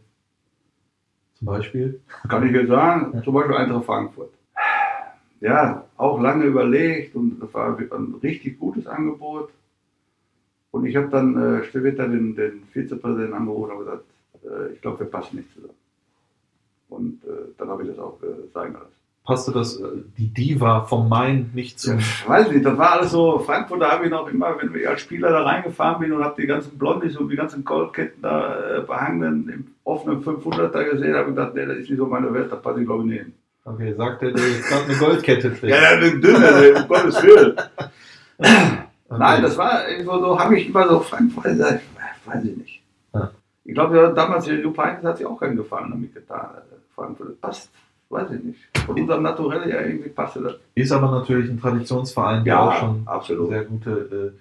Zum 1.36 1.46
Beispiel? 1.46 2.02
Kann 2.28 2.48
ich 2.48 2.54
jetzt 2.54 2.70
sagen, 2.70 3.22
zum 3.24 3.36
Beispiel 3.36 3.56
Eintracht 3.56 3.86
Frankfurt. 3.86 4.34
Ja, 5.40 5.86
auch 5.96 6.20
lange 6.20 6.46
überlegt 6.46 7.16
und 7.16 7.40
das 7.40 7.54
war 7.54 7.78
ein 7.78 8.16
richtig 8.24 8.58
gutes 8.58 8.88
Angebot. 8.88 9.52
Und 10.72 10.88
ich 10.88 10.96
habe 10.96 11.10
dann 11.10 11.38
äh, 11.38 11.64
später 11.66 12.08
den, 12.08 12.36
den 12.36 12.64
Vizepräsidenten 12.74 13.36
angerufen 13.36 13.74
und 13.74 13.80
gesagt, 13.80 14.06
äh, 14.44 14.74
ich 14.74 14.82
glaube, 14.82 15.02
wir 15.02 15.08
passen 15.08 15.38
nicht 15.38 15.54
zusammen. 15.54 15.78
Und 16.90 17.24
äh, 17.26 17.53
dann 17.57 17.70
habe 17.70 17.84
ich 17.84 17.90
das 17.90 17.99
auch 17.99 18.20
äh, 18.24 18.48
sagen 18.53 18.74
lassen. 18.74 18.86
passte 19.24 19.52
das, 19.52 19.78
äh, 19.80 19.84
die 20.18 20.28
Diva 20.34 20.82
vom 20.86 21.07
Main 21.07 21.52
nicht 21.53 21.78
Ja, 21.84 21.91
zum. 21.91 21.99
ich 21.99 22.28
weiß 22.28 22.52
nicht, 22.52 22.66
das 22.66 22.78
war 22.78 22.94
alles 22.94 23.11
so, 23.11 23.40
Frankfurt, 23.40 23.82
da 23.82 23.91
habe 23.91 24.06
ich 24.06 24.11
noch 24.11 24.28
immer, 24.28 24.56
wenn 24.60 24.74
ich 24.76 24.88
als 24.88 25.02
Spieler 25.02 25.30
da 25.30 25.44
reingefahren 25.44 25.99
bin 25.99 26.11
und 26.14 26.24
habe 26.24 26.41
die 26.41 26.48
ganzen 26.48 26.78
Blondis 26.78 27.16
und 27.16 27.30
die 27.30 27.36
ganzen 27.36 27.64
Goldketten 27.64 28.22
da 28.24 28.78
äh, 28.78 28.82
behangen, 28.82 29.49
im 29.49 29.68
offenen 29.84 30.24
500er 30.24 30.84
gesehen, 30.91 31.14
habe 31.16 31.30
ich 31.30 31.36
gedacht, 31.36 31.53
nee, 31.56 31.66
das 31.66 31.78
ist 31.78 31.90
nicht 31.90 31.99
so 31.99 32.07
meine 32.07 32.34
Welt, 32.34 32.52
da 32.52 32.56
passe 32.56 32.80
ich 32.82 32.88
glaube 32.88 33.03
ich 33.03 33.10
nicht 33.11 33.22
hin. 33.22 33.34
Okay, 33.66 33.94
sagt 33.94 34.24
er, 34.24 34.32
der 34.32 34.48
jetzt 34.48 34.68
gerade 34.68 34.86
eine 34.86 34.95
Goldkette 34.98 35.49
trägt. 35.53 35.64
Ja, 35.76 35.94
ja, 35.94 35.99
den 35.99 36.22
dünner, 36.22 36.82
um 36.82 36.88
Gottes 36.88 37.22
Willen. 37.22 37.56
Nein, 39.10 39.41
das 39.41 39.57
war 39.57 39.88
irgendwo 39.90 40.18
so, 40.20 40.40
habe 40.40 40.57
ich 40.57 40.70
immer 40.70 40.88
so 40.88 40.99
Frankfurt 41.02 41.44
gesagt, 41.44 41.82
ich 41.84 42.28
weiß 42.34 42.44
ich 42.45 42.57
nicht. 42.57 42.82
Ja. 43.14 43.32
Ich 43.66 43.74
glaube, 43.74 43.98
ja, 43.98 44.11
damals, 44.11 44.48
Jupp 44.48 44.78
Heynckes 44.78 45.03
hat 45.03 45.18
sich 45.18 45.26
auch 45.28 45.40
keinen 45.40 45.56
Gefallen 45.56 45.91
damit 45.91 46.14
getan. 46.14 46.48
äh, 46.56 46.76
Das 47.17 47.35
passt, 47.41 47.71
weiß 48.09 48.31
ich 48.31 48.43
nicht. 48.43 48.59
Von 48.85 48.99
unserem 48.99 49.23
Naturell 49.23 49.69
ja 49.69 49.81
irgendwie 49.81 50.09
passte 50.09 50.41
das. 50.41 50.53
Ist 50.76 50.91
aber 50.91 51.11
natürlich 51.11 51.49
ein 51.49 51.59
Traditionsverein, 51.59 52.43
der 52.43 52.53
Ja, 52.53 52.69
auch 52.69 52.80
schon 52.80 53.03
absolut. 53.05 53.49
sehr 53.49 53.65
gute 53.65 54.34
äh, 54.35 54.39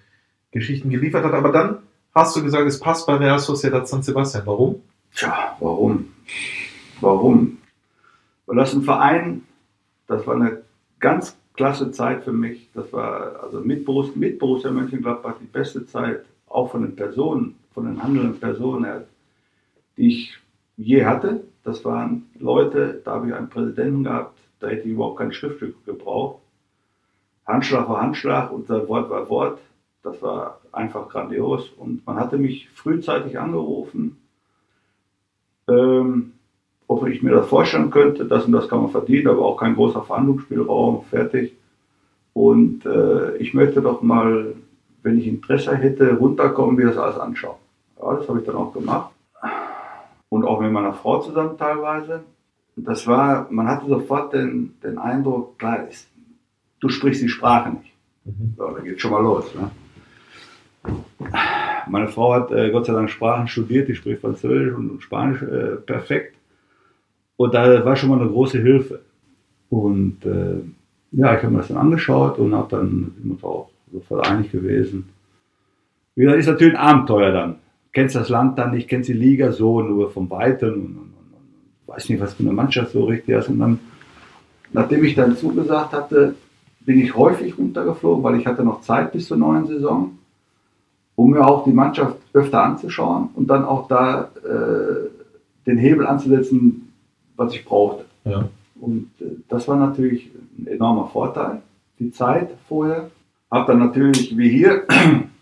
Geschichten 0.56 0.90
geliefert 0.90 1.24
hat. 1.24 1.32
Aber 1.32 1.52
dann 1.52 1.78
hast 2.14 2.36
du 2.36 2.42
gesagt, 2.42 2.66
es 2.66 2.80
passt 2.80 3.06
bei 3.06 3.16
Real 3.16 3.38
Sociedad 3.38 3.86
San 3.86 4.02
Sebastian. 4.02 4.46
Warum? 4.46 4.82
Tja, 5.14 5.56
warum? 5.60 6.08
Warum? 7.00 7.58
Weil 8.46 8.56
das 8.56 8.70
ist 8.70 8.76
ein 8.76 8.82
Verein, 8.82 9.42
das 10.06 10.26
war 10.26 10.34
eine 10.36 10.62
ganz 11.00 11.36
klasse 11.54 11.90
Zeit 11.90 12.24
für 12.24 12.32
mich. 12.32 12.70
Das 12.74 12.92
war 12.92 13.42
also 13.42 13.60
mit, 13.60 13.84
Borussia, 13.84 14.12
mit 14.16 14.38
Borussia 14.38 14.70
Mönchengladbach 14.70 15.34
die 15.40 15.46
beste 15.46 15.84
Zeit, 15.86 16.24
auch 16.48 16.70
von 16.70 16.82
den 16.82 16.96
Personen, 16.96 17.56
von 17.74 17.84
den 17.84 18.02
handelnden 18.02 18.40
Personen 18.40 18.84
her, 18.84 19.04
die 19.96 20.08
ich 20.08 20.38
je 20.76 21.04
hatte. 21.04 21.42
Das 21.68 21.84
waren 21.84 22.30
Leute, 22.38 23.02
da 23.04 23.10
habe 23.16 23.28
ich 23.28 23.34
einen 23.34 23.50
Präsidenten 23.50 24.04
gehabt, 24.04 24.38
da 24.58 24.68
hätte 24.68 24.88
ich 24.88 24.94
überhaupt 24.94 25.18
kein 25.18 25.34
Schriftstück 25.34 25.84
gebraucht. 25.84 26.40
Handschlag 27.46 27.86
war 27.90 28.00
Handschlag, 28.00 28.50
unser 28.50 28.88
Wort 28.88 29.10
war 29.10 29.28
Wort. 29.28 29.58
Das 30.02 30.22
war 30.22 30.60
einfach 30.72 31.10
grandios. 31.10 31.68
Und 31.76 32.06
man 32.06 32.16
hatte 32.16 32.38
mich 32.38 32.70
frühzeitig 32.70 33.38
angerufen, 33.38 34.16
ähm, 35.68 36.32
ob 36.86 37.06
ich 37.06 37.22
mir 37.22 37.32
das 37.32 37.48
vorstellen 37.48 37.90
könnte. 37.90 38.24
Das 38.24 38.46
und 38.46 38.52
das 38.52 38.66
kann 38.66 38.80
man 38.80 38.90
verdienen, 38.90 39.28
aber 39.28 39.44
auch 39.44 39.58
kein 39.58 39.74
großer 39.74 40.00
Verhandlungsspielraum, 40.04 41.04
fertig. 41.10 41.54
Und 42.32 42.86
äh, 42.86 43.36
ich 43.36 43.52
möchte 43.52 43.82
doch 43.82 44.00
mal, 44.00 44.54
wenn 45.02 45.18
ich 45.18 45.26
Interesse 45.26 45.76
hätte, 45.76 46.14
runterkommen, 46.14 46.76
mir 46.76 46.86
das 46.86 46.96
alles 46.96 47.18
anschauen. 47.18 47.58
Ja, 48.00 48.14
das 48.14 48.26
habe 48.26 48.38
ich 48.38 48.46
dann 48.46 48.56
auch 48.56 48.72
gemacht. 48.72 49.10
Und 50.28 50.44
auch 50.44 50.60
mit 50.60 50.72
meiner 50.72 50.92
Frau 50.92 51.20
zusammen 51.20 51.56
teilweise. 51.56 52.24
Das 52.76 53.06
war, 53.06 53.46
man 53.50 53.66
hatte 53.66 53.86
sofort 53.86 54.32
den, 54.32 54.74
den 54.82 54.98
Eindruck, 54.98 55.58
klar, 55.58 55.88
ist, 55.88 56.08
du 56.80 56.88
sprichst 56.88 57.22
die 57.22 57.28
Sprache 57.28 57.70
nicht. 57.70 57.92
So, 58.56 58.68
da 58.68 58.80
geht 58.80 59.00
schon 59.00 59.10
mal 59.10 59.22
los. 59.22 59.52
Ne? 59.54 59.70
Meine 61.88 62.08
Frau 62.08 62.34
hat 62.34 62.52
äh, 62.52 62.70
Gott 62.70 62.86
sei 62.86 62.92
Dank 62.92 63.10
Sprachen 63.10 63.48
studiert, 63.48 63.88
die 63.88 63.94
spricht 63.94 64.20
Französisch 64.20 64.74
und 64.74 65.02
Spanisch 65.02 65.42
äh, 65.42 65.76
perfekt. 65.76 66.36
Und 67.36 67.54
da 67.54 67.84
war 67.84 67.96
schon 67.96 68.10
mal 68.10 68.20
eine 68.20 68.28
große 68.28 68.58
Hilfe. 68.58 69.00
Und 69.70 70.24
äh, 70.24 70.60
ja, 71.12 71.34
ich 71.34 71.42
habe 71.42 71.52
mir 71.52 71.58
das 71.58 71.68
dann 71.68 71.78
angeschaut 71.78 72.38
und 72.38 72.54
habe 72.54 72.68
dann 72.70 73.12
sind 73.16 73.24
wir 73.24 73.32
uns 73.32 73.44
auch 73.44 73.70
sofort 73.92 74.28
einig 74.28 74.50
gewesen. 74.52 75.08
Wie 76.14 76.22
gesagt, 76.22 76.40
ist 76.40 76.46
natürlich 76.46 76.74
ein 76.74 76.80
Abenteuer 76.80 77.32
dann. 77.32 77.56
Kennst 77.98 78.14
das 78.14 78.28
Land 78.28 78.56
dann 78.60 78.70
nicht, 78.70 78.86
kennst 78.86 79.08
die 79.08 79.12
Liga 79.12 79.50
so 79.50 79.82
nur 79.82 80.08
vom 80.12 80.30
Weiten 80.30 80.72
und, 80.72 80.80
und, 80.82 81.12
und, 81.32 81.88
weiß 81.88 82.08
nicht, 82.08 82.20
was 82.20 82.32
für 82.32 82.44
eine 82.44 82.52
Mannschaft 82.52 82.92
so 82.92 83.02
richtig 83.06 83.34
ist. 83.34 83.48
Und 83.48 83.58
dann, 83.58 83.80
nachdem 84.72 85.02
ich 85.02 85.16
dann 85.16 85.36
zugesagt 85.36 85.92
hatte, 85.92 86.36
bin 86.82 87.00
ich 87.00 87.16
häufig 87.16 87.58
runtergeflogen, 87.58 88.22
weil 88.22 88.38
ich 88.38 88.46
hatte 88.46 88.62
noch 88.62 88.82
Zeit 88.82 89.10
bis 89.10 89.26
zur 89.26 89.36
neuen 89.36 89.66
Saison, 89.66 90.16
um 91.16 91.32
mir 91.32 91.44
auch 91.44 91.64
die 91.64 91.72
Mannschaft 91.72 92.18
öfter 92.34 92.62
anzuschauen 92.62 93.30
und 93.34 93.50
dann 93.50 93.64
auch 93.64 93.88
da 93.88 94.30
äh, 94.44 95.08
den 95.66 95.78
Hebel 95.78 96.06
anzusetzen, 96.06 96.92
was 97.34 97.52
ich 97.52 97.64
brauchte. 97.64 98.04
Ja. 98.24 98.48
Und 98.80 99.10
äh, 99.20 99.24
das 99.48 99.66
war 99.66 99.74
natürlich 99.74 100.30
ein 100.56 100.68
enormer 100.68 101.08
Vorteil, 101.08 101.62
die 101.98 102.12
Zeit 102.12 102.50
vorher. 102.68 103.10
Hab 103.50 103.66
dann 103.66 103.80
natürlich, 103.80 104.38
wie 104.38 104.50
hier, 104.50 104.86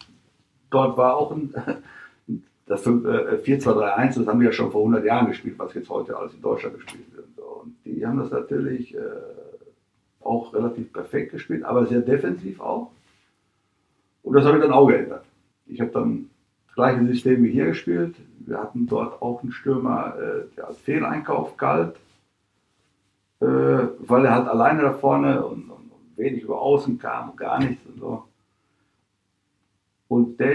dort 0.70 0.96
war 0.96 1.18
auch 1.18 1.32
ein, 1.32 1.52
das 2.66 2.84
4-2-3-1, 2.84 4.18
das 4.18 4.26
haben 4.26 4.40
wir 4.40 4.48
ja 4.48 4.52
schon 4.52 4.72
vor 4.72 4.82
100 4.82 5.04
Jahren 5.04 5.28
gespielt, 5.28 5.58
was 5.58 5.72
jetzt 5.74 5.88
heute 5.88 6.16
alles 6.16 6.34
in 6.34 6.42
Deutschland 6.42 6.74
gespielt 6.74 7.14
wird. 7.14 7.26
Und 7.38 7.76
die 7.84 8.04
haben 8.04 8.18
das 8.18 8.30
natürlich 8.30 8.94
äh, 8.94 9.00
auch 10.20 10.52
relativ 10.52 10.92
perfekt 10.92 11.32
gespielt, 11.32 11.64
aber 11.64 11.86
sehr 11.86 12.00
defensiv 12.00 12.60
auch. 12.60 12.90
Und 14.22 14.34
das 14.34 14.44
habe 14.44 14.58
ich 14.58 14.62
dann 14.62 14.72
auch 14.72 14.88
geändert. 14.88 15.24
Ich 15.66 15.80
habe 15.80 15.92
dann 15.92 16.28
das 16.66 16.74
gleiche 16.74 17.06
System 17.06 17.44
wie 17.44 17.52
hier 17.52 17.66
gespielt. 17.66 18.16
Wir 18.40 18.58
hatten 18.58 18.86
dort 18.86 19.22
auch 19.22 19.42
einen 19.42 19.52
Stürmer, 19.52 20.16
äh, 20.18 20.56
der 20.56 20.66
als 20.66 20.78
Fehleinkauf 20.78 21.56
galt, 21.56 21.94
äh, 23.40 23.46
weil 23.46 24.24
er 24.24 24.34
halt 24.34 24.48
alleine 24.48 24.82
da 24.82 24.92
vorne 24.92 25.44
und, 25.44 25.70
wenig 26.16 26.42
über 26.42 26.60
außen 26.62 26.98
kam 26.98 27.30
und 27.30 27.36
gar 27.36 27.58
nichts 27.58 27.84
und 27.86 28.00
so. 28.00 28.24
Und 30.08 30.40
der 30.40 30.54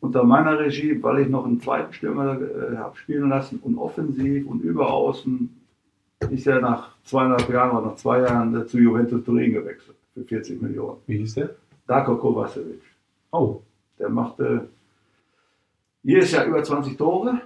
unter 0.00 0.24
meiner 0.24 0.58
Regie, 0.58 1.02
weil 1.02 1.20
ich 1.20 1.28
noch 1.28 1.44
einen 1.44 1.60
zweiten 1.60 1.92
Stürmer 1.92 2.40
äh, 2.40 2.76
habe 2.76 2.96
spielen 2.96 3.28
lassen 3.28 3.58
und 3.62 3.76
offensiv 3.78 4.46
und 4.46 4.60
über 4.62 4.92
außen, 4.92 5.54
ist 6.30 6.46
er 6.46 6.60
nach 6.60 6.90
zweieinhalb 7.04 7.48
Jahren 7.48 7.76
oder 7.76 7.86
nach 7.88 7.96
zwei 7.96 8.20
Jahren 8.20 8.54
äh, 8.60 8.66
zu 8.66 8.78
Juventus 8.78 9.24
Turin 9.24 9.52
gewechselt 9.52 9.96
für 10.14 10.24
40 10.24 10.60
Millionen. 10.62 10.98
Wie 11.06 11.18
hieß 11.18 11.34
der? 11.34 11.50
Darko 11.86 12.16
Kovacevic. 12.16 12.82
Oh, 13.32 13.60
Der 13.98 14.08
machte 14.08 14.68
jedes 16.02 16.30
Jahr 16.32 16.44
über 16.44 16.62
20 16.62 16.96
Tore. 16.96 17.40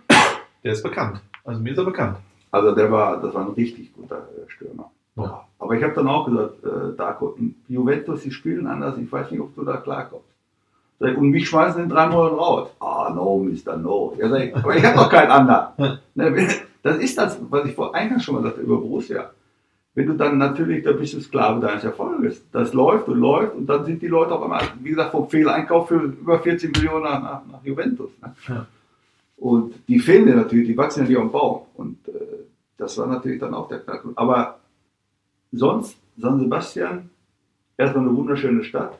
der 0.62 0.72
ist 0.72 0.82
bekannt. 0.82 1.20
Also 1.44 1.60
mir 1.60 1.72
ist 1.72 1.78
er 1.78 1.84
bekannt. 1.84 2.18
Also 2.50 2.74
der 2.74 2.90
war, 2.92 3.20
das 3.20 3.32
war 3.34 3.46
ein 3.46 3.52
richtig 3.52 3.92
guter 3.94 4.18
äh, 4.36 4.50
Stürmer. 4.50 4.90
Ja. 5.16 5.46
Aber 5.58 5.74
ich 5.74 5.82
habe 5.82 5.94
dann 5.94 6.08
auch 6.08 6.26
gesagt, 6.26 6.64
äh, 6.64 6.96
Darko, 6.96 7.36
Juventus, 7.68 8.22
die 8.22 8.30
spielen 8.30 8.66
anders, 8.66 8.96
ich 8.98 9.10
weiß 9.10 9.30
nicht, 9.30 9.40
ob 9.40 9.54
du 9.54 9.64
da 9.64 9.76
klarkommst. 9.78 10.26
Sag 11.02 11.16
Und 11.18 11.30
mich 11.30 11.48
schmeißen 11.48 11.82
in 11.82 11.88
drei 11.88 12.06
Monaten 12.06 12.36
raus. 12.36 12.68
Ah, 12.78 13.12
no, 13.12 13.36
Mr. 13.38 13.76
No. 13.76 14.14
Ja, 14.16 14.28
sag 14.28 14.44
ich, 14.44 14.54
aber 14.54 14.76
ich 14.76 14.84
habe 14.84 14.96
doch 14.96 15.10
keinen 15.10 15.32
anderen. 15.32 15.98
Ne, 16.14 16.48
Das 16.82 16.98
ist 16.98 17.18
das, 17.18 17.40
was 17.50 17.66
ich 17.66 17.74
vor 17.74 17.92
eingangs 17.92 18.22
schon 18.22 18.36
mal 18.36 18.42
sagte 18.44 18.60
über 18.60 18.78
Borussia. 18.78 19.32
Wenn 19.94 20.06
du 20.06 20.12
dann 20.14 20.38
natürlich, 20.38 20.84
da 20.84 20.92
bist 20.92 21.14
du 21.14 21.20
Sklave 21.20 21.60
deines 21.60 21.82
Erfolges. 21.82 22.44
Das 22.52 22.72
läuft 22.72 23.08
und 23.08 23.18
läuft 23.18 23.56
und 23.56 23.66
dann 23.66 23.84
sind 23.84 24.00
die 24.00 24.06
Leute 24.06 24.32
auf 24.32 24.42
einmal, 24.44 24.62
wie 24.80 24.90
gesagt, 24.90 25.10
vom 25.10 25.28
Fehleinkauf 25.28 25.88
für 25.88 25.96
über 25.96 26.38
40 26.38 26.76
Millionen 26.76 27.02
nach, 27.02 27.20
nach, 27.20 27.42
nach 27.50 27.64
Juventus. 27.64 28.10
Ne? 28.22 28.34
Ja. 28.48 28.66
Und 29.38 29.74
die 29.88 29.98
fehlen 29.98 30.26
dir 30.26 30.36
natürlich, 30.36 30.68
die 30.68 30.76
wachsen 30.76 31.02
ja 31.02 31.08
nicht 31.08 31.18
am 31.18 31.32
Baum. 31.32 31.62
Und 31.74 31.98
äh, 32.06 32.12
das 32.76 32.96
war 32.96 33.08
natürlich 33.08 33.40
dann 33.40 33.54
auch 33.54 33.66
der 33.66 33.80
Knackpunkt. 33.80 34.16
Aber 34.16 34.60
sonst, 35.50 35.96
San 36.16 36.38
Sebastian, 36.38 37.10
erstmal 37.76 38.06
eine 38.06 38.16
wunderschöne 38.16 38.62
Stadt. 38.62 38.96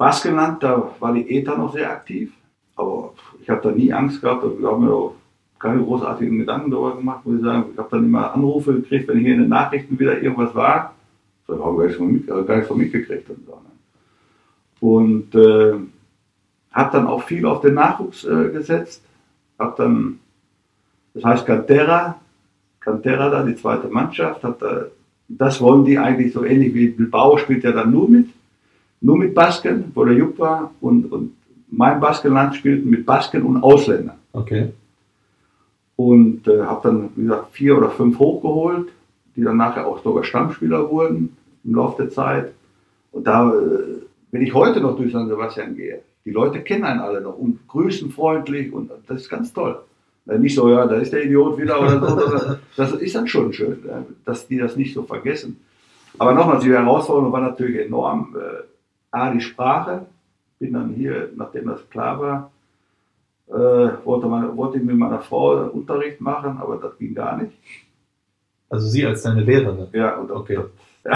Baskenland, 0.00 0.62
da 0.62 0.92
war 0.98 1.12
die 1.12 1.28
ETA 1.28 1.58
noch 1.58 1.74
sehr 1.74 1.90
aktiv. 1.90 2.32
Aber 2.74 3.12
ich 3.42 3.50
habe 3.50 3.60
da 3.60 3.70
nie 3.70 3.92
Angst 3.92 4.22
gehabt. 4.22 4.42
Wir 4.58 4.66
haben 4.66 4.82
mir 4.82 4.94
auch 4.94 5.14
keine 5.58 5.82
großartigen 5.82 6.38
Gedanken 6.38 6.70
darüber 6.70 6.96
gemacht, 6.96 7.26
muss 7.26 7.36
ich 7.36 7.42
sagen. 7.42 7.66
Ich 7.70 7.78
habe 7.78 7.88
dann 7.90 8.06
immer 8.06 8.32
Anrufe 8.32 8.72
gekriegt, 8.76 9.08
wenn 9.08 9.18
hier 9.18 9.34
in 9.34 9.40
den 9.40 9.50
Nachrichten 9.50 9.98
wieder 9.98 10.18
irgendwas 10.18 10.54
war. 10.54 10.94
Ich 11.46 11.50
habe 11.50 11.76
gar 11.76 11.86
nicht 11.86 11.96
von, 11.96 12.46
gar 12.46 12.56
nicht 12.56 12.66
von 12.66 12.78
mitgekriegt. 12.78 13.28
Und, 13.28 13.44
so, 13.44 13.52
ne? 13.52 13.68
und 14.80 15.34
äh, 15.34 15.74
habe 16.72 16.92
dann 16.92 17.06
auch 17.06 17.22
viel 17.24 17.44
auf 17.44 17.60
den 17.60 17.74
Nachwuchs 17.74 18.24
äh, 18.24 18.48
gesetzt. 18.48 19.04
Habe 19.58 19.74
dann, 19.76 20.20
das 21.12 21.24
heißt 21.24 21.44
Cantera, 21.44 22.18
Cantera 22.80 23.28
da, 23.28 23.42
die 23.42 23.56
zweite 23.56 23.88
Mannschaft, 23.88 24.42
hat, 24.44 24.62
äh, 24.62 24.84
das 25.28 25.60
wollen 25.60 25.84
die 25.84 25.98
eigentlich 25.98 26.32
so 26.32 26.42
ähnlich 26.42 26.72
wie 26.72 26.88
Bilbao 26.88 27.36
spielt 27.36 27.64
ja 27.64 27.72
dann 27.72 27.90
nur 27.90 28.08
mit, 28.08 28.28
nur 29.00 29.16
mit 29.16 29.34
Basken, 29.34 29.90
wo 29.94 30.04
der 30.04 30.14
Jupp 30.14 30.38
war 30.38 30.72
und, 30.80 31.10
und 31.12 31.32
mein 31.68 32.00
Baskenland 32.00 32.54
spielten 32.56 32.90
mit 32.90 33.06
Basken 33.06 33.42
und 33.42 33.62
Ausländern. 33.62 34.16
Okay. 34.32 34.72
Und 35.96 36.46
äh, 36.48 36.62
habe 36.62 36.88
dann, 36.88 37.10
wie 37.16 37.22
gesagt, 37.22 37.52
vier 37.52 37.76
oder 37.76 37.90
fünf 37.90 38.18
hochgeholt, 38.18 38.88
die 39.36 39.42
dann 39.42 39.56
nachher 39.56 39.86
auch 39.86 40.02
sogar 40.02 40.24
Stammspieler 40.24 40.90
wurden 40.90 41.36
im 41.64 41.74
Laufe 41.74 42.02
der 42.02 42.10
Zeit. 42.10 42.52
Und 43.12 43.26
da, 43.26 43.50
äh, 43.50 44.02
wenn 44.30 44.42
ich 44.42 44.54
heute 44.54 44.80
noch 44.80 44.96
durch 44.96 45.12
San 45.12 45.28
Sebastian 45.28 45.76
gehe, 45.76 46.00
die 46.24 46.30
Leute 46.30 46.60
kennen 46.60 46.84
einen 46.84 47.00
alle 47.00 47.20
noch 47.20 47.38
und 47.38 47.66
grüßen 47.68 48.10
freundlich 48.10 48.72
und 48.72 48.90
das 49.06 49.22
ist 49.22 49.30
ganz 49.30 49.52
toll. 49.52 49.78
Äh, 50.26 50.38
Nicht 50.38 50.54
so, 50.54 50.68
ja, 50.70 50.86
da 50.86 50.96
ist 50.96 51.12
der 51.12 51.24
Idiot 51.24 51.58
wieder 51.58 51.80
oder 51.80 52.00
so. 52.00 52.56
Das 52.76 52.92
ist 52.92 53.14
dann 53.14 53.26
schon 53.26 53.52
schön, 53.52 53.84
äh, 53.88 54.02
dass 54.24 54.46
die 54.46 54.58
das 54.58 54.76
nicht 54.76 54.94
so 54.94 55.02
vergessen. 55.02 55.60
Aber 56.18 56.34
nochmal, 56.34 56.60
die 56.60 56.72
Herausforderung 56.72 57.32
war 57.32 57.40
natürlich 57.40 57.86
enorm. 57.86 58.34
A, 59.10 59.30
die 59.32 59.40
Sprache. 59.40 60.06
Bin 60.58 60.74
dann 60.74 60.90
hier, 60.90 61.30
nachdem 61.36 61.68
das 61.68 61.88
klar 61.88 62.20
war, 62.20 62.50
äh, 63.48 64.04
wollte, 64.04 64.26
meine, 64.26 64.56
wollte 64.56 64.78
ich 64.78 64.84
mit 64.84 64.96
meiner 64.96 65.20
Frau 65.20 65.64
Unterricht 65.70 66.20
machen, 66.20 66.58
aber 66.58 66.76
das 66.76 66.96
ging 66.98 67.14
gar 67.14 67.36
nicht. 67.38 67.52
Also 68.68 68.86
sie 68.86 69.04
als 69.06 69.22
deine 69.22 69.40
Lehrerin. 69.42 69.88
Ja, 69.92 70.16
und 70.16 70.30
Okay. 70.30 70.58
ja. 71.04 71.14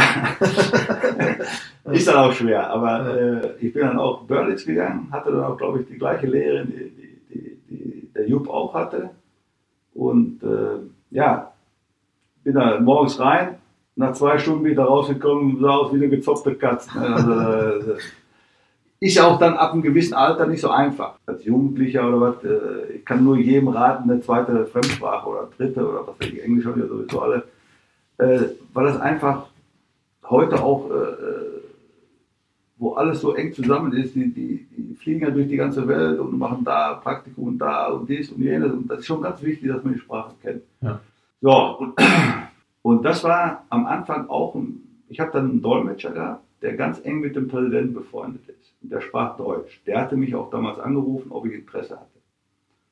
ist 1.92 2.08
dann 2.08 2.16
auch 2.16 2.32
schwer, 2.32 2.70
aber 2.70 3.16
äh, 3.16 3.56
ich 3.60 3.72
bin 3.72 3.82
dann 3.82 3.98
auch 3.98 4.26
Görlitz 4.26 4.64
gegangen, 4.64 5.08
hatte 5.12 5.30
dann 5.30 5.44
auch, 5.44 5.58
glaube 5.58 5.82
ich, 5.82 5.86
die 5.86 5.98
gleiche 5.98 6.26
Lehrerin, 6.26 6.72
die, 6.72 6.90
die, 6.90 7.20
die, 7.28 7.60
die 7.68 8.12
der 8.14 8.26
Jupp 8.26 8.48
auch 8.48 8.72
hatte. 8.74 9.10
Und 9.92 10.42
äh, 10.42 10.80
ja, 11.10 11.52
bin 12.42 12.54
da 12.54 12.80
morgens 12.80 13.20
rein, 13.20 13.56
nach 13.96 14.12
zwei 14.12 14.38
Stunden 14.38 14.64
wieder 14.64 14.84
rausgekommen, 14.84 15.60
sah 15.60 15.76
aus 15.76 15.92
wie 15.92 15.96
eine 15.96 16.08
gezopfte 16.08 16.54
Katze. 16.54 16.90
Also, 16.98 17.32
äh, 17.32 17.98
ist 19.00 19.16
ja 19.16 19.26
auch 19.26 19.38
dann 19.38 19.54
ab 19.54 19.72
einem 19.72 19.82
gewissen 19.82 20.14
Alter 20.14 20.46
nicht 20.46 20.60
so 20.60 20.70
einfach. 20.70 21.14
Als 21.26 21.44
Jugendlicher 21.44 22.08
oder 22.08 22.20
was, 22.20 22.44
äh, 22.44 22.96
ich 22.96 23.04
kann 23.04 23.22
nur 23.22 23.36
jedem 23.36 23.68
raten, 23.68 24.10
eine 24.10 24.20
zweite 24.20 24.66
Fremdsprache 24.66 25.28
oder 25.28 25.48
dritte 25.56 25.86
oder 25.88 26.06
was 26.06 26.18
weiß 26.18 26.32
ich, 26.32 26.42
Englisch 26.42 26.64
haben 26.66 26.80
ja 26.80 26.86
sowieso 26.86 27.20
alle, 27.20 27.44
äh, 28.18 28.38
weil 28.72 28.86
das 28.86 29.00
einfach 29.00 29.46
heute 30.28 30.62
auch, 30.62 30.90
wo 32.78 32.94
alles 32.94 33.20
so 33.20 33.34
eng 33.34 33.52
zusammen 33.52 33.92
ist, 33.92 34.14
die, 34.14 34.32
die, 34.32 34.66
die 34.76 34.94
fliegen 34.94 35.20
ja 35.20 35.30
durch 35.30 35.48
die 35.48 35.56
ganze 35.56 35.86
Welt 35.86 36.18
und 36.18 36.38
machen 36.38 36.64
da 36.64 36.94
Praktikum 36.94 37.48
und 37.48 37.58
da 37.58 37.88
und 37.88 38.08
dies 38.08 38.30
und 38.30 38.42
jenes 38.42 38.72
und 38.72 38.90
das 38.90 39.00
ist 39.00 39.06
schon 39.06 39.20
ganz 39.20 39.42
wichtig, 39.42 39.68
dass 39.68 39.84
man 39.84 39.92
die 39.92 39.98
Sprache 39.98 40.32
kennt. 40.42 40.62
Ja. 40.80 40.98
So, 41.42 41.78
und 41.78 41.94
Und 42.84 43.02
das 43.02 43.24
war 43.24 43.64
am 43.70 43.86
Anfang 43.86 44.28
auch, 44.28 44.54
ich 45.08 45.18
habe 45.18 45.32
dann 45.32 45.50
einen 45.52 45.62
Dolmetscher 45.62 46.10
gehabt, 46.10 46.44
der 46.60 46.76
ganz 46.76 47.00
eng 47.02 47.20
mit 47.20 47.34
dem 47.34 47.48
Präsidenten 47.48 47.94
befreundet 47.94 48.46
ist. 48.46 48.74
Und 48.82 48.92
der 48.92 49.00
sprach 49.00 49.38
Deutsch. 49.38 49.80
Der 49.86 50.02
hatte 50.02 50.18
mich 50.18 50.34
auch 50.34 50.50
damals 50.50 50.78
angerufen, 50.78 51.32
ob 51.32 51.46
ich 51.46 51.54
Interesse 51.54 51.94
hatte. 51.98 52.20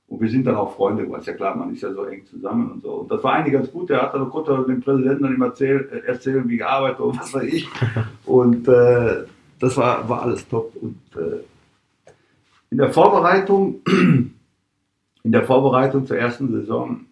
Und 0.09 0.23
wir 0.23 0.31
sind 0.31 0.47
dann 0.47 0.57
auch 0.57 0.75
Freunde 0.77 1.03
geworden. 1.03 1.21
Ist 1.21 1.27
ja 1.27 1.35
klar, 1.35 1.55
man 1.55 1.75
ist 1.75 1.83
ja 1.83 1.93
so 1.93 2.05
eng 2.05 2.25
zusammen 2.25 2.71
und 2.71 2.83
so. 2.83 2.91
Und 3.01 3.11
das 3.11 3.23
war 3.23 3.35
eigentlich 3.35 3.53
ganz 3.53 3.71
gut. 3.71 3.91
Der 3.91 4.01
hat 4.01 4.15
dann 4.15 4.31
konnte 4.31 4.65
dem 4.67 4.81
Präsidenten 4.81 5.25
dann 5.25 5.35
immer 5.35 5.47
erzählen, 5.49 5.87
äh, 5.91 6.07
erzählen 6.07 6.49
wie 6.49 6.57
gearbeitet 6.57 7.01
und 7.01 7.21
was 7.21 7.35
weiß 7.35 7.53
ich. 7.53 7.69
Und 8.25 8.67
äh, 8.69 9.25
das 9.59 9.77
war, 9.77 10.09
war 10.09 10.23
alles 10.23 10.49
top. 10.49 10.73
Und 10.81 11.03
äh, 11.17 11.43
in 12.71 12.79
der 12.79 12.91
Vorbereitung, 12.91 13.83
in 15.23 15.33
der 15.33 15.45
Vorbereitung 15.45 16.07
zur 16.07 16.17
ersten 16.17 16.51
Saison, 16.51 17.05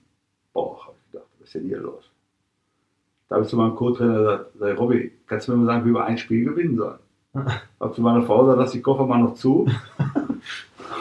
boah, 0.55 0.87
hab 0.87 0.95
ich 0.97 1.13
gedacht, 1.13 1.29
was 1.39 1.49
ist 1.49 1.55
denn 1.57 1.67
hier 1.67 1.81
los? 1.81 2.10
Da 3.31 3.37
habe 3.37 3.45
ich 3.45 3.51
zu 3.51 3.57
meinem 3.57 3.77
Co-Trainer 3.77 4.19
gesagt, 4.19 4.47
sag, 4.59 4.79
Robby, 4.79 5.13
kannst 5.29 5.47
du 5.47 5.53
mir 5.53 5.59
mal 5.59 5.67
sagen, 5.67 5.87
wie 5.87 5.95
wir 5.95 6.05
ein 6.05 6.19
Spiel 6.19 6.45
gewinnen 6.45 6.77
sollen? 6.77 6.99
Hab 7.81 7.95
zu 7.95 8.03
meiner 8.03 8.23
Frau 8.23 8.41
gesagt, 8.41 8.59
lass 8.59 8.73
die 8.73 8.83
Koffer 8.83 9.07
mal 9.07 9.21
noch 9.21 9.35
zu. 9.35 9.69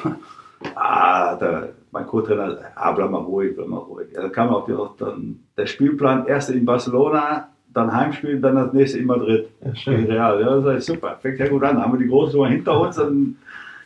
ah, 0.75 1.35
der, 1.37 1.69
mein 1.89 2.05
Co-Trainer, 2.05 2.59
ah, 2.75 2.91
bleib 2.91 3.09
mal 3.09 3.17
ruhig, 3.17 3.55
bleib 3.55 3.67
mal 3.67 3.77
ruhig. 3.77 4.09
Ja, 4.13 4.21
da 4.21 4.29
kam 4.29 4.49
auch 4.49 4.95
dann 4.97 5.39
der 5.57 5.65
Spielplan, 5.65 6.27
erste 6.27 6.53
in 6.53 6.65
Barcelona, 6.65 7.49
dann 7.73 7.91
Heimspiel, 7.91 8.39
dann 8.39 8.57
das 8.57 8.73
nächste 8.73 8.99
in 8.99 9.07
Madrid. 9.07 9.49
Ja, 9.65 9.71
Gegen 9.71 10.05
Real. 10.05 10.39
Ja, 10.39 10.59
das 10.59 10.77
ist 10.77 10.85
super, 10.85 11.17
fängt 11.19 11.39
ja 11.39 11.47
gut 11.47 11.63
an. 11.63 11.81
Haben 11.81 11.93
wir 11.93 11.99
die 11.99 12.09
große 12.09 12.37
Nummer 12.37 12.49
hinter 12.49 12.79
uns, 12.79 12.95
dann, 12.95 13.37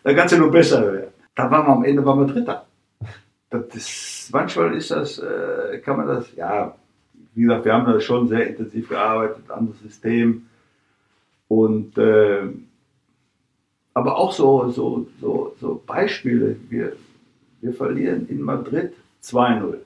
dann 0.04 0.16
kann 0.18 0.26
es 0.26 0.34
ja 0.34 0.38
nur 0.38 0.52
besser 0.52 0.92
werden. 0.92 1.14
Da 1.34 1.50
waren 1.50 1.66
wir 1.66 1.72
am 1.72 1.86
Ende 1.86 2.06
waren 2.06 2.28
wir 2.28 2.34
Dritter. 2.34 2.66
Das 3.50 3.74
ist, 3.74 4.30
manchmal 4.34 4.76
ist 4.76 4.92
das, 4.92 5.20
äh, 5.20 5.80
kann 5.80 5.96
man 5.96 6.08
das, 6.08 6.36
ja, 6.36 6.76
wie 7.36 7.44
gesagt, 7.44 7.66
wir 7.66 7.74
haben 7.74 7.86
da 7.86 8.00
schon 8.00 8.28
sehr 8.28 8.48
intensiv 8.48 8.90
gearbeitet, 8.90 9.50
anderes 9.50 9.80
System. 9.82 10.48
Und 11.48 11.98
äh, 11.98 12.50
aber 13.94 14.18
auch 14.18 14.32
so, 14.32 14.70
so, 14.70 15.08
so, 15.22 15.56
so 15.60 15.82
Beispiele. 15.86 16.56
Wir, 16.70 16.94
wir 17.62 17.74
verlieren 17.74 18.28
in 18.28 18.42
Madrid 18.42 18.94
2-0. 19.24 19.78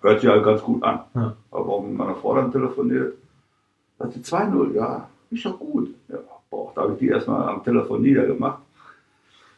Hört 0.00 0.20
sich 0.20 0.28
halt 0.28 0.44
ganz 0.44 0.62
gut 0.62 0.82
an. 0.82 1.00
Ja. 1.14 1.36
Aber 1.50 1.68
auch 1.68 1.82
mit 1.82 1.96
meiner 1.96 2.16
Frau 2.16 2.34
dann 2.34 2.52
telefoniert. 2.52 3.14
Sagte 3.98 4.18
2-0, 4.18 4.74
ja, 4.74 5.08
ist 5.30 5.44
doch 5.44 5.58
gut. 5.58 5.94
Ja, 6.08 6.18
boah, 6.50 6.72
da 6.74 6.82
habe 6.82 6.94
ich 6.94 6.98
die 6.98 7.08
erstmal 7.08 7.48
am 7.48 7.62
Telefon 7.62 8.02
niedergemacht. 8.02 8.62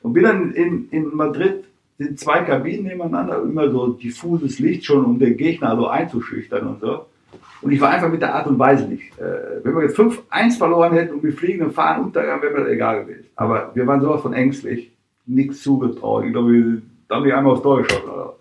Und 0.03 0.13
bin 0.13 0.25
dann 0.25 0.53
in, 0.53 0.89
in 0.91 1.17
Madrid, 1.17 1.65
sind 1.99 2.19
zwei 2.19 2.43
Kabinen 2.43 2.85
nebeneinander, 2.85 3.43
immer 3.43 3.71
so 3.71 3.89
diffuses 3.93 4.59
Licht 4.59 4.85
schon, 4.85 5.05
um 5.05 5.19
den 5.19 5.37
Gegner 5.37 5.77
so 5.77 5.87
einzuschüchtern 5.87 6.67
und 6.67 6.81
so. 6.81 7.07
Und 7.63 7.73
ich 7.73 7.81
war 7.81 7.91
einfach 7.91 8.11
mit 8.11 8.21
der 8.21 8.35
Art 8.35 8.47
und 8.47 8.59
Weise 8.59 8.87
nicht. 8.87 9.19
Äh, 9.19 9.65
wenn 9.65 9.75
wir 9.75 9.83
jetzt 9.85 9.99
5-1 9.99 10.59
verloren 10.59 10.93
hätten 10.93 11.15
und 11.15 11.23
wir 11.23 11.33
fliegen 11.33 11.65
und 11.65 11.73
fahren 11.73 12.05
untergegangen, 12.05 12.43
wäre 12.43 12.53
mir 12.53 12.61
das 12.61 12.69
egal 12.69 13.05
gewesen. 13.05 13.25
Aber 13.35 13.71
wir 13.75 13.87
waren 13.87 14.01
sowas 14.01 14.21
von 14.21 14.35
ängstlich, 14.35 14.93
nichts 15.25 15.63
zugetraut. 15.63 16.25
Ich 16.27 16.33
glaube, 16.33 16.53
wir- 16.53 16.83
da 17.09 17.17
haben 17.17 17.25
die 17.25 17.33
einmal 17.33 17.53
aufs 17.55 17.63
Tor 17.63 17.83
geschossen 17.83 18.11
oder. 18.11 18.37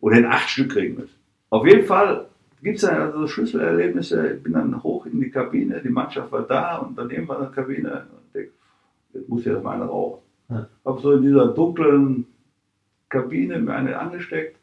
Und 0.00 0.12
hätten 0.12 0.26
acht 0.26 0.48
Stück 0.48 0.70
kriegen 0.72 0.94
müssen. 0.94 1.14
Auf 1.50 1.66
jeden 1.66 1.84
Fall 1.84 2.26
gibt 2.62 2.76
es 2.76 2.82
dann 2.82 3.00
also 3.00 3.26
Schlüsselerlebnisse. 3.26 4.34
Ich 4.36 4.42
bin 4.42 4.52
dann 4.54 4.82
hoch 4.82 5.06
in 5.06 5.20
die 5.20 5.30
Kabine, 5.30 5.80
die 5.82 5.88
Mannschaft 5.88 6.30
war 6.32 6.42
da 6.42 6.76
und 6.78 6.96
daneben 6.96 7.26
war 7.28 7.38
eine 7.40 7.50
Kabine. 7.50 8.06
Und 8.12 8.34
denk, 8.34 8.48
jetzt 9.12 9.28
muss 9.28 9.44
ja 9.44 9.58
mal 9.60 9.74
einer 9.74 9.86
rauchen. 9.86 10.22
Ja. 10.50 10.66
Hab 10.84 11.00
so 11.00 11.12
in 11.12 11.22
dieser 11.22 11.48
dunklen 11.48 12.26
Kabine 13.08 13.58
mir 13.58 13.74
eine 13.74 13.98
angesteckt. 13.98 14.56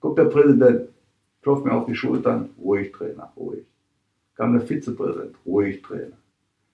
Kommt 0.00 0.18
der 0.18 0.24
Präsident, 0.24 0.88
klopft 1.42 1.64
mir 1.64 1.72
auf 1.72 1.86
die 1.86 1.94
Schultern, 1.94 2.50
ruhig 2.58 2.92
Trainer, 2.92 3.32
ruhig. 3.36 3.64
Kam 4.36 4.52
der 4.52 4.66
Vizepräsident, 4.66 5.34
ruhig 5.46 5.80
Trainer. 5.82 6.16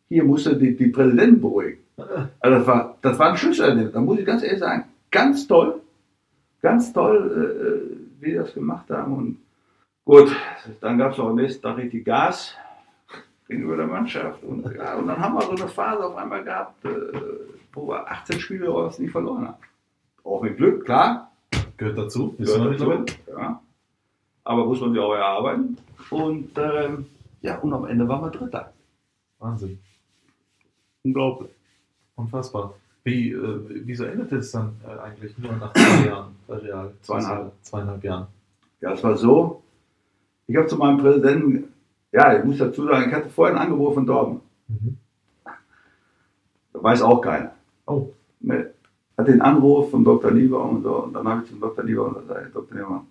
Hier 0.08 0.24
musste 0.24 0.56
die, 0.56 0.76
die 0.76 0.88
Präsidenten 0.88 1.40
beruhigen. 1.40 1.78
Also 2.40 2.58
das 2.58 2.66
war, 2.66 2.96
das 3.02 3.18
war 3.18 3.30
ein 3.30 3.36
Schlüsselerlebnis, 3.36 3.92
da 3.92 4.00
muss 4.00 4.18
ich 4.18 4.24
ganz 4.24 4.42
ehrlich 4.42 4.58
sagen, 4.58 4.84
ganz 5.10 5.46
toll, 5.46 5.80
ganz 6.62 6.92
toll, 6.92 7.18
äh, 7.36 7.66
äh, 7.66 7.96
wie 8.20 8.30
die 8.30 8.36
das 8.36 8.54
gemacht 8.54 8.88
haben. 8.90 9.12
Und 9.12 9.38
gut, 10.04 10.34
dann 10.80 10.96
gab 10.96 11.12
es 11.12 11.18
auch 11.18 11.28
am 11.28 11.36
nächsten 11.36 11.62
Tag 11.62 11.76
richtig 11.76 12.04
Gas 12.06 12.56
gegenüber 13.48 13.76
der 13.76 13.86
Mannschaft. 13.86 14.42
Und, 14.42 14.74
ja, 14.74 14.94
und 14.94 15.06
dann 15.06 15.18
haben 15.18 15.34
wir 15.34 15.42
so 15.42 15.50
eine 15.50 15.68
Phase 15.68 16.04
auf 16.04 16.16
einmal 16.16 16.42
gehabt, 16.42 16.84
äh, 16.86 16.88
wo 17.74 17.88
wir 17.88 18.10
18 18.10 18.40
Spiele 18.40 18.68
raus 18.68 18.98
nie 18.98 19.08
verloren 19.08 19.48
haben. 19.48 19.58
Auch 20.24 20.42
mit 20.42 20.56
Glück, 20.56 20.84
klar, 20.84 21.30
Gehört 21.80 21.96
dazu. 21.96 22.34
Wir 22.36 22.44
gehört 22.44 22.78
dazu. 22.78 23.14
Ja. 23.26 23.62
Aber 24.44 24.66
muss 24.66 24.82
man 24.82 24.92
sich 24.92 25.00
auch 25.00 25.14
erarbeiten. 25.14 25.78
Und 26.10 26.50
ähm, 26.58 27.06
ja, 27.40 27.58
und 27.58 27.72
am 27.72 27.86
Ende 27.86 28.06
waren 28.06 28.20
wir 28.20 28.30
Dritter. 28.30 28.70
Wahnsinn. 29.38 29.78
Unglaublich. 31.02 31.50
Unfassbar. 32.16 32.74
Wie, 33.02 33.30
äh, 33.30 33.60
wieso 33.86 34.04
endete 34.04 34.36
es 34.36 34.52
dann 34.52 34.76
äh, 34.86 34.98
eigentlich 35.00 35.38
nur 35.38 35.52
nach 35.52 35.72
zwei 35.72 36.06
Jahren 36.06 36.36
bei 36.46 36.56
Real? 36.56 36.92
Zweieinhalb. 37.00 37.52
Zweieinhalb 37.62 38.04
Jahren. 38.04 38.26
Ja, 38.82 38.92
es 38.92 39.02
war 39.02 39.16
so. 39.16 39.62
Ich 40.48 40.56
habe 40.56 40.66
zu 40.66 40.76
meinem 40.76 40.98
Präsidenten, 40.98 41.72
ja, 42.12 42.38
ich 42.38 42.44
muss 42.44 42.58
dazu 42.58 42.84
sagen, 42.84 43.08
ich 43.08 43.14
hatte 43.14 43.30
vorher 43.30 43.56
ein 43.56 43.62
Angebot 43.62 43.94
von 43.94 44.04
Dortmund. 44.04 44.42
Mhm. 44.68 44.98
Das 46.74 46.82
weiß 46.82 47.02
auch 47.02 47.22
keiner. 47.22 47.54
Oh, 47.86 48.10
Ne. 48.40 48.70
Hatte 49.20 49.32
den 49.32 49.42
Anruf 49.42 49.90
von 49.90 50.02
Dr. 50.02 50.30
Niebaum 50.30 50.76
und 50.76 50.82
so. 50.82 50.96
Und 50.96 51.12
dann 51.12 51.28
habe 51.28 51.42
ich 51.42 51.50
zum 51.50 51.60
Dr. 51.60 51.84
Niebaum 51.84 52.14
gesagt, 52.14 52.54
Dr. 52.54 52.74
Niebaum, 52.74 53.06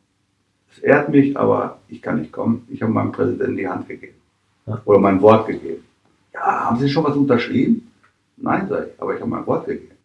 es 0.72 0.80
ehrt 0.80 1.10
mich, 1.10 1.38
aber 1.38 1.82
ich 1.88 2.02
kann 2.02 2.20
nicht 2.20 2.32
kommen. 2.32 2.68
Ich 2.68 2.82
habe 2.82 2.92
meinem 2.92 3.12
Präsidenten 3.12 3.56
die 3.56 3.68
Hand 3.68 3.88
gegeben. 3.88 4.16
Ja. 4.66 4.82
Oder 4.86 4.98
mein 4.98 5.22
Wort 5.22 5.46
gegeben. 5.46 5.84
Ja, 6.34 6.66
haben 6.66 6.80
Sie 6.80 6.90
schon 6.90 7.04
was 7.04 7.16
unterschrieben? 7.16 7.92
Nein, 8.38 8.68
sage 8.68 8.90
ich, 8.92 9.00
aber 9.00 9.14
ich 9.14 9.22
habe 9.22 9.30
mein 9.30 9.46
Wort 9.46 9.68
gegeben. 9.68 9.98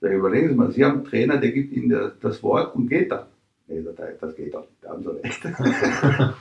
Sag 0.00 0.10
ich, 0.10 0.16
überlegen 0.16 0.48
Sie 0.48 0.54
mal, 0.56 0.72
Sie 0.72 0.84
haben 0.84 0.94
einen 0.94 1.04
Trainer, 1.04 1.36
der 1.36 1.52
gibt 1.52 1.72
Ihnen 1.74 1.90
das, 1.90 2.18
das 2.20 2.42
Wort 2.42 2.74
und 2.74 2.88
geht 2.88 3.12
dann. 3.12 3.26
Nee, 3.68 3.82
sagt 3.82 4.00
er, 4.00 4.12
das 4.20 4.34
geht 4.34 4.52
doch 4.52 4.62
nicht, 4.62 4.82
da 4.82 4.90
haben 4.90 5.04
Sie 5.04 5.10
recht. 5.10 5.44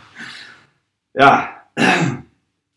ja, 1.14 1.50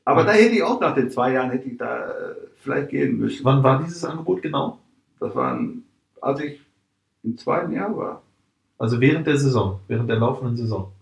aber 0.04 0.24
da 0.24 0.32
hätte 0.32 0.56
ich 0.56 0.62
auch 0.62 0.78
nach 0.78 0.94
den 0.94 1.08
zwei 1.08 1.32
Jahren, 1.32 1.52
hätte 1.52 1.70
ich 1.70 1.78
da 1.78 2.10
äh, 2.10 2.34
vielleicht 2.56 2.90
gehen 2.90 3.16
müssen. 3.16 3.46
wann 3.46 3.62
war 3.62 3.82
dieses 3.82 4.04
Angebot 4.04 4.42
genau? 4.42 4.78
Das 5.20 5.34
waren, 5.34 5.84
als 6.22 6.40
ich 6.40 6.60
im 7.22 7.36
zweiten 7.36 7.72
Jahr 7.72 7.94
war. 7.96 8.22
Also 8.78 9.00
während 9.00 9.26
der 9.26 9.36
Saison, 9.36 9.80
während 9.88 10.08
der 10.08 10.16
laufenden 10.16 10.56
Saison. 10.56 10.92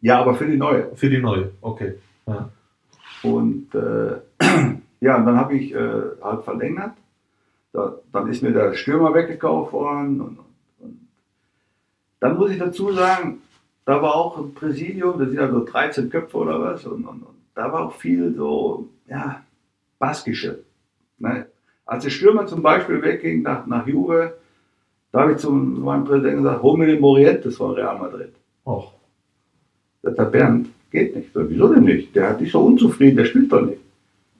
Ja, 0.00 0.20
aber 0.20 0.34
für 0.34 0.46
die 0.46 0.56
neue. 0.56 0.94
Für 0.94 1.10
die 1.10 1.20
neue, 1.20 1.52
okay. 1.60 1.94
Ja. 2.26 2.50
Und 3.22 3.74
äh, 3.74 4.20
ja, 5.00 5.16
und 5.16 5.26
dann 5.26 5.36
habe 5.36 5.56
ich 5.56 5.74
äh, 5.74 6.02
halt 6.22 6.44
verlängert. 6.44 6.92
Da, 7.72 7.98
dann 8.12 8.28
ist 8.28 8.42
mir 8.42 8.52
der 8.52 8.74
Stürmer 8.74 9.14
weggekauft 9.14 9.72
worden. 9.72 10.20
Und, 10.20 10.38
und, 10.80 11.08
dann 12.18 12.36
muss 12.36 12.50
ich 12.50 12.58
dazu 12.58 12.92
sagen, 12.92 13.42
da 13.84 14.00
war 14.02 14.14
auch 14.14 14.38
ein 14.38 14.54
Präsidium, 14.54 15.18
da 15.18 15.26
sind 15.26 15.36
ja 15.36 15.50
so 15.50 15.64
13 15.64 16.10
Köpfe 16.10 16.36
oder 16.36 16.60
was. 16.60 16.84
Und, 16.84 17.04
und, 17.04 17.22
und 17.22 17.36
da 17.54 17.72
war 17.72 17.86
auch 17.86 17.94
viel 17.94 18.34
so, 18.34 18.88
ja, 19.06 19.42
Baskische. 19.98 20.60
Ne? 21.18 21.46
Als 21.90 22.04
der 22.04 22.10
Stürmer 22.10 22.46
zum 22.46 22.62
Beispiel 22.62 23.02
wegging 23.02 23.42
nach, 23.42 23.66
nach 23.66 23.84
Juve, 23.84 24.34
da 25.10 25.22
habe 25.22 25.32
ich 25.32 25.38
zu 25.38 25.50
meinem 25.50 26.04
Präsidenten 26.04 26.44
gesagt, 26.44 26.62
hol 26.62 26.78
mir 26.78 26.86
den 26.86 27.00
Morientes 27.00 27.56
von 27.56 27.72
Real 27.72 27.98
Madrid. 27.98 28.32
Och. 28.64 28.92
Sagt 30.02 30.16
der 30.16 30.24
Bernd, 30.24 30.68
geht 30.92 31.16
nicht. 31.16 31.32
So, 31.32 31.50
wieso 31.50 31.74
denn 31.74 31.82
nicht? 31.82 32.14
Der 32.14 32.28
hat 32.28 32.40
dich 32.40 32.52
so 32.52 32.60
unzufrieden, 32.60 33.16
der 33.16 33.24
spielt 33.24 33.50
doch 33.52 33.62
nicht. 33.62 33.80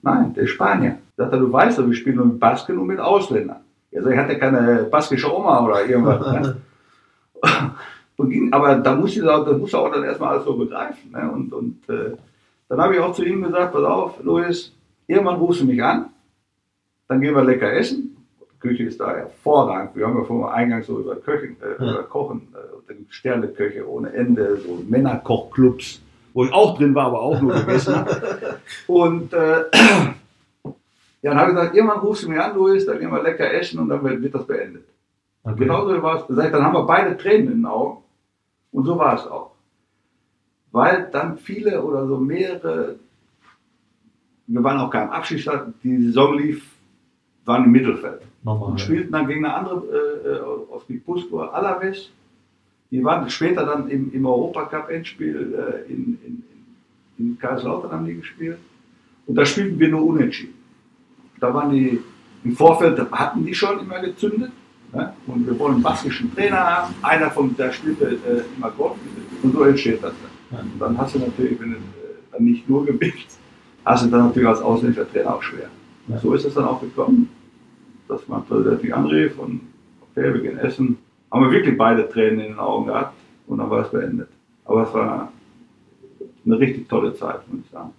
Nein, 0.01 0.33
der 0.33 0.43
ist 0.43 0.51
Spanier. 0.51 0.99
Sagt 1.17 1.33
er, 1.33 1.39
du 1.39 1.51
weißt 1.51 1.77
doch, 1.77 1.87
wir 1.87 1.93
spielen 1.93 2.15
nur 2.15 2.27
mit 2.27 2.39
Basken 2.39 2.77
und 2.77 2.87
mit 2.87 3.01
Ausländern. 3.01 3.59
Ja, 3.91 4.01
so, 4.01 4.09
ich 4.09 4.17
hatte 4.17 4.39
keine 4.39 4.83
baskische 4.89 5.35
Oma 5.35 5.65
oder 5.65 5.85
irgendwas. 5.85 6.25
ne? 6.25 6.55
ging, 8.29 8.53
aber 8.53 8.75
da 8.75 8.95
muss 8.95 9.17
ich, 9.17 9.23
das 9.23 9.57
muss 9.57 9.73
er 9.73 9.79
auch 9.81 9.91
dann 9.91 10.05
erstmal 10.05 10.35
alles 10.35 10.45
so 10.45 10.55
begreifen. 10.55 11.11
Ne? 11.11 11.29
Und, 11.29 11.51
und 11.51 11.89
äh, 11.89 12.15
dann 12.69 12.79
habe 12.79 12.93
ich 12.95 13.01
auch 13.01 13.13
zu 13.13 13.25
ihm 13.25 13.43
gesagt, 13.43 13.73
pass 13.73 13.83
auf, 13.83 14.23
Luis, 14.23 14.71
irgendwann 15.05 15.35
rufst 15.35 15.61
du 15.61 15.65
mich 15.65 15.83
an, 15.83 16.05
dann 17.11 17.19
gehen 17.19 17.35
wir 17.35 17.43
lecker 17.43 17.73
essen. 17.73 18.15
Die 18.39 18.59
Küche 18.59 18.83
ist 18.83 19.01
da 19.01 19.13
hervorragend. 19.13 19.97
Wir 19.97 20.07
haben 20.07 20.17
ja 20.17 20.23
vorher 20.23 20.53
eingangs 20.55 20.87
so 20.87 20.97
über, 20.97 21.17
Köchen, 21.17 21.57
äh, 21.61 21.75
über 21.75 22.03
Kochen, 22.03 22.47
äh, 22.53 22.93
Sterneköche 23.09 23.85
ohne 23.85 24.13
Ende, 24.13 24.55
so 24.55 24.81
Männerkochclubs, 24.87 26.01
wo 26.33 26.45
ich 26.45 26.53
auch 26.53 26.77
drin 26.77 26.95
war, 26.95 27.07
aber 27.07 27.21
auch 27.21 27.41
nur 27.41 27.53
gegessen 27.53 27.97
habe. 27.97 28.59
Und 28.87 29.33
äh, 29.33 29.65
ja, 31.21 31.31
dann 31.31 31.37
habe 31.37 31.51
ich 31.51 31.55
gesagt, 31.57 31.75
irgendwann 31.75 31.99
rufst 31.99 32.23
du 32.23 32.29
mich 32.29 32.39
an, 32.39 32.55
Luis, 32.55 32.85
dann 32.85 32.97
gehen 32.97 33.11
wir 33.11 33.21
lecker 33.21 33.53
essen 33.53 33.79
und 33.79 33.89
dann 33.89 34.01
wird, 34.05 34.21
wird 34.21 34.33
das 34.33 34.47
beendet. 34.47 34.85
Okay. 35.43 35.59
Genauso 35.59 36.01
war 36.01 36.15
es. 36.15 36.33
Dann 36.33 36.63
haben 36.63 36.73
wir 36.73 36.85
beide 36.85 37.17
Tränen 37.17 37.47
in 37.47 37.57
den 37.57 37.65
Augen. 37.65 38.03
Und 38.71 38.85
so 38.85 38.97
war 38.97 39.15
es 39.15 39.27
auch. 39.27 39.51
Weil 40.71 41.09
dann 41.11 41.37
viele 41.37 41.83
oder 41.83 42.07
so 42.07 42.17
mehrere, 42.17 42.95
wir 44.47 44.63
waren 44.63 44.79
auch 44.79 44.89
kein 44.89 45.09
Abschiedsstadt, 45.09 45.73
die 45.83 46.03
Saison 46.03 46.37
lief, 46.37 46.70
waren 47.45 47.65
im 47.65 47.71
Mittelfeld. 47.71 48.21
Nochmal. 48.43 48.71
Und 48.71 48.81
spielten 48.81 49.11
dann 49.11 49.27
gegen 49.27 49.45
eine 49.45 49.53
andere 49.53 49.83
äh, 50.25 50.29
äh, 50.29 50.73
aus 50.73 50.85
Guipuscoa, 50.87 51.49
Alaves. 51.49 52.11
Die 52.89 53.03
waren 53.03 53.29
später 53.29 53.65
dann 53.65 53.89
im, 53.89 54.11
im 54.13 54.25
Europacup-Endspiel 54.25 55.85
äh, 55.87 55.91
in, 55.91 56.19
in, 56.25 56.43
in 57.17 57.39
Kaiserslautern 57.39 57.91
haben 57.91 58.05
die 58.05 58.15
gespielt. 58.15 58.57
Und 59.27 59.35
da 59.35 59.45
spielten 59.45 59.79
wir 59.79 59.89
nur 59.89 60.03
unentschieden. 60.03 60.55
Da 61.39 61.53
waren 61.53 61.71
die 61.71 61.99
im 62.43 62.55
Vorfeld, 62.55 62.99
hatten 63.11 63.45
die 63.45 63.53
schon 63.53 63.79
immer 63.79 63.99
gezündet. 63.99 64.51
Ne? 64.93 65.13
Und 65.27 65.47
wir 65.47 65.57
wollen 65.57 65.75
einen 65.75 65.83
baskischen 65.83 66.33
Trainer 66.35 66.59
haben. 66.59 66.95
Einer 67.01 67.31
von 67.31 67.55
der 67.55 67.71
spielte 67.71 68.05
äh, 68.05 68.57
immer 68.57 68.71
Golf. 68.71 68.97
Und 69.41 69.53
so 69.53 69.63
entsteht 69.63 70.03
das 70.03 70.13
dann. 70.49 70.59
Und 70.73 70.79
dann 70.79 70.97
hast 70.97 71.15
du 71.15 71.19
natürlich, 71.19 71.59
wenn 71.59 71.71
du 71.71 71.77
äh, 71.77 71.79
dann 72.31 72.43
nicht 72.43 72.67
nur 72.67 72.85
gewinnst, 72.85 73.39
hast 73.85 74.05
du 74.05 74.09
dann 74.09 74.27
natürlich 74.27 74.49
als 74.49 74.61
ausländischer 74.61 75.09
Trainer 75.09 75.35
auch 75.35 75.43
schwer. 75.43 75.69
Und 76.11 76.19
so 76.19 76.33
ist 76.33 76.45
es 76.45 76.53
dann 76.53 76.65
auch 76.65 76.81
gekommen, 76.81 77.29
dass 78.07 78.27
man 78.27 78.43
mich 78.81 78.93
anrief 78.93 79.39
und 79.39 79.61
okay, 80.01 80.33
wir 80.33 80.41
gehen 80.41 80.57
essen. 80.57 80.97
Haben 81.31 81.45
wir 81.45 81.51
wirklich 81.51 81.77
beide 81.77 82.09
Tränen 82.09 82.41
in 82.41 82.47
den 82.47 82.59
Augen 82.59 82.87
gehabt 82.87 83.15
und 83.47 83.59
dann 83.59 83.69
war 83.69 83.85
es 83.85 83.91
beendet. 83.91 84.27
Aber 84.65 84.83
es 84.83 84.93
war 84.93 85.31
eine 86.45 86.59
richtig 86.59 86.89
tolle 86.89 87.13
Zeit, 87.13 87.47
muss 87.47 87.61
ich 87.63 87.71
sagen. 87.71 87.91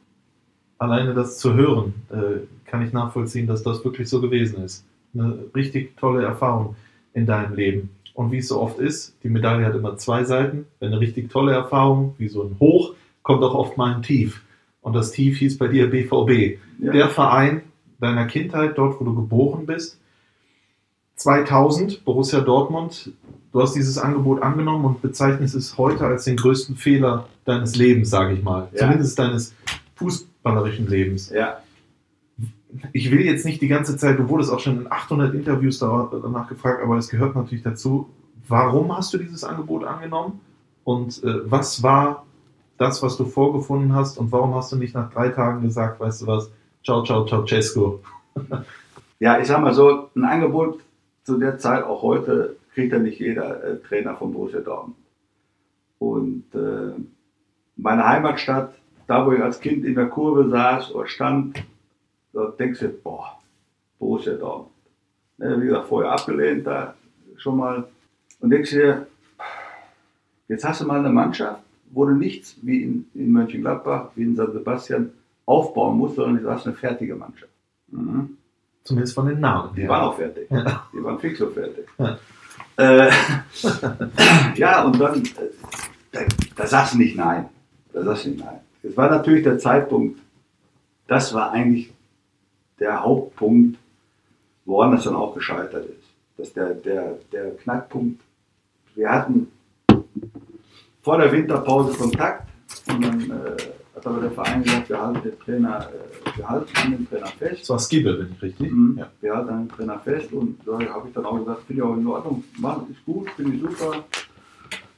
Alleine 0.78 1.14
das 1.14 1.38
zu 1.38 1.54
hören, 1.54 1.94
äh, 2.10 2.40
kann 2.66 2.82
ich 2.82 2.92
nachvollziehen, 2.92 3.46
dass 3.46 3.62
das 3.62 3.82
wirklich 3.84 4.08
so 4.08 4.20
gewesen 4.20 4.62
ist. 4.62 4.84
Eine 5.14 5.38
richtig 5.54 5.96
tolle 5.96 6.22
Erfahrung 6.22 6.76
in 7.14 7.24
deinem 7.24 7.54
Leben. 7.54 7.90
Und 8.14 8.30
wie 8.32 8.38
es 8.38 8.48
so 8.48 8.60
oft 8.60 8.78
ist, 8.78 9.16
die 9.22 9.30
Medaille 9.30 9.64
hat 9.64 9.74
immer 9.74 9.96
zwei 9.96 10.24
Seiten. 10.24 10.66
Eine 10.80 11.00
richtig 11.00 11.30
tolle 11.30 11.52
Erfahrung, 11.52 12.14
wie 12.18 12.28
so 12.28 12.42
ein 12.42 12.56
Hoch, 12.60 12.94
kommt 13.22 13.42
auch 13.42 13.54
oft 13.54 13.78
mal 13.78 13.94
ein 13.94 14.02
Tief. 14.02 14.42
Und 14.82 14.94
das 14.94 15.12
Tief 15.12 15.38
hieß 15.38 15.56
bei 15.56 15.68
dir 15.68 15.88
BVB. 15.88 16.58
Ja. 16.80 16.92
Der 16.92 17.08
Verein 17.08 17.62
deiner 18.02 18.26
Kindheit, 18.26 18.76
dort 18.76 19.00
wo 19.00 19.04
du 19.04 19.14
geboren 19.14 19.66
bist. 19.66 19.98
2000, 21.16 22.04
Borussia 22.04 22.40
Dortmund. 22.40 23.12
Du 23.52 23.60
hast 23.60 23.74
dieses 23.74 23.98
Angebot 23.98 24.42
angenommen 24.42 24.84
und 24.86 25.02
bezeichnest 25.02 25.54
es 25.54 25.76
heute 25.78 26.06
als 26.06 26.24
den 26.24 26.36
größten 26.36 26.76
Fehler 26.76 27.26
deines 27.44 27.76
Lebens, 27.76 28.10
sage 28.10 28.34
ich 28.34 28.42
mal. 28.42 28.68
Ja. 28.72 28.80
Zumindest 28.80 29.18
deines 29.18 29.54
fußballerischen 29.96 30.88
Lebens. 30.88 31.30
Ja, 31.30 31.58
Ich 32.92 33.10
will 33.10 33.20
jetzt 33.20 33.44
nicht 33.44 33.60
die 33.60 33.68
ganze 33.68 33.96
Zeit, 33.98 34.18
du 34.18 34.28
wurdest 34.30 34.50
auch 34.50 34.58
schon 34.60 34.80
in 34.80 34.90
800 34.90 35.34
Interviews 35.34 35.78
da- 35.78 36.10
danach 36.10 36.48
gefragt, 36.48 36.82
aber 36.82 36.96
es 36.96 37.08
gehört 37.08 37.36
natürlich 37.36 37.62
dazu. 37.62 38.08
Warum 38.48 38.96
hast 38.96 39.12
du 39.12 39.18
dieses 39.18 39.44
Angebot 39.44 39.84
angenommen? 39.84 40.40
Und 40.82 41.22
äh, 41.22 41.48
was 41.50 41.82
war 41.82 42.24
das, 42.78 43.02
was 43.02 43.16
du 43.18 43.26
vorgefunden 43.26 43.94
hast? 43.94 44.16
Und 44.18 44.32
warum 44.32 44.54
hast 44.54 44.72
du 44.72 44.76
nicht 44.76 44.94
nach 44.94 45.10
drei 45.12 45.28
Tagen 45.28 45.60
gesagt, 45.62 46.00
weißt 46.00 46.22
du 46.22 46.26
was, 46.26 46.50
ciao, 46.82 47.04
ciao, 47.04 47.24
ciao, 47.26 47.46
Cesco? 47.46 48.00
Ja, 49.18 49.38
ich 49.38 49.46
sag 49.46 49.60
mal 49.60 49.72
so, 49.72 50.10
ein 50.16 50.24
Angebot 50.24 50.80
zu 51.24 51.38
der 51.38 51.58
Zeit, 51.58 51.84
auch 51.84 52.02
heute, 52.02 52.56
kriegt 52.74 52.92
ja 52.92 52.98
nicht 52.98 53.20
jeder 53.20 53.62
äh, 53.62 53.76
Trainer 53.78 54.16
von 54.16 54.32
Borussia 54.32 54.60
Dortmund. 54.60 54.96
Und 55.98 56.44
äh, 56.54 57.00
meine 57.76 58.06
Heimatstadt, 58.06 58.74
da 59.06 59.24
wo 59.24 59.32
ich 59.32 59.42
als 59.42 59.60
Kind 59.60 59.84
in 59.84 59.94
der 59.94 60.08
Kurve 60.08 60.48
saß 60.48 60.92
oder 60.94 61.06
stand, 61.06 61.62
da 62.32 62.46
denkst 62.58 62.80
du, 62.80 62.88
boah, 62.88 63.38
Borussia 63.98 64.34
Dortmund. 64.34 64.70
Ne, 65.38 65.60
wie 65.60 65.66
gesagt, 65.66 65.86
vorher 65.86 66.12
abgelehnt, 66.12 66.66
da 66.66 66.94
schon 67.36 67.58
mal. 67.58 67.86
Und 68.40 68.50
denkst 68.50 68.70
dir, 68.70 69.06
jetzt 70.48 70.64
hast 70.64 70.80
du 70.80 70.86
mal 70.86 70.98
eine 70.98 71.10
Mannschaft, 71.10 71.62
wo 71.92 72.06
du 72.06 72.14
nichts 72.14 72.56
wie 72.62 72.82
in, 72.82 73.06
in 73.14 73.30
Mönchengladbach, 73.30 74.10
wie 74.16 74.22
in 74.22 74.34
San 74.34 74.52
Sebastian 74.52 75.12
aufbauen 75.46 75.98
musst, 75.98 76.16
sondern 76.16 76.42
du 76.42 76.50
hast 76.50 76.66
eine 76.66 76.74
fertige 76.74 77.14
Mannschaft. 77.14 77.52
Mhm. 77.88 78.36
Zumindest 78.84 79.14
von 79.14 79.26
den 79.26 79.40
Namen. 79.40 79.74
Die 79.74 79.82
her. 79.82 79.90
waren 79.90 80.02
auch 80.02 80.16
fertig. 80.16 80.50
Ja. 80.50 80.86
Die 80.92 81.02
waren 81.02 81.18
fix 81.18 81.38
so 81.38 81.48
fertig. 81.48 81.86
Ja. 81.98 82.18
Äh, 82.76 83.10
ja, 84.56 84.84
und 84.84 84.98
dann, 84.98 85.22
äh, 85.22 85.28
da, 86.10 86.20
da 86.56 86.66
sagst 86.66 86.94
du 86.94 86.98
nicht 86.98 87.16
nein. 87.16 87.48
Da 87.92 88.02
sagst 88.02 88.24
du 88.24 88.30
nicht 88.30 88.44
nein. 88.44 88.60
Es 88.82 88.96
war 88.96 89.08
natürlich 89.10 89.44
der 89.44 89.58
Zeitpunkt, 89.58 90.18
das 91.06 91.32
war 91.34 91.52
eigentlich 91.52 91.92
der 92.80 93.02
Hauptpunkt, 93.02 93.78
woran 94.64 94.92
das 94.92 95.04
dann 95.04 95.14
auch 95.14 95.34
gescheitert 95.34 95.86
ist. 95.86 96.08
Dass 96.36 96.52
der, 96.52 96.74
der, 96.74 97.18
der 97.30 97.56
Knackpunkt, 97.56 98.20
wir 98.94 99.10
hatten 99.10 99.48
vor 101.02 101.18
der 101.18 101.30
Winterpause 101.30 101.96
Kontakt 101.96 102.48
und 102.88 103.04
dann 103.04 103.30
äh, 103.30 103.56
hat 104.04 104.12
aber 104.12 104.20
der 104.20 104.30
Verein 104.32 104.62
gesagt, 104.62 104.88
wir 104.88 105.00
halten 105.00 105.22
den 105.22 105.38
Trainer, 105.38 105.88
äh, 105.88 106.36
wir 106.36 106.48
halten 106.48 106.76
an 106.76 106.90
den 106.90 107.08
Trainer 107.08 107.26
fest. 107.26 107.62
Das 107.62 107.70
war 107.70 107.78
Skibbe, 107.78 108.14
bin 108.14 108.32
ich 108.36 108.42
richtig? 108.42 108.70
Mhm. 108.70 108.96
Ja. 108.98 109.10
Wir 109.20 109.36
halten 109.36 109.48
an 109.50 109.66
den 109.66 109.76
Trainer 109.76 109.98
fest 110.00 110.32
und 110.32 110.58
da 110.66 110.72
habe 110.72 111.08
ich 111.08 111.14
dann 111.14 111.24
auch 111.24 111.38
gesagt, 111.38 111.62
finde 111.66 111.82
ich 111.82 111.88
auch 111.88 111.96
in 111.96 112.06
Ordnung, 112.06 112.44
Mann, 112.58 112.86
ist 112.90 113.04
gut, 113.04 113.30
finde 113.30 113.56
ich 113.56 113.60
super. 113.60 114.04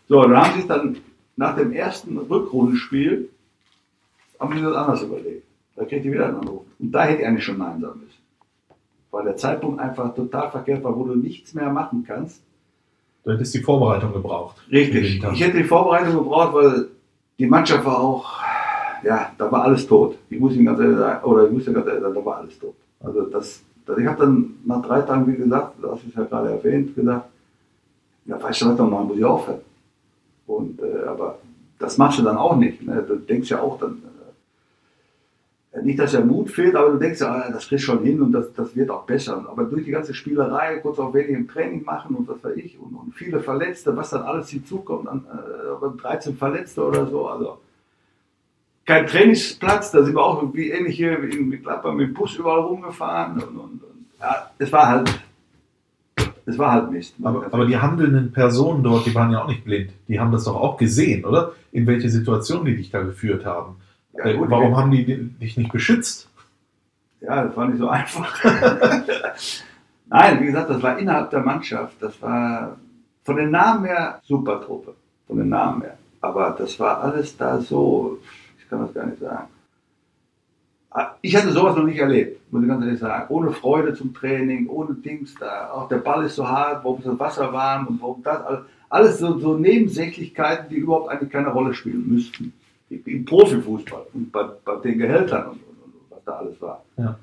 So, 0.09 0.23
dann 0.23 0.37
haben 0.37 0.53
sie 0.55 0.61
sich 0.61 0.69
dann 0.69 0.97
nach 1.37 1.57
dem 1.57 1.73
ersten 1.73 2.17
Rückrundenspiel, 2.19 3.29
haben 4.39 4.57
sie 4.57 4.63
das 4.63 4.75
anders 4.75 5.03
überlegt. 5.03 5.47
Da 5.77 5.85
kriegt 5.85 6.05
die 6.05 6.13
wieder 6.13 6.27
einen 6.27 6.37
Anruf. 6.37 6.63
Und 6.79 6.93
da 6.93 7.05
hätte 7.05 7.23
ich 7.23 7.27
eigentlich 7.27 7.45
schon 7.45 7.59
Nein 7.59 7.81
sagen 7.81 8.01
müssen. 8.01 8.23
Weil 9.11 9.25
der 9.25 9.37
Zeitpunkt 9.37 9.81
einfach 9.81 10.15
total 10.15 10.51
verkehrt 10.51 10.85
war, 10.85 10.97
wo 10.97 11.05
du 11.05 11.15
nichts 11.15 11.55
mehr 11.55 11.71
machen 11.71 12.05
kannst. 12.07 12.43
Du 13.25 13.33
hättest 13.33 13.55
die 13.55 13.61
Vorbereitung 13.61 14.13
gebraucht. 14.13 14.57
Richtig. 14.71 15.23
Ich 15.33 15.41
hätte 15.41 15.57
die 15.57 15.65
Vorbereitung 15.65 16.15
gebraucht, 16.15 16.55
weil 16.55 16.89
die 17.39 17.47
Mannschaft 17.47 17.85
war 17.85 17.99
auch, 17.99 18.44
ja, 19.05 19.33
da 19.37 19.51
war 19.51 19.65
alles 19.65 19.87
tot. 19.87 20.17
Ich 20.31 20.41
muss 20.41 20.55
Ihnen 20.55 20.67
ganz 20.67 20.81
ehrlich 20.81 20.99
sagen, 20.99 21.25
oder 21.25 21.47
ich 21.47 21.53
muss 21.53 21.67
Ihnen 21.67 21.75
ganz 21.75 21.87
ehrlich 21.87 22.03
sagen, 22.03 22.15
da 22.15 22.25
war 22.25 22.37
alles 22.39 22.59
tot. 22.59 22.75
Also 23.01 23.23
das, 23.23 23.63
das 23.87 23.99
ich 23.99 24.07
habe 24.07 24.19
dann 24.19 24.57
nach 24.65 24.83
drei 24.83 25.03
Tagen, 25.03 25.27
wie 25.27 25.37
gesagt, 25.37 25.75
das 25.83 26.03
ist 26.05 26.17
ja 26.17 26.25
gerade 26.25 26.51
erwähnt, 26.51 26.95
gesagt, 26.95 27.27
ja, 28.27 28.43
weißt 28.43 28.63
du 28.63 28.67
was, 28.67 28.79
nochmal 28.79 29.05
muss 29.05 29.19
ich 29.19 29.25
aufhören. 29.25 29.61
Und, 30.47 30.81
äh, 30.81 31.05
aber 31.07 31.39
das 31.79 31.99
machst 31.99 32.19
du 32.19 32.23
dann 32.23 32.37
auch 32.37 32.57
nicht. 32.57 32.83
Ne? 32.83 33.05
Du 33.07 33.17
denkst 33.17 33.51
ja 33.51 33.61
auch 33.61 33.79
dann, 33.79 34.03
äh, 35.73 35.83
nicht, 35.83 35.99
dass 35.99 36.13
der 36.13 36.25
Mut 36.25 36.51
fehlt, 36.51 36.75
aber 36.75 36.93
du 36.93 36.99
denkst 36.99 37.21
ja, 37.21 37.33
ah, 37.33 37.51
das 37.51 37.69
kriegst 37.69 37.85
schon 37.85 38.03
hin 38.03 38.23
und 38.23 38.33
das, 38.33 38.53
das 38.55 38.75
wird 38.75 38.91
auch 38.91 39.05
besser. 39.05 39.45
Aber 39.49 39.65
durch 39.65 39.85
die 39.85 39.91
ganze 39.91 40.15
Spielerei, 40.15 40.79
kurz 40.79 40.99
auch 40.99 41.13
wenig 41.13 41.31
im 41.31 41.49
Training 41.49 41.85
machen 41.85 42.17
und 42.17 42.29
was 42.29 42.43
weiß 42.43 42.57
ich, 42.57 42.79
und, 42.79 42.95
und 42.95 43.15
viele 43.15 43.41
Verletzte, 43.41 43.95
was 43.95 44.11
dann 44.11 44.23
alles 44.23 44.49
hinzukommt, 44.49 45.09
an, 45.09 45.25
äh, 45.31 46.01
13 46.01 46.37
Verletzte 46.37 46.83
oder 46.83 47.07
so, 47.07 47.27
also 47.27 47.59
kein 48.85 49.07
Trainingsplatz, 49.07 49.91
da 49.91 50.03
sind 50.03 50.15
wir 50.15 50.23
auch 50.23 50.43
wie 50.53 50.71
ähnlich 50.71 50.97
hier 50.97 51.19
in 51.23 51.51
Gladbach 51.63 51.95
mit 51.95 52.09
dem 52.09 52.15
Bus 52.15 52.37
überall 52.37 52.61
rumgefahren 52.61 53.35
und, 53.35 53.57
und, 53.57 53.83
und 53.83 54.07
ja, 54.21 54.51
es 54.59 54.73
war 54.73 54.89
halt, 54.89 55.21
es 56.47 56.59
war 56.59 56.73
halt 56.73 56.91
Mist. 56.91 57.15
Aber, 57.23 57.47
aber 57.51 57.67
die 57.67 57.79
handelnden 57.79 58.33
Personen 58.33 58.83
dort, 58.83 59.07
die 59.07 59.15
waren 59.15 59.31
ja 59.31 59.43
auch 59.43 59.49
nicht 59.49 59.65
blind. 59.65 59.91
Die 60.09 60.21
haben 60.21 60.33
das 60.33 60.45
doch 60.45 60.57
auch 60.57 60.77
gesehen, 60.77 61.25
oder? 61.25 61.53
In 61.73 61.87
welche 61.87 62.11
Situation 62.11 62.65
die 62.65 62.77
dich 62.77 62.91
da 62.91 63.03
geführt 63.03 63.45
haben. 63.45 63.77
Ja, 64.17 64.27
Äh, 64.27 64.37
gut, 64.37 64.51
Warum 64.51 64.77
haben 64.77 64.91
die 64.91 65.05
dich 65.05 65.57
nicht 65.57 65.73
beschützt? 65.73 66.29
Ja, 67.21 67.45
das 67.45 67.57
war 67.57 67.67
nicht 67.67 67.79
so 67.79 67.89
einfach. 67.89 68.45
Nein, 70.07 70.41
wie 70.41 70.47
gesagt, 70.47 70.69
das 70.71 70.83
war 70.83 70.99
innerhalb 70.99 71.31
der 71.31 71.41
Mannschaft. 71.41 71.97
Das 72.01 72.21
war 72.21 72.77
von 73.25 73.37
den 73.37 73.51
Namen 73.51 73.87
her 73.87 74.21
super 74.23 74.61
Truppe. 74.61 74.95
Von 75.27 75.39
den 75.39 75.49
Namen 75.49 75.83
her. 75.83 75.97
Aber 76.21 76.55
das 76.57 76.79
war 76.79 77.01
alles 77.03 77.37
da 77.37 77.59
so, 77.59 78.19
ich 78.65 78.71
kann 78.71 78.81
das 78.81 78.95
gar 78.95 79.07
nicht 79.07 79.21
sagen. 79.21 79.49
Ich 81.23 81.35
hatte 81.35 81.51
sowas 81.51 81.77
noch 81.77 81.85
nicht 81.85 81.99
erlebt, 81.99 82.41
muss 82.53 82.63
ich 82.63 82.69
ganz 82.69 82.85
ehrlich 82.85 83.01
sagen. 83.01 83.27
Ohne 83.29 83.51
Freude 83.51 83.95
zum 83.95 84.15
Training, 84.15 84.69
ohne 84.69 84.95
Dings 84.95 85.35
da. 85.35 85.71
Auch 85.73 85.89
der 85.89 85.99
Ball 85.99 86.25
ist 86.25 86.37
so 86.37 86.47
hart, 86.47 86.85
warum 86.85 86.99
ist 86.99 87.09
das 87.09 87.19
Wasser 87.19 87.53
warm 87.53 87.89
und 87.89 88.01
warum 88.01 88.23
das 88.23 88.41
alles. 88.43 88.61
Alles 88.91 89.19
so, 89.19 89.39
so 89.41 89.57
Nebensächlichkeiten, 89.57 90.69
die 90.69 90.77
überhaupt 90.77 91.09
eigentlich 91.11 91.33
keine 91.33 91.49
Rolle 91.49 91.75
spielen 91.75 92.07
müssten. 92.07 92.53
Im 92.91 93.25
Profifußball 93.25 94.07
und 94.13 94.31
bei, 94.31 94.45
bei 94.65 94.77
den 94.77 94.99
Gehältern 94.99 95.47
und, 95.47 95.53
und, 95.53 95.95
und 95.95 96.11
was 96.11 96.23
da 96.25 96.33
alles 96.33 96.61
war. 96.61 96.85
Ja. 96.97 97.19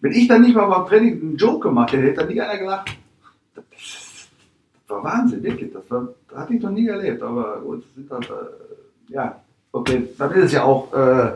Wenn 0.00 0.12
ich 0.12 0.28
dann 0.28 0.42
nicht 0.42 0.54
mal 0.54 0.66
beim 0.66 0.86
Training 0.86 1.20
einen 1.20 1.36
Joke 1.36 1.68
gemacht 1.68 1.92
hätte, 1.92 2.04
hätte 2.04 2.20
dann 2.20 2.28
nie 2.28 2.40
einer 2.40 2.58
gelacht. 2.58 2.96
Das 3.54 4.28
war 4.86 5.02
Wahnsinn, 5.02 5.42
wirklich. 5.42 5.72
Das, 5.72 5.90
war, 5.90 6.08
das 6.28 6.38
hatte 6.38 6.54
ich 6.54 6.62
noch 6.62 6.70
nie 6.70 6.86
erlebt. 6.86 7.22
Aber 7.22 7.60
gut, 7.60 7.82
das 7.82 7.94
sind 7.94 8.10
halt, 8.10 8.30
äh, 8.30 9.12
ja, 9.12 9.41
okay, 9.72 10.08
dann 10.18 10.30
ist 10.32 10.44
es 10.46 10.52
ja 10.52 10.64
auch 10.64 10.92
äh, 10.92 11.32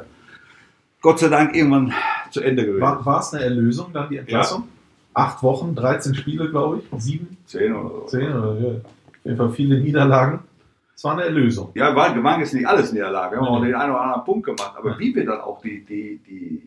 Gott 1.02 1.18
sei 1.18 1.28
Dank 1.28 1.54
irgendwann 1.54 1.92
zu 2.30 2.40
Ende 2.40 2.64
gewesen. 2.66 2.82
War, 2.82 3.20
es 3.20 3.32
eine 3.34 3.44
Erlösung 3.44 3.92
dann, 3.92 4.08
die 4.08 4.18
Entlassung? 4.18 4.68
Acht 5.14 5.42
Wochen, 5.42 5.74
13 5.74 6.14
Spiele, 6.14 6.50
glaube 6.50 6.78
ich. 6.80 7.02
Sieben, 7.02 7.36
Zehn 7.46 7.74
oder 7.74 7.88
so. 8.00 8.04
zehn 8.06 8.32
oder 8.32 8.54
ja. 8.60 8.68
Auf 8.68 9.24
jeden 9.24 9.36
Fall 9.36 9.50
viele 9.50 9.80
Niederlagen. 9.80 10.40
Es 10.94 11.04
war 11.04 11.12
eine 11.12 11.24
Erlösung. 11.24 11.70
Ja, 11.74 11.94
war, 11.94 12.22
waren 12.22 12.40
jetzt 12.40 12.54
nicht 12.54 12.66
alles 12.66 12.92
Niederlage. 12.92 13.36
Wir 13.36 13.40
haben 13.40 13.48
auch 13.48 13.60
Nee. 13.60 13.66
den 13.66 13.74
einen 13.74 13.92
oder 13.92 14.00
anderen 14.02 14.24
Punkt 14.24 14.46
gemacht. 14.46 14.72
Aber 14.76 14.98
wie 14.98 15.14
wir 15.14 15.24
dann 15.26 15.40
auch 15.40 15.60
die, 15.60 15.84
die, 15.84 16.20
die, 16.26 16.62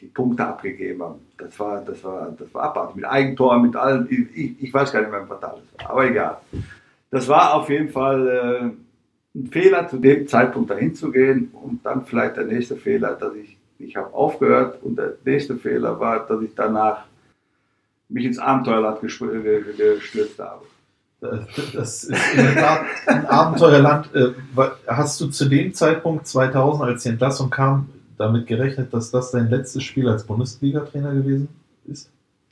die 0.00 0.06
Punkte 0.06 0.44
abgegeben 0.46 1.02
haben, 1.02 1.20
das 1.38 1.58
war, 1.58 1.80
das 1.84 2.02
war, 2.04 2.32
das 2.38 2.52
war 2.54 2.62
abartig. 2.64 2.96
Mit 2.96 3.04
Eigentor, 3.04 3.58
mit 3.60 3.76
allem. 3.76 4.06
Ich, 4.10 4.36
ich, 4.36 4.62
ich 4.62 4.74
weiß 4.74 4.92
gar 4.92 5.00
nicht 5.00 5.10
mehr, 5.10 5.24
was 5.28 5.40
da 5.40 5.48
alles 5.48 5.62
war. 5.78 5.90
Aber 5.90 6.04
egal. 6.06 6.38
Das 7.10 7.28
war 7.28 7.54
auf 7.54 7.68
jeden 7.70 7.90
Fall 7.90 8.28
äh, 8.28 8.70
ein 9.36 9.48
Fehler, 9.48 9.88
zu 9.88 9.98
dem 9.98 10.26
Zeitpunkt 10.26 10.70
dahin 10.70 10.94
zu 10.94 11.10
gehen. 11.10 11.50
Und 11.52 11.84
dann 11.84 12.04
vielleicht 12.04 12.36
der 12.36 12.44
nächste 12.44 12.76
Fehler, 12.76 13.14
dass 13.14 13.34
ich, 13.34 13.56
ich 13.78 13.96
habe 13.96 14.12
aufgehört. 14.14 14.82
Und 14.82 14.96
der 14.96 15.14
nächste 15.24 15.56
Fehler 15.56 16.00
war, 16.00 16.26
dass 16.26 16.42
ich 16.42 16.54
danach 16.54 17.04
mich 18.08 18.24
ins 18.24 18.38
Abenteuerland 18.38 19.00
gestürzt 19.00 20.38
habe. 20.38 20.64
Das 21.20 22.04
ist 22.04 22.10
in 22.34 22.36
der 22.36 22.54
Tat 22.54 22.86
ein 23.06 23.26
Abenteuerland. 23.26 24.14
Äh, 24.14 24.32
Hast 24.86 25.20
du 25.20 25.28
zu 25.28 25.48
dem 25.48 25.74
Zeitpunkt 25.74 26.26
2000, 26.26 26.84
als 26.84 27.02
die 27.02 27.08
Entlassung 27.10 27.50
kam, 27.50 27.88
damit 28.18 28.46
gerechnet, 28.46 28.92
dass 28.92 29.10
das 29.10 29.30
dein 29.30 29.48
letztes 29.48 29.82
Spiel 29.82 30.08
als 30.08 30.24
Bundesliga-Trainer 30.24 31.14
gewesen 31.14 31.48
ist? 31.86 32.10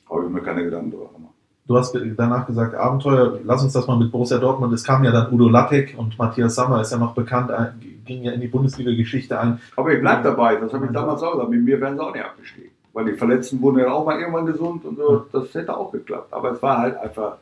Habe 0.09 0.25
ich 0.25 0.31
mir 0.31 0.43
keine 0.43 0.65
Gedanken 0.65 0.91
drüber 0.91 1.11
gemacht. 1.15 1.34
Du 1.67 1.79
hast 1.79 1.97
danach 2.17 2.47
gesagt, 2.47 2.75
Abenteuer, 2.75 3.39
lass 3.45 3.63
uns 3.63 3.73
das 3.73 3.87
mal 3.87 3.97
mit 3.97 4.13
Borussia 4.13 4.37
Dortmund. 4.39 4.73
Es 4.75 4.85
kam 4.85 5.03
ja 5.03 5.11
dann 5.11 5.33
Udo 5.33 5.49
Lattek 5.49 5.95
und 5.97 6.19
Matthias 6.19 6.55
Sammer 6.57 6.83
ist 6.83 6.93
ja 6.93 6.99
noch 6.99 7.15
bekannt, 7.15 7.51
ein- 7.51 7.81
ging 8.05 8.23
ja 8.23 8.33
in 8.33 8.41
die 8.43 8.49
Bundesliga-Geschichte 8.49 9.41
ein. 9.41 9.59
Aber 9.77 9.91
ich 9.95 10.01
bleib 10.01 10.23
dabei, 10.23 10.57
das 10.57 10.71
habe 10.75 10.85
ich 10.85 10.93
damals 10.93 11.23
auch 11.23 11.33
gesagt. 11.33 11.49
Mit 11.51 11.63
mir 11.65 11.81
wären 11.81 11.97
sie 11.97 12.03
auch 12.05 12.13
nicht 12.13 12.23
abgestiegen. 12.25 12.69
Weil 12.93 13.07
die 13.07 13.15
Verletzten 13.15 13.63
wurden 13.63 13.79
ja 13.79 13.91
auch 13.91 14.05
mal 14.05 14.21
irgendwann 14.21 14.45
gesund 14.45 14.85
und 14.85 14.99
so. 14.99 15.25
Das 15.33 15.55
hätte 15.55 15.75
auch 15.75 15.91
geklappt. 15.91 16.33
Aber 16.33 16.53
es 16.53 16.63
war 16.63 16.79
halt 16.79 16.99
einfach. 16.99 17.39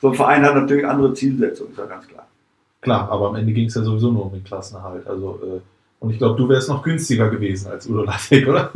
So 0.00 0.08
ein 0.08 0.14
Verein 0.14 0.42
hat 0.42 0.54
natürlich 0.54 0.86
andere 0.86 1.12
Zielsetzungen, 1.12 1.72
ist 1.72 1.78
ja 1.78 1.84
ganz 1.84 2.08
klar. 2.08 2.26
Klar, 2.80 3.10
aber 3.10 3.28
am 3.28 3.34
Ende 3.36 3.52
ging 3.52 3.66
es 3.66 3.74
ja 3.74 3.82
sowieso 3.82 4.10
nur 4.10 4.24
um 4.26 4.32
den 4.32 4.42
Klassenerhalt. 4.42 5.06
Also, 5.06 5.38
äh, 5.44 5.60
und 6.02 6.10
ich 6.10 6.16
glaube, 6.16 6.38
du 6.38 6.48
wärst 6.48 6.70
noch 6.70 6.82
günstiger 6.82 7.28
gewesen 7.28 7.70
als 7.70 7.86
Udo 7.86 8.02
Lattek, 8.04 8.48
oder? 8.48 8.70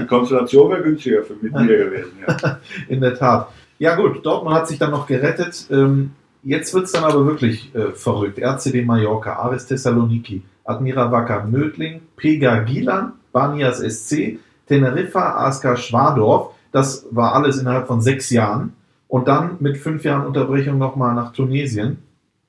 Die 0.00 0.06
Konstellation 0.06 0.70
wäre 0.70 0.82
günstiger 0.82 1.22
für 1.22 1.34
mit 1.34 1.52
mir 1.52 1.66
gewesen. 1.66 2.12
Ja. 2.26 2.58
In 2.88 3.02
der 3.02 3.14
Tat. 3.14 3.48
Ja 3.80 3.94
gut, 3.94 4.24
Dortmund 4.26 4.54
hat 4.54 4.68
sich 4.68 4.78
dann 4.78 4.90
noch 4.90 5.06
gerettet. 5.06 5.66
Ähm, 5.70 6.10
jetzt 6.42 6.74
wird 6.74 6.84
es 6.84 6.92
dann 6.92 7.02
aber 7.02 7.24
wirklich 7.24 7.74
äh, 7.74 7.92
verrückt. 7.92 8.38
RCD 8.38 8.84
Mallorca, 8.84 9.36
Aris 9.36 9.64
Thessaloniki, 9.64 10.42
Admira 10.64 11.10
Wacker, 11.10 11.46
Mödling, 11.46 12.02
Pega 12.14 12.58
Gilan, 12.58 13.14
Banias 13.32 13.78
SC, 13.78 14.38
Teneriffa, 14.66 15.46
ASK 15.46 15.78
Schwadorf. 15.78 16.52
Das 16.72 17.06
war 17.10 17.34
alles 17.34 17.56
innerhalb 17.56 17.86
von 17.86 18.02
sechs 18.02 18.28
Jahren. 18.28 18.74
Und 19.08 19.28
dann 19.28 19.56
mit 19.60 19.78
fünf 19.78 20.04
Jahren 20.04 20.26
Unterbrechung 20.26 20.76
nochmal 20.76 21.14
nach 21.14 21.32
Tunesien. 21.32 22.02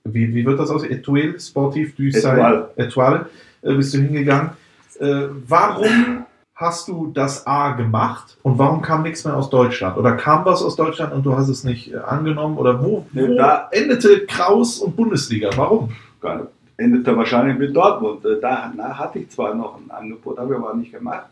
Wie, 0.04 0.36
wie 0.36 0.46
wird 0.46 0.60
das 0.60 0.70
aus? 0.70 0.84
Etoile, 0.84 1.40
Sportif 1.40 1.96
du 1.96 2.10
Etoile. 2.10 2.72
Etoile 2.76 3.28
äh, 3.62 3.74
bist 3.74 3.94
du 3.94 4.00
hingegangen. 4.00 4.50
Äh, 5.00 5.28
warum 5.48 6.26
hast 6.62 6.88
du 6.88 7.12
das 7.14 7.46
A 7.48 7.72
gemacht 7.74 8.38
und 8.44 8.58
warum 8.58 8.82
kam 8.82 9.02
nichts 9.04 9.26
mehr 9.26 9.36
aus 9.36 9.50
Deutschland? 9.50 9.98
Oder 9.98 10.14
kam 10.14 10.46
was 10.46 10.62
aus 10.64 10.76
Deutschland 10.76 11.12
und 11.14 11.24
du 11.26 11.36
hast 11.36 11.50
es 11.50 11.64
nicht 11.64 11.92
äh, 11.94 11.98
angenommen? 11.98 12.58
Oder 12.58 12.82
wo, 12.82 13.06
wo 13.12 13.36
da- 13.36 13.68
endete 13.72 14.26
Kraus 14.28 14.80
und 14.80 14.96
Bundesliga? 14.96 15.50
Warum? 15.56 15.90
Gar 16.22 16.36
nicht. 16.38 16.48
Endete 16.78 17.18
wahrscheinlich 17.18 17.58
mit 17.58 17.76
Dortmund. 17.76 18.24
Äh, 18.26 18.40
Danach 18.42 18.98
hatte 19.00 19.20
ich 19.20 19.30
zwar 19.30 19.54
noch 19.56 19.78
ein 19.78 19.92
Angebot, 19.92 20.38
habe 20.40 20.54
ich 20.54 20.60
aber 20.60 20.74
nicht 20.76 20.92
gemacht. 20.94 21.26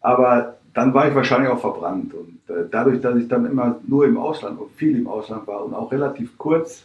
Aber 0.00 0.56
dann 0.74 0.92
war 0.94 1.08
ich 1.08 1.14
wahrscheinlich 1.14 1.50
auch 1.50 1.60
verbrannt. 1.60 2.12
Und 2.14 2.38
äh, 2.54 2.64
dadurch, 2.70 3.00
dass 3.00 3.16
ich 3.16 3.28
dann 3.28 3.46
immer 3.46 3.76
nur 3.86 4.04
im 4.06 4.16
Ausland 4.18 4.58
und 4.60 4.70
viel 4.76 4.96
im 4.96 5.06
Ausland 5.08 5.46
war 5.46 5.64
und 5.64 5.74
auch 5.74 5.90
relativ 5.90 6.36
kurz, 6.38 6.84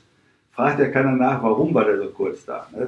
fragt 0.54 0.80
ja 0.80 0.88
keiner 0.90 1.12
nach, 1.12 1.44
warum 1.44 1.74
war 1.74 1.86
der 1.86 1.98
so 2.00 2.06
kurz 2.10 2.46
da. 2.46 2.66
Ne? 2.72 2.88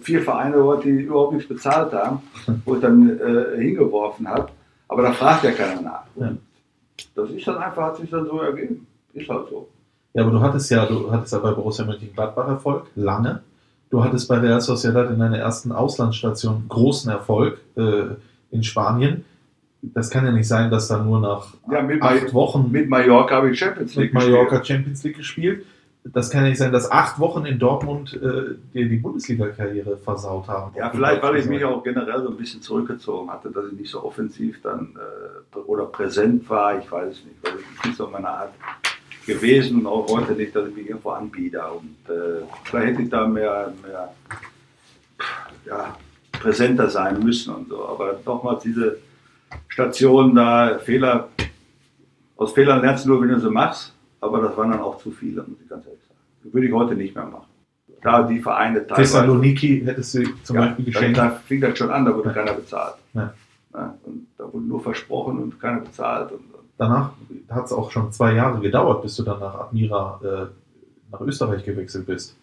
Vier 0.00 0.22
Vereine 0.22 0.56
dort, 0.56 0.84
die 0.84 0.90
überhaupt 0.90 1.32
nichts 1.32 1.48
bezahlt 1.48 1.92
haben, 1.92 2.20
wo 2.64 2.74
ich 2.74 2.80
dann 2.80 3.18
äh, 3.18 3.60
hingeworfen 3.60 4.28
habe. 4.28 4.48
Aber 4.88 5.02
da 5.02 5.12
fragt 5.12 5.44
ja 5.44 5.52
keiner 5.52 5.80
nach. 5.80 6.04
Ja. 6.16 6.32
Das 7.14 7.30
ist 7.30 7.46
dann 7.46 7.56
einfach, 7.56 7.82
hat 7.82 7.96
sich 7.96 8.10
dann 8.10 8.26
so 8.26 8.40
ergeben. 8.40 8.86
Ist 9.14 9.28
halt 9.28 9.48
so. 9.48 9.68
Ja, 10.14 10.22
aber 10.22 10.32
du 10.32 10.40
hattest 10.40 10.70
ja, 10.70 10.84
du 10.86 11.10
hattest 11.10 11.32
ja 11.32 11.38
bei 11.38 11.52
Borussia 11.52 11.84
Mönchengladbach 11.84 12.46
Erfolg, 12.46 12.86
lange. 12.94 13.42
Du 13.90 14.02
hattest 14.02 14.28
bei 14.28 14.38
Real 14.38 14.60
Sociedad 14.60 15.10
in 15.10 15.18
deiner 15.18 15.38
ersten 15.38 15.72
Auslandsstation 15.72 16.64
großen 16.68 17.10
Erfolg 17.10 17.58
äh, 17.76 18.04
in 18.50 18.62
Spanien. 18.62 19.24
Das 19.82 20.10
kann 20.10 20.24
ja 20.24 20.32
nicht 20.32 20.46
sein, 20.48 20.70
dass 20.70 20.88
da 20.88 21.02
nur 21.02 21.20
nach 21.20 21.54
Ja, 21.70 21.82
mit 21.82 22.00
acht 22.00 22.32
Wochen 22.32 22.70
Mit 22.70 22.88
Mallorca 22.88 23.36
habe 23.36 23.50
ich 23.50 23.58
Champions 23.58 23.94
League 23.96 24.14
mit 24.14 24.22
gespielt. 24.22 24.36
Mallorca 24.36 24.64
Champions 24.64 25.02
League 25.02 25.16
gespielt. 25.16 25.66
Das 26.04 26.30
kann 26.30 26.42
ja 26.42 26.48
nicht 26.48 26.58
sein, 26.58 26.72
dass 26.72 26.90
acht 26.90 27.20
Wochen 27.20 27.46
in 27.46 27.60
Dortmund 27.60 28.12
äh, 28.14 28.56
dir 28.74 28.88
die 28.88 28.96
Bundesliga-Karriere 28.96 29.96
versaut 29.98 30.48
haben. 30.48 30.74
Ja, 30.76 30.90
vielleicht, 30.90 31.22
weil 31.22 31.36
ich 31.36 31.46
mich 31.46 31.64
auch 31.64 31.84
generell 31.84 32.22
so 32.22 32.28
ein 32.30 32.36
bisschen 32.36 32.60
zurückgezogen 32.60 33.30
hatte, 33.30 33.50
dass 33.52 33.66
ich 33.66 33.78
nicht 33.78 33.90
so 33.90 34.02
offensiv 34.02 34.60
dann 34.62 34.96
äh, 34.96 35.58
oder 35.58 35.84
präsent 35.86 36.48
war. 36.50 36.76
Ich 36.78 36.90
weiß 36.90 37.12
es 37.12 37.24
nicht, 37.24 37.36
weil 37.42 37.54
ist 37.54 37.84
nicht 37.84 37.96
so 37.96 38.08
meine 38.08 38.28
Art 38.28 38.52
gewesen 39.26 39.78
und 39.78 39.86
auch 39.86 40.08
heute 40.10 40.32
nicht, 40.32 40.54
dass 40.56 40.68
ich 40.68 40.74
mich 40.74 40.88
irgendwo 40.88 41.10
anbiete. 41.10 41.62
Und 41.70 42.12
äh, 42.12 42.44
vielleicht 42.64 42.86
hätte 42.88 43.02
ich 43.02 43.10
da 43.10 43.26
mehr, 43.26 43.72
mehr 43.82 44.12
ja, 45.64 45.96
präsenter 46.32 46.88
sein 46.90 47.20
müssen 47.20 47.54
und 47.54 47.68
so. 47.68 47.86
Aber 47.86 48.18
nochmals 48.24 48.64
diese 48.64 48.98
Station 49.68 50.34
da, 50.34 50.78
Fehler, 50.78 51.28
aus 52.36 52.52
Fehlern 52.52 52.80
lernst 52.80 53.04
du 53.04 53.10
nur, 53.10 53.22
wenn 53.22 53.28
du 53.28 53.40
sie 53.40 53.50
machst. 53.50 53.91
Aber 54.22 54.40
das 54.40 54.56
waren 54.56 54.70
dann 54.70 54.80
auch 54.80 54.98
zu 54.98 55.10
viele, 55.10 55.42
muss 55.42 55.60
ich 55.62 55.68
ganz 55.68 55.84
ehrlich 55.84 56.00
sagen. 56.02 56.52
Würde 56.54 56.66
ich 56.66 56.72
heute 56.72 56.94
nicht 56.94 57.14
mehr 57.14 57.26
machen. 57.26 57.46
Da 58.02 58.22
die 58.22 58.40
Vereine 58.40 58.78
teilweise. 58.86 59.02
Thessaloniki 59.02 59.82
hättest 59.84 60.14
du 60.14 60.24
zum 60.42 60.56
Ja, 60.56 60.62
Beispiel 60.66 60.84
geschenkt. 60.86 61.18
da 61.18 61.30
fing 61.30 61.60
das 61.60 61.76
schon 61.76 61.90
an, 61.90 62.04
da 62.04 62.14
wurde 62.16 62.32
keiner 62.32 62.52
bezahlt. 62.54 62.94
Ja. 63.14 63.34
Ja, 63.74 63.94
und 64.04 64.26
da 64.38 64.44
wurde 64.52 64.64
nur 64.66 64.80
versprochen 64.80 65.38
und 65.38 65.60
keiner 65.60 65.80
bezahlt. 65.80 66.32
Und, 66.32 66.40
Danach 66.78 67.12
hat 67.50 67.66
es 67.66 67.72
auch 67.72 67.90
schon 67.90 68.10
zwei 68.12 68.32
Jahre 68.34 68.60
gedauert, 68.60 69.02
bis 69.02 69.16
du 69.16 69.22
dann 69.22 69.38
nach 69.40 69.54
Admira 69.54 70.20
äh, 70.24 70.46
nach 71.12 71.20
Österreich 71.20 71.64
gewechselt 71.64 72.06
bist. 72.06 72.36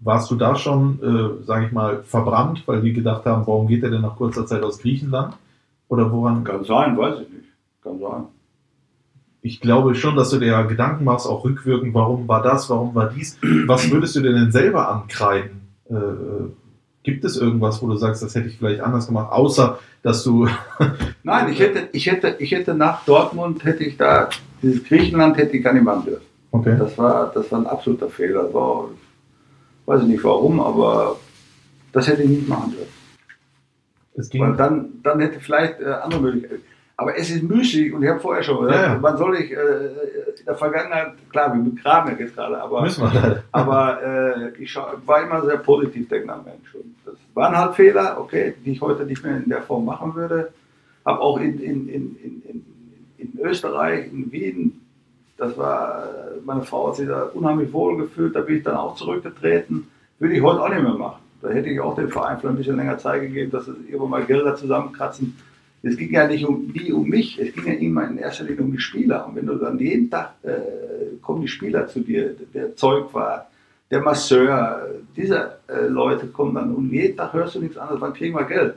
Warst 0.00 0.30
du 0.30 0.34
da 0.36 0.54
schon, 0.56 0.98
äh, 1.02 1.44
sage 1.44 1.66
ich 1.66 1.72
mal, 1.72 2.02
verbrannt, 2.02 2.62
weil 2.66 2.82
die 2.82 2.92
gedacht 2.92 3.24
haben, 3.24 3.46
warum 3.46 3.66
geht 3.66 3.82
er 3.82 3.90
denn 3.90 4.02
nach 4.02 4.16
kurzer 4.16 4.46
Zeit 4.46 4.62
aus 4.62 4.78
Griechenland? 4.78 5.34
Oder 5.88 6.10
woran? 6.12 6.44
kann 6.44 6.64
sein, 6.64 6.96
weiß 6.98 7.20
ich 7.20 7.28
nicht. 7.30 7.48
Kann 7.82 7.98
sein. 7.98 8.24
Ich 9.48 9.62
glaube 9.62 9.94
schon, 9.94 10.14
dass 10.14 10.28
du 10.28 10.38
dir 10.38 10.62
Gedanken 10.64 11.04
machst, 11.04 11.26
auch 11.26 11.42
rückwirkend, 11.42 11.94
warum 11.94 12.28
war 12.28 12.42
das, 12.42 12.68
warum 12.68 12.94
war 12.94 13.08
dies. 13.08 13.38
Was 13.64 13.90
würdest 13.90 14.14
du 14.14 14.20
dir 14.20 14.34
denn 14.34 14.52
selber 14.52 14.90
ankreiden? 14.90 15.62
Äh, 15.88 15.94
äh, 15.94 16.50
gibt 17.02 17.24
es 17.24 17.38
irgendwas, 17.38 17.80
wo 17.80 17.86
du 17.86 17.96
sagst, 17.96 18.22
das 18.22 18.34
hätte 18.34 18.48
ich 18.48 18.58
vielleicht 18.58 18.82
anders 18.82 19.06
gemacht, 19.06 19.32
außer 19.32 19.78
dass 20.02 20.22
du 20.22 20.46
Nein, 21.22 21.50
ich 21.50 21.60
hätte, 21.60 21.88
ich 21.92 22.06
hätte, 22.10 22.36
ich 22.38 22.52
hätte 22.52 22.74
nach 22.74 23.06
Dortmund, 23.06 23.64
hätte 23.64 23.84
ich 23.84 23.96
da, 23.96 24.28
dieses 24.62 24.84
Griechenland 24.84 25.38
hätte 25.38 25.56
ich 25.56 25.64
gar 25.64 25.72
nicht 25.72 25.84
machen 25.84 26.04
dürfen. 26.04 26.26
okay. 26.50 26.76
Das 26.78 26.98
war, 26.98 27.32
das 27.32 27.50
war 27.50 27.60
ein 27.60 27.66
absoluter 27.66 28.10
Fehler. 28.10 28.42
Das 28.42 28.52
war, 28.52 28.90
weiß 29.86 30.02
ich 30.02 30.08
nicht 30.08 30.24
warum, 30.24 30.60
aber 30.60 31.16
das 31.92 32.06
hätte 32.06 32.22
ich 32.22 32.28
nicht 32.28 32.48
machen 32.50 32.72
dürfen. 32.72 32.92
es 34.14 34.28
ging 34.28 34.42
Weil 34.42 34.56
dann, 34.56 34.90
dann 35.02 35.20
hätte 35.20 35.40
vielleicht 35.40 35.80
äh, 35.80 35.86
andere 35.86 36.20
Möglichkeiten. 36.20 36.67
Aber 37.00 37.16
es 37.16 37.30
ist 37.30 37.44
müßig 37.44 37.94
und 37.94 38.02
ich 38.02 38.08
habe 38.08 38.18
vorher 38.18 38.42
schon 38.42 38.66
gesagt, 38.66 38.76
Ja, 38.76 38.94
ja. 38.94 38.98
wann 39.00 39.16
soll 39.16 39.36
ich 39.36 39.52
äh, 39.52 39.56
in 39.56 40.44
der 40.44 40.56
Vergangenheit, 40.56 41.12
klar, 41.30 41.54
wir 41.54 41.62
begraben 41.70 42.10
ja 42.10 42.18
jetzt 42.18 42.34
gerade, 42.34 42.60
aber 42.60 42.82
müssen 42.82 43.04
wir. 43.04 43.44
Aber 43.52 44.02
äh, 44.02 44.62
ich 44.62 44.76
war 44.76 45.22
immer 45.22 45.42
sehr 45.44 45.58
positiv 45.58 46.08
denkender 46.08 46.42
Mensch. 46.44 46.74
Und 46.74 46.96
das 47.06 47.14
waren 47.34 47.56
halt 47.56 47.76
Fehler, 47.76 48.16
okay, 48.20 48.54
die 48.64 48.72
ich 48.72 48.80
heute 48.80 49.04
nicht 49.06 49.22
mehr 49.22 49.36
in 49.36 49.48
der 49.48 49.62
Form 49.62 49.84
machen 49.84 50.12
würde. 50.16 50.52
Habe 51.06 51.20
auch 51.20 51.38
in, 51.38 51.60
in, 51.60 51.88
in, 51.88 52.16
in, 52.16 52.42
in, 52.48 52.64
in 53.16 53.40
Österreich, 53.40 54.12
in 54.12 54.32
Wien, 54.32 54.80
das 55.36 55.56
war, 55.56 56.02
meine 56.44 56.62
Frau 56.62 56.88
hat 56.88 56.96
sich 56.96 57.06
da 57.06 57.30
unheimlich 57.32 57.72
wohl 57.72 57.96
gefühlt, 57.96 58.34
da 58.34 58.40
bin 58.40 58.56
ich 58.56 58.64
dann 58.64 58.74
auch 58.74 58.96
zurückgetreten. 58.96 59.86
Würde 60.18 60.34
ich 60.34 60.42
heute 60.42 60.60
auch 60.60 60.68
nicht 60.68 60.82
mehr 60.82 60.94
machen. 60.94 61.22
Da 61.42 61.50
hätte 61.50 61.68
ich 61.68 61.78
auch 61.78 61.94
dem 61.94 62.08
Verein 62.08 62.38
vielleicht 62.38 62.54
ein 62.54 62.58
bisschen 62.58 62.76
länger 62.76 62.98
Zeit 62.98 63.20
gegeben, 63.22 63.52
dass 63.52 63.66
sie 63.66 63.74
irgendwann 63.86 64.10
mal 64.10 64.24
Gelder 64.24 64.56
zusammenkratzen. 64.56 65.36
Es 65.82 65.96
ging 65.96 66.12
ja 66.12 66.26
nicht 66.26 66.44
um, 66.44 66.66
nie 66.74 66.92
um 66.92 67.08
mich, 67.08 67.38
es 67.38 67.52
ging 67.54 67.66
ja 67.66 67.72
immer 67.74 68.08
in 68.08 68.18
erster 68.18 68.44
Linie 68.44 68.62
um 68.64 68.72
die 68.72 68.80
Spieler. 68.80 69.26
Und 69.26 69.36
wenn 69.36 69.46
du 69.46 69.54
dann 69.54 69.78
jeden 69.78 70.10
Tag 70.10 70.34
äh, 70.42 71.16
kommen 71.22 71.42
die 71.42 71.48
Spieler 71.48 71.86
zu 71.86 72.00
dir, 72.00 72.34
der 72.52 72.74
Zeug 72.76 73.12
war, 73.14 73.46
der 73.90 74.00
Masseur, 74.02 74.86
diese 75.16 75.52
äh, 75.68 75.86
Leute 75.86 76.26
kommen 76.26 76.54
dann 76.54 76.74
und 76.74 76.90
jeden 76.92 77.16
Tag 77.16 77.32
hörst 77.32 77.54
du 77.54 77.60
nichts 77.60 77.76
anderes, 77.78 78.00
wann 78.00 78.12
kriegen 78.12 78.34
wir 78.36 78.44
Geld? 78.44 78.74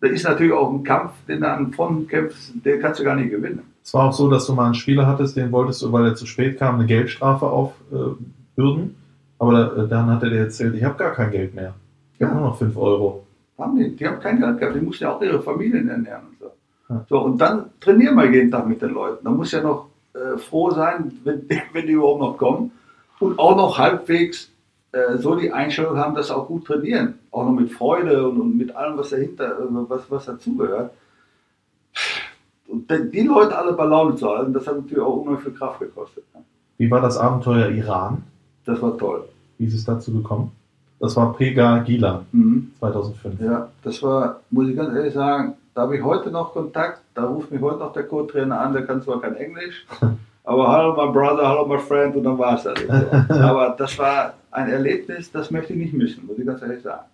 Da 0.00 0.06
ist 0.08 0.24
natürlich 0.24 0.52
auch 0.52 0.72
ein 0.72 0.82
Kampf, 0.82 1.12
den 1.28 1.40
du 1.40 1.48
an 1.48 1.72
Fronten 1.72 2.06
kämpfst, 2.06 2.52
den 2.64 2.80
kannst 2.80 3.00
du 3.00 3.04
gar 3.04 3.16
nicht 3.16 3.30
gewinnen. 3.30 3.60
Es 3.84 3.92
war 3.92 4.08
auch 4.08 4.12
so, 4.12 4.30
dass 4.30 4.46
du 4.46 4.54
mal 4.54 4.66
einen 4.66 4.74
Spieler 4.74 5.06
hattest, 5.06 5.36
den 5.36 5.52
wolltest 5.52 5.82
du, 5.82 5.92
weil 5.92 6.06
er 6.06 6.14
zu 6.14 6.24
spät 6.26 6.58
kam, 6.58 6.76
eine 6.76 6.86
Geldstrafe 6.86 7.46
aufbürden. 7.46 8.94
aber 9.38 9.76
äh, 9.76 9.88
dann 9.88 10.06
hat 10.06 10.22
er 10.22 10.30
dir 10.30 10.38
erzählt, 10.40 10.74
ich 10.74 10.84
habe 10.84 10.96
gar 10.96 11.12
kein 11.12 11.30
Geld 11.30 11.54
mehr. 11.54 11.74
Ich 12.14 12.22
habe 12.22 12.32
Ja. 12.34 12.38
nur 12.40 12.48
noch 12.50 12.58
5 12.58 12.76
Euro. 12.76 13.26
Haben 13.60 13.76
die, 13.76 13.94
die 13.94 14.06
haben 14.06 14.20
kein 14.20 14.40
Geld 14.40 14.58
gehabt, 14.58 14.76
die 14.76 14.80
mussten 14.80 15.04
ja 15.04 15.14
auch 15.14 15.22
ihre 15.22 15.40
Familien 15.40 15.88
ernähren 15.88 16.22
und 16.30 16.38
so. 16.38 16.50
Ja. 16.88 17.06
So, 17.08 17.18
und 17.20 17.38
dann 17.38 17.70
trainieren 17.80 18.16
wir 18.16 18.30
jeden 18.30 18.50
Tag 18.50 18.66
mit 18.66 18.82
den 18.82 18.90
Leuten. 18.90 19.24
Da 19.24 19.30
muss 19.30 19.52
ja 19.52 19.62
noch 19.62 19.88
äh, 20.14 20.38
froh 20.38 20.70
sein, 20.70 21.12
wenn, 21.24 21.46
wenn 21.72 21.86
die 21.86 21.92
überhaupt 21.92 22.20
noch 22.20 22.36
kommen. 22.36 22.72
Und 23.18 23.38
auch 23.38 23.54
noch 23.56 23.78
halbwegs 23.78 24.50
äh, 24.92 25.18
so 25.18 25.34
die 25.36 25.52
Einstellung 25.52 25.96
haben, 25.96 26.14
dass 26.14 26.28
sie 26.28 26.36
auch 26.36 26.48
gut 26.48 26.66
trainieren. 26.66 27.18
Auch 27.30 27.44
noch 27.44 27.52
mit 27.52 27.70
Freude 27.70 28.28
und, 28.28 28.40
und 28.40 28.56
mit 28.56 28.74
allem, 28.74 28.96
was 28.96 29.10
dahinter, 29.10 29.58
äh, 29.58 29.66
was, 29.70 30.10
was 30.10 30.24
dazugehört. 30.24 30.92
Und 32.66 32.90
die 32.90 33.22
Leute 33.22 33.56
alle 33.56 33.72
bei 33.72 33.84
Laune 33.84 34.16
zu 34.16 34.28
halten, 34.28 34.52
das 34.52 34.66
hat 34.66 34.76
natürlich 34.76 35.02
auch 35.02 35.16
unheimlich 35.16 35.42
viel 35.42 35.54
Kraft 35.54 35.80
gekostet. 35.80 36.24
ne? 36.34 36.42
Wie 36.78 36.90
war 36.90 37.00
das 37.00 37.18
Abenteuer 37.18 37.68
Iran? 37.68 38.22
Das 38.64 38.80
war 38.80 38.96
toll. 38.96 39.28
Wie 39.58 39.66
ist 39.66 39.74
es 39.74 39.84
dazu 39.84 40.12
gekommen? 40.12 40.52
Das 41.00 41.16
war 41.16 41.32
Pega 41.34 41.78
Gilan 41.78 42.26
Mhm. 42.32 42.72
2005. 42.78 43.40
Ja, 43.40 43.68
das 43.82 44.02
war, 44.02 44.40
muss 44.50 44.68
ich 44.68 44.76
ganz 44.76 44.94
ehrlich 44.94 45.14
sagen, 45.14 45.54
da 45.74 45.82
habe 45.82 45.96
ich 45.96 46.02
heute 46.02 46.30
noch 46.30 46.52
Kontakt. 46.52 47.00
Da 47.14 47.24
ruft 47.24 47.50
mich 47.50 47.60
heute 47.60 47.78
noch 47.78 47.92
der 47.92 48.04
Co-Trainer 48.04 48.60
an, 48.60 48.72
der 48.72 48.84
kann 48.86 49.02
zwar 49.02 49.20
kein 49.20 49.34
Englisch, 49.36 49.86
Aber 50.44 50.68
hallo, 50.68 50.92
my 50.94 51.12
brother, 51.12 51.46
hallo, 51.46 51.66
my 51.66 51.78
friend, 51.78 52.16
und 52.16 52.24
dann 52.24 52.38
war 52.38 52.56
es 52.56 52.62
das. 52.64 52.80
eben 52.80 52.92
so. 53.28 53.34
Aber 53.34 53.74
das 53.78 53.96
war 53.98 54.34
ein 54.50 54.68
Erlebnis, 54.70 55.30
das 55.30 55.50
möchte 55.50 55.74
ich 55.74 55.78
nicht 55.78 55.92
missen, 55.92 56.26
muss 56.26 56.38
ich 56.38 56.46
ganz 56.46 56.62
ehrlich 56.62 56.82
sagen. 56.82 57.04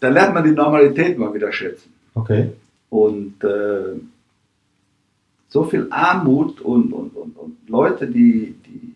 Da 0.00 0.08
lernt 0.08 0.32
man 0.32 0.44
die 0.44 0.52
Normalität 0.52 1.18
mal 1.18 1.34
wieder 1.34 1.52
schätzen. 1.52 1.92
Okay. 2.14 2.52
Und 2.90 3.42
äh, 3.44 3.98
so 5.48 5.64
viel 5.64 5.88
Armut 5.90 6.60
und, 6.62 6.92
und, 6.92 7.14
und, 7.16 7.36
und 7.36 7.56
Leute, 7.68 8.06
die, 8.06 8.54
die, 8.66 8.94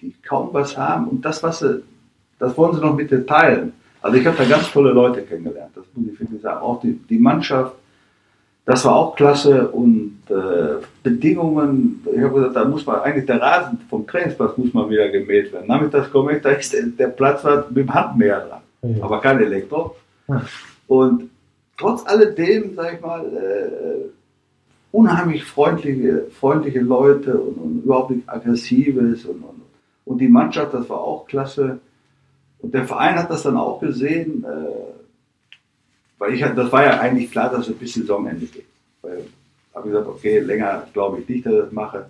die 0.00 0.14
kaum 0.22 0.50
was 0.52 0.76
haben 0.76 1.08
und 1.08 1.24
das, 1.24 1.42
was 1.42 1.58
sie, 1.60 1.82
das 2.38 2.56
wollen 2.56 2.74
sie 2.74 2.80
noch 2.80 2.94
mit 2.96 3.10
dir 3.10 3.26
teilen. 3.26 3.72
Also 4.02 4.18
ich 4.18 4.26
habe 4.26 4.36
da 4.36 4.44
ganz 4.44 4.70
tolle 4.70 4.92
Leute 4.92 5.22
kennengelernt, 5.22 5.72
das 5.74 5.84
muss 5.94 6.12
ich 6.12 6.20
wirklich 6.20 6.40
sagen. 6.42 6.60
Auch 6.60 6.80
die, 6.80 6.92
die 7.08 7.18
Mannschaft, 7.18 7.74
das 8.64 8.84
war 8.84 8.96
auch 8.96 9.16
klasse 9.16 9.68
und 9.68 10.18
äh, 10.28 10.82
Bedingungen, 11.02 12.04
ich 12.14 12.20
habe 12.20 12.34
gesagt, 12.34 12.56
da 12.56 12.64
muss 12.64 12.84
man 12.86 13.00
eigentlich 13.00 13.26
der 13.26 13.40
Rasen 13.40 13.78
vom 13.88 14.06
Trainingsplatz 14.06 14.56
muss 14.56 14.72
mal 14.74 14.88
wieder 14.90 15.08
gemäht 15.08 15.52
werden. 15.52 15.66
Nachmittags 15.68 16.10
komme 16.10 16.36
ich, 16.36 16.42
da 16.42 16.50
ist 16.50 16.72
der, 16.72 16.82
der 16.86 17.08
Platz 17.08 17.42
war 17.44 17.64
mit 17.68 17.76
dem 17.78 17.94
Handmäher 17.94 18.40
dran, 18.40 18.60
Ja. 18.96 19.04
aber 19.04 19.20
kein 19.20 19.40
Elektro. 19.40 19.96
Ja. 20.28 20.42
Und 20.88 21.30
trotz 21.78 22.04
alledem, 22.06 22.74
sag 22.74 22.94
ich 22.94 23.00
mal, 23.00 23.24
äh, 23.24 24.08
unheimlich 24.92 25.44
freundliche, 25.44 26.26
freundliche 26.30 26.80
Leute 26.80 27.36
und, 27.38 27.56
und 27.56 27.84
überhaupt 27.84 28.10
nicht 28.10 28.28
aggressives 28.28 29.24
und, 29.26 29.42
und, 29.42 29.62
und 30.04 30.18
die 30.18 30.28
Mannschaft, 30.28 30.74
das 30.74 30.88
war 30.88 31.00
auch 31.00 31.26
klasse. 31.26 31.78
Und 32.66 32.74
der 32.74 32.84
Verein 32.84 33.14
hat 33.14 33.30
das 33.30 33.44
dann 33.44 33.56
auch 33.56 33.78
gesehen, 33.78 34.44
äh, 34.44 34.92
weil 36.18 36.34
ich 36.34 36.40
das 36.40 36.72
war 36.72 36.84
ja 36.84 36.98
eigentlich 36.98 37.30
klar, 37.30 37.48
dass 37.48 37.68
es 37.68 37.78
bis 37.78 37.94
Saisonende 37.94 38.46
geht. 38.46 38.66
Weil 39.02 39.24
habe 39.72 39.88
gesagt, 39.88 40.08
okay, 40.08 40.40
länger 40.40 40.88
glaube 40.92 41.20
ich 41.20 41.28
nicht, 41.28 41.46
dass 41.46 41.52
ich 41.52 41.60
das 41.60 41.70
mache. 41.70 42.06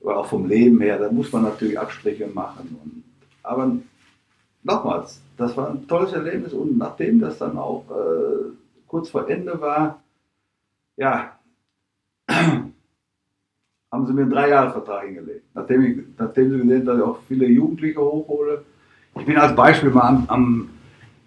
Aber 0.00 0.16
auch 0.16 0.26
vom 0.26 0.48
Leben 0.48 0.80
her, 0.80 0.98
da 0.98 1.12
muss 1.12 1.30
man 1.30 1.42
natürlich 1.42 1.78
Abstriche 1.78 2.26
machen. 2.26 2.78
Und, 2.82 3.04
aber 3.42 3.76
nochmals, 4.62 5.20
das 5.36 5.54
war 5.58 5.68
ein 5.68 5.86
tolles 5.86 6.14
Erlebnis 6.14 6.54
und 6.54 6.78
nachdem 6.78 7.20
das 7.20 7.36
dann 7.36 7.58
auch 7.58 7.84
äh, 7.90 8.52
kurz 8.86 9.10
vor 9.10 9.28
Ende 9.28 9.60
war, 9.60 10.02
ja, 10.96 11.38
haben 12.28 12.72
sie 14.06 14.14
mir 14.14 14.22
einen 14.22 14.30
Dreijahresvertrag 14.30 15.04
hingelegt. 15.04 15.44
Nachdem, 15.52 15.82
ich, 15.82 15.98
nachdem 16.16 16.50
sie 16.50 16.56
gesehen 16.56 16.78
haben, 16.78 16.86
dass 16.86 16.96
ich 16.96 17.02
auch 17.02 17.18
viele 17.28 17.46
Jugendliche 17.46 18.00
hochhole. 18.00 18.64
Ich 19.18 19.26
bin 19.26 19.36
als 19.36 19.54
Beispiel 19.54 19.90
mal 19.90 20.08
am, 20.08 20.24
am 20.28 20.68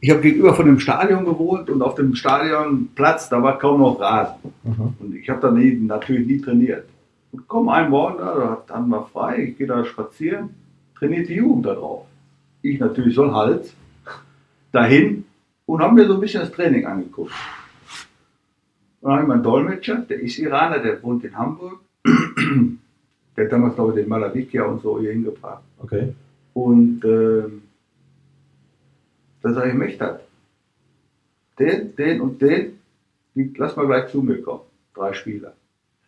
ich 0.03 0.09
habe 0.09 0.21
gegenüber 0.21 0.55
von 0.55 0.65
dem 0.65 0.79
Stadion 0.79 1.25
gewohnt 1.25 1.69
und 1.69 1.83
auf 1.83 1.93
dem 1.93 2.15
Stadionplatz, 2.15 3.29
da 3.29 3.43
war 3.43 3.59
kaum 3.59 3.81
noch 3.81 3.99
Rasen. 3.99 4.51
Mhm. 4.63 4.93
Und 4.99 5.15
ich 5.15 5.29
habe 5.29 5.39
da 5.41 5.51
nie, 5.51 5.73
natürlich 5.73 6.25
nie 6.25 6.41
trainiert. 6.41 6.85
Und 7.31 7.47
komm 7.47 7.69
einen 7.69 7.91
Morgen 7.91 8.17
da, 8.17 8.63
da 8.65 8.73
haben 8.73 8.89
wir 8.89 9.05
frei, 9.13 9.49
ich 9.49 9.57
gehe 9.59 9.67
da 9.67 9.85
spazieren, 9.85 10.49
trainiert 10.97 11.29
die 11.29 11.35
Jugend 11.35 11.67
da 11.67 11.75
drauf. 11.75 12.07
Ich 12.63 12.79
natürlich 12.79 13.13
so 13.13 13.23
ein 13.23 13.33
Hals, 13.33 13.75
dahin 14.71 15.23
und 15.67 15.81
habe 15.81 15.93
mir 15.93 16.07
so 16.07 16.15
ein 16.15 16.19
bisschen 16.19 16.41
das 16.41 16.51
Training 16.51 16.85
angeguckt. 16.87 17.31
Und 19.01 19.07
dann 19.07 19.11
habe 19.11 19.21
ich 19.21 19.27
meinen 19.27 19.43
Dolmetscher, 19.43 19.97
der 19.97 20.19
ist 20.19 20.39
Iraner, 20.39 20.79
der 20.79 21.01
wohnt 21.03 21.23
in 21.23 21.37
Hamburg. 21.37 21.79
der 23.37 23.45
hat 23.45 23.51
damals, 23.51 23.75
glaube 23.75 23.91
ich, 23.91 23.97
den 23.97 24.09
Malawikia 24.09 24.63
und 24.63 24.81
so 24.81 24.99
hier 24.99 25.11
hingebracht. 25.11 25.61
Okay. 25.77 26.13
Und 26.53 27.05
ähm, 27.05 27.61
da 29.41 29.53
sage 29.53 29.69
ich, 29.69 29.75
Mechtat, 29.75 30.21
den, 31.59 31.95
den 31.95 32.21
und 32.21 32.41
den, 32.41 32.79
die, 33.35 33.53
lass 33.57 33.75
mal 33.75 33.87
gleich 33.87 34.09
zu 34.09 34.21
mir 34.21 34.41
kommen. 34.41 34.61
Drei 34.93 35.13
Spieler. 35.13 35.53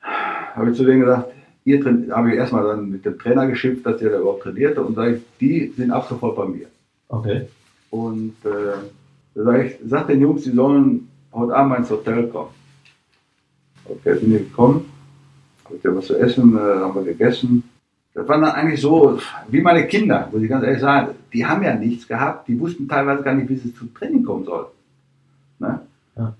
Habe 0.01 0.71
ich 0.71 0.77
zu 0.77 0.83
denen 0.83 1.01
gesagt, 1.01 1.31
ihr 1.65 1.83
habe 2.11 2.31
ich 2.31 2.35
erstmal 2.35 2.63
dann 2.63 2.89
mit 2.89 3.05
dem 3.05 3.17
Trainer 3.17 3.47
geschimpft, 3.47 3.85
dass 3.85 3.97
der 3.97 4.11
da 4.11 4.19
überhaupt 4.19 4.43
trainiert 4.43 4.77
hat 4.77 4.85
und 4.85 4.95
sage 4.95 5.15
ich, 5.15 5.21
die 5.39 5.73
sind 5.75 5.91
ab 5.91 6.07
sofort 6.07 6.35
bei 6.35 6.45
mir. 6.45 6.67
Okay. 7.07 7.47
Und 7.89 8.35
äh, 8.43 8.77
da 9.35 9.43
sage 9.43 9.65
ich, 9.65 9.75
sag 9.85 10.07
den 10.07 10.21
Jungs, 10.21 10.43
die 10.43 10.51
sollen 10.51 11.09
heute 11.31 11.55
Abend 11.55 11.79
ins 11.79 11.89
Hotel 11.89 12.27
kommen. 12.27 12.49
Okay, 13.85 14.17
sind 14.17 14.31
die 14.31 14.37
gekommen, 14.37 14.85
habe 15.65 15.75
ich 15.75 15.83
was 15.83 16.07
zu 16.07 16.17
essen, 16.17 16.55
äh, 16.55 16.59
haben 16.59 16.95
wir 16.95 17.03
gegessen. 17.03 17.63
Das 18.13 18.27
waren 18.27 18.41
dann 18.41 18.51
eigentlich 18.51 18.79
so 18.79 19.19
wie 19.49 19.61
meine 19.61 19.87
Kinder, 19.87 20.29
muss 20.31 20.41
ich 20.41 20.49
ganz 20.49 20.63
ehrlich 20.63 20.81
sagen. 20.81 21.15
Die 21.33 21.45
haben 21.45 21.63
ja 21.63 21.73
nichts 21.75 22.07
gehabt, 22.07 22.47
die 22.47 22.59
wussten 22.59 22.87
teilweise 22.87 23.23
gar 23.23 23.33
nicht, 23.33 23.49
wie 23.49 23.55
sie 23.55 23.73
zum 23.73 23.93
Training 23.93 24.23
kommen 24.23 24.45
sollten. 24.45 24.71
Ne? 25.59 25.81
Ja. 26.15 26.35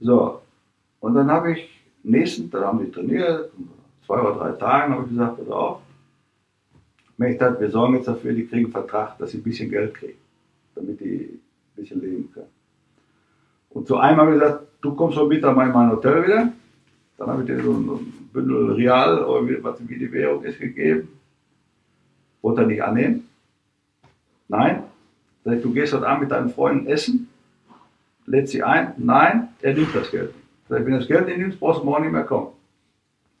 So, 0.00 0.40
und 1.00 1.14
dann 1.14 1.30
habe 1.30 1.52
ich 1.52 1.68
nächsten, 2.02 2.50
dann 2.50 2.64
haben 2.64 2.84
die 2.84 2.90
trainiert, 2.90 3.50
zwei 4.06 4.20
oder 4.20 4.38
drei 4.38 4.52
Tagen 4.52 4.94
habe 4.94 5.04
ich 5.04 5.10
gesagt, 5.10 5.36
pass 5.36 5.48
auf, 5.48 5.80
Mechtat, 7.18 7.60
wir 7.60 7.70
sorgen 7.70 7.96
jetzt 7.96 8.08
dafür, 8.08 8.32
die 8.32 8.46
kriegen 8.46 8.64
einen 8.64 8.72
Vertrag, 8.72 9.18
dass 9.18 9.32
sie 9.32 9.38
ein 9.38 9.42
bisschen 9.42 9.70
Geld 9.70 9.92
kriegen, 9.92 10.18
damit 10.74 11.00
die 11.00 11.28
ein 11.28 11.40
bisschen 11.76 12.00
leben 12.00 12.30
können. 12.32 12.48
Und 13.68 13.86
zu 13.86 13.98
einem 13.98 14.18
habe 14.18 14.34
ich 14.34 14.40
gesagt, 14.40 14.66
du 14.80 14.94
kommst 14.94 15.18
heute 15.18 15.28
Mittag 15.28 15.54
mal 15.54 15.66
in 15.66 15.72
mein 15.72 15.90
Hotel 15.90 16.24
wieder. 16.24 16.52
Dann 17.18 17.28
habe 17.28 17.42
ich 17.42 17.46
dir 17.46 17.62
so 17.62 17.72
ein 17.72 18.19
Bündel 18.32 18.72
Real, 18.72 19.24
oder 19.24 19.48
wie, 19.48 19.62
was 19.62 19.76
wie 19.88 19.98
die 19.98 20.12
Währung 20.12 20.44
ist, 20.44 20.58
gegeben. 20.58 21.08
Wollte 22.42 22.62
er 22.62 22.66
nicht 22.66 22.82
annehmen. 22.82 23.28
Nein. 24.48 24.84
Du 25.44 25.72
gehst 25.72 25.94
heute 25.94 26.06
Abend 26.06 26.22
mit 26.22 26.30
deinen 26.30 26.50
Freunden 26.50 26.86
essen, 26.86 27.28
lädt 28.26 28.48
sie 28.48 28.62
ein. 28.62 28.92
Nein, 28.98 29.48
er 29.62 29.74
nimmt 29.74 29.94
das 29.94 30.10
Geld. 30.10 30.34
Sag 30.68 30.80
ich, 30.80 30.86
wenn 30.86 30.94
das 30.94 31.08
Geld 31.08 31.26
nicht 31.26 31.38
nimmst, 31.38 31.58
brauchst 31.58 31.80
du 31.80 31.84
morgen 31.84 32.04
nicht 32.04 32.12
mehr 32.12 32.24
kommen. 32.24 32.48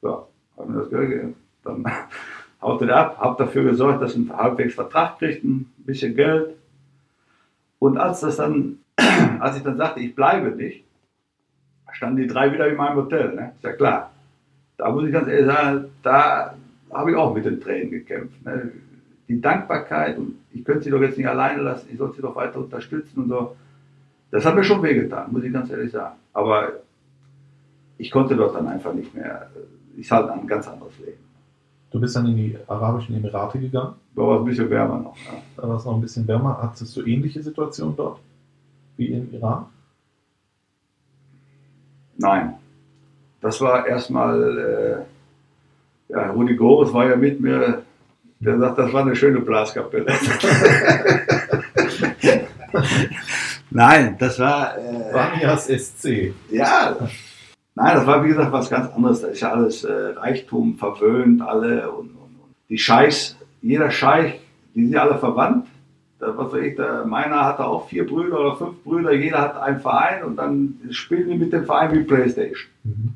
So, 0.00 0.26
habe 0.56 0.72
mir 0.72 0.80
das 0.80 0.90
Geld 0.90 1.10
gegeben. 1.10 1.36
Dann 1.62 1.84
haut 2.62 2.82
er 2.82 2.96
ab, 2.96 3.18
habe 3.18 3.44
dafür 3.44 3.64
gesorgt, 3.64 4.02
dass 4.02 4.14
einen 4.14 4.34
halbwegs 4.34 4.74
Vertrag 4.74 5.18
kriegt, 5.18 5.44
ein 5.44 5.70
bisschen 5.78 6.16
Geld. 6.16 6.56
Und 7.78 7.98
als 7.98 8.20
das 8.20 8.36
dann, 8.36 8.78
als 9.40 9.56
ich 9.56 9.62
dann 9.62 9.76
sagte, 9.76 10.00
ich 10.00 10.14
bleibe 10.14 10.50
nicht, 10.50 10.84
standen 11.92 12.16
die 12.16 12.26
drei 12.26 12.52
wieder 12.52 12.66
in 12.66 12.76
meinem 12.76 12.96
Hotel, 12.96 13.34
ne? 13.34 13.52
Ist 13.56 13.64
ja 13.64 13.72
klar. 13.72 14.10
Da 14.80 14.90
muss 14.90 15.04
ich 15.04 15.12
ganz 15.12 15.28
ehrlich 15.28 15.44
sagen, 15.44 15.90
da 16.02 16.54
habe 16.90 17.10
ich 17.10 17.16
auch 17.16 17.34
mit 17.34 17.44
den 17.44 17.60
Tränen 17.60 17.90
gekämpft. 17.90 18.42
Ne? 18.46 18.72
Die 19.28 19.38
Dankbarkeit 19.38 20.16
und 20.16 20.36
ich 20.54 20.64
könnte 20.64 20.84
sie 20.84 20.90
doch 20.90 21.02
jetzt 21.02 21.18
nicht 21.18 21.28
alleine 21.28 21.60
lassen, 21.60 21.88
ich 21.92 21.98
sollte 21.98 22.16
sie 22.16 22.22
doch 22.22 22.34
weiter 22.34 22.60
unterstützen 22.60 23.24
und 23.24 23.28
so. 23.28 23.56
Das 24.30 24.46
hat 24.46 24.54
mir 24.54 24.64
schon 24.64 24.82
wehgetan, 24.82 25.30
muss 25.32 25.44
ich 25.44 25.52
ganz 25.52 25.70
ehrlich 25.70 25.92
sagen. 25.92 26.16
Aber 26.32 26.72
ich 27.98 28.10
konnte 28.10 28.34
dort 28.34 28.54
dann 28.54 28.68
einfach 28.68 28.94
nicht 28.94 29.14
mehr. 29.14 29.50
Ich 29.98 30.10
hatte 30.10 30.32
ein 30.32 30.46
ganz 30.46 30.66
anderes 30.66 30.98
Leben. 30.98 31.18
Du 31.90 32.00
bist 32.00 32.16
dann 32.16 32.26
in 32.26 32.36
die 32.36 32.56
Arabischen 32.66 33.14
Emirate 33.16 33.58
gegangen. 33.58 33.96
Da 34.16 34.22
war 34.22 34.36
es 34.36 34.40
ein 34.40 34.44
bisschen 34.46 34.70
wärmer 34.70 34.98
noch. 34.98 35.16
Ja. 35.26 35.42
Da 35.58 35.68
war 35.68 35.76
es 35.76 35.84
noch 35.84 35.94
ein 35.94 36.00
bisschen 36.00 36.26
wärmer. 36.26 36.58
Hattest 36.62 36.96
du 36.96 37.04
ähnliche 37.04 37.42
Situationen 37.42 37.94
dort 37.96 38.18
wie 38.96 39.08
im 39.08 39.30
Iran? 39.34 39.66
Nein. 42.16 42.54
Das 43.40 43.60
war 43.60 43.86
erstmal, 43.86 45.06
äh, 46.08 46.12
ja, 46.12 46.30
Rudi 46.30 46.56
Goris 46.56 46.92
war 46.92 47.08
ja 47.08 47.16
mit 47.16 47.40
mir, 47.40 47.82
der 48.40 48.58
sagt, 48.58 48.78
das 48.78 48.92
war 48.92 49.02
eine 49.02 49.16
schöne 49.16 49.40
Blaskapelle. 49.40 50.06
Nein, 53.70 54.16
das 54.18 54.38
war, 54.38 54.76
äh, 54.78 55.12
Banias 55.12 55.68
SC. 55.68 56.34
ja, 56.50 56.96
nein, 57.74 57.96
das 57.96 58.06
war 58.06 58.24
wie 58.24 58.28
gesagt 58.28 58.52
was 58.52 58.68
ganz 58.68 58.92
anderes. 58.92 59.20
Da 59.22 59.28
ist 59.28 59.40
ja 59.40 59.52
alles 59.52 59.84
äh, 59.84 59.92
Reichtum 60.16 60.76
verwöhnt, 60.76 61.40
alle 61.40 61.88
und, 61.90 62.08
und, 62.08 62.40
und 62.42 62.54
die 62.68 62.78
Scheichs, 62.78 63.36
jeder 63.62 63.90
Scheich, 63.90 64.40
die 64.74 64.84
sind 64.84 64.92
ja 64.92 65.02
alle 65.02 65.18
verwandt. 65.18 65.66
Da, 66.18 66.36
was 66.36 66.52
weiß 66.52 66.62
ich, 66.62 66.76
der, 66.76 67.04
meiner 67.06 67.44
hatte 67.44 67.64
auch 67.64 67.88
vier 67.88 68.06
Brüder 68.06 68.40
oder 68.40 68.56
fünf 68.56 68.82
Brüder, 68.82 69.12
jeder 69.12 69.40
hat 69.40 69.56
einen 69.56 69.80
Verein 69.80 70.24
und 70.24 70.36
dann 70.36 70.80
spielen 70.90 71.28
die 71.30 71.38
mit 71.38 71.52
dem 71.52 71.64
Verein 71.64 71.92
wie 71.92 72.02
Playstation. 72.02 72.70
Mhm. 72.82 73.14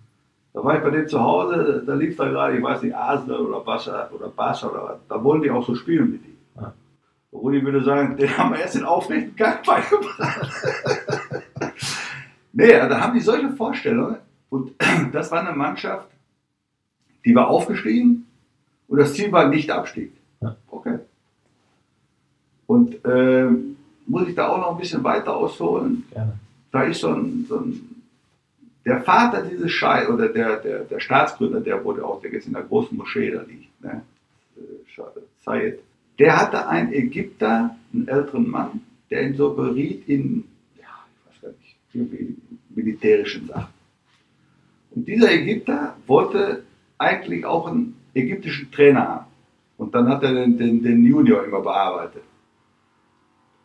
Da 0.55 0.63
war 0.63 0.77
ich 0.77 0.85
bei 0.85 0.91
dem 0.91 1.09
zu 1.09 1.21
Hause, 1.21 1.83
da 1.85 1.95
lief 1.95 2.17
da 2.17 2.29
gerade, 2.29 2.57
ich 2.57 2.63
weiß 2.63 2.83
nicht, 2.83 2.95
Arsenal 2.95 3.41
oder 3.41 3.59
Barca 3.59 4.09
oder 4.13 4.29
Barca 4.29 4.69
oder 4.69 4.85
was. 4.85 4.99
Da 5.09 5.23
wollen 5.23 5.43
die 5.43 5.51
auch 5.51 5.67
so 5.67 5.75
spielen 5.75 6.13
mit 6.13 6.25
ihm. 6.25 6.37
Ja. 6.55 6.73
Rudi 7.33 7.65
würde 7.65 7.83
sagen, 7.83 8.17
den 8.17 8.39
haben 8.39 8.53
wir 8.53 8.61
erst 8.61 8.77
den 8.77 8.85
aufrechten 8.85 9.35
Gang 9.35 9.67
beigebracht. 9.67 10.49
nee, 12.53 12.71
da 12.71 13.01
haben 13.01 13.15
die 13.15 13.21
solche 13.21 13.51
Vorstellungen. 13.51 14.19
Und 14.49 14.71
das 15.13 15.33
war 15.33 15.41
eine 15.41 15.57
Mannschaft, 15.57 16.07
die 17.25 17.35
war 17.35 17.49
aufgestiegen 17.49 18.27
und 18.87 18.99
das 18.99 19.13
Ziel 19.13 19.33
war 19.33 19.49
nicht 19.49 19.73
Abstieg. 19.73 20.13
Ja. 20.41 20.55
Okay. 20.71 21.01
Und 22.69 22.97
ähm, 23.05 23.77
muss 24.07 24.29
ich 24.29 24.37
da 24.37 24.51
auch 24.51 24.59
noch 24.59 24.71
ein 24.71 24.79
bisschen 24.79 25.03
weiter 25.03 25.35
ausholen? 25.35 26.05
Gerne. 26.13 26.39
da 26.71 26.83
ist 26.83 27.01
so 27.01 27.09
ein, 27.09 27.45
so 27.49 27.57
ein 27.57 27.94
der 28.85 29.03
Vater 29.03 29.43
dieses 29.43 29.73
Schei 29.73 30.09
oder 30.09 30.29
der, 30.29 30.57
der, 30.59 30.81
der 30.81 31.01
Staatsgründer, 31.01 31.61
der 31.61 31.85
wurde 31.85 32.05
auch, 32.05 32.21
der 32.21 32.33
jetzt 32.33 32.47
in 32.47 32.53
der 32.53 32.63
großen 32.63 32.97
Moschee 32.97 33.31
da 33.31 33.43
liegt, 33.43 33.83
ne? 33.83 34.03
äh, 34.57 35.03
Zayed, 35.45 35.81
der 36.19 36.41
hatte 36.41 36.69
einen 36.69 36.93
Ägypter, 36.93 37.77
einen 37.93 38.09
älteren 38.09 38.49
Mann, 38.49 38.83
der 39.11 39.27
ihn 39.27 39.35
so 39.35 39.55
beriet 39.55 40.09
in, 40.09 40.45
ja, 40.79 40.87
ich 41.33 41.43
weiß 41.43 41.55
gar 41.95 42.11
nicht, 42.11 42.37
militärischen 42.71 43.47
Sachen. 43.49 43.73
Und 44.91 45.09
dieser 45.09 45.33
Ägypter 45.33 45.97
wollte 46.07 46.63
eigentlich 46.99 47.45
auch 47.45 47.67
ein 47.67 47.95
ägyptischen 48.15 48.71
Trainer 48.71 49.09
an. 49.09 49.27
Und 49.77 49.95
dann 49.95 50.09
hat 50.09 50.23
er 50.23 50.33
den, 50.35 50.57
den, 50.57 50.83
den 50.83 51.05
Junior 51.05 51.45
immer 51.45 51.61
bearbeitet. 51.61 52.23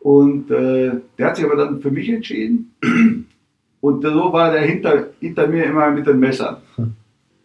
Und 0.00 0.50
äh, 0.50 1.00
der 1.18 1.26
hat 1.26 1.36
sich 1.36 1.44
aber 1.44 1.56
dann 1.56 1.80
für 1.80 1.90
mich 1.90 2.08
entschieden. 2.08 2.72
Und 3.80 4.02
so 4.02 4.32
war 4.32 4.52
der 4.52 4.62
hinter, 4.62 5.06
hinter 5.20 5.46
mir 5.46 5.64
immer 5.64 5.90
mit 5.90 6.06
den 6.06 6.18
Messern. 6.20 6.58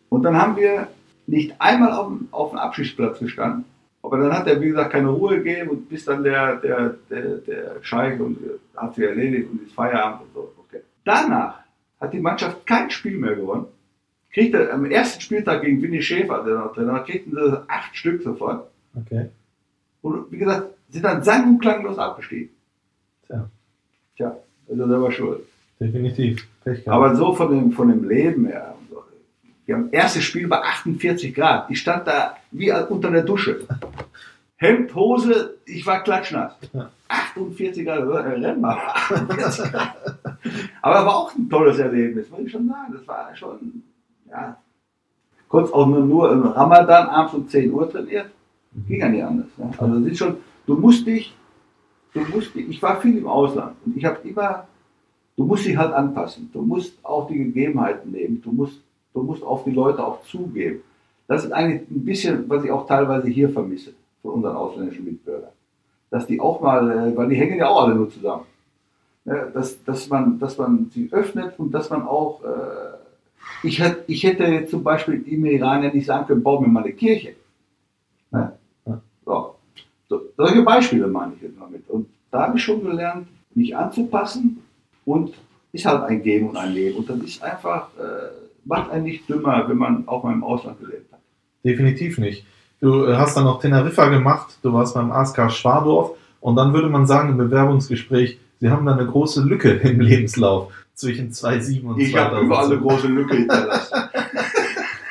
Und 0.10 0.24
dann 0.24 0.38
haben 0.38 0.56
wir 0.58 0.88
nicht 1.28 1.54
einmal 1.60 1.92
auf, 1.94 2.08
dem- 2.08 2.28
auf 2.32 2.50
dem 2.52 2.60
Abschiedsplatz 2.60 3.20
gestanden. 3.20 3.66
Aber 4.04 4.20
dann 4.20 4.34
hat 4.34 4.46
er, 4.48 4.62
wie 4.62 4.68
gesagt, 4.68 4.92
keine 4.92 5.10
Ruhe 5.10 5.38
gegeben 5.42 5.70
und 5.72 5.90
bis 5.90 6.06
dann 6.06 6.24
der, 6.24 6.58
der, 6.58 6.96
der, 7.10 7.38
der 7.38 7.76
Scheich 7.82 8.20
und 8.20 8.38
äh, 8.38 8.50
hat 8.78 8.94
sich 8.94 9.04
erledigt 9.06 9.50
und 9.50 9.64
ist 9.64 9.74
Feierabend 9.74 10.22
und 10.28 10.34
so. 10.34 10.54
Okay. 10.68 10.82
Danach 11.04 11.60
hat 12.00 12.14
die 12.14 12.20
Mannschaft 12.20 12.68
kein 12.68 12.92
Spiel 12.92 13.18
mehr 13.18 13.36
gewonnen. 13.36 13.66
Kriegte 14.32 14.72
am 14.72 14.86
ersten 14.86 15.22
Spieltag 15.22 15.62
gegen 15.64 15.82
Winnie 15.82 16.02
Schäfer, 16.04 16.44
der 16.44 16.56
noch 16.56 16.74
Trainer, 16.76 17.00
kriegten 17.00 17.34
sie 17.34 17.64
acht 17.70 17.96
Stück 17.96 18.22
sofort. 18.22 18.68
Okay. 18.96 19.30
Und 20.02 20.32
wie 20.32 20.38
gesagt, 20.38 20.68
sind 20.90 21.04
dann 21.04 21.24
sang- 21.24 21.48
und 21.50 21.60
klanglos 21.60 21.98
abgestiegen. 21.98 22.50
Tja. 23.26 23.50
Tja, 24.18 24.38
also 24.70 24.88
selber 24.88 25.12
schuld. 25.12 25.40
Definitiv. 25.80 26.48
Aber 26.86 27.16
so 27.16 27.34
von 27.34 27.50
dem, 27.52 27.72
von 27.72 27.90
dem 27.90 28.08
Leben 28.08 28.46
her. 28.46 28.76
und 28.80 28.90
so. 28.90 29.04
Wir 29.66 29.76
haben 29.76 29.90
erstes 29.92 30.24
Spiel 30.24 30.48
bei 30.48 30.62
48 30.62 31.34
Grad. 31.34 31.70
Ich 31.70 31.80
stand 31.80 32.08
da 32.08 32.38
wie 32.52 32.72
unter 32.72 33.12
der 33.12 33.24
Dusche. 33.24 33.68
Hemd, 34.58 34.96
Hose, 34.96 35.58
ich 35.66 35.86
war 35.86 36.02
klatschnass. 36.04 36.54
48 37.08 37.86
Grad, 37.86 38.00
das 38.00 38.08
war 38.08 38.24
ein 38.24 38.44
Rennen 38.44 38.62
mal. 38.62 38.78
48 38.78 39.72
Grad. 39.72 39.96
Aber 40.82 41.06
war 41.06 41.16
auch 41.16 41.36
ein 41.36 41.50
tolles 41.50 41.78
Erlebnis, 41.78 42.30
muss 42.30 42.42
ich 42.42 42.52
schon 42.52 42.68
sagen. 42.68 42.94
Das 42.94 43.08
war 43.08 43.36
schon, 43.36 43.84
ja. 44.30 44.58
Kurz 45.50 45.72
auch 45.72 45.88
nur, 45.88 46.06
nur 46.06 46.32
im 46.32 46.44
Ramadan 46.44 47.08
abends 47.08 47.34
um 47.34 47.48
10 47.48 47.72
Uhr 47.72 47.90
trainiert. 47.92 48.28
Ging 48.88 49.00
ja 49.00 49.10
nicht 49.10 49.24
anders. 49.24 49.48
Ne? 49.58 49.72
Also 49.78 50.00
das 50.00 50.12
ist 50.12 50.18
schon, 50.18 50.38
du 50.66 50.76
musst 50.76 51.06
dich, 51.06 51.36
du 52.14 52.22
musst 52.22 52.54
dich, 52.56 52.70
ich 52.70 52.82
war 52.82 53.00
viel 53.00 53.18
im 53.18 53.28
Ausland 53.28 53.76
und 53.86 53.96
ich 53.96 54.04
habe 54.04 54.18
immer 54.28 54.68
du 55.38 55.44
musst 55.44 55.66
dich 55.66 55.78
halt 55.78 55.94
anpassen. 55.94 56.50
Du 56.54 56.62
musst 56.62 56.94
auch 57.04 57.28
die 57.28 57.38
Gegebenheiten 57.38 58.12
nehmen. 58.12 58.42
Du 58.42 58.52
musst, 58.52 58.80
du 59.14 59.24
musst 59.24 59.44
auf 59.44 59.64
die 59.64 59.72
Leute 59.72 60.06
auch 60.06 60.24
zugeben. 60.24 60.82
Das 61.28 61.44
ist 61.44 61.52
eigentlich 61.52 61.90
ein 61.90 62.06
bisschen, 62.06 62.50
was 62.50 62.64
ich 62.64 62.72
auch 62.72 62.88
teilweise 62.88 63.28
hier 63.28 63.50
vermisse 63.50 63.94
von 64.22 64.36
unseren 64.36 64.56
ausländischen 64.56 65.06
Mitbürgern. 65.06 65.50
Dass 66.12 66.28
die 66.28 66.40
auch 66.40 66.62
mal, 66.62 66.90
äh, 66.92 67.18
weil 67.18 67.30
die 67.30 67.36
hängen 67.36 67.58
ja 67.58 67.68
auch 67.68 67.84
alle 67.84 67.96
nur 67.96 68.10
zusammen. 68.10 68.44
Dass, 69.26 69.84
dass, 69.84 70.08
man, 70.08 70.38
dass 70.38 70.56
man 70.60 70.92
sie 70.94 71.10
öffnet 71.12 71.58
und 71.58 71.72
dass 71.72 71.90
man 71.90 72.04
auch, 72.04 72.44
äh, 72.44 73.68
ich, 73.68 73.80
hätte, 73.80 74.04
ich 74.06 74.24
hätte 74.24 74.68
zum 74.68 74.84
Beispiel 74.84 75.24
im 75.28 75.46
Iran 75.46 75.82
ja 75.82 75.92
nicht 75.92 76.06
sagen 76.06 76.28
können, 76.28 76.44
bau 76.44 76.60
mir 76.60 76.68
mal 76.68 76.84
eine 76.84 76.94
Kirche. 76.94 77.34
So. 79.26 79.56
So, 80.08 80.22
solche 80.38 80.62
Beispiele 80.62 81.08
meine 81.08 81.34
ich 81.36 81.42
jetzt 81.42 81.60
damit. 81.60 81.90
Und 81.90 82.08
da 82.30 82.44
habe 82.44 82.58
ich 82.58 82.64
schon 82.64 82.84
gelernt, 82.84 83.28
mich 83.56 83.76
anzupassen 83.76 84.62
und 85.06 85.34
ist 85.72 85.86
halt 85.86 86.04
ein 86.04 86.22
Geben 86.22 86.50
und 86.50 86.58
ein 86.58 86.74
Leben. 86.74 86.98
Und 86.98 87.10
das 87.10 87.18
ist 87.20 87.44
einfach, 87.44 87.88
äh, 87.98 88.30
macht 88.66 88.92
einen 88.92 89.04
nicht 89.04 89.30
dümmer, 89.30 89.66
wenn 89.68 89.78
man 89.78 90.08
auch 90.08 90.24
mal 90.24 90.34
im 90.34 90.44
Ausland 90.44 90.80
gelebt 90.80 91.12
hat. 91.12 91.20
Definitiv 91.64 92.18
nicht. 92.18 92.46
Du 92.80 93.06
äh, 93.06 93.16
hast 93.16 93.38
dann 93.38 93.46
noch 93.46 93.60
Teneriffa 93.60 94.10
gemacht, 94.10 94.58
du 94.62 94.74
warst 94.74 94.94
beim 94.94 95.12
ASK 95.12 95.52
Schwadorf 95.52 96.12
und 96.42 96.56
dann 96.56 96.74
würde 96.74 96.90
man 96.90 97.08
sagen 97.08 97.30
im 97.30 97.38
Bewerbungsgespräch, 97.38 98.40
Sie 98.62 98.70
haben 98.70 98.86
da 98.86 98.94
eine 98.94 99.06
große 99.06 99.44
Lücke 99.44 99.70
im 99.84 100.00
Lebenslauf 100.00 100.72
zwischen 100.94 101.32
2007 101.32 101.90
und 101.90 102.00
Ich 102.00 102.16
habe 102.16 102.40
überall 102.40 102.66
eine 102.66 102.80
2012. 102.80 102.82
große 102.82 103.08
Lücke 103.08 103.36
hinterlassen. 103.36 103.96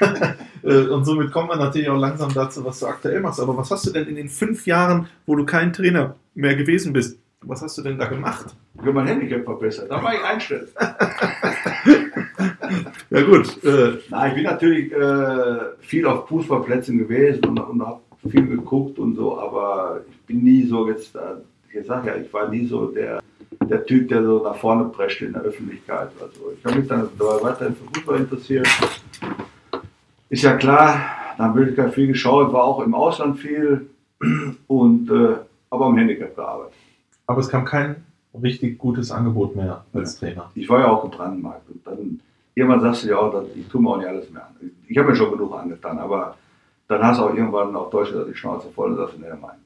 Äh, 0.64 0.86
Und 0.86 1.04
somit 1.04 1.30
kommen 1.30 1.50
wir 1.50 1.56
natürlich 1.56 1.88
auch 1.90 1.98
langsam 1.98 2.32
dazu, 2.32 2.64
was 2.64 2.80
du 2.80 2.86
aktuell 2.86 3.20
machst. 3.20 3.38
Aber 3.38 3.56
was 3.56 3.70
hast 3.70 3.86
du 3.86 3.90
denn 3.90 4.06
in 4.06 4.16
den 4.16 4.30
fünf 4.30 4.66
Jahren, 4.66 5.08
wo 5.26 5.36
du 5.36 5.44
kein 5.44 5.74
Trainer 5.74 6.14
mehr 6.34 6.56
gewesen 6.56 6.92
bist, 6.94 7.18
was 7.46 7.62
hast 7.62 7.78
du 7.78 7.82
denn 7.82 7.98
da 7.98 8.06
gemacht? 8.06 8.46
Ich 8.74 8.80
habe 8.80 8.92
mein 8.92 9.06
Handicap 9.06 9.44
verbessert. 9.44 9.90
Da 9.90 10.02
war 10.02 10.14
ich 10.14 10.24
einstellen. 10.24 10.68
Ja 13.10 13.22
gut, 13.22 13.62
äh, 13.64 13.98
Nein, 14.10 14.30
ich 14.30 14.34
bin 14.34 14.44
natürlich 14.44 14.92
äh, 14.92 15.58
viel 15.80 16.06
auf 16.06 16.28
Fußballplätzen 16.28 16.98
gewesen 16.98 17.44
und, 17.44 17.58
und 17.58 17.86
habe 17.86 18.00
viel 18.28 18.46
geguckt 18.46 18.98
und 18.98 19.14
so, 19.14 19.38
aber 19.38 20.00
ich 20.10 20.20
bin 20.26 20.42
nie 20.42 20.66
so 20.66 20.88
jetzt, 20.88 21.14
äh, 21.14 21.20
ich 21.72 21.86
sag 21.86 22.06
ja, 22.06 22.16
ich 22.16 22.32
war 22.32 22.48
nie 22.48 22.66
so 22.66 22.86
der, 22.86 23.20
der 23.68 23.84
Typ, 23.86 24.08
der 24.08 24.24
so 24.24 24.42
nach 24.42 24.56
vorne 24.56 24.86
prescht 24.86 25.22
in 25.22 25.32
der 25.32 25.42
Öffentlichkeit. 25.42 26.08
Also 26.20 26.52
ich 26.58 26.64
habe 26.64 26.78
mich 26.78 26.88
dann 26.88 27.08
weiterhin 27.18 27.76
für 27.76 27.84
Fußball 27.94 28.18
interessiert. 28.18 28.66
Ist 30.30 30.42
ja 30.42 30.56
klar, 30.56 30.98
da 31.38 31.44
habe 31.44 31.68
ich 31.68 31.94
viel 31.94 32.08
geschaut, 32.08 32.52
war 32.52 32.64
auch 32.64 32.80
im 32.80 32.94
Ausland 32.94 33.38
viel 33.38 33.86
und 34.66 35.10
äh, 35.10 35.36
aber 35.70 35.86
am 35.86 35.96
Handicap 35.96 36.34
gearbeitet. 36.34 36.83
Aber 37.26 37.40
es 37.40 37.48
kam 37.48 37.64
kein 37.64 37.96
richtig 38.42 38.78
gutes 38.78 39.10
Angebot 39.10 39.54
mehr 39.56 39.84
als 39.92 40.18
Trainer. 40.18 40.50
Ich 40.54 40.68
war 40.68 40.80
ja 40.80 40.88
auch 40.88 41.02
gebrandmarkt 41.08 41.68
und 41.70 41.86
dann 41.86 42.20
irgendwann 42.54 42.80
sagst 42.80 43.04
du 43.04 43.08
ja 43.08 43.18
auch, 43.18 43.32
das- 43.32 43.46
ich 43.54 43.68
tue 43.68 43.80
mir 43.80 43.90
auch 43.90 43.96
nicht 43.98 44.08
alles 44.08 44.30
mehr 44.30 44.42
an. 44.46 44.70
Ich 44.88 44.98
habe 44.98 45.08
mir 45.10 45.16
schon 45.16 45.30
genug 45.32 45.54
angetan, 45.56 45.98
aber 45.98 46.36
dann 46.88 47.02
hast 47.02 47.18
du 47.20 47.24
auch 47.24 47.34
irgendwann 47.34 47.74
auf 47.76 47.90
Deutsch 47.90 48.12
die 48.28 48.34
Schnauze 48.34 48.68
voll 48.74 48.90
und 48.92 48.96
sagst, 48.96 49.18
nee, 49.18 49.26
meint. 49.40 49.60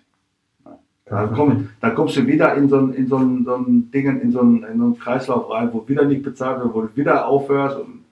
Dann, 1.06 1.32
komm, 1.34 1.70
dann 1.80 1.94
kommst 1.94 2.16
du 2.16 2.26
wieder 2.26 2.54
in 2.54 2.68
so 2.68 2.76
ein, 2.76 2.92
in 2.92 3.06
so 3.08 3.16
ein, 3.16 3.42
so 3.46 3.54
ein 3.56 3.90
Ding, 3.90 4.20
in 4.20 4.30
so 4.30 4.40
einen, 4.40 4.62
in 4.64 4.78
so 4.78 4.84
einen 4.84 4.98
Kreislauf 4.98 5.50
rein, 5.50 5.70
wo 5.72 5.88
wieder 5.88 6.04
nicht 6.04 6.22
bezahlt 6.22 6.60
wird, 6.62 6.74
wo 6.74 6.82
du 6.82 6.94
wieder 6.96 7.26
aufhörst 7.26 7.78
und 7.78 8.04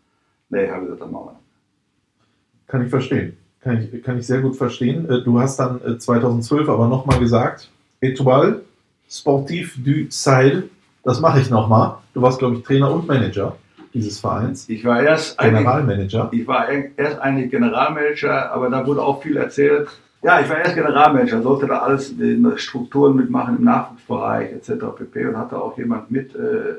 nee, 0.48 0.66
habe 0.70 0.78
ich 0.80 0.84
gesagt, 0.86 1.02
dann 1.02 1.12
machen 1.12 1.26
wir 1.26 1.32
nicht. 1.32 2.68
Kann 2.68 2.82
ich 2.82 2.88
verstehen. 2.88 3.36
Kann 3.60 3.76
ich, 3.92 4.02
kann 4.02 4.18
ich 4.18 4.26
sehr 4.26 4.40
gut 4.40 4.56
verstehen. 4.56 5.08
Äh, 5.10 5.22
Du 5.22 5.38
hast 5.38 5.58
dann 5.58 5.78
äh, 5.84 5.98
2012 5.98 6.68
aber 6.70 6.88
nochmal 6.88 7.18
gesagt, 7.18 7.70
Etoile 8.00 8.62
Sportif 9.08 9.78
du 9.82 10.06
Sahel, 10.10 10.68
das 11.02 11.20
mache 11.20 11.40
ich 11.40 11.50
nochmal. 11.50 11.98
Du 12.14 12.22
warst, 12.22 12.38
glaube 12.38 12.56
ich, 12.56 12.62
Trainer 12.62 12.90
und 12.90 13.06
Manager 13.06 13.56
dieses 13.94 14.20
Vereins. 14.20 14.68
Ich 14.68 14.84
war 14.84 15.02
erst 15.02 15.38
eigentlich, 15.40 15.58
Generalmanager. 15.58 16.28
ich 16.32 16.46
war 16.46 16.68
erst 16.68 17.18
eigentlich 17.18 17.50
Generalmanager, 17.50 18.52
aber 18.52 18.68
da 18.68 18.86
wurde 18.86 19.02
auch 19.02 19.22
viel 19.22 19.36
erzählt. 19.36 19.88
Ja, 20.22 20.40
ich 20.40 20.48
war 20.48 20.58
erst 20.58 20.74
Generalmanager, 20.74 21.40
sollte 21.42 21.66
da 21.66 21.78
alles 21.78 22.10
in 22.10 22.52
Strukturen 22.56 23.16
mitmachen 23.16 23.58
im 23.58 23.64
Nachwuchsbereich 23.64 24.52
etc. 24.52 24.84
pp. 24.96 25.26
Und 25.26 25.38
hatte 25.38 25.60
auch 25.60 25.76
jemand 25.78 26.10
mit, 26.10 26.34
äh, 26.34 26.74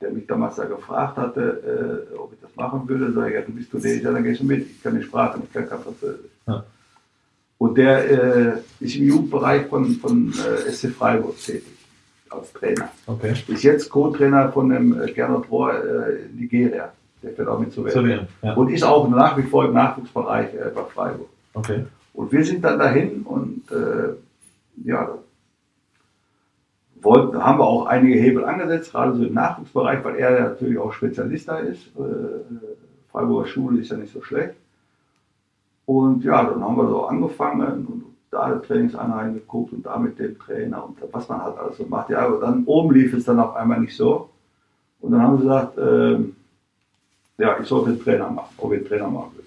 der 0.00 0.10
mich 0.10 0.26
damals 0.26 0.56
da 0.56 0.64
gefragt 0.64 1.16
hatte, 1.16 2.04
äh, 2.12 2.16
ob 2.16 2.32
ich 2.32 2.40
das 2.40 2.54
machen 2.56 2.88
würde. 2.88 3.12
Sag 3.12 3.28
ich, 3.28 3.34
ja, 3.34 3.42
du 3.42 3.52
bist 3.52 3.70
Tunesier, 3.70 4.12
dann 4.12 4.24
gehst 4.24 4.40
du 4.40 4.44
mit. 4.44 4.66
Ich 4.66 4.82
kann 4.82 4.96
die 4.96 5.02
Sprache, 5.02 5.38
ich 5.44 5.52
kann 5.52 5.68
kein 5.68 5.78
Französisch. 5.78 6.30
Ja. 6.46 6.64
Und 7.58 7.78
der 7.78 8.10
äh, 8.10 8.52
ist 8.80 8.96
im 8.96 9.08
Jugendbereich 9.08 9.66
von, 9.66 9.92
von 9.96 10.32
äh, 10.32 10.70
SC 10.70 10.90
Freiburg 10.90 11.38
tätig, 11.38 11.72
als 12.28 12.52
Trainer. 12.52 12.90
Okay. 13.06 13.34
Ist 13.48 13.62
jetzt 13.62 13.88
Co-Trainer 13.88 14.52
von 14.52 14.68
dem 14.68 15.00
äh, 15.00 15.10
Gernot 15.12 15.50
Rohr 15.50 15.72
äh, 15.72 16.18
Nigeria. 16.34 16.92
Der 17.22 17.32
fährt 17.32 17.48
auch 17.48 17.58
mit 17.58 17.72
zu 17.72 17.84
werden. 17.84 18.08
WM. 18.08 18.26
Ja. 18.42 18.54
Und 18.54 18.70
ist 18.70 18.82
auch 18.82 19.08
nach 19.08 19.38
wie 19.38 19.42
vor 19.42 19.64
im 19.64 19.72
Nachwuchsbereich 19.72 20.54
äh, 20.54 20.70
bei 20.74 20.82
Freiburg. 20.82 21.28
Okay. 21.54 21.84
Und 22.12 22.30
wir 22.30 22.44
sind 22.44 22.62
dann 22.62 22.78
dahin 22.78 23.22
und 23.22 23.62
äh, 23.70 24.14
ja, 24.84 25.16
wollten, 27.00 27.42
haben 27.42 27.58
wir 27.58 27.66
auch 27.66 27.86
einige 27.86 28.18
Hebel 28.18 28.44
angesetzt, 28.44 28.92
gerade 28.92 29.16
so 29.16 29.24
im 29.24 29.34
Nachwuchsbereich, 29.34 30.04
weil 30.04 30.16
er 30.16 30.38
ja 30.38 30.48
natürlich 30.48 30.78
auch 30.78 30.92
Spezialist 30.92 31.48
da 31.48 31.58
ist. 31.58 31.86
Äh, 31.96 32.54
Freiburger 33.10 33.46
Schule 33.46 33.80
ist 33.80 33.90
ja 33.90 33.96
nicht 33.96 34.12
so 34.12 34.22
schlecht. 34.22 34.54
Und 35.86 36.24
ja, 36.24 36.44
dann 36.44 36.62
haben 36.62 36.76
wir 36.76 36.88
so 36.88 37.06
angefangen 37.06 37.86
und 37.86 38.04
da 38.30 38.56
Trainingseinheiten 38.56 39.34
geguckt 39.34 39.72
und 39.72 39.86
da 39.86 39.96
mit 39.98 40.18
dem 40.18 40.38
Trainer 40.38 40.84
und 40.84 40.98
was 41.12 41.28
man 41.28 41.42
halt 41.42 41.56
alles 41.58 41.78
so 41.78 41.86
macht. 41.86 42.10
Ja, 42.10 42.26
aber 42.26 42.40
dann 42.40 42.64
oben 42.66 42.94
lief 42.94 43.14
es 43.14 43.24
dann 43.24 43.40
auf 43.40 43.54
einmal 43.54 43.80
nicht 43.80 43.96
so. 43.96 44.28
Und 45.00 45.12
dann 45.12 45.22
haben 45.22 45.36
sie 45.36 45.44
gesagt, 45.44 45.78
ähm, 45.78 46.36
ja, 47.38 47.58
ich 47.60 47.66
sollte 47.66 47.90
den 47.92 48.02
Trainer 48.02 48.30
machen, 48.30 48.54
ob 48.58 48.72
ich 48.72 48.86
Trainer 48.88 49.08
machen 49.08 49.32
will. 49.36 49.44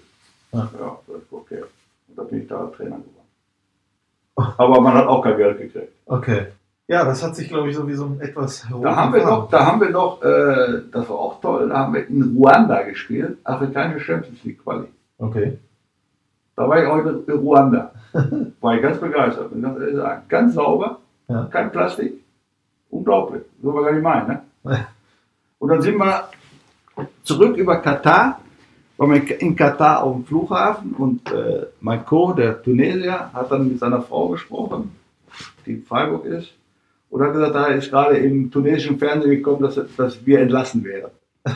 Ja. 0.52 0.70
Ja, 0.78 0.98
okay. 1.30 1.62
Und 2.08 2.18
da 2.18 2.22
bin 2.22 2.42
ich 2.42 2.48
da 2.48 2.66
Trainer 2.66 2.96
geworden. 2.96 4.54
Aber 4.56 4.80
man 4.80 4.94
hat 4.94 5.06
auch 5.06 5.22
kein 5.22 5.36
Geld 5.36 5.58
gekriegt. 5.58 5.92
Okay. 6.06 6.46
Ja, 6.88 7.04
das 7.04 7.22
hat 7.22 7.36
sich, 7.36 7.48
glaube 7.48 7.70
ich, 7.70 7.76
sowieso 7.76 8.16
etwas 8.18 8.66
Da 8.82 8.96
haben 8.96 9.14
wir 9.14 9.24
noch, 9.24 9.48
da 9.48 9.64
haben 9.64 9.80
wir 9.80 9.90
noch, 9.90 10.20
äh, 10.22 10.82
das 10.90 11.08
war 11.08 11.18
auch 11.18 11.40
toll, 11.40 11.68
da 11.68 11.78
haben 11.78 11.94
wir 11.94 12.08
in 12.08 12.34
Ruanda 12.36 12.82
gespielt, 12.82 13.38
afrikanische 13.44 14.00
Champions 14.06 14.42
League 14.42 14.64
Quali. 14.64 14.86
Okay. 15.18 15.58
Da 16.60 16.68
war 16.68 16.82
ich 16.82 16.86
heute 16.90 17.24
in 17.26 17.38
Ruanda. 17.38 17.90
War 18.60 18.74
ich 18.74 18.82
ganz 18.82 18.98
begeistert, 18.98 19.50
ganz 19.62 19.80
ehrlich 19.80 19.96
sagen. 19.96 20.22
Ganz 20.28 20.52
sauber, 20.52 20.98
Ja. 21.26 21.44
kein 21.50 21.72
Plastik. 21.72 22.12
Unglaublich. 22.90 23.44
So 23.62 23.72
wir 23.72 23.82
gar 23.82 23.92
nicht 23.92 24.02
meinen, 24.02 24.26
ne? 24.28 24.42
Und 25.58 25.68
dann 25.70 25.80
sind 25.80 25.96
wir 25.96 26.28
zurück 27.22 27.56
über 27.56 27.78
Katar, 27.78 28.40
waren 28.98 29.10
wir 29.10 29.40
in 29.40 29.56
Katar 29.56 30.02
auf 30.02 30.16
dem 30.16 30.26
Flughafen 30.26 30.92
und 30.92 31.32
äh, 31.32 31.66
mein 31.80 32.04
Co., 32.04 32.34
der 32.34 32.62
Tunesier, 32.62 33.30
hat 33.32 33.50
dann 33.50 33.68
mit 33.68 33.78
seiner 33.78 34.02
Frau 34.02 34.28
gesprochen, 34.28 34.94
die 35.64 35.72
in 35.76 35.84
Freiburg 35.84 36.26
ist, 36.26 36.52
und 37.08 37.22
hat 37.22 37.32
gesagt, 37.32 37.54
da 37.54 37.66
ist 37.68 37.88
gerade 37.90 38.18
im 38.18 38.50
tunesischen 38.50 38.98
Fernsehen 38.98 39.30
gekommen, 39.30 39.62
dass, 39.62 39.80
dass 39.96 40.26
wir 40.26 40.40
entlassen 40.40 40.84
wären. 40.84 41.10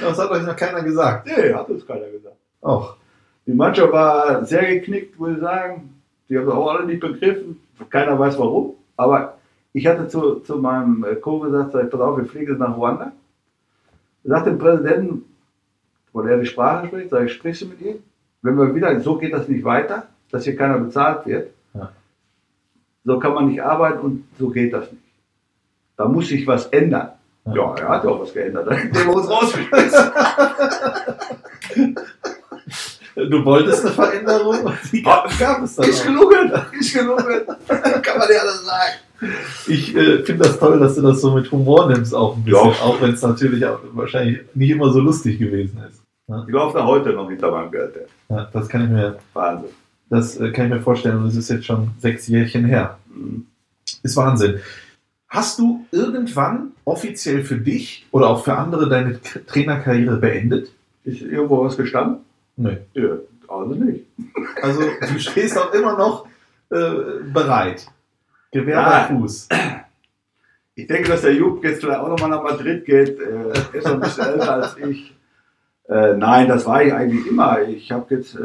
Das 0.00 0.18
hat 0.18 0.30
euch 0.30 0.42
noch 0.42 0.56
keiner 0.56 0.82
gesagt. 0.82 1.26
Nee, 1.26 1.52
hat 1.52 1.68
uns 1.68 1.86
keiner 1.86 2.06
gesagt. 2.06 2.39
Auch. 2.60 2.96
Die 3.46 3.52
Mannschaft 3.52 3.92
war 3.92 4.44
sehr 4.44 4.66
geknickt, 4.74 5.18
würde 5.18 5.34
ich 5.34 5.40
sagen. 5.40 6.02
Die 6.28 6.38
haben 6.38 6.46
es 6.46 6.54
auch 6.54 6.68
alle 6.70 6.86
nicht 6.86 7.00
begriffen. 7.00 7.60
Keiner 7.88 8.18
weiß 8.18 8.38
warum. 8.38 8.74
Aber 8.96 9.38
ich 9.72 9.86
hatte 9.86 10.08
zu, 10.08 10.40
zu 10.40 10.58
meinem 10.58 11.04
äh, 11.04 11.16
Co. 11.16 11.40
gesagt, 11.40 11.72
sag, 11.72 11.84
ich, 11.84 11.90
pass 11.90 12.00
auf, 12.00 12.18
wir 12.18 12.24
fliegen 12.24 12.58
nach 12.58 12.76
Ruanda. 12.76 13.12
Sagt 14.24 14.46
dem 14.46 14.58
Präsidenten, 14.58 15.24
weil 16.12 16.28
er 16.28 16.38
die 16.38 16.46
Sprache 16.46 16.86
spricht, 16.88 17.10
sage 17.10 17.26
ich, 17.26 17.32
sprichst 17.32 17.62
du 17.62 17.66
mit 17.66 17.80
ihm? 17.80 17.96
Wenn 18.42 18.56
wir 18.56 18.74
wieder, 18.74 19.00
so 19.00 19.16
geht 19.16 19.32
das 19.32 19.48
nicht 19.48 19.64
weiter, 19.64 20.06
dass 20.30 20.44
hier 20.44 20.56
keiner 20.56 20.78
bezahlt 20.78 21.26
wird. 21.26 21.50
Ja. 21.74 21.92
So 23.04 23.18
kann 23.18 23.34
man 23.34 23.48
nicht 23.48 23.62
arbeiten 23.62 24.00
und 24.00 24.24
so 24.38 24.48
geht 24.50 24.72
das 24.72 24.90
nicht. 24.90 25.02
Da 25.96 26.06
muss 26.06 26.28
sich 26.28 26.46
was 26.46 26.66
ändern. 26.66 27.12
Ja, 27.46 27.74
er 27.74 27.88
hat 27.88 28.04
ja 28.04 28.10
auch 28.10 28.20
was 28.20 28.32
geändert. 28.32 28.70
Haben 28.70 28.92
wir 28.92 29.14
uns 29.16 29.30
rausgeschmissen. 29.30 30.12
Du 33.16 33.44
wolltest 33.44 33.84
eine 33.84 33.94
Veränderung 33.94 34.64
und 34.64 34.74
die 34.92 35.02
gab, 35.02 35.36
gab 35.38 35.62
es 35.62 35.76
dann 35.76 35.88
Ist 35.88 36.00
auch. 36.02 36.06
gelungen, 36.06 36.52
ist 36.80 36.94
gelungen. 36.94 37.40
kann 38.02 38.18
man 38.18 38.28
ja 38.32 38.40
alles 38.40 38.64
sagen. 38.64 39.32
Ich 39.66 39.94
äh, 39.94 40.22
finde 40.24 40.44
das 40.44 40.58
toll, 40.58 40.78
dass 40.78 40.94
du 40.94 41.02
das 41.02 41.20
so 41.20 41.34
mit 41.34 41.50
Humor 41.50 41.88
nimmst, 41.88 42.14
auch 42.14 42.36
ein 42.36 42.44
bisschen. 42.44 42.64
Ja. 42.66 42.82
Auch 42.82 43.00
wenn 43.00 43.12
es 43.12 43.22
natürlich 43.22 43.64
auch 43.66 43.80
wahrscheinlich 43.92 44.40
nicht 44.54 44.70
immer 44.70 44.90
so 44.92 45.00
lustig 45.00 45.38
gewesen 45.38 45.78
ist. 45.88 46.00
Die 46.46 46.52
laufen 46.52 46.76
da 46.76 46.86
heute 46.86 47.10
noch 47.10 47.28
hinter 47.28 47.50
meinem 47.50 47.70
Geld. 47.70 47.94
Ja, 48.28 48.48
das 48.52 48.68
kann 48.68 48.84
ich 48.84 48.90
mir, 48.90 49.18
Wahnsinn. 49.34 49.70
das 50.08 50.36
äh, 50.38 50.50
kann 50.52 50.66
ich 50.66 50.72
mir 50.72 50.80
vorstellen. 50.80 51.18
Und 51.18 51.26
es 51.26 51.36
ist 51.36 51.50
jetzt 51.50 51.66
schon 51.66 51.90
sechs 51.98 52.28
Jährchen 52.28 52.64
her. 52.64 52.98
Mhm. 53.14 53.46
Ist 54.02 54.16
Wahnsinn. 54.16 54.60
Hast 55.28 55.58
du 55.58 55.84
irgendwann 55.90 56.72
offiziell 56.84 57.42
für 57.44 57.56
dich 57.56 58.06
oder 58.12 58.28
auch 58.28 58.44
für 58.44 58.56
andere 58.56 58.88
deine 58.88 59.20
Trainerkarriere 59.20 60.16
beendet? 60.16 60.70
Ist 61.04 61.20
irgendwo 61.22 61.64
was 61.64 61.76
gestanden? 61.76 62.18
Nö. 62.60 62.76
Ja, 62.94 63.16
also 63.48 63.74
nicht. 63.74 64.06
Also 64.62 64.82
du 64.82 65.18
stehst 65.18 65.56
auch 65.58 65.72
immer 65.72 65.96
noch 65.96 66.26
äh, 66.70 67.22
bereit. 67.32 67.86
Gewehr 68.52 68.74
Ja. 68.76 68.90
bei 69.08 69.14
Fuß. 69.14 69.48
Ich 70.74 70.86
denke, 70.86 71.08
dass 71.08 71.22
der 71.22 71.34
Jupp 71.34 71.62
jetzt 71.64 71.80
vielleicht 71.80 72.00
auch 72.00 72.08
nochmal 72.08 72.30
nach 72.30 72.42
Madrid 72.42 72.84
geht. 72.84 73.18
Äh, 73.18 73.48
Er 73.72 73.74
ist 73.74 73.86
noch 73.86 73.94
ein 73.94 74.00
bisschen 74.00 74.26
älter 74.26 74.52
als 74.54 74.76
ich. 74.78 75.14
Äh, 75.88 76.16
nein, 76.16 76.48
das 76.48 76.66
war 76.66 76.82
ich 76.82 76.92
eigentlich 76.92 77.26
immer. 77.26 77.62
Ich 77.62 77.90
habe 77.92 78.14
jetzt 78.14 78.34
äh, 78.34 78.38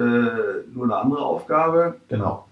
nur 0.73 0.83
eine 0.85 0.95
andere 0.95 1.23
Aufgabe. 1.25 1.95
Genau. 2.07 2.47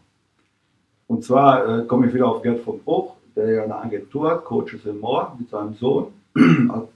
Und 1.08 1.24
zwar 1.24 1.68
äh, 1.80 1.86
komme 1.86 2.08
ich 2.08 2.14
wieder 2.14 2.28
auf 2.28 2.42
Gerd 2.42 2.60
von 2.62 2.80
Bruch, 2.80 3.16
der 3.36 3.50
ja 3.52 3.64
eine 3.64 3.76
Agentur 3.76 4.32
hat, 4.32 4.46
Coaches 4.46 4.86
in 4.86 5.00
Moore, 5.00 5.32
mit 5.40 5.50
seinem 5.50 5.74
Sohn. 5.76 6.08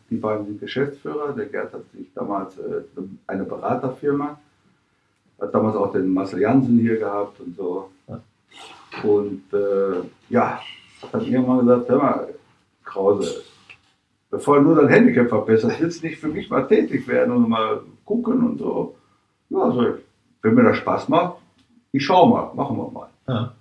Die 0.09 0.15
beiden 0.17 0.45
sind 0.47 0.59
Geschäftsführer. 0.59 1.33
Der 1.33 1.45
Gerd 1.47 1.73
hat 1.73 1.83
sich 1.93 2.07
damals 2.15 2.57
äh, 2.57 2.81
eine 3.27 3.43
Beraterfirma, 3.43 4.39
hat 5.39 5.53
damals 5.53 5.75
auch 5.75 5.91
den 5.91 6.13
Marcel 6.13 6.41
Jansen 6.41 6.79
hier 6.79 6.97
gehabt 6.97 7.39
und 7.39 7.55
so. 7.55 7.89
Ja. 8.07 8.19
Und 9.03 9.43
äh, 9.53 10.01
ja, 10.29 10.59
hat 11.01 11.13
dann 11.13 11.25
irgendwann 11.25 11.59
gesagt, 11.59 11.89
hör 11.89 11.97
mal, 11.97 12.27
Krause, 12.83 13.43
bevor 14.29 14.57
du 14.57 14.63
nur 14.63 14.75
dein 14.75 14.89
Handicap 14.89 15.29
verbesserst, 15.29 15.79
willst 15.79 16.01
du 16.01 16.07
nicht 16.07 16.19
für 16.19 16.27
mich 16.27 16.49
mal 16.49 16.67
tätig 16.67 17.07
werden 17.07 17.35
und 17.35 17.49
mal 17.49 17.81
gucken 18.05 18.43
und 18.43 18.57
so. 18.57 18.95
Ja, 19.49 19.59
also, 19.59 19.97
wenn 20.41 20.55
mir 20.55 20.63
das 20.63 20.77
Spaß 20.77 21.09
macht, 21.09 21.37
ich 21.91 22.05
schau 22.05 22.25
mal, 22.27 22.53
machen 22.53 22.77
wir 22.77 22.91
mal. 22.91 23.09
Ja. 23.27 23.53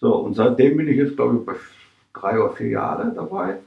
So, 0.00 0.16
und 0.16 0.34
seitdem 0.34 0.76
bin 0.76 0.88
ich 0.88 0.96
jetzt, 0.96 1.16
glaube 1.16 1.38
ich, 1.38 1.46
bei 1.46 1.54
drei 2.12 2.40
oder 2.40 2.52
vier 2.52 2.68
Jahren 2.68 3.14
dabei. 3.14 3.58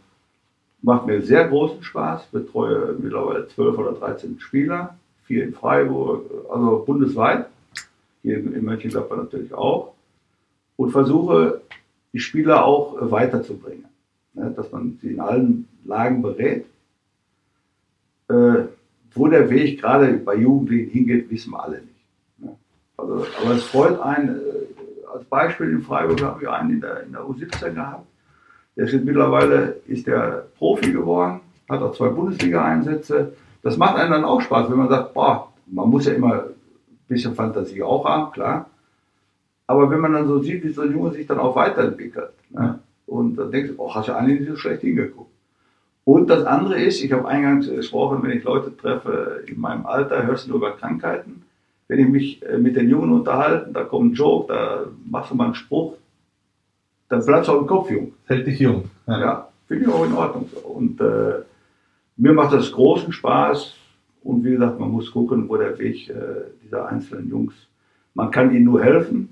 Macht 0.82 1.08
mir 1.08 1.22
sehr 1.22 1.48
großen 1.48 1.84
Spaß, 1.84 2.28
betreue 2.28 2.96
mittlerweile 3.00 3.48
12 3.48 3.78
oder 3.78 3.94
13 3.94 4.40
Spieler, 4.40 4.96
vier 5.26 5.44
in 5.44 5.54
Freiburg, 5.54 6.30
also 6.50 6.84
bundesweit, 6.86 7.48
hier 8.22 8.38
in 8.38 8.64
Mönchengladbach 8.64 9.18
natürlich 9.18 9.54
auch. 9.54 9.94
Und 10.78 10.92
versuche, 10.92 11.62
die 12.14 12.20
Spieler 12.20 12.66
auch 12.66 13.02
äh, 13.02 13.12
weiterzubringen. 13.12 13.86
Ne, 14.34 14.54
dass 14.56 14.72
man 14.72 14.98
sie 15.02 15.12
in 15.12 15.20
allen 15.20 15.68
Lagen 15.86 16.22
berät. 16.22 16.66
Äh, 18.28 18.66
wo 19.14 19.28
der 19.28 19.50
Weg 19.50 19.82
gerade 19.82 20.14
bei 20.14 20.36
Jugendlichen 20.36 20.92
hingeht, 20.92 21.30
wissen 21.30 21.52
wir 21.52 21.64
alle 21.64 21.78
nicht. 21.78 22.06
Ne? 22.40 22.56
Also, 22.98 23.26
aber 23.42 23.56
es 23.56 23.64
freut 23.64 24.00
einen, 24.02 24.36
äh, 24.36 25.14
als 25.14 25.24
Beispiel 25.26 25.70
in 25.70 25.82
Freiburg 25.82 26.22
haben 26.22 26.42
wir 26.42 26.52
einen 26.52 26.72
in 26.72 26.82
der, 26.82 27.04
in 27.04 27.14
der 27.14 27.22
U17 27.22 27.74
gehabt. 27.74 28.06
Der 28.76 28.86
ist 28.86 29.06
mittlerweile 29.06 29.78
ist 29.88 30.06
der 30.06 30.48
Profi 30.58 30.92
geworden, 30.92 31.40
hat 31.70 31.82
auch 31.82 31.96
zwei 31.96 32.10
Bundesliga-Einsätze. 32.10 33.34
Das 33.66 33.78
macht 33.78 33.96
einem 33.96 34.12
dann 34.12 34.26
auch 34.26 34.42
Spaß, 34.42 34.70
wenn 34.70 34.78
man 34.78 34.90
sagt, 34.90 35.16
boah, 35.16 35.52
man 35.66 35.90
muss 35.90 36.06
ja 36.06 36.14
immer 36.14 36.34
ein 36.34 36.54
bisschen 37.08 37.34
Fantasie 37.34 37.82
auch 37.82 38.06
haben, 38.06 38.32
klar. 38.32 38.70
Aber 39.66 39.90
wenn 39.90 40.02
man 40.02 40.14
dann 40.14 40.28
so 40.28 40.38
sieht, 40.38 40.64
wie 40.64 40.70
so 40.70 40.84
ein 40.84 40.92
Junge 40.92 41.14
sich 41.14 41.26
dann 41.26 41.40
auch 41.40 41.56
weiterentwickelt, 41.56 42.30
ne? 42.52 42.78
und 43.08 43.36
dann 43.38 43.52
denkst 43.52 43.72
du, 43.72 43.82
oh, 43.82 43.96
hast 43.96 44.08
du 44.08 44.14
eigentlich 44.14 44.42
nicht 44.42 44.52
so 44.52 44.56
schlecht 44.56 44.82
hingeguckt. 44.82 45.32
Und 46.04 46.30
das 46.30 46.46
andere 46.46 46.80
ist, 46.80 47.04
ich 47.04 47.12
habe 47.12 47.28
eingangs 47.28 47.68
gesprochen, 47.68 48.22
wenn 48.22 48.38
ich 48.38 48.44
Leute 48.44 48.78
treffe 48.78 49.44
in 49.48 49.60
meinem 49.60 49.88
Alter, 49.88 50.28
hörst 50.28 50.46
du 50.46 50.52
nur 50.52 50.60
über 50.60 50.78
Krankheiten. 50.78 51.42
Wenn 51.88 51.98
ich 51.98 52.08
mich 52.08 52.46
äh, 52.46 52.60
mit 52.60 52.76
den 52.76 52.88
Jungen 52.88 53.14
unterhalte, 53.14 53.72
da 53.74 53.84
kommt 53.84 54.12
ein 54.12 54.14
Joke, 54.14 54.54
da 54.54 54.86
machst 55.10 55.32
du 55.32 55.36
mal 55.36 55.46
einen 55.46 55.56
Spruch, 55.56 55.96
dann 57.10 57.26
bleibst 57.26 57.48
du 57.48 57.54
auf 57.54 57.60
dem 57.62 57.68
Kopf 57.68 57.90
jung. 57.90 58.14
Hält 58.28 58.46
dich 58.46 58.60
jung. 58.60 58.92
Ja, 59.08 59.48
finde 59.68 59.86
ich 59.86 59.90
auch 59.92 60.06
in 60.06 60.14
Ordnung. 60.14 60.50
Und 60.64 61.02
äh, 61.02 61.42
mir 62.18 62.34
macht 62.34 62.54
das 62.54 62.72
großen 62.72 63.12
Spaß. 63.12 63.74
Und 64.24 64.44
wie 64.44 64.52
gesagt, 64.52 64.80
man 64.80 64.90
muss 64.90 65.12
gucken, 65.12 65.48
wo 65.48 65.56
der 65.58 65.78
Weg 65.78 66.10
äh, 66.10 66.14
dieser 66.64 66.88
einzelnen 66.88 67.30
Jungs, 67.30 67.54
man 68.16 68.32
kann 68.32 68.54
ihnen 68.54 68.66
nur 68.66 68.84
helfen. 68.84 69.30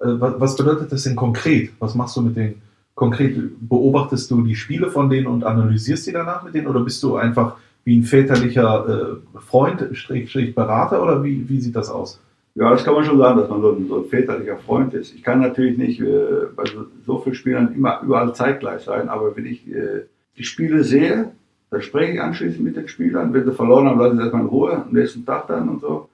Äh, 0.00 0.06
was, 0.18 0.56
bedeutet 0.56 0.92
das 0.92 1.02
denn 1.02 1.16
konkret? 1.16 1.72
Was 1.80 1.94
machst 1.94 2.16
du 2.16 2.22
mit 2.22 2.36
denen 2.36 2.62
konkret? 2.94 3.36
Beobachtest 3.60 4.30
du 4.30 4.42
die 4.42 4.54
Spiele 4.54 4.90
von 4.90 5.10
denen 5.10 5.26
und 5.26 5.44
analysierst 5.44 6.06
die 6.06 6.12
danach 6.12 6.44
mit 6.44 6.54
denen? 6.54 6.68
Oder 6.68 6.80
bist 6.80 7.02
du 7.02 7.16
einfach 7.16 7.56
wie 7.84 7.98
ein 7.98 8.04
väterlicher 8.04 9.18
äh, 9.34 9.40
Freund, 9.40 9.88
Strich, 9.92 10.30
Strich 10.30 10.54
Berater? 10.54 11.02
Oder 11.02 11.24
wie, 11.24 11.48
wie 11.48 11.60
sieht 11.60 11.74
das 11.74 11.90
aus? 11.90 12.20
Ja, 12.54 12.70
das 12.70 12.84
kann 12.84 12.94
man 12.94 13.04
schon 13.04 13.18
sagen, 13.18 13.38
dass 13.38 13.48
man 13.48 13.60
so 13.60 13.72
ein, 13.72 13.88
so 13.88 14.02
ein 14.02 14.08
väterlicher 14.08 14.58
Freund 14.58 14.94
ist. 14.94 15.14
Ich 15.14 15.22
kann 15.22 15.40
natürlich 15.40 15.78
nicht 15.78 16.00
äh, 16.00 16.46
bei 16.54 16.64
so, 16.64 16.86
so 17.04 17.18
vielen 17.18 17.34
Spielern 17.34 17.74
immer 17.74 18.00
überall 18.02 18.34
zeitgleich 18.34 18.82
sein, 18.82 19.08
aber 19.08 19.36
wenn 19.36 19.46
ich 19.46 19.66
äh, 19.68 20.06
die 20.36 20.44
Spiele 20.44 20.84
sehe, 20.84 21.32
dann 21.70 21.82
spreche 21.82 22.12
ich 22.12 22.20
anschließend 22.20 22.62
mit 22.62 22.76
den 22.76 22.88
Spielern. 22.88 23.32
Wenn 23.32 23.44
sie 23.44 23.52
verloren 23.52 23.86
haben, 23.86 23.98
lassen 23.98 24.16
sie 24.16 24.22
erstmal 24.22 24.42
in 24.42 24.48
Ruhe, 24.48 24.72
am 24.72 24.92
nächsten 24.92 25.24
Tag 25.24 25.46
dann 25.48 25.68
und 25.68 25.80
so. 25.80 26.08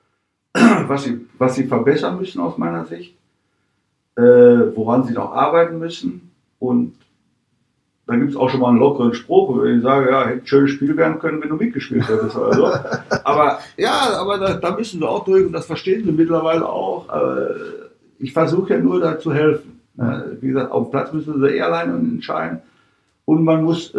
Was 0.87 1.05
sie, 1.05 1.27
was 1.37 1.57
sie 1.57 1.65
verbessern 1.65 2.17
müssen 2.17 2.41
aus 2.41 2.59
meiner 2.59 2.85
Sicht, 2.85 3.17
äh, 4.17 4.23
woran 4.23 5.03
sie 5.03 5.13
noch 5.13 5.33
arbeiten 5.33 5.81
müssen. 5.81 6.31
Und 6.61 6.95
dann 8.07 8.21
gibt 8.21 8.33
es 8.33 8.37
auch 8.37 8.51
schon 8.51 8.61
mal 8.61 8.69
einen 8.69 8.79
lockeren 8.79 9.15
Spruch, 9.15 9.49
wo 9.49 9.65
ich 9.65 9.83
sage, 9.83 10.11
ja, 10.11 10.27
hätte 10.27 10.43
ein 10.43 10.47
schönes 10.47 10.71
Spiel 10.73 10.97
werden 10.97 11.19
können, 11.19 11.43
wenn 11.43 11.49
du 11.49 11.57
mitgespielt 11.57 12.07
hättest 12.09 12.37
oder 12.37 12.53
so. 12.53 12.67
aber 13.25 13.59
ja, 13.77 14.17
aber 14.17 14.39
da, 14.39 14.55
da 14.55 14.77
müssen 14.77 15.01
sie 15.01 15.09
auch 15.09 15.25
durch 15.25 15.47
und 15.47 15.53
das 15.53 15.67
verstehen 15.67 16.05
sie 16.05 16.13
mittlerweile 16.13 16.69
auch. 16.69 17.09
Aber 17.09 17.49
ich 18.19 18.33
versuche 18.33 18.75
ja 18.75 18.79
nur 18.79 19.01
da 19.01 19.19
zu 19.19 19.33
helfen. 19.33 19.81
Ne? 19.97 20.37
Wie 20.41 20.49
gesagt, 20.49 20.71
auf 20.71 20.87
dem 20.87 20.91
Platz 20.91 21.13
müssen 21.13 21.41
sie 21.41 21.49
eh 21.49 21.61
alleine 21.63 21.95
entscheiden. 21.95 22.61
Und 23.27 23.43
man 23.45 23.65
muss, 23.65 23.95
äh, 23.95 23.99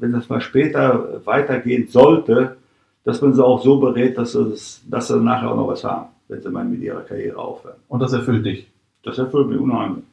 wenn 0.00 0.12
das 0.12 0.28
mal 0.28 0.40
später 0.40 1.20
weitergehen 1.24 1.88
sollte, 1.88 2.56
dass 3.04 3.20
man 3.22 3.32
sie 3.34 3.44
auch 3.44 3.62
so 3.62 3.78
berät, 3.80 4.18
dass 4.18 4.32
sie, 4.32 4.44
das, 4.50 4.80
dass 4.88 5.08
sie 5.08 5.18
nachher 5.20 5.50
auch 5.50 5.56
noch 5.56 5.68
was 5.68 5.82
haben, 5.84 6.06
wenn 6.28 6.40
sie 6.42 6.50
mal 6.50 6.64
mit 6.64 6.80
ihrer 6.82 7.00
Karriere 7.00 7.38
aufhören. 7.38 7.76
Und 7.88 8.00
das 8.00 8.12
erfüllt 8.12 8.44
dich. 8.44 8.68
Das 9.02 9.18
erfüllt 9.18 9.48
mich 9.48 9.58
unheimlich. 9.58 10.04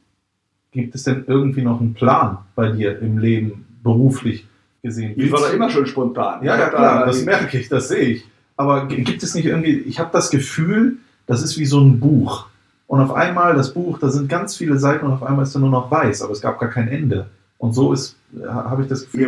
Gibt 0.72 0.94
es 0.94 1.04
denn 1.04 1.24
irgendwie 1.26 1.62
noch 1.62 1.80
einen 1.80 1.94
Plan 1.94 2.38
bei 2.54 2.70
dir 2.70 2.98
im 3.00 3.18
Leben, 3.18 3.66
beruflich 3.82 4.46
gesehen? 4.82 5.14
Ich 5.16 5.30
war 5.30 5.40
da 5.40 5.50
immer 5.50 5.68
schon 5.70 5.86
spontan. 5.86 6.42
Ja, 6.44 6.58
ja 6.58 6.68
klar, 6.68 7.00
da- 7.00 7.06
das 7.06 7.24
merke 7.24 7.58
ich, 7.58 7.68
das 7.68 7.88
sehe 7.88 8.00
ich. 8.08 8.24
Aber 8.56 8.86
gibt 8.86 9.22
es 9.22 9.34
nicht 9.34 9.46
irgendwie, 9.46 9.78
ich 9.78 9.98
habe 10.00 10.10
das 10.12 10.30
Gefühl, 10.30 10.96
das 11.26 11.42
ist 11.42 11.58
wie 11.58 11.64
so 11.66 11.80
ein 11.80 11.98
Buch. 12.00 12.46
Und 12.86 13.00
auf 13.00 13.12
einmal, 13.12 13.54
das 13.54 13.72
Buch, 13.72 13.98
da 13.98 14.08
sind 14.10 14.28
ganz 14.28 14.56
viele 14.56 14.76
Seiten 14.78 15.06
und 15.06 15.12
auf 15.12 15.22
einmal 15.22 15.44
ist 15.44 15.54
da 15.54 15.60
nur 15.60 15.70
noch 15.70 15.90
weiß, 15.90 16.22
aber 16.22 16.32
es 16.32 16.40
gab 16.40 16.58
gar 16.58 16.70
kein 16.70 16.88
Ende. 16.88 17.26
Und 17.62 17.74
so 17.74 17.92
ist, 17.92 18.16
ha- 18.42 18.70
habe 18.70 18.82
ich 18.82 18.88
das 18.88 19.04
Gefühl, 19.04 19.20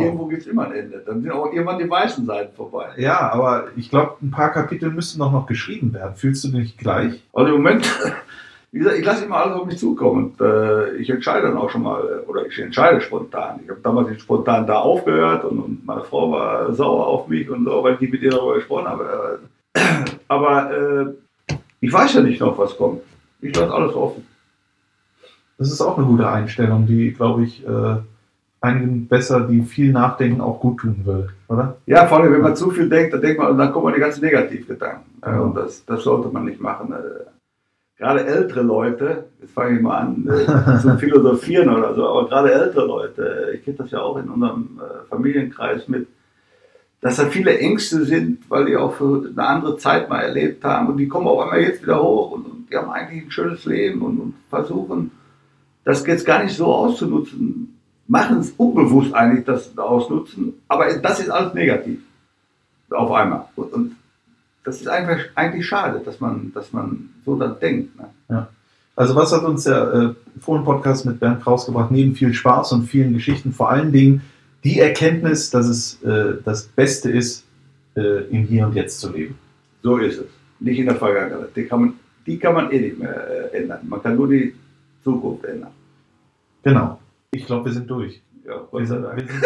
Irgendwo 0.00 0.24
gibt 0.26 0.40
es 0.42 0.48
immer 0.48 0.64
ein 0.64 0.72
Ende. 0.72 1.02
Dann 1.04 1.20
sind 1.20 1.30
auch 1.30 1.52
irgendwann 1.52 1.78
die 1.78 1.88
weißen 1.90 2.24
Seiten 2.24 2.56
vorbei. 2.56 2.86
Ja, 2.96 3.30
aber 3.30 3.66
ich 3.76 3.90
glaube, 3.90 4.14
ein 4.22 4.30
paar 4.30 4.50
Kapitel 4.52 4.90
müssen 4.90 5.18
doch 5.18 5.30
noch 5.30 5.46
geschrieben 5.46 5.92
werden. 5.92 6.14
Fühlst 6.16 6.42
du 6.44 6.48
dich 6.48 6.78
gleich? 6.78 7.22
Also 7.34 7.50
im 7.54 7.58
Moment, 7.58 7.84
wie 8.72 8.78
gesagt, 8.78 8.96
ich 8.98 9.04
lasse 9.04 9.26
immer 9.26 9.36
alles 9.36 9.54
auf 9.54 9.66
mich 9.66 9.76
zukommen. 9.78 10.32
Und 10.32 10.40
äh, 10.40 10.94
ich 10.96 11.10
entscheide 11.10 11.48
dann 11.48 11.58
auch 11.58 11.68
schon 11.68 11.82
mal, 11.82 12.00
äh, 12.00 12.26
oder 12.26 12.46
ich 12.46 12.58
entscheide 12.58 13.02
spontan. 13.02 13.60
Ich 13.62 13.68
habe 13.68 13.80
damals 13.82 14.08
nicht 14.08 14.22
spontan 14.22 14.66
da 14.66 14.78
aufgehört 14.78 15.44
und, 15.44 15.58
und 15.58 15.84
meine 15.86 16.04
Frau 16.04 16.30
war 16.32 16.72
sauer 16.72 17.06
auf 17.06 17.28
mich 17.28 17.50
und 17.50 17.66
so, 17.66 17.82
weil 17.84 17.94
ich 17.96 18.00
nicht 18.00 18.12
mit 18.14 18.22
ihr 18.22 18.30
darüber 18.30 18.54
gesprochen 18.54 18.88
habe. 18.88 19.38
Äh, 19.74 19.80
Aber 20.28 20.70
äh, 20.72 21.54
ich 21.80 21.92
weiß 21.92 22.14
ja 22.14 22.22
nicht 22.22 22.40
noch, 22.40 22.56
was 22.56 22.74
kommt. 22.78 23.02
Ich 23.42 23.54
lasse 23.54 23.74
alles 23.74 23.94
offen. 23.94 24.26
Das 25.58 25.72
ist 25.72 25.80
auch 25.80 25.98
eine 25.98 26.06
gute 26.06 26.28
Einstellung, 26.28 26.86
die, 26.86 27.12
glaube 27.12 27.42
ich, 27.44 27.66
äh, 27.66 27.96
einigen 28.60 29.06
besser, 29.06 29.40
die 29.40 29.62
viel 29.62 29.92
nachdenken, 29.92 30.40
auch 30.40 30.60
gut 30.60 30.78
tun 30.80 31.00
würde, 31.04 31.28
oder? 31.48 31.76
Ja, 31.86 32.06
vor 32.06 32.20
allem, 32.20 32.32
wenn 32.32 32.40
man 32.40 32.56
zu 32.56 32.70
viel 32.70 32.88
denkt, 32.88 33.12
dann 33.12 33.20
denkt 33.20 33.40
man, 33.40 33.56
dann 33.56 33.72
kommen 33.72 33.86
man 33.86 33.94
die 33.94 34.00
ganzen 34.00 34.24
Negativgedanken. 34.24 35.04
Äh, 35.22 35.30
Genau. 35.30 35.44
Und 35.44 35.56
das, 35.56 35.84
das 35.84 36.02
sollte 36.04 36.28
man 36.28 36.44
nicht 36.44 36.60
machen. 36.60 36.92
Äh, 36.92 37.26
Gerade 37.98 38.24
ältere 38.24 38.62
Leute, 38.62 39.24
jetzt 39.40 39.52
fange 39.52 39.76
ich 39.76 39.82
mal 39.82 39.98
an 39.98 40.28
äh, 40.28 40.78
zu 40.80 40.96
philosophieren 40.98 41.68
oder 41.68 41.94
so, 41.96 42.08
aber 42.08 42.28
gerade 42.28 42.52
ältere 42.52 42.86
Leute, 42.86 43.48
äh, 43.50 43.56
ich 43.56 43.64
kenne 43.64 43.78
das 43.78 43.90
ja 43.90 44.00
auch 44.00 44.16
in 44.16 44.28
unserem 44.28 44.80
Familienkreis 45.08 45.88
mit, 45.88 46.06
dass 47.00 47.16
da 47.16 47.24
viele 47.26 47.58
Ängste 47.58 48.04
sind, 48.04 48.48
weil 48.48 48.66
die 48.66 48.76
auch 48.76 48.92
für 48.94 49.28
eine 49.28 49.44
andere 49.44 49.76
Zeit 49.78 50.08
mal 50.08 50.20
erlebt 50.20 50.64
haben 50.64 50.88
und 50.88 50.96
die 50.96 51.08
kommen 51.08 51.26
auf 51.26 51.40
einmal 51.40 51.60
jetzt 51.60 51.82
wieder 51.82 52.00
hoch 52.00 52.32
und, 52.32 52.46
und 52.46 52.70
die 52.70 52.76
haben 52.76 52.90
eigentlich 52.90 53.24
ein 53.24 53.30
schönes 53.32 53.64
Leben 53.64 54.02
und, 54.02 54.18
und 54.20 54.34
versuchen, 54.48 55.10
das 55.88 56.06
jetzt 56.06 56.26
gar 56.26 56.44
nicht 56.44 56.54
so 56.54 56.66
auszunutzen, 56.66 57.78
machen 58.08 58.40
es 58.40 58.50
unbewusst 58.58 59.14
eigentlich 59.14 59.46
das 59.46 59.76
ausnutzen, 59.78 60.52
aber 60.68 60.92
das 60.98 61.18
ist 61.18 61.30
alles 61.30 61.54
negativ 61.54 62.00
auf 62.90 63.10
einmal. 63.10 63.46
Und, 63.56 63.72
und 63.72 63.96
das 64.64 64.82
ist 64.82 64.88
einfach 64.88 65.18
eigentlich 65.34 65.66
schade, 65.66 66.02
dass 66.04 66.20
man, 66.20 66.52
dass 66.52 66.74
man 66.74 67.08
so 67.24 67.36
dann 67.36 67.58
denkt. 67.58 67.98
Ne? 68.28 68.46
Also 68.96 69.14
was 69.16 69.32
hat 69.32 69.44
uns 69.44 69.64
der 69.64 70.14
äh, 70.36 70.40
Fohlen-Podcast 70.40 71.06
mit 71.06 71.20
Bernd 71.20 71.42
Kraus 71.42 71.64
gebracht? 71.64 71.90
Neben 71.90 72.14
viel 72.14 72.34
Spaß 72.34 72.72
und 72.72 72.84
vielen 72.84 73.14
Geschichten, 73.14 73.52
vor 73.52 73.70
allen 73.70 73.90
Dingen 73.90 74.20
die 74.64 74.80
Erkenntnis, 74.80 75.48
dass 75.48 75.68
es 75.68 76.02
äh, 76.02 76.34
das 76.44 76.64
Beste 76.64 77.10
ist, 77.10 77.46
äh, 77.96 78.24
im 78.24 78.44
Hier 78.44 78.66
und 78.66 78.74
Jetzt 78.74 79.00
zu 79.00 79.10
leben. 79.10 79.38
So 79.82 79.96
ist 79.96 80.18
es. 80.18 80.26
Nicht 80.60 80.80
in 80.80 80.84
der 80.84 80.96
Vergangenheit. 80.96 81.56
Die 81.56 81.64
kann 81.64 81.80
man, 81.80 81.94
die 82.26 82.38
kann 82.38 82.52
man 82.52 82.70
eh 82.72 82.78
nicht 82.78 82.98
mehr 82.98 83.52
äh, 83.54 83.56
ändern. 83.56 83.80
Man 83.88 84.02
kann 84.02 84.16
nur 84.16 84.28
die 84.28 84.54
Zukunft 85.02 85.46
ändern. 85.46 85.77
Genau. 86.62 86.98
Ich 87.30 87.46
glaube, 87.46 87.66
wir 87.66 87.72
sind 87.72 87.88
durch. 87.88 88.20
Ja, 88.46 88.60
Wir 88.72 88.86
sind, 88.86 89.02
wir 89.02 89.10
sind 89.26 89.42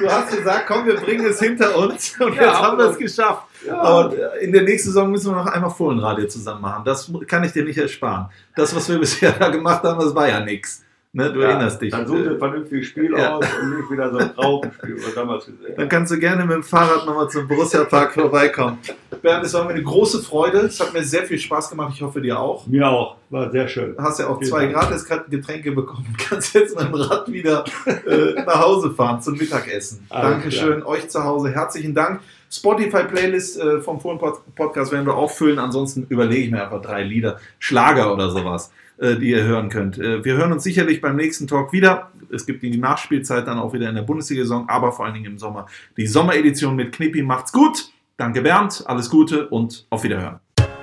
du 0.00 0.08
hast 0.10 0.36
gesagt, 0.36 0.64
komm, 0.66 0.84
wir 0.86 0.96
bringen 0.96 1.26
es 1.26 1.38
hinter 1.40 1.76
uns 1.76 2.18
und 2.20 2.34
Ja, 2.34 2.42
jetzt 2.42 2.60
haben 2.62 2.78
wir 2.78 2.86
es 2.86 2.98
geschafft. 2.98 3.44
Ja. 3.64 3.78
Aber 3.80 4.40
in 4.40 4.52
der 4.52 4.62
nächsten 4.62 4.88
Saison 4.88 5.10
müssen 5.10 5.30
wir 5.32 5.36
noch 5.36 5.46
einmal 5.46 5.70
Fohlenradio 5.70 6.26
zusammen 6.26 6.62
machen. 6.62 6.82
Das 6.84 7.10
kann 7.28 7.44
ich 7.44 7.52
dir 7.52 7.64
nicht 7.64 7.78
ersparen. 7.78 8.26
Das, 8.56 8.74
was 8.74 8.88
wir 8.88 8.98
bisher 9.00 9.32
da 9.32 9.48
gemacht 9.50 9.82
haben, 9.84 10.00
das 10.00 10.14
war 10.14 10.28
ja 10.28 10.40
nichts. 10.40 10.82
Ne? 11.12 11.32
Du 11.32 11.40
Ja, 11.40 11.50
erinnerst 11.50 11.80
dich. 11.82 11.90
Dann 11.90 12.06
such 12.06 12.16
dir 12.18 12.30
ein 12.30 12.38
vernünftiges 12.38 12.86
Spiel 12.86 13.12
Ja. 13.16 13.34
aus 13.36 13.44
und 13.62 13.76
nicht 13.78 13.90
wieder 13.90 14.10
so 14.10 14.18
ein 14.18 14.30
Raupenspiel, 14.30 14.96
was 15.04 15.14
damals 15.14 15.46
gesehen 15.46 15.74
Dann 15.76 15.88
kannst 15.88 16.12
du 16.12 16.18
gerne 16.18 16.44
mit 16.44 16.54
dem 16.54 16.62
Fahrrad 16.62 17.04
nochmal 17.06 17.28
zum 17.28 17.46
Borussia 17.46 17.84
Park 17.84 18.14
vorbeikommen. 18.14 18.78
Bernd, 19.22 19.44
es 19.44 19.54
war 19.54 19.64
mir 19.64 19.70
eine 19.70 19.82
große 19.82 20.22
Freude. 20.22 20.58
Es 20.58 20.80
hat 20.80 20.92
mir 20.92 21.02
sehr 21.02 21.24
viel 21.24 21.38
Spaß 21.38 21.70
gemacht. 21.70 21.92
Ich 21.94 22.02
hoffe, 22.02 22.20
dir 22.20 22.38
auch. 22.38 22.66
Mir 22.66 22.88
auch. 22.88 23.16
War 23.30 23.50
sehr 23.50 23.68
schön. 23.68 23.94
Du 23.96 24.02
hast 24.02 24.18
ja 24.18 24.28
auch 24.28 24.38
Vielen 24.38 24.50
zwei 24.50 24.66
Dank. 24.66 24.74
gratis 24.74 25.06
Getränke 25.28 25.72
bekommen. 25.72 26.14
Kannst 26.18 26.54
jetzt 26.54 26.76
mit 26.76 26.88
dem 26.88 26.94
Rad 26.94 27.30
wieder 27.30 27.64
äh, 27.86 28.42
nach 28.44 28.60
Hause 28.60 28.90
fahren 28.90 29.20
zum 29.22 29.36
Mittagessen. 29.36 30.04
Alles 30.08 30.30
Dankeschön 30.30 30.82
euch 30.82 31.08
zu 31.08 31.22
Hause. 31.24 31.50
Herzlichen 31.50 31.94
Dank. 31.94 32.20
Spotify-Playlist 32.50 33.60
äh, 33.60 33.80
vom 33.80 34.00
Fohlen 34.00 34.18
Pod 34.18 34.40
Podcast 34.56 34.90
werden 34.92 35.06
wir 35.06 35.14
auffüllen. 35.14 35.58
Ansonsten 35.58 36.06
überlege 36.08 36.44
ich 36.44 36.50
mir 36.50 36.62
einfach 36.62 36.82
drei 36.82 37.04
Lieder, 37.04 37.38
Schlager 37.58 38.12
oder 38.12 38.30
sowas, 38.30 38.72
äh, 38.98 39.16
die 39.16 39.30
ihr 39.30 39.44
hören 39.44 39.68
könnt. 39.68 39.98
Äh, 39.98 40.24
wir 40.24 40.36
hören 40.36 40.52
uns 40.52 40.64
sicherlich 40.64 41.00
beim 41.00 41.16
nächsten 41.16 41.46
Talk 41.46 41.72
wieder. 41.72 42.10
Es 42.32 42.46
gibt 42.46 42.62
die 42.62 42.76
Nachspielzeit 42.76 43.46
dann 43.46 43.58
auch 43.58 43.72
wieder 43.72 43.88
in 43.88 43.94
der 43.94 44.02
Bundesliga-Saison, 44.02 44.68
aber 44.68 44.92
vor 44.92 45.04
allen 45.04 45.14
Dingen 45.14 45.26
im 45.26 45.38
Sommer 45.38 45.66
die 45.96 46.06
Sommeredition 46.06 46.74
mit 46.74 46.92
Knippi. 46.92 47.22
Macht's 47.22 47.52
gut. 47.52 47.90
Danke 48.20 48.42
Bernd, 48.42 48.84
alles 48.84 49.08
Gute 49.08 49.48
und 49.48 49.86
auf 49.88 50.02
Wiederhören. 50.02 50.40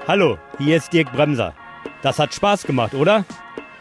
Hallo, 0.07 0.39
hier 0.57 0.77
ist 0.77 0.91
Dirk 0.91 1.11
Bremser. 1.11 1.53
Das 2.01 2.17
hat 2.17 2.33
Spaß 2.33 2.63
gemacht, 2.63 2.95
oder? 2.95 3.25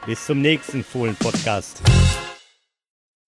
Bis 0.05 0.27
zum 0.27 0.43
nächsten 0.43 0.85
Fohlen-Podcast. 0.85 1.81